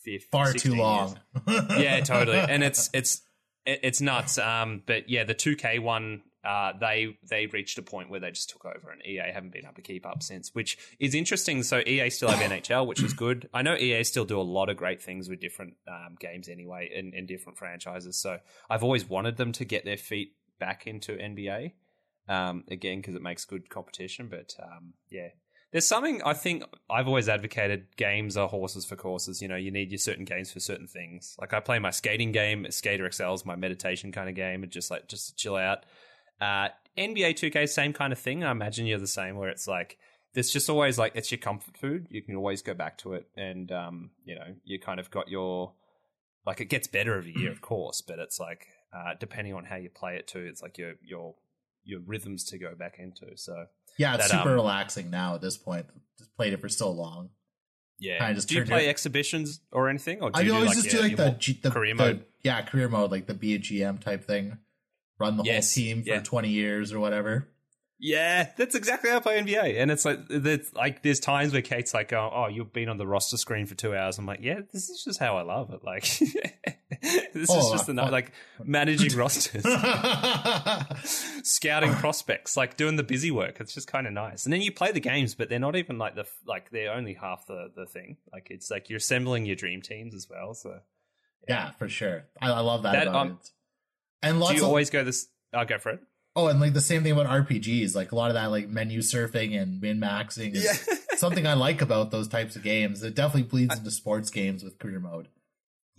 15, 0.05 0.29
Far 0.31 0.53
too 0.53 0.75
long. 0.75 1.19
yeah, 1.49 2.01
totally. 2.01 2.39
And 2.39 2.63
it's 2.63 2.89
it's 2.93 3.23
it's 3.67 4.01
nuts. 4.01 4.39
Um, 4.39 4.83
but 4.87 5.11
yeah, 5.11 5.25
the 5.25 5.35
two 5.35 5.57
K 5.57 5.79
one, 5.79 6.23
uh, 6.45 6.73
they 6.81 7.19
they 7.29 7.47
reached 7.47 7.79
a 7.79 7.83
point 7.83 8.09
where 8.09 8.21
they 8.21 8.31
just 8.31 8.51
took 8.51 8.65
over, 8.65 8.91
and 8.91 9.05
EA 9.05 9.31
haven't 9.33 9.53
been 9.53 9.65
able 9.65 9.75
to 9.75 9.83
keep 9.83 10.07
up 10.07 10.23
since, 10.23 10.55
which 10.55 10.79
is 10.99 11.15
interesting. 11.15 11.63
So 11.63 11.81
EA 11.87 12.09
still 12.11 12.31
have 12.31 12.39
NHL, 12.51 12.87
which 12.87 13.03
is 13.03 13.13
good. 13.13 13.49
I 13.53 13.63
know 13.63 13.77
EA 13.77 14.05
still 14.05 14.25
do 14.25 14.41
a 14.41 14.43
lot 14.43 14.71
of 14.71 14.77
great 14.77 15.03
things 15.03 15.29
with 15.29 15.41
different 15.41 15.75
um, 15.87 16.17
games 16.19 16.49
anyway, 16.49 16.91
in, 16.95 17.13
in 17.15 17.27
different 17.27 17.59
franchises. 17.59 18.17
So 18.17 18.39
I've 18.71 18.83
always 18.83 19.09
wanted 19.09 19.37
them 19.37 19.53
to 19.53 19.65
get 19.65 19.85
their 19.85 19.99
feet 19.99 20.35
back 20.59 20.87
into 20.87 21.13
NBA. 21.13 21.73
Um, 22.29 22.65
again, 22.71 22.99
because 22.99 23.17
it 23.17 23.23
makes 23.23 23.45
good 23.45 23.69
competition. 23.69 24.29
But 24.31 24.55
um, 24.63 24.95
yeah, 25.11 25.31
there's 25.73 25.87
something 25.87 26.23
I 26.25 26.35
think 26.35 26.65
I've 26.89 27.07
always 27.07 27.29
advocated 27.29 27.97
games 27.97 28.37
are 28.37 28.49
horses 28.49 28.85
for 28.85 28.97
courses. 28.97 29.43
You 29.43 29.49
know, 29.49 29.57
you 29.57 29.71
need 29.71 29.91
your 29.91 29.99
certain 29.99 30.25
games 30.25 30.53
for 30.53 30.61
certain 30.61 30.87
things. 30.87 31.37
Like 31.41 31.53
I 31.53 31.61
play 31.61 31.79
my 31.79 31.91
skating 31.91 32.33
game, 32.33 32.67
Skater 32.71 33.11
XL 33.11 33.35
is 33.35 33.45
my 33.45 33.57
meditation 33.57 34.11
kind 34.11 34.29
of 34.29 34.35
game, 34.35 34.63
and 34.63 34.73
just 34.73 34.91
like 34.91 35.09
just 35.09 35.29
to 35.29 35.35
chill 35.35 35.57
out. 35.57 35.85
Uh, 36.41 36.69
NBA 36.99 37.35
2K, 37.35 37.69
same 37.69 37.93
kind 37.93 38.13
of 38.13 38.19
thing. 38.19 38.43
I 38.45 38.51
imagine 38.51 38.87
you're 38.87 38.99
the 38.99 39.07
same, 39.07 39.37
where 39.37 39.49
it's 39.49 39.67
like 39.69 39.99
there's 40.35 40.51
just 40.51 40.69
always 40.71 40.99
like 40.99 41.13
it's 41.15 41.31
your 41.31 41.39
comfort 41.39 41.77
food. 41.77 42.07
You 42.11 42.23
can 42.23 42.37
always 42.37 42.63
go 42.63 42.75
back 42.75 42.99
to 42.99 43.15
it, 43.15 43.27
and 43.37 43.71
um, 43.73 44.11
you 44.25 44.35
know, 44.35 44.55
you 44.65 44.79
kind 44.79 45.01
of 45.01 45.11
got 45.11 45.29
your 45.29 45.73
like 46.47 46.61
it 46.61 46.67
gets 46.67 46.87
better 46.89 47.17
every 47.17 47.35
year, 47.37 47.51
of 47.51 47.61
course, 47.61 48.01
but 48.03 48.19
it's 48.19 48.41
like 48.41 48.67
uh, 48.95 49.15
depending 49.19 49.55
on 49.55 49.65
how 49.65 49.77
you 49.77 49.91
play 49.91 50.17
it 50.17 50.27
too, 50.27 50.41
it's 50.41 50.63
like 50.63 50.79
your 50.79 50.95
your 51.03 51.35
your 51.85 52.01
rhythms 52.01 52.45
to 52.45 52.59
go 52.59 52.75
back 52.75 52.97
into. 52.99 53.37
So 53.37 53.67
Yeah, 53.99 54.15
it's 54.17 54.29
that, 54.31 54.39
super 54.39 54.51
um, 54.51 54.55
relaxing 54.57 55.11
now 55.11 55.35
at 55.35 55.41
this 55.41 55.57
point. 55.57 55.87
Just 56.19 56.35
played 56.37 56.53
it 56.53 56.61
for 56.61 56.69
so 56.69 56.91
long. 56.91 57.31
yeah, 57.99 58.33
just 58.33 58.49
do 58.49 58.57
you 58.57 58.65
play 58.65 58.87
it- 58.87 58.91
exhibitions 58.91 59.61
or 59.73 59.89
anything, 59.89 60.21
or 60.23 60.31
do 60.31 60.39
I 60.39 60.43
you 60.43 60.49
do, 60.51 60.55
always 60.55 60.69
like, 60.71 60.77
just 60.77 60.93
your- 60.93 61.03
do 61.03 61.09
like 61.09 61.17
the, 61.17 61.31
G, 61.39 61.59
the 61.63 61.71
career 61.71 61.95
the- 61.95 62.03
mode? 62.03 62.25
Yeah, 62.43 62.63
career 62.63 62.89
mode, 62.89 63.11
like 63.11 63.27
the 63.27 63.35
be 63.35 63.55
a 63.55 63.59
GM 63.59 64.01
type 64.01 64.25
thing. 64.25 64.59
Run 65.21 65.37
the 65.37 65.45
Yes, 65.45 65.73
whole 65.75 65.83
team 65.85 66.03
for 66.03 66.09
yeah. 66.09 66.21
20 66.21 66.49
years 66.49 66.93
or 66.93 66.99
whatever. 66.99 67.47
Yeah, 68.03 68.49
that's 68.57 68.75
exactly 68.75 69.11
how 69.11 69.19
I 69.19 69.21
play 69.21 69.39
NBA, 69.43 69.79
and 69.79 69.91
it's 69.91 70.07
like 70.07 70.21
there's 70.31 70.73
like 70.73 71.03
there's 71.03 71.21
times 71.21 71.53
where 71.53 71.61
Kate's 71.61 71.93
like, 71.93 72.15
"Oh, 72.15 72.31
oh 72.35 72.47
you've 72.49 72.73
been 72.73 72.89
on 72.89 72.97
the 72.97 73.07
roster 73.07 73.37
screen 73.37 73.67
for 73.67 73.75
two 73.75 73.95
hours." 73.95 74.17
I'm 74.17 74.25
like, 74.25 74.39
"Yeah, 74.41 74.61
this 74.73 74.89
is 74.89 75.05
just 75.05 75.21
how 75.21 75.37
I 75.37 75.43
love 75.43 75.71
it. 75.75 75.85
Like, 75.85 76.05
this 77.35 77.35
is 77.35 77.51
Oh, 77.51 77.73
just 77.73 77.91
I- 77.91 77.93
enough. 77.93 78.11
Like 78.11 78.33
managing 78.65 79.15
rosters, 79.19 79.63
scouting 81.43 81.93
prospects, 81.93 82.57
like 82.57 82.79
doing 82.79 82.97
the 82.97 83.03
busy 83.03 83.31
work. 83.31 83.61
It's 83.61 83.75
just 83.75 83.87
kind 83.87 84.07
of 84.07 84.15
nice. 84.15 84.45
And 84.45 84.53
then 84.55 84.63
you 84.63 84.73
play 84.73 84.93
the 84.93 85.01
games, 85.01 85.35
but 85.35 85.49
they're 85.49 85.59
not 85.59 85.77
even 85.77 85.99
like 85.99 86.15
the 86.15 86.25
like 86.47 86.71
they're 86.71 86.93
only 86.93 87.13
half 87.15 87.47
the 87.47 87.71
the 87.75 87.87
thing. 87.87 88.17
Like 88.33 88.47
it's 88.51 88.71
like 88.71 88.89
you're 88.89 88.97
assembling 88.97 89.45
your 89.45 89.57
dream 89.57 89.83
teams 89.83 90.15
as 90.15 90.27
well. 90.29 90.55
So 90.55 90.79
yeah, 91.49 91.73
for 91.73 91.89
sure. 91.89 92.25
I, 92.41 92.51
I 92.51 92.61
love 92.61 92.83
that, 92.85 92.93
That, 92.93 93.09
about 93.09 93.27
um, 93.27 93.39
it. 93.43 93.51
And 94.23 94.41
lots 94.41 94.53
do 94.53 94.57
you 94.59 94.63
of 94.63 94.69
always 94.69 94.91
go 94.91 95.05
this? 95.05 95.29
I'll 95.55 95.65
go 95.67 95.79
for 95.79 95.91
it. 95.91 96.01
oh, 96.37 96.47
and 96.49 96.61
like 96.61 96.73
the 96.75 96.81
same 96.81 97.03
thing 97.03 97.13
about 97.13 97.27
RPGs, 97.27 97.95
like 97.95 98.13
a 98.13 98.17
lot 98.17 98.29
of 98.31 98.35
that 98.35 98.47
like 98.47 98.69
menu 98.69 99.01
surfing 99.01 99.61
and 99.61 99.81
min 99.81 100.01
maxing 100.01 100.55
is 100.55 100.89
something 101.17 101.47
I 101.47 101.55
like 101.55 101.83
about 101.83 102.11
those 102.11 102.29
types 102.29 102.55
of 102.57 102.63
games. 102.63 103.03
It 103.03 103.15
definitely 103.15 103.49
bleeds 103.49 103.77
into 103.77 103.91
sports 103.91 104.31
games 104.31 104.63
with 104.63 104.79
career 104.79 105.01
mode. 105.01 105.29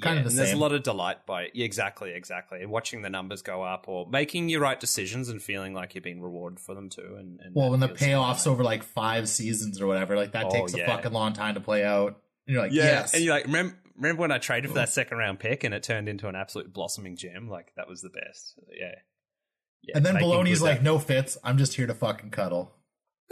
Kind 0.02 0.18
of 0.18 0.24
the 0.24 0.32
There's 0.32 0.52
a 0.54 0.58
lot 0.58 0.72
of 0.74 0.82
delight 0.82 1.28
by 1.28 1.44
it. 1.44 1.52
Yeah, 1.54 1.66
exactly, 1.66 2.12
exactly. 2.14 2.62
And 2.64 2.72
watching 2.72 3.04
the 3.04 3.10
numbers 3.12 3.44
go 3.44 3.62
up 3.62 3.86
or 3.88 4.08
making 4.10 4.50
your 4.50 4.60
right 4.62 4.80
decisions 4.80 5.30
and 5.30 5.40
feeling 5.44 5.76
like 5.76 5.94
you're 5.94 6.02
being 6.02 6.22
rewarded 6.24 6.60
for 6.60 6.74
them 6.74 6.90
too. 6.90 7.18
And, 7.20 7.40
and 7.40 7.54
Well, 7.54 7.70
when 7.70 7.82
the 7.82 7.88
payoffs 7.90 8.48
over 8.48 8.64
like 8.64 8.82
five 8.82 9.30
seasons 9.30 9.80
or 9.80 9.86
whatever, 9.86 10.16
like 10.16 10.32
that 10.32 10.46
Oh, 10.48 10.50
takes 10.50 10.74
a 10.74 10.80
yeah. 10.80 10.88
fucking 10.88 11.12
long 11.12 11.34
time 11.34 11.54
to 11.54 11.60
play 11.60 11.84
out. 11.84 12.20
And 12.48 12.54
you're 12.56 12.64
like, 12.64 12.72
yeah, 12.72 12.84
yes. 12.84 13.14
and 13.14 13.24
you're 13.24 13.36
like, 13.36 13.46
remember, 13.46 13.76
remember 14.02 14.22
when 14.22 14.32
I 14.32 14.40
traded 14.40 14.72
for 14.72 14.76
that 14.76 14.90
second 14.90 15.18
round 15.18 15.40
pick 15.40 15.64
and 15.64 15.74
it 15.74 15.84
turned 15.84 16.10
into 16.10 16.28
an 16.28 16.36
absolute 16.36 16.74
blossoming 16.74 17.16
gem? 17.16 17.50
Like 17.50 17.74
that 17.76 17.88
was 17.88 18.02
the 18.02 18.10
best. 18.10 18.56
Yeah. 18.70 18.96
yeah 19.84 19.98
and 19.98 20.06
then 20.06 20.16
Baloney's 20.16 20.62
like, 20.62 20.82
no 20.82 21.00
Fitz. 21.00 21.38
I'm 21.44 21.58
just 21.58 21.76
here 21.76 21.88
to 21.88 21.94
fucking 21.94 22.32
cuddle. 22.32 22.74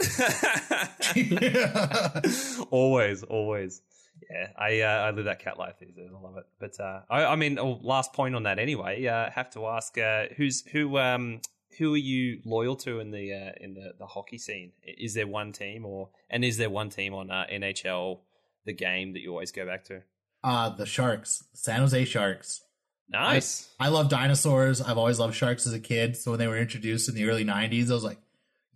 always, 2.70 3.22
always. 3.24 3.82
Yeah, 4.30 4.48
I 4.56 4.80
uh, 4.80 4.86
I 4.86 5.10
live 5.10 5.24
that 5.24 5.40
cat 5.40 5.58
life 5.58 5.76
these 5.80 5.94
days. 5.94 6.10
I 6.14 6.20
love 6.20 6.36
it. 6.36 6.46
But 6.58 6.78
uh, 6.78 7.00
I, 7.10 7.24
I 7.24 7.36
mean, 7.36 7.58
oh, 7.58 7.80
last 7.82 8.12
point 8.12 8.34
on 8.34 8.44
that 8.44 8.58
anyway. 8.58 9.06
Uh, 9.06 9.30
have 9.30 9.50
to 9.50 9.66
ask 9.66 9.96
uh, 9.98 10.26
who's 10.36 10.62
who 10.66 10.98
um 10.98 11.40
who 11.78 11.94
are 11.94 11.98
you 11.98 12.40
loyal 12.44 12.76
to 12.76 13.00
in 13.00 13.10
the 13.10 13.32
uh, 13.32 13.52
in 13.60 13.74
the, 13.74 13.94
the 13.98 14.06
hockey 14.06 14.38
scene? 14.38 14.72
Is 14.84 15.14
there 15.14 15.26
one 15.26 15.52
team 15.52 15.84
or 15.84 16.10
and 16.28 16.44
is 16.44 16.58
there 16.58 16.70
one 16.70 16.90
team 16.90 17.14
on 17.14 17.30
uh, 17.30 17.46
NHL 17.50 18.20
the 18.66 18.74
game 18.74 19.14
that 19.14 19.20
you 19.20 19.30
always 19.30 19.52
go 19.52 19.66
back 19.66 19.84
to? 19.84 20.02
Uh, 20.44 20.70
the 20.70 20.86
Sharks, 20.86 21.44
San 21.54 21.80
Jose 21.80 22.04
Sharks. 22.06 22.62
Nice. 23.08 23.68
I 23.80 23.88
love 23.88 24.08
dinosaurs. 24.08 24.80
I've 24.80 24.96
always 24.98 25.18
loved 25.18 25.34
sharks 25.34 25.66
as 25.66 25.72
a 25.72 25.80
kid. 25.80 26.16
So 26.16 26.30
when 26.30 26.38
they 26.38 26.46
were 26.46 26.56
introduced 26.58 27.08
in 27.08 27.14
the 27.16 27.28
early 27.28 27.44
90s, 27.44 27.90
I 27.90 27.94
was 27.94 28.04
like, 28.04 28.18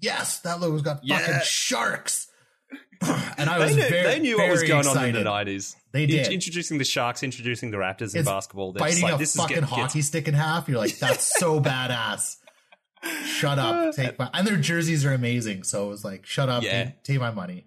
yes, 0.00 0.40
that 0.40 0.58
logo's 0.60 0.82
got 0.82 1.00
Yeah. 1.04 1.18
fucking 1.18 1.40
sharks. 1.44 2.26
and 3.38 3.48
I 3.48 3.58
was 3.58 3.76
they 3.76 3.82
knew, 3.82 3.88
very, 3.88 4.02
they 4.04 4.18
knew 4.18 4.38
what 4.38 4.50
was 4.50 4.62
going 4.64 4.80
excited. 4.80 4.98
on 4.98 5.08
in 5.10 5.14
the 5.14 5.22
nineties. 5.24 5.76
They 5.92 6.06
did. 6.06 6.28
introducing 6.32 6.78
the 6.78 6.84
Sharks, 6.84 7.22
introducing 7.22 7.70
the 7.70 7.76
Raptors 7.76 8.14
in 8.14 8.20
It's 8.20 8.28
basketball. 8.28 8.72
They're 8.72 8.80
Biting 8.80 9.02
like, 9.02 9.14
a 9.14 9.18
this 9.18 9.36
fucking 9.36 9.54
getting 9.56 9.68
hockey 9.68 10.02
stick 10.02 10.26
in 10.26 10.34
half. 10.34 10.68
You're 10.68 10.78
like, 10.78 10.98
that's 10.98 11.38
so 11.38 11.60
badass. 11.60 12.36
Shut 13.26 13.58
up. 13.58 13.94
Take 13.94 14.18
my 14.18 14.30
and 14.32 14.46
their 14.46 14.56
jerseys 14.56 15.04
are 15.04 15.12
amazing. 15.12 15.62
So 15.64 15.86
it 15.86 15.90
was 15.90 16.04
like, 16.04 16.24
shut 16.26 16.48
up, 16.48 16.62
Yeah. 16.62 16.84
take, 16.84 17.02
take 17.04 17.20
my 17.20 17.30
money. 17.30 17.66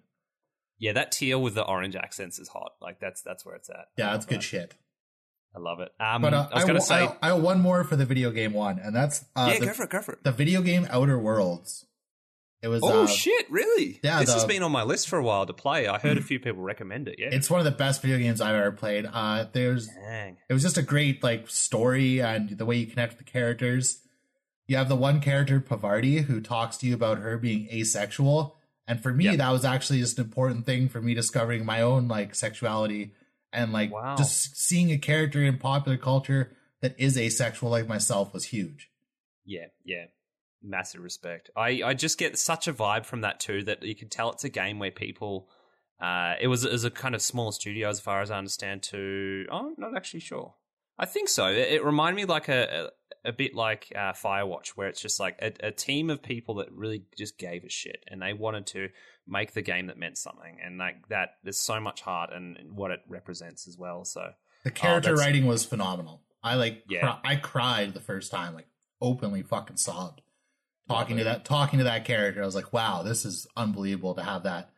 Yeah, 0.79 0.93
that 0.93 1.11
teal 1.11 1.41
with 1.41 1.55
the 1.55 1.63
orange 1.65 1.95
accents 1.95 2.39
is 2.39 2.47
hot. 2.49 2.73
Like 2.81 2.99
that's 2.99 3.21
that's 3.21 3.45
where 3.45 3.55
it's 3.55 3.69
at. 3.69 3.87
Yeah, 3.97 4.11
that's 4.11 4.25
good 4.25 4.39
that. 4.39 4.43
shit. 4.43 4.75
I 5.55 5.59
love 5.59 5.79
it. 5.79 5.91
Um, 5.99 6.21
But 6.21 6.33
uh, 6.33 6.47
I 6.51 6.55
was 6.55 6.65
going 6.65 6.75
to 6.75 6.81
say, 6.85 7.07
I, 7.07 7.17
I 7.21 7.27
have 7.33 7.41
one 7.41 7.59
more 7.59 7.83
for 7.83 7.95
the 7.95 8.05
video 8.05 8.29
game 8.29 8.53
one, 8.53 8.77
and 8.79 8.95
that's 8.95 9.25
uh, 9.35 9.49
yeah, 9.51 9.59
the, 9.59 9.65
go 9.67 9.73
for 9.73 9.83
it, 9.85 9.89
go 9.89 10.01
for 10.01 10.11
it. 10.13 10.23
the 10.23 10.31
video 10.31 10.61
game 10.61 10.87
Outer 10.91 11.17
Worlds. 11.17 11.85
It 12.61 12.69
was 12.69 12.81
Oh 12.83 13.03
uh, 13.03 13.07
shit! 13.07 13.49
Really? 13.51 13.99
yeah, 14.03 14.19
this 14.19 14.33
has 14.33 14.45
been 14.45 14.63
on 14.63 14.71
my 14.71 14.81
list 14.83 15.07
for 15.09 15.19
a 15.19 15.23
while 15.23 15.45
to 15.45 15.53
play. 15.53 15.87
I 15.87 15.99
heard 15.99 16.17
a 16.17 16.21
few 16.21 16.39
people 16.39 16.63
recommend 16.63 17.07
it. 17.07 17.15
Yeah. 17.19 17.29
it's 17.31 17.49
one 17.51 17.59
of 17.59 17.65
the 17.65 17.71
best 17.71 18.01
video 18.01 18.17
games 18.17 18.41
I've 18.41 18.55
ever 18.55 18.71
played. 18.71 19.05
Uh, 19.11 19.45
there's 19.51 19.87
Dang. 19.87 20.37
it 20.49 20.53
was 20.53 20.63
just 20.63 20.77
a 20.77 20.81
great 20.81 21.23
like 21.23 21.49
story 21.49 22.19
and 22.19 22.49
the 22.49 22.65
way 22.65 22.77
you 22.77 22.87
connect 22.87 23.13
with 23.15 23.25
the 23.25 23.31
characters. 23.31 24.01
You 24.65 24.75
have 24.77 24.89
the 24.89 24.95
one 24.95 25.21
character 25.21 25.59
Parvati 25.59 26.17
who 26.21 26.41
talks 26.41 26.77
to 26.77 26.87
you 26.87 26.95
about 26.95 27.19
her 27.19 27.37
being 27.37 27.69
asexual, 27.71 28.56
and 28.87 29.01
for 29.01 29.13
me 29.13 29.25
Yep. 29.25 29.37
that 29.37 29.51
was 29.51 29.65
actually 29.65 29.99
just 29.99 30.17
an 30.19 30.25
important 30.25 30.65
thing 30.65 30.89
for 30.89 31.01
me 31.01 31.13
discovering 31.13 31.65
my 31.65 31.81
own 31.81 32.07
like 32.07 32.33
sexuality 32.35 33.11
and 33.53 33.73
like 33.73 33.91
Wow. 33.91 34.15
just 34.17 34.57
seeing 34.57 34.91
a 34.91 34.97
character 34.97 35.43
in 35.43 35.57
popular 35.57 35.97
culture 35.97 36.55
that 36.81 36.95
is 36.99 37.17
asexual 37.17 37.69
like 37.69 37.87
myself 37.87 38.33
was 38.33 38.45
huge. 38.45 38.89
Yeah, 39.45 39.65
yeah. 39.83 40.05
Massive 40.61 41.01
respect. 41.01 41.49
I, 41.55 41.81
I 41.83 41.93
just 41.93 42.17
get 42.17 42.37
such 42.37 42.67
a 42.67 42.73
vibe 42.73 43.05
from 43.05 43.21
that 43.21 43.39
too 43.39 43.63
that 43.63 43.83
you 43.83 43.95
can 43.95 44.09
tell 44.09 44.31
it's 44.31 44.43
a 44.43 44.49
game 44.49 44.79
where 44.79 44.91
people. 44.91 45.49
Uh, 45.99 46.35
it 46.39 46.47
was, 46.47 46.63
it 46.63 46.71
was 46.71 46.83
a 46.83 46.91
kind 46.91 47.15
of 47.15 47.21
small 47.23 47.51
studio 47.51 47.89
as 47.89 47.99
far 47.99 48.21
as 48.21 48.29
I 48.29 48.37
understand. 48.37 48.83
Too. 48.83 49.45
Oh, 49.51 49.69
I'm 49.69 49.75
not 49.77 49.95
actually 49.97 50.19
sure. 50.19 50.53
I 50.99 51.05
think 51.05 51.29
so. 51.29 51.47
It, 51.47 51.57
it 51.73 51.83
reminded 51.85 52.15
me 52.17 52.25
like 52.25 52.49
a, 52.49 52.91
a 53.27 53.31
bit 53.33 53.53
like 53.53 53.91
uh, 53.95 54.13
Firewatch, 54.13 54.69
where 54.69 54.87
it's 54.87 55.01
just 55.01 55.19
like 55.19 55.37
a, 55.41 55.51
a 55.67 55.71
team 55.71 56.09
of 56.09 56.23
people 56.23 56.55
that 56.55 56.71
really 56.71 57.03
just 57.17 57.37
gave 57.37 57.63
a 57.63 57.69
shit 57.69 58.03
and 58.07 58.21
they 58.21 58.33
wanted 58.33 58.65
to 58.67 58.89
make 59.27 59.53
the 59.53 59.61
game 59.61 59.87
that 59.87 59.97
meant 59.99 60.17
something, 60.17 60.57
and 60.63 60.77
like 60.77 61.07
that. 61.09 61.31
There's 61.43 61.59
so 61.59 61.79
much 61.79 62.01
heart 62.01 62.31
and 62.33 62.57
what 62.73 62.91
it 62.91 63.01
represents 63.07 63.67
as 63.67 63.77
well. 63.77 64.05
So 64.05 64.21
The 64.63 64.71
character 64.71 65.09
that's- 65.11 65.25
writing 65.25 65.45
was 65.45 65.65
phenomenal. 65.65 66.23
I 66.43 66.55
like 66.55 66.83
Yeah. 66.89 67.01
cry- 67.01 67.19
I 67.23 67.35
cried 67.35 67.93
the 67.93 67.99
first 67.99 68.31
time, 68.31 68.53
like 68.53 68.67
openly 69.01 69.43
fucking 69.43 69.77
sobbed. 69.77 70.21
Talking 70.87 71.17
to 71.17 71.25
that 71.25 71.43
talking 71.43 71.79
to 71.79 71.83
that 71.85 72.05
character, 72.05 72.41
I 72.41 72.45
was 72.45 72.55
like, 72.55 72.71
wow, 72.71 73.03
this 73.03 73.25
is 73.25 73.45
unbelievable 73.57 74.15
to 74.15 74.23
have 74.23 74.43
that 74.43 74.69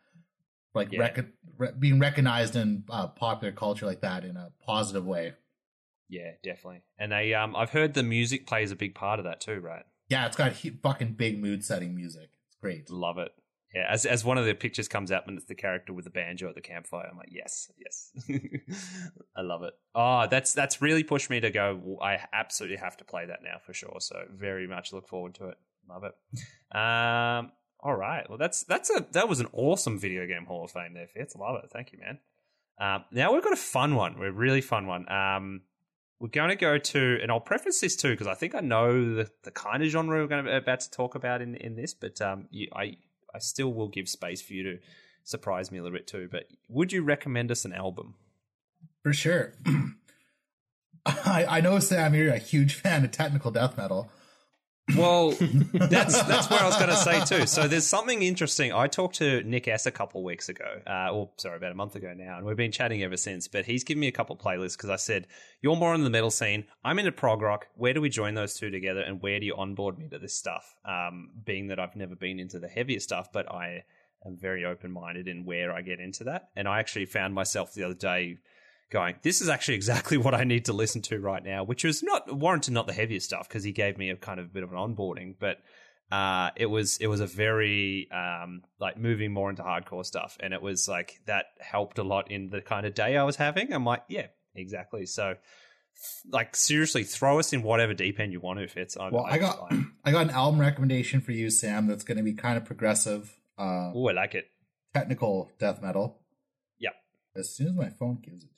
like 0.74 0.90
Yeah. 0.92 1.00
rec- 1.02 1.26
re- 1.56 1.72
being 1.78 2.00
recognized 2.00 2.56
in 2.56 2.84
uh, 2.90 3.06
popular 3.08 3.52
culture 3.52 3.86
like 3.86 4.00
that 4.00 4.24
in 4.24 4.36
a 4.36 4.50
positive 4.66 5.06
way. 5.06 5.34
Yeah, 6.10 6.32
definitely. 6.42 6.82
And 6.98 7.12
they, 7.12 7.32
um, 7.32 7.56
I've 7.56 7.70
heard 7.70 7.94
the 7.94 8.02
music 8.02 8.46
plays 8.46 8.70
a 8.70 8.76
big 8.76 8.94
part 8.94 9.18
of 9.18 9.24
that 9.24 9.40
too, 9.40 9.60
right? 9.60 9.84
Yeah, 10.08 10.26
it's 10.26 10.36
got 10.36 10.52
hu- 10.52 10.72
fucking 10.82 11.14
big 11.14 11.40
mood 11.40 11.64
setting 11.64 11.94
music. 11.94 12.30
It's 12.48 12.56
great. 12.60 12.90
Love 12.90 13.18
it. 13.18 13.32
Yeah, 13.72 13.86
as 13.88 14.04
as 14.04 14.24
one 14.24 14.36
of 14.36 14.44
the 14.46 14.54
pictures 14.54 14.88
comes 14.88 15.12
up 15.12 15.28
and 15.28 15.38
it's 15.38 15.46
the 15.46 15.54
character 15.54 15.92
with 15.92 16.04
the 16.04 16.10
banjo 16.10 16.48
at 16.48 16.56
the 16.56 16.60
campfire, 16.60 17.06
I'm 17.08 17.16
like, 17.16 17.30
yes, 17.30 17.70
yes, 17.78 18.10
I 19.36 19.42
love 19.42 19.62
it. 19.62 19.74
Oh, 19.94 20.26
that's 20.28 20.52
that's 20.54 20.82
really 20.82 21.04
pushed 21.04 21.30
me 21.30 21.38
to 21.38 21.50
go. 21.50 21.98
I 22.02 22.18
absolutely 22.32 22.78
have 22.78 22.96
to 22.96 23.04
play 23.04 23.26
that 23.26 23.44
now 23.44 23.58
for 23.64 23.72
sure. 23.72 23.98
So 24.00 24.24
very 24.34 24.66
much 24.66 24.92
look 24.92 25.06
forward 25.06 25.34
to 25.36 25.50
it. 25.50 25.58
Love 25.88 26.02
it. 26.02 26.76
Um, 26.76 27.52
all 27.78 27.94
right, 27.94 28.28
well 28.28 28.38
that's 28.38 28.64
that's 28.64 28.90
a 28.90 29.06
that 29.12 29.28
was 29.28 29.38
an 29.38 29.46
awesome 29.52 30.00
video 30.00 30.26
game 30.26 30.46
Hall 30.46 30.64
of 30.64 30.72
Fame 30.72 30.94
there, 30.94 31.06
Fitz. 31.06 31.36
Love 31.36 31.62
it. 31.62 31.70
Thank 31.72 31.92
you, 31.92 32.00
man. 32.00 32.18
Um, 32.80 33.04
now 33.12 33.32
we've 33.32 33.44
got 33.44 33.52
a 33.52 33.56
fun 33.56 33.94
one. 33.94 34.18
We're 34.18 34.32
really 34.32 34.62
fun 34.62 34.88
one. 34.88 35.08
Um, 35.12 35.60
we're 36.20 36.28
going 36.28 36.50
to 36.50 36.56
go 36.56 36.76
to, 36.76 37.18
and 37.22 37.32
I'll 37.32 37.40
preface 37.40 37.80
this 37.80 37.96
too 37.96 38.10
because 38.10 38.26
I 38.26 38.34
think 38.34 38.54
I 38.54 38.60
know 38.60 39.14
the, 39.14 39.30
the 39.42 39.50
kind 39.50 39.82
of 39.82 39.88
genre 39.88 40.20
we're 40.20 40.28
going 40.28 40.44
to 40.44 40.50
be 40.50 40.56
about 40.56 40.80
to 40.80 40.90
talk 40.90 41.14
about 41.14 41.40
in 41.40 41.54
in 41.56 41.74
this, 41.74 41.94
but 41.94 42.20
um, 42.20 42.46
you, 42.50 42.68
I 42.74 42.98
I 43.34 43.38
still 43.38 43.72
will 43.72 43.88
give 43.88 44.08
space 44.08 44.42
for 44.42 44.52
you 44.52 44.62
to 44.64 44.78
surprise 45.24 45.72
me 45.72 45.78
a 45.78 45.82
little 45.82 45.96
bit 45.96 46.06
too. 46.06 46.28
But 46.30 46.44
would 46.68 46.92
you 46.92 47.02
recommend 47.02 47.50
us 47.50 47.64
an 47.64 47.72
album? 47.72 48.14
For 49.02 49.12
sure. 49.12 49.54
I, 51.06 51.46
I 51.48 51.60
know 51.62 51.78
Sam, 51.78 52.14
you're 52.14 52.32
a 52.32 52.38
huge 52.38 52.74
fan 52.82 53.04
of 53.04 53.10
technical 53.10 53.50
death 53.50 53.76
metal. 53.76 54.10
Well, 54.96 55.30
that's 55.72 56.22
that's 56.22 56.50
where 56.50 56.60
I 56.60 56.66
was 56.66 56.76
going 56.76 56.90
to 56.90 56.96
say 56.96 57.24
too. 57.24 57.46
So 57.46 57.68
there's 57.68 57.86
something 57.86 58.22
interesting. 58.22 58.72
I 58.72 58.86
talked 58.86 59.16
to 59.16 59.42
Nick 59.42 59.68
S 59.68 59.86
a 59.86 59.90
couple 59.90 60.22
weeks 60.22 60.48
ago, 60.48 60.80
uh, 60.86 61.12
or 61.12 61.30
sorry, 61.36 61.56
about 61.56 61.72
a 61.72 61.74
month 61.74 61.96
ago 61.96 62.12
now, 62.16 62.36
and 62.36 62.46
we've 62.46 62.56
been 62.56 62.72
chatting 62.72 63.02
ever 63.02 63.16
since. 63.16 63.48
But 63.48 63.66
he's 63.66 63.84
given 63.84 64.00
me 64.00 64.08
a 64.08 64.12
couple 64.12 64.36
playlists 64.36 64.76
because 64.76 64.90
I 64.90 64.96
said 64.96 65.26
you're 65.60 65.76
more 65.76 65.94
in 65.94 66.04
the 66.04 66.10
metal 66.10 66.30
scene. 66.30 66.64
I'm 66.84 66.98
into 66.98 67.12
prog 67.12 67.42
rock. 67.42 67.66
Where 67.74 67.94
do 67.94 68.00
we 68.00 68.08
join 68.08 68.34
those 68.34 68.54
two 68.54 68.70
together, 68.70 69.00
and 69.00 69.22
where 69.22 69.40
do 69.40 69.46
you 69.46 69.54
onboard 69.56 69.98
me 69.98 70.08
to 70.08 70.18
this 70.18 70.34
stuff? 70.34 70.74
Um, 70.84 71.30
being 71.44 71.68
that 71.68 71.78
I've 71.78 71.96
never 71.96 72.16
been 72.16 72.40
into 72.40 72.58
the 72.58 72.68
heavier 72.68 73.00
stuff, 73.00 73.32
but 73.32 73.50
I 73.50 73.84
am 74.26 74.36
very 74.36 74.64
open 74.64 74.92
minded 74.92 75.28
in 75.28 75.44
where 75.44 75.72
I 75.72 75.82
get 75.82 76.00
into 76.00 76.24
that. 76.24 76.48
And 76.56 76.68
I 76.68 76.80
actually 76.80 77.06
found 77.06 77.34
myself 77.34 77.72
the 77.72 77.84
other 77.84 77.94
day 77.94 78.38
going, 78.90 79.16
this 79.22 79.40
is 79.40 79.48
actually 79.48 79.74
exactly 79.76 80.16
what 80.16 80.34
I 80.34 80.44
need 80.44 80.66
to 80.66 80.72
listen 80.72 81.02
to 81.02 81.20
right 81.20 81.42
now, 81.42 81.64
which 81.64 81.84
was 81.84 82.02
not 82.02 82.34
warranted, 82.34 82.74
not 82.74 82.86
the 82.86 82.92
heaviest 82.92 83.26
stuff 83.26 83.48
because 83.48 83.64
he 83.64 83.72
gave 83.72 83.98
me 83.98 84.10
a 84.10 84.16
kind 84.16 84.40
of 84.40 84.46
a 84.46 84.48
bit 84.48 84.62
of 84.62 84.72
an 84.72 84.78
onboarding, 84.78 85.36
but 85.38 85.58
uh, 86.10 86.50
it 86.56 86.66
was 86.66 86.96
it 86.98 87.06
was 87.06 87.20
a 87.20 87.26
very 87.26 88.08
um, 88.10 88.62
like 88.80 88.98
moving 88.98 89.32
more 89.32 89.48
into 89.48 89.62
hardcore 89.62 90.04
stuff, 90.04 90.36
and 90.40 90.52
it 90.52 90.60
was 90.60 90.88
like 90.88 91.20
that 91.26 91.46
helped 91.60 91.98
a 91.98 92.02
lot 92.02 92.30
in 92.30 92.50
the 92.50 92.60
kind 92.60 92.84
of 92.84 92.94
day 92.94 93.16
I 93.16 93.22
was 93.22 93.36
having. 93.36 93.72
I'm 93.72 93.84
like, 93.84 94.02
yeah, 94.08 94.26
exactly. 94.56 95.06
So, 95.06 95.36
like 96.28 96.56
seriously, 96.56 97.04
throw 97.04 97.38
us 97.38 97.52
in 97.52 97.62
whatever 97.62 97.94
deep 97.94 98.18
end 98.18 98.32
you 98.32 98.40
want 98.40 98.58
to. 98.58 98.64
If 98.64 98.76
it's 98.76 98.96
Well, 98.96 99.24
I 99.24 99.38
got 99.38 99.72
I 100.04 100.10
got 100.10 100.22
an 100.22 100.30
album 100.30 100.60
recommendation 100.60 101.20
for 101.20 101.30
you, 101.30 101.48
Sam, 101.48 101.86
that's 101.86 102.02
going 102.02 102.18
to 102.18 102.24
be 102.24 102.32
kind 102.32 102.56
of 102.56 102.64
progressive, 102.64 103.36
uh, 103.56 103.92
oh, 103.94 104.08
I 104.08 104.12
like 104.12 104.34
it. 104.34 104.46
technical 104.92 105.52
death 105.60 105.80
metal. 105.80 106.18
Yep. 106.80 106.94
As 107.36 107.54
soon 107.54 107.68
as 107.68 107.74
my 107.74 107.90
phone 107.90 108.18
gives 108.20 108.42
it. 108.42 108.50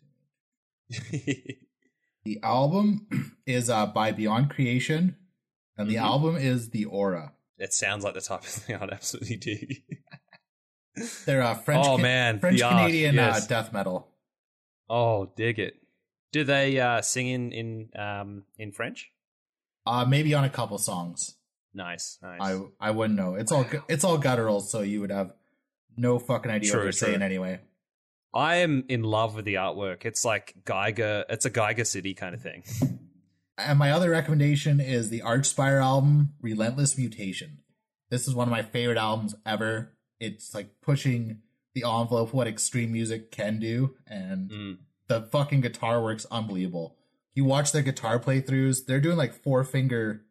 The 2.24 2.38
album 2.44 3.08
is 3.46 3.68
uh, 3.68 3.86
by 3.86 4.12
Beyond 4.12 4.50
Creation, 4.50 5.16
and 5.76 5.90
the 5.90 5.96
Mhm. 5.96 6.02
album 6.02 6.36
is 6.36 6.70
The 6.70 6.84
Aura. 6.84 7.32
it 7.58 7.72
sounds 7.72 8.04
like 8.04 8.14
the 8.14 8.20
type 8.20 8.40
of 8.42 8.46
thing 8.46 8.76
I'd 8.76 8.90
absolutely 8.90 9.36
dig. 9.36 9.82
They're 11.26 11.42
uh, 11.42 11.54
French, 11.54 11.84
Oh, 11.86 11.98
man, 11.98 12.38
French 12.38 12.60
Canadian 12.60 13.14
yes. 13.16 13.44
uh, 13.44 13.48
death 13.48 13.72
metal. 13.72 14.08
oh, 14.88 15.32
dig 15.36 15.58
it. 15.58 15.74
Do 16.32 16.44
they 16.44 16.78
uh, 16.78 17.02
sing 17.02 17.26
in 17.26 17.52
in 17.52 17.88
um, 18.00 18.44
in 18.58 18.72
French? 18.72 19.10
Uh, 19.84 20.04
maybe 20.04 20.32
on 20.34 20.44
a 20.44 20.50
couple 20.50 20.78
songs. 20.78 21.36
Nice, 21.74 22.18
nice. 22.22 22.40
I 22.40 22.60
I 22.80 22.90
wouldn't 22.92 23.18
know. 23.18 23.34
It's 23.34 23.50
all 23.52 23.66
it's 23.88 24.04
all 24.04 24.16
guttural, 24.18 24.60
so 24.60 24.80
you 24.82 25.00
would 25.00 25.10
have 25.10 25.32
no 25.96 26.18
fucking 26.18 26.50
idea 26.50 26.70
True, 26.70 26.78
what 26.80 26.82
they're 26.84 26.92
true. 26.92 27.08
saying 27.08 27.22
anyway. 27.22 27.60
I 28.34 28.56
am 28.56 28.84
in 28.88 29.02
love 29.02 29.34
with 29.34 29.44
the 29.44 29.54
artwork. 29.54 30.04
It's 30.04 30.24
like 30.24 30.54
Giger. 30.64 31.24
It's 31.28 31.44
a 31.44 31.50
Giger 31.50 31.86
City 31.86 32.14
kind 32.14 32.34
of 32.34 32.40
thing. 32.42 32.64
And 33.58 33.78
my 33.78 33.90
other 33.90 34.10
recommendation 34.10 34.80
is 34.80 35.10
the 35.10 35.20
Archspire 35.20 35.82
album, 35.82 36.30
Relentless 36.40 36.96
Mutation. 36.96 37.58
This 38.10 38.26
is 38.26 38.34
one 38.34 38.48
of 38.48 38.52
my 38.52 38.62
favorite 38.62 38.96
albums 38.98 39.34
ever. 39.44 39.92
It's 40.18 40.54
like 40.54 40.80
pushing 40.80 41.42
the 41.74 41.82
envelope 41.84 42.28
of 42.28 42.34
what 42.34 42.46
extreme 42.46 42.92
music 42.92 43.30
can 43.30 43.58
do, 43.58 43.96
and 44.06 44.50
Mm. 44.50 44.78
the 45.08 45.22
fucking 45.22 45.60
guitar 45.62 46.02
work's 46.02 46.26
unbelievable. 46.30 46.96
You 47.34 47.44
watch 47.44 47.72
their 47.72 47.82
guitar 47.82 48.18
playthroughs; 48.20 48.84
they're 48.86 49.00
doing 49.00 49.16
like 49.16 49.32
four 49.34 49.64
finger 49.64 50.24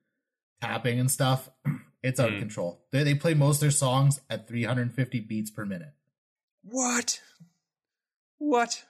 tapping 0.62 1.00
and 1.00 1.10
stuff. 1.10 1.50
It's 2.04 2.20
out 2.20 2.30
of 2.30 2.36
Mm. 2.36 2.40
control. 2.40 2.84
They 2.92 3.04
they 3.04 3.14
play 3.14 3.36
most 3.36 3.58
of 3.58 3.62
their 3.62 3.70
songs 3.72 4.22
at 4.28 4.48
350 4.48 5.20
beats 5.20 5.52
per 5.52 5.66
minute. 5.66 5.94
What? 6.64 7.22
What? 8.44 8.84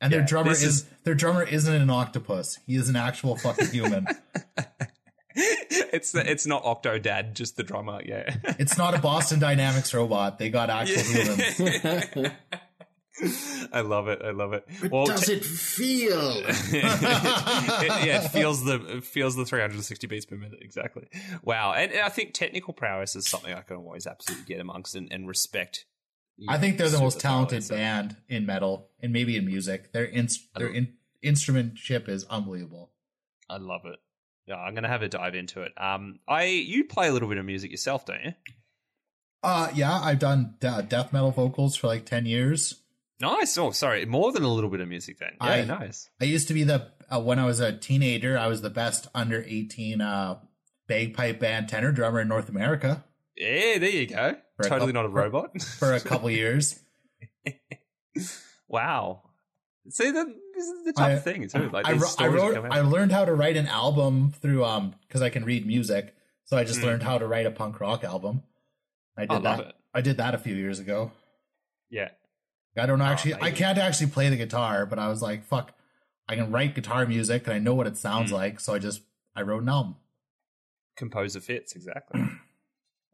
And 0.00 0.12
their 0.12 0.22
drummer 0.22 0.50
is, 0.50 0.62
is- 0.64 0.84
their 1.04 1.14
drummer 1.14 1.44
isn't 1.44 1.72
an 1.72 1.88
octopus. 1.88 2.58
He 2.66 2.74
is 2.74 2.88
an 2.88 2.96
actual 2.96 3.36
fucking 3.36 3.68
human. 3.68 4.06
it's 5.36 6.10
the, 6.10 6.28
it's 6.28 6.46
not 6.46 6.64
Octodad, 6.64 7.34
just 7.34 7.56
the 7.56 7.62
drummer. 7.62 8.00
Yeah. 8.04 8.34
it's 8.58 8.76
not 8.76 8.94
a 8.94 8.98
Boston 8.98 9.38
Dynamics 9.38 9.94
robot. 9.94 10.40
They 10.40 10.50
got 10.50 10.68
actual 10.68 11.02
humans. 11.04 12.32
I 13.72 13.82
love 13.82 14.08
it. 14.08 14.20
I 14.24 14.30
love 14.30 14.52
it. 14.52 14.66
But 14.80 14.90
Well, 14.90 15.06
does 15.06 15.26
te- 15.26 15.34
it 15.34 15.44
feel? 15.44 16.32
it, 16.44 18.04
yeah, 18.04 18.24
it 18.24 18.28
feels 18.30 18.64
the 18.64 18.96
it 18.96 19.04
feels 19.04 19.36
the 19.36 19.44
360 19.44 20.06
beats 20.08 20.26
per 20.26 20.34
minute 20.36 20.58
exactly. 20.60 21.06
Wow, 21.44 21.72
and, 21.74 21.92
and 21.92 22.00
I 22.00 22.08
think 22.08 22.32
technical 22.34 22.74
prowess 22.74 23.14
is 23.14 23.28
something 23.28 23.52
I 23.54 23.60
can 23.60 23.76
always 23.76 24.06
absolutely 24.08 24.46
get 24.46 24.60
amongst 24.60 24.96
and, 24.96 25.06
and 25.12 25.28
respect. 25.28 25.84
I 26.48 26.58
think 26.58 26.78
they're 26.78 26.88
the 26.88 26.98
most 26.98 27.20
talented 27.20 27.68
band 27.68 28.16
in 28.28 28.46
metal 28.46 28.88
and 29.00 29.12
maybe 29.12 29.36
in 29.36 29.44
music. 29.46 29.92
Their 29.92 30.04
in, 30.04 30.28
their 30.56 30.68
in, 30.68 30.94
instrumentship 31.22 32.08
is 32.08 32.24
unbelievable. 32.24 32.90
I 33.48 33.58
love 33.58 33.82
it. 33.84 33.98
Yeah, 34.46 34.56
I'm 34.56 34.74
gonna 34.74 34.88
have 34.88 35.02
a 35.02 35.08
dive 35.08 35.34
into 35.34 35.62
it. 35.62 35.72
Um, 35.76 36.18
I 36.26 36.44
you 36.44 36.84
play 36.84 37.08
a 37.08 37.12
little 37.12 37.28
bit 37.28 37.38
of 37.38 37.44
music 37.44 37.70
yourself, 37.70 38.06
don't 38.06 38.24
you? 38.24 38.32
Uh 39.42 39.68
yeah, 39.74 39.92
I've 40.00 40.18
done 40.18 40.54
de- 40.60 40.82
death 40.88 41.12
metal 41.12 41.30
vocals 41.30 41.76
for 41.76 41.86
like 41.86 42.06
10 42.06 42.26
years. 42.26 42.82
Nice. 43.20 43.56
Oh, 43.56 43.70
sorry, 43.70 44.04
more 44.04 44.32
than 44.32 44.42
a 44.42 44.48
little 44.52 44.70
bit 44.70 44.80
of 44.80 44.88
music 44.88 45.18
then. 45.18 45.32
Yeah, 45.40 45.46
I- 45.48 45.64
nice. 45.64 46.10
I 46.20 46.24
used 46.24 46.48
to 46.48 46.54
be 46.54 46.64
the 46.64 46.88
uh, 47.12 47.20
when 47.20 47.38
I 47.38 47.44
was 47.46 47.60
a 47.60 47.76
teenager, 47.76 48.38
I 48.38 48.46
was 48.46 48.62
the 48.62 48.70
best 48.70 49.06
under 49.14 49.44
18 49.46 50.00
uh 50.00 50.38
bagpipe 50.88 51.38
band 51.38 51.68
tenor 51.68 51.92
drummer 51.92 52.20
in 52.20 52.28
North 52.28 52.48
America 52.48 53.04
Yeah, 53.36 53.78
there 53.78 53.88
you 53.90 54.06
go. 54.06 54.36
Totally 54.62 54.92
couple- 54.92 54.92
not 54.92 55.04
a 55.06 55.08
robot. 55.08 55.60
for 55.62 55.92
a 55.94 56.00
couple 56.00 56.30
years. 56.30 56.78
wow. 58.68 59.22
See, 59.88 60.10
that 60.10 60.26
this 60.54 60.64
is 60.66 60.84
the 60.84 60.92
tough 60.92 61.06
I- 61.10 61.16
thing 61.16 61.48
too. 61.48 61.68
Like 61.70 61.86
I, 61.86 61.98
I 62.18 62.26
wrote. 62.28 62.56
I 62.70 62.80
learned 62.82 63.12
how 63.12 63.24
to 63.24 63.34
write 63.34 63.56
an 63.56 63.66
album 63.66 64.32
through 64.40 64.64
um 64.64 64.94
because 65.06 65.22
I 65.22 65.28
can 65.30 65.44
read 65.44 65.66
music. 65.66 66.14
So 66.44 66.56
I 66.56 66.64
just 66.64 66.80
Mm. 66.80 66.84
learned 66.84 67.02
how 67.02 67.18
to 67.18 67.26
write 67.26 67.46
a 67.46 67.50
punk 67.50 67.80
rock 67.80 68.04
album. 68.04 68.42
I 69.16 69.22
did 69.26 69.32
I 69.46 69.56
that. 69.56 69.60
it. 69.60 69.74
I 69.94 70.00
did 70.00 70.16
that 70.18 70.34
a 70.34 70.38
few 70.38 70.54
years 70.54 70.78
ago. 70.78 71.10
Yeah. 71.90 72.10
I 72.76 72.86
don't 72.86 72.98
know 72.98 73.04
Oh, 73.04 73.08
actually 73.08 73.34
I 73.34 73.50
can't 73.50 73.76
actually 73.78 74.08
play 74.10 74.28
the 74.30 74.36
guitar, 74.36 74.86
but 74.86 74.98
I 74.98 75.08
was 75.08 75.20
like, 75.20 75.44
fuck, 75.44 75.72
I 76.28 76.36
can 76.36 76.50
write 76.50 76.74
guitar 76.74 77.04
music 77.06 77.46
and 77.46 77.54
I 77.54 77.58
know 77.58 77.74
what 77.74 77.86
it 77.86 77.96
sounds 77.98 78.30
Mm. 78.30 78.34
like, 78.34 78.60
so 78.60 78.72
I 78.74 78.78
just 78.78 79.02
I 79.36 79.42
wrote 79.42 79.62
an 79.62 79.68
album. 79.68 79.96
composer 80.96 81.40
Fitz 81.40 81.74
exactly. 81.74 82.22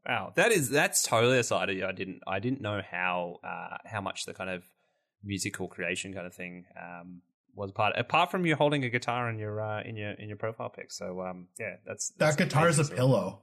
wow, 0.09 0.32
that 0.36 0.51
is 0.52 0.70
that's 0.70 1.02
totally 1.02 1.39
a 1.39 1.44
side 1.44 1.68
of 1.70 1.76
you. 1.76 1.86
I 1.86 1.93
didn't 1.93 2.20
I 2.26 2.39
didn't 2.40 2.60
know 2.60 2.80
how 2.90 3.36
uh, 3.44 3.76
how 3.85 4.01
much 4.01 4.24
the 4.24 4.35
kind 4.35 4.51
of 4.51 4.64
musical 5.22 5.68
creation 5.68 6.14
kind 6.14 6.26
of 6.26 6.35
thing 6.35 6.64
um, 6.80 7.20
was 7.55 7.70
part. 7.72 7.93
Apart 7.97 8.30
from 8.30 8.47
you 8.47 8.56
holding 8.56 8.85
a 8.85 8.89
guitar 8.89 9.28
in 9.28 9.39
your 9.39 9.60
uh, 9.60 9.82
in 9.82 9.97
your 9.97 10.12
in 10.12 10.28
your 10.28 10.39
profile 10.39 10.70
pic. 10.70 10.90
So 10.93 11.20
um, 11.22 11.48
yeah, 11.59 11.76
that's, 11.86 12.10
that's 12.16 12.36
That 12.36 12.66
is 12.68 12.78
a 12.78 12.85
pillow. 12.94 13.43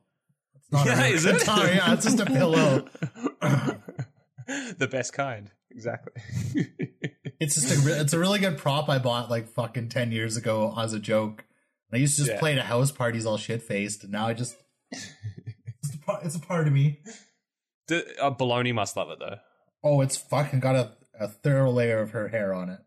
It's 0.56 0.72
not 0.72 0.86
Yeah, 0.88 1.00
a 1.00 1.04
real 1.06 1.14
is 1.16 1.26
it? 1.26 1.40
guitar, 1.40 1.68
yeah, 1.68 1.94
it's 1.94 2.06
just 2.06 2.20
a 2.20 2.26
pillow. 2.26 2.86
the 4.78 4.88
best 4.90 5.14
kind, 5.14 5.52
exactly. 5.70 6.14
It's 7.38 7.56
just 7.56 7.70
a 7.70 7.86
re- 7.86 8.00
it's 8.00 8.14
a 8.14 8.18
really 8.18 8.40
good 8.40 8.58
prop 8.58 8.88
I 8.88 8.98
bought 8.98 9.30
like 9.30 9.50
fucking 9.50 9.90
ten 9.90 10.14
years 10.14 10.38
ago 10.38 10.74
as 10.78 10.94
a 10.94 11.00
joke. 11.00 11.44
I 11.92 11.98
used 11.98 12.16
to 12.16 12.22
just 12.22 12.32
Yeah. 12.32 12.40
play 12.40 12.54
it 12.54 12.58
at 12.60 12.66
house 12.66 12.92
parties 12.94 13.26
all 13.26 13.38
shit 13.38 13.62
faced, 13.62 14.04
and 14.04 14.14
now 14.14 14.26
I 14.28 14.34
just 14.34 14.56
it's 14.90 15.06
a, 15.06 15.10
part, 16.06 16.24
it's 16.24 16.36
a 16.36 16.40
part 16.40 16.68
of 16.68 16.74
me. 16.74 17.00
uh, 17.92 18.32
Baloney 18.32 18.74
must 18.74 18.96
love 18.98 19.10
it 19.10 19.20
though. 19.20 19.38
Oh, 19.84 20.02
it's 20.02 20.18
fucking 20.18 20.60
got 20.60 20.76
a, 20.76 20.92
a 21.20 21.28
thorough 21.28 21.72
layer 21.72 22.00
of 22.00 22.12
her 22.12 22.30
hair 22.30 22.54
on 22.54 22.70
it. 22.70 22.80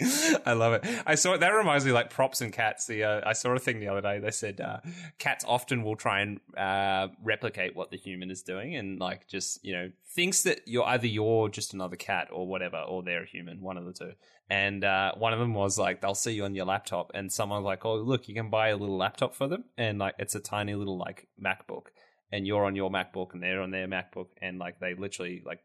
I 0.00 0.52
love 0.52 0.74
it. 0.74 0.84
I 1.06 1.16
saw 1.16 1.34
it. 1.34 1.40
That 1.40 1.48
reminds 1.48 1.84
me, 1.84 1.92
like 1.92 2.10
props 2.10 2.40
and 2.40 2.52
cats. 2.52 2.86
The 2.86 3.02
uh, 3.04 3.20
I 3.26 3.32
saw 3.32 3.52
a 3.52 3.58
thing 3.58 3.80
the 3.80 3.88
other 3.88 4.00
day. 4.00 4.20
They 4.20 4.30
said 4.30 4.60
uh, 4.60 4.78
cats 5.18 5.44
often 5.46 5.82
will 5.82 5.96
try 5.96 6.20
and 6.20 6.40
uh, 6.56 7.08
replicate 7.22 7.74
what 7.74 7.90
the 7.90 7.96
human 7.96 8.30
is 8.30 8.42
doing, 8.42 8.76
and 8.76 9.00
like 9.00 9.26
just 9.26 9.64
you 9.64 9.72
know 9.72 9.90
thinks 10.06 10.42
that 10.42 10.60
you're 10.66 10.84
either 10.84 11.06
you're 11.06 11.48
just 11.48 11.74
another 11.74 11.96
cat 11.96 12.28
or 12.30 12.46
whatever, 12.46 12.76
or 12.76 13.02
they're 13.02 13.24
a 13.24 13.26
human, 13.26 13.60
one 13.60 13.76
of 13.76 13.86
the 13.86 13.92
two. 13.92 14.12
And 14.50 14.84
uh, 14.84 15.14
one 15.16 15.32
of 15.32 15.40
them 15.40 15.54
was 15.54 15.78
like 15.78 16.00
they'll 16.00 16.14
see 16.14 16.32
you 16.32 16.44
on 16.44 16.54
your 16.54 16.66
laptop, 16.66 17.10
and 17.14 17.32
someone's 17.32 17.64
like, 17.64 17.84
"Oh, 17.84 17.96
look, 17.96 18.28
you 18.28 18.34
can 18.34 18.50
buy 18.50 18.68
a 18.68 18.76
little 18.76 18.96
laptop 18.96 19.34
for 19.34 19.48
them," 19.48 19.64
and 19.76 19.98
like 19.98 20.14
it's 20.18 20.34
a 20.34 20.40
tiny 20.40 20.74
little 20.74 20.96
like 20.96 21.26
MacBook, 21.42 21.86
and 22.30 22.46
you're 22.46 22.64
on 22.64 22.76
your 22.76 22.90
MacBook, 22.90 23.34
and 23.34 23.42
they're 23.42 23.62
on 23.62 23.72
their 23.72 23.88
MacBook, 23.88 24.28
and 24.40 24.58
like 24.58 24.78
they 24.78 24.94
literally 24.94 25.42
like 25.44 25.60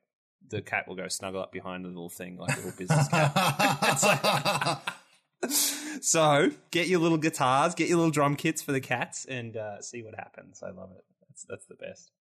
the 0.49 0.61
cat 0.61 0.87
will 0.87 0.95
go 0.95 1.07
snuggle 1.07 1.41
up 1.41 1.51
behind 1.51 1.83
the 1.85 1.89
little 1.89 2.09
thing 2.09 2.37
like 2.37 2.53
a 2.53 2.57
little 2.57 2.71
business 2.77 3.07
cat. 3.07 4.81
so 6.01 6.51
get 6.71 6.87
your 6.87 6.99
little 6.99 7.17
guitars, 7.17 7.75
get 7.75 7.87
your 7.87 7.97
little 7.97 8.11
drum 8.11 8.35
kits 8.35 8.61
for 8.61 8.71
the 8.71 8.81
cats, 8.81 9.25
and 9.25 9.57
uh, 9.57 9.81
see 9.81 10.03
what 10.03 10.15
happens. 10.15 10.61
I 10.63 10.69
love 10.71 10.91
it. 10.91 11.03
That's 11.27 11.45
that's 11.49 11.65
the 11.65 11.75
best. 11.75 12.11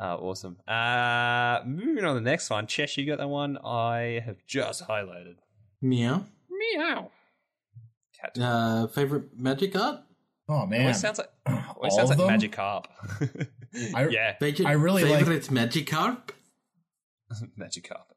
Uh, 0.00 0.16
awesome. 0.16 0.56
Uh, 0.66 1.60
moving 1.66 2.04
on 2.04 2.14
to 2.14 2.20
the 2.20 2.30
next 2.30 2.48
one. 2.48 2.66
Chesh, 2.66 2.96
you 2.96 3.06
got 3.06 3.18
that 3.18 3.28
one? 3.28 3.58
I 3.58 4.22
have 4.24 4.38
just 4.46 4.86
highlighted. 4.88 5.34
Meow. 5.82 6.24
Meow. 6.48 7.10
Cat. 8.18 8.38
Uh, 8.40 8.86
favorite 8.86 9.38
magic 9.38 9.76
art? 9.76 10.00
oh 10.48 10.66
man, 10.66 10.80
Always 10.82 11.00
sounds 11.00 11.18
like 11.18 11.30
always 11.46 11.92
All 11.92 11.98
sounds 11.98 12.10
of 12.10 12.18
like 12.18 12.40
them? 12.40 12.50
Magikarp. 12.50 12.84
I- 13.94 14.08
yeah, 14.08 14.34
I 14.66 14.72
really 14.72 15.04
like- 15.04 15.18
favorite 15.20 15.48
Magikarp? 17.58 17.88
carpet. 17.88 18.16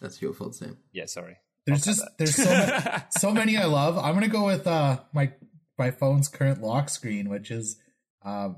That's 0.00 0.20
your 0.20 0.32
fault, 0.32 0.54
Sam. 0.54 0.78
Yeah, 0.92 1.06
sorry. 1.06 1.36
there's 1.66 1.84
just 1.84 2.00
cut 2.00 2.18
there's 2.18 2.34
so 2.34 2.44
many, 2.44 3.02
so 3.10 3.32
many 3.32 3.56
I 3.56 3.66
love. 3.66 3.98
I'm 3.98 4.14
gonna 4.14 4.28
go 4.28 4.46
with 4.46 4.66
uh 4.66 5.00
my 5.12 5.32
my 5.78 5.90
phone's 5.90 6.28
current 6.28 6.60
lock 6.60 6.88
screen, 6.88 7.28
which 7.28 7.50
is 7.50 7.76
uh, 8.24 8.50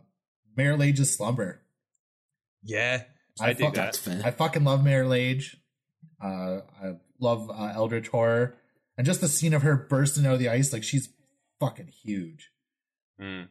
Marit 0.56 0.78
Lage's 0.78 1.14
Slumber. 1.14 1.62
yeah, 2.62 3.04
I, 3.40 3.50
I 3.50 3.52
dig 3.52 3.66
fuck- 3.66 3.74
that. 3.74 3.84
That's 3.84 3.98
fair. 3.98 4.22
I 4.24 4.30
fucking 4.30 4.64
love 4.64 4.84
Marit 4.84 5.08
Lage. 5.08 5.56
Uh, 6.22 6.60
I 6.82 6.94
love 7.20 7.50
uh, 7.50 7.72
Eldritch 7.74 8.08
Horror, 8.08 8.56
and 8.96 9.06
just 9.06 9.20
the 9.20 9.28
scene 9.28 9.54
of 9.54 9.62
her 9.62 9.76
bursting 9.76 10.26
out 10.26 10.34
of 10.34 10.38
the 10.38 10.48
ice, 10.48 10.72
like 10.72 10.84
she's 10.84 11.08
fucking 11.60 11.88
huge. 11.88 12.50
Mm. 13.20 13.48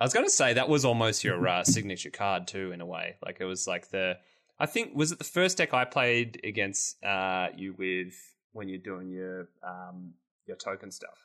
I 0.00 0.04
was 0.04 0.14
going 0.14 0.24
to 0.24 0.30
say 0.30 0.54
that 0.54 0.68
was 0.68 0.84
almost 0.86 1.24
your 1.24 1.46
uh, 1.46 1.62
signature 1.62 2.10
card 2.10 2.46
too, 2.46 2.72
in 2.72 2.80
a 2.80 2.86
way. 2.86 3.16
Like 3.24 3.36
it 3.40 3.44
was 3.44 3.66
like 3.66 3.90
the, 3.90 4.16
I 4.60 4.66
think 4.66 4.94
was 4.94 5.10
it 5.10 5.18
the 5.18 5.24
first 5.24 5.56
deck 5.56 5.72
I 5.74 5.84
played 5.84 6.40
against 6.44 7.02
uh, 7.02 7.48
you 7.56 7.74
with 7.78 8.14
when 8.52 8.68
you're 8.68 8.78
doing 8.78 9.08
your 9.10 9.48
um, 9.66 10.12
your 10.46 10.56
token 10.56 10.90
stuff. 10.90 11.18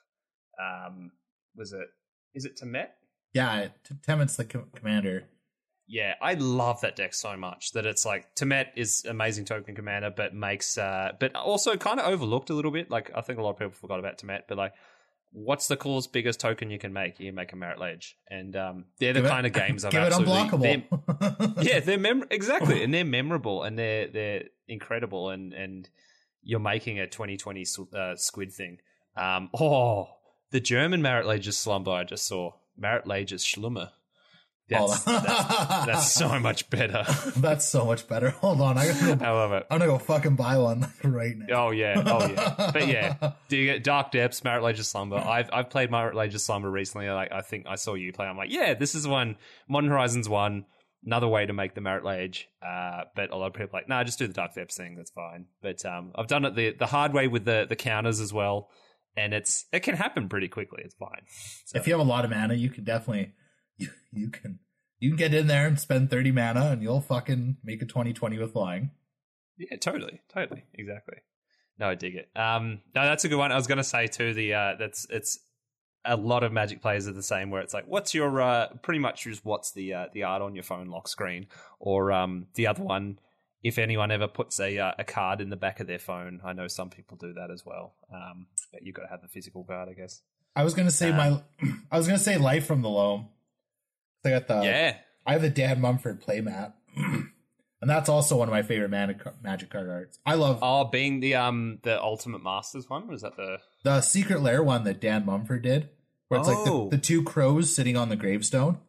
Um, 0.59 1.11
was 1.55 1.73
it? 1.73 1.87
Is 2.33 2.45
it 2.45 2.57
Temmet? 2.61 2.87
Yeah, 3.33 3.67
Temmet's 4.07 4.37
the 4.37 4.45
co- 4.45 4.67
commander. 4.73 5.25
Yeah, 5.87 6.15
I 6.21 6.33
love 6.33 6.81
that 6.81 6.95
deck 6.95 7.13
so 7.13 7.37
much 7.37 7.73
that 7.73 7.85
it's 7.85 8.05
like 8.05 8.33
Temmet 8.35 8.67
is 8.75 9.05
amazing 9.07 9.45
token 9.45 9.75
commander, 9.75 10.11
but 10.15 10.33
makes 10.33 10.77
uh, 10.77 11.11
but 11.19 11.35
also 11.35 11.75
kind 11.75 11.99
of 11.99 12.07
overlooked 12.07 12.49
a 12.49 12.53
little 12.53 12.71
bit. 12.71 12.89
Like 12.89 13.11
I 13.13 13.21
think 13.21 13.37
a 13.37 13.43
lot 13.43 13.51
of 13.51 13.57
people 13.57 13.73
forgot 13.73 13.99
about 13.99 14.17
Temmet, 14.17 14.43
but 14.47 14.57
like, 14.57 14.73
what's 15.31 15.67
the 15.67 15.75
coolest 15.77 16.13
biggest 16.13 16.39
token 16.39 16.69
you 16.69 16.79
can 16.79 16.93
make? 16.93 17.19
You 17.19 17.31
make 17.33 17.51
a 17.53 17.55
Marit 17.55 17.79
Lage, 17.79 18.17
and 18.29 18.55
um, 18.55 18.85
they're 18.99 19.13
the 19.13 19.19
Give 19.19 19.25
it- 19.25 19.29
kind 19.29 19.47
of 19.47 19.53
games 19.63 19.85
I've 19.85 19.91
Give 19.91 20.03
it 20.03 20.13
absolutely. 20.13 20.57
they're- 20.59 20.77
unblockable. 20.81 21.63
yeah, 21.63 21.79
they're 21.79 21.97
mem- 21.97 22.25
exactly, 22.31 22.83
and 22.83 22.93
they're 22.93 23.05
memorable, 23.05 23.63
and 23.63 23.77
they're 23.77 24.07
they're 24.07 24.43
incredible, 24.67 25.29
and 25.29 25.53
and 25.53 25.89
you're 26.43 26.59
making 26.59 26.99
a 26.99 27.07
2020 27.07 27.65
uh, 27.93 28.15
squid 28.15 28.51
thing. 28.53 28.77
Um, 29.17 29.49
oh, 29.59 30.09
the 30.51 30.59
German 30.59 31.01
Marit 31.01 31.25
Lages 31.25 31.53
slumber 31.53 31.91
I 31.91 32.03
just 32.03 32.27
saw. 32.27 32.51
Marit 32.77 33.05
Lages 33.05 33.41
Schlummer. 33.43 33.89
That's, 34.67 35.03
that's, 35.03 35.85
that's 35.85 36.11
so 36.11 36.39
much 36.39 36.69
better. 36.71 37.05
That's 37.37 37.65
so 37.65 37.85
much 37.85 38.07
better. 38.07 38.31
Hold 38.31 38.61
on, 38.61 38.77
I 38.77 38.87
gotta 38.87 39.15
go, 39.15 39.25
I 39.25 39.29
love 39.31 39.51
it. 39.51 39.67
I'm 39.69 39.77
gonna 39.77 39.91
go 39.91 39.99
fucking 39.99 40.35
buy 40.35 40.57
one 40.57 40.91
right 41.03 41.37
now. 41.37 41.67
Oh 41.67 41.71
yeah, 41.71 42.01
oh 42.05 42.27
yeah. 42.27 42.71
But 42.73 42.87
yeah, 42.87 43.31
do 43.47 43.57
you 43.57 43.65
get 43.71 43.83
Dark 43.83 44.11
Depths, 44.11 44.43
Marit 44.43 44.63
Lages 44.63 44.85
Slumber? 44.85 45.17
I've 45.17 45.49
I've 45.53 45.69
played 45.69 45.91
Marit 45.91 46.15
Lages 46.15 46.39
Slumber 46.39 46.71
recently. 46.71 47.09
Like 47.09 47.31
I 47.31 47.41
think 47.41 47.67
I 47.67 47.75
saw 47.75 47.93
you 47.93 48.11
play. 48.11 48.25
I'm 48.25 48.37
like, 48.37 48.51
yeah, 48.51 48.73
this 48.73 48.95
is 48.95 49.07
one. 49.07 49.37
Modern 49.69 49.89
Horizons 49.91 50.27
one. 50.27 50.65
Another 51.05 51.27
way 51.27 51.45
to 51.45 51.53
make 51.53 51.75
the 51.75 51.81
Marit 51.81 52.03
Lage. 52.03 52.49
Uh, 52.65 53.03
but 53.15 53.29
a 53.29 53.35
lot 53.35 53.45
of 53.45 53.53
people 53.53 53.69
are 53.77 53.81
like, 53.81 53.87
nah, 53.87 54.03
just 54.03 54.17
do 54.17 54.25
the 54.25 54.33
Dark 54.33 54.55
Depths 54.55 54.75
thing. 54.75 54.95
That's 54.95 55.11
fine. 55.11 55.45
But 55.61 55.85
um, 55.85 56.11
I've 56.15 56.25
done 56.25 56.45
it 56.45 56.55
the 56.55 56.71
the 56.71 56.87
hard 56.87 57.13
way 57.13 57.27
with 57.27 57.45
the 57.45 57.67
the 57.69 57.75
counters 57.75 58.19
as 58.19 58.33
well, 58.33 58.69
and 59.15 59.31
it's 59.31 59.65
it 59.71 59.81
can 59.81 59.95
happen 59.95 60.27
pretty 60.27 60.47
quickly. 60.47 60.81
It's 60.83 60.95
fine. 60.95 61.21
So, 61.65 61.77
If 61.77 61.85
you 61.85 61.93
have 61.93 62.01
a 62.01 62.09
lot 62.09 62.25
of 62.25 62.31
mana, 62.31 62.55
you 62.55 62.71
can 62.71 62.83
definitely 62.83 63.33
you, 63.77 63.89
you 64.11 64.29
can 64.29 64.59
you 64.99 65.09
can 65.09 65.17
get 65.17 65.33
in 65.33 65.47
there 65.47 65.67
and 65.67 65.79
spend 65.79 66.09
30 66.09 66.31
mana 66.31 66.67
and 66.71 66.81
you'll 66.81 67.01
fucking 67.01 67.57
make 67.63 67.81
a 67.81 67.85
2020 67.85 68.39
with 68.39 68.53
flying. 68.53 68.91
Yeah, 69.57 69.77
totally, 69.77 70.21
totally, 70.33 70.63
exactly. 70.73 71.17
No, 71.77 71.89
I 71.89 71.95
dig 71.95 72.15
it. 72.15 72.29
Um, 72.35 72.81
no, 72.93 73.03
that's 73.05 73.25
a 73.25 73.29
good 73.29 73.37
one. 73.37 73.51
I 73.51 73.55
was 73.55 73.67
going 73.67 73.77
to 73.77 73.83
say 73.83 74.07
too. 74.07 74.33
The 74.33 74.53
uh, 74.53 74.75
that's 74.79 75.05
it's 75.09 75.39
a 76.05 76.15
lot 76.15 76.43
of 76.43 76.53
Magic 76.53 76.81
players 76.81 77.07
are 77.07 77.13
the 77.13 77.23
same. 77.23 77.49
Where 77.49 77.61
it's 77.61 77.73
like, 77.73 77.85
what's 77.87 78.13
your 78.13 78.41
uh, 78.41 78.67
pretty 78.81 78.99
much 78.99 79.23
just 79.23 79.43
what's 79.43 79.71
the 79.71 79.93
uh, 79.93 80.05
the 80.13 80.23
art 80.23 80.41
on 80.41 80.55
your 80.55 80.63
phone 80.63 80.87
lock 80.87 81.07
screen, 81.07 81.47
or 81.79 82.11
um, 82.11 82.47
the 82.55 82.67
other 82.67 82.83
one 82.83 83.19
if 83.65 83.79
anyone 83.79 84.11
ever 84.11 84.27
puts 84.27 84.59
a 84.59 84.77
uh, 84.77 84.91
a 84.99 85.03
card 85.03 85.41
in 85.41 85.49
the 85.49 85.55
back 85.55 85.79
of 85.79 85.87
their 85.87 85.97
phone, 85.97 86.39
I 86.45 86.53
know 86.53 86.67
some 86.67 86.91
people 86.91 87.17
do 87.17 87.33
that 87.33 87.49
as 87.49 87.65
well. 87.65 87.95
Um, 88.13 88.45
but 88.71 88.83
you've 88.83 88.93
got 88.93 89.01
to 89.01 89.07
have 89.07 89.23
the 89.23 89.27
physical 89.27 89.63
card, 89.63 89.89
I 89.89 89.93
guess. 89.93 90.21
I 90.55 90.63
was 90.63 90.75
gonna 90.75 90.91
say 90.91 91.11
my, 91.11 91.41
I 91.91 91.97
was 91.97 92.05
gonna 92.05 92.19
say 92.19 92.37
Life 92.37 92.67
from 92.67 92.83
the 92.83 92.89
Loam. 92.89 93.29
I 94.25 94.29
got 94.31 94.47
the 94.47 94.61
yeah, 94.63 94.97
I 95.25 95.33
have 95.33 95.41
the 95.41 95.49
Dan 95.49 95.81
Mumford 95.81 96.21
playmat, 96.23 96.73
and 96.95 97.29
that's 97.81 98.09
also 98.09 98.37
one 98.37 98.47
of 98.47 98.53
my 98.53 98.63
favorite 98.63 98.89
magic 98.89 99.21
magic 99.43 99.69
card 99.69 99.89
arts. 99.89 100.19
I 100.25 100.35
love 100.35 100.59
Oh, 100.61 100.85
being 100.85 101.19
the 101.19 101.35
um 101.35 101.79
the 101.83 102.01
Ultimate 102.01 102.43
Masters 102.43 102.89
one 102.89 103.07
was 103.07 103.21
that 103.21 103.35
the 103.35 103.59
the 103.83 104.01
Secret 104.01 104.41
Lair 104.41 104.63
one 104.63 104.83
that 104.85 104.99
Dan 105.01 105.25
Mumford 105.25 105.61
did, 105.63 105.89
where 106.27 106.39
it's 106.39 106.49
like 106.49 106.57
Oh. 106.59 106.89
the, 106.89 106.97
the 106.97 107.01
two 107.01 107.23
crows 107.23 107.75
sitting 107.75 107.95
on 107.97 108.09
the 108.09 108.15
gravestone. 108.15 108.79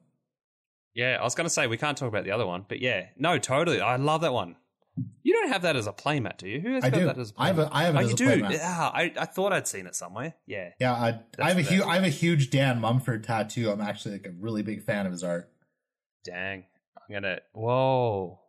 yeah. 0.95 1.19
I 1.21 1.25
was 1.25 1.35
gonna 1.35 1.51
say 1.51 1.67
we 1.67 1.77
can't 1.77 1.97
talk 1.99 2.09
about 2.09 2.25
the 2.25 2.31
other 2.33 2.47
one, 2.47 2.65
but 2.69 2.81
yeah, 2.81 3.07
no, 3.17 3.39
totally. 3.39 3.81
I 3.81 3.97
love 3.97 4.23
that 4.23 4.33
one. 4.33 4.57
You 5.23 5.35
don't 5.35 5.49
have 5.49 5.63
that 5.63 5.77
as 5.77 5.87
a 5.87 5.93
playmat, 5.93 6.39
do 6.39 6.49
you? 6.49 6.61
Who 6.61 6.75
has 6.75 6.85
I 6.85 6.91
got 6.91 6.99
do. 6.99 7.05
that 7.07 7.19
as 7.19 7.31
a 7.31 7.35
playmat? 7.35 7.41
I 7.41 7.47
have 7.49 7.59
a- 7.59 7.69
I 7.73 7.83
have 7.85 7.95
it 7.95 7.99
oh, 7.99 8.01
as 8.01 8.09
you 8.09 8.15
a 8.15 8.17
do. 8.17 8.43
playmat. 8.43 8.53
Yeah, 8.53 8.91
I, 8.95 9.13
I 9.19 9.25
thought 9.27 9.53
I'd 9.53 9.69
seen 9.69 9.87
it 9.87 9.95
somewhere. 9.95 10.35
Yeah. 10.47 10.71
Yeah, 10.81 10.93
I, 10.93 11.21
I 11.39 11.49
have 11.49 11.59
a 11.59 11.63
huge. 11.63 11.83
I 11.83 11.95
have 11.97 12.05
a 12.05 12.09
huge 12.09 12.51
Dan 12.51 12.81
Mumford 12.81 13.25
tattoo. 13.25 13.71
I'm 13.71 13.81
actually 13.81 14.13
like 14.13 14.27
a 14.27 14.33
really 14.39 14.63
big 14.63 14.83
fan 14.83 15.05
of 15.07 15.13
his 15.13 15.23
art. 15.23 15.51
Dang. 16.25 16.65
I'm 16.97 17.13
gonna. 17.13 17.41
Whoa. 17.53 18.41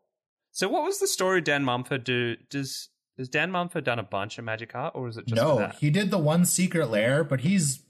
So, 0.52 0.68
what 0.70 0.84
was 0.84 1.00
the 1.00 1.08
story? 1.08 1.42
Dan 1.42 1.64
Mumford 1.64 2.04
do? 2.04 2.36
Does 2.50 2.90
Has 3.18 3.30
Dan 3.30 3.52
Mumford 3.52 3.84
done 3.84 4.00
a 4.00 4.04
bunch 4.04 4.38
of 4.38 4.46
magic 4.46 4.74
art, 4.74 4.94
or 4.96 5.08
is 5.08 5.18
it 5.18 5.28
just 5.28 5.36
no, 5.42 5.72
he 5.80 5.90
did 5.90 6.10
the 6.12 6.18
one 6.18 6.46
Secret 6.46 6.90
Lair, 6.90 7.24
but 7.24 7.42
he's 7.42 7.84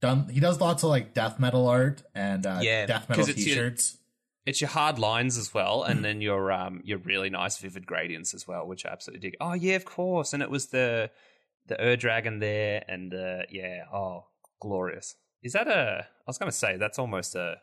done. 0.00 0.28
He 0.28 0.38
does 0.38 0.60
lots 0.60 0.82
of 0.84 0.90
like 0.90 1.14
death 1.14 1.40
metal 1.40 1.66
art 1.66 2.02
and 2.14 2.46
uh, 2.46 2.58
Yeah, 2.62 2.86
death 2.86 3.08
metal 3.08 3.26
your- 3.26 3.34
t-shirts. 3.34 3.98
It's 4.44 4.60
your 4.60 4.70
hard 4.70 4.98
lines 4.98 5.38
as 5.38 5.54
well, 5.54 5.84
and 5.84 6.04
then 6.04 6.20
your 6.20 6.50
um 6.50 6.80
your 6.84 6.98
really 6.98 7.30
nice 7.30 7.58
vivid 7.58 7.86
gradients 7.86 8.34
as 8.34 8.48
well, 8.48 8.66
which 8.66 8.84
I 8.84 8.90
absolutely 8.90 9.30
dig. 9.30 9.36
Oh 9.40 9.54
yeah, 9.54 9.76
of 9.76 9.84
course. 9.84 10.32
And 10.32 10.42
it 10.42 10.50
was 10.50 10.66
the 10.66 11.10
the 11.66 11.80
Ur 11.80 11.96
Dragon 11.96 12.38
there, 12.40 12.84
and 12.88 13.14
uh, 13.14 13.42
yeah, 13.50 13.84
oh 13.92 14.26
glorious. 14.60 15.16
Is 15.42 15.52
that 15.52 15.68
a? 15.68 16.06
I 16.06 16.24
was 16.26 16.38
going 16.38 16.50
to 16.50 16.56
say 16.56 16.76
that's 16.76 16.98
almost 16.98 17.34
a. 17.34 17.56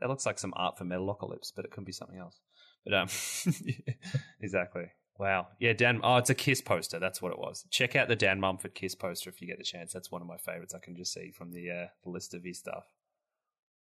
That 0.00 0.08
looks 0.08 0.24
like 0.24 0.38
some 0.38 0.54
art 0.56 0.78
for 0.78 0.84
Metalocalypse, 0.84 1.52
but 1.54 1.66
it 1.66 1.70
could 1.70 1.84
be 1.84 1.92
something 1.92 2.18
else. 2.18 2.40
But 2.84 2.94
um, 2.94 3.08
yeah, 3.64 3.94
exactly. 4.40 4.86
Wow. 5.18 5.48
Yeah, 5.58 5.74
Dan. 5.74 6.00
Oh, 6.02 6.16
it's 6.16 6.30
a 6.30 6.34
Kiss 6.34 6.62
poster. 6.62 6.98
That's 6.98 7.20
what 7.20 7.32
it 7.32 7.38
was. 7.38 7.66
Check 7.70 7.94
out 7.94 8.08
the 8.08 8.16
Dan 8.16 8.40
Mumford 8.40 8.74
Kiss 8.74 8.94
poster 8.94 9.28
if 9.28 9.42
you 9.42 9.46
get 9.46 9.58
the 9.58 9.64
chance. 9.64 9.92
That's 9.92 10.10
one 10.10 10.22
of 10.22 10.28
my 10.28 10.38
favorites. 10.38 10.74
I 10.74 10.78
can 10.78 10.96
just 10.96 11.12
see 11.12 11.30
from 11.30 11.52
the 11.52 11.70
uh, 11.70 11.86
the 12.04 12.10
list 12.10 12.32
of 12.32 12.42
his 12.42 12.58
stuff. 12.58 12.84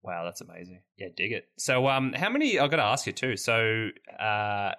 Wow, 0.03 0.23
that's 0.25 0.41
amazing. 0.41 0.79
Yeah, 0.97 1.07
dig 1.15 1.31
it. 1.31 1.47
So, 1.57 1.87
um, 1.87 2.13
how 2.13 2.29
many? 2.29 2.57
I've 2.59 2.71
got 2.71 2.77
to 2.77 2.83
ask 2.83 3.05
you 3.05 3.13
too. 3.13 3.37
So, 3.37 3.89
uh, 4.19 4.71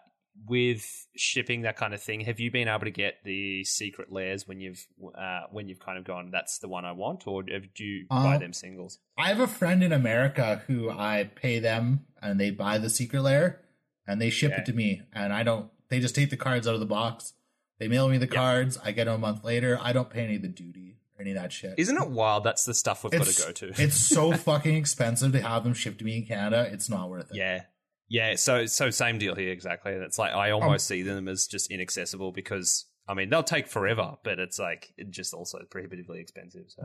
with 0.48 1.06
shipping 1.14 1.62
that 1.62 1.76
kind 1.76 1.92
of 1.94 2.02
thing, 2.02 2.20
have 2.22 2.40
you 2.40 2.50
been 2.50 2.66
able 2.66 2.80
to 2.86 2.90
get 2.90 3.16
the 3.24 3.62
Secret 3.64 4.10
Lairs 4.10 4.48
when 4.48 4.60
you've 4.60 4.86
uh, 5.16 5.42
when 5.50 5.68
you've 5.68 5.78
kind 5.78 5.98
of 5.98 6.04
gone, 6.04 6.30
that's 6.32 6.58
the 6.58 6.68
one 6.68 6.84
I 6.84 6.92
want, 6.92 7.26
or 7.26 7.42
do 7.42 7.84
you 7.84 8.06
buy 8.08 8.36
Uh, 8.36 8.38
them 8.38 8.52
singles? 8.52 8.98
I 9.18 9.28
have 9.28 9.40
a 9.40 9.46
friend 9.46 9.84
in 9.84 9.92
America 9.92 10.62
who 10.66 10.90
I 10.90 11.30
pay 11.34 11.58
them 11.58 12.06
and 12.20 12.40
they 12.40 12.50
buy 12.50 12.78
the 12.78 12.90
Secret 12.90 13.20
Lair, 13.22 13.60
and 14.06 14.20
they 14.20 14.30
ship 14.30 14.52
Yeah. 14.52 14.60
it 14.60 14.66
to 14.66 14.72
me, 14.72 15.02
and 15.12 15.32
I 15.32 15.42
don't. 15.42 15.70
They 15.88 16.00
just 16.00 16.14
take 16.14 16.30
the 16.30 16.36
cards 16.36 16.66
out 16.66 16.74
of 16.74 16.80
the 16.80 16.86
box. 16.86 17.34
They 17.78 17.86
mail 17.88 18.08
me 18.08 18.16
the 18.16 18.26
cards. 18.26 18.78
I 18.82 18.92
get 18.92 19.04
them 19.04 19.14
a 19.16 19.18
month 19.18 19.44
later. 19.44 19.78
I 19.82 19.92
don't 19.92 20.08
pay 20.08 20.24
any 20.24 20.36
of 20.36 20.42
the 20.42 20.48
duty 20.48 20.96
or 21.18 21.22
any 21.22 21.30
of 21.32 21.36
that 21.36 21.52
shit. 21.52 21.74
Isn't 21.78 21.96
it 21.96 22.08
wild? 22.10 22.44
That's 22.44 22.64
the 22.64 22.74
stuff 22.74 23.04
we've 23.04 23.12
got 23.12 23.26
to 23.26 23.42
go 23.42 23.52
to. 23.52 23.72
it's 23.82 23.96
so 23.96 24.32
fucking 24.36 24.74
expensive 24.76 25.32
to 25.32 25.40
have 25.42 25.64
them 25.64 25.74
shipped 25.74 25.98
to 25.98 26.04
me 26.04 26.16
in 26.18 26.26
Canada. 26.26 26.68
It's 26.72 26.88
not 26.88 27.08
worth 27.10 27.30
it. 27.30 27.36
Yeah. 27.36 27.62
Yeah, 28.08 28.34
so 28.36 28.66
so 28.66 28.90
same 28.90 29.18
deal 29.18 29.34
here 29.34 29.50
exactly. 29.52 29.92
It's 29.92 30.18
like 30.18 30.32
I 30.34 30.50
Um, 30.50 30.62
almost 30.62 30.86
see 30.86 31.00
them 31.02 31.28
as 31.28 31.46
just 31.46 31.70
inaccessible 31.70 32.30
because 32.32 32.84
I 33.08 33.14
mean 33.14 33.30
they'll 33.30 33.42
take 33.42 33.66
forever, 33.68 34.16
but 34.22 34.38
it's 34.38 34.58
like 34.58 34.92
it 34.98 35.10
just 35.10 35.32
also 35.32 35.60
prohibitively 35.70 36.20
expensive. 36.20 36.64
So 36.68 36.82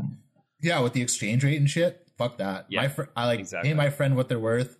Yeah, 0.62 0.80
with 0.80 0.94
the 0.94 1.02
exchange 1.02 1.44
rate 1.44 1.58
and 1.58 1.70
shit, 1.70 2.08
fuck 2.18 2.38
that. 2.38 2.68
Yeah, 2.70 2.84
my 2.84 2.88
fr- 2.88 3.04
I 3.16 3.26
like 3.26 3.40
exactly. 3.42 3.70
pay 3.70 3.74
my 3.74 3.90
friend 3.90 4.16
what 4.16 4.30
they're 4.30 4.40
worth. 4.40 4.78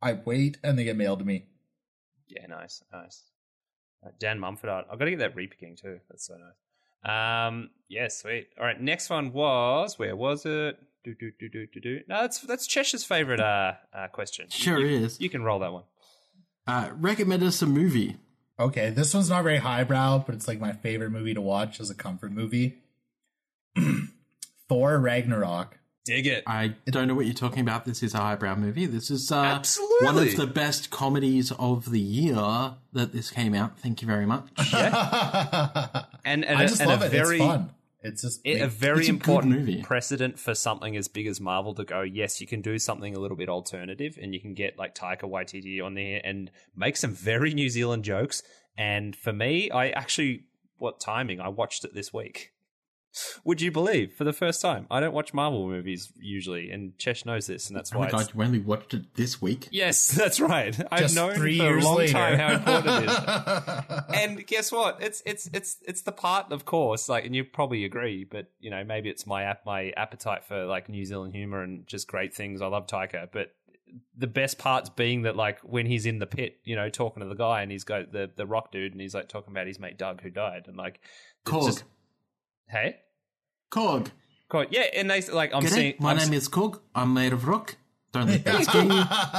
I 0.00 0.14
wait 0.14 0.56
and 0.64 0.78
they 0.78 0.84
get 0.84 0.96
mailed 0.96 1.18
to 1.18 1.24
me. 1.26 1.46
yeah, 2.26 2.46
nice, 2.46 2.82
nice. 2.90 3.24
Uh, 4.04 4.10
Dan 4.18 4.40
Mumford 4.40 4.70
art. 4.70 4.86
I've 4.90 4.98
got 4.98 5.04
to 5.04 5.10
get 5.10 5.18
that 5.20 5.36
repicking 5.36 5.76
too. 5.80 6.00
That's 6.08 6.26
so 6.26 6.34
nice. 6.34 6.54
Um, 7.04 7.70
yeah, 7.88 8.08
sweet. 8.08 8.48
All 8.58 8.64
right, 8.64 8.80
next 8.80 9.10
one 9.10 9.32
was 9.32 9.98
where 9.98 10.16
was 10.16 10.46
it? 10.46 10.78
Do 11.04 11.14
do 11.14 11.32
do 11.38 11.48
do 11.48 11.66
do 11.66 11.80
do. 11.80 12.00
No, 12.08 12.22
that's 12.22 12.40
that's 12.40 12.66
Cheshire's 12.66 13.04
favorite 13.04 13.40
uh, 13.40 13.74
uh 13.92 14.08
question. 14.08 14.48
Sure 14.50 14.78
you, 14.78 15.04
is. 15.04 15.20
You 15.20 15.28
can 15.28 15.42
roll 15.42 15.58
that 15.60 15.72
one. 15.72 15.84
Uh, 16.66 16.90
recommend 16.94 17.42
us 17.42 17.60
a 17.60 17.66
movie. 17.66 18.16
Okay, 18.58 18.90
this 18.90 19.12
one's 19.12 19.30
not 19.30 19.42
very 19.42 19.58
highbrow, 19.58 20.18
but 20.18 20.34
it's 20.34 20.46
like 20.46 20.60
my 20.60 20.72
favorite 20.72 21.10
movie 21.10 21.34
to 21.34 21.40
watch 21.40 21.80
as 21.80 21.90
a 21.90 21.94
comfort 21.94 22.30
movie. 22.30 22.78
Thor 24.68 24.98
Ragnarok. 24.98 25.78
Dig 26.04 26.26
it. 26.26 26.42
I 26.46 26.74
don't 26.86 27.06
know 27.06 27.14
what 27.14 27.26
you're 27.26 27.34
talking 27.34 27.60
about. 27.60 27.84
This 27.84 28.02
is 28.02 28.12
a 28.14 28.18
highbrow 28.18 28.56
movie. 28.56 28.86
This 28.86 29.08
is 29.10 29.30
uh, 29.30 29.36
Absolutely. 29.36 30.06
one 30.06 30.18
of 30.18 30.36
the 30.36 30.48
best 30.48 30.90
comedies 30.90 31.52
of 31.52 31.90
the 31.90 32.00
year 32.00 32.74
that 32.92 33.12
this 33.12 33.30
came 33.30 33.54
out. 33.54 33.78
Thank 33.78 34.02
you 34.02 34.08
very 34.08 34.26
much. 34.26 34.48
And 36.24 36.44
and, 36.44 36.56
I 36.56 36.62
a, 36.62 36.68
just 36.68 36.80
and 36.80 36.88
love 36.88 37.02
a 37.02 37.06
it. 37.06 37.10
very 37.10 37.36
it's 37.36 37.44
fun. 37.44 37.70
It's 38.00 38.22
just 38.22 38.40
it, 38.44 38.60
a 38.60 38.68
very 38.68 39.06
a 39.06 39.08
important 39.08 39.52
movie. 39.54 39.82
precedent 39.82 40.38
for 40.38 40.54
something 40.54 40.96
as 40.96 41.08
big 41.08 41.26
as 41.26 41.40
Marvel 41.40 41.74
to 41.74 41.84
go. 41.84 42.02
Yes, 42.02 42.40
you 42.40 42.46
can 42.46 42.60
do 42.60 42.78
something 42.78 43.14
a 43.16 43.18
little 43.18 43.36
bit 43.36 43.48
alternative, 43.48 44.18
and 44.22 44.32
you 44.32 44.40
can 44.40 44.54
get 44.54 44.78
like 44.78 44.94
Taika 44.94 45.22
Waititi 45.22 45.84
on 45.84 45.94
there 45.94 46.20
and 46.22 46.50
make 46.76 46.96
some 46.96 47.12
very 47.12 47.54
New 47.54 47.68
Zealand 47.68 48.04
jokes. 48.04 48.42
And 48.76 49.14
for 49.16 49.32
me, 49.32 49.70
I 49.70 49.88
actually, 49.90 50.44
what 50.78 51.00
timing? 51.00 51.40
I 51.40 51.48
watched 51.48 51.84
it 51.84 51.92
this 51.92 52.12
week. 52.12 52.51
Would 53.44 53.60
you 53.60 53.70
believe 53.70 54.12
for 54.14 54.24
the 54.24 54.32
first 54.32 54.60
time? 54.62 54.86
I 54.90 55.00
don't 55.00 55.12
watch 55.12 55.34
Marvel 55.34 55.68
movies 55.68 56.12
usually, 56.18 56.70
and 56.70 56.96
Chesh 56.98 57.26
knows 57.26 57.46
this, 57.46 57.68
and 57.68 57.76
that's 57.76 57.92
Oh 57.94 57.98
why. 57.98 58.06
my 58.06 58.10
god, 58.10 58.32
you 58.34 58.42
only 58.42 58.58
watched 58.58 58.94
it 58.94 59.14
this 59.16 59.42
week? 59.42 59.68
Yes, 59.70 60.08
that's 60.16 60.40
right. 60.40 60.78
I've 60.90 61.00
just 61.00 61.14
known 61.14 61.34
three 61.34 61.58
for 61.58 61.76
a 61.78 61.82
long 61.82 61.96
later. 61.98 62.12
time 62.12 62.38
how 62.38 62.52
important 62.54 63.04
it 63.04 63.10
is. 63.10 64.02
and 64.14 64.46
guess 64.46 64.72
what? 64.72 65.02
It's 65.02 65.22
it's 65.26 65.48
it's 65.52 65.76
it's 65.86 66.02
the 66.02 66.12
part, 66.12 66.52
of 66.52 66.64
course. 66.64 67.08
Like, 67.08 67.26
and 67.26 67.34
you 67.36 67.44
probably 67.44 67.84
agree, 67.84 68.24
but 68.24 68.46
you 68.60 68.70
know, 68.70 68.82
maybe 68.84 69.08
it's 69.10 69.26
my 69.26 69.42
ap- 69.44 69.66
my 69.66 69.90
appetite 69.96 70.44
for 70.44 70.64
like 70.64 70.88
New 70.88 71.04
Zealand 71.04 71.34
humor 71.34 71.62
and 71.62 71.86
just 71.86 72.08
great 72.08 72.34
things. 72.34 72.62
I 72.62 72.66
love 72.66 72.86
Taika, 72.86 73.28
but 73.32 73.52
the 74.16 74.26
best 74.26 74.56
parts 74.56 74.88
being 74.88 75.22
that 75.22 75.36
like 75.36 75.58
when 75.60 75.84
he's 75.84 76.06
in 76.06 76.18
the 76.18 76.26
pit, 76.26 76.56
you 76.64 76.74
know, 76.76 76.88
talking 76.88 77.22
to 77.22 77.28
the 77.28 77.34
guy, 77.34 77.60
and 77.60 77.70
he's 77.70 77.84
got 77.84 78.10
the 78.10 78.30
the 78.34 78.46
rock 78.46 78.72
dude, 78.72 78.92
and 78.92 79.00
he's 79.02 79.14
like 79.14 79.28
talking 79.28 79.52
about 79.52 79.66
his 79.66 79.78
mate 79.78 79.98
Doug 79.98 80.22
who 80.22 80.30
died, 80.30 80.64
and 80.66 80.78
like, 80.78 81.00
it's 81.42 81.50
Korg. 81.50 81.66
just- 81.66 81.84
hey, 82.72 82.96
Korg. 83.70 84.08
God, 84.48 84.66
yeah, 84.70 84.82
and 84.94 85.10
they 85.10 85.20
like 85.22 85.54
I'm 85.54 85.62
Get 85.62 85.72
seeing. 85.72 85.90
it? 85.92 86.00
My 86.00 86.10
I'm 86.10 86.16
name 86.18 86.32
is 86.32 86.48
Korg. 86.48 86.80
I'm 86.94 87.14
made 87.14 87.32
of 87.32 87.46
rock. 87.46 87.76
Don't 88.12 88.26
let 88.28 88.44
that 88.44 88.64
scare 88.64 88.82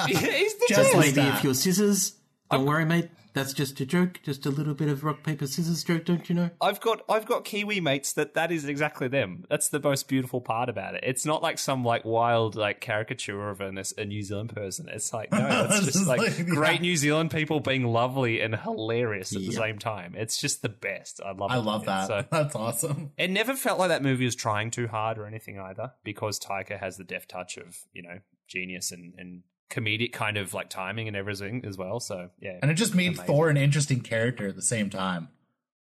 he's 0.07 0.55
the 0.55 0.65
Just 0.69 0.95
like 0.95 1.15
if 1.17 1.43
you're 1.43 1.53
scissors, 1.53 2.13
don't 2.49 2.65
worry, 2.65 2.85
mate. 2.85 3.09
That's 3.33 3.53
just 3.53 3.79
a 3.79 3.85
joke. 3.85 4.19
Just 4.23 4.45
a 4.45 4.49
little 4.49 4.73
bit 4.73 4.89
of 4.89 5.03
rock, 5.03 5.23
paper, 5.23 5.47
scissors 5.47 5.83
joke, 5.83 6.05
don't 6.05 6.27
you 6.29 6.35
know? 6.35 6.49
I've 6.61 6.79
got 6.79 7.01
I've 7.09 7.25
got 7.25 7.43
Kiwi 7.43 7.79
mates 7.81 8.13
that 8.13 8.35
that 8.35 8.51
is 8.51 8.65
exactly 8.65 9.07
them. 9.07 9.45
That's 9.49 9.69
the 9.69 9.79
most 9.79 10.07
beautiful 10.07 10.39
part 10.39 10.69
about 10.69 10.95
it. 10.95 11.03
It's 11.03 11.25
not 11.25 11.41
like 11.41 11.57
some 11.57 11.83
like 11.83 12.05
wild 12.05 12.55
like 12.55 12.79
caricature 12.79 13.49
of 13.49 13.61
a, 13.61 13.73
a 13.97 14.05
New 14.05 14.21
Zealand 14.21 14.55
person. 14.55 14.87
It's 14.89 15.11
like 15.13 15.31
no, 15.31 15.67
it's 15.71 15.85
just 15.85 16.07
like, 16.07 16.21
like, 16.21 16.47
great 16.47 16.75
yeah. 16.75 16.81
New 16.81 16.95
Zealand 16.95 17.31
people 17.31 17.59
being 17.59 17.85
lovely 17.85 18.39
and 18.39 18.55
hilarious 18.55 19.35
at 19.35 19.41
the 19.41 19.51
same 19.51 19.79
time. 19.79 20.13
It's 20.15 20.39
just 20.39 20.61
the 20.61 20.69
best. 20.69 21.19
I 21.25 21.31
love. 21.31 21.51
I 21.51 21.57
it. 21.57 21.61
love 21.61 21.85
that. 21.85 22.07
So, 22.07 22.25
That's 22.31 22.55
awesome. 22.55 23.11
it 23.17 23.31
never 23.31 23.55
felt 23.55 23.79
like 23.79 23.89
that 23.89 24.03
movie 24.03 24.25
was 24.25 24.35
trying 24.35 24.71
too 24.71 24.87
hard 24.87 25.17
or 25.17 25.25
anything 25.25 25.59
either, 25.59 25.93
because 26.03 26.39
Taika 26.39 26.79
has 26.79 26.97
the 26.97 27.03
deft 27.03 27.29
touch 27.29 27.57
of 27.57 27.77
you 27.93 28.03
know 28.03 28.19
genius 28.47 28.91
and 28.91 29.13
and 29.17 29.41
comedic 29.69 30.11
kind 30.13 30.37
of 30.37 30.53
like 30.53 30.69
timing 30.69 31.07
and 31.07 31.17
everything 31.17 31.63
as 31.65 31.77
well. 31.77 31.99
So 31.99 32.29
yeah, 32.39 32.59
And 32.61 32.69
it 32.71 32.75
just 32.75 32.93
made 32.95 33.07
Amazing. 33.09 33.25
Thor 33.25 33.49
an 33.49 33.57
interesting 33.57 34.01
character 34.01 34.47
at 34.47 34.55
the 34.55 34.61
same 34.61 34.89
time. 34.89 35.29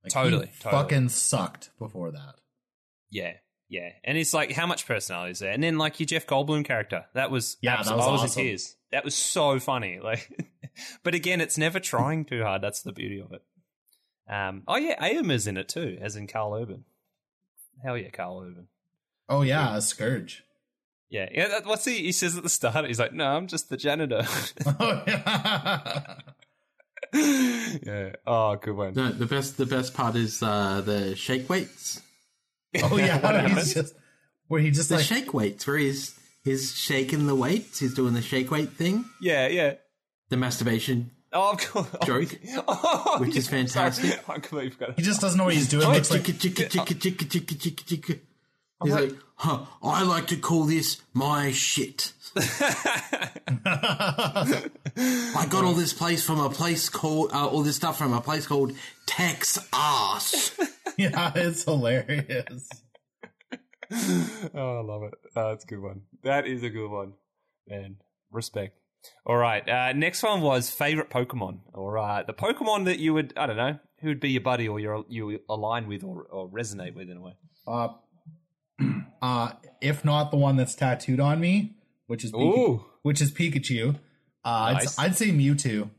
Like, 0.04 0.14
Totally, 0.14 0.50
totally. 0.60 0.82
fucking 0.84 1.10
sucked 1.10 1.70
before 1.78 2.12
that. 2.12 2.36
Yeah, 3.12 3.34
yeah, 3.70 3.90
and 4.04 4.18
it's 4.18 4.34
like 4.34 4.52
how 4.52 4.66
much 4.66 4.88
personality 4.88 5.32
is 5.32 5.40
there? 5.40 5.52
And 5.52 5.62
then 5.64 5.78
like 5.78 6.00
your 6.00 6.08
Jeff 6.08 6.26
Goldblum 6.26 6.66
character, 6.66 7.06
that 7.14 7.30
was 7.30 7.58
Yeah, 7.62 7.74
that 7.74 7.80
was 7.80 7.88
I 7.90 7.96
was 7.96 8.22
awesome. 8.24 8.42
in 8.42 8.48
tears. 8.48 8.76
That 8.92 9.06
was 9.06 9.16
so 9.16 9.60
funny. 9.60 10.00
Like, 10.04 10.30
but 11.04 11.14
again, 11.14 11.42
it's 11.42 11.58
never 11.58 11.80
trying 11.82 12.24
too 12.26 12.44
hard. 12.44 12.62
That's 12.62 12.82
the 12.82 12.94
beauty 12.94 13.20
of 13.20 13.32
it. 13.34 13.42
Um, 14.34 14.64
oh 14.68 14.78
yeah, 14.78 14.98
Ayam 15.04 15.30
is 15.32 15.46
in 15.46 15.58
it 15.58 15.68
too, 15.70 15.98
as 16.02 16.16
in 16.16 16.28
Karl 16.28 16.54
Urban. 16.56 16.86
Hell 17.84 17.98
yeah, 17.98 18.10
Karl 18.10 18.42
Urban. 18.42 18.68
Oh 19.28 19.42
yeah, 19.42 19.76
a 19.76 19.80
Skurge. 19.80 20.42
Yeah, 21.12 21.28
yeah. 21.32 21.48
That, 21.50 21.66
what's 21.66 21.86
he? 21.86 21.98
He 21.98 22.12
says 22.14 22.38
at 22.38 22.44
the 22.44 22.50
start, 22.50 22.88
he's 22.88 23.00
like, 23.00 23.14
"No, 23.14 23.28
I'm 23.28 23.46
just 23.48 23.70
the 23.70 23.78
janitor." 23.78 24.24
Oh 24.66 25.04
yeah. 25.06 26.02
yeah. 27.86 28.14
Oh, 28.26 28.56
good 28.56 28.76
one. 28.76 28.94
The, 28.94 29.10
the 29.10 29.26
best, 29.26 29.58
the 29.58 29.66
best 29.66 29.94
part 29.94 30.16
is 30.16 30.42
uh, 30.42 30.82
the 30.86 31.16
shake 31.16 31.50
weights. 31.50 32.02
Oh 32.82 32.98
yeah. 32.98 33.20
What 33.20 33.52
he's 33.52 33.74
just 33.74 33.94
where 34.48 34.62
he 34.62 34.72
just 34.72 34.88
The 34.90 34.96
like 34.96 35.06
shake 35.06 35.34
weights, 35.34 35.68
where 35.68 35.78
he's 35.78 36.18
he's 36.46 36.74
shaking 36.74 37.28
the 37.28 37.36
weights. 37.36 37.80
He's 37.80 37.94
doing 37.94 38.14
the 38.14 38.22
shake 38.22 38.50
weight 38.50 38.70
thing. 38.72 39.04
Yeah, 39.22 39.48
yeah. 39.48 39.74
The 40.30 40.38
masturbation 40.38 41.12
Oh, 41.34 41.52
of 41.54 41.60
course. 41.60 41.88
Joke, 42.06 42.40
Oh, 42.68 43.18
which 43.20 43.36
is 43.36 43.52
yeah, 43.52 43.66
sorry. 43.66 43.92
fantastic. 43.92 44.30
I 44.30 44.34
completely 44.40 44.70
forgot. 44.72 44.96
He 44.98 45.02
just 45.02 45.22
doesn't 45.22 45.38
know 45.38 45.46
what 45.46 45.54
he's 45.54 45.68
doing. 45.70 45.88
Like 45.88 46.04
He's 48.84 48.94
like, 48.94 49.14
huh, 49.36 49.66
I 49.84 50.04
like 50.04 50.28
to 50.28 50.38
call 50.38 50.64
this 50.64 51.02
my 51.14 51.52
shit. 51.52 52.14
I 52.36 53.30
got 55.50 55.64
all 55.66 55.74
this 55.74 55.94
place 55.94 56.26
from 56.26 56.40
a 56.40 56.50
place 56.50 56.90
called, 56.90 57.32
uh, 57.34 57.48
all 57.48 57.64
this 57.64 57.76
stuff 57.76 57.98
from 57.98 58.14
a 58.14 58.22
place 58.22 58.48
called 58.48 58.74
Tex 59.06 59.60
Ass. 59.74 60.58
yeah, 60.98 61.32
it's 61.36 61.64
hilarious. 61.64 62.70
Oh, 64.54 64.80
I 64.80 64.82
love 64.82 65.04
it. 65.04 65.14
Oh, 65.36 65.50
that's 65.50 65.66
a 65.66 65.68
good 65.68 65.82
one. 65.82 66.02
That 66.24 66.48
is 66.48 66.64
a 66.64 66.70
good 66.70 66.90
one. 66.90 67.14
Man, 67.68 67.98
respect. 68.32 68.78
All 69.26 69.38
right. 69.38 69.68
Uh, 69.68 69.94
next 69.94 70.24
one 70.24 70.42
was 70.42 70.70
favorite 70.70 71.10
Pokemon. 71.10 71.60
All 71.74 71.90
right. 71.90 72.26
The 72.26 72.34
Pokemon 72.34 72.86
that 72.86 73.00
you 73.00 73.14
would, 73.14 73.34
I 73.36 73.48
don't 73.48 73.58
know, 73.58 73.80
who 74.00 74.08
would 74.10 74.20
be 74.20 74.30
your 74.30 74.42
buddy 74.42 74.68
or 74.68 74.80
you 74.80 75.06
you 75.10 75.40
align 75.50 75.88
with 75.88 76.04
or, 76.04 76.24
or 76.24 76.50
resonate 76.50 76.96
with 76.96 77.10
in 77.10 77.18
a 77.18 77.22
way. 77.22 77.34
Uh, 77.68 77.90
uh, 79.22 79.52
if 79.82 80.04
not 80.06 80.32
the 80.32 80.38
one 80.38 80.56
that's 80.56 80.76
tattooed 80.76 81.20
on 81.20 81.40
me, 81.40 81.74
which 82.08 82.24
is 82.24 82.32
Pika- 82.32 82.58
Ooh. 82.58 82.86
which 83.04 83.22
is 83.22 83.32
Pikachu, 83.32 83.96
uh, 84.44 84.74
Nice. 84.74 84.98
I'd, 85.00 85.06
I'd 85.12 85.18
say 85.18 85.30
Mewtwo, 85.32 85.90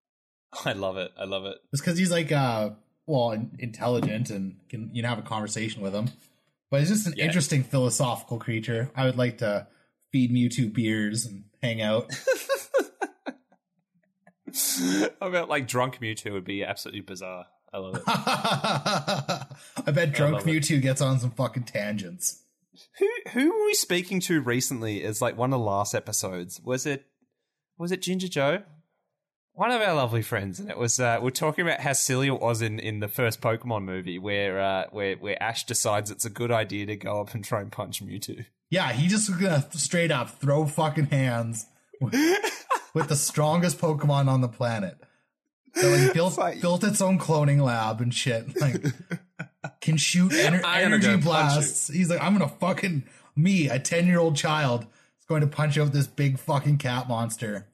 I 0.64 0.72
love 0.72 0.96
it. 0.96 1.12
I 1.18 1.24
love 1.24 1.44
it. 1.44 1.56
It's 1.72 1.80
because 1.82 1.98
he's 1.98 2.10
like 2.10 2.30
uh, 2.32 2.70
well, 3.06 3.32
intelligent 3.58 4.30
and 4.30 4.56
can 4.68 4.90
you 4.92 5.02
know 5.02 5.08
have 5.08 5.18
a 5.18 5.22
conversation 5.22 5.82
with 5.82 5.94
him. 5.94 6.08
But 6.70 6.80
it's 6.82 6.90
just 6.90 7.06
an 7.08 7.14
Yeah. 7.16 7.24
interesting 7.24 7.64
philosophical 7.64 8.38
creature. 8.38 8.90
I 8.94 9.04
would 9.04 9.18
like 9.18 9.38
to 9.38 9.66
feed 10.12 10.30
Mewtwo 10.32 10.72
beers 10.72 11.26
and 11.26 11.44
hang 11.62 11.82
out. 11.82 12.10
I 15.20 15.28
bet 15.30 15.48
like 15.48 15.68
drunk 15.68 15.98
Mewtwo 16.00 16.32
would 16.32 16.44
be 16.44 16.64
absolutely 16.64 17.00
bizarre. 17.02 17.46
I 17.72 17.78
love 17.78 17.96
it. 17.96 18.02
I 18.06 19.90
bet 19.92 20.12
drunk 20.12 20.40
it. 20.40 20.44
Mewtwo 20.46 20.80
gets 20.82 21.00
on 21.00 21.20
some 21.20 21.30
fucking 21.30 21.64
tangents. 21.64 22.42
Who 22.98 23.08
who 23.32 23.50
were 23.52 23.66
we 23.66 23.74
speaking 23.74 24.20
to 24.20 24.40
recently? 24.40 25.02
Is 25.02 25.20
like 25.22 25.36
one 25.36 25.52
of 25.52 25.58
the 25.60 25.64
last 25.64 25.94
episodes. 25.94 26.60
Was 26.62 26.86
it 26.86 27.06
was 27.78 27.92
it 27.92 28.02
Ginger 28.02 28.28
Joe? 28.28 28.62
One 29.52 29.72
of 29.72 29.82
our 29.82 29.94
lovely 29.94 30.22
friends, 30.22 30.60
and 30.60 30.70
it 30.70 30.78
was 30.78 31.00
uh, 31.00 31.18
we're 31.20 31.30
talking 31.30 31.66
about 31.66 31.80
how 31.80 31.92
silly 31.92 32.28
it 32.28 32.40
was 32.40 32.62
in, 32.62 32.78
in 32.78 33.00
the 33.00 33.08
first 33.08 33.40
Pokemon 33.40 33.84
movie, 33.84 34.18
where 34.18 34.60
uh, 34.60 34.84
where 34.90 35.16
where 35.16 35.42
Ash 35.42 35.64
decides 35.64 36.10
it's 36.10 36.24
a 36.24 36.30
good 36.30 36.50
idea 36.52 36.86
to 36.86 36.96
go 36.96 37.20
up 37.20 37.34
and 37.34 37.44
try 37.44 37.60
and 37.60 37.70
punch 37.70 38.02
Mewtwo. 38.02 38.46
Yeah, 38.70 38.92
he 38.92 39.08
just 39.08 39.28
gonna 39.38 39.66
straight 39.72 40.12
up 40.12 40.30
throw 40.30 40.66
fucking 40.66 41.06
hands 41.06 41.66
with, 42.00 42.14
with 42.94 43.08
the 43.08 43.16
strongest 43.16 43.78
Pokemon 43.80 44.28
on 44.28 44.40
the 44.40 44.48
planet. 44.48 44.96
So 45.74 45.92
he 45.94 46.12
built 46.12 46.38
like- 46.38 46.60
built 46.60 46.84
its 46.84 47.00
own 47.00 47.18
cloning 47.18 47.60
lab 47.62 48.00
and 48.00 48.14
shit. 48.14 48.58
Like 48.60 48.82
can 49.80 49.96
shoot 49.96 50.32
ener- 50.32 50.62
energy 50.64 51.16
blasts. 51.16 51.88
He's 51.88 52.10
like, 52.10 52.22
I'm 52.22 52.32
gonna 52.32 52.48
fucking 52.48 53.04
me, 53.36 53.68
a 53.68 53.78
ten 53.78 54.06
year 54.06 54.18
old 54.18 54.36
child, 54.36 54.82
is 55.18 55.26
going 55.26 55.40
to 55.42 55.46
punch 55.46 55.78
out 55.78 55.92
this 55.92 56.06
big 56.06 56.38
fucking 56.38 56.78
cat 56.78 57.08
monster. 57.08 57.66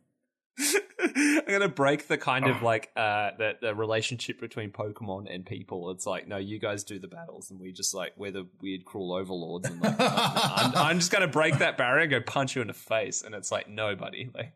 I'm 0.99 1.43
gonna 1.47 1.69
break 1.69 2.09
the 2.09 2.19
kind 2.19 2.47
of 2.47 2.63
like 2.63 2.91
uh 2.97 3.31
the, 3.39 3.53
the 3.61 3.75
relationship 3.75 4.41
between 4.41 4.71
Pokemon 4.71 5.33
and 5.33 5.45
people. 5.47 5.91
It's 5.91 6.07
like, 6.07 6.27
no, 6.27 6.39
you 6.39 6.59
guys 6.59 6.83
do 6.83 6.99
the 6.99 7.09
battles, 7.09 7.51
and 7.51 7.61
we 7.61 7.73
just 7.73 7.95
like 7.95 8.13
we're 8.17 8.33
the 8.33 8.47
weird, 8.61 8.85
cruel 8.85 9.13
overlords. 9.13 9.69
And 9.69 9.81
like, 9.81 9.95
I'm, 9.99 10.73
I'm 10.77 10.99
just 10.99 11.13
gonna 11.13 11.29
break 11.29 11.59
that 11.59 11.77
barrier, 11.79 12.03
and 12.03 12.11
go 12.11 12.21
punch 12.21 12.57
you 12.57 12.63
in 12.63 12.69
the 12.69 12.75
face, 12.75 13.23
and 13.23 13.35
it's 13.35 13.53
like, 13.53 13.69
no, 13.69 13.95
buddy. 13.95 14.31
Like, 14.37 14.53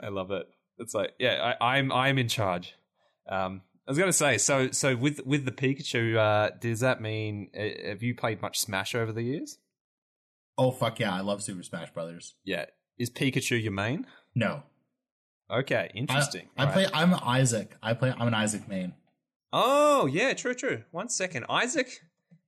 I 0.00 0.08
love 0.08 0.30
it. 0.30 0.46
It's 0.78 0.94
like, 0.94 1.12
yeah, 1.18 1.54
I, 1.60 1.76
I'm 1.76 1.90
I'm 1.90 2.18
in 2.18 2.28
charge. 2.28 2.74
Um, 3.28 3.62
I 3.86 3.90
was 3.90 3.98
gonna 3.98 4.12
say, 4.12 4.38
so 4.38 4.70
so 4.72 4.96
with 4.96 5.24
with 5.24 5.44
the 5.44 5.52
Pikachu, 5.52 6.16
uh, 6.16 6.50
does 6.60 6.80
that 6.80 7.00
mean 7.00 7.50
uh, 7.56 7.88
have 7.88 8.02
you 8.02 8.14
played 8.14 8.42
much 8.42 8.58
Smash 8.58 8.94
over 8.94 9.12
the 9.12 9.22
years? 9.22 9.58
Oh 10.58 10.72
fuck 10.72 10.98
yeah, 10.98 11.14
I 11.14 11.20
love 11.20 11.42
Super 11.42 11.62
Smash 11.62 11.90
Brothers. 11.92 12.34
Yeah, 12.44 12.66
is 12.98 13.10
Pikachu 13.10 13.62
your 13.62 13.72
main? 13.72 14.06
No. 14.34 14.64
Okay, 15.48 15.90
interesting. 15.94 16.48
I 16.58 16.64
Right. 16.64 16.72
play 16.72 16.86
I'm 16.92 17.14
Isaac. 17.14 17.76
I 17.80 17.94
play 17.94 18.12
I'm 18.16 18.26
an 18.26 18.34
Isaac 18.34 18.66
main. 18.68 18.94
Oh 19.52 20.06
yeah, 20.06 20.34
true, 20.34 20.54
true. 20.54 20.82
One 20.90 21.08
second, 21.08 21.46
Isaac 21.48 22.00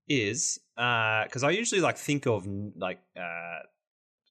is 0.08 0.58
because 0.76 1.44
I 1.44 1.50
usually 1.50 1.80
like 1.80 1.98
think 1.98 2.26
of 2.26 2.48
like 2.76 2.98
uh, 3.16 3.60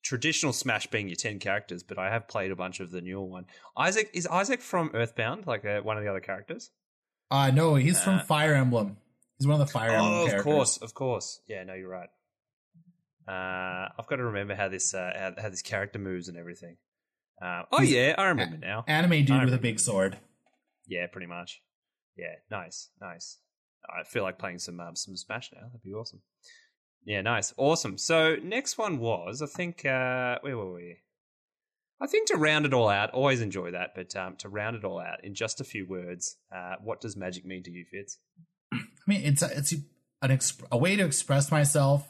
traditional 0.04 0.52
Smash 0.52 0.88
being 0.88 1.08
your 1.08 1.16
ten 1.16 1.40
characters, 1.40 1.84
but 1.84 1.98
I 1.98 2.12
have 2.12 2.28
played 2.28 2.52
a 2.52 2.56
bunch 2.58 2.82
of 2.82 2.92
the 2.92 3.00
newer 3.00 3.24
one. 3.24 3.46
Isaac 3.78 4.10
is 4.14 4.28
Isaac 4.28 4.62
from 4.62 4.92
Earthbound, 4.94 5.48
like 5.48 5.64
uh, 5.64 5.80
one 5.82 5.98
of 5.98 6.04
the 6.04 6.10
other 6.10 6.20
characters. 6.20 6.72
Uh 7.30 7.52
no, 7.52 7.76
he's 7.76 8.02
from 8.02 8.16
Uh, 8.16 8.24
Fire 8.24 8.54
Emblem. 8.54 8.98
He's 9.38 9.48
one 9.48 9.60
of 9.60 9.68
the 9.68 9.72
Fire 9.72 9.92
Emblem 9.92 10.14
oh, 10.14 10.22
of 10.24 10.30
characters. 10.30 10.44
course, 10.44 10.78
of 10.78 10.94
course. 10.94 11.42
Yeah, 11.48 11.64
no, 11.64 11.74
you're 11.74 11.90
right. 11.90 12.10
Uh, 13.28 13.90
I've 14.00 14.08
got 14.08 14.16
to 14.18 14.24
remember 14.26 14.56
how 14.56 14.70
this 14.70 14.94
uh, 14.94 15.12
how, 15.18 15.42
how 15.42 15.50
this 15.50 15.62
character 15.62 16.00
moves 16.00 16.28
and 16.30 16.38
everything. 16.38 16.78
Uh, 17.42 17.64
oh 17.72 17.80
He's- 17.82 17.92
yeah, 17.92 18.16
I 18.18 18.28
remember 18.28 18.58
now. 18.58 18.86
Anime 18.88 19.26
dude 19.26 19.44
with 19.44 19.54
a 19.54 19.58
big 19.60 19.80
sword. 19.80 20.18
Yeah, 20.88 21.08
pretty 21.08 21.28
much. 21.28 21.62
Yeah, 22.16 22.36
nice, 22.50 22.90
nice. 23.02 23.38
I 23.90 24.04
feel 24.04 24.24
like 24.24 24.40
playing 24.40 24.60
some 24.60 24.80
um, 24.80 24.96
some 24.96 25.16
Smash 25.18 25.52
now. 25.54 25.68
That'd 25.68 25.84
be 25.84 25.94
awesome. 25.94 26.22
Yeah, 27.06 27.22
nice, 27.22 27.54
awesome. 27.58 27.98
So 27.98 28.36
next 28.44 28.78
one 28.78 29.00
was, 29.00 29.42
I 29.42 29.46
think, 29.46 29.86
uh, 29.86 30.40
where 30.42 30.58
were 30.58 30.74
we? 30.74 30.98
I 32.00 32.08
think 32.08 32.28
to 32.28 32.38
round 32.38 32.66
it 32.66 32.74
all 32.74 32.90
out, 32.90 33.12
always 33.12 33.42
enjoy 33.42 33.72
that, 33.72 33.92
but 33.96 34.16
um, 34.16 34.36
to 34.38 34.50
round 34.50 34.76
it 34.76 34.84
all 34.84 35.00
out 35.00 35.24
in 35.24 35.34
just 35.34 35.60
a 35.60 35.64
few 35.64 35.88
words, 35.88 36.38
uh, 36.56 36.76
what 36.84 37.02
does 37.02 37.16
magic 37.18 37.44
mean 37.46 37.64
to 37.64 37.72
you, 37.72 37.86
Fitz? 37.92 38.20
I 38.72 38.78
mean, 39.08 39.22
it's 39.24 39.42
a, 39.42 39.50
it's 39.58 39.72
an 40.22 40.30
exp- 40.30 40.68
a 40.72 40.78
way 40.78 40.96
to 40.96 41.04
express 41.06 41.50
myself 41.52 42.08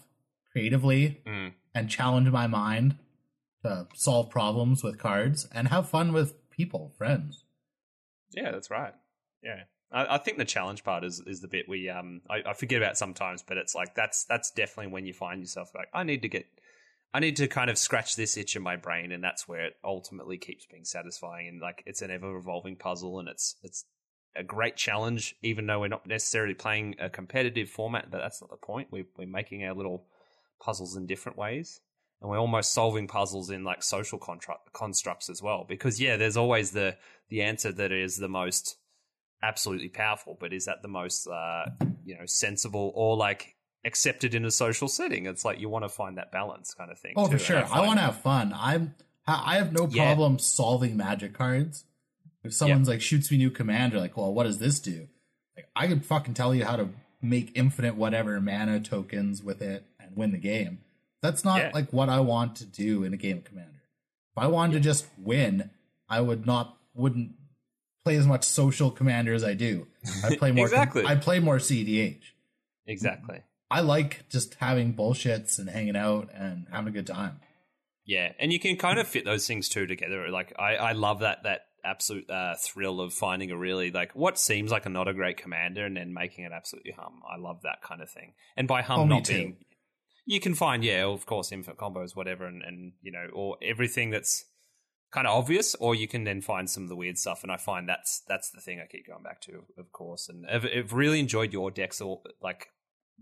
creatively 0.51 1.21
Mm. 1.25 1.53
and 1.73 1.89
challenge 1.89 2.29
my 2.29 2.47
mind 2.47 2.97
to 3.63 3.87
solve 3.95 4.29
problems 4.29 4.83
with 4.83 4.97
cards 4.99 5.47
and 5.53 5.67
have 5.69 5.89
fun 5.89 6.11
with 6.13 6.33
people, 6.49 6.93
friends. 6.97 7.45
Yeah, 8.31 8.51
that's 8.51 8.69
right. 8.71 8.93
Yeah, 9.43 9.63
I, 9.91 10.15
I 10.15 10.17
think 10.17 10.37
the 10.37 10.45
challenge 10.45 10.83
part 10.83 11.03
is 11.03 11.21
is 11.25 11.41
the 11.41 11.47
bit 11.47 11.69
we 11.69 11.89
um 11.89 12.21
I, 12.29 12.41
I 12.49 12.53
forget 12.53 12.81
about 12.81 12.97
sometimes, 12.97 13.43
but 13.43 13.57
it's 13.57 13.73
like 13.75 13.95
that's 13.95 14.25
that's 14.25 14.51
definitely 14.51 14.91
when 14.91 15.05
you 15.05 15.13
find 15.13 15.39
yourself 15.41 15.71
like 15.75 15.87
I 15.93 16.03
need 16.03 16.23
to 16.23 16.27
get 16.29 16.45
I 17.17 17.19
need 17.19 17.37
to 17.37 17.47
kind 17.47 17.71
of 17.71 17.79
scratch 17.79 18.15
this 18.15 18.37
itch 18.37 18.55
in 18.55 18.61
my 18.61 18.75
brain, 18.75 19.11
and 19.11 19.23
that's 19.23 19.47
where 19.47 19.65
it 19.65 19.73
ultimately 19.83 20.37
keeps 20.37 20.67
being 20.67 20.85
satisfying. 20.85 21.47
And 21.47 21.59
like 21.59 21.81
it's 21.87 22.03
an 22.03 22.11
ever 22.11 22.37
evolving 22.37 22.75
puzzle, 22.75 23.17
and 23.17 23.27
it's 23.27 23.55
it's 23.63 23.85
a 24.35 24.43
great 24.43 24.75
challenge, 24.75 25.35
even 25.41 25.65
though 25.65 25.79
we're 25.79 25.87
not 25.87 26.05
necessarily 26.05 26.53
playing 26.53 26.93
a 26.99 27.09
competitive 27.09 27.71
format. 27.71 28.11
But 28.11 28.19
that's 28.19 28.39
not 28.39 28.51
the 28.51 28.57
point. 28.57 28.89
We're 28.91 29.07
we're 29.17 29.25
making 29.25 29.65
our 29.65 29.73
little 29.73 30.05
puzzles 30.61 30.95
in 30.95 31.07
different 31.07 31.39
ways. 31.39 31.81
And 32.21 32.29
we're 32.29 32.37
almost 32.37 32.71
solving 32.71 33.07
puzzles 33.07 33.49
in 33.49 33.63
like 33.63 33.81
social 33.81 34.19
constructs 34.71 35.27
as 35.27 35.41
well, 35.41 35.65
because 35.67 35.99
yeah, 35.99 36.17
there's 36.17 36.37
always 36.37 36.69
the 36.69 36.97
the 37.29 37.41
answer 37.41 37.71
that 37.71 37.91
is 37.91 38.17
the 38.17 38.29
most 38.29 38.77
absolutely 39.41 39.89
powerful, 39.89 40.37
but 40.39 40.53
is 40.53 40.65
that 40.65 40.83
the 40.83 40.87
most 40.87 41.27
uh, 41.27 41.65
you 42.05 42.15
know 42.15 42.27
sensible 42.27 42.91
or 42.93 43.17
like 43.17 43.55
accepted 43.85 44.33
in 44.35 44.45
a 44.45 44.51
social 44.51 44.87
setting? 44.87 45.25
It's 45.25 45.45
like 45.45 45.59
you 45.59 45.69
want 45.69 45.85
to 45.85 45.89
find 45.89 46.17
that 46.17 46.31
balance 46.31 46.73
kind 46.73 46.91
of 46.91 46.99
thing. 46.99 47.13
Oh, 47.15 47.25
too, 47.27 47.33
for 47.33 47.39
sure. 47.39 47.65
I 47.65 47.85
want 47.85 47.99
to 47.99 48.05
have 48.05 48.17
fun. 48.21 48.53
I'm 48.55 48.95
I 49.25 49.53
I 49.53 49.57
have 49.57 49.73
no 49.73 49.87
Yeah. 49.91 50.05
problem 50.05 50.39
solving 50.39 50.95
magic 50.97 51.33
cards. 51.33 51.85
If 52.43 52.53
someone's 52.53 52.87
like 52.87 53.01
shoots 53.01 53.29
me 53.31 53.37
new 53.37 53.49
commander, 53.49 53.99
like, 53.99 54.15
well, 54.15 54.33
what 54.33 54.43
does 54.43 54.59
this 54.59 54.79
do? 54.79 55.07
Like, 55.55 55.67
I 55.75 55.87
could 55.87 56.05
fucking 56.05 56.33
tell 56.33 56.55
you 56.55 56.63
how 56.65 56.75
to 56.77 56.89
make 57.21 57.51
infinite 57.55 57.95
whatever 57.95 58.39
mana 58.39 58.79
tokens 58.79 59.43
with 59.43 59.61
it 59.61 59.85
and 59.99 60.15
win 60.15 60.31
the 60.31 60.37
game. 60.37 60.79
That's 61.21 61.43
not 61.43 61.57
Yeah. 61.59 61.71
like 61.73 61.91
what 61.91 62.09
I 62.09 62.19
want 62.19 62.55
to 62.57 62.65
do 62.65 63.03
in 63.03 63.13
a 63.13 63.17
game 63.17 63.37
of 63.39 63.43
commander. 63.43 63.81
If 64.35 64.43
I 64.43 64.47
wanted 64.47 64.73
to 64.73 64.79
just 64.79 65.07
win, 65.17 65.71
I 66.07 66.21
would 66.21 66.45
not 66.45 66.77
wouldn't 66.93 67.31
play 68.03 68.15
as 68.15 68.25
much 68.27 68.43
social 68.45 68.91
commander 68.91 69.33
as 69.33 69.43
I 69.43 69.53
do. 69.55 69.87
I 70.23 70.35
play 70.35 70.51
more 70.51 70.65
Exactly. 70.67 71.05
I 71.05 71.15
play 71.15 71.39
more 71.39 71.57
CDH. 71.57 72.33
exactly. 72.85 73.41
I 73.69 73.81
like 73.81 74.29
just 74.29 74.55
having 74.55 74.93
bullshits 74.93 75.59
and 75.59 75.69
hanging 75.69 75.95
out 75.95 76.29
and 76.33 76.67
having 76.71 76.89
a 76.89 76.91
good 76.91 77.07
time. 77.07 77.39
Yeah, 78.05 78.31
and 78.39 78.53
you 78.53 78.59
can 78.59 78.77
kind 78.77 78.99
of 78.99 79.07
fit 79.07 79.25
those 79.25 79.45
things 79.45 79.67
two 79.67 79.85
together. 79.85 80.29
Like 80.29 80.53
I, 80.57 80.75
I 80.75 80.91
love 80.93 81.19
that 81.19 81.43
that 81.43 81.61
absolute 81.83 82.29
uh, 82.29 82.55
thrill 82.63 83.01
of 83.01 83.13
finding 83.13 83.51
a 83.51 83.57
really 83.57 83.91
like 83.91 84.13
what 84.13 84.37
seems 84.37 84.71
like 84.71 84.85
a 84.85 84.89
not 84.89 85.07
a 85.07 85.13
great 85.13 85.37
commander 85.37 85.85
and 85.85 85.95
then 85.95 86.13
making 86.13 86.45
it 86.45 86.51
absolutely 86.53 86.91
hum. 86.91 87.21
I 87.29 87.39
love 87.39 87.61
that 87.63 87.81
kind 87.81 88.01
of 88.01 88.09
thing. 88.09 88.33
And 88.55 88.67
by 88.67 88.81
hum 88.81 89.01
Oh, 89.01 89.05
not 89.05 89.27
being, 89.27 89.57
you 90.25 90.39
can 90.39 90.55
find 90.55 90.83
yeah, 90.83 91.05
of 91.05 91.25
course, 91.25 91.51
infinite 91.51 91.77
combos, 91.77 92.15
whatever, 92.15 92.45
and 92.45 92.61
and 92.63 92.93
you 93.01 93.11
know, 93.11 93.27
or 93.33 93.57
everything 93.61 94.09
that's 94.09 94.45
kind 95.11 95.27
of 95.27 95.37
obvious, 95.37 95.75
or 95.75 95.95
you 95.95 96.07
can 96.07 96.23
then 96.23 96.41
find 96.41 96.69
some 96.69 96.83
of 96.83 96.89
the 96.89 96.95
weird 96.95 97.17
stuff. 97.17 97.43
And 97.43 97.51
I 97.51 97.57
find 97.57 97.89
that's 97.89 98.23
that's 98.27 98.51
the 98.51 98.61
thing 98.61 98.79
I 98.79 98.87
keep 98.87 99.07
going 99.07 99.23
back 99.23 99.41
to, 99.41 99.63
of 99.77 99.91
course. 99.91 100.29
And 100.29 100.45
I've, 100.47 100.65
I've 100.65 100.93
really 100.93 101.19
enjoyed 101.19 101.51
your 101.51 101.71
decks, 101.71 101.99
all 101.99 102.23
like 102.41 102.67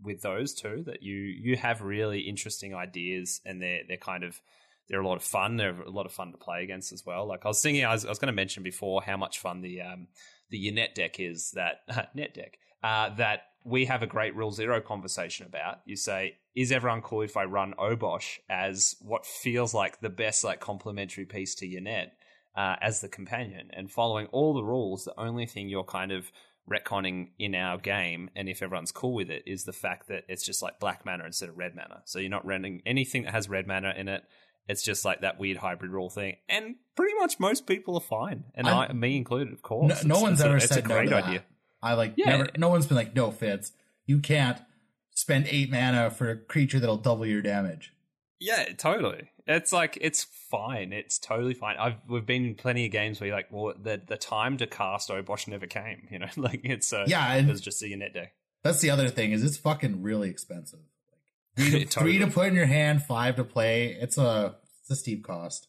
with 0.01 0.21
those 0.21 0.53
two 0.53 0.83
That 0.85 1.01
you 1.03 1.15
you 1.15 1.55
have 1.57 1.81
really 1.81 2.21
interesting 2.21 2.75
ideas, 2.75 3.41
and 3.45 3.61
they're 3.61 3.81
they're 3.87 3.97
kind 3.97 4.23
of 4.23 4.39
they're 4.87 5.01
a 5.01 5.07
lot 5.07 5.17
of 5.17 5.23
fun. 5.23 5.57
They're 5.57 5.81
a 5.81 5.89
lot 5.89 6.05
of 6.05 6.11
fun 6.11 6.31
to 6.31 6.37
play 6.37 6.63
against 6.63 6.93
as 6.93 7.05
well. 7.05 7.27
Like 7.27 7.45
I 7.45 7.47
was 7.47 7.61
thinking, 7.61 7.85
I 7.85 7.91
was, 7.91 8.05
I 8.05 8.09
was 8.09 8.19
going 8.19 8.27
to 8.27 8.33
mention 8.33 8.61
before 8.63 9.01
how 9.01 9.17
much 9.17 9.39
fun 9.39 9.61
the 9.61 9.81
um, 9.81 10.07
the 10.49 10.71
net 10.71 10.95
deck 10.95 11.19
is. 11.19 11.51
That 11.51 11.81
net 12.15 12.33
deck 12.33 12.59
uh, 12.83 13.15
that 13.15 13.41
we 13.63 13.85
have 13.85 14.03
a 14.03 14.07
great 14.07 14.35
rule 14.35 14.51
zero 14.51 14.79
conversation 14.79 15.47
about. 15.47 15.79
You 15.85 15.95
say, 15.95 16.37
is 16.55 16.71
everyone 16.71 17.01
cool 17.01 17.23
if 17.23 17.35
I 17.35 17.45
run 17.45 17.73
Obosh 17.79 18.37
as 18.49 18.95
what 19.01 19.25
feels 19.25 19.73
like 19.73 19.99
the 19.99 20.09
best 20.09 20.43
like 20.43 20.59
complementary 20.59 21.25
piece 21.25 21.55
to 21.55 21.67
your 21.67 21.81
net 21.81 22.13
uh, 22.55 22.75
as 22.81 23.01
the 23.01 23.09
companion 23.09 23.71
and 23.73 23.91
following 23.91 24.27
all 24.27 24.53
the 24.53 24.63
rules? 24.63 25.05
The 25.05 25.19
only 25.19 25.47
thing 25.47 25.67
you're 25.67 25.83
kind 25.83 26.11
of 26.11 26.31
retconning 26.69 27.29
in 27.39 27.53
our 27.55 27.77
game, 27.77 28.29
and 28.35 28.49
if 28.49 28.61
everyone's 28.63 28.91
cool 28.91 29.13
with 29.13 29.29
it, 29.29 29.43
is 29.45 29.63
the 29.65 29.73
fact 29.73 30.07
that 30.07 30.23
it's 30.27 30.45
just 30.45 30.61
like 30.61 30.79
black 30.79 31.05
mana 31.05 31.25
instead 31.25 31.49
of 31.49 31.57
red 31.57 31.75
mana. 31.75 32.01
So 32.05 32.19
you're 32.19 32.29
not 32.29 32.45
running 32.45 32.81
anything 32.85 33.23
that 33.23 33.31
has 33.33 33.47
red 33.49 33.67
mana 33.67 33.93
in 33.97 34.07
it. 34.07 34.23
It's 34.67 34.81
just 34.83 35.05
like 35.05 35.21
that 35.21 35.39
weird 35.39 35.57
hybrid 35.57 35.91
rule 35.91 36.09
thing, 36.09 36.37
and 36.49 36.75
pretty 36.95 37.13
much 37.19 37.39
most 37.39 37.67
people 37.67 37.95
are 37.95 38.01
fine, 38.01 38.45
and 38.55 38.67
I, 38.67 38.91
me 38.93 39.15
included, 39.15 39.53
of 39.53 39.61
course. 39.61 40.03
No, 40.03 40.15
no 40.15 40.21
one's 40.21 40.39
it's 40.39 40.43
a- 40.43 40.45
ever 40.47 40.57
it's 40.57 40.67
said 40.67 40.85
a 40.85 40.87
no 40.87 40.95
great 40.95 41.13
idea. 41.13 41.43
I 41.83 41.93
like 41.93 42.13
Yeah. 42.17 42.29
never. 42.37 42.49
No 42.57 42.69
one's 42.69 42.87
been 42.87 42.97
like, 42.97 43.15
no, 43.15 43.29
Fitz, 43.29 43.71
you 44.07 44.19
can't 44.19 44.57
spend 45.13 45.45
eight 45.49 45.69
mana 45.69 46.09
for 46.09 46.31
a 46.31 46.35
creature 46.35 46.79
that'll 46.79 46.97
double 46.97 47.27
your 47.27 47.43
damage. 47.43 47.93
Yeah, 48.39 48.65
totally. 48.75 49.29
It's 49.47 49.71
like 49.71 49.97
it's 50.01 50.23
fine. 50.23 50.91
It's 50.91 51.19
totally 51.19 51.53
fine. 51.53 51.77
I've 51.77 51.95
we've 52.07 52.25
been 52.25 52.45
in 52.45 52.55
plenty 52.55 52.85
of 52.85 52.91
games 52.91 53.19
where 53.19 53.27
you're 53.27 53.35
like, 53.35 53.51
well, 53.51 53.73
the 53.79 54.01
the 54.05 54.17
time 54.17 54.57
to 54.57 54.67
cast 54.67 55.09
Obosh 55.09 55.47
never 55.47 55.67
came. 55.67 56.07
You 56.11 56.19
know, 56.19 56.27
like 56.37 56.61
it's 56.63 56.91
uh, 56.91 57.05
Yeah, 57.07 57.33
it 57.35 57.45
was 57.47 57.61
just 57.61 57.83
a 57.83 57.95
net 57.95 58.13
day. 58.13 58.31
That's 58.63 58.79
the 58.81 58.89
other 58.89 59.09
thing 59.09 59.31
is 59.31 59.43
it's 59.43 59.57
fucking 59.57 60.01
really 60.01 60.29
expensive. 60.29 60.79
Like, 61.57 61.67
three, 61.71 61.79
to, 61.79 61.85
Totally. 61.85 62.17
three 62.17 62.25
to 62.25 62.31
put 62.31 62.47
in 62.47 62.55
your 62.55 62.65
hand, 62.65 63.03
five 63.03 63.35
to 63.35 63.43
play. 63.43 63.87
It's 63.99 64.17
a 64.17 64.55
it's 64.81 64.89
a 64.89 64.95
steep 64.95 65.23
cost. 65.23 65.67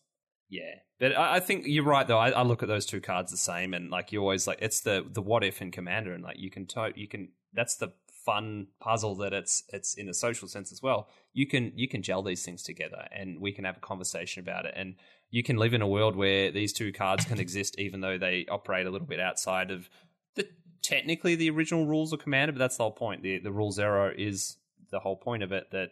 Yeah, 0.49 0.77
but 0.99 1.17
I, 1.17 1.37
I 1.37 1.41
think 1.41 1.65
you're 1.67 1.85
right 1.85 2.07
though. 2.07 2.19
I, 2.19 2.31
I 2.31 2.43
look 2.43 2.63
at 2.63 2.69
those 2.69 2.87
two 2.87 3.01
cards 3.01 3.31
the 3.31 3.37
same, 3.37 3.75
and 3.75 3.91
like 3.91 4.13
you 4.13 4.21
always 4.21 4.47
like 4.47 4.59
it's 4.63 4.81
the 4.81 5.05
the 5.07 5.21
what 5.21 5.45
if 5.45 5.61
in 5.61 5.71
Commander, 5.71 6.15
and 6.15 6.23
like 6.25 6.39
you 6.39 6.51
can 6.51 6.65
to- 6.69 6.93
you 6.95 7.09
can 7.09 7.29
that's 7.53 7.77
the 7.77 7.93
fun 8.27 8.67
puzzle 8.81 9.15
that 9.15 9.33
it's 9.33 9.63
it's 9.73 9.95
in 9.95 10.09
a 10.09 10.15
social 10.15 10.49
sense 10.49 10.73
as 10.73 10.83
well. 10.83 11.09
You 11.33 11.47
can 11.47 11.73
you 11.77 11.89
can 11.89 12.03
gel 12.03 12.23
these 12.23 12.45
things 12.45 12.63
together, 12.63 13.07
and 13.13 13.41
we 13.41 13.53
can 13.53 13.65
have 13.65 13.77
a 13.77 13.81
conversation 13.81 14.43
about 14.43 14.67
it, 14.67 14.75
and 14.77 14.97
you 15.31 15.43
can 15.43 15.57
live 15.57 15.73
in 15.73 15.81
a 15.81 15.89
world 15.89 16.17
where 16.17 16.51
these 16.51 16.73
two 16.73 16.93
cards 16.93 17.25
can 17.25 17.39
exist, 17.39 17.79
even 17.79 18.01
though 18.01 18.19
they 18.19 18.45
operate 18.51 18.87
a 18.87 18.91
little 18.91 19.07
bit 19.07 19.21
outside 19.21 19.71
of 19.71 19.89
the 20.35 20.47
technically 20.83 21.37
the 21.37 21.51
original 21.51 21.87
rules 21.87 22.13
of 22.13 22.19
Commander. 22.19 22.53
But 22.53 22.59
that's 22.59 22.77
the 22.77 22.83
whole 22.83 22.93
point. 22.93 23.23
The 23.23 23.39
the 23.39 23.53
rule 23.53 23.71
zero 23.71 24.13
is 24.15 24.57
the 24.91 24.99
whole 24.99 25.17
point 25.17 25.45
of 25.45 25.53
it. 25.53 25.71
That 25.71 25.91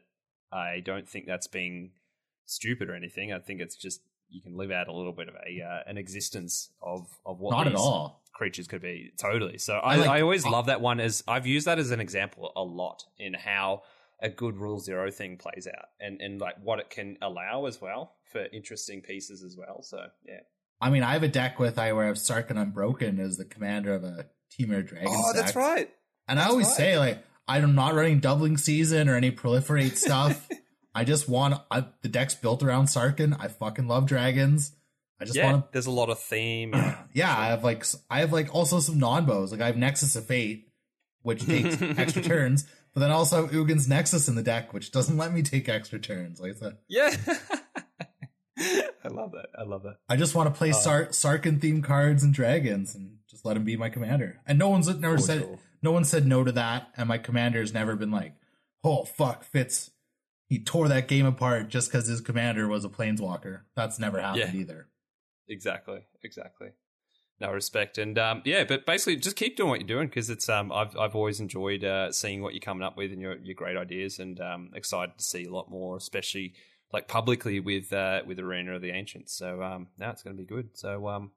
I 0.52 0.80
don't 0.84 1.08
think 1.08 1.26
that's 1.26 1.46
being 1.46 1.92
stupid 2.46 2.90
or 2.90 2.94
anything. 2.94 3.32
I 3.32 3.38
think 3.38 3.60
it's 3.60 3.76
just 3.76 4.00
you 4.28 4.42
can 4.42 4.56
live 4.56 4.72
out 4.72 4.88
a 4.88 4.92
little 4.92 5.12
bit 5.12 5.28
of 5.28 5.34
a 5.34 5.62
uh, 5.62 5.88
an 5.88 5.98
existence 5.98 6.70
of 6.82 7.06
of 7.24 7.38
what 7.38 7.52
Not 7.52 7.68
at 7.68 7.76
all. 7.76 8.23
Creatures 8.34 8.66
could 8.66 8.82
be. 8.82 9.12
Totally. 9.16 9.58
So 9.58 9.74
I, 9.74 9.94
I 9.94 9.96
like- 9.96 10.08
I 10.08 10.20
always 10.22 10.44
love 10.44 10.66
that 10.66 10.80
one 10.80 11.00
as 11.00 11.22
I've 11.26 11.46
used 11.46 11.66
that 11.66 11.78
as 11.78 11.90
an 11.92 12.00
example 12.00 12.52
a 12.56 12.62
lot 12.62 13.04
in 13.18 13.32
how 13.32 13.82
a 14.20 14.28
good 14.28 14.56
rule 14.56 14.78
zero 14.78 15.10
thing 15.10 15.36
plays 15.36 15.66
out 15.66 15.86
and 16.00 16.20
and 16.20 16.40
like 16.40 16.54
what 16.62 16.78
it 16.78 16.90
can 16.90 17.18
allow 17.20 17.66
as 17.66 17.80
well 17.80 18.14
for 18.32 18.46
interesting 18.52 19.02
pieces 19.02 19.42
as 19.42 19.56
well. 19.56 19.82
So 19.82 20.06
yeah. 20.26 20.40
I 20.80 20.90
mean, 20.90 21.02
I 21.02 21.12
have 21.12 21.22
a 21.22 21.28
deck 21.28 21.58
with 21.58 21.78
I 21.78 21.92
where 21.92 22.04
I 22.04 22.08
have 22.08 22.16
Sarkhan 22.16 22.60
Unbroken 22.60 23.20
as 23.20 23.36
the 23.36 23.44
commander 23.44 23.94
of 23.94 24.04
a 24.04 24.26
Temur 24.52 24.86
Dragon. 24.86 25.08
Oh, 25.08 25.30
stack. 25.30 25.44
That's 25.44 25.56
right. 25.56 25.90
And 26.28 26.40
I 26.40 26.46
always 26.46 26.66
right. 26.68 26.76
say 26.76 26.98
like 26.98 27.24
I'm 27.46 27.74
not 27.74 27.94
running 27.94 28.20
doubling 28.20 28.56
season 28.56 29.08
or 29.08 29.16
any 29.16 29.30
proliferate 29.30 29.96
stuff. 29.96 30.48
I 30.94 31.04
just 31.04 31.28
want 31.28 31.60
I, 31.70 31.86
the 32.02 32.08
deck's 32.08 32.34
built 32.34 32.62
around 32.62 32.86
Sarkhan. 32.86 33.36
I 33.38 33.48
fucking 33.48 33.86
love 33.86 34.06
dragons. 34.06 34.72
I 35.24 35.26
just 35.26 35.36
Yeah, 35.36 35.52
want 35.52 35.72
there's 35.72 35.86
a 35.86 35.90
lot 35.90 36.10
of 36.10 36.18
theme. 36.20 36.72
yeah. 37.12 37.36
I 37.36 37.46
have 37.48 37.64
like 37.64 37.84
I 38.10 38.20
have 38.20 38.32
like 38.32 38.54
also 38.54 38.80
some 38.80 38.98
non 38.98 39.26
bows. 39.26 39.52
Like 39.52 39.60
I 39.60 39.66
have 39.66 39.76
Nexus 39.76 40.14
of 40.16 40.26
Fate, 40.26 40.68
which 41.22 41.44
takes 41.46 41.80
extra 41.98 42.22
turns, 42.22 42.66
but 42.92 43.00
then 43.00 43.10
also 43.10 43.48
Ugin's 43.48 43.88
Nexus 43.88 44.28
in 44.28 44.34
the 44.34 44.42
deck, 44.42 44.72
which 44.72 44.92
doesn't 44.92 45.16
let 45.16 45.32
me 45.32 45.42
take 45.42 45.68
extra 45.68 45.98
turns. 45.98 46.40
Like 46.40 46.52
it's 46.52 46.62
a, 46.62 46.76
yeah. 46.88 47.14
I 49.04 49.08
love 49.08 49.32
that. 49.32 49.46
I 49.58 49.64
love 49.64 49.82
that. 49.82 49.96
I 50.08 50.16
just 50.16 50.34
want 50.34 50.52
to 50.52 50.56
play 50.56 50.70
Uh, 50.70 50.74
Sar- 50.74 51.06
Sarkhan 51.08 51.58
themed 51.58 51.84
cards 51.84 52.22
and 52.22 52.32
dragons 52.32 52.94
and 52.94 53.18
just 53.28 53.44
let 53.44 53.56
him 53.56 53.64
be 53.64 53.76
my 53.76 53.88
commander. 53.90 54.40
And 54.46 54.58
no 54.58 54.68
one's 54.68 54.88
never 54.98 55.18
said 55.18 55.42
cool. 55.42 55.60
no 55.82 55.92
one 55.92 56.04
said 56.04 56.26
no 56.26 56.44
to 56.44 56.52
that. 56.52 56.88
And 56.96 57.08
my 57.08 57.18
commander's 57.18 57.74
never 57.74 57.96
been 57.96 58.10
like, 58.10 58.34
oh 58.84 59.04
fuck, 59.04 59.44
Fitz. 59.44 59.90
He 60.48 60.62
tore 60.62 60.88
that 60.88 61.08
game 61.08 61.26
apart 61.26 61.68
just 61.68 61.90
because 61.90 62.06
his 62.06 62.20
commander 62.20 62.68
was 62.68 62.84
a 62.84 62.88
planeswalker. 62.88 63.62
That's 63.74 63.98
never 63.98 64.20
happened 64.20 64.52
Yeah. 64.54 64.60
either. 64.60 64.88
Exactly, 65.48 66.00
exactly. 66.22 66.68
No 67.40 67.50
respect, 67.50 67.98
and 67.98 68.16
um, 68.16 68.42
yeah, 68.44 68.62
but 68.62 68.86
basically, 68.86 69.16
just 69.16 69.34
keep 69.34 69.56
doing 69.56 69.68
what 69.68 69.80
you're 69.80 69.88
doing 69.88 70.06
because 70.06 70.30
it's 70.30 70.48
um, 70.48 70.70
I've 70.70 70.96
I've 70.96 71.16
always 71.16 71.40
enjoyed 71.40 71.82
uh, 71.82 72.12
seeing 72.12 72.42
what 72.42 72.54
you're 72.54 72.60
coming 72.60 72.84
up 72.84 72.96
with 72.96 73.10
and 73.10 73.20
your 73.20 73.36
your 73.38 73.56
great 73.56 73.76
ideas, 73.76 74.20
and 74.20 74.40
um, 74.40 74.70
excited 74.72 75.18
to 75.18 75.24
see 75.24 75.44
a 75.44 75.50
lot 75.52 75.68
more, 75.68 75.96
especially 75.96 76.54
like 76.92 77.08
publicly 77.08 77.58
with 77.58 77.92
uh, 77.92 78.20
with 78.24 78.38
Arena 78.38 78.76
of 78.76 78.82
the 78.82 78.92
Ancients. 78.92 79.36
So 79.36 79.62
um, 79.62 79.88
now 79.98 80.10
it's 80.10 80.22
going 80.22 80.36
to 80.36 80.40
be 80.40 80.46
good. 80.46 80.70
So 80.78 81.08
um, 81.08 81.32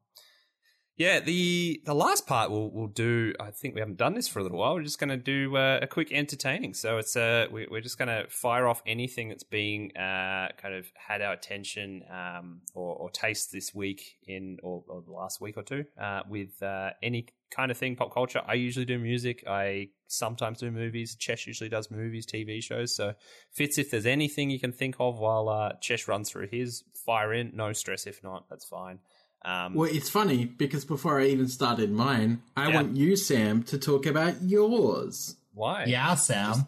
yeah, 0.98 1.20
the 1.20 1.80
the 1.86 1.94
last 1.94 2.26
part 2.26 2.50
we'll 2.50 2.72
we'll 2.72 2.88
do. 2.88 3.32
I 3.40 3.52
think 3.52 3.76
we 3.76 3.82
haven't 3.82 3.98
done 3.98 4.16
this 4.16 4.28
for 4.28 4.40
a 4.40 4.44
little 4.44 4.58
while. 4.58 4.74
We're 4.74 4.82
just 4.82 5.00
going 5.00 5.12
to 5.12 5.18
do 5.18 5.56
uh, 5.56 5.80
a 5.84 5.86
quick 5.88 6.12
entertaining. 6.12 6.74
So 6.74 6.98
it's 6.98 7.16
uh 7.16 7.46
we, 7.52 7.68
we're 7.70 7.82
just 7.82 8.00
going 8.00 8.08
to 8.08 8.28
fire 8.30 8.68
off 8.68 8.82
anything 8.88 9.30
that's 9.30 9.44
being 9.44 9.96
uh 9.96 10.48
kind 10.58 10.74
of 10.74 10.88
had 10.96 11.22
our 11.22 11.34
attention 11.34 12.04
um 12.12 12.62
or, 12.74 12.96
or 12.96 13.10
taste 13.12 13.52
this 13.52 13.76
week 13.76 14.18
in 14.26 14.58
or, 14.64 14.84
or 14.88 15.04
the 15.04 15.12
last 15.12 15.40
week 15.40 15.56
or 15.56 15.64
two 15.64 15.86
uh 16.02 16.22
with 16.28 16.64
uh 16.64 16.90
any 17.04 17.28
kind 17.52 17.70
of 17.70 17.78
thing 17.78 17.96
pop 17.96 18.12
culture. 18.12 18.42
I 18.48 18.56
usually 18.56 18.86
do 18.86 18.98
music. 18.98 19.44
I 19.48 19.90
sometimes 20.08 20.60
do 20.60 20.72
movies. 20.72 21.16
Chesh 21.16 21.46
usually 21.46 21.70
does 21.70 21.92
movies, 21.92 22.26
TV 22.26 22.62
shows. 22.64 22.96
So 22.96 23.14
Fitz, 23.52 23.78
if 23.78 23.92
there's 23.92 24.08
anything 24.08 24.50
you 24.50 24.60
can 24.60 24.72
think 24.72 24.96
of 25.00 25.20
while 25.20 25.48
uh, 25.48 25.74
Chesh 25.82 26.08
runs 26.08 26.32
through 26.32 26.48
his, 26.48 26.84
fire 27.06 27.34
in. 27.34 27.52
No 27.54 27.72
stress 27.74 28.08
if 28.08 28.24
not. 28.24 28.50
That's 28.50 28.66
fine. 28.66 29.00
Um, 29.46 29.74
Well, 29.76 29.90
it's 29.92 30.10
funny 30.10 30.46
because 30.46 30.84
before 30.86 31.20
I 31.22 31.26
even 31.28 31.48
started 31.48 31.92
mine, 31.92 32.42
I 32.56 32.70
Yeah. 32.70 32.76
want 32.76 32.98
you, 32.98 33.16
Sam, 33.16 33.64
to 33.64 33.78
talk 33.78 34.06
about 34.06 34.42
yours 34.42 35.36
why? 35.54 35.86
Yeah, 35.86 36.14
Sam. 36.16 36.68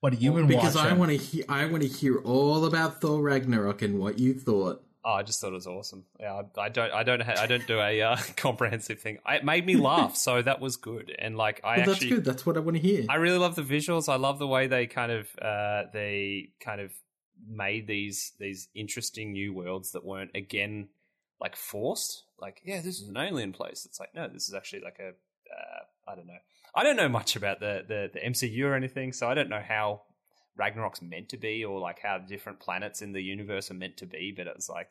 What 0.00 0.14
have 0.14 0.22
you 0.22 0.32
been 0.32 0.46
because 0.46 0.74
watching? 0.74 0.92
I 0.92 0.94
want 0.94 1.10
to. 1.10 1.16
He- 1.18 1.46
I 1.46 1.66
want 1.66 1.82
to 1.82 1.88
hear 1.88 2.18
all 2.20 2.64
about 2.64 3.02
Thor 3.02 3.20
Ragnarok 3.20 3.82
and 3.82 3.98
what 3.98 4.18
you 4.18 4.32
thought. 4.32 4.82
Oh, 5.04 5.12
I 5.12 5.22
just 5.22 5.40
thought 5.42 5.50
it 5.50 5.54
was 5.54 5.66
awesome. 5.66 6.04
Yeah, 6.18 6.40
I, 6.56 6.60
I 6.60 6.68
don't, 6.70 6.92
I 6.92 7.02
don't, 7.02 7.20
ha- 7.20 7.34
I 7.38 7.46
don't 7.46 7.66
do 7.66 7.78
a 7.78 8.00
uh, 8.02 8.16
comprehensive 8.36 8.98
thing. 9.00 9.18
It 9.28 9.44
made 9.44 9.66
me 9.66 9.76
laugh, 9.76 10.16
so 10.16 10.40
that 10.40 10.60
was 10.60 10.76
good. 10.76 11.14
And 11.18 11.36
like, 11.36 11.60
I 11.64 11.76
Well, 11.78 11.86
that's 11.86 11.90
actually, 11.98 12.10
good. 12.16 12.24
That's 12.24 12.46
what 12.46 12.56
I 12.56 12.60
want 12.60 12.76
to 12.78 12.82
hear. 12.82 13.04
I 13.10 13.16
really 13.16 13.36
love 13.38 13.56
the 13.56 13.62
visuals. 13.62 14.10
I 14.10 14.16
love 14.16 14.38
the 14.38 14.46
way 14.46 14.66
they 14.66 14.86
kind 14.86 15.12
of, 15.12 15.28
uh, 15.40 15.84
they 15.92 16.50
kind 16.60 16.80
of 16.80 16.92
made 17.46 17.86
these 17.86 18.32
these 18.38 18.68
interesting 18.74 19.32
new 19.32 19.52
worlds 19.52 19.92
that 19.92 20.04
weren't 20.04 20.30
again 20.34 20.88
like 21.40 21.56
forced. 21.56 22.24
Like, 22.40 22.60
yeah, 22.64 22.80
this 22.80 23.00
is 23.00 23.08
an 23.08 23.16
alien 23.16 23.52
place. 23.52 23.84
It's 23.84 24.00
like, 24.00 24.14
no, 24.14 24.28
this 24.28 24.48
is 24.48 24.54
actually 24.54 24.82
like 24.82 24.98
a, 24.98 25.08
uh, 25.08 26.10
I 26.10 26.14
don't 26.14 26.26
know. 26.26 26.38
I 26.74 26.82
don't 26.84 26.96
know 26.96 27.08
much 27.08 27.34
about 27.36 27.60
the, 27.60 27.84
the 27.86 28.10
the 28.14 28.20
MCU 28.20 28.64
or 28.64 28.74
anything, 28.74 29.12
so 29.12 29.28
I 29.28 29.34
don't 29.34 29.48
know 29.48 29.62
how 29.66 30.02
Ragnarok's 30.56 31.02
meant 31.02 31.28
to 31.30 31.36
be 31.36 31.64
or 31.64 31.80
like 31.80 32.00
how 32.00 32.18
different 32.18 32.60
planets 32.60 33.02
in 33.02 33.12
the 33.12 33.22
universe 33.22 33.70
are 33.70 33.74
meant 33.74 33.96
to 33.98 34.06
be. 34.06 34.32
But 34.36 34.46
it's 34.46 34.68
like 34.68 34.88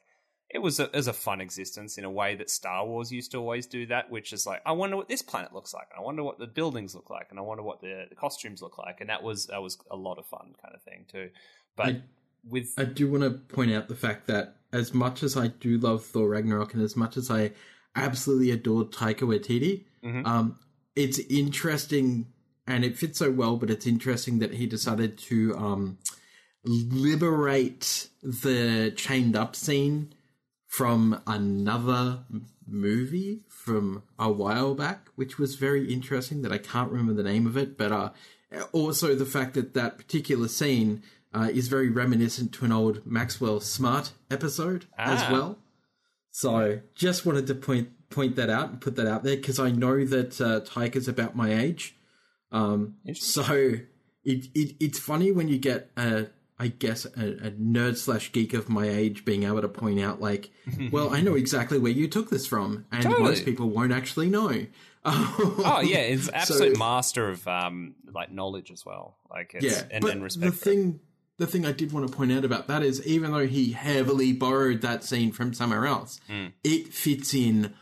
it 0.50 0.60
was 0.60 0.80
a, 0.80 0.86
it 0.86 0.96
was 0.96 1.08
a 1.08 1.14
fun 1.14 1.40
existence 1.40 1.98
in 1.98 2.04
a 2.04 2.12
way 2.12 2.36
that 2.36 2.50
Star 2.50 2.86
Wars 2.86 3.12
used 3.12 3.32
to 3.32 3.38
always 3.38 3.66
do 3.66 3.86
that, 3.86 4.10
which 4.10 4.34
is 4.34 4.46
like 4.46 4.62
I 4.66 4.74
wonder 4.74 4.98
what 4.98 5.08
this 5.08 5.22
planet 5.22 5.54
looks 5.54 5.74
like, 5.74 5.88
and 5.92 6.00
I 6.02 6.04
wonder 6.04 6.24
what 6.24 6.38
the 6.40 6.48
buildings 6.48 6.96
look 6.96 7.10
like, 7.10 7.28
and 7.30 7.40
I 7.40 7.44
wonder 7.44 7.64
what 7.64 7.80
the, 7.82 8.06
the 8.10 8.16
costumes 8.16 8.62
look 8.62 8.78
like, 8.78 9.00
and 9.00 9.10
that 9.10 9.24
was 9.24 9.46
that 9.48 9.62
was 9.62 9.78
a 9.90 9.96
lot 9.96 10.18
of 10.18 10.26
fun 10.26 10.56
kind 10.62 10.76
of 10.76 10.82
thing 10.82 11.06
too. 11.10 11.30
But 11.78 11.88
I- 11.88 12.02
with 12.48 12.74
I 12.78 12.86
do 12.86 13.10
want 13.10 13.24
to 13.24 13.32
point 13.32 13.72
out 13.72 13.88
the 13.88 13.96
fact 13.96 14.28
that 14.28 14.56
as 14.72 14.94
much 14.94 15.24
as 15.24 15.36
I 15.36 15.48
do 15.48 15.78
love 15.78 16.06
Thor 16.06 16.30
Ragnarok 16.30 16.74
and 16.74 16.84
as 16.84 16.96
much 16.96 17.18
as 17.18 17.32
I 17.32 17.52
absolutely 17.96 18.52
adore 18.52 18.86
Taika 18.86 19.22
Waititi, 19.22 19.86
Mhm. 20.04 20.26
um, 20.26 20.60
it's 20.96 21.20
interesting 21.20 22.28
and 22.68 22.86
it 22.86 22.98
fits 22.98 23.18
so 23.20 23.32
well. 23.32 23.58
But 23.58 23.70
it's 23.72 23.88
interesting 23.88 24.40
that 24.40 24.54
he 24.54 24.66
decided 24.68 25.18
to 25.30 25.56
um, 25.58 25.98
liberate 26.64 28.10
the 28.22 28.94
chained 28.96 29.36
up 29.36 29.56
scene 29.56 30.14
from 30.68 31.20
another 31.26 32.20
movie 32.68 33.42
from 33.50 34.04
a 34.20 34.32
while 34.32 34.76
back, 34.76 35.08
which 35.16 35.40
was 35.40 35.56
very 35.56 35.92
interesting. 35.92 36.42
That 36.44 36.52
I 36.52 36.58
can't 36.60 36.92
remember 36.92 37.14
the 37.14 37.24
name 37.28 37.48
of 37.48 37.58
it, 37.58 37.78
but 37.78 37.92
uh, 37.92 38.12
also 38.72 39.16
the 39.16 39.26
fact 39.26 39.56
that 39.56 39.74
that 39.74 39.98
particular 39.98 40.48
scene 40.48 41.02
uh, 41.34 41.50
is 41.54 41.68
very 41.68 41.90
reminiscent 41.90 42.52
to 42.54 42.66
an 42.66 42.72
old 42.72 43.06
Maxwell 43.06 43.60
Smart 43.60 44.14
episode 44.32 44.86
as 44.98 45.22
Ah. 45.24 45.30
well. 45.32 45.58
So 46.32 46.82
just 46.96 47.26
wanted 47.26 47.48
to 47.48 47.56
point 47.56 47.90
point 48.10 48.36
that 48.38 48.50
out 48.50 48.70
and 48.70 48.82
put 48.82 48.96
that 48.96 49.06
out 49.08 49.24
there 49.24 49.36
because 49.36 49.60
I 49.60 49.70
know 49.72 50.04
that 50.06 50.40
uh, 50.42 50.62
Taika's 50.62 51.08
about 51.08 51.36
my 51.36 51.54
age. 51.54 51.96
Um, 52.52 52.96
so 53.14 53.44
it, 54.24 54.46
it 54.56 54.76
it's 54.80 54.98
funny 55.00 55.32
when 55.32 55.48
you 55.48 55.58
get 55.60 55.92
a 55.98 56.28
I 56.58 56.68
guess 56.70 57.06
a, 57.06 57.10
a 57.48 57.52
nerd 57.52 57.98
slash 57.98 58.32
geek 58.32 58.54
of 58.54 58.68
my 58.68 58.88
age 58.90 59.24
being 59.26 59.44
able 59.44 59.62
to 59.62 59.70
point 59.70 60.00
out 60.02 60.20
like, 60.22 60.50
well, 60.92 61.14
I 61.14 61.22
know 61.22 61.36
exactly 61.36 61.78
where 61.80 61.92
you 61.92 62.08
took 62.08 62.30
this 62.30 62.46
from, 62.48 62.86
and 62.92 63.04
Totally. 63.04 63.22
most 63.24 63.46
people 63.46 63.70
won't 63.70 63.92
actually 63.94 64.30
know. 64.30 64.66
Oh 65.06 65.82
yeah, 65.84 66.00
it's 66.00 66.30
absolute 66.34 66.78
master 66.78 67.30
of 67.30 67.48
um 67.48 67.96
like 68.14 68.32
knowledge 68.32 68.72
as 68.72 68.86
well. 68.86 69.18
Like 69.30 69.56
yeah, 69.60 69.84
and, 69.92 70.02
but 70.02 70.12
and 70.12 70.30
the 70.32 70.52
thing, 70.52 71.00
the 71.40 71.48
thing 71.48 71.66
I 71.66 71.72
did 71.72 71.92
want 71.92 72.08
to 72.08 72.16
point 72.16 72.32
out 72.32 72.46
about 72.46 72.68
that 72.68 72.84
is, 72.84 73.04
even 73.08 73.32
though 73.32 73.48
he 73.48 73.72
heavily 73.72 74.32
borrowed 74.34 74.82
that 74.82 75.04
scene 75.04 75.32
from 75.32 75.54
somewhere 75.54 75.88
else, 75.88 76.20
Hmm. 76.30 76.48
it 76.64 76.94
fits 76.94 77.34
in 77.34 77.74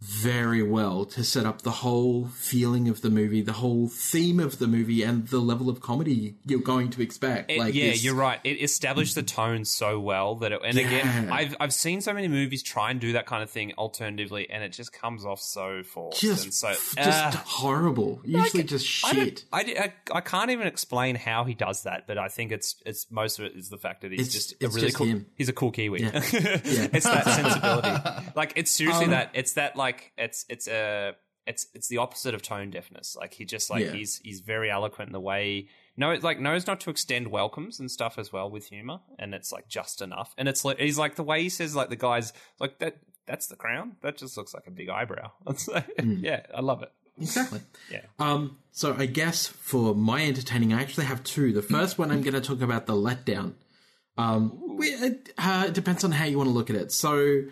very 0.00 0.62
well 0.62 1.04
to 1.04 1.24
set 1.24 1.44
up 1.44 1.62
the 1.62 1.70
whole 1.72 2.26
feeling 2.28 2.88
of 2.88 3.00
the 3.02 3.10
movie, 3.10 3.40
the 3.42 3.54
whole 3.54 3.88
theme 3.88 4.38
of 4.38 4.58
the 4.60 4.66
movie, 4.68 5.02
and 5.02 5.26
the 5.28 5.40
level 5.40 5.68
of 5.68 5.80
comedy 5.80 6.36
you're 6.46 6.60
going 6.60 6.88
to 6.90 7.02
expect. 7.02 7.50
It- 7.50 7.58
like, 7.58 7.74
yeah, 7.74 7.88
this- 7.90 8.04
you're 8.04 8.14
right. 8.14 8.38
It 8.44 8.62
established 8.62 9.16
the 9.16 9.24
tone 9.24 9.64
so 9.64 9.98
well 9.98 10.36
that, 10.36 10.52
it, 10.52 10.60
and 10.64 10.78
again, 10.78 11.30
I've 11.32 11.56
I've 11.58 11.72
seen 11.72 12.00
so 12.00 12.12
many 12.12 12.28
movies 12.28 12.62
try 12.62 12.90
and 12.92 13.00
do 13.00 13.14
that 13.14 13.26
kind 13.26 13.42
of 13.42 13.50
thing 13.50 13.72
alternatively, 13.76 14.48
and 14.50 14.62
it 14.62 14.70
just 14.72 14.92
comes 14.92 15.24
off 15.24 15.40
so 15.40 15.82
forced 15.82 16.20
just, 16.20 16.44
and 16.44 16.54
so. 16.54 16.68
just 16.70 16.98
uh, 16.98 17.30
horrible. 17.44 18.20
Usually, 18.24 18.62
just 18.62 18.86
shit. 18.86 19.44
I, 19.52 19.92
I, 20.12 20.16
I 20.18 20.20
can't 20.20 20.50
even 20.50 20.66
explain 20.68 21.16
how 21.16 21.42
he 21.44 21.54
does 21.54 21.82
that, 21.82 22.06
but 22.06 22.18
I 22.18 22.28
think 22.28 22.52
it's 22.52 22.76
it's 22.86 23.10
most 23.10 23.38
of 23.40 23.46
it 23.46 23.52
is 23.56 23.68
the 23.68 23.78
fact 23.78 24.02
that 24.02 24.12
he's 24.12 24.20
It's- 24.20 24.32
just 24.34 24.52
it's 24.60 24.64
a 24.64 24.68
really 24.68 24.86
just 24.88 24.96
cool. 24.96 25.06
him. 25.08 25.26
He's 25.34 25.48
a 25.48 25.52
cool 25.52 25.72
Kiwi. 25.72 26.02
Yeah. 26.02 26.10
it's 26.92 27.04
that 27.04 27.24
sensibility. 27.24 28.30
Like 28.36 28.52
it's 28.56 28.70
seriously 28.70 29.06
Um, 29.06 29.10
that. 29.10 29.30
It's 29.34 29.54
that 29.54 29.74
like 29.76 29.87
it's 30.16 30.44
it's 30.48 30.68
a 30.68 31.14
it's 31.46 31.66
it's 31.74 31.88
the 31.88 31.96
opposite 31.98 32.34
of 32.34 32.42
tone 32.42 32.70
deafness. 32.70 33.16
Like 33.18 33.34
he 33.34 33.44
just 33.44 33.70
like 33.70 33.84
Yeah. 33.84 33.92
he's 33.92 34.18
he's 34.24 34.40
very 34.40 34.70
eloquent 34.70 35.08
in 35.08 35.12
the 35.12 35.20
way. 35.20 35.68
No, 35.96 36.14
like 36.14 36.38
knows 36.40 36.66
not 36.66 36.80
to 36.82 36.90
extend 36.90 37.28
welcomes 37.28 37.80
and 37.80 37.90
stuff 37.90 38.18
as 38.18 38.32
well 38.32 38.48
with 38.50 38.66
humor, 38.66 39.00
and 39.18 39.34
it's 39.34 39.50
like 39.50 39.68
just 39.68 40.00
enough. 40.02 40.34
And 40.38 40.48
it's 40.48 40.64
like 40.64 40.78
he's 40.78 40.98
like 40.98 41.16
the 41.16 41.24
way 41.24 41.42
he 41.42 41.48
says 41.48 41.74
like 41.74 41.88
the 41.90 41.96
guys 41.96 42.32
like 42.60 42.78
that. 42.80 42.98
That's 43.26 43.46
the 43.46 43.56
crown. 43.56 43.96
That 44.00 44.16
just 44.16 44.36
looks 44.38 44.54
like 44.54 44.66
a 44.66 44.70
big 44.70 44.88
eyebrow. 44.88 45.32
Like, 45.68 45.84
Yeah, 46.02 46.40
I 46.54 46.60
love 46.62 46.82
it. 46.82 46.90
Exactly. 47.20 47.60
Yeah. 47.92 48.02
Um, 48.18 48.56
so 48.72 48.94
I 48.96 49.04
guess 49.06 49.46
for 49.46 49.94
my 49.94 50.24
entertaining, 50.24 50.72
I 50.72 50.80
actually 50.80 51.04
have 51.06 51.22
two. 51.24 51.52
The 51.52 51.60
first 51.60 51.98
one 51.98 52.10
I'm 52.10 52.22
going 52.22 52.32
to 52.34 52.40
talk 52.40 52.62
about 52.62 52.86
the 52.86 52.94
letdown. 52.94 53.54
Um, 54.16 54.76
we- 54.78 54.86
it 54.88 55.32
uh, 55.36 55.68
depends 55.68 56.04
on 56.04 56.12
how 56.12 56.24
you 56.24 56.38
want 56.38 56.48
to 56.48 56.52
look 56.54 56.70
at 56.70 56.76
it. 56.76 56.90
So, 56.92 57.42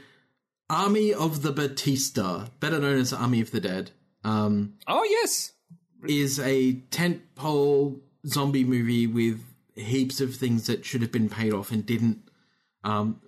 Army 0.69 1.13
of 1.15 1.43
the 1.43 1.53
Batista, 1.53 2.47
better 2.61 2.79
known 2.79 2.99
as 2.99 3.13
Army 3.13 3.41
of 3.41 3.51
the 3.51 3.61
Dead, 3.61 3.91
um, 4.25 4.75
Oh 4.87 5.05
yes, 5.05 5.53
is 6.09 6.39
a 6.41 6.75
tentpole 6.91 8.01
zombie 8.27 8.65
movie 8.65 9.07
with 9.07 9.41
heaps 9.77 10.21
of 10.21 10.35
things 10.35 10.67
that 10.67 10.85
should 10.85 11.03
have 11.03 11.13
been 11.13 11.29
paid 11.29 11.53
off 11.53 11.71
and 11.71 11.87
didn't. 11.87 12.29
Um, 12.83 13.21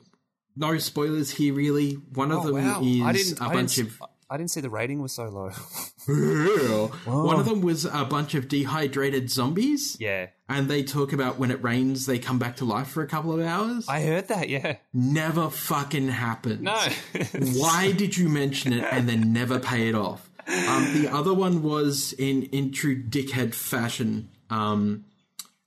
no 0.56 0.78
spoilers 0.78 1.30
here, 1.30 1.54
really. 1.54 1.92
One 1.94 2.32
of 2.32 2.44
Oh, 2.44 2.52
them 2.52 2.54
wow. 2.64 2.80
is 3.14 3.38
a 3.40 3.44
I 3.44 3.52
bunch 3.52 3.78
of 3.78 4.02
I 4.30 4.36
didn't 4.36 4.50
see 4.50 4.60
the 4.60 4.70
rating 4.70 5.00
was 5.00 5.12
so 5.12 5.28
low. 5.28 5.50
One 7.04 7.40
of 7.40 7.46
them 7.46 7.62
was 7.62 7.84
a 7.86 8.04
bunch 8.04 8.34
of 8.34 8.48
dehydrated 8.48 9.30
zombies. 9.30 9.96
yeah, 9.98 10.26
And 10.48 10.68
they 10.68 10.82
talk 10.82 11.12
about 11.12 11.38
when 11.38 11.50
it 11.50 11.62
rains, 11.62 12.06
they 12.06 12.18
come 12.18 12.38
back 12.38 12.56
to 12.56 12.64
life 12.64 12.88
for 12.88 13.02
a 13.02 13.06
couple 13.06 13.32
of 13.32 13.40
hours. 13.40 13.88
I 13.88 14.02
heard 14.02 14.28
that. 14.28 14.48
Yeah. 14.48 14.76
never 14.92 15.48
fucking 15.48 16.08
happens. 16.08 16.60
No. 16.60 16.78
Why 17.54 17.92
did 17.92 18.16
you 18.16 18.28
mention 18.28 18.72
it 18.72 18.84
and 18.90 19.08
then 19.08 19.32
never 19.32 19.58
pay 19.58 19.88
it 19.88 19.94
off? 19.94 20.28
Um, 20.46 20.92
the 20.94 21.08
other 21.12 21.34
one 21.34 21.62
was 21.62 22.12
in, 22.14 22.44
in 22.44 22.72
true 22.72 23.02
dickhead 23.02 23.54
fashion. 23.54 24.30
Um, 24.50 25.04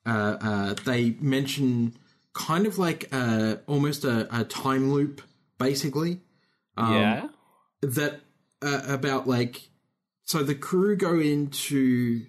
uh, 0.06 0.38
uh, 0.42 0.74
they 0.86 1.16
mention 1.20 1.98
kind 2.34 2.66
of 2.66 2.78
like 2.80 3.08
uh, 3.12 3.58
almost 3.68 4.06
a, 4.06 4.28
a 4.36 4.44
time 4.44 4.92
loop, 4.92 5.22
basically 5.58 6.22
yeah. 6.78 7.28
that 7.82 8.22
uh, 8.62 8.82
about 8.88 9.28
like 9.28 9.70
so 10.26 10.44
the 10.44 10.56
crew 10.56 10.96
go 10.96 11.20
into 11.20 12.26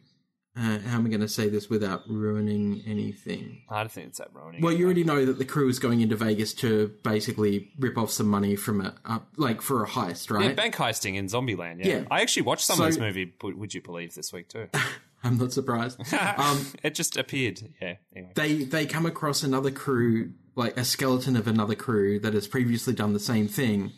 uh, 0.54 0.78
how 0.80 0.98
am 0.98 1.06
I 1.06 1.08
going 1.08 1.20
to 1.22 1.28
say 1.28 1.48
this 1.48 1.70
without 1.70 2.02
ruining 2.08 2.82
anything? 2.86 3.62
I 3.70 3.80
don't 3.80 3.90
think 3.90 4.08
it's 4.08 4.18
that 4.18 4.34
ruining. 4.34 4.60
Well, 4.60 4.74
you 4.74 4.84
already 4.84 5.02
know 5.02 5.24
that 5.24 5.38
the 5.38 5.46
crew 5.46 5.68
is 5.70 5.78
going 5.78 6.02
into 6.02 6.14
Vegas 6.14 6.52
to 6.54 6.92
basically 7.02 7.70
rip 7.78 7.96
off 7.96 8.10
some 8.10 8.26
money 8.28 8.54
from 8.56 8.82
a 8.82 8.94
uh, 9.06 9.20
like 9.36 9.62
for 9.62 9.82
a 9.82 9.86
heist, 9.88 10.28
yeah, 10.30 10.48
right? 10.48 10.56
bank 10.56 10.74
heisting 10.74 11.14
in 11.14 11.26
Zombieland. 11.26 11.82
Yeah. 11.84 12.00
Yeah. 12.00 12.04
I 12.10 12.20
actually 12.20 12.42
watched 12.42 12.64
some 12.66 12.76
So- 12.76 12.84
of 12.84 12.90
this 12.90 12.98
movie. 12.98 13.32
Would 13.42 13.72
you 13.72 13.80
believe 13.80 14.14
this 14.14 14.32
week 14.32 14.48
too? 14.48 14.68
I'm 15.24 15.38
not 15.38 15.52
surprised. 15.52 16.00
um, 16.36 16.66
it 16.82 16.94
just 16.94 17.16
appeared. 17.16 17.62
Yeah. 17.80 17.94
Anyway. 18.14 18.32
they 18.34 18.64
they 18.64 18.86
come 18.86 19.06
across 19.06 19.42
another 19.42 19.70
crew, 19.70 20.32
like 20.54 20.76
a 20.76 20.84
skeleton 20.84 21.36
of 21.36 21.46
another 21.46 21.76
crew 21.76 22.18
that 22.20 22.34
has 22.34 22.46
previously 22.46 22.92
done 22.92 23.12
the 23.14 23.20
same 23.20 23.48
thing, 23.48 23.92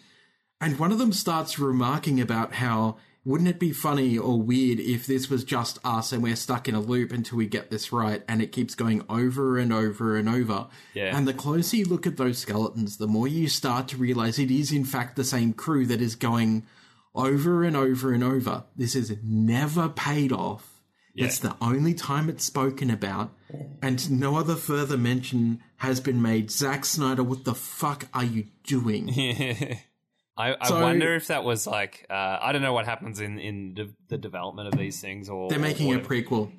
and 0.61 0.79
one 0.79 0.93
of 0.93 0.99
them 0.99 1.13
starts 1.13 1.59
remarking 1.59 2.21
about 2.21 2.55
how 2.55 2.97
wouldn't 3.25 3.49
it 3.49 3.59
be 3.59 3.73
funny 3.73 4.19
or 4.19 4.41
weird 4.41 4.79
if 4.79 5.07
this 5.07 5.31
was 5.31 5.45
just 5.45 5.79
us 5.83 6.13
and 6.13 6.23
we're 6.23 6.37
stuck 6.37 6.69
in 6.69 6.75
a 6.75 6.81
loop 6.81 7.11
until 7.11 7.39
we 7.39 7.47
get 7.47 7.71
this 7.71 7.93
right, 7.93 8.23
and 8.29 8.43
it 8.43 8.53
keeps 8.53 8.75
going 8.75 9.03
over 9.09 9.59
and 9.59 9.73
over 9.73 10.17
and 10.17 10.29
over. 10.29 10.67
Yeah. 10.93 11.17
And 11.17 11.27
the 11.27 11.33
closer 11.33 11.77
you 11.77 11.87
look 11.87 12.07
at 12.07 12.19
those 12.19 12.39
skeletons, 12.39 12.99
the 12.99 13.07
more 13.07 13.27
you 13.27 13.49
start 13.49 13.89
to 13.89 13.97
realize 13.97 14.39
it 14.39 14.51
is 14.51 14.73
in 14.73 14.85
fact 14.85 15.17
the 15.17 15.25
same 15.25 15.55
crew 15.55 15.87
that 15.87 16.03
is 16.03 16.17
going 16.17 16.67
over 17.15 17.65
and 17.65 17.77
over 17.77 18.13
and 18.13 18.23
over. 18.23 18.65
This 18.77 18.95
is 18.95 19.17
never 19.23 19.89
paid 19.89 20.33
off. 20.33 20.71
It's 21.17 21.39
the 21.39 21.57
only 21.61 21.95
time 21.95 22.29
it's 22.29 22.45
spoken 22.45 22.91
about, 22.91 23.33
and 23.81 24.11
no 24.11 24.37
other 24.37 24.57
further 24.57 24.97
mention 24.97 25.63
has 25.77 26.01
been 26.01 26.21
made. 26.21 26.51
Zack 26.51 26.85
Snyder, 26.85 27.23
what 27.23 27.45
the 27.45 27.55
fuck 27.55 28.09
are 28.13 28.25
you 28.25 28.49
doing? 28.65 29.79
I, 30.37 30.57
I 30.61 30.69
So- 30.69 30.81
wonder 30.81 31.15
if 31.15 31.29
that 31.29 31.45
was 31.45 31.67
like 31.67 32.07
uh, 32.11 32.39
I 32.41 32.53
don't 32.53 32.63
know 32.63 32.73
what 32.73 32.87
happens 32.87 33.21
in 33.21 33.39
in 33.39 33.75
de- 33.75 33.95
the 34.09 34.19
development 34.19 34.69
of 34.69 34.77
these 34.79 35.01
things 35.01 35.29
or 35.29 35.49
They're 35.49 35.59
making 35.59 35.93
or 35.93 35.99
a 35.99 36.01
prequel. 36.01 36.51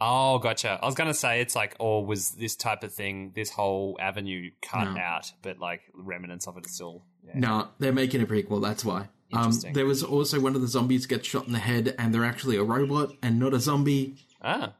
Oh, 0.00 0.38
gotcha. 0.38 0.78
I 0.82 0.86
was 0.86 0.94
gonna 0.96 1.14
say 1.14 1.40
it's 1.40 1.54
like, 1.54 1.76
or 1.78 2.04
was 2.04 2.30
this 2.32 2.56
type 2.56 2.82
of 2.82 2.92
thing, 2.92 3.32
this 3.34 3.50
whole 3.50 3.96
avenue 4.00 4.50
cut 4.60 4.92
No. 4.92 5.00
out, 5.00 5.32
but 5.42 5.58
like 5.58 5.82
remnants 5.94 6.46
of 6.48 6.56
it 6.58 6.66
are 6.66 6.68
still. 6.68 7.04
Yeah. 7.24 7.32
No, 7.38 7.68
they're 7.78 7.92
making 7.92 8.20
a 8.20 8.26
prequel. 8.26 8.60
That's 8.60 8.84
why. 8.84 9.08
Um, 9.32 9.52
there 9.72 9.86
was 9.86 10.02
also 10.02 10.40
one 10.40 10.54
of 10.54 10.60
the 10.60 10.68
zombies 10.68 11.06
gets 11.06 11.26
shot 11.26 11.46
in 11.46 11.52
the 11.52 11.58
head, 11.58 11.94
and 11.98 12.12
they're 12.12 12.24
actually 12.24 12.56
a 12.56 12.62
robot 12.62 13.12
and 13.22 13.38
not 13.40 13.54
a 13.54 13.58
zombie. 13.60 14.16
Ah, 14.42 14.74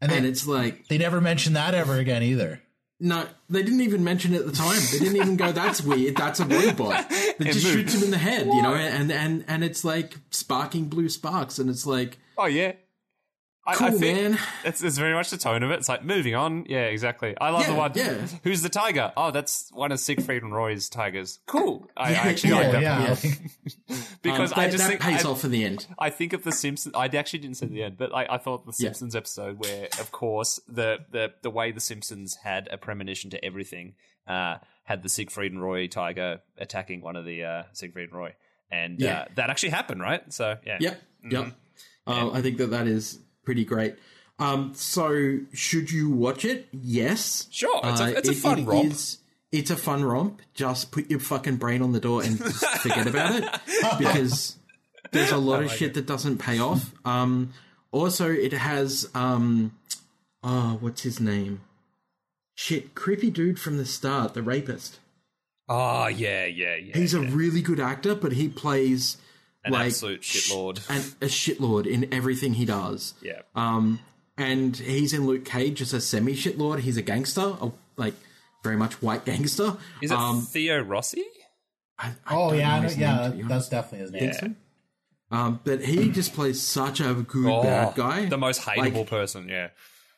And 0.00 0.10
And 0.12 0.24
they, 0.24 0.28
it's 0.28 0.46
like, 0.46 0.88
they 0.88 0.98
never 0.98 1.20
mention 1.20 1.52
that 1.54 1.72
ever 1.74 1.94
again 1.96 2.22
either. 2.22 2.60
No, 2.98 3.26
they 3.50 3.62
didn't 3.62 3.82
even 3.82 4.02
mention 4.04 4.34
it 4.34 4.40
at 4.40 4.46
the 4.46 4.52
time. 4.52 4.80
They 4.92 4.98
didn't 4.98 5.16
even 5.16 5.36
go, 5.36 5.52
"That's 5.52 5.82
weird. 5.82 6.16
That's 6.16 6.40
a 6.40 6.46
robot." 6.46 7.10
They 7.38 7.44
just 7.46 7.64
moved. 7.64 7.76
shoots 7.76 7.94
him 7.94 8.04
in 8.04 8.10
the 8.10 8.18
head, 8.18 8.46
you 8.46 8.62
know, 8.62 8.74
and 8.74 9.12
and 9.12 9.44
and 9.46 9.62
it's 9.62 9.84
like 9.84 10.16
sparking 10.30 10.88
blue 10.88 11.10
sparks, 11.10 11.58
and 11.58 11.68
it's 11.68 11.86
like, 11.86 12.18
oh 12.38 12.46
yeah. 12.46 12.72
I, 13.66 13.74
cool, 13.74 13.86
I 13.88 13.90
think 13.90 14.18
man. 14.30 14.38
It's, 14.64 14.82
it's 14.82 14.96
very 14.98 15.12
much 15.14 15.30
the 15.30 15.36
tone 15.36 15.62
of 15.62 15.70
it. 15.70 15.74
It's 15.74 15.88
like 15.88 16.04
moving 16.04 16.34
on. 16.34 16.66
Yeah, 16.68 16.84
exactly. 16.84 17.36
I 17.40 17.50
love 17.50 17.62
Yeah, 17.62 17.66
the 17.68 17.74
one. 17.74 17.92
yeah. 17.94 18.26
Who's 18.44 18.62
the 18.62 18.68
tiger? 18.68 19.12
Oh, 19.16 19.30
that's 19.30 19.70
one 19.72 19.90
of 19.92 19.98
Siegfried 20.00 20.42
and 20.42 20.54
Roy's 20.54 20.88
tigers. 20.88 21.40
Cool. 21.46 21.88
I, 21.96 22.10
Yeah, 22.12 22.22
I 22.22 22.28
actually 22.28 22.50
yeah, 22.50 22.56
like 22.56 22.72
that 22.72 23.40
because 24.22 24.52
Um, 24.52 24.58
I 24.58 24.64
that- 24.66 24.70
just 24.72 24.84
that 24.84 24.88
think 24.88 25.00
pays 25.00 25.24
I, 25.24 25.28
off 25.28 25.44
in 25.44 25.50
the 25.50 25.64
end. 25.64 25.86
I 25.98 26.10
think 26.10 26.32
of 26.32 26.44
the 26.44 26.52
Simpsons. 26.52 26.94
I 26.94 27.06
actually 27.06 27.40
didn't 27.40 27.56
see 27.56 27.66
the 27.66 27.82
end, 27.82 27.96
but 27.98 28.14
I, 28.14 28.26
I 28.30 28.38
thought 28.38 28.64
the. 28.66 28.72
Simpsons 28.72 29.16
episode 29.16 29.58
where, 29.58 29.88
of 29.98 30.12
course, 30.12 30.60
the, 30.68 30.98
the 31.10 31.32
the 31.42 31.50
way 31.50 31.72
the 31.72 31.80
Simpsons 31.80 32.36
had 32.44 32.68
a 32.70 32.76
premonition 32.78 33.30
to 33.30 33.44
everything 33.44 33.94
uh, 34.28 34.58
had 34.84 35.02
the 35.02 35.08
Siegfried 35.08 35.50
and 35.52 35.60
Roy 35.62 35.88
tiger 35.88 36.40
attacking 36.58 37.00
one 37.00 37.16
of 37.16 37.24
the 37.24 37.42
uh, 37.42 37.62
Siegfried 37.72 38.10
and 38.10 38.18
Roy, 38.18 38.34
and 38.70 39.00
Yeah. 39.00 39.20
uh, 39.20 39.24
that 39.36 39.50
actually 39.50 39.70
happened, 39.70 40.02
right? 40.02 40.32
So 40.32 40.56
yeah, 40.64 40.76
Yep. 40.80 40.94
Mm-hmm. 41.24 41.30
Yep. 41.32 41.52
Uh, 42.06 42.30
I 42.32 42.42
think 42.42 42.58
that 42.58 42.68
that 42.70 42.86
is 42.86 43.18
pretty 43.46 43.64
great. 43.64 43.94
Um, 44.38 44.72
so, 44.74 45.38
should 45.54 45.90
you 45.90 46.10
watch 46.10 46.44
it? 46.44 46.68
Yes. 46.70 47.46
Sure, 47.50 47.80
it's 47.84 48.00
a- 48.00 48.04
Uh, 48.04 48.08
it's 48.08 48.28
a 48.28 48.34
fun 48.34 48.58
it 48.58 48.66
romp. 48.66 48.92
is- 48.92 49.18
it's 49.52 49.70
a 49.70 49.76
fun 49.76 50.04
romp. 50.04 50.42
Just 50.52 50.90
put 50.90 51.08
your 51.08 51.20
fucking 51.20 51.56
brain 51.56 51.80
on 51.80 51.92
the 51.92 52.00
door 52.00 52.22
and 52.22 52.36
just 52.36 52.64
forget 52.82 53.06
about 53.06 53.36
it 53.42 53.98
because 53.98 54.56
there's 55.12 55.30
a 55.30 55.38
lot 55.38 55.62
of 55.62 55.72
shit 55.72 55.94
that 55.94 56.04
doesn't 56.04 56.36
pay 56.38 56.58
off. 56.58 56.92
Um, 57.06 57.54
also, 57.92 58.30
it 58.30 58.52
has 58.52 59.08
um, 59.14 59.72
oh, 60.42 60.76
what's 60.80 61.02
his 61.02 61.18
name? 61.20 61.62
Shit, 62.54 62.94
creepy 62.94 63.30
dude 63.30 63.58
from 63.60 63.78
the 63.78 63.86
start, 63.86 64.34
the 64.34 64.42
rapist. 64.42 64.98
Oh 65.68 66.08
yeah, 66.08 66.44
yeah, 66.44 66.76
yeah. 66.76 66.94
He's 66.96 67.14
a 67.14 67.20
really 67.20 67.62
good 67.62 67.80
actor, 67.80 68.14
but 68.14 68.32
he 68.32 68.48
plays 68.48 69.16
an 69.66 69.72
like 69.72 69.86
absolute 69.86 70.22
shitlord. 70.22 70.80
and 70.88 71.02
a 71.20 71.26
shitlord 71.26 71.86
in 71.86 72.12
everything 72.12 72.54
he 72.54 72.64
does. 72.64 73.14
yeah, 73.22 73.42
Um, 73.54 74.00
and 74.38 74.76
he's 74.76 75.12
in 75.12 75.26
Luke 75.26 75.44
Cage 75.44 75.80
as 75.82 75.92
a 75.92 76.00
semi 76.00 76.34
shitlord. 76.34 76.80
He's 76.80 76.96
a 76.96 77.02
gangster, 77.02 77.54
a, 77.60 77.70
like 77.96 78.14
very 78.62 78.76
much 78.76 79.00
white 79.02 79.24
gangster. 79.24 79.76
is 80.02 80.10
it 80.10 80.16
um, 80.18 80.42
Theo 80.42 80.80
Rossi? 80.82 81.24
I, 81.98 82.12
I 82.26 82.34
Oh 82.34 82.52
yeah, 82.52 82.68
know 82.68 82.74
I 82.74 82.80
know- 82.80 82.88
name, 82.88 83.00
yeah, 83.00 83.16
to 83.16 83.30
be 83.30 83.42
honest. 83.42 83.48
that's 83.48 83.68
definitely 83.68 83.98
his 84.00 84.12
name. 84.12 84.20
Think 84.20 84.34
so? 84.34 84.54
Um, 85.36 85.60
but 85.64 85.82
he 85.84 86.10
just 86.10 86.34
plays 86.34 86.62
such 86.62 87.00
a 87.00 87.12
good 87.14 87.46
Oh, 87.50 87.62
bad 87.62 87.94
guy, 87.96 88.26
the 88.26 88.38
most 88.38 88.60
hateable 88.62 88.94
Like, 88.98 89.06
person. 89.08 89.48
Yeah, 89.48 89.70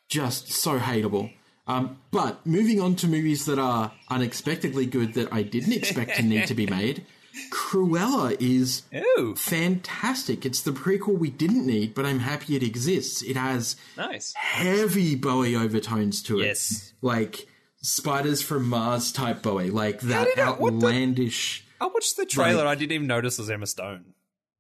just 0.09 0.51
so 0.52 0.78
hateable. 0.78 1.33
Um, 1.67 1.99
but 2.10 2.44
moving 2.47 2.81
on 2.81 2.94
to 2.97 3.07
movies 3.09 3.44
that 3.47 3.59
are 3.59 3.93
unexpectedly 4.10 4.86
good 4.86 5.15
that 5.15 5.33
I 5.33 5.43
didn't 5.43 5.73
expect 5.75 6.17
to 6.17 6.23
need 6.23 6.47
to 6.49 6.55
be 6.55 6.67
made, 6.67 7.05
Cruella 7.50 8.36
is 8.41 8.83
Ooh, 9.18 9.34
fantastic. 9.36 10.44
It's 10.47 10.60
the 10.62 10.70
prequel 10.73 11.18
we 11.18 11.31
didn't 11.31 11.67
need, 11.67 11.94
but 11.94 12.05
I'm 12.07 12.20
happy 12.20 12.57
it 12.57 12.62
exists. 12.62 13.23
It 13.23 13.36
has 13.36 13.76
nice. 13.97 14.33
heavy 14.34 15.15
Bowie 15.15 15.57
overtones 15.57 16.23
to 16.25 16.41
it. 16.41 16.47
Yes. 16.47 16.92
Like 17.02 17.47
Spiders 17.83 18.42
from 18.42 18.68
Mars 18.68 19.12
type 19.12 19.42
Bowie. 19.42 19.70
Like 19.70 20.00
that 20.00 20.25
did 20.26 20.39
I- 20.39 20.44
the- 20.44 20.49
outlandish. 20.49 21.65
I 21.81 21.86
watched 21.86 22.17
the 22.17 22.26
trailer. 22.26 22.67
I 22.67 22.75
didn't 22.75 22.92
even 22.92 23.07
notice 23.07 23.39
it 23.39 23.42
was 23.42 23.50
Emma 23.50 23.67
Stone. 23.67 24.05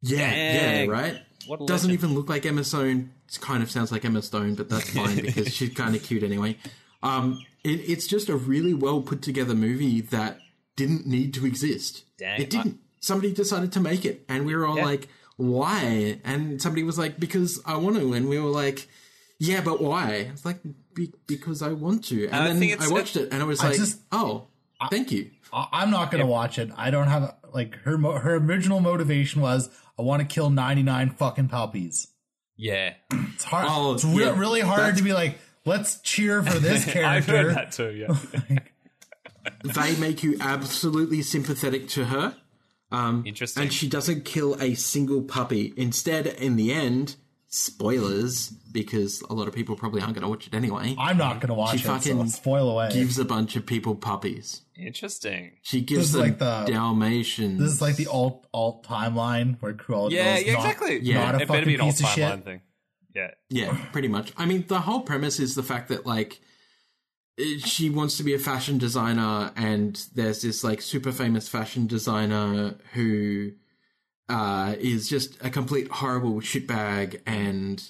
Yeah, 0.02 0.30
Dang. 0.30 0.88
yeah, 0.88 0.92
right? 0.94 1.18
What 1.48 1.66
Doesn't 1.66 1.88
legend. 1.90 1.92
even 2.04 2.14
look 2.14 2.28
like 2.28 2.46
Emma 2.46 2.62
Stone. 2.62 3.10
It 3.28 3.40
kind 3.40 3.62
of 3.62 3.70
sounds 3.70 3.90
like 3.90 4.04
Emma 4.04 4.22
Stone, 4.22 4.54
but 4.54 4.68
that's 4.68 4.90
fine 4.90 5.16
because 5.22 5.52
she's 5.52 5.74
kind 5.74 5.96
of 5.96 6.02
cute 6.04 6.22
anyway. 6.22 6.56
Um, 7.02 7.40
it, 7.64 7.80
it's 7.88 8.06
just 8.06 8.28
a 8.28 8.36
really 8.36 8.72
well 8.74 9.00
put 9.00 9.20
together 9.22 9.54
movie 9.56 10.00
that 10.02 10.38
didn't 10.78 11.06
need 11.06 11.34
to 11.34 11.44
exist. 11.44 12.04
Dang, 12.16 12.40
it 12.40 12.48
didn't. 12.48 12.78
Somebody 13.00 13.32
decided 13.34 13.72
to 13.72 13.80
make 13.80 14.04
it, 14.06 14.24
and 14.30 14.46
we 14.46 14.56
were 14.56 14.64
all 14.66 14.76
Yeah. 14.78 14.84
like, 14.86 15.08
"Why?" 15.36 16.18
And 16.24 16.60
somebody 16.62 16.82
was 16.82 16.96
like, 16.98 17.20
"Because 17.20 17.60
I 17.66 17.76
want 17.76 17.96
to," 17.96 18.12
and 18.14 18.28
we 18.28 18.38
were 18.38 18.48
like, 18.50 18.88
"Yeah, 19.38 19.60
but 19.60 19.80
why?" 19.82 20.30
It's 20.32 20.44
like 20.46 20.60
be- 20.94 21.12
because 21.26 21.60
I 21.62 21.72
want 21.72 22.04
to, 22.06 22.24
and 22.26 22.34
I 22.34 22.48
then 22.48 22.58
think 22.58 22.80
I 22.80 22.88
watched 22.88 23.16
it, 23.16 23.28
and 23.32 23.42
I 23.42 23.44
was 23.46 23.60
I 23.60 23.68
like, 23.68 23.76
just- 23.76 24.00
"Oh, 24.10 24.46
thank 24.90 25.12
you." 25.12 25.30
I- 25.52 25.68
I'm 25.72 25.90
not 25.90 26.10
gonna 26.10 26.26
watch 26.26 26.58
it. 26.58 26.70
I 26.76 26.90
don't 26.90 27.08
have 27.08 27.34
like 27.54 27.74
her. 27.84 27.96
Mo- 27.98 28.18
her 28.18 28.34
original 28.36 28.80
motivation 28.80 29.40
was 29.42 29.68
I 29.98 30.02
want 30.02 30.20
to 30.20 30.26
kill 30.26 30.50
99 30.50 31.10
fucking 31.10 31.48
puppies. 31.48 32.08
Yeah, 32.56 32.94
It's 33.34 33.44
hard. 33.44 33.66
Oh, 33.68 33.94
it's 33.94 34.04
re- 34.04 34.24
yeah, 34.24 34.36
really 34.38 34.60
hard 34.60 34.80
that's- 34.80 34.98
to 34.98 35.04
be 35.04 35.12
like, 35.12 35.38
let's 35.64 36.00
cheer 36.00 36.42
for 36.42 36.58
this 36.58 36.84
character. 36.92 37.04
I've 37.08 37.26
heard 37.26 37.54
that 37.54 37.70
too. 37.72 37.90
Yeah, 37.92 38.58
they 39.62 39.96
make 39.96 40.22
you 40.22 40.36
absolutely 40.40 41.22
sympathetic 41.22 41.88
to 41.90 42.06
her. 42.06 42.36
Um, 42.90 43.24
Interesting. 43.26 43.64
And 43.64 43.72
she 43.72 43.88
doesn't 43.88 44.24
kill 44.24 44.54
a 44.60 44.74
single 44.74 45.22
puppy. 45.22 45.74
Instead, 45.76 46.26
in 46.26 46.56
the 46.56 46.72
end, 46.72 47.16
spoilers, 47.48 48.48
because 48.72 49.22
a 49.28 49.34
lot 49.34 49.46
of 49.48 49.54
people 49.54 49.76
probably 49.76 50.00
aren't 50.00 50.14
going 50.14 50.22
to 50.22 50.28
watch 50.28 50.46
it 50.46 50.54
anyway, 50.54 50.94
I'm 50.98 51.16
not 51.18 51.40
gonna 51.40 51.54
watch 51.54 51.72
She 51.72 51.76
it. 51.78 51.82
So 51.86 51.94
fucking 51.98 52.28
spoil 52.28 52.70
away. 52.70 52.90
gives 52.92 53.18
a 53.18 53.24
bunch 53.24 53.56
of 53.56 53.66
people 53.66 53.94
puppies. 53.94 54.62
Interesting. 54.76 55.52
She 55.62 55.80
gives 55.80 56.12
them 56.12 56.22
like 56.22 56.38
the- 56.38 56.64
Dalmatians. 56.66 57.58
this 57.60 57.72
is 57.72 57.82
like 57.82 57.96
the 57.96 58.06
alt 58.06 58.46
alt 58.54 58.84
timeline 58.86 59.56
where 59.60 59.74
Cruella 59.74 60.10
Yeah, 60.10 60.38
yeah, 60.38 60.52
not, 60.54 60.58
exactly. 60.64 60.98
Yeah. 61.00 61.14
not 61.24 61.34
a 61.34 61.42
it 61.42 61.48
better 61.48 61.66
be 61.66 61.72
fucking 61.72 61.74
an 61.76 61.80
old 61.80 61.90
piece 61.94 62.00
of 62.02 62.08
shit. 62.10 62.24
timeline 62.24 62.44
thing. 62.44 62.60
Yeah, 63.14 63.30
Yeah, 63.50 63.76
pretty 63.92 64.08
much. 64.08 64.32
I 64.36 64.46
mean, 64.46 64.64
the 64.68 64.80
whole 64.80 65.00
premise 65.00 65.40
is 65.40 65.54
the 65.54 65.62
fact 65.62 65.88
that 65.88 66.06
like 66.06 66.40
she 67.64 67.88
wants 67.90 68.16
to 68.16 68.22
be 68.24 68.34
a 68.34 68.38
fashion 68.38 68.78
designer, 68.78 69.52
and 69.56 70.00
there's 70.14 70.42
this 70.42 70.64
like 70.64 70.82
super 70.82 71.12
famous 71.12 71.48
fashion 71.48 71.86
designer 71.86 72.74
who 72.94 73.52
uh, 74.28 74.74
is 74.78 75.08
just 75.08 75.36
a 75.42 75.50
complete 75.50 75.88
horrible 75.88 76.40
shitbag. 76.40 77.20
And 77.26 77.82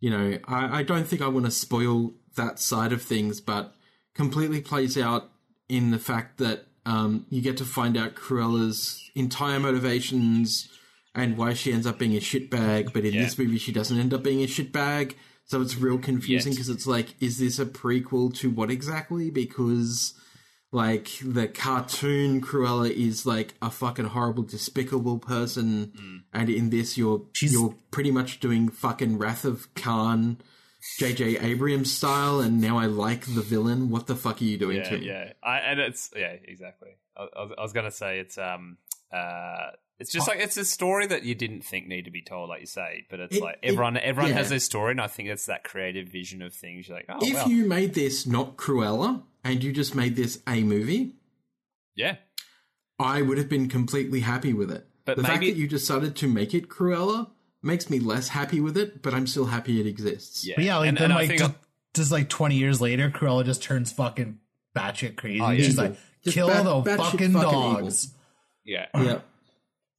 you 0.00 0.10
know, 0.10 0.38
I, 0.46 0.80
I 0.80 0.82
don't 0.82 1.06
think 1.06 1.22
I 1.22 1.28
want 1.28 1.46
to 1.46 1.50
spoil 1.52 2.12
that 2.36 2.58
side 2.58 2.92
of 2.92 3.02
things, 3.02 3.40
but 3.40 3.74
completely 4.14 4.60
plays 4.60 4.96
out 4.98 5.30
in 5.68 5.90
the 5.90 5.98
fact 5.98 6.38
that 6.38 6.66
um, 6.84 7.26
you 7.30 7.40
get 7.40 7.56
to 7.58 7.64
find 7.64 7.96
out 7.96 8.14
Cruella's 8.14 9.10
entire 9.14 9.60
motivations 9.60 10.68
and 11.14 11.36
why 11.36 11.52
she 11.54 11.72
ends 11.72 11.86
up 11.86 11.98
being 11.98 12.16
a 12.16 12.20
shitbag. 12.20 12.92
But 12.92 13.04
in 13.04 13.14
Yeah. 13.14 13.22
this 13.22 13.38
movie, 13.38 13.58
she 13.58 13.72
doesn't 13.72 13.98
end 13.98 14.14
up 14.14 14.22
being 14.22 14.42
a 14.42 14.46
shitbag. 14.46 15.14
So 15.52 15.60
it's 15.60 15.76
real 15.76 15.98
confusing 15.98 16.52
because 16.54 16.70
it's 16.70 16.86
like, 16.86 17.14
is 17.20 17.38
this 17.38 17.58
a 17.58 17.66
prequel 17.66 18.34
to 18.38 18.48
what 18.48 18.70
exactly? 18.70 19.28
Because 19.30 20.14
like 20.70 21.10
the 21.22 21.46
cartoon 21.46 22.40
Cruella 22.40 22.90
is 22.90 23.26
like 23.26 23.52
a 23.60 23.70
fucking 23.70 24.06
horrible, 24.06 24.44
despicable 24.44 25.18
person, 25.18 25.92
Mm. 25.94 26.18
and 26.32 26.48
in 26.48 26.70
this 26.70 26.96
you're 26.96 27.26
She's- 27.34 27.52
you're 27.52 27.74
pretty 27.90 28.10
much 28.10 28.40
doing 28.40 28.70
fucking 28.70 29.18
Wrath 29.18 29.44
of 29.44 29.72
Khan. 29.74 30.38
J.J. 30.98 31.36
Abrams 31.38 31.92
style, 31.92 32.40
and 32.40 32.58
now 32.58 32.78
I 32.78 32.86
like 32.86 33.26
the 33.26 33.42
villain. 33.42 33.90
What 33.90 34.06
the 34.06 34.16
fuck 34.16 34.40
are 34.40 34.44
you 34.44 34.56
doing 34.56 34.78
yeah, 34.78 34.88
to 34.88 34.98
me? 34.98 35.06
yeah. 35.06 35.32
I, 35.44 35.58
and 35.58 35.78
it's 35.80 36.10
yeah, 36.16 36.34
exactly. 36.44 36.92
I, 37.14 37.24
I 37.36 37.42
was, 37.44 37.52
I 37.58 37.62
was 37.62 37.72
gonna 37.74 37.90
say 37.90 38.18
it's 38.20 38.38
um 38.38 38.78
uh 39.12 39.72
it's 40.02 40.12
just 40.12 40.28
like 40.28 40.38
it's 40.40 40.56
a 40.56 40.64
story 40.64 41.06
that 41.06 41.22
you 41.22 41.34
didn't 41.34 41.62
think 41.62 41.86
need 41.88 42.04
to 42.04 42.10
be 42.10 42.22
told, 42.22 42.48
like 42.48 42.60
you 42.60 42.66
say. 42.66 43.06
But 43.10 43.20
it's 43.20 43.36
It- 43.36 43.42
like 43.42 43.58
it- 43.62 43.68
everyone 43.72 43.96
everyone 43.96 44.30
yeah. 44.32 44.36
has 44.38 44.50
their 44.50 44.58
story, 44.58 44.90
and 44.92 45.00
I 45.00 45.06
think 45.06 45.28
it's 45.28 45.46
that 45.46 45.64
creative 45.64 46.08
vision 46.08 46.42
of 46.42 46.52
things. 46.54 46.88
You're 46.88 46.96
like, 46.98 47.06
oh 47.08 47.18
if 47.24 47.34
well, 47.34 47.48
you 47.48 47.66
made 47.66 47.94
this 47.94 48.26
not 48.26 48.56
Cruella 48.56 49.22
and 49.44 49.62
you 49.64 49.72
just 49.72 49.94
made 49.94 50.16
this 50.16 50.40
a 50.46 50.62
movie, 50.62 51.14
yeah. 51.94 52.16
I 52.98 53.22
would 53.22 53.38
have 53.38 53.48
been 53.48 53.68
completely 53.68 54.20
happy 54.20 54.52
with 54.52 54.70
it. 54.70 54.86
But 55.04 55.16
the 55.16 55.24
fact 55.24 55.40
that 55.40 55.56
you 55.56 55.66
decided 55.66 56.14
to 56.16 56.28
make 56.28 56.54
it 56.54 56.68
Cruella 56.68 57.30
makes 57.62 57.90
me 57.90 57.98
less 57.98 58.28
happy 58.28 58.60
with 58.60 58.76
it, 58.76 59.02
but 59.02 59.12
I'm 59.14 59.26
still 59.26 59.46
happy 59.46 59.80
it 59.80 59.86
exists. 59.86 60.44
Yeah, 60.46 60.54
But 60.56 60.64
yeah, 60.64 60.76
like 60.78 60.88
and, 60.90 60.96
then 60.98 61.04
and 61.06 61.14
like 61.14 61.28
think 61.28 61.40
just, 61.40 61.54
just 61.94 62.12
like 62.12 62.28
20 62.28 62.54
years 62.56 62.80
later, 62.80 63.10
Cruella 63.10 63.44
just 63.44 63.62
turns 63.62 63.90
fucking 63.92 64.38
batshit 64.76 65.16
crazy. 65.16 65.40
Oh, 65.40 65.50
yeah. 65.50 65.64
She's 65.64 65.76
like, 65.78 65.96
Just 66.22 66.34
kill 66.36 66.46
bat- 66.48 66.64
the 66.64 66.70
batshit 66.82 66.96
fucking 66.98 67.32
fucking 67.32 67.50
dogs. 67.50 68.14
yeah, 68.64 68.86
Yeah. 68.94 69.20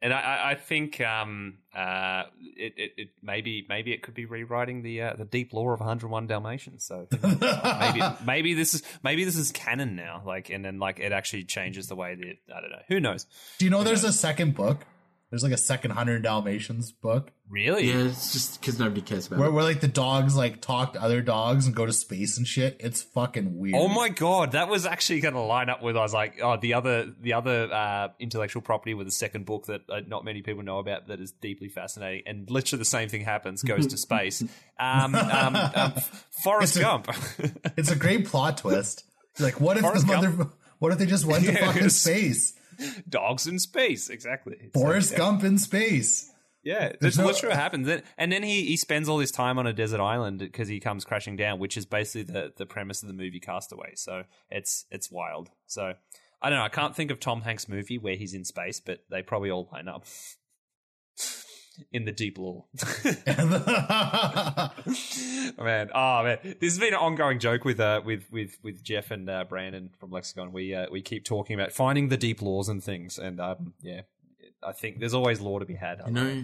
And 0.04 0.14
I- 0.14 0.52
I, 0.52 0.56
think 0.56 1.02
um 1.02 1.58
uh 1.76 2.24
it, 2.56 2.74
it, 2.78 2.92
it 2.98 3.10
maybe 3.24 3.66
maybe 3.68 3.92
it 3.94 4.04
could 4.04 4.14
be 4.14 4.26
rewriting 4.26 4.84
the 4.84 5.02
uh, 5.02 5.14
the 5.16 5.26
deep 5.26 5.54
lore 5.54 5.74
of 5.74 5.80
101 5.80 6.28
Dalmatians. 6.28 6.84
So 6.86 7.08
maybe 7.24 8.02
maybe 8.24 8.54
this 8.54 8.76
is 8.76 8.84
maybe 9.02 9.24
this 9.24 9.36
is 9.38 9.52
canon 9.52 9.96
now. 9.96 10.22
Like, 10.26 10.50
and 10.52 10.64
then 10.64 10.78
like 10.78 11.00
it 11.00 11.12
actually 11.12 11.46
changes 11.46 11.88
the 11.88 11.96
way 11.96 12.14
that 12.14 12.56
I 12.56 12.62
don't 12.62 12.70
know. 12.70 12.82
Who 12.90 13.00
knows? 13.00 13.26
Do 13.58 13.66
you 13.66 13.72
know 13.72 13.84
there's 13.84 14.04
a 14.04 14.14
second 14.14 14.54
book? 14.54 14.86
There's 15.34 15.42
like 15.42 15.52
a 15.52 15.58
second 15.58 15.90
100 15.90 16.22
Dalmatians 16.22 16.92
book 16.92 17.32
Really? 17.50 17.88
Yeah, 17.90 18.06
it's 18.06 18.34
just 18.34 18.60
because 18.62 18.78
nobody 18.80 19.02
cares 19.02 19.26
about 19.28 19.40
where, 19.40 19.48
it. 19.48 19.52
where 19.52 19.64
like 19.64 19.80
the 19.80 19.88
dogs 19.88 20.36
like 20.36 20.62
talk 20.62 20.94
to 20.94 21.02
other 21.02 21.22
dogs 21.22 21.66
and 21.68 21.76
go 21.76 21.86
to 21.88 21.92
space 21.94 22.38
and 22.38 22.48
shit. 22.48 22.78
It's 22.80 23.02
fucking 23.02 23.58
weird. 23.58 23.76
Oh 23.78 23.88
my 23.88 24.10
god, 24.10 24.52
that 24.54 24.70
was 24.70 24.86
actually 24.88 25.22
going 25.22 25.34
to 25.36 25.40
line 25.42 25.70
up 25.70 25.82
with. 25.84 25.96
I 25.98 26.02
was 26.02 26.14
like, 26.14 26.40
oh, 26.42 26.58
the 26.58 26.76
other 26.76 27.12
the 27.20 27.34
other 27.34 27.72
uh, 27.72 28.10
intellectual 28.20 28.62
property 28.62 28.94
with 28.94 29.06
the 29.08 29.12
second 29.12 29.46
book 29.46 29.66
that 29.68 29.82
uh, 29.90 30.02
not 30.08 30.24
many 30.26 30.42
people 30.44 30.64
know 30.64 30.80
about 30.80 31.08
that 31.08 31.20
is 31.20 31.32
deeply 31.32 31.68
fascinating, 31.70 32.24
and 32.28 32.50
literally 32.50 32.80
the 32.80 32.86
same 32.86 33.10
thing 33.10 33.22
happens, 33.22 33.62
goes 33.64 33.88
to 33.88 33.98
space. 33.98 34.44
Um, 34.80 35.14
um, 35.16 35.56
um, 35.56 35.94
Forrest 36.44 36.76
It's 36.76 36.78
a- 36.78 36.82
Gump. 36.82 37.10
It's 37.78 37.92
a 37.92 37.96
great 37.96 38.26
plot 38.28 38.58
twist. 38.58 39.04
Like, 39.40 39.60
what 39.62 39.78
if 39.78 39.84
Forrest 39.84 40.08
the 40.08 40.14
mother? 40.16 40.48
What 40.80 40.92
if 40.92 40.98
they 40.98 41.06
just 41.06 41.26
went 41.26 41.46
to 41.46 41.52
fucking 41.58 41.84
Yes. 41.84 41.96
space? 41.96 42.54
Dogs 43.10 43.48
in 43.48 43.60
space, 43.60 44.10
exactly. 44.10 44.70
Forrest 44.74 45.12
like, 45.12 45.18
Gump 45.18 45.44
in 45.44 45.58
space. 45.58 46.30
Yeah, 46.64 46.94
that's 47.00 47.18
no- 47.18 47.26
literally 47.26 47.50
what 47.50 47.62
happens. 47.62 48.02
And 48.18 48.32
then 48.32 48.42
he, 48.42 48.66
he 48.66 48.78
spends 48.78 49.10
all 49.10 49.20
his 49.20 49.32
time 49.32 49.60
on 49.60 49.68
a 49.68 49.74
desert 49.74 50.00
island 50.00 50.40
because 50.40 50.70
he 50.70 50.80
comes 50.80 51.04
crashing 51.04 51.36
down, 51.36 51.60
which 51.60 51.76
is 51.76 51.86
basically 51.86 52.34
the, 52.34 52.54
the 52.56 52.66
premise 52.66 53.04
of 53.04 53.08
the 53.08 53.14
movie 53.14 53.40
Castaway. 53.40 53.94
So 53.96 54.24
it's 54.50 54.86
it's 54.90 55.12
wild. 55.12 55.50
So 55.68 55.94
I 56.42 56.50
don't 56.50 56.60
know. 56.60 56.66
I 56.66 56.70
can't 56.70 56.96
think 56.96 57.12
of 57.12 57.20
Tom 57.20 57.42
Hanks' 57.42 57.68
movie 57.68 57.98
where 57.98 58.16
he's 58.16 58.34
in 58.34 58.46
space, 58.46 58.80
but 58.80 59.00
they 59.10 59.22
probably 59.22 59.52
all 59.52 59.70
line 59.74 59.90
up 59.90 60.06
in 61.92 62.06
the 62.06 62.12
deep 62.12 62.38
lore. 62.38 62.66
man, 65.58 65.90
oh 65.94 66.24
man, 66.24 66.38
this 66.44 66.74
has 66.74 66.80
been 66.80 66.94
an 66.94 67.00
ongoing 67.00 67.40
joke 67.40 67.66
with 67.66 67.80
uh 67.80 68.02
with 68.04 68.32
with 68.32 68.58
with 68.64 68.84
Jeff 68.84 69.12
and 69.12 69.30
uh, 69.30 69.44
Brandon 69.46 69.90
from 70.00 70.12
Lexicon. 70.12 70.52
We 70.52 70.74
uh, 70.74 70.88
we 70.92 71.02
keep 71.02 71.26
talking 71.26 71.60
about 71.60 71.72
finding 71.72 72.10
the 72.10 72.18
deep 72.18 72.42
laws 72.42 72.70
and 72.70 72.84
things, 72.84 73.18
and 73.18 73.40
um 73.40 73.74
yeah, 73.82 74.02
I 74.66 74.72
think 74.72 75.00
there's 75.00 75.14
always 75.14 75.40
law 75.42 75.60
to 75.60 75.66
be 75.66 75.76
had. 75.76 76.02
You 76.06 76.12
know, 76.14 76.44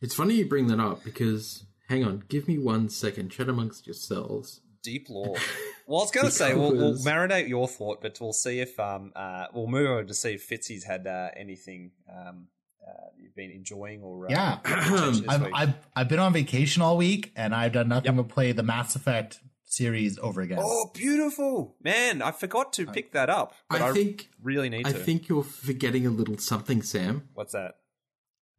it's 0.00 0.14
funny 0.14 0.34
you 0.34 0.46
bring 0.46 0.66
that 0.68 0.80
up 0.80 1.04
because, 1.04 1.64
hang 1.88 2.04
on, 2.04 2.24
give 2.28 2.48
me 2.48 2.58
one 2.58 2.88
second. 2.88 3.30
Chat 3.30 3.48
amongst 3.48 3.86
yourselves. 3.86 4.60
deep 4.82 5.08
law. 5.10 5.34
Well, 5.86 6.02
I 6.02 6.04
was 6.04 6.12
going 6.12 6.26
to 6.26 6.30
say 6.30 6.54
we'll, 6.54 6.72
we'll 6.76 6.94
marinate 6.98 7.48
your 7.48 7.66
thought, 7.66 8.00
but 8.00 8.16
we'll 8.20 8.32
see 8.32 8.60
if 8.60 8.78
um 8.78 9.10
uh 9.16 9.46
we'll 9.52 9.66
move 9.66 9.90
over 9.90 10.04
to 10.04 10.14
see 10.14 10.34
if 10.34 10.48
Fitzy's 10.48 10.84
had 10.84 11.04
uh, 11.08 11.30
anything 11.36 11.90
um 12.08 12.46
uh, 12.86 12.92
you've 13.16 13.34
been 13.34 13.50
enjoying 13.50 14.02
or 14.02 14.26
uh, 14.26 14.30
Yeah. 14.30 14.58
I've. 15.28 15.52
I've 15.52 15.74
I've 15.96 16.08
been 16.08 16.18
on 16.18 16.32
vacation 16.32 16.82
all 16.82 16.96
week 16.96 17.32
and 17.36 17.54
I've 17.54 17.72
done 17.72 17.88
nothing 17.88 18.16
but 18.16 18.28
play 18.28 18.52
the 18.52 18.62
Mass 18.62 18.96
Effect 18.96 19.40
series 19.64 20.18
over 20.18 20.40
again. 20.40 20.58
Oh, 20.60 20.90
beautiful, 20.94 21.76
man! 21.82 22.22
I 22.22 22.32
forgot 22.32 22.72
to 22.74 22.86
pick 22.86 23.12
that 23.12 23.30
up. 23.30 23.54
But 23.68 23.82
I, 23.82 23.90
I 23.90 23.92
think 23.92 24.28
really 24.42 24.68
need 24.68 24.86
I 24.86 24.92
to. 24.92 24.98
think 24.98 25.28
you're 25.28 25.44
forgetting 25.44 26.06
a 26.06 26.10
little 26.10 26.38
something, 26.38 26.82
Sam. 26.82 27.28
What's 27.34 27.52
that? 27.52 27.76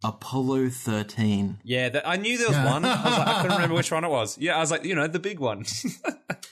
Apollo 0.04 0.70
13. 0.70 1.60
Yeah, 1.64 1.90
that, 1.90 2.08
I 2.08 2.16
knew 2.18 2.38
there 2.38 2.48
was 2.48 2.58
Yeah. 2.58 2.72
one. 2.72 2.86
I, 2.86 2.96
was 3.04 3.18
like, 3.18 3.28
I 3.28 3.42
couldn't 3.42 3.56
remember 3.58 3.76
which 3.76 3.92
one 3.92 4.04
it 4.04 4.10
was. 4.10 4.38
Yeah, 4.38 4.56
I 4.58 4.60
was 4.60 4.72
like, 4.72 4.84
you 4.84 4.96
know, 4.96 5.08
the 5.08 5.20
big 5.20 5.40
one. 5.40 5.66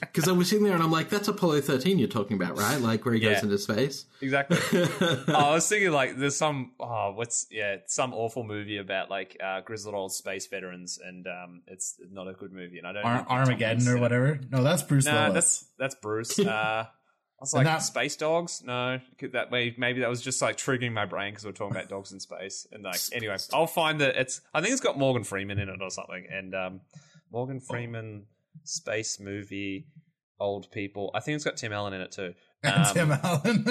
Because 0.01 0.27
I 0.29 0.31
was 0.31 0.49
sitting 0.49 0.63
there 0.63 0.73
and 0.73 0.81
I'm 0.81 0.91
like, 0.91 1.09
that's 1.09 1.27
Apollo 1.27 1.61
13 1.61 1.99
you're 1.99 2.07
talking 2.07 2.35
about, 2.41 2.57
right? 2.57 2.79
Like 2.79 3.03
where 3.05 3.13
he 3.13 3.19
goes 3.19 3.43
into 3.43 3.57
space. 3.57 4.05
exactly. 4.21 4.57
oh, 5.27 5.33
I 5.33 5.53
was 5.53 5.67
thinking 5.67 5.91
like 5.91 6.17
there's 6.17 6.37
some 6.37 6.71
oh 6.79 7.11
what's 7.15 7.47
yeah 7.51 7.77
some 7.85 8.13
awful 8.13 8.43
movie 8.43 8.77
about 8.77 9.09
like 9.09 9.35
uh, 9.43 9.59
grizzled 9.61 9.93
old 9.95 10.11
space 10.13 10.47
veterans 10.47 10.99
and 11.03 11.27
um 11.27 11.61
it's 11.67 11.95
not 12.11 12.27
a 12.27 12.33
good 12.33 12.51
movie 12.53 12.77
and 12.79 12.87
I 12.87 12.93
don't 12.93 13.03
Ar- 13.05 13.17
think 13.17 13.29
Armageddon 13.29 13.87
or 13.89 13.97
whatever. 13.99 14.39
No, 14.49 14.63
that's 14.63 14.83
Bruce 14.83 15.05
No, 15.05 15.13
Willis. 15.13 15.33
that's 15.33 15.65
that's 15.77 15.95
Bruce. 15.95 16.39
Uh, 16.39 16.85
I 17.39 17.43
was 17.43 17.53
And 17.53 17.65
like 17.65 17.77
that- 17.77 17.83
space 17.83 18.15
dogs. 18.17 18.61
No, 18.65 18.99
that 19.31 19.49
way 19.49 19.73
maybe 19.77 20.01
that 20.01 20.09
was 20.09 20.21
just 20.21 20.41
like 20.41 20.57
triggering 20.57 20.91
my 20.91 21.05
brain 21.05 21.31
because 21.31 21.45
we're 21.45 21.53
talking 21.53 21.75
about 21.77 21.87
dogs 21.89 22.11
in 22.11 22.19
space 22.19 22.67
and 22.71 22.83
like 22.83 22.99
anyway 23.13 23.37
I'll 23.53 23.65
find 23.67 24.01
that 24.01 24.15
it's 24.17 24.41
I 24.53 24.59
think 24.61 24.73
it's 24.73 24.81
got 24.81 24.97
Morgan 24.97 25.23
Freeman 25.23 25.57
in 25.57 25.69
it 25.69 25.81
or 25.81 25.89
something 25.89 26.25
and 26.29 26.53
um 26.53 26.81
Morgan 27.31 27.59
Freeman 27.61 28.25
space 28.65 29.19
movie 29.21 29.87
old 30.39 30.69
people 30.71 31.11
I 31.15 31.21
think 31.21 31.35
it's 31.35 31.45
got 31.45 31.55
Tim 31.57 31.71
Allen 31.73 31.93
in 31.93 32.01
it 32.01 32.11
too. 32.11 32.33
Um, 32.61 32.85
Tim 32.93 33.11
Allen. 33.13 33.63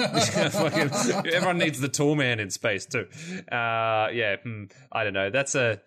Everyone 1.31 1.59
needs 1.59 1.79
the 1.79 1.89
tool 1.89 2.15
man 2.15 2.39
in 2.39 2.49
space 2.49 2.87
too. 2.87 3.05
Uh, 3.51 4.09
yeah, 4.11 4.37
hmm, 4.43 4.63
I 4.91 5.03
don't 5.03 5.13
know. 5.13 5.29
That's 5.29 5.53
a 5.53 5.79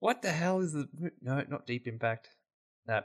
what 0.00 0.20
the 0.20 0.30
hell 0.30 0.60
is 0.60 0.74
the 0.74 0.88
no, 1.22 1.42
not 1.48 1.66
Deep 1.66 1.86
Impact. 1.88 2.28
Nah, 2.86 3.00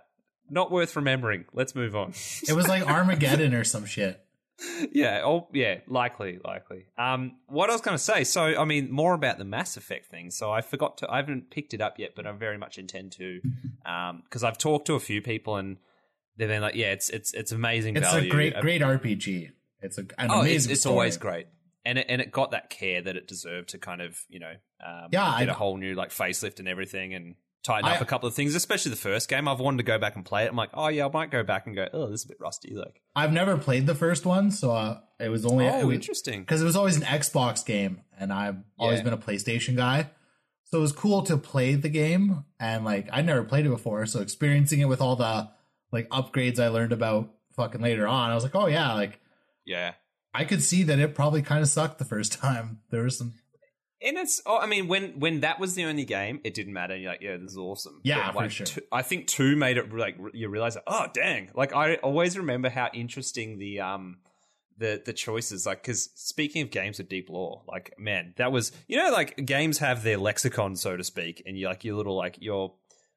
not 0.50 0.72
worth 0.72 0.96
remembering. 0.96 1.46
Let's 1.54 1.76
move 1.76 1.96
on. 1.96 2.14
it 2.48 2.54
was 2.54 2.68
like 2.68 2.88
Armageddon 2.88 3.54
or 3.54 3.64
some 3.64 3.86
shit. 3.86 4.20
yeah, 4.92 5.22
oh 5.26 5.48
yeah, 5.52 5.80
likely, 5.88 6.40
likely. 6.44 6.86
Um, 6.98 7.38
what 7.48 7.70
I 7.70 7.74
was 7.74 7.82
going 7.82 7.98
to 7.98 8.04
say. 8.04 8.24
So, 8.24 8.42
I 8.60 8.66
mean, 8.66 8.92
more 8.92 9.14
about 9.14 9.38
the 9.40 9.44
Mass 9.46 9.78
Effect 9.78 10.06
thing. 10.12 10.30
So, 10.32 10.52
I 10.52 10.62
forgot 10.62 11.00
to. 11.00 11.12
I 11.12 11.18
haven't 11.18 11.50
picked 11.50 11.74
it 11.74 11.82
up 11.82 11.98
yet, 11.98 12.12
but 12.16 12.26
I 12.28 12.32
very 12.34 12.58
much 12.58 12.78
intend 12.78 13.14
to, 13.14 13.42
because 14.24 14.44
I've 14.44 14.58
talked 14.58 14.88
to 14.88 14.94
a 14.94 15.00
few 15.00 15.22
people 15.22 15.58
and 15.58 15.78
they've 16.38 16.48
been 16.48 16.62
like, 16.62 16.76
"Yeah, 16.76 16.92
it's 16.92 17.10
it's 17.10 17.34
it's 17.34 17.52
amazing 17.52 17.98
It's 17.98 18.08
value." 18.10 18.28
a 18.28 18.30
great, 18.32 18.56
Uh, 18.56 18.62
great 18.62 18.82
RPG. 18.82 19.50
It's 19.82 19.98
a, 19.98 20.02
an 20.02 20.30
oh, 20.30 20.42
it's, 20.42 20.50
amazing. 20.50 20.72
it's 20.72 20.82
story. 20.82 20.94
always 20.94 21.18
great, 21.18 21.48
and 21.84 21.98
it 21.98 22.06
and 22.08 22.22
it 22.22 22.32
got 22.32 22.52
that 22.52 22.70
care 22.70 23.02
that 23.02 23.18
it 23.18 23.28
deserved 23.28 23.70
to 23.70 23.80
kind 23.80 24.02
of 24.02 24.20
you 24.30 24.40
know, 24.40 24.54
um, 24.86 25.10
Yeah, 25.12 25.40
get 25.40 25.50
I- 25.50 25.52
a 25.52 25.56
whole 25.56 25.78
new 25.78 25.96
like 25.96 26.12
facelift 26.12 26.60
and 26.60 26.68
everything, 26.70 27.14
and 27.16 27.36
tighten 27.64 27.90
I- 27.90 27.96
up 27.96 28.02
a 28.02 28.06
couple 28.06 28.28
of 28.28 28.36
things, 28.36 28.56
especially 28.56 28.92
the 28.92 28.96
first 28.98 29.30
game. 29.30 29.48
I've 29.48 29.60
wanted 29.60 29.78
to 29.78 29.84
go 29.84 29.98
back 29.98 30.16
and 30.16 30.24
play 30.26 30.46
it. 30.46 30.50
I'm 30.50 30.56
like, 30.56 30.70
oh 30.74 30.88
yeah, 30.90 31.06
I 31.06 31.10
might 31.12 31.32
go 31.32 31.44
back 31.44 31.66
and 31.66 31.76
go, 31.76 31.88
oh, 31.94 32.10
this 32.10 32.22
is 32.22 32.26
a 32.26 32.30
bit 32.30 32.40
rusty. 32.40 32.76
Like, 32.76 33.02
I've 33.16 33.32
never 33.34 33.58
played 33.58 33.86
the 33.88 33.96
first 33.96 34.26
one, 34.26 34.52
so 34.52 34.72
uh, 34.72 35.00
it 35.20 35.30
was 35.30 35.46
only 35.46 35.68
oh, 35.68 35.80
it 35.80 35.86
was- 35.86 35.96
interesting. 35.96 36.42
because 36.42 36.62
it 36.62 36.66
was 36.66 36.76
always 36.76 36.98
an 36.98 37.04
Xbox 37.04 37.66
game, 37.66 38.02
and 38.20 38.32
I've 38.34 38.58
always 38.78 39.00
Yeah. 39.00 39.04
been 39.06 39.14
a 39.14 39.18
PlayStation 39.18 39.76
guy. 39.76 40.10
So 40.66 40.80
it 40.80 40.82
was 40.82 40.92
cool 40.92 41.22
to 41.24 41.38
play 41.38 41.76
the 41.76 41.90
game, 41.90 42.46
and 42.60 42.84
like 42.84 43.08
I'd 43.14 43.26
never 43.26 43.44
played 43.44 43.66
it 43.66 43.70
before, 43.70 44.06
so 44.08 44.22
experiencing 44.22 44.80
it 44.80 44.86
with 44.90 45.02
all 45.02 45.16
the 45.16 45.50
like 45.92 46.10
upgrades 46.10 46.60
I 46.60 46.70
learned 46.70 46.92
about 46.92 47.32
fucking 47.56 47.82
later 47.82 48.08
on, 48.08 48.32
I 48.32 48.36
was 48.36 48.44
like, 48.44 48.56
oh 48.56 48.66
yeah, 48.66 48.94
like 48.94 49.20
Yeah. 49.66 49.94
I 50.34 50.46
could 50.46 50.64
see 50.64 50.82
that 50.82 50.98
it 50.98 51.14
probably 51.14 51.44
kind 51.44 51.62
of 51.62 51.70
sucked 51.70 52.00
the 52.00 52.06
first 52.06 52.34
time. 52.42 52.80
There 52.90 53.04
was 53.04 53.20
some, 53.20 53.36
And 54.04 54.18
it's, 54.18 54.42
oh, 54.46 54.58
I 54.58 54.66
mean, 54.66 54.88
when 54.88 55.20
when 55.20 55.42
that 55.42 55.60
was 55.60 55.76
the 55.76 55.86
only 55.86 56.06
game, 56.06 56.42
it 56.44 56.54
didn't 56.54 56.74
matter. 56.74 56.96
You're 56.96 57.12
like, 57.12 57.22
yeah, 57.22 57.38
this 57.38 57.52
is 57.52 57.58
awesome. 57.58 58.02
Yeah, 58.04 58.32
But, 58.34 58.44
for 58.44 58.50
sure. 58.50 58.66
Two, 58.66 58.82
I 58.92 59.02
think 59.02 59.28
two 59.28 59.56
made 59.56 59.78
it 59.78 59.94
like 59.94 60.18
you 60.34 60.50
realize, 60.50 60.76
like, 60.76 60.84
oh 60.88 61.08
dang! 61.14 61.50
Like 61.56 61.74
I 61.74 61.96
always 61.96 62.38
remember 62.38 62.70
how 62.70 62.90
interesting 62.94 63.60
the 63.60 63.80
um 63.80 64.18
the 64.78 65.02
the 65.06 65.14
choices 65.14 65.66
like 65.66 65.82
because 65.82 66.10
speaking 66.16 66.64
of 66.64 66.72
games 66.72 66.98
with 66.98 67.08
deep 67.08 67.30
lore, 67.30 67.62
like 67.68 67.94
man, 67.98 68.34
that 68.38 68.52
was 68.52 68.72
you 68.88 68.98
know 68.98 69.12
like 69.12 69.46
games 69.46 69.78
have 69.80 70.04
their 70.04 70.18
lexicon 70.18 70.76
so 70.76 70.98
to 70.98 71.04
speak, 71.04 71.42
and 71.46 71.58
you 71.58 71.68
like 71.68 71.84
your 71.84 71.96
little 71.96 72.18
like 72.18 72.38
your 72.42 72.74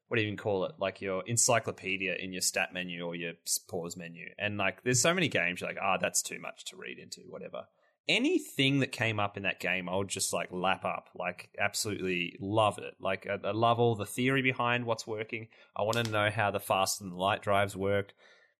what 0.07 0.15
do 0.17 0.21
you 0.21 0.27
even 0.27 0.37
call 0.37 0.65
it? 0.65 0.73
Like 0.79 1.01
your 1.01 1.23
encyclopedia 1.25 2.15
in 2.15 2.31
your 2.31 2.41
stat 2.41 2.73
menu 2.73 3.05
or 3.05 3.15
your 3.15 3.33
pause 3.67 3.97
menu. 3.97 4.29
And 4.39 4.57
like, 4.57 4.83
there's 4.83 5.01
so 5.01 5.13
many 5.13 5.27
games 5.27 5.61
you're 5.61 5.69
like, 5.69 5.79
ah, 5.81 5.97
that's 5.97 6.21
too 6.21 6.39
much 6.39 6.65
to 6.65 6.77
read 6.77 6.97
into, 6.97 7.21
whatever. 7.27 7.65
Anything 8.09 8.79
that 8.79 8.91
came 8.91 9.19
up 9.19 9.35
in 9.35 9.43
that 9.43 9.59
game, 9.59 9.89
I 9.89 9.95
would 9.95 10.07
just 10.07 10.33
like 10.33 10.49
lap 10.51 10.85
up. 10.85 11.09
Like, 11.15 11.49
absolutely 11.59 12.37
love 12.39 12.77
it. 12.77 12.95
Like, 12.99 13.27
I, 13.27 13.47
I 13.47 13.51
love 13.51 13.79
all 13.79 13.95
the 13.95 14.05
theory 14.05 14.41
behind 14.41 14.85
what's 14.85 15.05
working. 15.05 15.47
I 15.75 15.83
want 15.83 16.05
to 16.05 16.11
know 16.11 16.29
how 16.29 16.51
the 16.51 16.59
fast 16.59 17.01
and 17.01 17.11
the 17.11 17.17
light 17.17 17.41
drives 17.41 17.75
worked. 17.75 18.13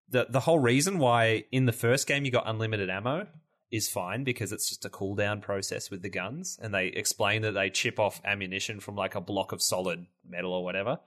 The 0.10 0.28
the 0.30 0.42
whole 0.42 0.60
reason 0.60 1.00
why 1.00 1.46
in 1.52 1.66
the 1.66 1.72
first 1.72 2.08
game 2.08 2.26
you 2.26 2.32
got 2.32 2.48
unlimited 2.48 2.90
ammo 2.90 3.28
is 3.72 3.90
fine 3.90 4.24
because 4.24 4.54
it's 4.54 4.70
just 4.70 4.86
a 4.86 4.90
cooldown 4.90 5.42
process 5.42 5.92
with 5.92 6.02
the 6.02 6.10
guns, 6.10 6.58
and 6.62 6.74
they 6.74 6.88
explain 6.88 7.42
that 7.42 7.52
they 7.52 7.70
chip 7.70 8.00
off 8.00 8.22
ammunition 8.24 8.80
from 8.80 8.96
like 8.96 9.16
a 9.16 9.22
block 9.22 9.52
of 9.52 9.62
solid 9.62 10.06
metal 10.26 10.54
or 10.54 10.64
whatever 10.64 11.00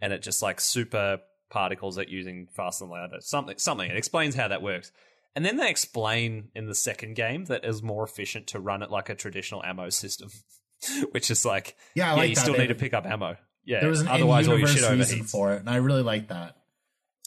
and 0.00 0.12
it 0.12 0.22
just 0.22 0.42
like 0.42 0.60
super 0.60 1.18
particles 1.50 1.96
it 1.96 2.08
using 2.08 2.46
fast 2.54 2.82
and 2.82 2.90
louder 2.90 3.16
something 3.20 3.56
something 3.58 3.90
it 3.90 3.96
explains 3.96 4.34
how 4.34 4.48
that 4.48 4.62
works 4.62 4.92
and 5.38 5.44
then 5.46 5.56
they 5.56 5.70
explain 5.70 6.48
in 6.56 6.66
the 6.66 6.74
second 6.74 7.14
game 7.14 7.44
that 7.44 7.62
it's 7.62 7.80
more 7.80 8.02
efficient 8.02 8.48
to 8.48 8.58
run 8.58 8.82
it 8.82 8.90
like 8.90 9.08
a 9.08 9.14
traditional 9.14 9.62
ammo 9.62 9.88
system 9.88 10.28
which 11.12 11.30
is 11.30 11.44
like 11.44 11.76
yeah, 11.94 12.06
I 12.06 12.08
yeah, 12.08 12.14
like 12.14 12.28
you 12.30 12.34
that. 12.34 12.40
still 12.40 12.54
They- 12.54 12.62
need 12.62 12.66
to 12.68 12.74
pick 12.74 12.92
up 12.92 13.06
ammo 13.06 13.36
yeah 13.64 13.78
There 13.80 13.88
was 13.88 14.00
an 14.00 14.08
otherwise 14.08 14.48
all 14.48 14.58
your 14.58 14.66
shit 14.66 14.90
reason 14.90 15.20
overheats 15.20 15.30
for 15.30 15.52
it, 15.54 15.60
and 15.60 15.70
I 15.70 15.76
really 15.76 16.02
like 16.02 16.26
that. 16.28 16.56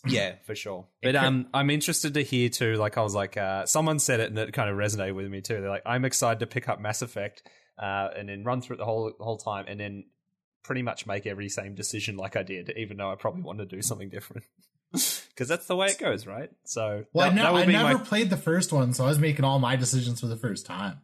yeah 0.06 0.34
for 0.46 0.56
sure 0.56 0.88
but 1.02 1.16
um 1.16 1.46
i'm 1.54 1.70
interested 1.70 2.16
to 2.16 2.24
hear 2.24 2.50
too 2.50 2.74
like 2.76 2.98
i 2.98 3.02
was 3.02 3.14
like 3.16 3.38
uh 3.38 3.66
someone 3.66 4.00
said 4.00 4.20
it 4.20 4.30
and 4.30 4.38
it 4.40 4.52
kind 4.52 4.68
of 4.68 4.76
resonated 4.76 5.14
with 5.16 5.28
me 5.30 5.42
too 5.42 5.62
they're 5.62 5.70
like 5.70 5.84
i'm 5.86 6.06
excited 6.06 6.40
to 6.40 6.48
pick 6.48 6.68
up 6.68 6.80
mass 6.82 7.04
effect 7.04 7.44
uh 7.78 8.10
and 8.18 8.28
then 8.28 8.44
run 8.44 8.62
through 8.62 8.76
it 8.76 8.80
the 8.80 8.86
whole 8.86 9.14
the 9.16 9.24
whole 9.24 9.38
time 9.38 9.66
and 9.68 9.80
then 9.80 10.04
pretty 10.64 10.82
much 10.84 11.06
make 11.08 11.26
every 11.26 11.50
same 11.50 11.74
decision 11.74 12.18
like 12.18 12.36
I 12.36 12.44
did, 12.44 12.72
even 12.78 12.98
though 12.98 13.12
I 13.12 13.16
probably 13.16 13.42
want 13.42 13.58
to 13.60 13.66
do 13.66 13.82
something 13.82 14.10
different. 14.10 14.44
Because 15.30 15.48
that's 15.48 15.66
the 15.66 15.76
way 15.76 15.88
it 15.88 15.98
goes, 15.98 16.28
right? 16.28 16.52
So, 16.66 17.06
Well, 17.14 17.32
that, 17.32 17.40
I, 17.45 17.52
that 17.53 17.70
I 17.70 17.72
never 17.72 17.98
my- 17.98 18.03
played 18.03 18.30
the 18.30 18.38
first 18.38 18.72
one, 18.72 18.94
so 18.94 19.06
I 19.06 19.08
was 19.08 19.18
making 19.18 19.44
all 19.45 19.58
my 19.58 19.76
decisions 19.76 20.20
for 20.20 20.28
the 20.28 20.36
first 20.36 20.66
time. 20.68 21.00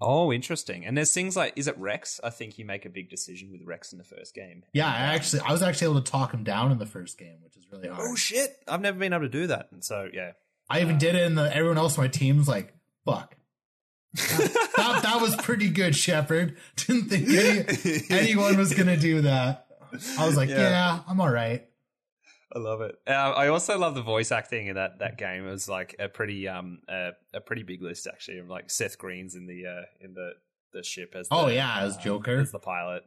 Oh, 0.00 0.32
interesting. 0.32 0.84
And 0.84 0.96
there's 0.96 1.12
things 1.12 1.36
like, 1.36 1.54
is 1.56 1.66
it 1.66 1.76
Wrex? 1.78 2.20
I 2.22 2.30
think 2.30 2.58
you 2.58 2.64
make 2.64 2.84
a 2.84 2.90
big 2.90 3.08
decision 3.08 3.50
with 3.50 3.62
Wrex 3.64 3.90
in 3.92 3.98
the 3.98 4.04
first 4.04 4.34
game. 4.34 4.62
Yeah, 4.72 4.86
I 4.86 5.08
um, 5.08 5.14
actually, 5.16 5.40
I 5.40 5.52
was 5.52 5.62
actually 5.62 5.90
able 5.92 6.02
to 6.02 6.10
talk 6.12 6.32
him 6.34 6.44
down 6.44 6.70
in 6.70 6.78
the 6.78 6.86
first 6.86 7.18
game, 7.18 7.38
which 7.42 7.56
is 7.56 7.66
really 7.72 7.88
hard. 7.88 8.06
Oh 8.08 8.14
shit! 8.14 8.56
I've 8.68 8.80
never 8.80 8.98
been 8.98 9.12
able 9.12 9.24
to 9.24 9.28
do 9.28 9.46
that, 9.48 9.68
and 9.72 9.82
so 9.82 10.08
yeah. 10.12 10.32
I 10.68 10.80
even 10.80 10.98
did 10.98 11.14
it, 11.14 11.22
and 11.26 11.36
the, 11.38 11.54
everyone 11.54 11.78
else 11.78 11.96
on 11.98 12.04
my 12.04 12.08
team's 12.08 12.46
like, 12.48 12.74
"Fuck." 13.04 13.36
that, 14.14 15.00
that 15.02 15.18
was 15.20 15.34
pretty 15.36 15.70
good, 15.70 15.96
Shepard. 15.96 16.56
Didn't 16.76 17.08
think 17.08 17.28
any, 17.28 18.02
anyone 18.10 18.56
was 18.56 18.74
gonna 18.74 18.96
do 18.96 19.22
that. 19.22 19.66
I 20.18 20.26
was 20.26 20.36
like, 20.36 20.48
Yeah. 20.48 20.58
yeah, 20.70 21.00
I'm 21.08 21.20
all 21.20 21.30
right. 21.30 21.66
I 22.54 22.58
love 22.58 22.80
it. 22.82 22.96
Uh, 23.06 23.12
I 23.12 23.48
also 23.48 23.78
love 23.78 23.94
the 23.94 24.02
voice 24.02 24.30
acting 24.32 24.66
in 24.66 24.74
that 24.76 24.98
that 24.98 25.16
game. 25.18 25.46
It 25.46 25.50
was 25.50 25.68
like 25.68 25.96
a 25.98 26.08
pretty 26.08 26.48
um 26.48 26.80
uh, 26.88 27.12
a 27.32 27.40
pretty 27.40 27.62
big 27.62 27.82
list 27.82 28.06
actually. 28.06 28.38
Of 28.38 28.48
like 28.48 28.70
Seth 28.70 28.98
Green's 28.98 29.34
in 29.34 29.46
the 29.46 29.66
uh 29.66 29.82
in 30.00 30.14
the 30.14 30.32
the 30.72 30.82
ship 30.82 31.14
as 31.14 31.28
the, 31.28 31.34
Oh, 31.34 31.48
yeah, 31.48 31.80
as 31.80 31.96
uh, 31.96 32.00
Joker. 32.00 32.38
as 32.40 32.50
the 32.50 32.58
pilot. 32.58 33.04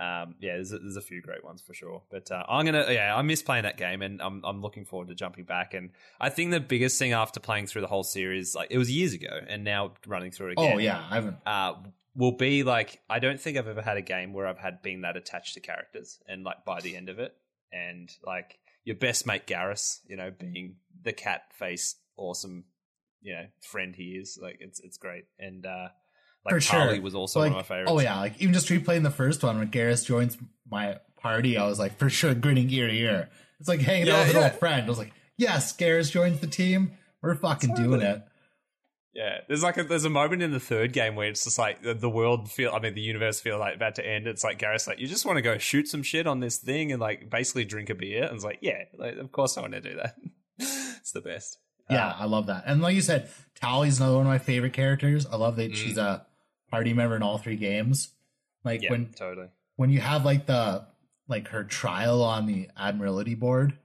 Um, 0.00 0.36
yeah, 0.40 0.54
there's 0.54 0.72
a, 0.72 0.78
there's 0.78 0.94
a 0.96 1.00
few 1.00 1.20
great 1.20 1.44
ones 1.44 1.60
for 1.60 1.74
sure. 1.74 2.02
But 2.10 2.30
uh, 2.30 2.44
I'm 2.48 2.64
gonna 2.64 2.86
yeah, 2.88 3.16
I 3.16 3.22
miss 3.22 3.42
playing 3.42 3.64
that 3.64 3.76
game, 3.76 4.02
and 4.02 4.22
I'm 4.22 4.44
I'm 4.44 4.62
looking 4.62 4.84
forward 4.84 5.08
to 5.08 5.14
jumping 5.16 5.44
back. 5.44 5.74
And 5.74 5.90
I 6.20 6.28
think 6.28 6.52
the 6.52 6.60
biggest 6.60 6.98
thing 6.98 7.12
after 7.12 7.40
playing 7.40 7.66
through 7.66 7.80
the 7.82 7.88
whole 7.88 8.04
series, 8.04 8.54
like 8.54 8.68
it 8.70 8.78
was 8.78 8.90
years 8.90 9.12
ago, 9.12 9.40
and 9.48 9.64
now 9.64 9.94
running 10.06 10.30
through 10.30 10.48
it 10.50 10.52
again. 10.52 10.72
Oh 10.74 10.78
yeah, 10.78 11.04
I 11.10 11.14
haven't. 11.16 11.36
uh, 11.44 11.74
will 12.14 12.36
be 12.36 12.62
like 12.62 13.00
I 13.10 13.18
don't 13.18 13.40
think 13.40 13.58
I've 13.58 13.66
ever 13.68 13.82
had 13.82 13.96
a 13.96 14.02
game 14.02 14.32
where 14.32 14.46
I've 14.46 14.58
had 14.58 14.82
been 14.82 15.00
that 15.00 15.16
attached 15.16 15.54
to 15.54 15.60
characters, 15.60 16.20
and 16.28 16.44
like 16.44 16.64
by 16.64 16.80
the 16.80 16.94
end 16.96 17.08
of 17.08 17.18
it, 17.18 17.34
and 17.72 18.08
like 18.24 18.56
your 18.88 18.96
best 18.96 19.26
mate 19.26 19.46
Garrus, 19.46 19.98
you 20.08 20.16
know, 20.16 20.30
being 20.30 20.76
the 21.02 21.12
cat 21.12 21.42
faced 21.52 21.98
awesome, 22.16 22.64
you 23.20 23.34
know, 23.34 23.44
friend 23.60 23.94
he 23.94 24.12
is. 24.12 24.38
Like 24.40 24.56
it's 24.60 24.80
it's 24.80 24.96
great, 24.96 25.24
and 25.38 25.66
uh, 25.66 25.88
like 26.46 26.54
For 26.54 26.60
sure. 26.62 26.78
Tali 26.86 26.98
was 27.00 27.14
also 27.14 27.40
like, 27.40 27.50
one 27.52 27.60
of 27.60 27.68
my 27.68 27.74
favorites. 27.76 27.92
oh 27.92 28.00
yeah, 28.00 28.18
like 28.18 28.40
even 28.40 28.54
just 28.54 28.68
replaying 28.68 29.02
the 29.02 29.10
first 29.10 29.42
one 29.44 29.58
when 29.58 29.68
Garrus 29.70 30.06
joins 30.06 30.38
my 30.70 30.96
party, 31.20 31.58
I 31.58 31.66
was 31.66 31.78
like, 31.78 31.98
for 31.98 32.08
sure, 32.08 32.32
grinning 32.34 32.70
ear 32.70 32.86
to 32.86 32.94
ear. 32.94 33.28
It's 33.60 33.68
like 33.68 33.80
hanging 33.80 34.06
Yeah, 34.06 34.14
out 34.20 34.26
with 34.26 34.34
yeah. 34.36 34.46
an 34.46 34.50
old 34.52 34.58
friend. 34.60 34.84
I 34.84 34.88
was 34.88 34.98
like, 34.98 35.12
yes, 35.36 35.76
Garrus 35.76 36.10
joins 36.10 36.40
the 36.40 36.46
team. 36.46 36.92
We're 37.20 37.34
fucking 37.34 37.74
doing 37.74 38.00
it. 38.00 38.22
Yeah, 39.14 39.38
there's 39.48 39.62
like 39.62 39.76
a, 39.78 39.84
there's 39.84 40.04
a 40.04 40.10
moment 40.10 40.42
in 40.42 40.52
the 40.52 40.60
third 40.60 40.92
game 40.92 41.16
where 41.16 41.28
it's 41.28 41.42
just 41.44 41.58
like 41.58 41.82
the, 41.82 41.94
the 41.94 42.10
world 42.10 42.50
feel, 42.50 42.72
I 42.72 42.78
mean, 42.78 42.94
the 42.94 43.00
universe 43.00 43.40
feel 43.40 43.58
like 43.58 43.74
about 43.74 43.96
to 43.96 44.06
end. 44.06 44.26
It's 44.26 44.44
like 44.44 44.58
Garrus 44.60 44.86
like, 44.86 45.00
you 45.00 45.08
just 45.08 45.24
want 45.26 45.36
to 45.38 45.42
go 45.42 45.58
shoot 45.58 45.88
some 45.88 46.02
shit 46.02 46.26
on 46.26 46.40
this 46.40 46.58
thing 46.58 46.92
and 46.92 47.00
like 47.00 47.28
basically 47.30 47.64
drink 47.64 47.90
a 47.90 47.94
beer. 47.94 48.24
And 48.24 48.34
it's 48.36 48.44
like, 48.44 48.58
yeah, 48.60 48.84
like, 48.96 49.16
of 49.16 49.32
course 49.32 49.56
I 49.56 49.62
want 49.62 49.72
to 49.72 49.80
do 49.80 49.96
that. 49.96 50.14
it's 50.58 51.12
the 51.12 51.20
best. 51.22 51.58
Yeah, 51.90 52.08
Uh, 52.08 52.14
I 52.20 52.24
love 52.26 52.46
that. 52.46 52.64
And 52.66 52.80
like 52.82 52.94
you 52.94 53.00
said, 53.00 53.28
Tali's 53.60 53.98
another 53.98 54.18
one 54.18 54.26
of 54.26 54.30
my 54.30 54.38
favorite 54.38 54.74
characters. 54.74 55.26
I 55.26 55.36
love 55.36 55.56
that 55.56 55.72
Mm. 55.72 55.74
she's 55.74 55.96
a 55.98 56.26
party 56.70 56.92
member 56.92 57.16
in 57.16 57.22
all 57.22 57.38
three 57.38 57.56
games. 57.56 58.12
Like 58.62 58.82
yeah, 58.82 58.90
when 58.90 59.06
totally. 59.16 59.48
when 59.76 59.88
you 59.90 60.00
have 60.00 60.24
like 60.26 60.46
the 60.46 60.86
like 61.28 61.48
her 61.48 61.64
trial 61.64 62.22
on 62.22 62.46
the 62.46 62.68
admiralty 62.76 63.34
board, 63.34 63.78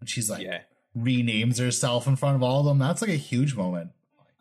and 0.00 0.08
she's 0.08 0.30
like 0.30 0.42
Yeah. 0.44 0.60
renames 0.96 1.58
herself 1.58 2.06
in 2.06 2.14
front 2.16 2.36
of 2.36 2.42
all 2.42 2.60
of 2.60 2.66
them. 2.66 2.78
That's 2.78 3.02
like 3.02 3.10
a 3.10 3.14
huge 3.16 3.54
moment. 3.56 3.90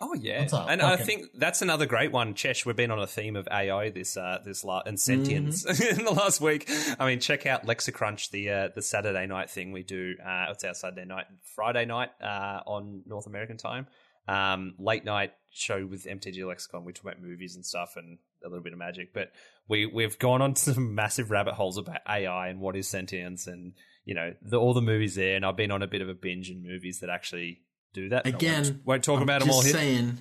Oh 0.02 0.14
yeah, 0.16 0.48
and 0.68 0.82
I 0.82 0.96
think 0.98 1.28
that's 1.36 1.62
another 1.62 1.86
great 1.86 2.12
one. 2.12 2.34
Chesh, 2.34 2.66
we've 2.66 2.76
been 2.76 2.90
on 2.92 3.00
a 3.00 3.06
theme 3.08 3.36
of 3.36 3.48
AI 3.52 3.90
this 3.92 4.18
uh, 4.18 4.40
this 4.44 4.64
la- 4.64 4.82
and 4.86 4.98
Mm-hmm. 4.98 5.24
sentience 5.24 5.64
in 6.00 6.04
the 6.06 6.12
last 6.12 6.42
week. 6.42 6.70
I 7.00 7.06
mean, 7.06 7.20
check 7.20 7.46
out 7.46 7.66
Lexicrunch, 7.66 8.32
the 8.32 8.50
uh, 8.50 8.70
the 8.74 8.82
Saturday 8.82 9.28
night 9.28 9.50
thing 9.50 9.72
we 9.72 9.84
do. 9.84 10.16
Uh, 10.26 10.48
it's 10.50 10.64
our 10.64 10.74
Saturday 10.74 11.06
night, 11.06 11.26
Friday 11.56 11.86
night 11.86 12.10
uh, 12.22 12.62
on 12.66 13.04
North 13.06 13.28
American 13.28 13.58
time. 13.58 13.88
Um, 14.28 14.76
late 14.80 15.04
night 15.06 15.34
show 15.52 15.86
with 15.86 16.06
MTG 16.06 16.46
Lexicon. 16.48 16.86
We 16.86 16.94
talk 16.94 17.04
about 17.06 17.22
movies 17.22 17.56
and 17.56 17.66
stuff 17.66 17.94
and 17.96 18.18
a 18.46 18.48
little 18.48 18.64
bit 18.64 18.74
of 18.74 18.80
magic, 18.80 19.14
but 19.14 19.32
we 19.68 19.86
we've 19.86 20.18
gone 20.18 20.42
on 20.42 20.56
some 20.68 20.96
massive 20.96 21.32
rabbit 21.32 21.54
holes 21.54 21.78
about 21.78 22.00
AI 22.08 22.48
and 22.50 22.60
what 22.60 22.76
is 22.76 22.88
sentience 22.88 23.48
and 23.48 23.74
you 24.06 24.16
know 24.16 24.34
the, 24.42 24.58
all 24.58 24.74
the 24.74 24.82
movies 24.82 25.16
there. 25.16 25.36
And 25.36 25.46
I've 25.46 25.58
been 25.58 25.72
on 25.72 25.82
a 25.84 25.88
bit 25.88 26.02
of 26.02 26.10
a 26.10 26.14
binge 26.14 26.50
in 26.50 26.64
movies 26.64 27.00
that 27.02 27.10
actually 27.10 27.62
do 27.94 28.10
that. 28.10 28.26
I 28.26 28.30
won't- 28.30 28.42
Again, 28.42 28.82
won't, 28.86 29.04
talk 29.04 29.18
I'm 29.18 29.24
about 29.24 29.42
them 29.42 29.50
all 29.52 29.62
here. 29.62 29.74
saying, 29.74 30.18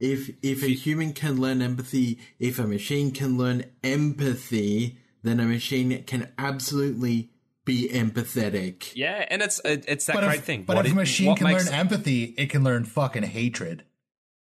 if 0.00 0.30
if 0.42 0.62
a 0.62 0.68
human 0.68 1.12
can 1.12 1.40
learn 1.40 1.62
empathy, 1.62 2.18
if 2.40 2.58
a 2.58 2.66
machine 2.66 3.10
can 3.12 3.38
learn 3.38 3.64
empathy, 3.84 4.96
then 5.22 5.38
a 5.38 5.44
machine 5.44 6.02
can 6.04 6.32
absolutely 6.38 7.30
be 7.64 7.88
empathetic. 7.88 8.90
Yeah, 8.96 9.24
and 9.30 9.40
it's 9.42 9.60
it, 9.64 9.84
it's 9.86 10.06
that 10.06 10.14
But 10.14 10.24
great 10.24 10.38
if, 10.40 10.44
thing. 10.44 10.64
but 10.64 10.74
What 10.74 10.86
if 10.86 10.90
it- 10.90 10.94
a 10.94 10.96
machine 10.96 11.36
can 11.36 11.46
makes- 11.46 11.66
learn 11.66 11.74
empathy, 11.74 12.24
it 12.36 12.50
can 12.50 12.64
learn 12.64 12.84
fucking 12.84 13.22
hatred. 13.22 13.84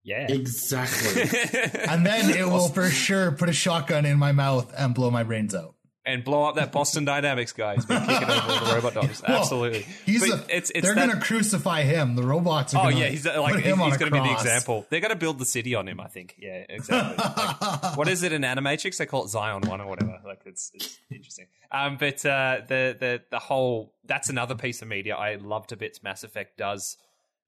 yeah, 0.02 0.26
Exactly. 0.28 1.22
And 1.88 2.04
then 2.04 2.30
it 2.30 2.46
will 2.50 2.68
for 2.68 2.88
sure 2.90 3.30
put 3.30 3.48
a 3.48 3.52
shotgun 3.52 4.04
in 4.06 4.18
my 4.18 4.32
mouth 4.32 4.74
and 4.76 4.92
blow 4.94 5.10
my 5.12 5.22
brains 5.22 5.54
out. 5.54 5.75
And 6.06 6.22
blow 6.24 6.44
up 6.44 6.54
that 6.54 6.70
Boston 6.72 7.04
Dynamics 7.14 7.52
guy 7.52 7.74
who's 7.74 7.84
been 7.84 8.00
kicking 8.06 8.30
over 8.30 8.64
the 8.64 8.72
robot 8.76 8.94
dogs. 8.94 9.22
Well, 9.26 9.40
Absolutely, 9.40 9.82
He's 10.06 10.20
But 10.30 10.48
a, 10.50 10.56
it's 10.56 10.70
it's 10.70 10.82
they're 10.86 10.94
gonna 10.94 11.20
crucify 11.20 11.82
him. 11.82 12.14
The 12.14 12.22
robots 12.22 12.74
are 12.74 12.80
Oh 12.86 12.90
gonna 12.90 12.96
yeah, 13.04 13.08
he's 13.08 13.26
uh, 13.26 13.40
like 13.42 13.56
he's, 13.56 13.72
a 13.72 13.76
going 13.76 13.96
to 13.98 14.10
be 14.12 14.20
the 14.20 14.32
example. 14.32 14.86
They're 14.88 15.00
going 15.00 15.10
to 15.10 15.16
build 15.16 15.38
the 15.38 15.44
city 15.44 15.74
on 15.74 15.88
him. 15.88 16.00
I 16.00 16.06
think. 16.06 16.36
Yeah, 16.38 16.64
exactly. 16.68 17.16
Like, 17.18 17.96
what 17.98 18.08
is 18.08 18.22
it 18.22 18.32
in 18.32 18.42
Animatrix? 18.42 18.96
They 18.98 19.06
call 19.06 19.24
it 19.24 19.28
Zion 19.30 19.62
One 19.68 19.80
or 19.80 19.88
whatever. 19.88 20.20
Like 20.24 20.40
it's, 20.46 20.70
it's 20.74 20.98
interesting. 21.10 21.46
Um, 21.72 21.96
but 21.98 22.24
uh, 22.24 22.58
the 22.68 22.96
the 22.98 23.22
the 23.30 23.38
whole 23.40 23.92
that's 24.04 24.28
another 24.30 24.54
piece 24.54 24.80
of 24.82 24.88
media 24.88 25.16
I 25.16 25.34
love 25.34 25.66
to 25.68 25.76
bits. 25.76 26.02
Mass 26.02 26.22
Effect 26.24 26.56
does 26.56 26.96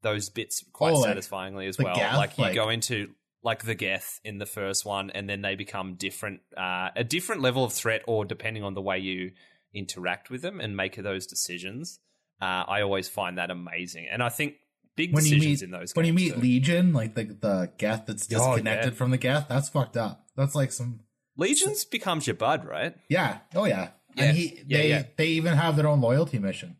those 0.02 0.28
bits 0.30 0.64
quite 0.72 0.92
Oh, 0.94 1.00
like 1.00 1.10
satisfyingly 1.10 1.66
as 1.66 1.78
well. 1.78 1.94
Geth, 1.94 2.16
like 2.16 2.38
you 2.38 2.44
like- 2.44 2.54
go 2.54 2.68
into 2.68 3.10
like 3.42 3.64
the 3.64 3.74
Geth 3.74 4.20
in 4.24 4.38
the 4.38 4.46
first 4.46 4.84
one, 4.84 5.10
and 5.10 5.28
then 5.28 5.42
they 5.42 5.54
become 5.54 5.94
different, 5.94 6.40
uh, 6.56 6.88
a 6.96 7.04
different 7.04 7.40
level 7.42 7.64
of 7.64 7.72
threat, 7.72 8.02
or 8.06 8.24
depending 8.24 8.64
on 8.64 8.74
the 8.74 8.82
way 8.82 8.98
you 8.98 9.32
interact 9.74 10.30
with 10.30 10.42
them 10.42 10.60
and 10.60 10.76
make 10.76 10.96
those 10.96 11.26
decisions. 11.26 12.00
Uh, 12.40 12.64
I 12.68 12.82
always 12.82 13.08
find 13.08 13.38
that 13.38 13.50
amazing, 13.50 14.06
and 14.10 14.22
I 14.22 14.28
think 14.28 14.54
big 14.96 15.12
When 15.14 15.24
you 15.24 15.30
decisions 15.36 15.62
meet 15.62 15.66
in 15.66 15.70
those. 15.70 15.94
when 15.94 16.06
you 16.06 16.12
meet 16.12 16.34
too. 16.34 16.40
Legion, 16.40 16.92
like 16.92 17.14
the 17.14 17.24
the 17.24 17.72
Geth 17.78 18.06
that's 18.06 18.26
Oh, 18.32 18.36
yeah. 18.36 18.38
disconnected 18.54 18.96
from 18.96 19.10
the 19.10 19.18
Geth, 19.18 19.46
that's 19.48 19.68
fucked 19.68 19.96
up. 19.96 20.26
That's 20.36 20.54
like 20.54 20.72
some 20.72 21.00
Legions 21.36 21.84
becomes 21.84 22.26
your 22.26 22.34
bud, 22.34 22.64
right? 22.64 22.94
yeah, 23.08 23.38
oh 23.54 23.64
yeah. 23.64 23.90
Yeah, 24.16 24.24
And 24.24 24.36
he 24.36 24.62
yeah, 24.66 24.78
they 24.78 24.88
yeah. 24.88 25.02
they 25.16 25.26
even 25.28 25.54
have 25.56 25.76
their 25.76 25.86
own 25.86 26.00
loyalty 26.00 26.38
mission. 26.40 26.76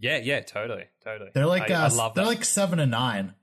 Yeah, 0.00 0.18
yeah, 0.18 0.40
totally, 0.40 0.84
totally. 1.02 1.30
They're 1.34 1.46
like 1.46 1.70
I, 1.70 1.74
uh, 1.74 1.88
I 1.90 1.94
love 1.94 2.14
they're 2.14 2.24
that. 2.24 2.28
like 2.30 2.44
seven 2.44 2.78
and 2.78 2.90
nine. 2.90 3.34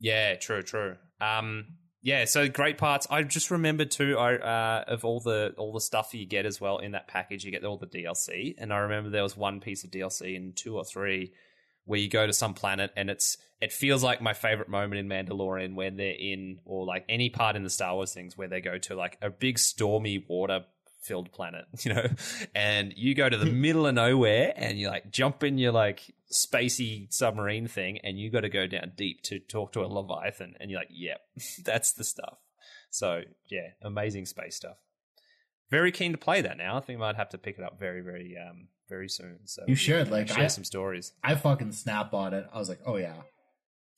Yeah, 0.00 0.34
true, 0.36 0.62
true. 0.62 0.96
Um, 1.24 1.66
yeah, 2.02 2.26
so 2.26 2.48
great 2.48 2.76
parts. 2.76 3.06
I 3.08 3.22
just 3.22 3.50
remembered 3.50 3.90
too. 3.90 4.18
Uh, 4.18 4.84
of 4.86 5.04
all 5.04 5.20
the 5.20 5.54
all 5.56 5.72
the 5.72 5.80
stuff 5.80 6.12
you 6.12 6.26
get 6.26 6.44
as 6.44 6.60
well 6.60 6.78
in 6.78 6.92
that 6.92 7.08
package, 7.08 7.44
you 7.44 7.50
get 7.50 7.64
all 7.64 7.78
the 7.78 7.86
DLC, 7.86 8.54
and 8.58 8.72
I 8.72 8.78
remember 8.78 9.10
there 9.10 9.22
was 9.22 9.36
one 9.36 9.60
piece 9.60 9.84
of 9.84 9.90
DLC 9.90 10.34
in 10.36 10.52
two 10.52 10.76
or 10.76 10.84
three 10.84 11.32
where 11.86 12.00
you 12.00 12.08
go 12.08 12.26
to 12.26 12.32
some 12.32 12.54
planet 12.54 12.90
and 12.96 13.10
it's 13.10 13.36
it 13.60 13.72
feels 13.72 14.02
like 14.02 14.20
my 14.20 14.32
favorite 14.32 14.68
moment 14.68 14.98
in 14.98 15.08
Mandalorian 15.08 15.74
when 15.74 15.96
they're 15.96 16.14
in 16.18 16.60
or 16.64 16.84
like 16.84 17.04
any 17.08 17.30
part 17.30 17.56
in 17.56 17.62
the 17.62 17.70
Star 17.70 17.94
Wars 17.94 18.12
things 18.12 18.36
where 18.36 18.48
they 18.48 18.60
go 18.60 18.78
to 18.78 18.94
like 18.94 19.18
a 19.22 19.30
big 19.30 19.58
stormy 19.58 20.24
water 20.28 20.64
filled 21.00 21.32
planet, 21.32 21.66
you 21.80 21.94
know, 21.94 22.06
and 22.54 22.92
you 22.96 23.14
go 23.14 23.28
to 23.28 23.36
the 23.36 23.46
middle 23.52 23.86
of 23.86 23.94
nowhere 23.94 24.52
and 24.56 24.78
you 24.78 24.88
like 24.88 25.10
jump 25.10 25.42
in 25.42 25.58
your 25.58 25.72
like 25.72 26.13
spacey 26.32 27.12
submarine 27.12 27.66
thing 27.68 27.98
and 28.02 28.18
you 28.18 28.30
got 28.30 28.40
to 28.40 28.48
go 28.48 28.66
down 28.66 28.92
deep 28.96 29.22
to 29.22 29.38
talk 29.38 29.72
to 29.72 29.80
a 29.80 29.86
leviathan 29.86 30.54
and 30.60 30.70
you're 30.70 30.80
like, 30.80 30.88
yep, 30.90 31.20
that's 31.64 31.92
the 31.92 32.04
stuff. 32.04 32.38
So 32.90 33.22
yeah, 33.50 33.68
amazing 33.82 34.26
space 34.26 34.56
stuff. 34.56 34.76
Very 35.70 35.92
keen 35.92 36.12
to 36.12 36.18
play 36.18 36.40
that 36.42 36.56
now. 36.58 36.76
I 36.76 36.80
think 36.80 36.98
I 36.98 37.00
might 37.00 37.16
have 37.16 37.30
to 37.30 37.38
pick 37.38 37.58
it 37.58 37.64
up 37.64 37.78
very, 37.78 38.00
very, 38.00 38.36
um, 38.38 38.68
very 38.88 39.08
soon. 39.08 39.38
So 39.46 39.62
You 39.66 39.74
should, 39.74 40.10
like, 40.10 40.28
share 40.28 40.44
I- 40.44 40.48
some 40.48 40.64
stories. 40.64 41.12
I 41.22 41.34
fucking 41.34 41.72
snap 41.72 42.12
on 42.14 42.34
it. 42.34 42.46
I 42.52 42.58
was 42.58 42.68
like, 42.68 42.80
oh 42.86 42.96
yeah. 42.96 43.14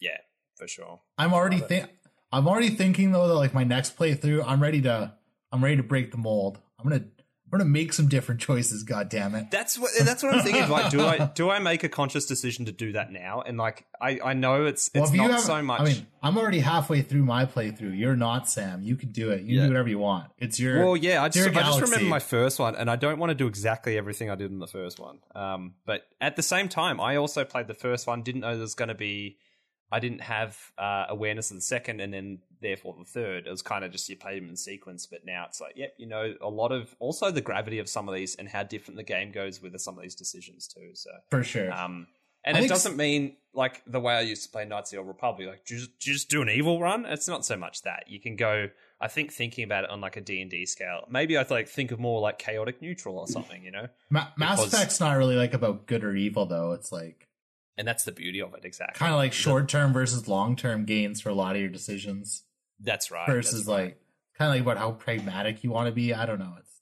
Yeah, 0.00 0.18
for 0.56 0.68
sure. 0.68 1.00
I'm 1.18 1.32
already 1.34 1.58
think 1.58 1.88
I'm 2.32 2.48
already 2.48 2.70
thinking 2.70 3.12
though 3.12 3.28
that 3.28 3.34
like 3.34 3.54
my 3.54 3.64
next 3.64 3.96
playthrough, 3.96 4.44
I'm 4.46 4.62
ready 4.62 4.82
to 4.82 5.12
I'm 5.52 5.62
ready 5.62 5.76
to 5.76 5.82
break 5.82 6.10
the 6.10 6.18
mold. 6.18 6.58
I'm 6.78 6.84
gonna 6.88 7.04
I'm 7.46 7.58
gonna 7.60 7.70
make 7.70 7.92
some 7.92 8.08
different 8.08 8.40
choices. 8.40 8.82
God 8.82 9.08
damn 9.08 9.36
it! 9.36 9.52
That's 9.52 9.78
what 9.78 9.92
that's 10.02 10.20
what 10.24 10.34
I'm 10.34 10.42
thinking. 10.42 10.68
Like, 10.68 10.90
do 10.90 11.00
I 11.06 11.26
do 11.26 11.48
I 11.48 11.60
make 11.60 11.84
a 11.84 11.88
conscious 11.88 12.26
decision 12.26 12.64
to 12.64 12.72
do 12.72 12.92
that 12.92 13.12
now? 13.12 13.40
And 13.46 13.56
like, 13.56 13.84
I 14.00 14.18
I 14.24 14.32
know 14.34 14.64
it's 14.64 14.90
it's 14.92 15.12
you 15.12 15.18
not 15.18 15.30
have- 15.30 15.40
so 15.40 15.62
much. 15.62 15.80
I 15.80 15.84
mean, 15.84 16.06
I'm 16.20 16.36
already 16.36 16.58
halfway 16.58 17.02
through 17.02 17.22
my 17.24 17.46
playthrough. 17.46 17.96
You're 17.96 18.16
not 18.16 18.48
Sam. 18.48 18.82
You 18.82 18.96
can 18.96 19.12
do 19.12 19.30
it. 19.30 19.42
You 19.42 19.54
Yeah. 19.56 19.60
can 19.62 19.68
do 19.68 19.74
whatever 19.74 19.88
you 19.90 19.98
want. 20.00 20.32
It's 20.38 20.58
your 20.58 20.84
well, 20.84 20.96
yeah, 20.96 21.22
I 21.22 21.28
just, 21.28 21.48
I 21.48 21.52
just 21.52 21.80
remember 21.82 22.06
my 22.06 22.18
first 22.18 22.58
one, 22.58 22.74
and 22.74 22.90
I 22.90 22.96
don't 22.96 23.20
want 23.20 23.30
to 23.30 23.34
do 23.36 23.46
exactly 23.46 23.96
everything 23.96 24.28
I 24.28 24.34
did 24.34 24.50
in 24.50 24.58
the 24.58 24.66
first 24.66 24.98
one. 24.98 25.20
Um, 25.36 25.74
but 25.86 26.02
at 26.20 26.34
the 26.34 26.42
same 26.42 26.68
time, 26.68 27.00
I 27.00 27.14
also 27.14 27.44
played 27.44 27.68
the 27.68 27.74
first 27.74 28.08
one. 28.08 28.22
Didn't 28.22 28.40
know 28.40 28.50
there 28.54 28.60
was 28.60 28.74
going 28.74 28.88
to 28.88 28.94
be. 28.96 29.36
I 29.92 30.00
didn't 30.00 30.22
have 30.22 30.58
uh, 30.76 31.04
awareness 31.10 31.52
of 31.52 31.58
the 31.58 31.60
second, 31.60 32.00
and 32.00 32.12
then 32.12 32.40
therefore 32.66 32.94
the 32.98 33.04
third. 33.04 33.46
It 33.46 33.50
was 33.50 33.62
kind 33.62 33.84
of 33.84 33.92
just 33.92 34.08
you 34.08 34.16
played 34.16 34.42
them 34.42 34.48
in 34.50 34.56
sequence. 34.56 35.06
But 35.06 35.24
now 35.24 35.44
it's 35.48 35.60
like, 35.60 35.74
yep, 35.76 35.94
you 35.98 36.06
know, 36.06 36.34
a 36.40 36.48
lot 36.50 36.72
of 36.72 36.94
also 36.98 37.30
the 37.30 37.40
gravity 37.40 37.78
of 37.78 37.88
some 37.88 38.08
of 38.08 38.14
these 38.14 38.34
and 38.34 38.48
how 38.48 38.62
different 38.64 38.96
the 38.96 39.04
game 39.04 39.32
goes 39.32 39.62
with 39.62 39.78
some 39.80 39.96
of 39.96 40.02
these 40.02 40.14
decisions 40.14 40.66
too. 40.66 40.90
So 40.94 41.10
for 41.30 41.42
sure. 41.44 41.72
Um, 41.72 42.06
and 42.44 42.56
I 42.56 42.60
it 42.60 42.68
doesn't 42.68 42.96
mean 42.96 43.36
like 43.54 43.82
the 43.86 43.98
way 43.98 44.14
I 44.14 44.20
used 44.20 44.44
to 44.44 44.48
play 44.50 44.64
Knights 44.64 44.92
of 44.92 44.96
the 44.96 44.98
Old 44.98 45.08
Republic, 45.08 45.48
like 45.48 45.64
just 45.64 45.98
just 45.98 46.28
do 46.30 46.42
an 46.42 46.48
evil 46.48 46.80
run. 46.80 47.04
It's 47.06 47.26
not 47.26 47.44
so 47.44 47.56
much 47.56 47.82
that 47.82 48.04
you 48.08 48.20
can 48.20 48.36
go. 48.36 48.68
I 49.00 49.08
think 49.08 49.32
thinking 49.32 49.64
about 49.64 49.84
it 49.84 49.90
on 49.90 50.00
like 50.00 50.16
a 50.16 50.20
D 50.20 50.40
and 50.40 50.50
D 50.50 50.64
scale, 50.64 51.06
maybe 51.10 51.36
I'd 51.36 51.50
like 51.50 51.68
think 51.68 51.90
of 51.90 51.98
more 51.98 52.20
like 52.20 52.38
chaotic 52.38 52.80
neutral 52.80 53.18
or 53.18 53.26
something, 53.26 53.62
you 53.64 53.70
know. 53.72 53.88
Ma- 54.10 54.28
Mass 54.36 54.58
because- 54.60 54.74
Effect's 54.74 55.00
not 55.00 55.16
really 55.16 55.34
like 55.36 55.54
about 55.54 55.86
good 55.86 56.04
or 56.04 56.14
evil 56.14 56.46
though. 56.46 56.72
It's 56.72 56.92
like 56.92 57.26
And 57.76 57.86
that's 57.86 58.04
the 58.04 58.12
beauty 58.12 58.40
of 58.40 58.54
it, 58.54 58.64
exactly. 58.64 58.98
kind 58.98 59.12
of 59.12 59.18
like 59.18 59.32
short 59.32 59.68
term 59.68 59.92
versus 59.92 60.28
long 60.28 60.54
term 60.56 60.84
gains 60.84 61.20
for 61.20 61.30
a 61.30 61.34
lot 61.34 61.56
of 61.56 61.60
your 61.60 61.70
decisions 61.70 62.44
That's 62.80 63.10
right. 63.10 63.26
versus 63.26 63.64
that's 63.64 63.68
right. 63.68 63.84
like 63.84 64.00
kind 64.38 64.50
of 64.50 64.54
like 64.56 64.62
about 64.62 64.78
how 64.78 64.92
pragmatic 64.92 65.64
you 65.64 65.70
want 65.70 65.86
to 65.88 65.92
be. 65.92 66.12
I 66.14 66.26
don't 66.26 66.38
know. 66.38 66.54
It's 66.58 66.80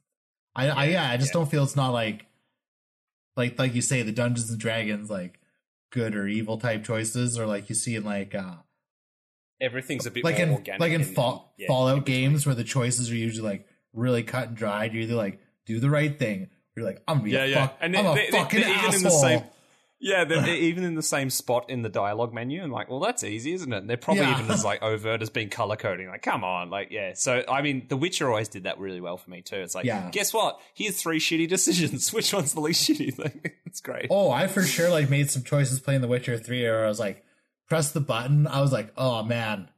I 0.54 0.68
I 0.68 0.84
yeah. 0.86 1.10
I 1.10 1.16
just 1.16 1.30
yeah. 1.30 1.40
don't 1.40 1.50
feel 1.50 1.62
it's 1.64 1.76
not 1.76 1.90
like 1.90 2.26
like 3.36 3.58
like 3.58 3.74
you 3.74 3.82
say 3.82 4.02
the 4.02 4.12
Dungeons 4.12 4.50
and 4.50 4.58
Dragons 4.60 5.10
like 5.10 5.40
good 5.90 6.14
or 6.14 6.26
evil 6.26 6.58
type 6.58 6.84
choices 6.84 7.38
or 7.38 7.46
like 7.46 7.68
you 7.68 7.74
see 7.74 7.94
in 7.94 8.04
like 8.04 8.34
uh 8.34 8.54
everything's 9.60 10.06
a 10.06 10.10
bit 10.10 10.24
like 10.24 10.36
more 10.38 10.46
in 10.46 10.52
organic. 10.54 10.80
like 10.80 10.92
in 10.92 11.04
fall, 11.04 11.54
yeah, 11.56 11.68
Fallout 11.68 12.04
games 12.06 12.46
where 12.46 12.54
the 12.54 12.64
choices 12.64 13.10
are 13.10 13.14
usually 13.16 13.48
like 13.48 13.66
really 13.92 14.22
cut 14.22 14.48
and 14.48 14.56
dried. 14.56 14.92
You're 14.92 15.04
either 15.04 15.14
like 15.14 15.38
do 15.66 15.78
the 15.80 15.90
right 15.90 16.18
thing, 16.18 16.42
or 16.42 16.48
you're 16.76 16.86
like 16.86 17.02
I'm 17.08 17.18
gonna 17.18 17.24
be 17.24 17.30
Yeah, 17.30 17.44
a 17.44 17.46
yeah. 17.48 17.66
fuck, 17.68 17.78
And 17.80 17.96
I'm 17.96 18.04
they- 18.04 18.10
a 18.10 18.14
they- 18.30 18.36
fucking 18.38 18.60
they're 18.60 18.68
even 18.70 18.80
asshole. 18.84 18.96
in 18.96 19.02
the 19.04 19.10
same- 19.10 19.42
Yeah, 20.06 20.24
they're, 20.24 20.42
they're 20.42 20.54
even 20.70 20.84
in 20.84 20.96
the 20.96 21.02
same 21.02 21.30
spot 21.30 21.70
in 21.70 21.80
the 21.80 21.88
dialogue 21.88 22.34
menu, 22.34 22.62
and 22.62 22.70
like, 22.70 22.90
well, 22.90 23.00
that's 23.00 23.24
easy, 23.24 23.54
isn't 23.54 23.72
it? 23.72 23.78
And 23.78 23.88
they're 23.88 23.96
probably 23.96 24.24
Yeah. 24.24 24.38
even 24.38 24.50
as 24.50 24.62
like 24.64 24.82
overt 24.82 25.22
as 25.22 25.30
being 25.30 25.48
color 25.48 25.76
coding. 25.76 26.08
Like, 26.08 26.20
come 26.20 26.44
on, 26.44 26.68
like, 26.68 26.90
yeah. 26.90 27.12
So, 27.14 27.42
I 27.48 27.62
mean, 27.62 27.86
The 27.88 27.96
Witcher 27.96 28.28
always 28.28 28.48
did 28.48 28.64
that 28.64 28.78
really 28.78 29.00
well 29.00 29.16
for 29.16 29.30
me 29.30 29.40
too. 29.40 29.56
It's 29.56 29.74
like, 29.74 29.86
Yeah. 29.86 30.10
guess 30.12 30.34
what? 30.34 30.60
Here's 30.74 31.00
three 31.00 31.18
shitty 31.18 31.48
decisions. 31.56 32.12
Which 32.12 32.34
one's 32.34 32.52
the 32.52 32.60
least 32.60 32.86
shitty? 32.88 33.18
Like, 33.18 33.56
it's 33.66 33.80
great. 33.80 34.08
Oh, 34.10 34.30
I 34.30 34.46
for 34.46 34.62
sure 34.62 34.90
like 34.90 35.08
made 35.08 35.30
some 35.30 35.42
choices 35.42 35.80
playing 35.80 36.02
The 36.02 36.08
Witcher 36.08 36.36
3 36.36 36.62
where 36.64 36.84
I 36.84 36.88
was 36.88 37.00
like, 37.00 37.24
press 37.66 37.90
the 37.92 38.00
button. 38.00 38.46
I 38.46 38.60
was 38.60 38.72
like, 38.72 38.92
oh 38.98 39.22
man, 39.22 39.70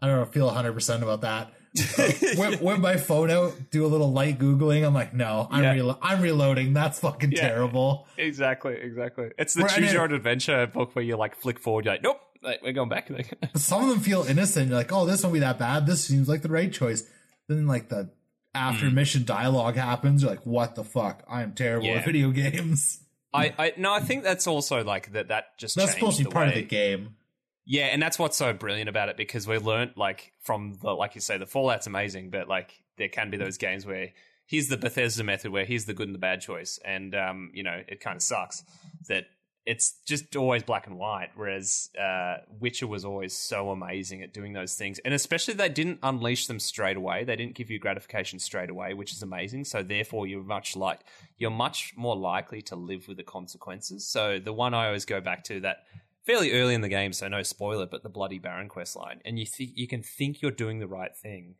I 0.00 0.06
don't 0.06 0.32
feel 0.32 0.48
100% 0.48 1.02
about 1.02 1.22
that. 1.22 1.52
whip, 2.36 2.60
whip 2.60 2.78
my 2.80 2.96
phone 2.96 3.30
out, 3.30 3.54
do 3.70 3.84
a 3.84 3.88
little 3.88 4.12
light 4.12 4.38
Googling. 4.38 4.86
I'm 4.86 4.94
like, 4.94 5.14
no, 5.14 5.48
I'm, 5.50 5.62
Yeah. 5.62 5.74
relo- 5.76 5.98
I'm 6.02 6.20
reloading. 6.20 6.72
That's 6.72 7.00
fucking 7.00 7.32
Yeah. 7.32 7.40
terrible. 7.48 8.06
Exactly, 8.18 8.74
exactly. 8.74 9.30
It's 9.38 9.54
the 9.54 9.62
Right, 9.64 9.72
choose 9.72 9.92
your 9.92 10.02
own 10.02 10.12
adventure 10.12 10.66
book 10.66 10.94
where 10.94 11.04
you 11.04 11.16
like 11.16 11.36
flick 11.36 11.58
forward. 11.58 11.84
You're 11.86 11.94
like, 11.94 12.02
nope, 12.02 12.20
like, 12.42 12.62
we're 12.62 12.72
going 12.72 12.88
back. 12.88 13.08
Some 13.56 13.84
of 13.84 13.88
them 13.90 14.00
feel 14.00 14.22
innocent. 14.24 14.68
You're 14.68 14.76
like, 14.78 14.92
oh, 14.92 15.06
this 15.06 15.22
won't 15.22 15.32
be 15.34 15.40
that 15.40 15.58
bad. 15.58 15.86
This 15.86 16.04
seems 16.04 16.28
like 16.28 16.42
the 16.42 16.48
right 16.50 16.72
choice. 16.72 17.04
Then 17.48 17.66
like 17.66 17.88
the 17.88 18.10
after 18.54 18.88
Hmm. 18.90 18.94
mission 18.94 19.24
dialogue 19.24 19.76
happens, 19.76 20.22
you're 20.22 20.30
like, 20.30 20.44
what 20.44 20.74
the 20.74 20.84
fuck? 20.84 21.24
I 21.28 21.42
am 21.42 21.52
terrible 21.54 21.86
Yeah. 21.86 21.94
at 21.94 22.04
video 22.04 22.30
games. 22.32 22.98
I, 23.34 23.54
I, 23.58 23.72
no, 23.78 23.94
I 23.94 24.00
think 24.00 24.24
that's 24.24 24.46
also 24.46 24.84
like 24.84 25.12
that. 25.12 25.28
That 25.28 25.56
just 25.56 25.74
That's 25.74 25.94
supposed 25.94 26.18
to 26.18 26.24
be 26.24 26.30
part 26.30 26.48
of 26.48 26.54
the 26.54 26.62
game. 26.62 27.16
Yeah, 27.64 27.86
and 27.86 28.02
that's 28.02 28.18
what's 28.18 28.36
so 28.36 28.52
brilliant 28.52 28.88
about 28.88 29.08
it 29.08 29.16
because 29.16 29.46
we 29.46 29.58
learnt 29.58 29.96
like 29.96 30.32
from 30.40 30.74
the 30.82 30.90
like 30.90 31.14
you 31.14 31.20
say 31.20 31.38
the 31.38 31.46
Fallout's 31.46 31.86
amazing, 31.86 32.30
but 32.30 32.48
like 32.48 32.82
there 32.98 33.08
can 33.08 33.30
be 33.30 33.36
those 33.36 33.56
games 33.56 33.86
where 33.86 34.10
here's 34.46 34.68
the 34.68 34.76
Bethesda 34.76 35.22
method 35.22 35.52
where 35.52 35.64
here's 35.64 35.84
the 35.84 35.94
good 35.94 36.08
and 36.08 36.14
the 36.14 36.18
bad 36.18 36.40
choice, 36.40 36.80
and 36.84 37.14
um, 37.14 37.50
you 37.54 37.62
know 37.62 37.82
it 37.86 38.00
kind 38.00 38.16
of 38.16 38.22
sucks 38.22 38.64
that 39.08 39.26
it's 39.64 40.00
just 40.06 40.34
always 40.34 40.64
black 40.64 40.88
and 40.88 40.98
white. 40.98 41.30
Whereas 41.36 41.90
uh, 41.96 42.38
Witcher 42.58 42.88
was 42.88 43.04
always 43.04 43.32
so 43.32 43.70
amazing 43.70 44.22
at 44.22 44.34
doing 44.34 44.54
those 44.54 44.74
things, 44.74 44.98
and 44.98 45.14
especially 45.14 45.54
they 45.54 45.68
didn't 45.68 46.00
unleash 46.02 46.48
them 46.48 46.58
straight 46.58 46.96
away. 46.96 47.22
They 47.22 47.36
didn't 47.36 47.54
give 47.54 47.70
you 47.70 47.78
gratification 47.78 48.40
straight 48.40 48.70
away, 48.70 48.92
which 48.94 49.12
is 49.12 49.22
amazing. 49.22 49.66
So 49.66 49.84
therefore, 49.84 50.26
you're 50.26 50.42
much 50.42 50.74
like 50.74 50.98
you're 51.38 51.50
much 51.50 51.94
more 51.96 52.16
likely 52.16 52.60
to 52.62 52.74
live 52.74 53.06
with 53.06 53.18
the 53.18 53.22
consequences. 53.22 54.04
So 54.04 54.40
the 54.40 54.52
one 54.52 54.74
I 54.74 54.86
always 54.86 55.04
go 55.04 55.20
back 55.20 55.44
to 55.44 55.60
that 55.60 55.84
fairly 56.26 56.52
early 56.52 56.74
in 56.74 56.80
the 56.80 56.88
game, 56.88 57.12
so 57.12 57.28
no 57.28 57.42
spoiler, 57.42 57.86
but 57.86 58.02
the 58.02 58.08
Bloody 58.08 58.38
Baron 58.38 58.68
quest 58.68 58.96
line, 58.96 59.20
and 59.24 59.38
you 59.38 59.46
think 59.46 59.70
you 59.74 59.86
can 59.88 60.02
think 60.02 60.42
you're 60.42 60.50
doing 60.50 60.78
the 60.78 60.86
right 60.86 61.16
thing, 61.16 61.56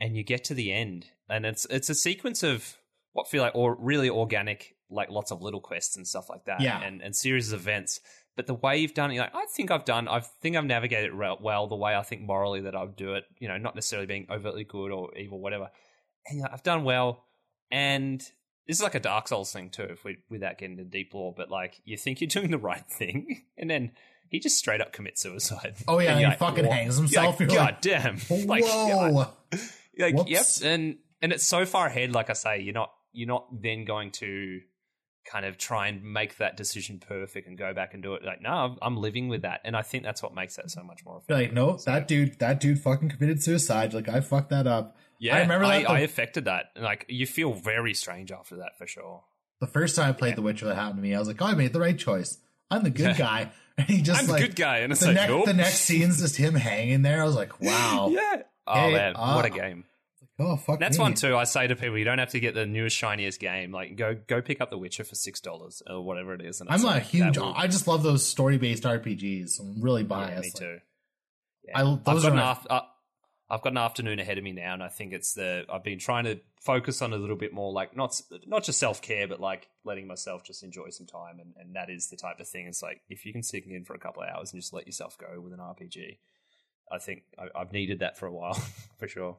and 0.00 0.16
you 0.16 0.22
get 0.24 0.44
to 0.44 0.54
the 0.54 0.72
end, 0.72 1.06
and 1.28 1.44
it's 1.46 1.64
it's 1.66 1.90
a 1.90 1.94
sequence 1.94 2.42
of 2.42 2.76
what 3.12 3.28
feel 3.28 3.42
like 3.42 3.54
or 3.54 3.76
really 3.78 4.08
organic 4.10 4.74
like 4.90 5.10
lots 5.10 5.30
of 5.30 5.40
little 5.42 5.60
quests 5.60 5.96
and 5.96 6.06
stuff 6.06 6.28
like 6.28 6.44
that 6.44 6.60
Yeah. 6.60 6.80
and, 6.82 7.00
and 7.02 7.16
series 7.16 7.50
of 7.52 7.60
events 7.60 8.00
but 8.36 8.46
the 8.46 8.52
way 8.54 8.76
you've 8.78 8.92
done 8.92 9.10
it 9.10 9.14
you're 9.14 9.24
like 9.24 9.34
i 9.34 9.46
think 9.54 9.70
i've 9.70 9.86
done 9.86 10.06
i 10.06 10.20
think 10.20 10.54
i've 10.54 10.66
navigated 10.66 11.12
it 11.14 11.40
well 11.40 11.66
the 11.66 11.76
way 11.76 11.94
i 11.94 12.02
think 12.02 12.20
morally 12.22 12.60
that 12.62 12.74
i 12.74 12.82
would 12.82 12.96
do 12.96 13.14
it 13.14 13.24
you 13.38 13.48
know 13.48 13.56
not 13.56 13.74
necessarily 13.74 14.06
being 14.06 14.26
overtly 14.30 14.64
good 14.64 14.90
or 14.90 15.14
evil 15.16 15.40
whatever 15.40 15.70
and 16.26 16.36
you're 16.38 16.42
like, 16.44 16.52
i've 16.52 16.62
done 16.62 16.84
well 16.84 17.24
and 17.70 18.22
this 18.66 18.76
is 18.76 18.82
like 18.82 18.94
a 18.94 19.00
dark 19.00 19.28
souls 19.28 19.52
thing 19.52 19.70
too 19.70 19.82
if 19.90 20.04
we 20.04 20.18
without 20.30 20.58
getting 20.58 20.78
into 20.78 20.90
deep 20.90 21.12
lore 21.14 21.34
but 21.36 21.50
like 21.50 21.80
you 21.84 21.96
think 21.96 22.20
you're 22.20 22.28
doing 22.28 22.50
the 22.50 22.58
right 22.58 22.86
thing 22.86 23.42
and 23.58 23.68
then 23.70 23.90
he 24.28 24.38
just 24.40 24.56
straight 24.56 24.80
up 24.80 24.92
commits 24.92 25.20
suicide 25.20 25.74
Oh, 25.86 25.98
yeah, 25.98 26.10
And 26.12 26.20
he 26.20 26.26
like, 26.26 26.38
fucking 26.38 26.66
"What?" 26.66 26.76
hangs 26.76 26.96
himself. 26.96 27.38
like, 27.38 27.48
god 27.48 27.56
like, 27.58 27.80
damn 27.82 28.16
like, 28.46 28.64
Whoa. 28.64 29.28
like 29.98 30.14
yep, 30.26 30.46
and 30.64 30.96
and 31.20 31.32
it's 31.32 31.46
so 31.46 31.66
far 31.66 31.86
ahead. 31.86 32.12
Like 32.12 32.30
I 32.30 32.32
say, 32.32 32.60
you're 32.60 32.74
not 32.74 32.92
you're 33.12 33.28
not 33.28 33.46
then 33.62 33.84
going 33.84 34.10
to 34.12 34.60
kind 35.30 35.44
of 35.44 35.56
try 35.58 35.86
and 35.86 36.02
make 36.02 36.38
that 36.38 36.56
decision 36.56 36.98
perfect 36.98 37.46
and 37.46 37.56
go 37.56 37.72
back 37.74 37.94
and 37.94 38.02
do 38.02 38.14
it. 38.14 38.24
Like 38.24 38.40
no, 38.40 38.50
I'm, 38.50 38.76
I'm 38.80 38.96
living 38.96 39.28
with 39.28 39.42
that, 39.42 39.60
and 39.64 39.76
I 39.76 39.82
think 39.82 40.02
that's 40.02 40.22
what 40.22 40.34
makes 40.34 40.56
that 40.56 40.70
so 40.70 40.82
much 40.82 41.04
more. 41.04 41.18
Effective. 41.18 41.36
like, 41.36 41.52
no, 41.52 41.76
that 41.84 42.08
dude, 42.08 42.38
that 42.38 42.58
dude 42.58 42.80
fucking 42.80 43.10
committed 43.10 43.42
suicide. 43.42 43.92
Like, 43.92 44.08
I 44.08 44.20
fucked 44.20 44.48
that 44.50 44.66
up. 44.66 44.96
Yeah, 45.22 45.36
I 45.36 45.40
remember 45.40 45.64
I, 45.66 45.82
the- 45.82 45.90
I 45.90 45.98
affected 46.00 46.44
that. 46.46 46.66
Like 46.78 47.06
you 47.08 47.26
feel 47.26 47.52
very 47.52 47.94
strange 47.94 48.30
after 48.32 48.56
that 48.56 48.76
for 48.78 48.86
sure. 48.86 49.22
The 49.60 49.66
first 49.68 49.94
time 49.96 50.08
I 50.08 50.12
played 50.12 50.36
The 50.36 50.42
Witcher 50.42 50.66
that 50.66 50.74
happened 50.74 50.96
to 50.96 51.02
me, 51.02 51.14
I 51.14 51.18
was 51.18 51.28
like, 51.28 51.40
oh, 51.40 51.46
I 51.46 51.54
made 51.54 51.72
the 51.72 51.78
right 51.80 51.96
choice. 51.98 52.38
I'm 52.70 52.82
the 52.82 52.90
good 52.90 53.16
guy. 53.16 53.50
And 53.78 53.88
he 53.88 54.02
just 54.02 54.24
I'm 54.24 54.28
like, 54.28 54.42
the 54.42 54.48
good 54.48 54.56
guy, 54.56 54.78
and 54.80 54.92
it's 54.92 55.00
the, 55.00 55.06
like 55.06 55.14
next, 55.14 55.28
nope. 55.30 55.44
the 55.46 55.54
next 55.54 55.78
scene's 55.80 56.20
just 56.20 56.36
him 56.36 56.54
hanging 56.54 57.00
there. 57.00 57.22
I 57.22 57.24
was 57.24 57.34
like, 57.34 57.58
wow. 57.58 58.08
yeah. 58.12 58.42
Oh 58.66 58.74
Hey, 58.74 58.92
man, 58.92 59.14
what 59.14 59.46
a 59.46 59.48
uh, 59.50 59.56
game! 59.56 59.84
Oh, 60.38 60.56
fuck 60.56 60.78
That's 60.78 60.98
me. 60.98 61.02
one 61.02 61.14
too. 61.14 61.34
I 61.38 61.44
say 61.44 61.68
to 61.68 61.74
people, 61.74 61.96
you 61.96 62.04
don't 62.04 62.18
have 62.18 62.28
to 62.32 62.40
get 62.40 62.54
the 62.54 62.66
newest, 62.66 62.94
shiniest 62.96 63.40
game. 63.40 63.72
Like, 63.72 63.96
go 63.96 64.14
go 64.26 64.42
pick 64.42 64.60
up 64.60 64.68
The 64.68 64.76
Witcher 64.76 65.04
for 65.04 65.14
six 65.14 65.40
dollars 65.40 65.82
or 65.88 66.02
whatever 66.02 66.34
it 66.34 66.42
is. 66.42 66.60
And 66.60 66.68
I'm 66.68 66.74
it's 66.74 66.84
a 66.84 66.86
like, 66.86 67.02
huge, 67.04 67.38
will- 67.38 67.54
I 67.56 67.66
just 67.66 67.86
love 67.88 68.02
those 68.02 68.26
story 68.26 68.58
based 68.58 68.82
RPGs. 68.82 69.58
I'm 69.58 69.80
really 69.80 70.02
Yeah, 70.02 70.06
biased. 70.08 70.42
me 70.42 70.48
Like, 70.48 70.54
too. 70.74 70.78
Yeah. 71.68 71.78
I- 71.78 71.92
I've 71.92 72.04
got 72.04 72.24
are 72.26 72.30
an 72.30 72.36
my- 72.36 72.52
af- 72.52 72.66
uh, 72.68 72.80
I've 73.52 73.60
got 73.60 73.74
an 73.74 73.78
afternoon 73.78 74.18
ahead 74.18 74.38
of 74.38 74.44
me 74.44 74.52
now, 74.52 74.72
and 74.72 74.82
I 74.82 74.88
think 74.88 75.12
it's 75.12 75.34
the 75.34 75.66
I've 75.70 75.84
been 75.84 75.98
trying 75.98 76.24
to 76.24 76.40
focus 76.62 77.02
on 77.02 77.12
a 77.12 77.16
little 77.16 77.36
bit 77.36 77.52
more 77.52 77.70
like 77.70 77.94
not 77.94 78.18
not 78.46 78.64
just 78.64 78.78
self 78.78 79.02
care, 79.02 79.28
but 79.28 79.40
like 79.40 79.68
letting 79.84 80.06
myself 80.06 80.42
just 80.42 80.62
enjoy 80.62 80.88
some 80.88 81.06
time, 81.06 81.38
and, 81.38 81.52
and 81.58 81.76
that 81.76 81.90
is 81.90 82.08
the 82.08 82.16
type 82.16 82.40
of 82.40 82.48
thing. 82.48 82.66
It's 82.66 82.82
like 82.82 83.02
if 83.10 83.26
you 83.26 83.32
can 83.32 83.42
sink 83.42 83.66
in 83.66 83.84
for 83.84 83.92
a 83.92 83.98
couple 83.98 84.22
of 84.22 84.30
hours 84.30 84.54
and 84.54 84.62
just 84.62 84.72
let 84.72 84.86
yourself 84.86 85.18
go 85.18 85.38
with 85.38 85.52
an 85.52 85.58
RPG, 85.58 86.16
I 86.90 86.98
think 86.98 87.24
I, 87.38 87.48
I've 87.54 87.72
needed 87.72 87.98
that 87.98 88.16
for 88.16 88.26
a 88.26 88.32
while 88.32 88.54
for 88.98 89.06
sure. 89.06 89.36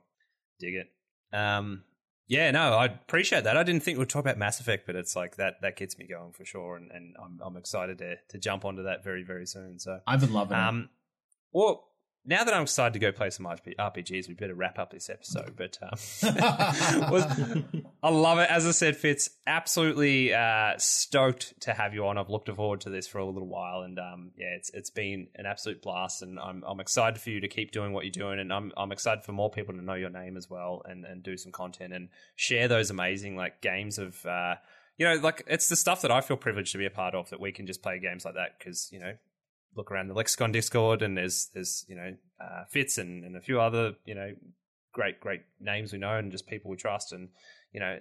Dig 0.60 0.76
it. 0.76 0.92
Um, 1.36 1.84
yeah, 2.28 2.52
no, 2.52 2.74
I 2.74 2.86
appreciate 2.86 3.46
that. 3.46 3.58
I 3.58 3.64
didn't 3.64 3.82
think 3.82 3.98
we'd 3.98 4.10
talk 4.10 4.24
about 4.24 4.38
Mass 4.38 4.60
Effect, 4.60 4.86
but 4.86 4.96
it's 4.96 5.16
like 5.16 5.38
that 5.38 5.56
that 5.64 5.76
gets 5.76 5.98
me 5.98 6.06
going 6.06 6.34
for 6.34 6.46
sure, 6.46 6.76
and, 6.76 6.92
and 6.92 7.16
I'm 7.20 7.40
I'm 7.44 7.58
excited 7.58 7.98
to 7.98 8.18
to 8.30 8.38
jump 8.38 8.64
onto 8.64 8.84
that 8.84 9.04
very 9.04 9.24
very 9.24 9.48
soon. 9.48 9.80
So 9.80 10.02
I've 10.06 10.20
been 10.20 10.34
loving 10.34 10.56
it. 10.56 10.62
um, 10.62 10.90
well, 11.52 11.90
now 12.26 12.44
that 12.44 12.54
I'm 12.54 12.64
excited 12.64 12.94
to 12.94 13.00
go 13.00 13.12
play 13.12 13.30
some 13.30 13.46
RP- 13.46 13.76
RPGs, 13.78 14.28
we 14.28 14.34
better 14.34 14.56
wrap 14.56 14.80
up 14.80 14.92
this 14.92 15.10
episode. 15.10 15.56
But 15.56 15.78
um, 15.82 15.90
was- 17.12 17.26
I 18.02 18.10
love 18.10 18.40
it. 18.40 18.50
As 18.50 18.66
I 18.66 18.72
said, 18.72 18.96
Fitz, 18.96 19.30
absolutely 19.48 20.34
uh, 20.34 20.74
stoked 20.78 21.60
to 21.62 21.74
have 21.74 21.94
you 21.94 22.06
on. 22.08 22.18
I've 22.18 22.30
looked 22.30 22.50
forward 22.50 22.82
to 22.82 22.90
this 22.90 23.08
for 23.08 23.18
a 23.20 23.26
little 23.26 23.48
while, 23.48 23.82
and 23.82 24.00
um, 24.00 24.32
yeah, 24.38 24.56
it's 24.56 24.70
it's 24.72 24.90
been 24.90 25.28
an 25.36 25.46
absolute 25.46 25.82
blast. 25.82 26.22
And 26.22 26.40
I'm 26.40 26.64
I'm 26.68 26.80
excited 26.80 27.20
for 27.22 27.30
you 27.30 27.42
to 27.42 27.48
keep 27.48 27.72
doing 27.72 27.94
what 27.94 28.06
you're 28.06 28.12
doing, 28.12 28.40
and 28.40 28.52
I'm 28.54 28.72
I'm 28.78 28.92
excited 28.92 29.24
for 29.24 29.32
more 29.34 29.50
people 29.50 29.74
to 29.74 29.82
know 29.82 29.94
your 29.96 30.10
name 30.10 30.38
as 30.38 30.50
well, 30.50 30.82
and 30.86 31.06
and 31.06 31.24
do 31.24 31.38
some 31.38 31.52
content 31.52 31.94
and 31.94 32.10
share 32.36 32.68
those 32.68 32.90
amazing 32.90 33.36
like 33.36 33.62
games 33.62 33.98
of. 33.98 34.26
Uh, 34.26 34.56
you 34.96 35.08
know, 35.08 35.16
like 35.16 35.44
it's 35.48 35.70
the 35.70 35.76
stuff 35.76 36.04
that 36.04 36.12
I 36.12 36.22
feel 36.22 36.38
privileged 36.38 36.72
to 36.74 36.78
be 36.78 36.86
a 36.86 36.92
part 36.92 37.16
of 37.16 37.32
that 37.32 37.40
we 37.40 37.52
can 37.52 37.66
just 37.66 37.82
play 37.82 37.98
games 37.98 38.26
like 38.26 38.36
that 38.36 38.60
because 38.60 38.90
you 38.92 39.00
know 39.00 39.14
look 39.76 39.92
around 39.92 40.08
the 40.08 40.14
Lexicon 40.14 40.52
Discord 40.52 41.02
and 41.02 41.18
there's 41.18 41.50
there's 41.54 41.86
you 41.88 41.96
know 41.96 42.16
uh, 42.42 42.64
Fitz 42.70 42.98
and, 42.98 43.24
and 43.24 43.36
a 43.36 43.42
few 43.42 43.60
other 43.60 43.94
you 44.06 44.16
know 44.16 44.34
great 44.92 45.20
great 45.20 45.42
names 45.60 45.92
we 45.92 46.00
know 46.00 46.18
and 46.18 46.32
just 46.32 46.48
people 46.48 46.70
we 46.70 46.78
trust 46.78 47.14
and 47.14 47.30
you 47.72 47.80
know 47.80 48.00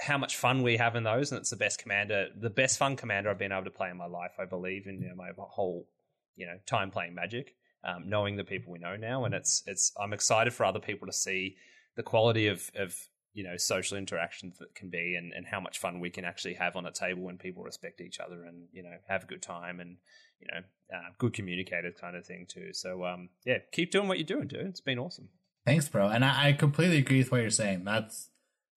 how 0.00 0.18
much 0.18 0.36
fun 0.36 0.62
we 0.62 0.76
have 0.76 0.96
in 0.96 1.04
those 1.04 1.30
and 1.30 1.38
it's 1.38 1.50
the 1.50 1.56
best 1.56 1.78
commander 1.78 2.28
the 2.38 2.50
best 2.50 2.78
fun 2.78 2.96
commander 2.96 3.30
I've 3.30 3.38
been 3.38 3.52
able 3.52 3.64
to 3.64 3.70
play 3.70 3.90
in 3.90 3.96
my 3.96 4.06
life 4.06 4.32
I 4.38 4.44
believe 4.44 4.86
in 4.86 5.00
you 5.00 5.08
know, 5.08 5.14
my 5.14 5.30
whole 5.38 5.86
you 6.34 6.46
know 6.46 6.58
time 6.66 6.90
playing 6.90 7.14
Magic 7.14 7.54
um, 7.84 8.08
knowing 8.08 8.36
the 8.36 8.44
people 8.44 8.72
we 8.72 8.78
know 8.78 8.96
now 8.96 9.24
and 9.24 9.34
it's 9.34 9.62
it's 9.66 9.92
I'm 10.00 10.12
excited 10.12 10.52
for 10.52 10.64
other 10.64 10.80
people 10.80 11.06
to 11.06 11.12
see 11.12 11.56
the 11.96 12.02
quality 12.02 12.48
of 12.48 12.70
of 12.76 12.94
you 13.36 13.44
know 13.44 13.56
social 13.56 13.98
interactions 13.98 14.58
that 14.58 14.74
can 14.74 14.88
be 14.88 15.14
and, 15.14 15.32
and 15.32 15.46
how 15.46 15.60
much 15.60 15.78
fun 15.78 16.00
we 16.00 16.10
can 16.10 16.24
actually 16.24 16.54
have 16.54 16.74
on 16.74 16.86
a 16.86 16.90
table 16.90 17.22
when 17.22 17.36
people 17.36 17.62
respect 17.62 18.00
each 18.00 18.18
other 18.18 18.44
and 18.44 18.66
you 18.72 18.82
know 18.82 18.96
have 19.08 19.24
a 19.24 19.26
good 19.26 19.42
time 19.42 19.78
and 19.78 19.98
you 20.40 20.46
know 20.52 20.60
uh, 20.94 21.10
good 21.18 21.32
communicators 21.32 21.94
kind 22.00 22.16
of 22.16 22.24
thing 22.24 22.46
too 22.48 22.72
so 22.72 23.04
um 23.04 23.28
yeah 23.44 23.58
keep 23.72 23.90
doing 23.90 24.06
what 24.08 24.18
you're 24.18 24.26
doing 24.26 24.46
dude 24.46 24.60
it's 24.66 24.80
been 24.80 24.98
awesome 24.98 25.28
Thanks, 25.66 25.88
bro. 25.88 26.08
And 26.08 26.24
I, 26.24 26.48
I 26.48 26.52
completely 26.52 26.98
agree 26.98 27.18
with 27.18 27.32
what 27.32 27.40
you're 27.40 27.50
saying. 27.50 27.82
That's 27.84 28.30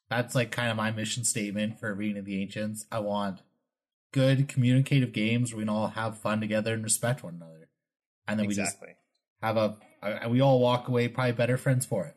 that's 0.10 0.34
like 0.34 0.52
kind 0.52 0.72
of 0.72 0.76
my 0.76 0.92
mission 0.92 1.24
statement 1.24 1.80
for 1.80 1.92
of 1.92 2.26
the 2.26 2.42
Ancients. 2.42 2.86
I 2.92 3.00
want 3.00 3.44
good 4.12 4.48
communicative 4.48 5.14
games 5.14 5.54
where 5.54 5.60
we 5.60 5.64
can 5.66 5.70
all 5.70 5.90
have 5.90 6.18
fun 6.18 6.42
together 6.42 6.74
and 6.74 6.84
respect 6.84 7.24
one 7.24 7.36
another. 7.36 7.70
And 8.28 8.40
then 8.40 8.48
we 8.48 8.56
just 8.56 8.74
exactly 8.74 8.96
have 9.44 9.56
a, 9.56 9.78
and 10.02 10.32
we 10.32 10.42
all 10.42 10.60
walk 10.60 10.88
away 10.88 11.08
probably 11.08 11.34
better 11.34 11.58
friends 11.58 11.86
for 11.86 12.06
it. 12.06 12.16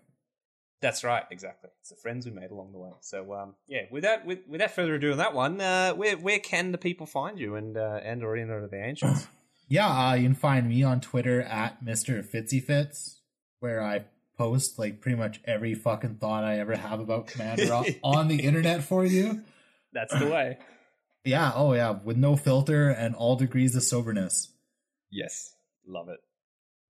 That's 0.82 1.02
right 1.04 1.22
exactly 1.30 1.70
it's 1.80 1.88
the 1.90 1.96
friends 1.96 2.26
we 2.26 2.32
made 2.32 2.50
along 2.50 2.72
the 2.72 2.78
way 2.78 2.90
so 3.00 3.32
um 3.32 3.54
yeah 3.66 3.82
without 3.90 4.26
with, 4.26 4.40
without 4.46 4.70
further 4.70 4.96
ado 4.96 5.12
on 5.12 5.18
that 5.18 5.32
one 5.32 5.60
uh 5.60 5.92
where 5.94 6.16
where 6.18 6.38
can 6.38 6.70
the 6.72 6.76
people 6.78 7.06
find 7.06 7.38
you 7.38 7.54
and 7.54 7.76
uh 7.78 8.00
and 8.04 8.22
arena 8.22 8.54
of 8.62 8.70
the 8.70 8.84
ancients 8.84 9.26
Yeah, 9.68 9.86
uh, 9.88 10.14
you 10.14 10.24
can 10.24 10.34
find 10.34 10.68
me 10.68 10.82
on 10.82 11.00
Twitter 11.00 11.40
at 11.40 11.82
Mr. 11.82 12.22
Fitzy 12.22 12.62
Fits, 12.62 13.20
where 13.60 13.80
I 13.82 14.04
post 14.36 14.78
like 14.78 15.00
pretty 15.00 15.16
much 15.16 15.40
every 15.46 15.72
fucking 15.74 16.16
thought 16.16 16.44
I 16.44 16.58
ever 16.58 16.76
have 16.76 17.00
about 17.00 17.28
Commander 17.28 17.72
on- 17.72 17.86
on 18.02 18.28
the 18.28 18.40
internet 18.42 18.82
for 18.84 19.02
you. 19.06 19.42
that's 19.92 20.12
the 20.12 20.26
way 20.26 20.58
Yeah, 21.24 21.52
oh 21.54 21.72
yeah, 21.72 21.92
with 22.04 22.16
no 22.18 22.36
filter 22.36 22.90
and 22.90 23.14
all 23.14 23.36
degrees 23.36 23.74
of 23.76 23.82
soberness. 23.84 24.50
yes 25.10 25.54
love 25.86 26.08
it 26.10 26.20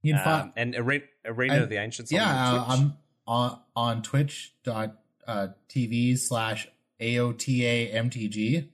You 0.02 0.14
can 0.14 0.24
find 0.24 0.42
um, 0.44 0.52
and 0.56 0.74
arena, 0.74 1.04
arena 1.24 1.62
of 1.62 1.68
the 1.68 1.76
ancients 1.76 2.10
on 2.12 2.16
yeah, 2.18 2.48
uh, 2.48 2.64
Twitch. 2.64 2.78
I'm 2.80 2.96
on 3.26 3.58
on 3.76 4.02
Twitch 4.02 4.52
dot 4.64 4.98
uh, 5.26 5.48
TV 5.68 6.18
slash 6.18 6.68
AOTA 7.00 7.94
MTG. 7.94 8.68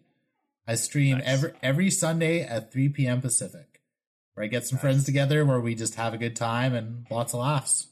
I 0.66 0.74
stream 0.74 1.18
Nice. 1.18 1.26
every 1.26 1.52
every 1.62 1.90
Sunday 1.90 2.42
at 2.42 2.72
3 2.72 2.90
p.m. 2.90 3.20
Pacific, 3.20 3.80
where 4.34 4.44
I 4.44 4.48
get 4.48 4.66
some 4.66 4.76
Nice. 4.76 4.82
friends 4.82 5.04
together 5.04 5.44
where 5.44 5.60
we 5.60 5.74
just 5.74 5.94
have 5.96 6.14
a 6.14 6.18
good 6.18 6.36
time 6.36 6.74
and 6.74 7.06
lots 7.10 7.32
of 7.32 7.40
laughs. 7.40 7.86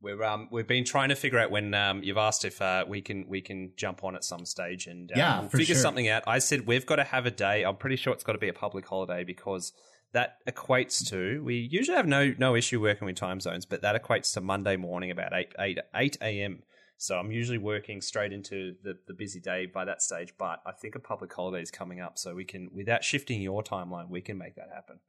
We're 0.00 0.22
um 0.22 0.48
we've 0.50 0.66
been 0.66 0.84
trying 0.84 1.08
to 1.10 1.14
figure 1.14 1.38
out 1.38 1.50
when 1.50 1.72
um 1.72 2.02
you've 2.02 2.18
asked 2.18 2.44
if 2.44 2.60
uh 2.60 2.84
we 2.86 3.00
can 3.00 3.26
we 3.28 3.40
can 3.40 3.72
jump 3.76 4.04
on 4.04 4.14
at 4.16 4.24
some 4.24 4.44
stage 4.44 4.86
and 4.86 5.10
uh, 5.10 5.14
Yeah, 5.16 5.40
we'll 5.40 5.48
figure 5.50 5.74
sure. 5.74 5.76
something 5.76 6.08
out. 6.08 6.24
I 6.26 6.40
said 6.40 6.66
we've 6.66 6.84
got 6.84 6.96
to 6.96 7.04
have 7.04 7.24
a 7.26 7.30
day. 7.30 7.62
I'm 7.64 7.76
pretty 7.76 7.96
sure 7.96 8.12
it's 8.12 8.24
got 8.24 8.32
to 8.32 8.38
be 8.38 8.48
a 8.48 8.52
public 8.52 8.86
holiday 8.86 9.24
because 9.24 9.72
that 10.14 10.38
equates 10.48 11.06
to 11.10 11.42
we 11.44 11.56
usually 11.56 11.96
have 11.96 12.06
no 12.06 12.34
no 12.38 12.54
issue 12.56 12.80
working 12.80 13.06
with 13.06 13.16
time 13.16 13.40
zones, 13.40 13.66
but 13.66 13.82
that 13.82 14.00
equates 14.00 14.32
to 14.34 14.40
Monday 14.40 14.76
morning 14.76 15.10
about 15.10 15.32
eight 15.34 15.52
eight 15.58 15.78
eight 15.94 16.16
a.m. 16.22 16.62
So 16.96 17.18
I'm 17.18 17.30
usually 17.32 17.58
working 17.58 18.00
straight 18.00 18.32
into 18.32 18.76
the, 18.82 18.96
the 19.08 19.12
busy 19.14 19.40
day 19.40 19.66
by 19.66 19.84
that 19.84 20.00
stage, 20.00 20.32
but 20.38 20.62
I 20.64 20.70
think 20.72 20.94
a 20.94 21.00
public 21.00 21.34
holiday 21.34 21.60
is 21.60 21.70
coming 21.70 22.00
up, 22.00 22.16
so 22.18 22.34
we 22.34 22.44
can 22.44 22.70
without 22.72 23.04
shifting 23.04 23.42
your 23.42 23.62
timeline, 23.62 24.08
we 24.08 24.20
can 24.20 24.38
make 24.38 24.54
that 24.54 24.70
happen. 24.72 25.00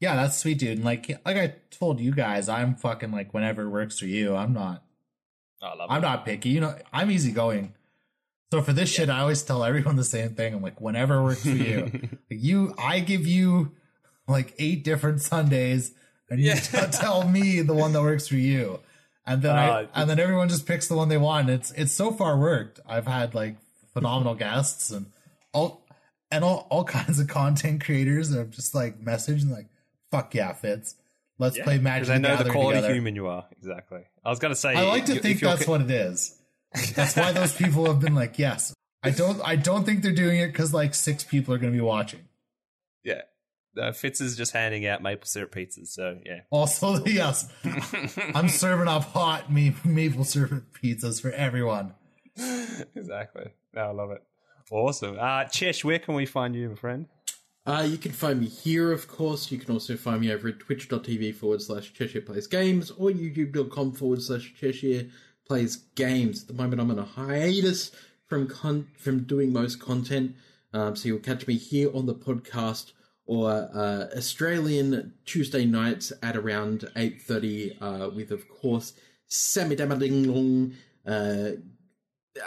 Yeah, 0.00 0.16
that's 0.16 0.36
sweet, 0.38 0.58
dude. 0.58 0.78
And 0.78 0.84
like 0.84 1.08
like 1.24 1.36
I 1.36 1.54
told 1.70 2.00
you 2.00 2.12
guys, 2.12 2.48
I'm 2.48 2.74
fucking 2.74 3.12
like 3.12 3.32
whenever 3.32 3.62
it 3.62 3.68
works 3.70 3.98
for 3.98 4.06
you. 4.06 4.34
I'm 4.34 4.52
not 4.52 4.82
I 5.62 5.74
love 5.74 5.90
I'm 5.90 5.98
it. 5.98 6.06
not 6.06 6.24
picky. 6.24 6.48
You 6.48 6.60
know, 6.60 6.74
I'm 6.92 7.10
easygoing. 7.10 7.74
So 8.52 8.62
for 8.62 8.72
this 8.72 8.88
shit, 8.88 9.10
I 9.10 9.20
always 9.20 9.42
tell 9.42 9.64
everyone 9.64 9.96
the 9.96 10.04
same 10.04 10.34
thing. 10.34 10.54
I'm 10.54 10.62
like, 10.62 10.80
whenever 10.80 11.16
it 11.18 11.22
works 11.22 11.42
for 11.42 11.48
you. 11.50 11.90
Like, 12.30 12.42
you, 12.42 12.74
I 12.78 13.00
give 13.00 13.26
you 13.26 13.72
like 14.28 14.54
eight 14.58 14.84
different 14.84 15.22
Sundays, 15.22 15.92
and 16.30 16.40
you 16.40 16.48
Yeah. 16.48 16.54
tell 16.92 17.28
me 17.28 17.60
the 17.62 17.74
one 17.74 17.92
that 17.92 18.02
works 18.02 18.28
for 18.28 18.36
you. 18.36 18.80
And 19.26 19.42
then 19.42 19.56
I, 19.56 19.68
Uh, 19.84 19.86
and 19.94 20.08
then 20.10 20.18
everyone 20.20 20.48
just 20.48 20.66
picks 20.66 20.86
the 20.88 20.96
one 20.96 21.08
they 21.08 21.18
want. 21.18 21.50
It's 21.50 21.70
it's 21.72 21.92
so 21.92 22.12
far 22.12 22.38
worked. 22.38 22.80
I've 22.86 23.06
had 23.06 23.34
like 23.34 23.56
phenomenal 23.92 24.34
guests 24.34 24.90
and 24.90 25.06
all. 25.52 25.82
and 26.30 26.44
all, 26.44 26.66
all 26.70 26.84
kinds 26.98 27.18
of 27.20 27.28
content 27.28 27.84
creators 27.84 28.30
that 28.30 28.38
have 28.38 28.50
just 28.50 28.74
like 28.74 29.00
messaged 29.00 29.42
and 29.42 29.50
like, 29.52 29.66
"Fuck 30.10 30.34
yeah, 30.34 30.52
Fitz, 30.52 30.94
let's 31.38 31.58
play 31.58 31.78
Magic." 31.78 32.04
Because 32.08 32.10
I 32.10 32.18
know 32.18 32.36
the 32.42 32.50
quality 32.50 32.78
together." 32.78 32.94
human 32.94 33.14
you 33.16 33.26
are. 33.28 33.46
Exactly. 33.52 34.02
I 34.24 34.30
was 34.30 34.38
going 34.38 34.52
to 34.54 34.58
say. 34.60 34.74
I 34.74 34.82
like 34.88 35.06
to 35.06 35.14
you- 35.14 35.20
think 35.20 35.40
that's 35.40 35.66
what 35.66 35.80
it 35.80 35.90
is. 35.90 36.36
That's 36.94 37.16
why 37.16 37.32
those 37.32 37.52
people 37.54 37.86
have 37.86 38.00
been 38.00 38.14
like, 38.14 38.38
"Yes." 38.38 38.74
I 39.02 39.10
don't. 39.10 39.40
I 39.44 39.54
don't 39.56 39.84
think 39.84 40.02
they're 40.02 40.12
doing 40.12 40.38
it 40.40 40.48
because 40.48 40.72
like 40.74 40.94
six 40.94 41.22
people 41.24 41.54
are 41.54 41.58
going 41.58 41.72
to 41.72 41.76
be 41.76 41.82
watching. 41.84 42.20
Yeah. 43.04 43.22
Uh, 43.80 43.92
Fitz 43.92 44.20
is 44.20 44.36
just 44.36 44.52
handing 44.52 44.86
out 44.86 45.02
maple 45.02 45.26
syrup 45.26 45.54
pizzas. 45.54 45.88
So 45.88 46.18
yeah. 46.24 46.40
Also, 46.50 47.04
yes, 47.04 47.48
I'm 48.34 48.48
serving 48.48 48.88
up 48.88 49.04
hot 49.04 49.50
ma- 49.50 49.70
maple 49.84 50.24
syrup 50.24 50.64
pizzas 50.82 51.20
for 51.20 51.30
everyone. 51.32 51.94
exactly. 52.94 53.52
No, 53.74 53.82
I 53.82 53.90
love 53.92 54.10
it. 54.10 54.22
Awesome. 54.70 55.16
Uh, 55.18 55.44
Chesh, 55.44 55.84
where 55.84 55.98
can 55.98 56.14
we 56.14 56.26
find 56.26 56.54
you, 56.54 56.70
my 56.70 56.74
friend? 56.74 57.06
Uh, 57.66 57.86
you 57.88 57.98
can 57.98 58.12
find 58.12 58.40
me 58.40 58.46
here, 58.46 58.92
of 58.92 59.08
course. 59.08 59.50
You 59.50 59.58
can 59.58 59.72
also 59.72 59.96
find 59.96 60.20
me 60.20 60.32
over 60.32 60.48
at 60.48 60.60
twitch.tv 60.60 61.34
forward 61.34 61.62
slash 61.62 61.92
Cheshire 61.92 62.20
Plays 62.20 62.46
Games 62.46 62.90
or 62.92 63.10
youtube.com 63.10 63.92
forward 63.92 64.22
slash 64.22 64.54
Cheshire 64.58 65.06
Plays 65.46 65.76
Games. 65.96 66.42
At 66.42 66.48
the 66.48 66.54
moment, 66.54 66.80
I'm 66.80 66.90
on 66.92 66.98
a 66.98 67.04
hiatus 67.04 67.90
from 68.26 68.46
con- 68.48 68.88
from 68.98 69.24
doing 69.24 69.52
most 69.52 69.80
content, 69.80 70.36
um, 70.72 70.94
so 70.96 71.08
you'll 71.08 71.18
catch 71.18 71.46
me 71.46 71.56
here 71.56 71.90
on 71.94 72.06
the 72.06 72.14
podcast 72.14 72.92
or 73.26 73.50
uh, 73.74 74.06
Australian 74.16 75.14
Tuesday 75.24 75.64
nights 75.64 76.12
at 76.22 76.36
around 76.36 76.88
8.30 76.94 77.76
uh, 77.80 78.10
with, 78.10 78.30
of 78.30 78.48
course, 78.48 78.92
Sammy 79.26 79.74
Damading 79.76 80.74
uh, 81.06 81.50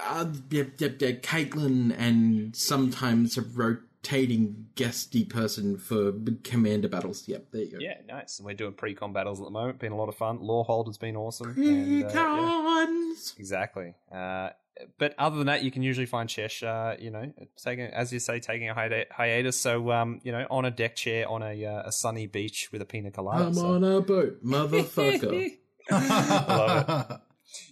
uh, 0.06 0.26
Caitlin 0.26 1.96
and 1.98 2.56
sometimes 2.56 3.38
a 3.38 3.42
rotating 3.42 4.68
guesty 4.76 5.26
person 5.26 5.78
for 5.78 6.14
commander 6.44 6.88
battles. 6.88 7.28
Yep, 7.28 7.48
there 7.52 7.62
you 7.62 7.72
go. 7.72 7.78
Yeah, 7.80 7.98
nice. 8.08 8.40
We're 8.42 8.54
doing 8.54 8.74
pre-con 8.74 9.12
battles 9.12 9.40
at 9.40 9.46
the 9.46 9.52
moment. 9.52 9.80
Been 9.80 9.92
a 9.92 9.98
lot 9.98 10.10
of 10.10 10.16
fun. 10.16 10.40
Lorehold 10.40 10.88
has 10.88 10.98
been 10.98 11.18
awesome. 11.18 11.56
and, 11.58 12.06
uh, 12.06 12.08
yeah. 12.08 12.12
Exactly. 13.38 13.94
Uh, 14.12 14.52
but 14.98 15.14
other 15.18 15.38
than 15.38 15.48
that, 15.48 15.64
you 15.64 15.72
can 15.72 15.84
usually 15.84 16.06
find 16.06 16.30
Chesh, 16.30 16.64
uh, 16.64 16.96
you 17.00 17.12
know, 17.12 17.32
taking, 17.64 17.86
as 17.86 18.12
you 18.14 18.20
say, 18.20 18.40
taking 18.40 18.70
a 18.70 18.74
hi- 18.74 19.06
hiatus. 19.12 19.60
So, 19.60 19.92
um, 19.92 20.20
you 20.24 20.32
know, 20.32 20.46
on 20.50 20.66
a 20.66 20.72
deck 20.72 20.96
chair 20.96 21.28
on 21.28 21.42
a, 21.44 21.66
uh, 21.66 21.84
a 21.86 21.92
sunny 21.92 22.28
beach 22.28 22.70
with 22.72 22.82
a 22.82 22.86
pina 22.86 23.12
colada. 23.12 23.46
I'm 23.46 23.54
So- 23.54 23.74
on 23.76 23.84
a 23.84 24.02
boat, 24.02 24.44
motherfucker. 24.44 25.52
love 25.92 27.06
it. 27.12 27.18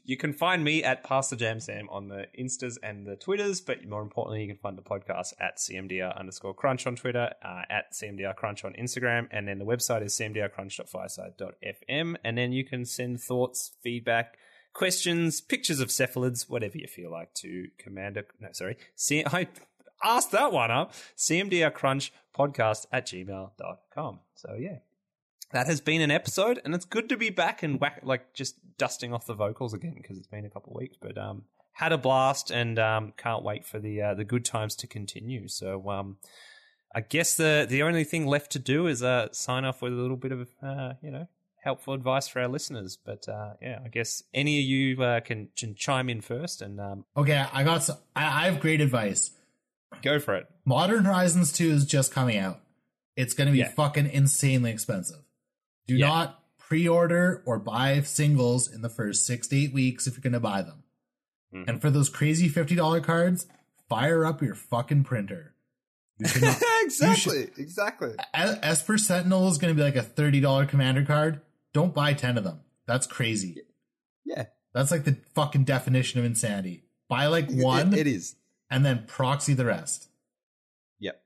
You 0.06 0.18
can 0.18 0.34
find 0.34 0.64
me 0.64 0.84
at 0.84 1.04
Pastor 1.04 1.36
Jam 1.36 1.60
Sam 1.60 1.88
on 1.92 2.08
the 2.08 2.26
Instas 2.40 2.78
and 2.82 3.06
the 3.06 3.16
Twitters, 3.16 3.62
but 3.62 3.86
more 3.88 4.02
importantly, 4.02 4.42
you 4.42 4.48
can 4.48 4.58
find 4.58 4.76
the 4.76 4.82
podcast 4.82 5.34
at 5.40 5.58
CMDR 5.60 6.18
underscore 6.18 6.56
crunch 6.56 6.88
on 6.88 6.96
Twitter, 6.96 7.30
uh, 7.44 7.62
at 7.70 7.94
CMDR 7.94 8.36
crunch 8.36 8.66
on 8.66 8.74
Instagram, 8.74 9.28
and 9.30 9.48
then 9.48 9.60
the 9.60 9.66
website 9.66 10.02
is 10.04 10.14
cmdrcrunch.fireside.fm. 10.18 12.16
And 12.24 12.38
then 12.38 12.52
you 12.52 12.64
can 12.64 12.86
send 12.86 13.20
thoughts, 13.22 13.74
feedback, 13.84 14.38
questions, 14.78 15.42
pictures 15.42 15.80
of 15.80 15.90
cephalids, 15.90 16.50
whatever 16.50 16.78
you 16.78 16.88
feel 16.88 17.12
like 17.12 17.34
to 17.34 17.68
Commander. 17.78 18.26
No, 18.40 18.50
sorry. 18.52 18.78
I 19.12 19.48
asked 20.04 20.32
that 20.32 20.52
one 20.52 20.72
up. 20.72 20.94
CMDR 21.18 21.74
crunch 21.74 22.14
podcast 22.38 22.86
at 22.92 23.08
gmail.com. 23.08 24.20
So, 24.36 24.56
yeah 24.58 24.78
that 25.52 25.68
has 25.68 25.82
been 25.82 26.02
an 26.02 26.12
episode, 26.12 26.60
and 26.66 26.76
it's 26.76 26.86
good 26.86 27.10
to 27.10 27.18
be 27.18 27.30
back 27.30 27.64
and 27.64 27.80
whack, 27.80 28.02
like 28.04 28.34
just 28.34 28.56
dusting 28.78 29.14
off 29.14 29.26
the 29.26 29.34
vocals 29.34 29.74
again 29.74 29.96
because 29.96 30.18
it's 30.18 30.28
been 30.28 30.46
a 30.46 30.50
couple 30.50 30.74
weeks. 30.74 30.98
But 31.00 31.18
um, 31.18 31.44
had 31.74 31.94
a 31.94 31.98
blast, 31.98 32.52
and 32.52 32.78
um, 32.78 33.14
can't 33.18 33.44
wait 33.44 33.66
for 33.66 33.80
the 33.80 34.02
uh, 34.02 34.14
the 34.14 34.26
good 34.26 34.44
times 34.44 34.76
to 34.78 34.88
continue. 34.88 35.48
So 35.48 35.90
um, 35.90 36.18
I 36.94 37.02
guess 37.02 37.36
the 37.36 37.66
the 37.68 37.84
only 37.84 38.04
thing 38.04 38.28
left 38.28 38.52
to 38.52 38.60
do 38.60 38.88
is 38.88 39.02
uh, 39.02 39.30
sign 39.32 39.64
off 39.64 39.82
with 39.82 39.94
a 39.94 39.96
little 39.96 40.18
bit 40.18 40.32
of 40.32 40.50
uh, 40.62 40.94
you 41.02 41.12
know 41.12 41.28
helpful 41.68 41.94
advice 41.94 42.28
for 42.28 42.40
our 42.42 42.48
listeners. 42.48 42.98
But 43.04 43.28
uh, 43.30 43.54
yeah, 43.62 43.80
I 43.86 43.90
guess 43.90 44.24
any 44.34 44.60
of 44.60 44.66
you 44.66 45.04
uh, 45.04 45.20
can, 45.20 45.50
can 45.58 45.76
chime 45.76 46.10
in 46.10 46.22
first 46.22 46.62
and 46.62 46.80
um, 46.80 47.06
okay, 47.16 47.46
I 47.52 47.64
got. 47.64 47.84
Some, 47.84 47.98
I, 48.16 48.24
I 48.44 48.46
have 48.50 48.60
great 48.60 48.82
advice. 48.82 49.32
go 50.02 50.20
for 50.20 50.36
it. 50.36 50.48
Modern 50.66 51.06
Horizons 51.06 51.52
2 51.54 51.70
is 51.70 51.86
just 51.86 52.12
coming 52.14 52.38
out. 52.38 52.60
It's 53.16 53.34
going 53.34 53.48
to 53.48 53.52
be 53.54 53.60
Yeah. 53.60 53.70
fucking 53.72 54.10
insanely 54.10 54.72
expensive. 54.72 55.24
Do 55.88 55.96
Yeah. 55.96 56.08
not 56.08 56.44
pre-order 56.58 57.42
or 57.46 57.60
buy 57.60 58.00
singles 58.02 58.72
in 58.72 58.82
the 58.82 58.90
first 58.90 59.26
six 59.26 59.48
to 59.48 59.58
eight 59.58 59.74
weeks 59.74 60.06
if 60.08 60.14
you're 60.16 60.22
going 60.22 60.34
to 60.34 60.40
buy 60.40 60.62
them. 60.62 60.84
Mhm. 61.54 61.68
And 61.68 61.82
for 61.82 61.90
those 61.90 62.10
crazy 62.10 62.48
fifty 62.50 62.76
dollar 62.76 63.00
cards, 63.02 63.46
fire 63.90 64.26
up 64.26 64.42
your 64.42 64.56
fucking 64.56 65.04
printer. 65.06 65.54
Should 66.26 66.42
not- 66.42 66.62
exactly, 66.82 67.48
exactly. 67.58 68.14
Es- 68.34 68.60
Esper 68.62 68.98
Sentinel 68.98 69.48
is 69.50 69.58
going 69.58 69.74
to 69.74 69.78
be 69.78 69.84
like 69.84 69.96
a 69.96 70.04
thirty 70.04 70.40
dollar 70.42 70.66
commander 70.66 71.06
card. 71.06 71.40
Don't 71.78 71.94
buy 71.94 72.14
ten 72.14 72.40
of 72.40 72.44
them. 72.44 72.62
That's 72.88 73.06
crazy. 73.06 73.62
Yeah, 74.26 74.46
That's 74.74 74.90
like 74.90 75.04
the 75.04 75.16
fucking 75.36 75.66
definition 75.66 76.20
of 76.20 76.26
insanity. 76.26 76.86
Buy 77.08 77.28
like 77.28 77.52
one 77.52 77.94
it 77.94 78.08
is. 78.08 78.36
and 78.72 78.84
then 78.84 79.04
proxy 79.06 79.54
the 79.54 79.66
rest. 79.66 80.10
Yep, 81.00 81.22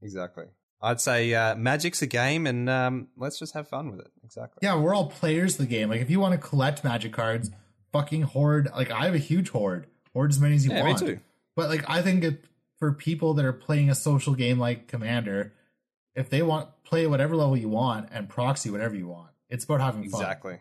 exactly. 0.00 0.44
I'd 0.80 1.02
say 1.02 1.34
uh, 1.34 1.54
Magic's 1.54 2.00
a 2.00 2.06
game, 2.06 2.46
and 2.46 2.70
um, 2.70 3.08
let's 3.18 3.38
just 3.38 3.52
have 3.52 3.68
fun 3.68 3.90
with 3.90 4.00
it. 4.00 4.10
Exactly. 4.24 4.60
Yeah, 4.62 4.76
we're 4.76 4.94
all 4.94 5.10
players 5.10 5.52
of 5.54 5.58
the 5.58 5.66
game. 5.66 5.90
Like 5.90 6.00
if 6.00 6.08
you 6.08 6.18
want 6.18 6.32
to 6.32 6.38
collect 6.48 6.82
magic 6.82 7.12
cards, 7.12 7.50
fucking 7.92 8.22
hoard. 8.22 8.70
Like 8.74 8.90
I 8.90 9.04
have 9.04 9.14
a 9.14 9.18
huge 9.18 9.50
hoard. 9.50 9.86
Hoard 10.14 10.30
as 10.30 10.40
many 10.40 10.54
as 10.54 10.64
you 10.64 10.72
Yeah, 10.72 10.82
me 10.84 10.88
want. 10.92 10.98
too. 11.00 11.20
But 11.54 11.68
like 11.68 11.84
I 11.90 12.00
think 12.00 12.24
it, 12.24 12.44
for 12.78 12.92
people 12.92 13.34
that 13.34 13.44
are 13.44 13.52
playing 13.52 13.90
a 13.90 13.94
social 13.94 14.34
game 14.34 14.58
like 14.58 14.88
Commander, 14.88 15.52
if 16.14 16.30
they 16.30 16.40
want 16.40 16.70
play 16.84 17.06
whatever 17.06 17.36
level 17.36 17.56
you 17.56 17.68
want 17.68 18.08
and 18.10 18.28
proxy 18.30 18.70
whatever 18.70 18.94
you 18.96 19.06
want, 19.08 19.28
it's 19.50 19.64
about 19.64 19.80
having 19.80 20.08
fun. 20.08 20.20
Exactly. 20.20 20.58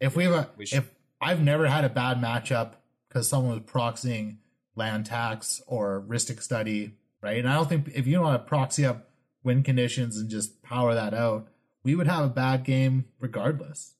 If 0.00 0.16
we 0.16 0.24
have 0.24 0.32
a, 0.32 0.50
We 0.56 0.64
if 0.64 0.90
I've 1.20 1.42
never 1.42 1.66
had 1.66 1.84
a 1.84 1.90
bad 1.90 2.18
matchup 2.18 2.72
because 3.08 3.28
someone 3.28 3.52
was 3.52 3.62
proxying 3.62 4.38
land 4.74 5.06
tax 5.06 5.60
or 5.66 6.02
Rhystic 6.08 6.40
Study, 6.40 6.96
right? 7.20 7.38
And 7.38 7.48
I 7.48 7.54
don't 7.54 7.68
think 7.68 7.90
if 7.94 8.06
you 8.06 8.14
don't 8.14 8.24
want 8.24 8.42
to 8.42 8.48
proxy 8.48 8.86
up 8.86 9.10
win 9.42 9.62
conditions 9.62 10.16
and 10.16 10.30
just 10.30 10.62
power 10.62 10.94
that 10.94 11.12
out, 11.12 11.48
we 11.82 11.94
would 11.94 12.06
have 12.06 12.24
a 12.24 12.28
bad 12.28 12.64
game 12.64 13.06
regardless. 13.18 13.94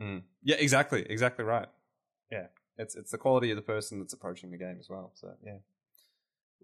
Mm. 0.00 0.22
Yeah, 0.42 0.56
exactly. 0.58 1.04
Exactly 1.08 1.44
right. 1.44 1.68
Yeah, 2.30 2.46
it's 2.76 2.94
it's 2.94 3.10
the 3.10 3.18
quality 3.18 3.50
of 3.50 3.56
the 3.56 3.62
person 3.62 3.98
that's 3.98 4.12
approaching 4.12 4.50
the 4.50 4.56
game 4.56 4.76
as 4.78 4.88
well. 4.88 5.12
So 5.14 5.32
yeah, 5.44 5.58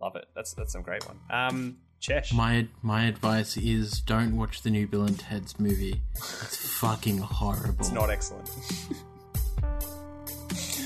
love 0.00 0.16
it. 0.16 0.26
That's 0.34 0.52
that's 0.54 0.72
some 0.72 0.82
great 0.82 1.06
one. 1.06 1.18
Um, 1.30 1.78
Chesh. 2.00 2.32
My 2.32 2.66
my 2.82 3.04
advice 3.06 3.56
is 3.56 4.00
don't 4.00 4.36
watch 4.36 4.62
the 4.62 4.70
new 4.70 4.86
Bill 4.86 5.02
and 5.04 5.18
Ted's 5.18 5.58
movie. 5.58 6.00
It's 6.14 6.56
fucking 6.78 7.18
horrible. 7.18 7.74
It's 7.80 7.90
not 7.90 8.10
excellent. 8.10 8.48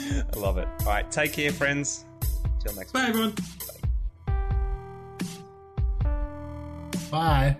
I 0.04 0.38
love 0.38 0.58
it. 0.58 0.68
All 0.80 0.86
right, 0.86 1.10
take 1.10 1.32
care, 1.32 1.52
friends. 1.52 2.04
Till 2.60 2.74
next. 2.74 2.92
Time. 2.92 3.02
Bye, 3.02 3.08
everyone. 3.08 3.34
Bye. 7.10 7.56